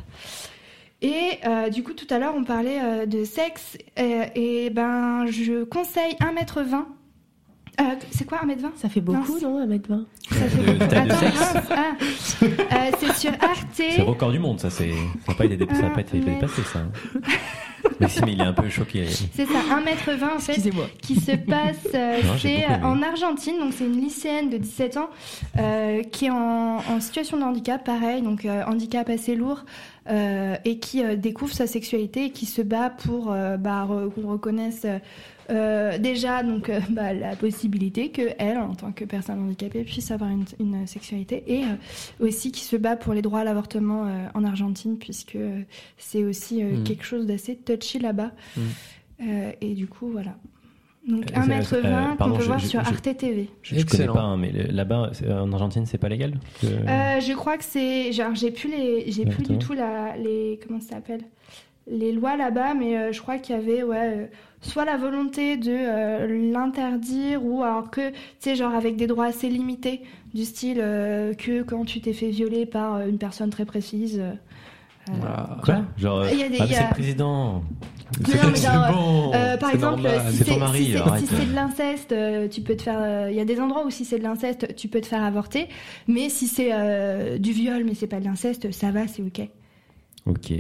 et 1.02 1.40
euh, 1.46 1.70
du 1.70 1.84
coup 1.84 1.94
tout 1.94 2.08
à 2.10 2.20
l'heure 2.20 2.34
on 2.36 2.44
parlait 2.44 2.80
euh, 2.82 3.06
de 3.06 3.24
sexe 3.24 3.78
euh, 4.00 4.26
et 4.36 4.70
ben 4.70 5.26
je 5.28 5.64
conseille 5.64 6.14
1m20 6.20 6.84
euh, 7.80 7.84
c'est 8.12 8.26
quoi 8.28 8.40
1m20 8.46 8.72
Ça 8.76 8.90
fait 8.90 9.00
beaucoup, 9.02 9.40
non, 9.40 9.62
à 9.64 9.66
mettre 9.66 9.90
20 9.90 10.06
ça 10.30 10.36
fait 10.36 10.74
De 10.74 10.86
taille 10.86 11.08
de 11.08 11.12
Attends, 11.14 11.20
sexe. 11.20 11.54
ah. 11.72 12.92
C'est 13.00 13.14
sur 13.14 13.32
Arte 13.32 13.68
C'est 13.74 13.98
le 13.98 14.04
record 14.04 14.32
du 14.32 14.40
monde 14.40 14.60
ça 14.60 14.70
c'est. 14.70 14.92
Ça 14.92 15.32
n'a 15.32 15.36
pas 15.36 15.46
été 15.46 15.58
ça 15.58 16.18
dépassé 16.20 16.62
ça. 16.64 16.82
Maxime 18.00 18.28
il 18.28 18.40
est 18.40 18.44
un 18.44 18.54
peu 18.54 18.70
choqué. 18.70 19.06
C'est 19.08 19.46
ça, 19.46 19.54
1m20 19.54 20.36
en 20.36 20.40
fait, 20.40 20.72
qui 21.02 21.20
se 21.20 21.32
passe, 21.36 21.88
euh, 21.94 22.22
Non, 22.24 22.34
c'est 22.38 22.66
beaucoup 22.68 22.86
en 22.86 23.02
Argentine, 23.02 23.58
donc 23.60 23.74
c'est 23.74 23.86
une 23.86 24.00
lycéenne 24.00 24.50
de 24.50 24.58
17 24.58 24.98
ans 24.98 25.10
euh, 25.58 26.04
qui 26.04 26.26
est 26.26 26.30
en, 26.32 26.78
en 26.78 27.00
situation 27.00 27.38
de 27.38 27.44
handicap, 27.44 27.84
pareil, 27.84 28.22
donc 28.22 28.46
euh, 28.46 28.64
handicap 28.66 29.10
assez 29.10 29.36
lourd, 29.36 29.66
euh, 30.10 30.56
et 30.66 30.80
qui 30.80 31.04
euh, 31.04 31.16
découvre 31.16 31.54
sa 31.54 31.68
sexualité 31.68 32.26
et 32.26 32.30
qui 32.32 32.46
se 32.46 32.62
bat 32.62 32.90
pour 32.90 33.32
euh, 33.32 33.58
bah, 33.58 33.88
re- 33.90 34.10
qu'on 34.12 34.28
reconnaisse 34.30 34.86
déjà 36.00 36.44
donc 36.44 36.72
bah, 36.92 37.14
la 37.14 37.36
possibilité 37.36 38.10
que 38.10 38.22
elle, 38.38 38.58
en 38.58 38.74
tant 38.74 38.94
que 38.94 39.04
personne 39.04 39.38
handicapée, 39.44 39.84
puisse 39.84 40.10
avoir 40.10 40.30
une, 40.30 40.46
une 40.62 40.88
sexualité, 40.88 41.44
et 41.46 41.64
aussi 42.22 42.54
qui 42.54 42.62
se 42.64 42.78
bat 42.78 42.96
pour 42.96 43.14
les 43.14 43.22
droits 43.22 43.42
à 43.42 43.44
l'avortement 43.44 44.08
en 44.34 44.44
Argentine, 44.46 44.98
puisque 44.98 45.38
c'est 45.98 46.24
aussi 46.24 46.64
euh, 46.64 46.78
Mm. 46.78 46.84
quelque 46.86 47.04
chose 47.04 47.26
d'assez 47.26 47.58
touchy 47.58 48.00
là-bas. 48.00 48.32
Mm. 48.56 48.62
Euh, 49.24 49.52
et 49.60 49.74
du 49.74 49.88
coup, 49.88 50.08
voilà. 50.08 50.38
Donc 51.08 51.32
Euh, 51.32 51.40
1m20 51.40 51.64
c'est- 51.64 51.76
euh, 51.86 52.06
qu'on 52.18 52.32
peut 52.32 52.42
je- 52.42 52.46
voir 52.48 52.60
je- 52.60 52.68
sur 52.68 52.80
Arte 52.80 53.18
TV. 53.18 53.50
Je, 53.64 53.80
je 53.80 53.86
connais 53.86 54.06
pas 54.06 54.22
hein, 54.22 54.38
mais 54.38 54.52
là-bas 54.52 55.12
en 55.30 55.52
Argentine 55.52 55.86
c'est 55.88 55.98
pas 55.98 56.10
légal. 56.10 56.34
que- 56.62 56.68
Euh, 56.68 57.20
je 57.20 57.34
crois 57.34 57.58
que 57.58 57.64
c'est. 57.64 58.12
Genre, 58.12 58.36
j'ai 58.36 58.52
plus, 58.52 58.70
les, 58.70 59.12
j'ai 59.12 59.26
plus 59.26 59.44
du 59.44 59.58
tout 59.58 59.74
la, 59.74 60.16
les. 60.18 60.60
Comment 60.66 60.80
ça 60.80 60.90
s'appelle? 60.96 61.22
Les 61.90 62.12
lois 62.12 62.38
là-bas, 62.38 62.76
mais 62.76 62.96
euh, 62.96 63.12
je 63.12 63.20
crois 63.22 63.40
qu'il 63.40 63.56
y 63.56 63.58
avait, 63.58 63.82
ouais. 63.82 63.98
euh, 63.98 64.26
soit 64.62 64.86
la 64.86 64.96
volonté 64.98 65.58
de 65.58 65.72
euh, 65.76 66.52
l'interdire, 66.54 67.44
ou 67.44 67.64
alors 67.64 67.90
que, 67.90 68.10
tu 68.12 68.16
sais, 68.40 68.56
genre 68.56 68.76
avec 68.76 68.96
des 68.96 69.08
droits 69.08 69.26
assez 69.26 69.50
limités, 69.50 70.02
du 70.36 70.46
style 70.46 70.78
euh, 70.80 71.34
que 71.34 71.64
quand 71.64 71.84
tu 71.84 72.00
t'es 72.00 72.14
fait 72.14 72.30
violer 72.30 72.68
par 72.68 72.96
euh, 72.98 73.08
une 73.08 73.18
personne 73.18 73.50
très 73.50 73.66
précise. 73.66 74.22
Euh, 75.10 75.14
euh. 75.14 75.62
Quoi 75.64 75.82
Genre 75.98 76.20
euh, 76.20 76.30
Il 76.32 76.40
y 76.40 76.44
a 76.44 76.50
des- 76.50 76.58
ah, 76.60 76.66
il 76.66 76.68
y 76.68 76.70
mais 76.70 76.76
a- 76.76 76.80
c'est 76.80 76.88
le 76.88 76.94
président. 76.94 77.64
Non, 78.20 78.28
mais 78.52 78.56
genre, 78.58 78.92
bon. 78.92 79.32
Euh, 79.34 79.58
par 79.58 79.70
c'est 79.70 79.76
exemple, 79.76 80.02
normal. 80.02 80.22
si 80.32 80.38
C'est 80.38 80.44
c'est 80.44 80.52
ton 80.52 80.60
mari, 80.60 80.86
si 80.86 80.92
c'est- 80.92 81.26
si 81.28 81.28
c'est 81.36 81.46
de 81.46 81.56
l'inceste, 81.56 82.12
euh, 82.12 82.48
tu 82.50 82.62
peux 82.62 82.76
te 82.76 82.82
faire. 82.82 83.00
euh, 83.02 83.28
Il 83.32 83.38
y 83.38 83.40
a 83.40 83.46
des 83.46 83.60
endroits 83.62 83.86
où 83.86 83.90
si 83.90 84.04
c'est 84.06 84.18
de 84.20 84.24
l'inceste, 84.24 84.76
tu 84.76 84.88
peux 84.90 85.00
te 85.02 85.08
faire 85.08 85.24
avorter. 85.24 85.70
Mais 86.08 86.28
si 86.30 86.48
c'est 86.48 86.70
euh, 86.74 87.38
du 87.38 87.52
viol, 87.54 87.84
mais 87.86 87.94
c'est 87.96 88.08
pas 88.08 88.20
de 88.20 88.26
l'inceste, 88.26 88.72
ça 88.74 88.92
va, 88.92 89.08
c'est 89.08 89.22
ok. 89.22 89.48
Ok. 90.26 90.54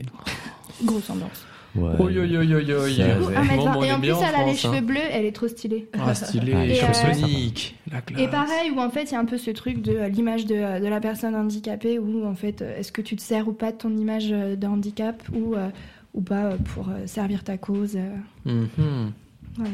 Grosse 0.83 1.09
ambiance. 1.09 1.45
Ouais. 1.73 1.91
Ça, 1.97 2.03
ouais. 2.03 3.35
un 3.35 3.41
mètre 3.43 3.55
Bon, 3.57 3.63
vingt. 3.65 3.77
on 3.77 3.83
Et 3.83 3.91
en 3.93 3.99
plus, 3.99 4.09
elle 4.09 4.35
a 4.35 4.45
les 4.45 4.53
France, 4.55 4.65
hein. 4.65 4.73
cheveux 4.73 4.81
bleus, 4.85 4.99
elle 5.11 5.25
est 5.25 5.31
trop 5.31 5.47
stylée. 5.47 5.87
Ah, 5.97 6.13
stylé, 6.13 6.53
Ah, 6.55 6.65
et, 6.65 6.75
cheveux 6.75 7.23
euh. 7.23 8.17
Et 8.17 8.27
pareil, 8.27 8.71
où 8.75 8.79
en 8.79 8.89
fait, 8.89 9.03
il 9.03 9.11
y 9.13 9.15
a 9.15 9.19
un 9.19 9.25
peu 9.25 9.37
ce 9.37 9.51
truc 9.51 9.81
de 9.81 9.93
euh, 9.93 10.07
l'image 10.09 10.45
de, 10.45 10.55
euh, 10.55 10.79
de 10.79 10.87
la 10.87 10.99
personne 10.99 11.33
handicapée, 11.35 11.97
où 11.99 12.25
en 12.25 12.35
fait, 12.35 12.61
est-ce 12.61 12.91
que 12.91 13.01
tu 13.01 13.15
te 13.15 13.21
sers 13.21 13.47
ou 13.47 13.53
pas 13.53 13.71
de 13.71 13.77
ton 13.77 13.95
image 13.95 14.29
de 14.29 14.67
handicap, 14.67 15.23
ou, 15.33 15.55
euh, 15.55 15.69
ou 16.13 16.21
pas 16.21 16.57
pour 16.73 16.89
servir 17.05 17.43
ta 17.45 17.57
cause. 17.57 17.97
Voilà. 18.45 19.69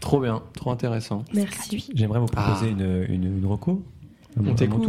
Trop 0.00 0.20
bien, 0.20 0.42
trop 0.54 0.70
intéressant. 0.70 1.24
Merci. 1.32 1.90
J'aimerais 1.94 2.18
vous 2.18 2.26
proposer 2.26 2.66
Ah. 2.68 2.72
une, 2.72 3.06
une, 3.08 3.38
une 3.38 3.46
reco. 3.46 3.82
Mon- 4.36 4.52
On 4.52 4.54
t'écoute. 4.54 4.88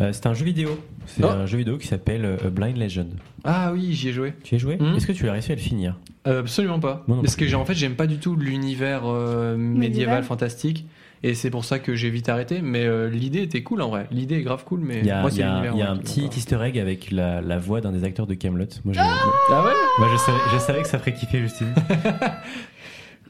Euh, 0.00 0.10
c'est 0.12 0.26
un 0.26 0.34
jeu 0.34 0.44
vidéo. 0.44 0.78
C'est 1.06 1.24
Oh. 1.24 1.28
un 1.28 1.46
jeu 1.46 1.58
vidéo 1.58 1.76
qui 1.78 1.86
s'appelle 1.88 2.24
euh, 2.24 2.50
Blind 2.50 2.76
Legend. 2.76 3.08
Ah 3.44 3.70
oui, 3.72 3.92
j'y 3.94 4.08
ai 4.10 4.12
joué. 4.12 4.34
Tu 4.44 4.54
y 4.54 4.56
as 4.56 4.58
joué 4.60 4.76
Mhm. 4.78 4.94
Est-ce 4.96 5.06
que 5.06 5.12
tu 5.12 5.28
as 5.28 5.32
réussi 5.32 5.50
à 5.50 5.54
le 5.56 5.60
finir 5.60 5.96
Euh, 6.28 6.40
absolument 6.40 6.78
pas. 6.78 7.04
Non 7.08 7.20
Parce 7.22 7.34
que 7.36 7.46
j'ai 7.46 7.56
en 7.56 7.64
fait 7.64 7.74
j'aime 7.74 7.94
pas 7.96 8.06
du 8.06 8.18
tout 8.18 8.36
l'univers 8.36 9.02
euh, 9.06 9.56
médiéval 9.56 10.22
fantastique 10.22 10.86
et 11.22 11.34
c'est 11.34 11.50
pour 11.50 11.64
ça 11.64 11.78
que 11.80 11.94
j'ai 11.96 12.10
vite 12.10 12.28
arrêté. 12.28 12.60
Mais 12.62 12.84
euh, 12.84 13.08
l'idée 13.10 13.42
était 13.42 13.62
cool 13.62 13.82
en 13.82 13.88
vrai. 13.88 14.06
L'idée 14.12 14.36
est 14.36 14.42
grave 14.42 14.64
cool, 14.64 14.80
mais 14.80 15.00
Il 15.00 15.06
y 15.06 15.10
a, 15.10 15.20
moi 15.22 15.30
y 15.32 15.42
a- 15.42 15.48
l'univers. 15.50 15.72
il 15.74 15.78
y 15.78 15.82
a 15.82 15.86
ouais, 15.86 15.90
un 15.90 15.96
petit 15.96 16.26
easter 16.36 16.58
egg 16.62 16.78
avec 16.78 17.10
la, 17.10 17.40
la 17.40 17.58
voix 17.58 17.80
d'un 17.80 17.90
des 17.92 18.04
acteurs 18.04 18.26
de 18.28 18.34
Camelot. 18.34 18.66
Moi, 18.84 18.94
je, 18.94 19.00
Ah 19.00 19.64
ouais? 19.64 19.72
moi, 19.98 20.08
je, 20.12 20.16
savais, 20.18 20.38
je 20.52 20.58
savais 20.58 20.82
que 20.82 20.88
ça 20.88 20.98
ferait 20.98 21.14
kiffer 21.14 21.40
Justine. 21.40 21.74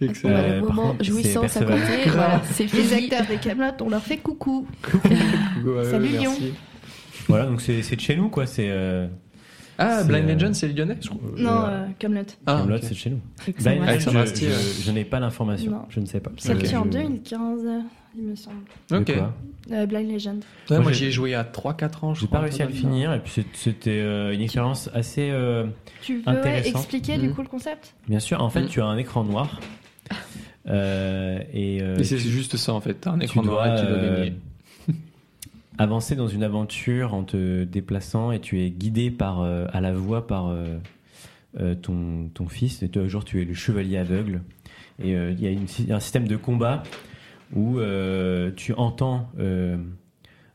Excellent. 0.00 0.34
Euh, 0.34 0.60
le 0.60 0.66
moment 0.66 0.90
contre, 0.92 1.04
jouissance 1.04 1.52
c'est 1.52 1.62
à 1.62 1.64
côté. 1.64 2.08
Voilà, 2.10 2.42
c'est 2.52 2.72
Les 2.72 2.92
acteurs 2.94 3.26
des 3.26 3.36
Camelot, 3.36 3.72
on 3.80 3.88
leur 3.90 4.02
fait 4.02 4.16
coucou. 4.18 4.66
Ouais, 5.64 5.84
Salut, 5.84 6.08
Lyon. 6.08 6.32
Voilà, 7.28 7.46
donc 7.46 7.60
c'est 7.60 7.82
c'est 7.82 7.96
de 7.96 8.00
chez 8.00 8.16
nous, 8.16 8.28
quoi. 8.28 8.46
C'est 8.46 8.68
euh, 8.70 9.06
Ah, 9.78 10.02
Blind 10.04 10.28
euh, 10.28 10.34
Legend, 10.34 10.54
c'est 10.54 10.68
lyonnais 10.68 10.96
je 11.00 11.08
crois. 11.08 11.20
Non, 11.36 11.64
euh, 11.66 11.86
Camelot. 11.98 12.22
Ah, 12.46 12.58
Camelot, 12.60 12.76
ok. 12.76 12.82
c'est 12.84 12.90
de 12.90 12.94
chez 12.94 13.10
nous. 13.10 13.20
Blind 13.58 13.82
Alexandre 13.86 14.18
Legend, 14.20 14.26
je, 14.26 14.32
Astier, 14.32 14.48
je- 14.50 14.82
je 14.84 14.90
n'ai 14.90 15.04
pas 15.04 15.20
l'information. 15.20 15.82
Je 15.90 16.00
ne 16.00 16.06
sais 16.06 16.20
pas. 16.20 16.30
Sorti 16.38 16.66
Je- 16.66 16.76
en 16.76 16.84
je- 16.84 16.88
2015, 16.90 17.60
il 18.16 18.22
me 18.24 18.34
semble. 18.34 18.56
de 18.90 18.96
Ok. 18.96 19.14
quoi 19.14 19.32
Euh, 19.70 19.86
Blind 19.86 20.10
Legend. 20.10 20.38
Ouais, 20.70 20.76
Moi, 20.76 20.80
moi 20.80 20.92
j'ai- 20.92 20.98
j'y 20.98 21.04
ai 21.06 21.10
joué 21.12 21.34
à 21.34 21.44
3-4 21.44 22.02
ans, 22.04 22.14
je 22.14 22.22
J'ai 22.22 22.26
pas 22.26 22.40
réussi 22.40 22.62
à 22.62 22.66
le 22.66 22.72
finir 22.72 23.12
et 23.12 23.20
puis 23.20 23.44
c'était 23.52 24.00
euh, 24.00 24.32
une 24.32 24.40
expérience 24.40 24.90
assez 24.94 25.28
euh, 25.30 25.66
Tu 26.02 26.22
veux 26.26 26.46
expliquer 26.66 27.18
du 27.18 27.28
Mhm. 27.28 27.34
coup 27.34 27.42
le 27.42 27.48
concept? 27.48 27.94
Bien 28.08 28.18
sûr. 28.18 28.42
En 28.42 28.48
fait, 28.50 28.62
Mm. 28.62 28.68
tu 28.68 28.80
as 28.80 28.86
un 28.86 28.96
écran 28.96 29.22
noir 29.22 29.60
Euh, 29.60 29.64
et 30.70 31.78
euh, 31.82 31.96
Et 31.98 32.04
c'est 32.04 32.18
juste 32.18 32.56
ça 32.56 32.72
en 32.72 32.80
fait. 32.80 33.06
Un 33.06 33.18
tu 33.18 33.24
écran 33.24 33.42
dois, 33.42 33.52
noir 33.66 33.76
et 33.76 33.80
tu 33.80 33.86
dois 33.86 33.96
euh, 33.98 34.16
gagner. 34.24 34.34
avancer 35.78 36.16
dans 36.16 36.28
une 36.28 36.42
aventure 36.42 37.14
en 37.14 37.24
te 37.24 37.64
déplaçant 37.64 38.32
et 38.32 38.40
tu 38.40 38.60
es 38.62 38.70
guidé 38.70 39.10
par 39.10 39.40
euh, 39.40 39.66
à 39.72 39.80
la 39.80 39.92
voix 39.92 40.26
par 40.26 40.48
euh, 40.48 40.64
euh, 41.58 41.74
ton, 41.74 42.28
ton 42.34 42.46
fils. 42.48 42.82
Et 42.82 42.88
toi, 42.88 43.02
un 43.02 43.08
jour, 43.08 43.24
tu 43.24 43.40
es 43.40 43.44
le 43.44 43.54
chevalier 43.54 43.96
aveugle. 43.96 44.42
Et 45.02 45.16
euh, 45.16 45.32
il 45.32 45.40
y 45.42 45.46
a 45.46 45.50
une- 45.50 45.66
un 45.92 46.00
système 46.00 46.28
de 46.28 46.36
combat 46.36 46.82
où 47.54 47.78
euh, 47.78 48.50
tu 48.54 48.74
entends 48.74 49.28
euh, 49.38 49.76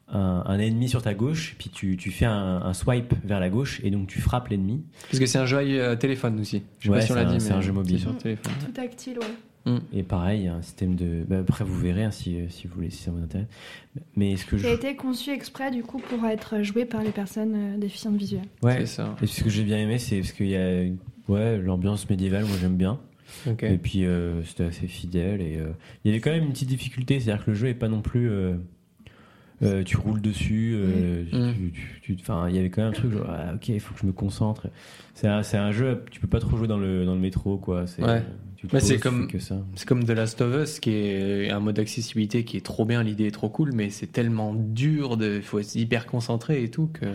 un, 0.08 0.44
un 0.46 0.60
ennemi 0.60 0.88
sur 0.88 1.02
ta 1.02 1.16
gauche, 1.16 1.56
puis 1.58 1.70
tu, 1.70 1.98
tu 1.98 2.12
fais 2.12 2.26
un, 2.26 2.62
un 2.64 2.74
swipe 2.74 3.14
vers 3.26 3.40
la 3.40 3.50
gauche 3.50 3.82
et 3.84 3.90
donc 3.90 4.08
tu 4.08 4.22
frappes 4.22 4.50
l'ennemi. 4.50 4.84
Parce 5.10 5.20
que 5.20 5.26
c'est 5.26 5.40
un 5.40 5.48
jeu 5.48 5.82
à 5.84 5.96
téléphone 5.98 6.40
aussi. 6.40 6.62
Je 6.80 6.86
sais 6.86 6.90
Ouais, 6.94 7.00
pas 7.00 7.06
si 7.06 7.12
on 7.12 7.16
l'a 7.16 7.22
c'est 7.24 7.28
un- 7.28 7.34
dit, 7.34 7.42
c'est 7.44 7.50
mais 7.50 7.56
un 7.56 7.62
jeu 7.62 7.74
mobile. 7.74 7.98
c'est 7.98 8.04
sur 8.04 8.18
téléphone. 8.18 8.54
Tout 8.64 8.72
tactile, 8.72 9.18
ouais. 9.20 9.26
Et 9.94 10.04
pareil, 10.04 10.42
il 10.42 10.46
y 10.46 10.48
a 10.48 10.54
un 10.56 10.62
système 10.62 10.96
de. 10.96 11.24
bah, 11.28 11.40
après, 11.40 11.64
vous 11.66 11.80
verrez 11.80 12.04
hein, 12.04 12.12
si, 12.12 12.38
si 12.50 12.68
vous 12.68 12.76
voulez, 12.76 12.90
si 12.92 13.02
ça 13.04 13.10
vous 13.12 13.24
intéresse. 13.24 13.48
Mais 14.16 14.36
ce 14.36 14.46
que 14.46 14.56
Qui 14.58 14.62
je. 14.64 14.68
a 14.68 14.74
été 14.74 14.96
conçu 14.96 15.32
exprès, 15.32 15.72
du 15.72 15.82
coup, 15.82 15.98
pour 15.98 16.24
être 16.28 16.62
joué 16.62 16.86
par 16.86 17.02
les 17.02 17.10
personnes 17.12 17.54
euh, 17.56 17.78
déficientes 17.78 18.16
visuelles. 18.18 18.46
Ouais. 18.62 18.78
C'est 18.82 18.86
ça. 18.86 19.16
Et 19.24 19.26
ce 19.28 19.44
que 19.44 19.50
j'ai 19.50 19.64
bien 19.64 19.80
aimé, 19.80 19.98
c'est 19.98 20.18
parce 20.20 20.34
qu'il 20.34 20.48
y 20.50 20.56
a 20.56 20.84
ouais, 21.28 21.58
l'ambiance 21.58 22.08
médiévale, 22.10 22.46
moi 22.46 22.56
j'aime 22.62 22.78
bien. 22.78 23.00
Ok. 23.48 23.64
Et 23.64 23.78
puis 23.80 24.06
euh, 24.06 24.44
c'était 24.44 24.66
assez 24.66 24.86
fidèle. 24.88 25.42
Et 25.42 25.58
euh, 25.58 25.70
il 26.04 26.10
y 26.10 26.12
avait 26.12 26.22
quand 26.22 26.30
même 26.32 26.44
une 26.44 26.52
petite 26.52 26.70
difficulté, 26.70 27.20
c'est-à-dire 27.20 27.44
que 27.44 27.52
le 27.52 27.58
jeu 27.58 27.68
est 27.68 27.74
pas 27.74 27.90
non 27.90 28.02
plus. 28.02 28.30
euh, 28.30 28.54
euh, 29.64 29.84
tu 29.84 29.96
roules 29.98 30.22
dessus, 30.22 30.74
euh, 30.76 31.24
Mm. 31.32 31.54
tu- 32.02 32.18
enfin, 32.20 32.50
il 32.50 32.56
y 32.56 32.60
avait 32.60 32.70
quand 32.70 32.82
même 32.82 32.92
un 32.92 32.94
truc 32.94 33.12
genre, 33.14 33.26
ah, 33.30 33.54
ok, 33.56 33.70
il 33.70 33.80
faut 33.80 33.94
que 33.94 34.02
je 34.02 34.06
me 34.06 34.12
concentre. 34.12 34.68
C'est 35.14 35.28
un, 35.30 35.44
c'est 35.44 35.56
un 35.58 35.72
jeu, 35.72 36.04
tu 36.12 36.20
peux 36.20 36.28
pas 36.28 36.42
trop 36.42 36.58
jouer 36.58 36.68
dans 36.68 36.78
le, 36.78 37.06
dans 37.06 37.16
le 37.16 37.22
métro, 37.22 37.58
quoi. 37.58 37.88
C'est, 37.88 38.04
Ouais. 38.04 38.22
Ouais, 38.74 38.80
poses, 38.80 38.84
c'est 38.88 39.00
comme-. 39.00 39.28
C'est 39.76 39.88
comme 39.88 40.04
The 40.06 40.12
Last 40.12 40.42
of 40.42 40.64
Us, 40.64 40.80
qui 40.80 40.92
est 40.92 41.50
un 41.52 41.60
mode 41.60 41.76
d'accessibilité 41.76 42.44
qui 42.46 42.58
est 42.58 42.66
trop 42.66 42.86
bien, 42.86 43.04
l'idée 43.04 43.28
est 43.28 43.32
trop 43.32 43.50
cool, 43.50 43.72
mais 43.74 43.90
c'est 43.90 44.08
tellement 44.08 44.54
dur, 44.54 45.18
il 45.22 45.42
faut 45.42 45.60
être 45.60 45.76
hyper 45.76 46.06
concentré 46.06 46.64
et 46.64 46.70
tout, 46.72 46.88
que 46.94 47.06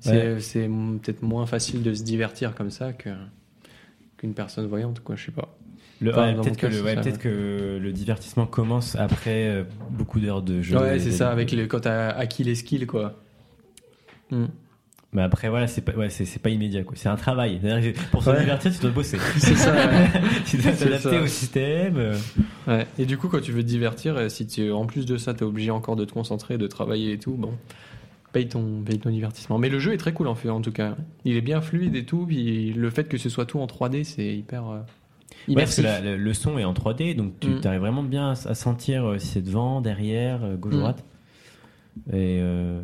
c'est 0.00 0.40
c'est 0.40 0.68
peut-être 0.68 1.22
moins 1.22 1.46
facile 1.46 1.82
de 1.82 1.92
se 1.94 2.02
divertir 2.04 2.54
comme 2.54 2.70
ça 2.70 2.92
que 2.92 3.10
qu'une 4.16 4.34
personne 4.34 4.66
voyante, 4.66 5.00
quoi, 5.00 5.16
je 5.16 5.26
sais 5.26 5.32
pas. 5.32 5.54
Le- 6.00 6.10
Enfin, 6.12 6.28
ouais, 6.36 6.40
peut-être 6.42 6.56
que, 6.56 6.66
ouais, 6.82 6.94
ouais. 6.96 7.18
que 7.18 7.78
le 7.82 7.92
divertissement 7.92 8.46
commence 8.46 8.94
après 8.96 9.48
euh, 9.48 9.64
beaucoup 9.90 10.20
d'heures 10.20 10.42
de 10.42 10.60
jeu. 10.62 10.76
ouais, 10.78 10.98
c'est 11.00 11.10
ça, 11.10 11.30
avec 11.30 11.50
le, 11.52 11.66
quand 11.66 11.80
t'as 11.80 12.10
acquis 12.10 12.44
les 12.44 12.54
skills, 12.54 12.86
quoi. 12.86 13.20
Hmm. 14.30 14.46
Mais 15.14 15.22
après, 15.22 15.48
voilà, 15.48 15.66
c'est 15.66 15.80
pas, 15.80 15.92
ouais, 15.92 16.10
c'est, 16.10 16.38
pas 16.38 16.50
immédiat, 16.50 16.82
quoi. 16.84 16.94
C'est 16.96 17.08
un 17.08 17.16
travail. 17.16 17.58
Pour 18.10 18.22
se 18.22 18.28
Ouais. 18.28 18.40
divertir, 18.40 18.70
tu 18.72 18.78
dois 18.80 18.90
bosser. 18.90 19.16
C'est 19.38 19.54
ça, 19.54 19.72
ouais. 19.74 20.06
tu 20.46 20.58
dois 20.58 20.72
t'adapter 20.72 21.18
au 21.18 21.26
système. 21.26 21.96
euh. 21.96 22.14
Ouais. 22.66 22.86
Et 22.98 23.06
du 23.06 23.16
coup, 23.16 23.28
quand 23.28 23.40
tu 23.40 23.52
veux 23.52 23.62
te 23.62 23.68
divertir, 23.68 24.16
euh, 24.18 24.28
si 24.28 24.46
tu, 24.46 24.70
en 24.70 24.84
plus 24.84 25.06
de 25.06 25.16
ça, 25.16 25.32
t'es 25.32 25.44
obligé 25.44 25.70
encore 25.70 25.96
de 25.96 26.04
te 26.04 26.12
concentrer, 26.12 26.58
de 26.58 26.66
travailler 26.66 27.12
et 27.12 27.18
tout, 27.18 27.32
bon, 27.32 27.54
paye 28.34 28.48
ton, 28.48 28.82
paye 28.84 28.98
ton 28.98 29.08
divertissement. 29.08 29.56
Mais 29.56 29.70
le 29.70 29.78
jeu 29.78 29.94
est 29.94 29.98
très 29.98 30.12
cool 30.12 30.28
en 30.28 30.34
fait, 30.34 30.50
en 30.50 30.60
tout 30.60 30.72
cas. 30.72 30.94
Il 31.24 31.36
est 31.36 31.40
bien 31.40 31.62
fluide 31.62 31.96
et 31.96 32.04
tout, 32.04 32.26
puis 32.26 32.74
le 32.74 32.90
fait 32.90 33.04
que 33.04 33.16
ce 33.16 33.30
soit 33.30 33.46
tout 33.46 33.60
en 33.60 33.66
3D, 33.66 34.04
c'est 34.04 34.36
hyper 34.36 34.68
euh, 34.68 34.80
Ouais, 35.48 35.54
parce 35.54 35.76
que 35.76 35.80
immersif. 35.80 35.84
la- 36.04 36.16
le, 36.18 36.34
son 36.34 36.58
est 36.58 36.64
en 36.64 36.74
3D, 36.74 37.14
donc 37.16 37.32
tu 37.40 37.48
Mm. 37.48 37.60
arrives 37.64 37.80
vraiment 37.80 38.02
bien 38.02 38.32
à, 38.32 38.50
à 38.50 38.54
sentir 38.54 39.06
euh, 39.08 39.18
si 39.18 39.28
c'est 39.28 39.42
devant, 39.42 39.80
derrière, 39.80 40.44
euh, 40.44 40.56
gauche, 40.56 40.74
Mm. 40.74 40.78
droite. 40.80 41.04
Et 42.12 42.38
euh, 42.42 42.82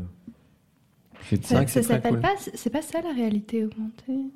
Ça, 1.43 1.67
ça 1.67 1.83
s'appelle 1.83 2.13
cool. 2.13 2.21
pas, 2.21 2.35
c'est 2.37 2.71
pas 2.71 2.83
ça 2.83 3.01
la 3.03 3.13
réalité 3.13 3.65
augmentée 3.65 4.31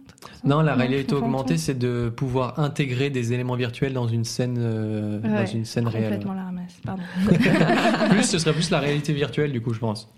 Non, 0.44 0.62
la 0.62 0.74
réalité 0.74 1.15
augmentée, 1.15 1.56
c'est 1.59 1.78
de 1.78 2.09
pouvoir 2.15 2.59
intégrer 2.59 3.10
des 3.10 3.32
éléments 3.32 3.56
virtuels 3.56 3.93
dans 3.93 4.09
une 4.09 4.24
scène, 4.24 4.56
euh, 4.59 5.19
dans 5.19 5.28
Ouais, 5.31 5.51
une 5.52 5.65
scène 5.65 5.86
réelle. 5.86 6.05
Complètement 6.15 6.35
la 6.35 6.44
ramasse, 6.44 6.81
pardon. 6.85 7.02
plus, 8.10 8.23
ce 8.24 8.39
serait 8.39 8.52
plus 8.55 8.70
la 8.70 8.81
réalité 8.81 9.12
virtuelle, 9.12 9.52
du 9.52 9.60
coup, 9.60 9.74
je 9.74 9.81
pense. 9.81 10.09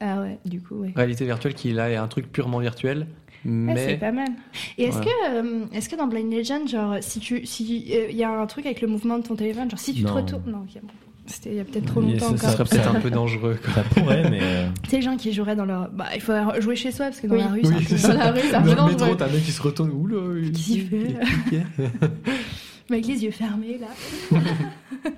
ah 0.00 0.20
ouais, 0.22 0.38
du 0.44 0.60
coup, 0.60 0.76
ouais. 0.76 0.92
Réalité 0.94 1.24
virtuelle 1.24 1.54
qui 1.54 1.72
là 1.72 1.90
est 1.90 1.96
un 1.96 2.08
truc 2.08 2.30
purement 2.30 2.58
virtuel, 2.60 3.06
Ouais, 3.44 3.74
c'est 3.76 3.86
mais 3.86 3.96
pas 3.98 4.10
mal. 4.12 4.28
Et 4.76 4.84
est-ce 4.84 4.98
que, 5.00 5.30
euh, 5.30 5.66
est-ce 5.72 5.88
que 5.88 5.94
dans 5.96 6.08
Blind 6.08 6.32
Legend, 6.32 6.68
genre, 6.68 6.96
si 7.00 7.20
tu, 7.20 7.46
si 7.46 7.84
euh, 7.92 8.06
il 8.10 8.16
y 8.16 8.24
a 8.24 8.30
un 8.30 8.46
truc 8.46 8.66
avec 8.66 8.80
le 8.80 8.88
mouvement 8.88 9.18
de 9.18 9.22
ton 9.26 9.36
téléphone, 9.36 9.70
genre 9.70 9.78
si 9.78 9.94
tu 9.94 10.02
Non. 10.02 10.08
te 10.08 10.14
retournes, 10.14 10.50
non, 10.50 10.58
ok, 10.62 10.80
bon. 10.82 10.88
C'était 11.26 11.50
il 11.50 11.56
y 11.56 11.60
a 11.60 11.64
peut-être 11.64 11.86
trop 11.86 12.00
longtemps 12.00 12.36
ça, 12.36 12.48
ça 12.48 12.52
serait 12.52 12.64
peut-être 12.64 12.94
un 12.94 13.00
peu 13.00 13.10
dangereux. 13.20 13.58
Quoi. 13.64 13.74
ça 13.74 13.82
pourrait, 13.82 14.28
mais 14.30 14.38
euh, 14.42 14.66
Tu 14.84 14.90
sais, 14.90 14.96
les 14.96 15.02
gens 15.02 15.16
qui 15.16 15.32
joueraient 15.32 15.56
dans 15.56 15.64
leur, 15.64 15.90
bah, 15.90 16.06
il 16.14 16.20
faut 16.20 16.32
jouer 16.60 16.76
chez 16.76 16.90
soi 16.92 17.06
parce 17.06 17.20
que 17.20 17.26
dans 17.26 17.34
Oui. 17.34 17.40
la 17.40 17.46
rue, 17.48 17.60
Oui, 17.64 17.84
c'est 17.86 18.04
un 18.04 18.08
Dans 18.08 18.12
peu... 18.14 18.18
la 18.18 18.30
rue, 18.32 18.40
c'est 18.42 18.54
un 18.54 18.60
Dans 18.60 18.64
peu 18.64 18.68
le 18.70 18.76
métro, 18.86 18.98
dangereux. 18.98 19.16
t'as 19.16 19.26
un 19.26 19.32
mec 19.32 19.42
qui 19.44 19.52
se 19.52 19.62
retourne. 19.62 19.90
Oula, 19.90 20.40
Qu'est-ce 20.52 20.64
qu'il 20.64 20.86
fait 20.88 21.16
il- 21.52 21.60
avec 22.94 23.06
les 23.08 23.24
yeux 23.24 23.30
fermés 23.32 23.78
là. 23.80 24.38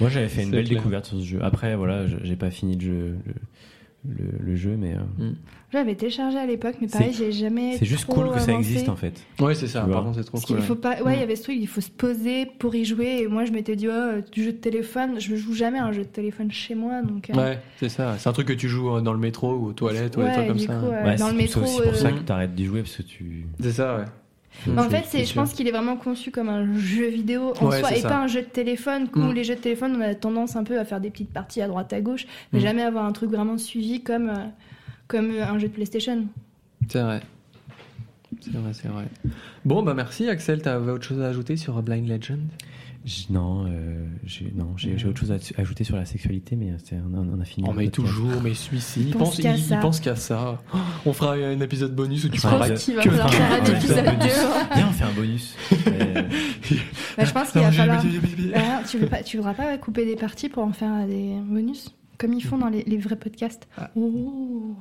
moi 0.00 0.08
j'avais 0.08 0.28
fait 0.28 0.42
une 0.44 0.50
belle 0.50 0.64
clair. 0.64 0.78
découverte 0.78 1.06
sur 1.06 1.18
ce 1.18 1.24
jeu. 1.24 1.38
Après, 1.42 1.76
voilà, 1.76 2.04
j'ai 2.22 2.36
pas 2.36 2.50
fini 2.50 2.76
le 2.76 2.80
jeu, 2.80 3.16
le, 4.08 4.14
le- 4.24 4.38
le 4.44 4.56
jeu 4.56 4.76
mais 4.78 4.94
euh, 4.94 5.30
J'avais 5.72 5.94
téléchargé 5.94 6.36
à 6.36 6.46
l'époque, 6.46 6.74
mais 6.80 6.88
pareil, 6.88 7.12
j'ai 7.12 7.30
jamais. 7.30 7.76
c'est 7.78 7.84
juste 7.86 8.06
cool 8.06 8.30
que 8.32 8.40
ça 8.40 8.52
existe 8.52 8.88
en 8.88 8.96
fait. 8.96 9.22
Ouais, 9.38 9.54
c'est 9.54 9.68
ça. 9.68 9.84
Tu. 9.86 9.90
Par 9.92 10.02
contre, 10.02 10.16
c'est 10.18 10.24
trop 10.24 10.32
Parce 10.38 10.44
cool. 10.46 10.60
faut 10.62 10.74
pas, 10.74 11.00
ouais, 11.02 11.12
il 11.14 11.16
Mm. 11.18 11.20
y 11.20 11.22
avait 11.22 11.36
ce 11.36 11.42
truc, 11.44 11.56
il 11.60 11.68
faut 11.68 11.80
se 11.80 11.90
poser 11.90 12.46
pour 12.58 12.74
y 12.74 12.84
jouer. 12.84 13.20
Et 13.22 13.28
moi, 13.28 13.44
je 13.44 13.52
m'étais 13.52 13.76
dit, 13.76 13.86
oh, 13.88 14.20
du 14.32 14.42
jeu 14.42 14.50
de 14.52 14.56
téléphone, 14.56 15.20
je 15.20 15.36
joue 15.36 15.54
jamais 15.54 15.78
à 15.78 15.84
un 15.84 15.92
jeu 15.92 16.02
de 16.02 16.08
téléphone 16.08 16.50
chez 16.50 16.74
moi, 16.74 17.02
donc. 17.02 17.30
euh, 17.30 17.34
Ouais, 17.34 17.58
c'est 17.78 17.88
ça. 17.88 18.16
C'est 18.18 18.28
un 18.28 18.32
truc 18.32 18.48
que 18.48 18.52
tu 18.52 18.68
joues 18.68 19.00
dans 19.00 19.12
le 19.12 19.18
métro 19.20 19.52
ou 19.54 19.66
aux 19.68 19.72
toilettes 19.72 20.16
ou 20.16 20.22
des 20.22 20.32
trucs 20.32 20.46
comme 20.48 20.58
ça. 20.58 20.74
coup, 20.74 20.86
ouais. 20.86 21.02
Ouais, 21.04 21.16
dans 21.16 21.26
c'est 21.26 21.32
le 21.34 21.38
c'est 21.38 21.60
métro, 21.60 21.60
aussi 21.62 21.82
pour 21.82 21.94
ça 21.94 22.08
euh, 22.08 22.12
que 22.12 22.20
t'arrêtes 22.22 22.54
d'y 22.56 22.64
jouer 22.64 22.80
parce 22.82 22.96
que 22.96 23.02
tu. 23.02 23.46
C'est 23.60 23.70
ça, 23.72 23.96
ouais. 23.96 24.04
Mais 24.66 24.82
en 24.82 24.86
Mm, 24.86 24.90
fait, 24.90 25.04
c'est, 25.06 25.24
je 25.24 25.32
pense 25.34 25.52
qu'il 25.52 25.68
est 25.68 25.70
vraiment 25.70 25.96
conçu 25.96 26.32
comme 26.32 26.48
un 26.48 26.76
jeu 26.76 27.06
vidéo 27.06 27.52
en 27.60 27.68
Ouais, 27.68 27.78
soi 27.78 27.90
c'est 27.90 27.98
et 27.98 28.02
ça. 28.02 28.08
pas 28.08 28.18
un 28.18 28.26
jeu 28.26 28.40
de 28.42 28.46
téléphone. 28.46 29.08
Où 29.14 29.20
Mm. 29.20 29.32
les 29.34 29.44
jeux 29.44 29.54
de 29.54 29.60
téléphone, 29.60 29.94
on 29.96 30.00
a 30.00 30.16
tendance 30.16 30.56
un 30.56 30.64
peu 30.64 30.80
à 30.80 30.84
faire 30.84 31.00
des 31.00 31.10
petites 31.10 31.32
parties 31.32 31.62
à 31.62 31.68
droite 31.68 31.92
à 31.92 32.00
gauche, 32.00 32.26
mais 32.52 32.58
Mm. 32.58 32.62
jamais 32.62 32.82
avoir 32.82 33.04
un 33.04 33.12
truc 33.12 33.30
vraiment 33.30 33.56
suivi 33.56 34.02
comme, 34.02 34.28
euh, 34.30 34.34
comme 35.10 35.30
un 35.32 35.58
jeu 35.58 35.68
de 35.68 35.72
PlayStation. 35.74 36.24
C'est 36.88 37.02
vrai. 37.02 37.20
C'est 38.40 38.52
vrai, 38.54 38.70
c'est 38.72 38.88
vrai. 38.88 39.04
Bon, 39.64 39.82
bah 39.82 39.92
merci 39.94 40.28
Axel. 40.28 40.62
T'avais 40.62 40.92
autre 40.92 41.04
chose 41.04 41.20
à 41.20 41.26
ajouter 41.26 41.56
sur 41.56 41.82
Blind 41.82 42.08
Legend? 42.08 42.38
J- 43.04 43.26
Non, 43.30 43.64
euh, 43.66 44.06
j'ai 44.24 44.52
non, 44.54 44.74
j'ai 44.76 44.96
j'ai 44.98 45.08
autre 45.08 45.18
chose 45.20 45.32
à 45.32 45.36
ajouter 45.60 45.84
sur 45.84 45.96
la 45.96 46.04
sexualité, 46.04 46.54
mais 46.54 46.74
c'est 46.84 46.96
on, 46.96 47.14
a- 47.16 47.24
on 47.36 47.40
a 47.40 47.44
fini. 47.44 47.66
Oh, 47.68 47.72
le 47.72 47.78
mais 47.78 47.84
podcast. 47.86 48.06
toujours, 48.14 48.42
mais 48.42 48.54
celui-ci, 48.54 49.00
il 49.08 49.12
pense 49.12 49.30
pense, 49.30 49.40
qu'à 49.40 49.54
il, 49.56 49.62
ça. 49.62 49.74
il 49.76 49.80
pense 49.80 50.00
qu'à 50.00 50.16
ça. 50.16 50.62
Oh, 50.74 50.78
On 51.06 51.12
fera 51.12 51.32
un 51.34 51.60
épisode 51.60 51.94
bonus 51.94 52.24
où 52.24 52.28
tu 52.28 52.36
Je 52.36 52.42
Je 52.42 52.46
pense 52.48 52.84
qu'il 52.84 52.94
va 52.94 53.02
falloir 53.02 53.32
faire 53.34 53.52
un 53.52 53.64
épisode 53.64 54.04
bonus. 54.04 54.20
2. 54.20 54.74
Viens, 54.76 54.88
on 54.88 54.92
fait 54.92 55.04
un 55.04 55.12
bonus. 55.12 55.56
Euh, 55.86 56.22
Bah, 57.16 57.24
je 57.24 57.32
pense 57.32 57.50
qu'il 57.52 57.60
va 57.62 57.72
falloir. 57.72 58.02
Ah, 58.54 58.82
tu, 58.88 58.98
tu 59.24 59.36
voudras 59.38 59.54
pas 59.54 59.76
couper 59.78 60.04
des 60.04 60.16
parties 60.16 60.48
pour 60.48 60.62
en 60.62 60.72
faire 60.72 61.06
des 61.06 61.34
bonus? 61.48 61.88
Comme 62.20 62.34
ils 62.34 62.44
font 62.44 62.58
dans 62.58 62.68
les, 62.68 62.82
les 62.84 62.98
vrais 62.98 63.16
podcasts. 63.16 63.66
Ah. 63.78 63.90
Oh. 63.96 64.76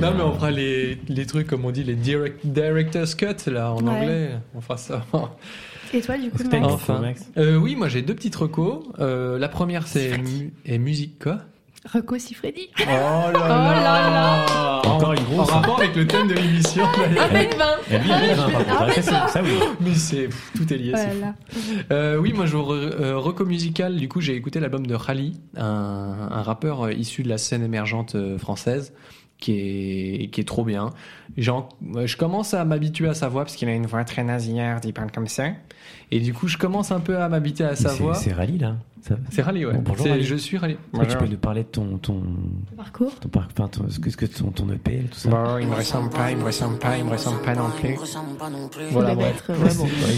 Non, 0.00 0.14
mais 0.16 0.22
on 0.22 0.32
fera 0.34 0.50
les, 0.52 0.98
les 1.08 1.26
trucs, 1.26 1.48
comme 1.48 1.64
on 1.64 1.72
dit, 1.72 1.82
les 1.82 1.96
direct, 1.96 2.46
director's 2.46 3.14
cut, 3.16 3.50
là, 3.50 3.72
en 3.72 3.82
Ouais. 3.84 3.90
anglais. 3.90 4.30
On 4.54 4.60
fera 4.60 4.76
ça. 4.76 5.04
Et 5.92 6.00
toi, 6.00 6.16
du 6.16 6.30
coup, 6.30 6.44
Max 6.44 6.64
Enfin. 6.64 7.00
Max 7.00 7.28
Euh, 7.36 7.56
oui, 7.56 7.74
moi 7.74 7.88
j'ai 7.88 8.02
deux 8.02 8.14
petites 8.14 8.36
recos. 8.36 8.84
Euh, 9.00 9.36
la 9.40 9.48
première, 9.48 9.88
c'est 9.88 10.16
mu 10.18 10.52
musique 10.78 11.20
quoi 11.20 11.38
Rocco 11.90 12.18
Siffredi. 12.18 12.68
Oh 12.80 12.84
là 12.86 13.32
là 13.32 14.10
là. 14.10 14.82
Encore 14.84 15.14
une 15.14 15.20
En 15.20 15.22
grosse. 15.22 15.50
rapport 15.50 15.78
avec 15.78 15.96
le 15.96 16.06
thème 16.06 16.28
de 16.28 16.34
l'émission. 16.34 16.84
Un 16.84 17.32
mec 17.32 17.56
20. 17.56 17.64
Il 17.88 17.92
y 17.92 17.96
a 17.96 17.98
bien 18.00 18.20
des 18.20 18.34
vins, 18.34 18.50
par 18.50 18.86
contre. 18.86 18.98
Ah, 19.12 19.28
ça, 19.28 19.42
oui. 19.42 19.50
Mais 19.80 19.94
c'est 19.94 20.28
tout 20.56 20.70
est 20.72 20.76
lié. 20.76 20.90
Voilà. 20.92 21.34
Euh, 21.90 22.16
oui, 22.18 22.32
moi 22.34 22.44
je 22.44 22.56
euh, 22.56 23.16
reco 23.16 23.46
musical. 23.46 23.96
Du 23.96 24.08
coup, 24.08 24.20
j'ai 24.20 24.34
écouté 24.34 24.60
l'album 24.60 24.86
de 24.86 24.94
Rally, 24.94 25.40
un, 25.56 26.28
un 26.30 26.42
rappeur 26.42 26.82
euh, 26.86 26.92
issu 26.92 27.22
de 27.22 27.28
la 27.30 27.38
scène 27.38 27.62
émergente 27.64 28.14
euh, 28.14 28.36
française, 28.36 28.92
qui 29.38 29.52
est 29.54 30.30
qui 30.30 30.40
est 30.42 30.44
trop 30.44 30.64
bien. 30.64 30.90
Genre, 31.38 31.70
euh, 31.96 32.06
je 32.06 32.16
commence 32.18 32.52
à 32.52 32.62
m'habituer 32.66 33.08
à 33.08 33.14
sa 33.14 33.28
voix 33.28 33.44
parce 33.44 33.56
qu'il 33.56 33.68
a 33.70 33.74
une 33.74 33.86
voix 33.86 34.04
très 34.04 34.22
nasillarde, 34.22 34.84
il 34.84 34.92
parle 34.92 35.10
comme 35.12 35.28
ça. 35.28 35.44
Et 36.10 36.20
du 36.20 36.34
coup, 36.34 36.46
je 36.46 36.58
commence 36.58 36.92
un 36.92 37.00
peu 37.00 37.16
à 37.16 37.28
m'habituer 37.30 37.64
à 37.64 37.74
sa 37.76 37.88
C'est- 37.90 38.02
voix. 38.02 38.14
C'est 38.14 38.32
Rally 38.34 38.58
là. 38.58 38.76
Ça- 39.02 39.16
C'est 39.30 39.42
Rally, 39.42 39.64
ouais. 39.64 39.72
Bon, 39.74 39.80
bonjour, 39.82 40.06
Rally. 40.08 40.24
Je 40.24 40.34
suis 40.36 40.56
Rally. 40.58 40.74
Est-ce 40.94 41.00
que 41.00 41.06
tu 41.12 41.16
peux 41.16 41.26
nous 41.26 41.36
parler 41.38 41.62
de 41.62 41.68
ton 41.68 41.98
ton 41.98 42.22
Parcours. 42.76 43.14
ton 43.18 43.28
parc, 43.28 43.50
enfin, 43.52 43.68
ton, 43.68 43.88
ce 43.88 43.98
que 43.98 44.10
ce 44.10 44.16
que 44.16 44.26
ton 44.26 44.50
ton 44.50 44.68
EP, 44.70 45.04
tout 45.10 45.18
ça? 45.18 45.30
Bon, 45.30 45.58
il 45.58 45.66
me 45.68 45.74
ressemble 45.74 46.10
pas, 46.10 46.30
il 46.30 46.36
me 46.36 46.44
ressemble 46.44 46.78
pas, 46.78 46.98
il 46.98 47.04
me 47.04 47.10
ressemble 47.10 47.40
pas 47.42 47.54
non 47.54 47.70
plus. 47.70 47.96
Voilà, 48.90 49.14
bref. 49.14 49.48
Ouais, 49.48 49.56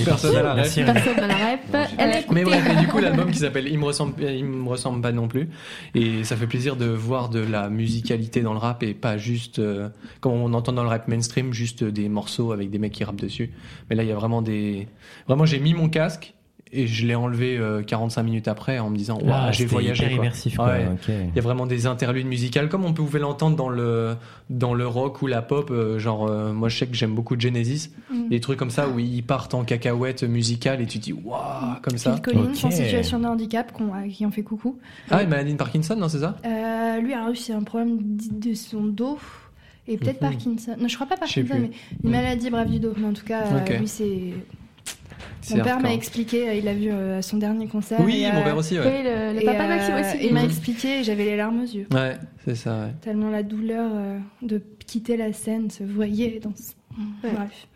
Personne 0.05 0.37
à 0.37 0.43
la 0.43 0.55
ref. 0.55 0.75
Personne 0.75 1.19
à 1.21 1.27
la 1.27 1.35
rep. 1.35 1.61
Elle 1.99 2.11
a. 2.11 2.17
Mais 2.33 2.43
et 2.43 2.77
du 2.81 2.89
coup, 2.89 2.99
l'album 2.99 3.31
qui 3.31 3.39
s'appelle 3.39 3.69
Il 3.69 3.79
me 3.79 3.85
ressemble, 3.85 4.15
il 4.23 4.45
me 4.45 4.69
ressemble 4.69 5.01
pas 5.01 5.13
non 5.13 5.29
plus. 5.29 5.49
Et 5.95 6.25
ça 6.25 6.37
fait 6.37 6.47
plaisir 6.47 6.77
de 6.77 6.87
voir 6.87 7.29
de 7.29 7.41
la 7.41 7.69
musicalité 7.69 8.41
dans 8.43 8.53
le 8.53 8.59
rap 8.59 8.83
et 8.83 8.95
pas 8.95 9.17
juste, 9.17 9.59
euh, 9.59 9.89
comme 10.21 10.33
on 10.33 10.53
entend 10.55 10.73
dans 10.73 10.83
le 10.83 10.89
rap 10.89 11.09
mainstream, 11.09 11.53
juste 11.53 11.85
des 11.85 12.09
morceaux 12.09 12.53
avec 12.53 12.71
des 12.71 12.79
mecs 12.79 12.93
qui 12.93 13.05
rappent 13.05 13.17
dessus. 13.21 13.51
Mais 13.91 13.97
là, 13.97 14.03
il 14.03 14.09
y 14.09 14.13
a 14.13 14.17
vraiment 14.17 14.43
des, 14.43 14.89
vraiment, 15.29 15.45
j'ai 15.45 15.61
mis 15.61 15.75
mon 15.75 15.89
casque 15.89 16.35
et 16.73 16.87
je 16.87 17.07
l'ai 17.07 17.15
enlevé 17.15 17.59
euh, 17.59 17.83
45 17.83 18.23
minutes 18.23 18.49
après 18.49 18.79
en 18.79 18.89
me 18.91 18.97
disant 18.97 19.19
Waouh, 19.21 19.31
Ah, 19.33 19.53
j'ai 19.53 19.65
c'était 19.65 19.73
voyagé. 19.73 20.05
hyper 20.05 20.17
quoi. 20.17 20.25
immersif, 20.25 20.57
quoi. 20.57 20.67
Ouais. 20.67 20.87
ok. 20.93 21.09
Il 21.09 21.37
y 21.37 21.39
a 21.39 21.43
vraiment 21.43 21.67
des 21.67 21.87
interludes 21.87 22.27
musicales 22.27 22.69
comme 22.69 22.85
on 22.85 22.93
pouvait 22.93 23.19
l'entendre 23.19 23.57
dans 23.57 23.69
le 23.69 24.17
dans 24.51 24.75
le 24.75 24.87
rock 24.87 25.23
ou 25.23 25.27
la 25.27 25.43
pop. 25.43 25.71
euh, 25.71 25.99
genre, 25.99 26.27
euh, 26.27 26.53
moi 26.53 26.69
je 26.69 26.79
sais 26.79 26.87
que 26.87 26.95
j'aime 26.95 27.15
beaucoup 27.15 27.39
Genesis, 27.39 27.91
Mm. 28.11 28.29
des 28.29 28.41
trucs 28.41 28.59
comme 28.59 28.71
ça 28.71 28.89
où 28.89 28.99
ils 28.99 29.23
partent 29.23 29.55
en 29.55 29.65
cacahuète 29.65 30.23
musicale 30.23 30.81
et 30.81 30.87
tu 30.87 30.99
te 30.99 31.05
dis 31.05 31.13
waouh 31.13 31.77
comme 31.83 31.99
ça. 31.99 32.13
Phil 32.15 32.23
Collins 32.23 32.53
Ok. 32.55 32.65
en 32.65 32.71
situation 32.71 33.19
de 33.21 33.27
handicap, 33.27 33.73
qui 34.11 34.25
on 34.27 34.31
fait 34.31 34.43
coucou. 34.43 34.79
Ah, 35.11 35.23
et 35.23 35.27
Madeline 35.27 35.57
Parkinson, 35.57 35.97
non 35.97 36.09
c'est 36.09 36.21
ça? 36.21 36.37
Euh, 36.45 37.01
lui, 37.01 37.13
alors 37.13 37.37
c'est 37.37 37.53
un 37.53 37.63
problème 37.63 37.99
de 38.03 38.55
son 38.55 38.85
dos. 38.85 39.19
Et 39.89 39.97
peut-être 39.97 40.23
Mhm. 40.23 40.29
Parkinson. 40.31 40.77
Non, 40.81 40.87
je 40.87 40.95
crois 40.95 41.09
pas 41.09 41.17
Parkinson, 41.17 41.57
mais 41.61 41.71
une 42.05 42.11
maladie 42.11 42.51
brave 42.51 42.71
du 42.71 42.79
dos. 42.79 42.93
Mais 42.97 43.07
en 43.09 43.13
tout 43.13 43.25
cas, 43.25 43.43
euh, 43.47 43.79
lui, 43.79 43.89
c'est. 43.89 44.33
Mon 45.51 45.63
père 45.63 45.81
m'a 45.81 45.93
expliqué, 45.93 46.49
euh, 46.49 46.55
il 46.55 46.69
a 46.69 46.73
vu 46.75 46.91
euh, 46.91 47.21
son 47.21 47.37
dernier 47.37 47.67
concert. 47.67 48.01
Oui, 48.01 48.23
et, 48.23 48.33
mon 48.33 48.41
euh, 48.41 48.45
père 48.45 48.57
aussi. 48.57 48.79
Ouais, 48.79 48.85
Oui, 48.87 49.03
le, 49.05 49.35
le 49.35 49.43
et, 49.43 49.45
papa 49.45 49.65
euh, 49.65 49.69
Maxime 49.69 49.95
aussi. 49.97 50.27
Il 50.29 50.35
m'a 50.35 50.45
expliqué 50.45 51.01
et 51.01 51.05
j'avais 51.05 51.25
les 51.25 51.37
larmes 51.37 51.61
aux 51.61 51.67
yeux. 51.67 51.87
ouais 51.93 52.17
c'est 52.45 52.55
ça. 52.55 52.85
Ouais. 52.85 52.95
Tellement 53.01 53.29
la 53.29 53.43
douleur 53.43 53.91
euh, 53.93 54.19
de 54.43 54.63
quitter 54.87 55.17
la 55.17 55.33
scène 55.33 55.69
se 55.71 55.83
voyait 55.83 56.41
dans 56.43 56.55
ce... 56.55 56.73
Ouais. 57.27 57.33
Bref. 57.35 57.67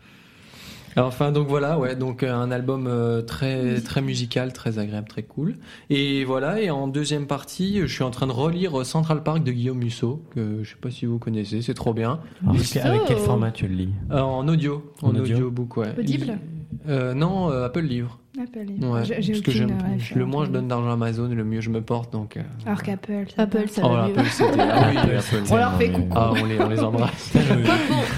Alors, 0.95 1.09
Enfin 1.09 1.31
donc 1.31 1.47
voilà 1.47 1.77
ouais 1.77 1.95
donc 1.95 2.23
un 2.23 2.49
album 2.49 2.87
euh, 2.87 3.21
très 3.21 3.79
très 3.81 4.01
musical 4.01 4.51
très 4.51 4.79
agréable 4.79 5.07
très 5.07 5.21
cool 5.21 5.57
et 5.91 6.23
voilà 6.23 6.59
et 6.59 6.71
en 6.71 6.87
deuxième 6.87 7.27
partie 7.27 7.79
je 7.81 7.85
suis 7.85 8.03
en 8.03 8.09
train 8.09 8.25
de 8.25 8.31
relire 8.31 8.83
Central 8.83 9.21
Park 9.21 9.43
de 9.43 9.51
Guillaume 9.51 9.77
Musso 9.77 10.23
que 10.33 10.63
je 10.63 10.69
sais 10.71 10.75
pas 10.81 10.89
si 10.89 11.05
vous 11.05 11.19
connaissez 11.19 11.61
c'est 11.61 11.75
trop 11.75 11.93
bien 11.93 12.19
Alors, 12.41 12.55
Musso. 12.55 12.79
avec 12.83 13.01
quel 13.07 13.17
format 13.17 13.51
tu 13.51 13.67
le 13.67 13.75
lis? 13.75 13.89
Euh, 14.09 14.21
en 14.21 14.47
audio 14.47 14.91
en, 15.03 15.09
En 15.09 15.15
audio 15.15 15.35
audiobook 15.35 15.77
ouais 15.77 15.93
Audible 15.99 16.39
Euh, 16.87 17.13
non 17.13 17.51
euh, 17.51 17.65
Apple 17.65 17.81
Livre 17.81 18.19
Apple. 18.41 18.85
ouais 18.85 19.05
J'ai- 19.05 19.15
parce 19.33 19.41
que 19.41 19.51
j'aime 19.51 19.77
le 20.15 20.25
moins 20.25 20.45
je 20.45 20.51
donne 20.51 20.67
d'argent 20.67 20.89
à 20.89 20.93
Amazon 20.93 21.27
le 21.27 21.43
mieux 21.43 21.61
je 21.61 21.69
me 21.69 21.81
porte 21.81 22.11
donc 22.13 22.37
euh, 22.37 22.41
Alors 22.65 22.81
qu'Apple. 22.83 23.25
ça 23.35 23.43
Apple, 23.43 23.57
va. 23.59 23.67
ça 23.67 23.81
oh 23.85 23.89
va 23.89 24.07
mieux. 24.07 24.13
Apple 24.17 24.29
c'était 24.29 24.51
ah 24.59 24.89
oui 24.91 24.97
Apple 24.97 25.43
On 25.51 25.55
leur 25.57 25.71
Non, 25.71 25.77
fait 25.77 25.87
mais- 25.87 25.93
coucou. 25.93 26.13
ah 26.15 26.31
on 26.41 26.45
les 26.45 26.59
on 26.61 26.69
les 26.69 26.79
embrasse 26.79 27.31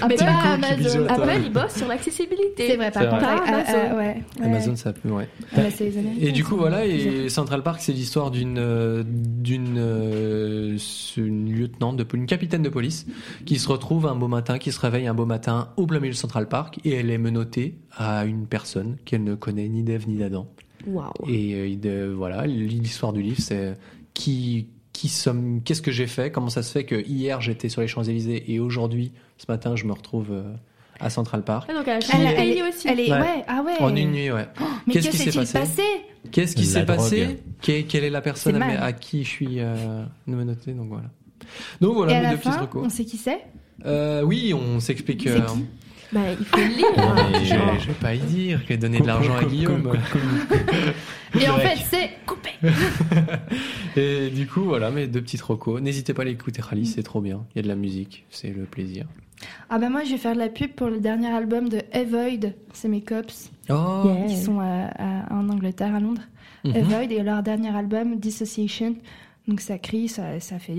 Mais 0.08 0.14
Apple, 0.14 0.16
pas 0.18 0.52
Amazon. 0.54 1.06
Apple, 1.08 1.30
il 1.44 1.52
bosse 1.52 1.74
sur 1.76 1.86
l'accessibilité. 1.88 2.66
C'est 2.68 2.76
vrai, 2.76 2.90
par 2.90 3.08
contre. 3.08 3.22
ah, 3.26 3.36
ah, 3.46 3.48
Amazon. 3.48 3.78
ah, 3.90 3.96
ouais, 3.96 4.22
ouais. 4.40 4.46
Amazon 4.46 4.76
ça 4.76 4.92
peut 4.92 5.10
ouais 5.10 5.28
Ah, 5.52 5.56
bah, 5.56 5.62
les 5.78 6.26
Et 6.28 6.32
du 6.32 6.44
coup 6.44 6.56
voilà 6.56 6.86
et 6.86 7.28
Central 7.28 7.62
Park 7.62 7.80
c'est 7.80 7.92
l'histoire 7.92 8.30
d'une 8.30 8.56
euh, 8.58 9.02
d'une 9.06 9.76
euh, 9.78 10.76
une 11.16 11.52
lieutenant 11.54 11.92
de 11.92 12.06
une 12.14 12.26
capitaine 12.26 12.62
de 12.62 12.68
police 12.68 13.06
qui 13.46 13.58
se 13.58 13.68
retrouve 13.68 14.06
un 14.06 14.14
beau 14.16 14.28
matin 14.28 14.58
qui 14.58 14.72
se 14.72 14.80
réveille 14.80 15.06
un 15.06 15.14
beau 15.14 15.26
matin 15.26 15.68
au 15.76 15.86
plein 15.86 16.00
milieu 16.00 16.12
de 16.12 16.16
Central 16.18 16.48
Park 16.48 16.80
et 16.84 16.94
elle 16.94 17.10
est 17.10 17.18
menottée 17.18 17.76
à 17.96 18.24
une 18.24 18.46
personne 18.46 18.96
qu'elle 19.04 19.24
ne 19.24 19.34
connaît 19.34 19.68
ni 19.68 19.82
d'Ève 19.82 20.08
d'Adam 20.18 20.48
et 21.28 21.54
euh, 21.54 21.76
de- 21.76 22.12
voilà 22.12 22.46
l'histoire 22.46 23.12
du 23.12 23.22
livre 23.22 23.40
c'est 23.40 23.76
qui 24.14 24.66
qui 24.92 25.08
sommes 25.08 25.60
qu'est-ce 25.64 25.82
que 25.82 25.90
j'ai 25.92 26.06
fait 26.06 26.30
comment 26.32 26.48
ça 26.50 26.62
se 26.62 26.72
fait 26.72 26.84
que 26.84 26.94
hier 27.06 27.40
j'étais 27.40 27.68
sur 27.68 27.80
les 27.80 27.88
Champs-Élysées 27.88 28.52
et 28.52 28.58
aujourd'hui 28.60 29.12
ce 29.38 29.44
matin 29.48 29.76
je 29.76 29.84
me 29.84 29.92
retrouve 29.92 30.28
euh, 30.32 30.42
à 30.98 31.08
Central 31.10 31.42
Park 31.44 31.68
Ah, 31.70 31.74
donc 31.74 31.84
elle 31.86 31.92
a 31.92 31.96
Elle, 31.96 32.02
changé 32.02 32.24
elle 32.24 32.36
pays 32.36 32.58
est, 32.58 32.68
aussi. 32.68 32.88
elle 32.88 33.00
est- 33.00 33.10
Ouais. 33.12 33.20
ouais, 33.20 33.44
ah 33.46 33.62
ouais. 33.64 33.72
en 33.80 33.94
une 33.96 34.10
nuit 34.12 34.30
ouais 34.30 34.46
Mais 34.86 34.92
Qu'est-ce 34.94 35.06
que 35.08 35.12
qui 35.12 35.18
s'est 35.18 35.32
passé 35.38 35.58
passé? 35.58 35.82
Qu'est-ce 36.30 36.56
qui 36.56 36.66
s'est 36.66 36.84
passé 36.84 37.38
Quelle, 37.62 37.86
quelle 37.86 38.04
est 38.04 38.10
la 38.10 38.20
personne 38.20 38.60
à, 38.62 38.92
qui 38.92 39.24
je 39.24 39.28
suis 39.28 39.60
euh, 39.60 40.04
menotté 40.26 40.72
Donc 40.72 40.88
voilà. 40.88 41.10
Donc 41.80 41.92
Et 41.92 41.94
voilà 41.96 42.18
à 42.18 42.22
mes 42.22 42.30
deux 42.30 42.36
petits 42.36 42.50
fin, 42.50 42.60
recos. 42.60 42.82
on 42.84 42.90
sait 42.90 43.04
qui 43.06 43.16
c'est? 43.16 43.40
Euh, 43.86 44.22
oui, 44.22 44.52
on 44.52 44.78
s'explique. 44.80 45.22
C'est 45.24 45.30
euh, 45.40 45.40
qui? 45.46 45.64
Bah, 46.12 46.20
il 46.38 46.44
faut 46.44 46.56
le 46.56 46.62
Non, 46.64 47.14
lire. 47.14 47.30
mais- 47.32 47.44
je, 47.44 47.82
je 47.82 47.86
vais 47.88 47.94
pas 48.00 48.14
y 48.14 48.18
dire 48.18 48.66
que 48.66 48.74
donner 48.74 49.00
de 49.00 49.06
l'argent 49.06 49.36
à 49.36 49.44
Guillaume. 49.44 49.92
Et 51.40 51.48
en 51.48 51.56
fait, 51.58 51.76
c'est 51.88 52.10
coupé. 52.26 52.50
Et 53.96 54.30
du 54.30 54.46
coup, 54.46 54.62
voilà 54.62 54.90
mes 54.90 55.06
deux 55.06 55.20
petites 55.22 55.42
recos. 55.42 55.80
N'hésitez 55.80 56.12
pas 56.14 56.22
à 56.22 56.24
l'écouter, 56.24 56.60
Rally, 56.62 56.86
c'est 56.86 57.02
trop 57.02 57.20
bien. 57.20 57.44
Il 57.54 57.58
y 57.58 57.60
a 57.60 57.62
de 57.62 57.68
la 57.68 57.76
musique, 57.76 58.24
c'est 58.30 58.50
le 58.50 58.64
plaisir. 58.64 59.06
Ah 59.70 59.78
bah 59.78 59.88
moi, 59.88 60.04
je 60.04 60.10
vais 60.10 60.18
faire 60.18 60.34
de 60.34 60.38
la 60.38 60.48
pub 60.48 60.72
pour 60.72 60.88
le 60.88 61.00
dernier 61.00 61.28
album 61.28 61.68
de 61.68 61.80
Avoid. 61.92 62.52
C'est 62.72 62.88
mes 62.88 63.00
cops 63.02 63.50
Oh 63.70 64.02
Yeah. 64.04 64.26
qui 64.26 64.36
sont 64.36 64.60
à- 64.60 64.90
à- 64.98 65.32
en 65.32 65.48
Angleterre, 65.48 65.94
à 65.94 66.00
Londres. 66.00 66.22
Mhm. 66.64 66.76
Avoid 66.76 67.10
et 67.12 67.22
leur 67.22 67.42
dernier 67.42 67.74
album 67.74 68.16
Dissociation. 68.18 68.96
Donc 69.48 69.60
ça 69.60 69.78
crie, 69.78 70.08
ça, 70.08 70.38
ça 70.40 70.58
fait 70.58 70.74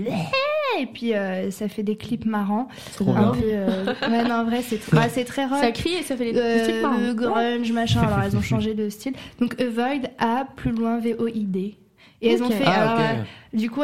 et 0.80 0.86
puis 0.86 1.14
euh, 1.14 1.50
ça 1.50 1.68
fait 1.68 1.82
des 1.82 1.96
clips 1.96 2.24
marrants. 2.24 2.68
Trop 2.94 3.10
Un 3.10 3.32
bien. 3.32 3.32
peu, 3.32 3.38
euh, 3.46 3.84
ouais, 4.10 4.24
non, 4.28 4.34
en 4.36 4.44
vrai, 4.44 4.62
c'est 4.62 4.80
bah, 4.92 5.08
c'est 5.08 5.24
très 5.24 5.46
rock. 5.46 5.58
Ça 5.60 5.70
crie 5.72 5.94
et 5.94 6.02
ça 6.02 6.16
fait 6.16 6.32
des 6.32 6.38
Euh, 6.38 6.56
des 6.58 6.62
trucs 6.72 6.82
marrants. 6.82 6.98
le 6.98 7.14
grunge, 7.14 7.72
machin. 7.72 8.00
Alors, 8.06 8.20
elles 8.24 8.36
ont 8.36 8.42
changé 8.42 8.74
de 8.74 8.88
style. 8.88 9.12
Donc, 9.40 9.60
Avoid 9.60 10.08
A, 10.18 10.46
plus 10.56 10.72
loin 10.72 10.98
V-O-I-D. 10.98 11.76
Et 12.24 12.28
elles 12.32 12.42
ont 12.42 12.48
fait. 12.50 12.62
Ah, 12.64 12.92
alors, 12.94 13.00
euh, 13.00 13.22
du 13.52 13.68
coup, 13.68 13.80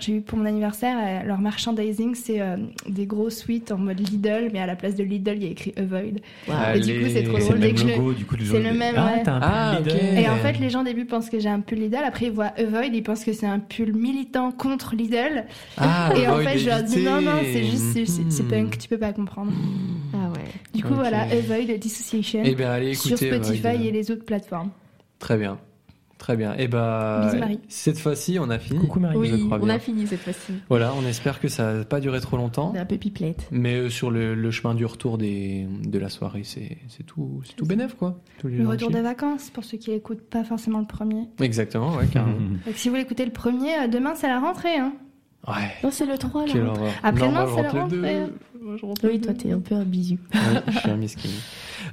j'ai 0.00 0.14
eu 0.16 0.20
pour 0.22 0.38
mon 0.38 0.46
anniversaire, 0.46 0.96
euh, 0.98 1.26
leur 1.26 1.38
merchandising, 1.38 2.14
c'est 2.14 2.40
euh, 2.40 2.56
des 2.88 3.04
gros 3.04 3.28
suites 3.28 3.70
en 3.70 3.76
mode 3.76 4.00
Lidl, 4.00 4.48
mais 4.52 4.60
à 4.60 4.66
la 4.66 4.76
place 4.76 4.94
de 4.94 5.04
Lidl, 5.04 5.34
il 5.36 5.44
y 5.44 5.46
a 5.46 5.50
écrit 5.50 5.74
Avoid. 5.76 6.20
Ah, 6.50 6.74
Et 6.74 6.80
du 6.80 6.98
coup, 7.00 7.06
c'est 7.12 7.22
trop 7.22 7.32
drôle. 7.38 7.42
c'est 7.42 7.52
le 7.52 7.58
même 7.60 7.74
que 7.74 7.80
je- 7.80 7.86
logo, 7.88 8.12
du 8.14 8.24
coup, 8.24 8.36
le 8.36 8.44
c'est 8.44 8.50
jaune. 8.52 8.62
le 8.64 8.72
même, 8.72 8.94
Ah, 8.96 9.06
ouais. 9.14 9.22
t'as 9.22 9.32
un 9.34 9.40
Ah, 9.42 9.76
pull 9.82 9.92
ok. 9.92 10.00
Lidl. 10.00 10.18
Et 10.18 10.28
en 10.30 10.36
fait, 10.36 10.58
les 10.58 10.70
gens 10.70 10.80
au 10.80 10.84
début 10.84 11.04
pensent 11.04 11.28
que 11.28 11.38
j'ai 11.38 11.50
un 11.50 11.60
pull 11.60 11.78
Lidl, 11.80 11.98
après 12.04 12.26
ils 12.26 12.32
voient 12.32 12.52
Avoid, 12.56 12.94
ils 12.94 13.02
pensent 13.02 13.24
que 13.24 13.32
c'est 13.34 13.46
un 13.46 13.58
pull 13.58 13.92
militant 13.94 14.52
contre 14.52 14.96
Lidl. 14.96 15.44
Ah, 15.76 16.12
et 16.16 16.26
en 16.28 16.38
fait, 16.38 16.58
je 16.58 16.66
leur 16.66 16.82
dis 16.82 17.02
non, 17.04 17.20
non, 17.20 17.40
c'est 17.42 17.64
juste, 17.64 17.92
c'est- 18.06 18.42
Mhm. 18.42 18.48
punk, 18.48 18.78
tu 18.78 18.88
peux 18.88 18.98
pas 18.98 19.12
comprendre. 19.12 19.52
Ah 20.14 20.30
ouais. 20.32 20.44
Du 20.74 20.82
coup, 20.82 20.94
voilà, 20.94 21.22
Avoid 21.30 21.78
Dissociation 21.78 22.40
Eh 22.42 22.54
bien, 22.54 22.70
allez 22.70 22.94
sur 22.94 23.10
écouter. 23.12 23.30
Spotify 23.34 23.66
Avoid. 23.66 23.84
et 23.86 23.90
les 23.92 24.10
autres 24.10 24.24
plateformes. 24.24 24.70
Très 25.18 25.36
bien. 25.36 25.58
Très 26.20 26.36
bien. 26.36 26.54
Et 26.58 26.68
bah, 26.68 27.22
Bisous, 27.24 27.38
Marie. 27.40 27.58
cette 27.68 27.98
fois-ci, 27.98 28.38
on 28.38 28.50
a 28.50 28.58
fini. 28.58 28.78
Coucou 28.78 29.00
Marie. 29.00 29.14
je 29.28 29.34
Oui, 29.34 29.44
crois 29.46 29.58
on 29.60 29.64
bien. 29.64 29.74
a 29.74 29.78
fini 29.78 30.06
cette 30.06 30.20
fois-ci. 30.20 30.52
Voilà, 30.68 30.92
on 30.96 31.04
espère 31.06 31.40
que 31.40 31.48
ça 31.48 31.72
n'a 31.78 31.84
pas 31.84 31.98
duré 31.98 32.20
trop 32.20 32.36
longtemps. 32.36 32.72
On 32.72 32.76
est 32.76 32.78
un 32.78 32.84
peu 32.84 32.98
pipelette. 32.98 33.48
Mais 33.50 33.74
euh, 33.76 33.88
sur 33.88 34.10
le, 34.10 34.34
le 34.34 34.50
chemin 34.50 34.74
du 34.74 34.84
retour 34.84 35.16
des, 35.16 35.66
de 35.82 35.98
la 35.98 36.10
soirée, 36.10 36.42
c'est 36.44 36.76
c'est 36.88 37.04
tout, 37.04 37.40
c'est 37.44 37.56
tout 37.56 37.64
bénef, 37.64 37.94
quoi. 37.94 38.20
Tous 38.38 38.48
les 38.48 38.58
Le 38.58 38.68
retour 38.68 38.90
des 38.90 39.00
vacances, 39.00 39.48
pour 39.50 39.64
ceux 39.64 39.78
qui 39.78 39.90
n'écoutent 39.90 40.20
pas 40.28 40.44
forcément 40.44 40.78
le 40.80 40.86
premier. 40.86 41.26
Exactement, 41.40 41.96
ouais, 41.96 42.06
carrément. 42.06 42.36
Donc, 42.66 42.74
si 42.76 42.88
vous 42.88 42.92
voulez 42.92 43.02
écouter 43.04 43.24
le 43.24 43.32
premier, 43.32 43.74
euh, 43.84 43.88
demain 43.88 44.12
c'est 44.14 44.28
la 44.28 44.40
rentrée. 44.40 44.76
Hein. 44.76 44.92
Ouais. 45.48 45.54
Non, 45.82 45.90
c'est 45.90 46.04
le 46.04 46.18
3 46.18 46.44
là. 46.48 46.52
Après-demain, 47.02 47.46
Non, 47.46 47.56
c'est 47.56 47.56
je 47.56 47.62
la 47.74 47.80
rentrée. 47.82 47.96
deux. 47.96 48.32
Moi, 48.62 48.76
je 48.76 48.84
rentre 48.84 49.06
le 49.06 49.12
Oui, 49.12 49.20
toi, 49.22 49.32
t'es 49.32 49.52
un 49.52 49.60
peu 49.60 49.74
un 49.74 49.84
bisou. 49.84 50.18
Ouais, 50.34 50.40
je 50.68 50.78
suis 50.80 50.90
un 50.90 50.96
miskin. 50.98 51.30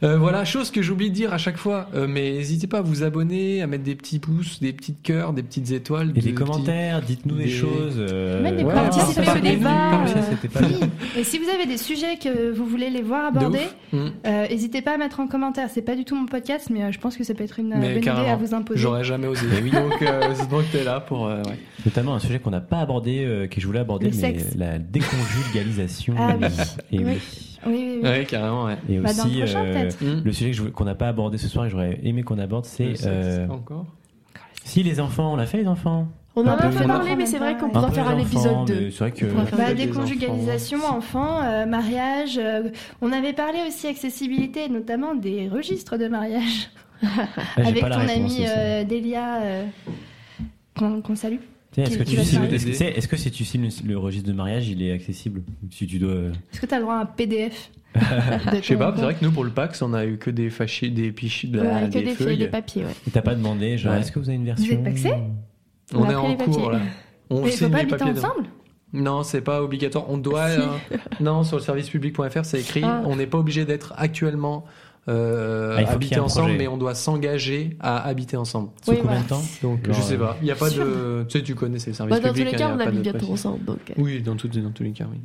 Euh, 0.04 0.18
voilà, 0.18 0.46
chose 0.46 0.72
que 0.72 0.82
j'oublie 0.82 1.10
de 1.10 1.16
dire 1.16 1.34
à 1.34 1.38
chaque 1.38 1.58
fois, 1.58 1.90
euh, 1.96 2.08
mais 2.08 2.32
n'hésitez 2.34 2.68
pas 2.68 2.80
à 2.80 2.82
vous 2.82 3.04
abonner, 3.04 3.62
à 3.62 3.68
mettre 3.68 3.84
des 3.84 3.96
petits 3.96 4.20
pouces, 4.20 4.60
des 4.60 4.74
petites 4.74 5.02
cœurs, 5.02 5.34
des 5.34 5.44
petites 5.44 5.72
étoiles. 5.72 6.10
Et 6.12 6.14
des 6.14 6.22
des 6.22 6.32
petits- 6.34 6.34
commentaires, 6.46 7.02
dites-nous 7.02 7.36
des, 7.36 7.46
des- 7.46 7.50
choses. 7.50 7.96
euh, 7.98 8.42
Même 8.44 8.58
des 8.58 8.64
Ouais, 8.64 8.74
participer 8.74 9.30
au 9.30 9.40
débat. 9.40 10.06
Et 11.18 11.24
si 11.24 11.40
vous 11.40 11.50
avez 11.50 11.66
des 11.66 11.78
sujets 11.78 12.18
que 12.18 12.52
vous 12.52 12.66
voulez 12.66 12.90
les 12.90 13.02
voir 13.02 13.26
abordés. 13.26 13.60
Mm. 13.94 13.98
euh, 14.26 14.48
n'hésitez 14.50 14.82
pas 14.82 14.96
à 14.96 14.98
mettre 14.98 15.20
en 15.22 15.28
commentaire. 15.28 15.70
C'est 15.74 15.82
pas 15.82 15.96
du 15.96 16.04
tout 16.06 16.16
mon 16.16 16.26
podcast, 16.26 16.68
mais 16.70 16.84
euh, 16.84 16.92
je 16.92 17.00
pense 17.00 17.16
que 17.16 17.24
ça 17.24 17.34
peut 17.34 17.44
être 17.44 17.60
une 17.60 17.70
Mais 17.70 17.94
bonne 17.94 18.02
idée 18.02 18.30
à 18.30 18.36
vous 18.36 18.54
imposer. 18.54 18.80
J'aurais 18.80 19.04
jamais 19.06 19.28
osé. 19.28 19.46
Oui. 19.64 19.72
Donc, 19.72 20.02
euh, 20.02 20.34
c'est 20.36 20.50
donc 20.50 20.64
t'es 20.72 20.84
là 20.84 21.00
pour. 21.00 21.26
euh, 21.28 21.42
ouais. 21.44 21.58
Notamment 21.86 22.16
un 22.16 22.20
sujet 22.20 22.40
qu'on 22.40 22.50
n'a 22.52 22.60
pas 22.62 22.80
abordé, 22.80 23.24
euh, 23.24 23.48
que 23.48 23.62
je 23.62 23.66
voulais 23.66 23.80
aborder, 23.80 24.08
Le 24.10 24.16
mais 24.16 24.22
sexe. 24.40 24.56
la 24.58 24.78
déconjugalisation. 24.78 26.16
Ah 26.18 26.36
oui. 26.40 26.48
Et, 26.92 27.00
Oui. 27.04 27.18
Oui. 27.66 27.74
Oui, 27.74 27.88
oui, 27.88 28.00
oui. 28.04 28.10
Ouais, 28.10 28.26
carrément, 28.26 28.66
ouais. 28.66 28.78
Et 28.90 28.98
Bah, 29.00 29.14
dans 29.14 29.24
le 29.24 29.30
aussi, 29.30 29.38
prochain, 29.40 29.66
euh, 29.66 29.74
peut-être. 29.74 30.02
Mm. 30.02 30.22
le 30.24 30.32
sujet 30.32 30.72
qu'on 30.72 30.86
n'a 30.86 30.96
pas 30.96 31.08
abordé 31.08 31.38
ce 31.38 31.48
soir 31.48 31.66
et 31.66 31.68
que 31.68 31.72
j'aurais 31.72 32.00
aimé 32.04 32.24
qu'on 32.24 32.38
aborde, 32.40 32.66
c'est 32.66 32.94
euh, 33.06 33.48
encore. 33.50 33.86
si 34.64 34.84
les 34.84 35.00
enfants, 35.00 35.34
on 35.34 35.36
l'a 35.36 35.46
fait 35.46 35.58
les 35.60 35.68
enfants. 35.68 36.08
On 36.36 36.42
en 36.46 36.50
Un 36.50 36.54
a 36.54 36.58
peu 36.58 36.70
fait 36.70 36.82
les 36.82 36.86
parler, 36.88 37.04
enfants, 37.08 37.16
mais 37.18 37.26
c'est 37.26 37.40
vrai 37.40 37.58
qu'on 37.58 37.66
un 37.66 37.70
pourra 37.70 37.88
peu 37.88 37.94
faire 37.94 38.08
un 38.10 38.20
épisode 38.20 38.58
mais 38.70 38.76
2. 38.76 38.92
C'est 38.92 39.00
vrai 39.00 39.12
que 39.12 39.26
Bah, 39.58 39.74
déconjugalisation, 39.74 40.78
enfants, 40.86 41.42
euh, 41.44 41.66
mariage. 41.66 42.38
euh, 42.38 42.70
on 43.02 43.12
avait 43.12 43.34
parlé 43.34 43.58
aussi 43.68 43.88
accessibilité, 43.88 44.70
notamment 44.70 45.16
des 45.16 45.50
registres 45.50 45.98
de 45.98 46.08
mariage. 46.08 46.70
Ah, 47.04 47.08
avec 47.58 47.82
ton 47.82 47.90
euh, 47.92 48.84
Delia, 48.84 49.42
euh, 49.42 49.66
qu'on 50.78 51.02
qu'on 51.02 51.16
salue. 51.16 51.38
Est-ce 51.78 51.98
que, 51.98 52.04
tu 52.04 52.16
cibles- 52.18 52.46
est-ce 52.54 52.66
que 53.08 53.16
est-ce 53.16 53.16
si 53.18 53.32
tu 53.32 53.46
cibles 53.46 53.68
le, 53.86 53.98
registre 53.98 54.28
de 54.28 54.34
mariage, 54.34 54.68
il 54.68 54.82
est 54.82 54.92
accessible 54.92 55.44
Si 55.72 55.86
tu 55.88 56.00
dois. 56.00 56.10
euh, 56.12 56.32
Est-ce 56.52 56.60
que 56.62 56.66
tu 56.66 56.74
as 56.74 56.78
le 56.78 56.84
droit 56.84 56.96
à 56.96 57.02
un 57.02 57.06
PDF 57.06 57.72
Je 57.96 58.62
sais 58.64 58.76
pas, 58.76 58.94
c'est 58.96 59.02
vrai 59.04 59.14
que 59.16 59.24
nous 59.24 59.32
pour 59.32 59.44
le 59.44 59.50
PAX, 59.52 59.82
on 59.82 59.94
a 59.94 60.06
eu 60.06 60.18
que 60.18 60.30
des 60.30 60.50
fâchis, 60.50 60.92
des 60.92 61.12
pichis, 61.12 61.48
de 61.50 61.62
la- 61.62 61.64
Ouais, 61.82 61.88
que 61.88 61.94
des 61.94 62.04
des, 62.04 62.16
feuilles, 62.16 62.38
des 62.38 62.48
papiers, 62.48 62.84
ouais. 62.84 62.92
T'as 63.14 63.22
pas 63.22 63.36
demandé, 63.36 63.78
genre, 63.78 63.94
Ouais. 63.94 64.00
est-ce 64.02 64.12
que 64.12 64.20
vous 64.20 64.28
avez 64.30 64.38
une 64.38 64.46
version 64.46 64.74
êtes 64.74 64.84
paxé 64.84 65.14
On 65.94 66.00
On 66.02 66.04
a 66.04 66.12
est 66.12 66.14
pris 66.14 66.16
en 66.16 66.28
les 66.30 66.36
cours 66.38 66.46
papiers. 66.68 66.72
là. 66.80 66.80
On 67.30 67.42
Mais 67.44 67.52
faut 67.52 67.58
signe 67.58 67.70
pas 67.70 67.78
les 67.78 67.82
habiter 67.84 67.98
papiers. 67.98 68.14
de- 68.14 68.20
ensemble 68.20 68.48
Non, 68.94 69.24
c'est 69.24 69.42
pas 69.42 69.62
obligatoire. 69.62 70.06
On 70.10 70.18
doit. 70.18 70.48
Si. 70.56 70.60
euh, 70.94 70.98
non, 71.20 71.44
sur 71.44 71.58
le 71.58 71.64
servicepublic.fr, 71.64 72.44
c'est 72.46 72.60
écrit. 72.60 72.82
Ah. 72.84 73.02
On 73.06 73.16
n'est 73.16 73.28
pas 73.28 73.38
obligé 73.38 73.66
d'être 73.66 73.94
actuellement 73.98 74.66
euh, 75.10 75.76
Ah, 75.80 75.92
habiter 75.92 76.20
ensemble, 76.20 76.48
projet. 76.48 76.58
mais 76.58 76.68
on 76.68 76.78
doit 76.78 76.96
s'engager 76.96 77.78
à 77.80 78.06
habiter 78.08 78.36
ensemble. 78.38 78.70
Sous 78.84 78.92
Oui, 78.92 78.98
combien 79.02 79.22
de 79.22 79.28
temps 79.28 79.42
Donc 79.64 79.86
Genre, 79.86 79.96
je 79.96 80.02
sais 80.02 80.18
pas, 80.18 80.38
il 80.42 80.46
n'y 80.46 80.52
a 80.52 80.56
pas 80.56 80.70
de, 80.70 81.26
tu 81.30 81.38
sais, 81.40 81.44
tu 81.44 81.56
connais 81.56 81.80
ces 81.80 81.94
services 81.94 82.16
Bah, 82.16 82.20
dans 82.22 82.30
tous 82.30 82.36
publics. 82.36 82.46
les 82.46 82.52
il 82.52 82.56
y 82.56 82.58
cas, 82.58 82.70
a 82.70 82.74
on 82.74 82.78
pas 82.78 82.84
habite 82.86 83.02
de 83.04 83.12
bientôt 83.12 83.32
ensemble. 83.32 83.64
Donc, 83.66 83.80
euh, 83.90 83.94
Oui, 83.98 84.22
dans, 84.22 84.36
tout- 84.36 84.48
dans 84.50 84.72
tous 84.72 84.84
les 84.84 84.92
cas, 84.92 85.06
oui. 85.12 85.18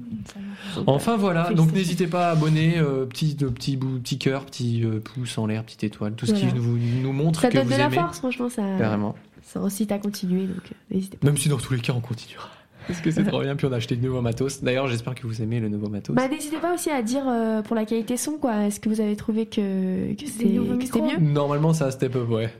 donc, 0.76 0.84
Enfin 0.86 1.16
voilà, 1.16 1.52
donc 1.52 1.72
n'hésitez 1.72 2.06
pas 2.06 2.28
à 2.28 2.30
abonner, 2.32 2.78
euh, 2.78 3.06
petit, 3.06 3.34
de, 3.34 3.48
petit, 3.48 3.76
bout, 3.76 3.98
petit 3.98 4.18
cœur, 4.18 4.44
petit 4.46 4.84
euh, 4.84 5.00
pouce 5.00 5.36
en 5.38 5.46
l'air, 5.46 5.64
petite 5.64 5.84
étoile, 5.84 6.14
tout 6.14 6.26
ce 6.26 6.32
Voilà. 6.32 6.46
qui 6.52 6.58
vous, 6.58 6.78
nous 7.02 7.12
montre 7.12 7.40
Ça 7.40 7.48
que 7.48 7.54
donne 7.54 7.64
vous 7.66 7.72
de 7.72 7.78
la 7.78 7.86
aimez. 7.86 7.96
force, 7.96 8.18
franchement, 8.18 8.48
ça, 8.48 8.62
Carrément. 8.78 9.14
ça 9.42 9.60
incite 9.60 9.90
à 9.92 9.98
continuer. 9.98 10.46
Donc, 10.46 10.58
euh, 10.70 10.94
n'hésitez 10.94 11.16
pas. 11.16 11.26
Même 11.26 11.36
si 11.36 11.48
dans 11.48 11.56
tous 11.58 11.72
les 11.74 11.80
cas 11.80 11.92
on 11.92 12.00
continuera. 12.00 12.48
Parce 12.88 13.00
que 13.00 13.10
c'est 13.10 13.24
trop 13.24 13.40
bien, 13.42 13.54
puis 13.56 13.66
on 13.66 13.72
a 13.72 13.76
acheté 13.76 13.96
de 13.96 14.04
nouveaux 14.04 14.20
matos. 14.22 14.62
D'ailleurs, 14.62 14.88
j'espère 14.88 15.14
que 15.14 15.26
vous 15.26 15.40
aimez 15.42 15.60
le 15.60 15.68
nouveau 15.68 15.88
matos. 15.88 16.14
Bah, 16.16 16.28
n'hésitez 16.28 16.56
pas 16.58 16.74
aussi 16.74 16.90
à 16.90 17.02
dire 17.02 17.22
euh, 17.28 17.62
pour 17.62 17.76
la 17.76 17.84
qualité 17.84 18.16
son, 18.16 18.32
quoi. 18.32 18.64
Est-ce 18.66 18.80
que 18.80 18.88
vous 18.88 19.00
avez 19.00 19.16
trouvé 19.16 19.46
que, 19.46 20.14
que 20.14 20.26
c'était 20.26 21.00
mieux? 21.00 21.18
Normalement, 21.20 21.72
ça 21.72 21.90
step 21.90 22.16
up, 22.16 22.28
ouais. 22.28 22.52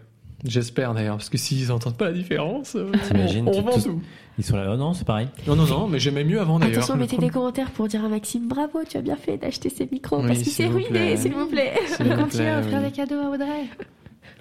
J'espère 0.45 0.93
d'ailleurs, 0.93 1.19
parce 1.19 1.29
que 1.29 1.39
s'ils 1.39 1.71
entendent 1.71 1.97
pas 1.97 2.07
la 2.07 2.13
différence, 2.13 2.75
euh, 2.75 2.91
T'imagines, 3.07 3.47
on, 3.49 3.53
on 3.59 3.63
vend 3.63 3.79
tout-. 3.79 4.01
Ils 4.39 4.45
sont 4.45 4.57
là, 4.57 4.71
oh 4.73 4.77
non, 4.77 4.93
c'est 4.93 5.05
pareil. 5.05 5.29
Non, 5.47 5.55
non, 5.55 5.67
non, 5.67 5.87
mais 5.87 6.01
j'aimais 6.01 6.25
mieux 6.25 6.41
avant 6.41 6.59
d'ailleurs. 6.59 6.79
Attention, 6.79 6.97
mettez 6.97 7.17
des 7.17 7.31
commentaires 7.31 7.71
pour 7.71 7.87
dire 7.87 8.05
à 8.05 8.09
Maxime 8.09 8.49
bravo, 8.49 8.81
tu 8.89 8.97
as 8.97 9.03
bien 9.03 9.15
fait 9.15 9.37
d'acheter 9.37 9.69
ces 9.69 9.89
micros 9.93 10.19
Oui, 10.21 10.27
parce 10.29 10.41
c'est 10.43 10.65
vous 10.67 10.75
ruiné, 10.75 10.89
plaît. 10.89 11.17
s'il 11.17 11.33
vous 11.33 11.47
plaît. 11.47 11.75
S'il 11.87 12.07
vous 12.07 12.17
Continuez 12.25 12.49
à 12.49 12.59
plaît, 12.61 12.67
offrir 12.67 12.83
des 12.83 12.91
cadeaux 12.91 13.21
à 13.21 13.31
Audrey. 13.31 13.67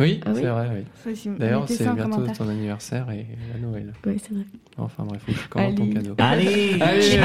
Oui, 0.02 0.20
Ah 0.26 0.30
oui. 0.34 0.40
c'est 0.42 0.48
vrai, 0.48 0.68
oui. 1.06 1.36
D'ailleurs, 1.38 1.66
c'est 1.68 1.94
bientôt 1.94 2.26
ton 2.28 2.50
anniversaire 2.50 3.08
et 3.12 3.28
à 3.56 3.58
Noël. 3.60 3.94
Ouais, 4.06 4.18
c'est 4.22 4.34
vrai. 4.34 4.44
Enfin 4.78 5.04
bref, 5.04 5.22
faut 5.26 5.32
que 5.32 5.38
je 5.40 5.48
commande 5.48 5.76
ton 5.76 5.84
Allez. 5.84 5.94
cadeau. 5.94 6.16
Allez, 6.18 7.22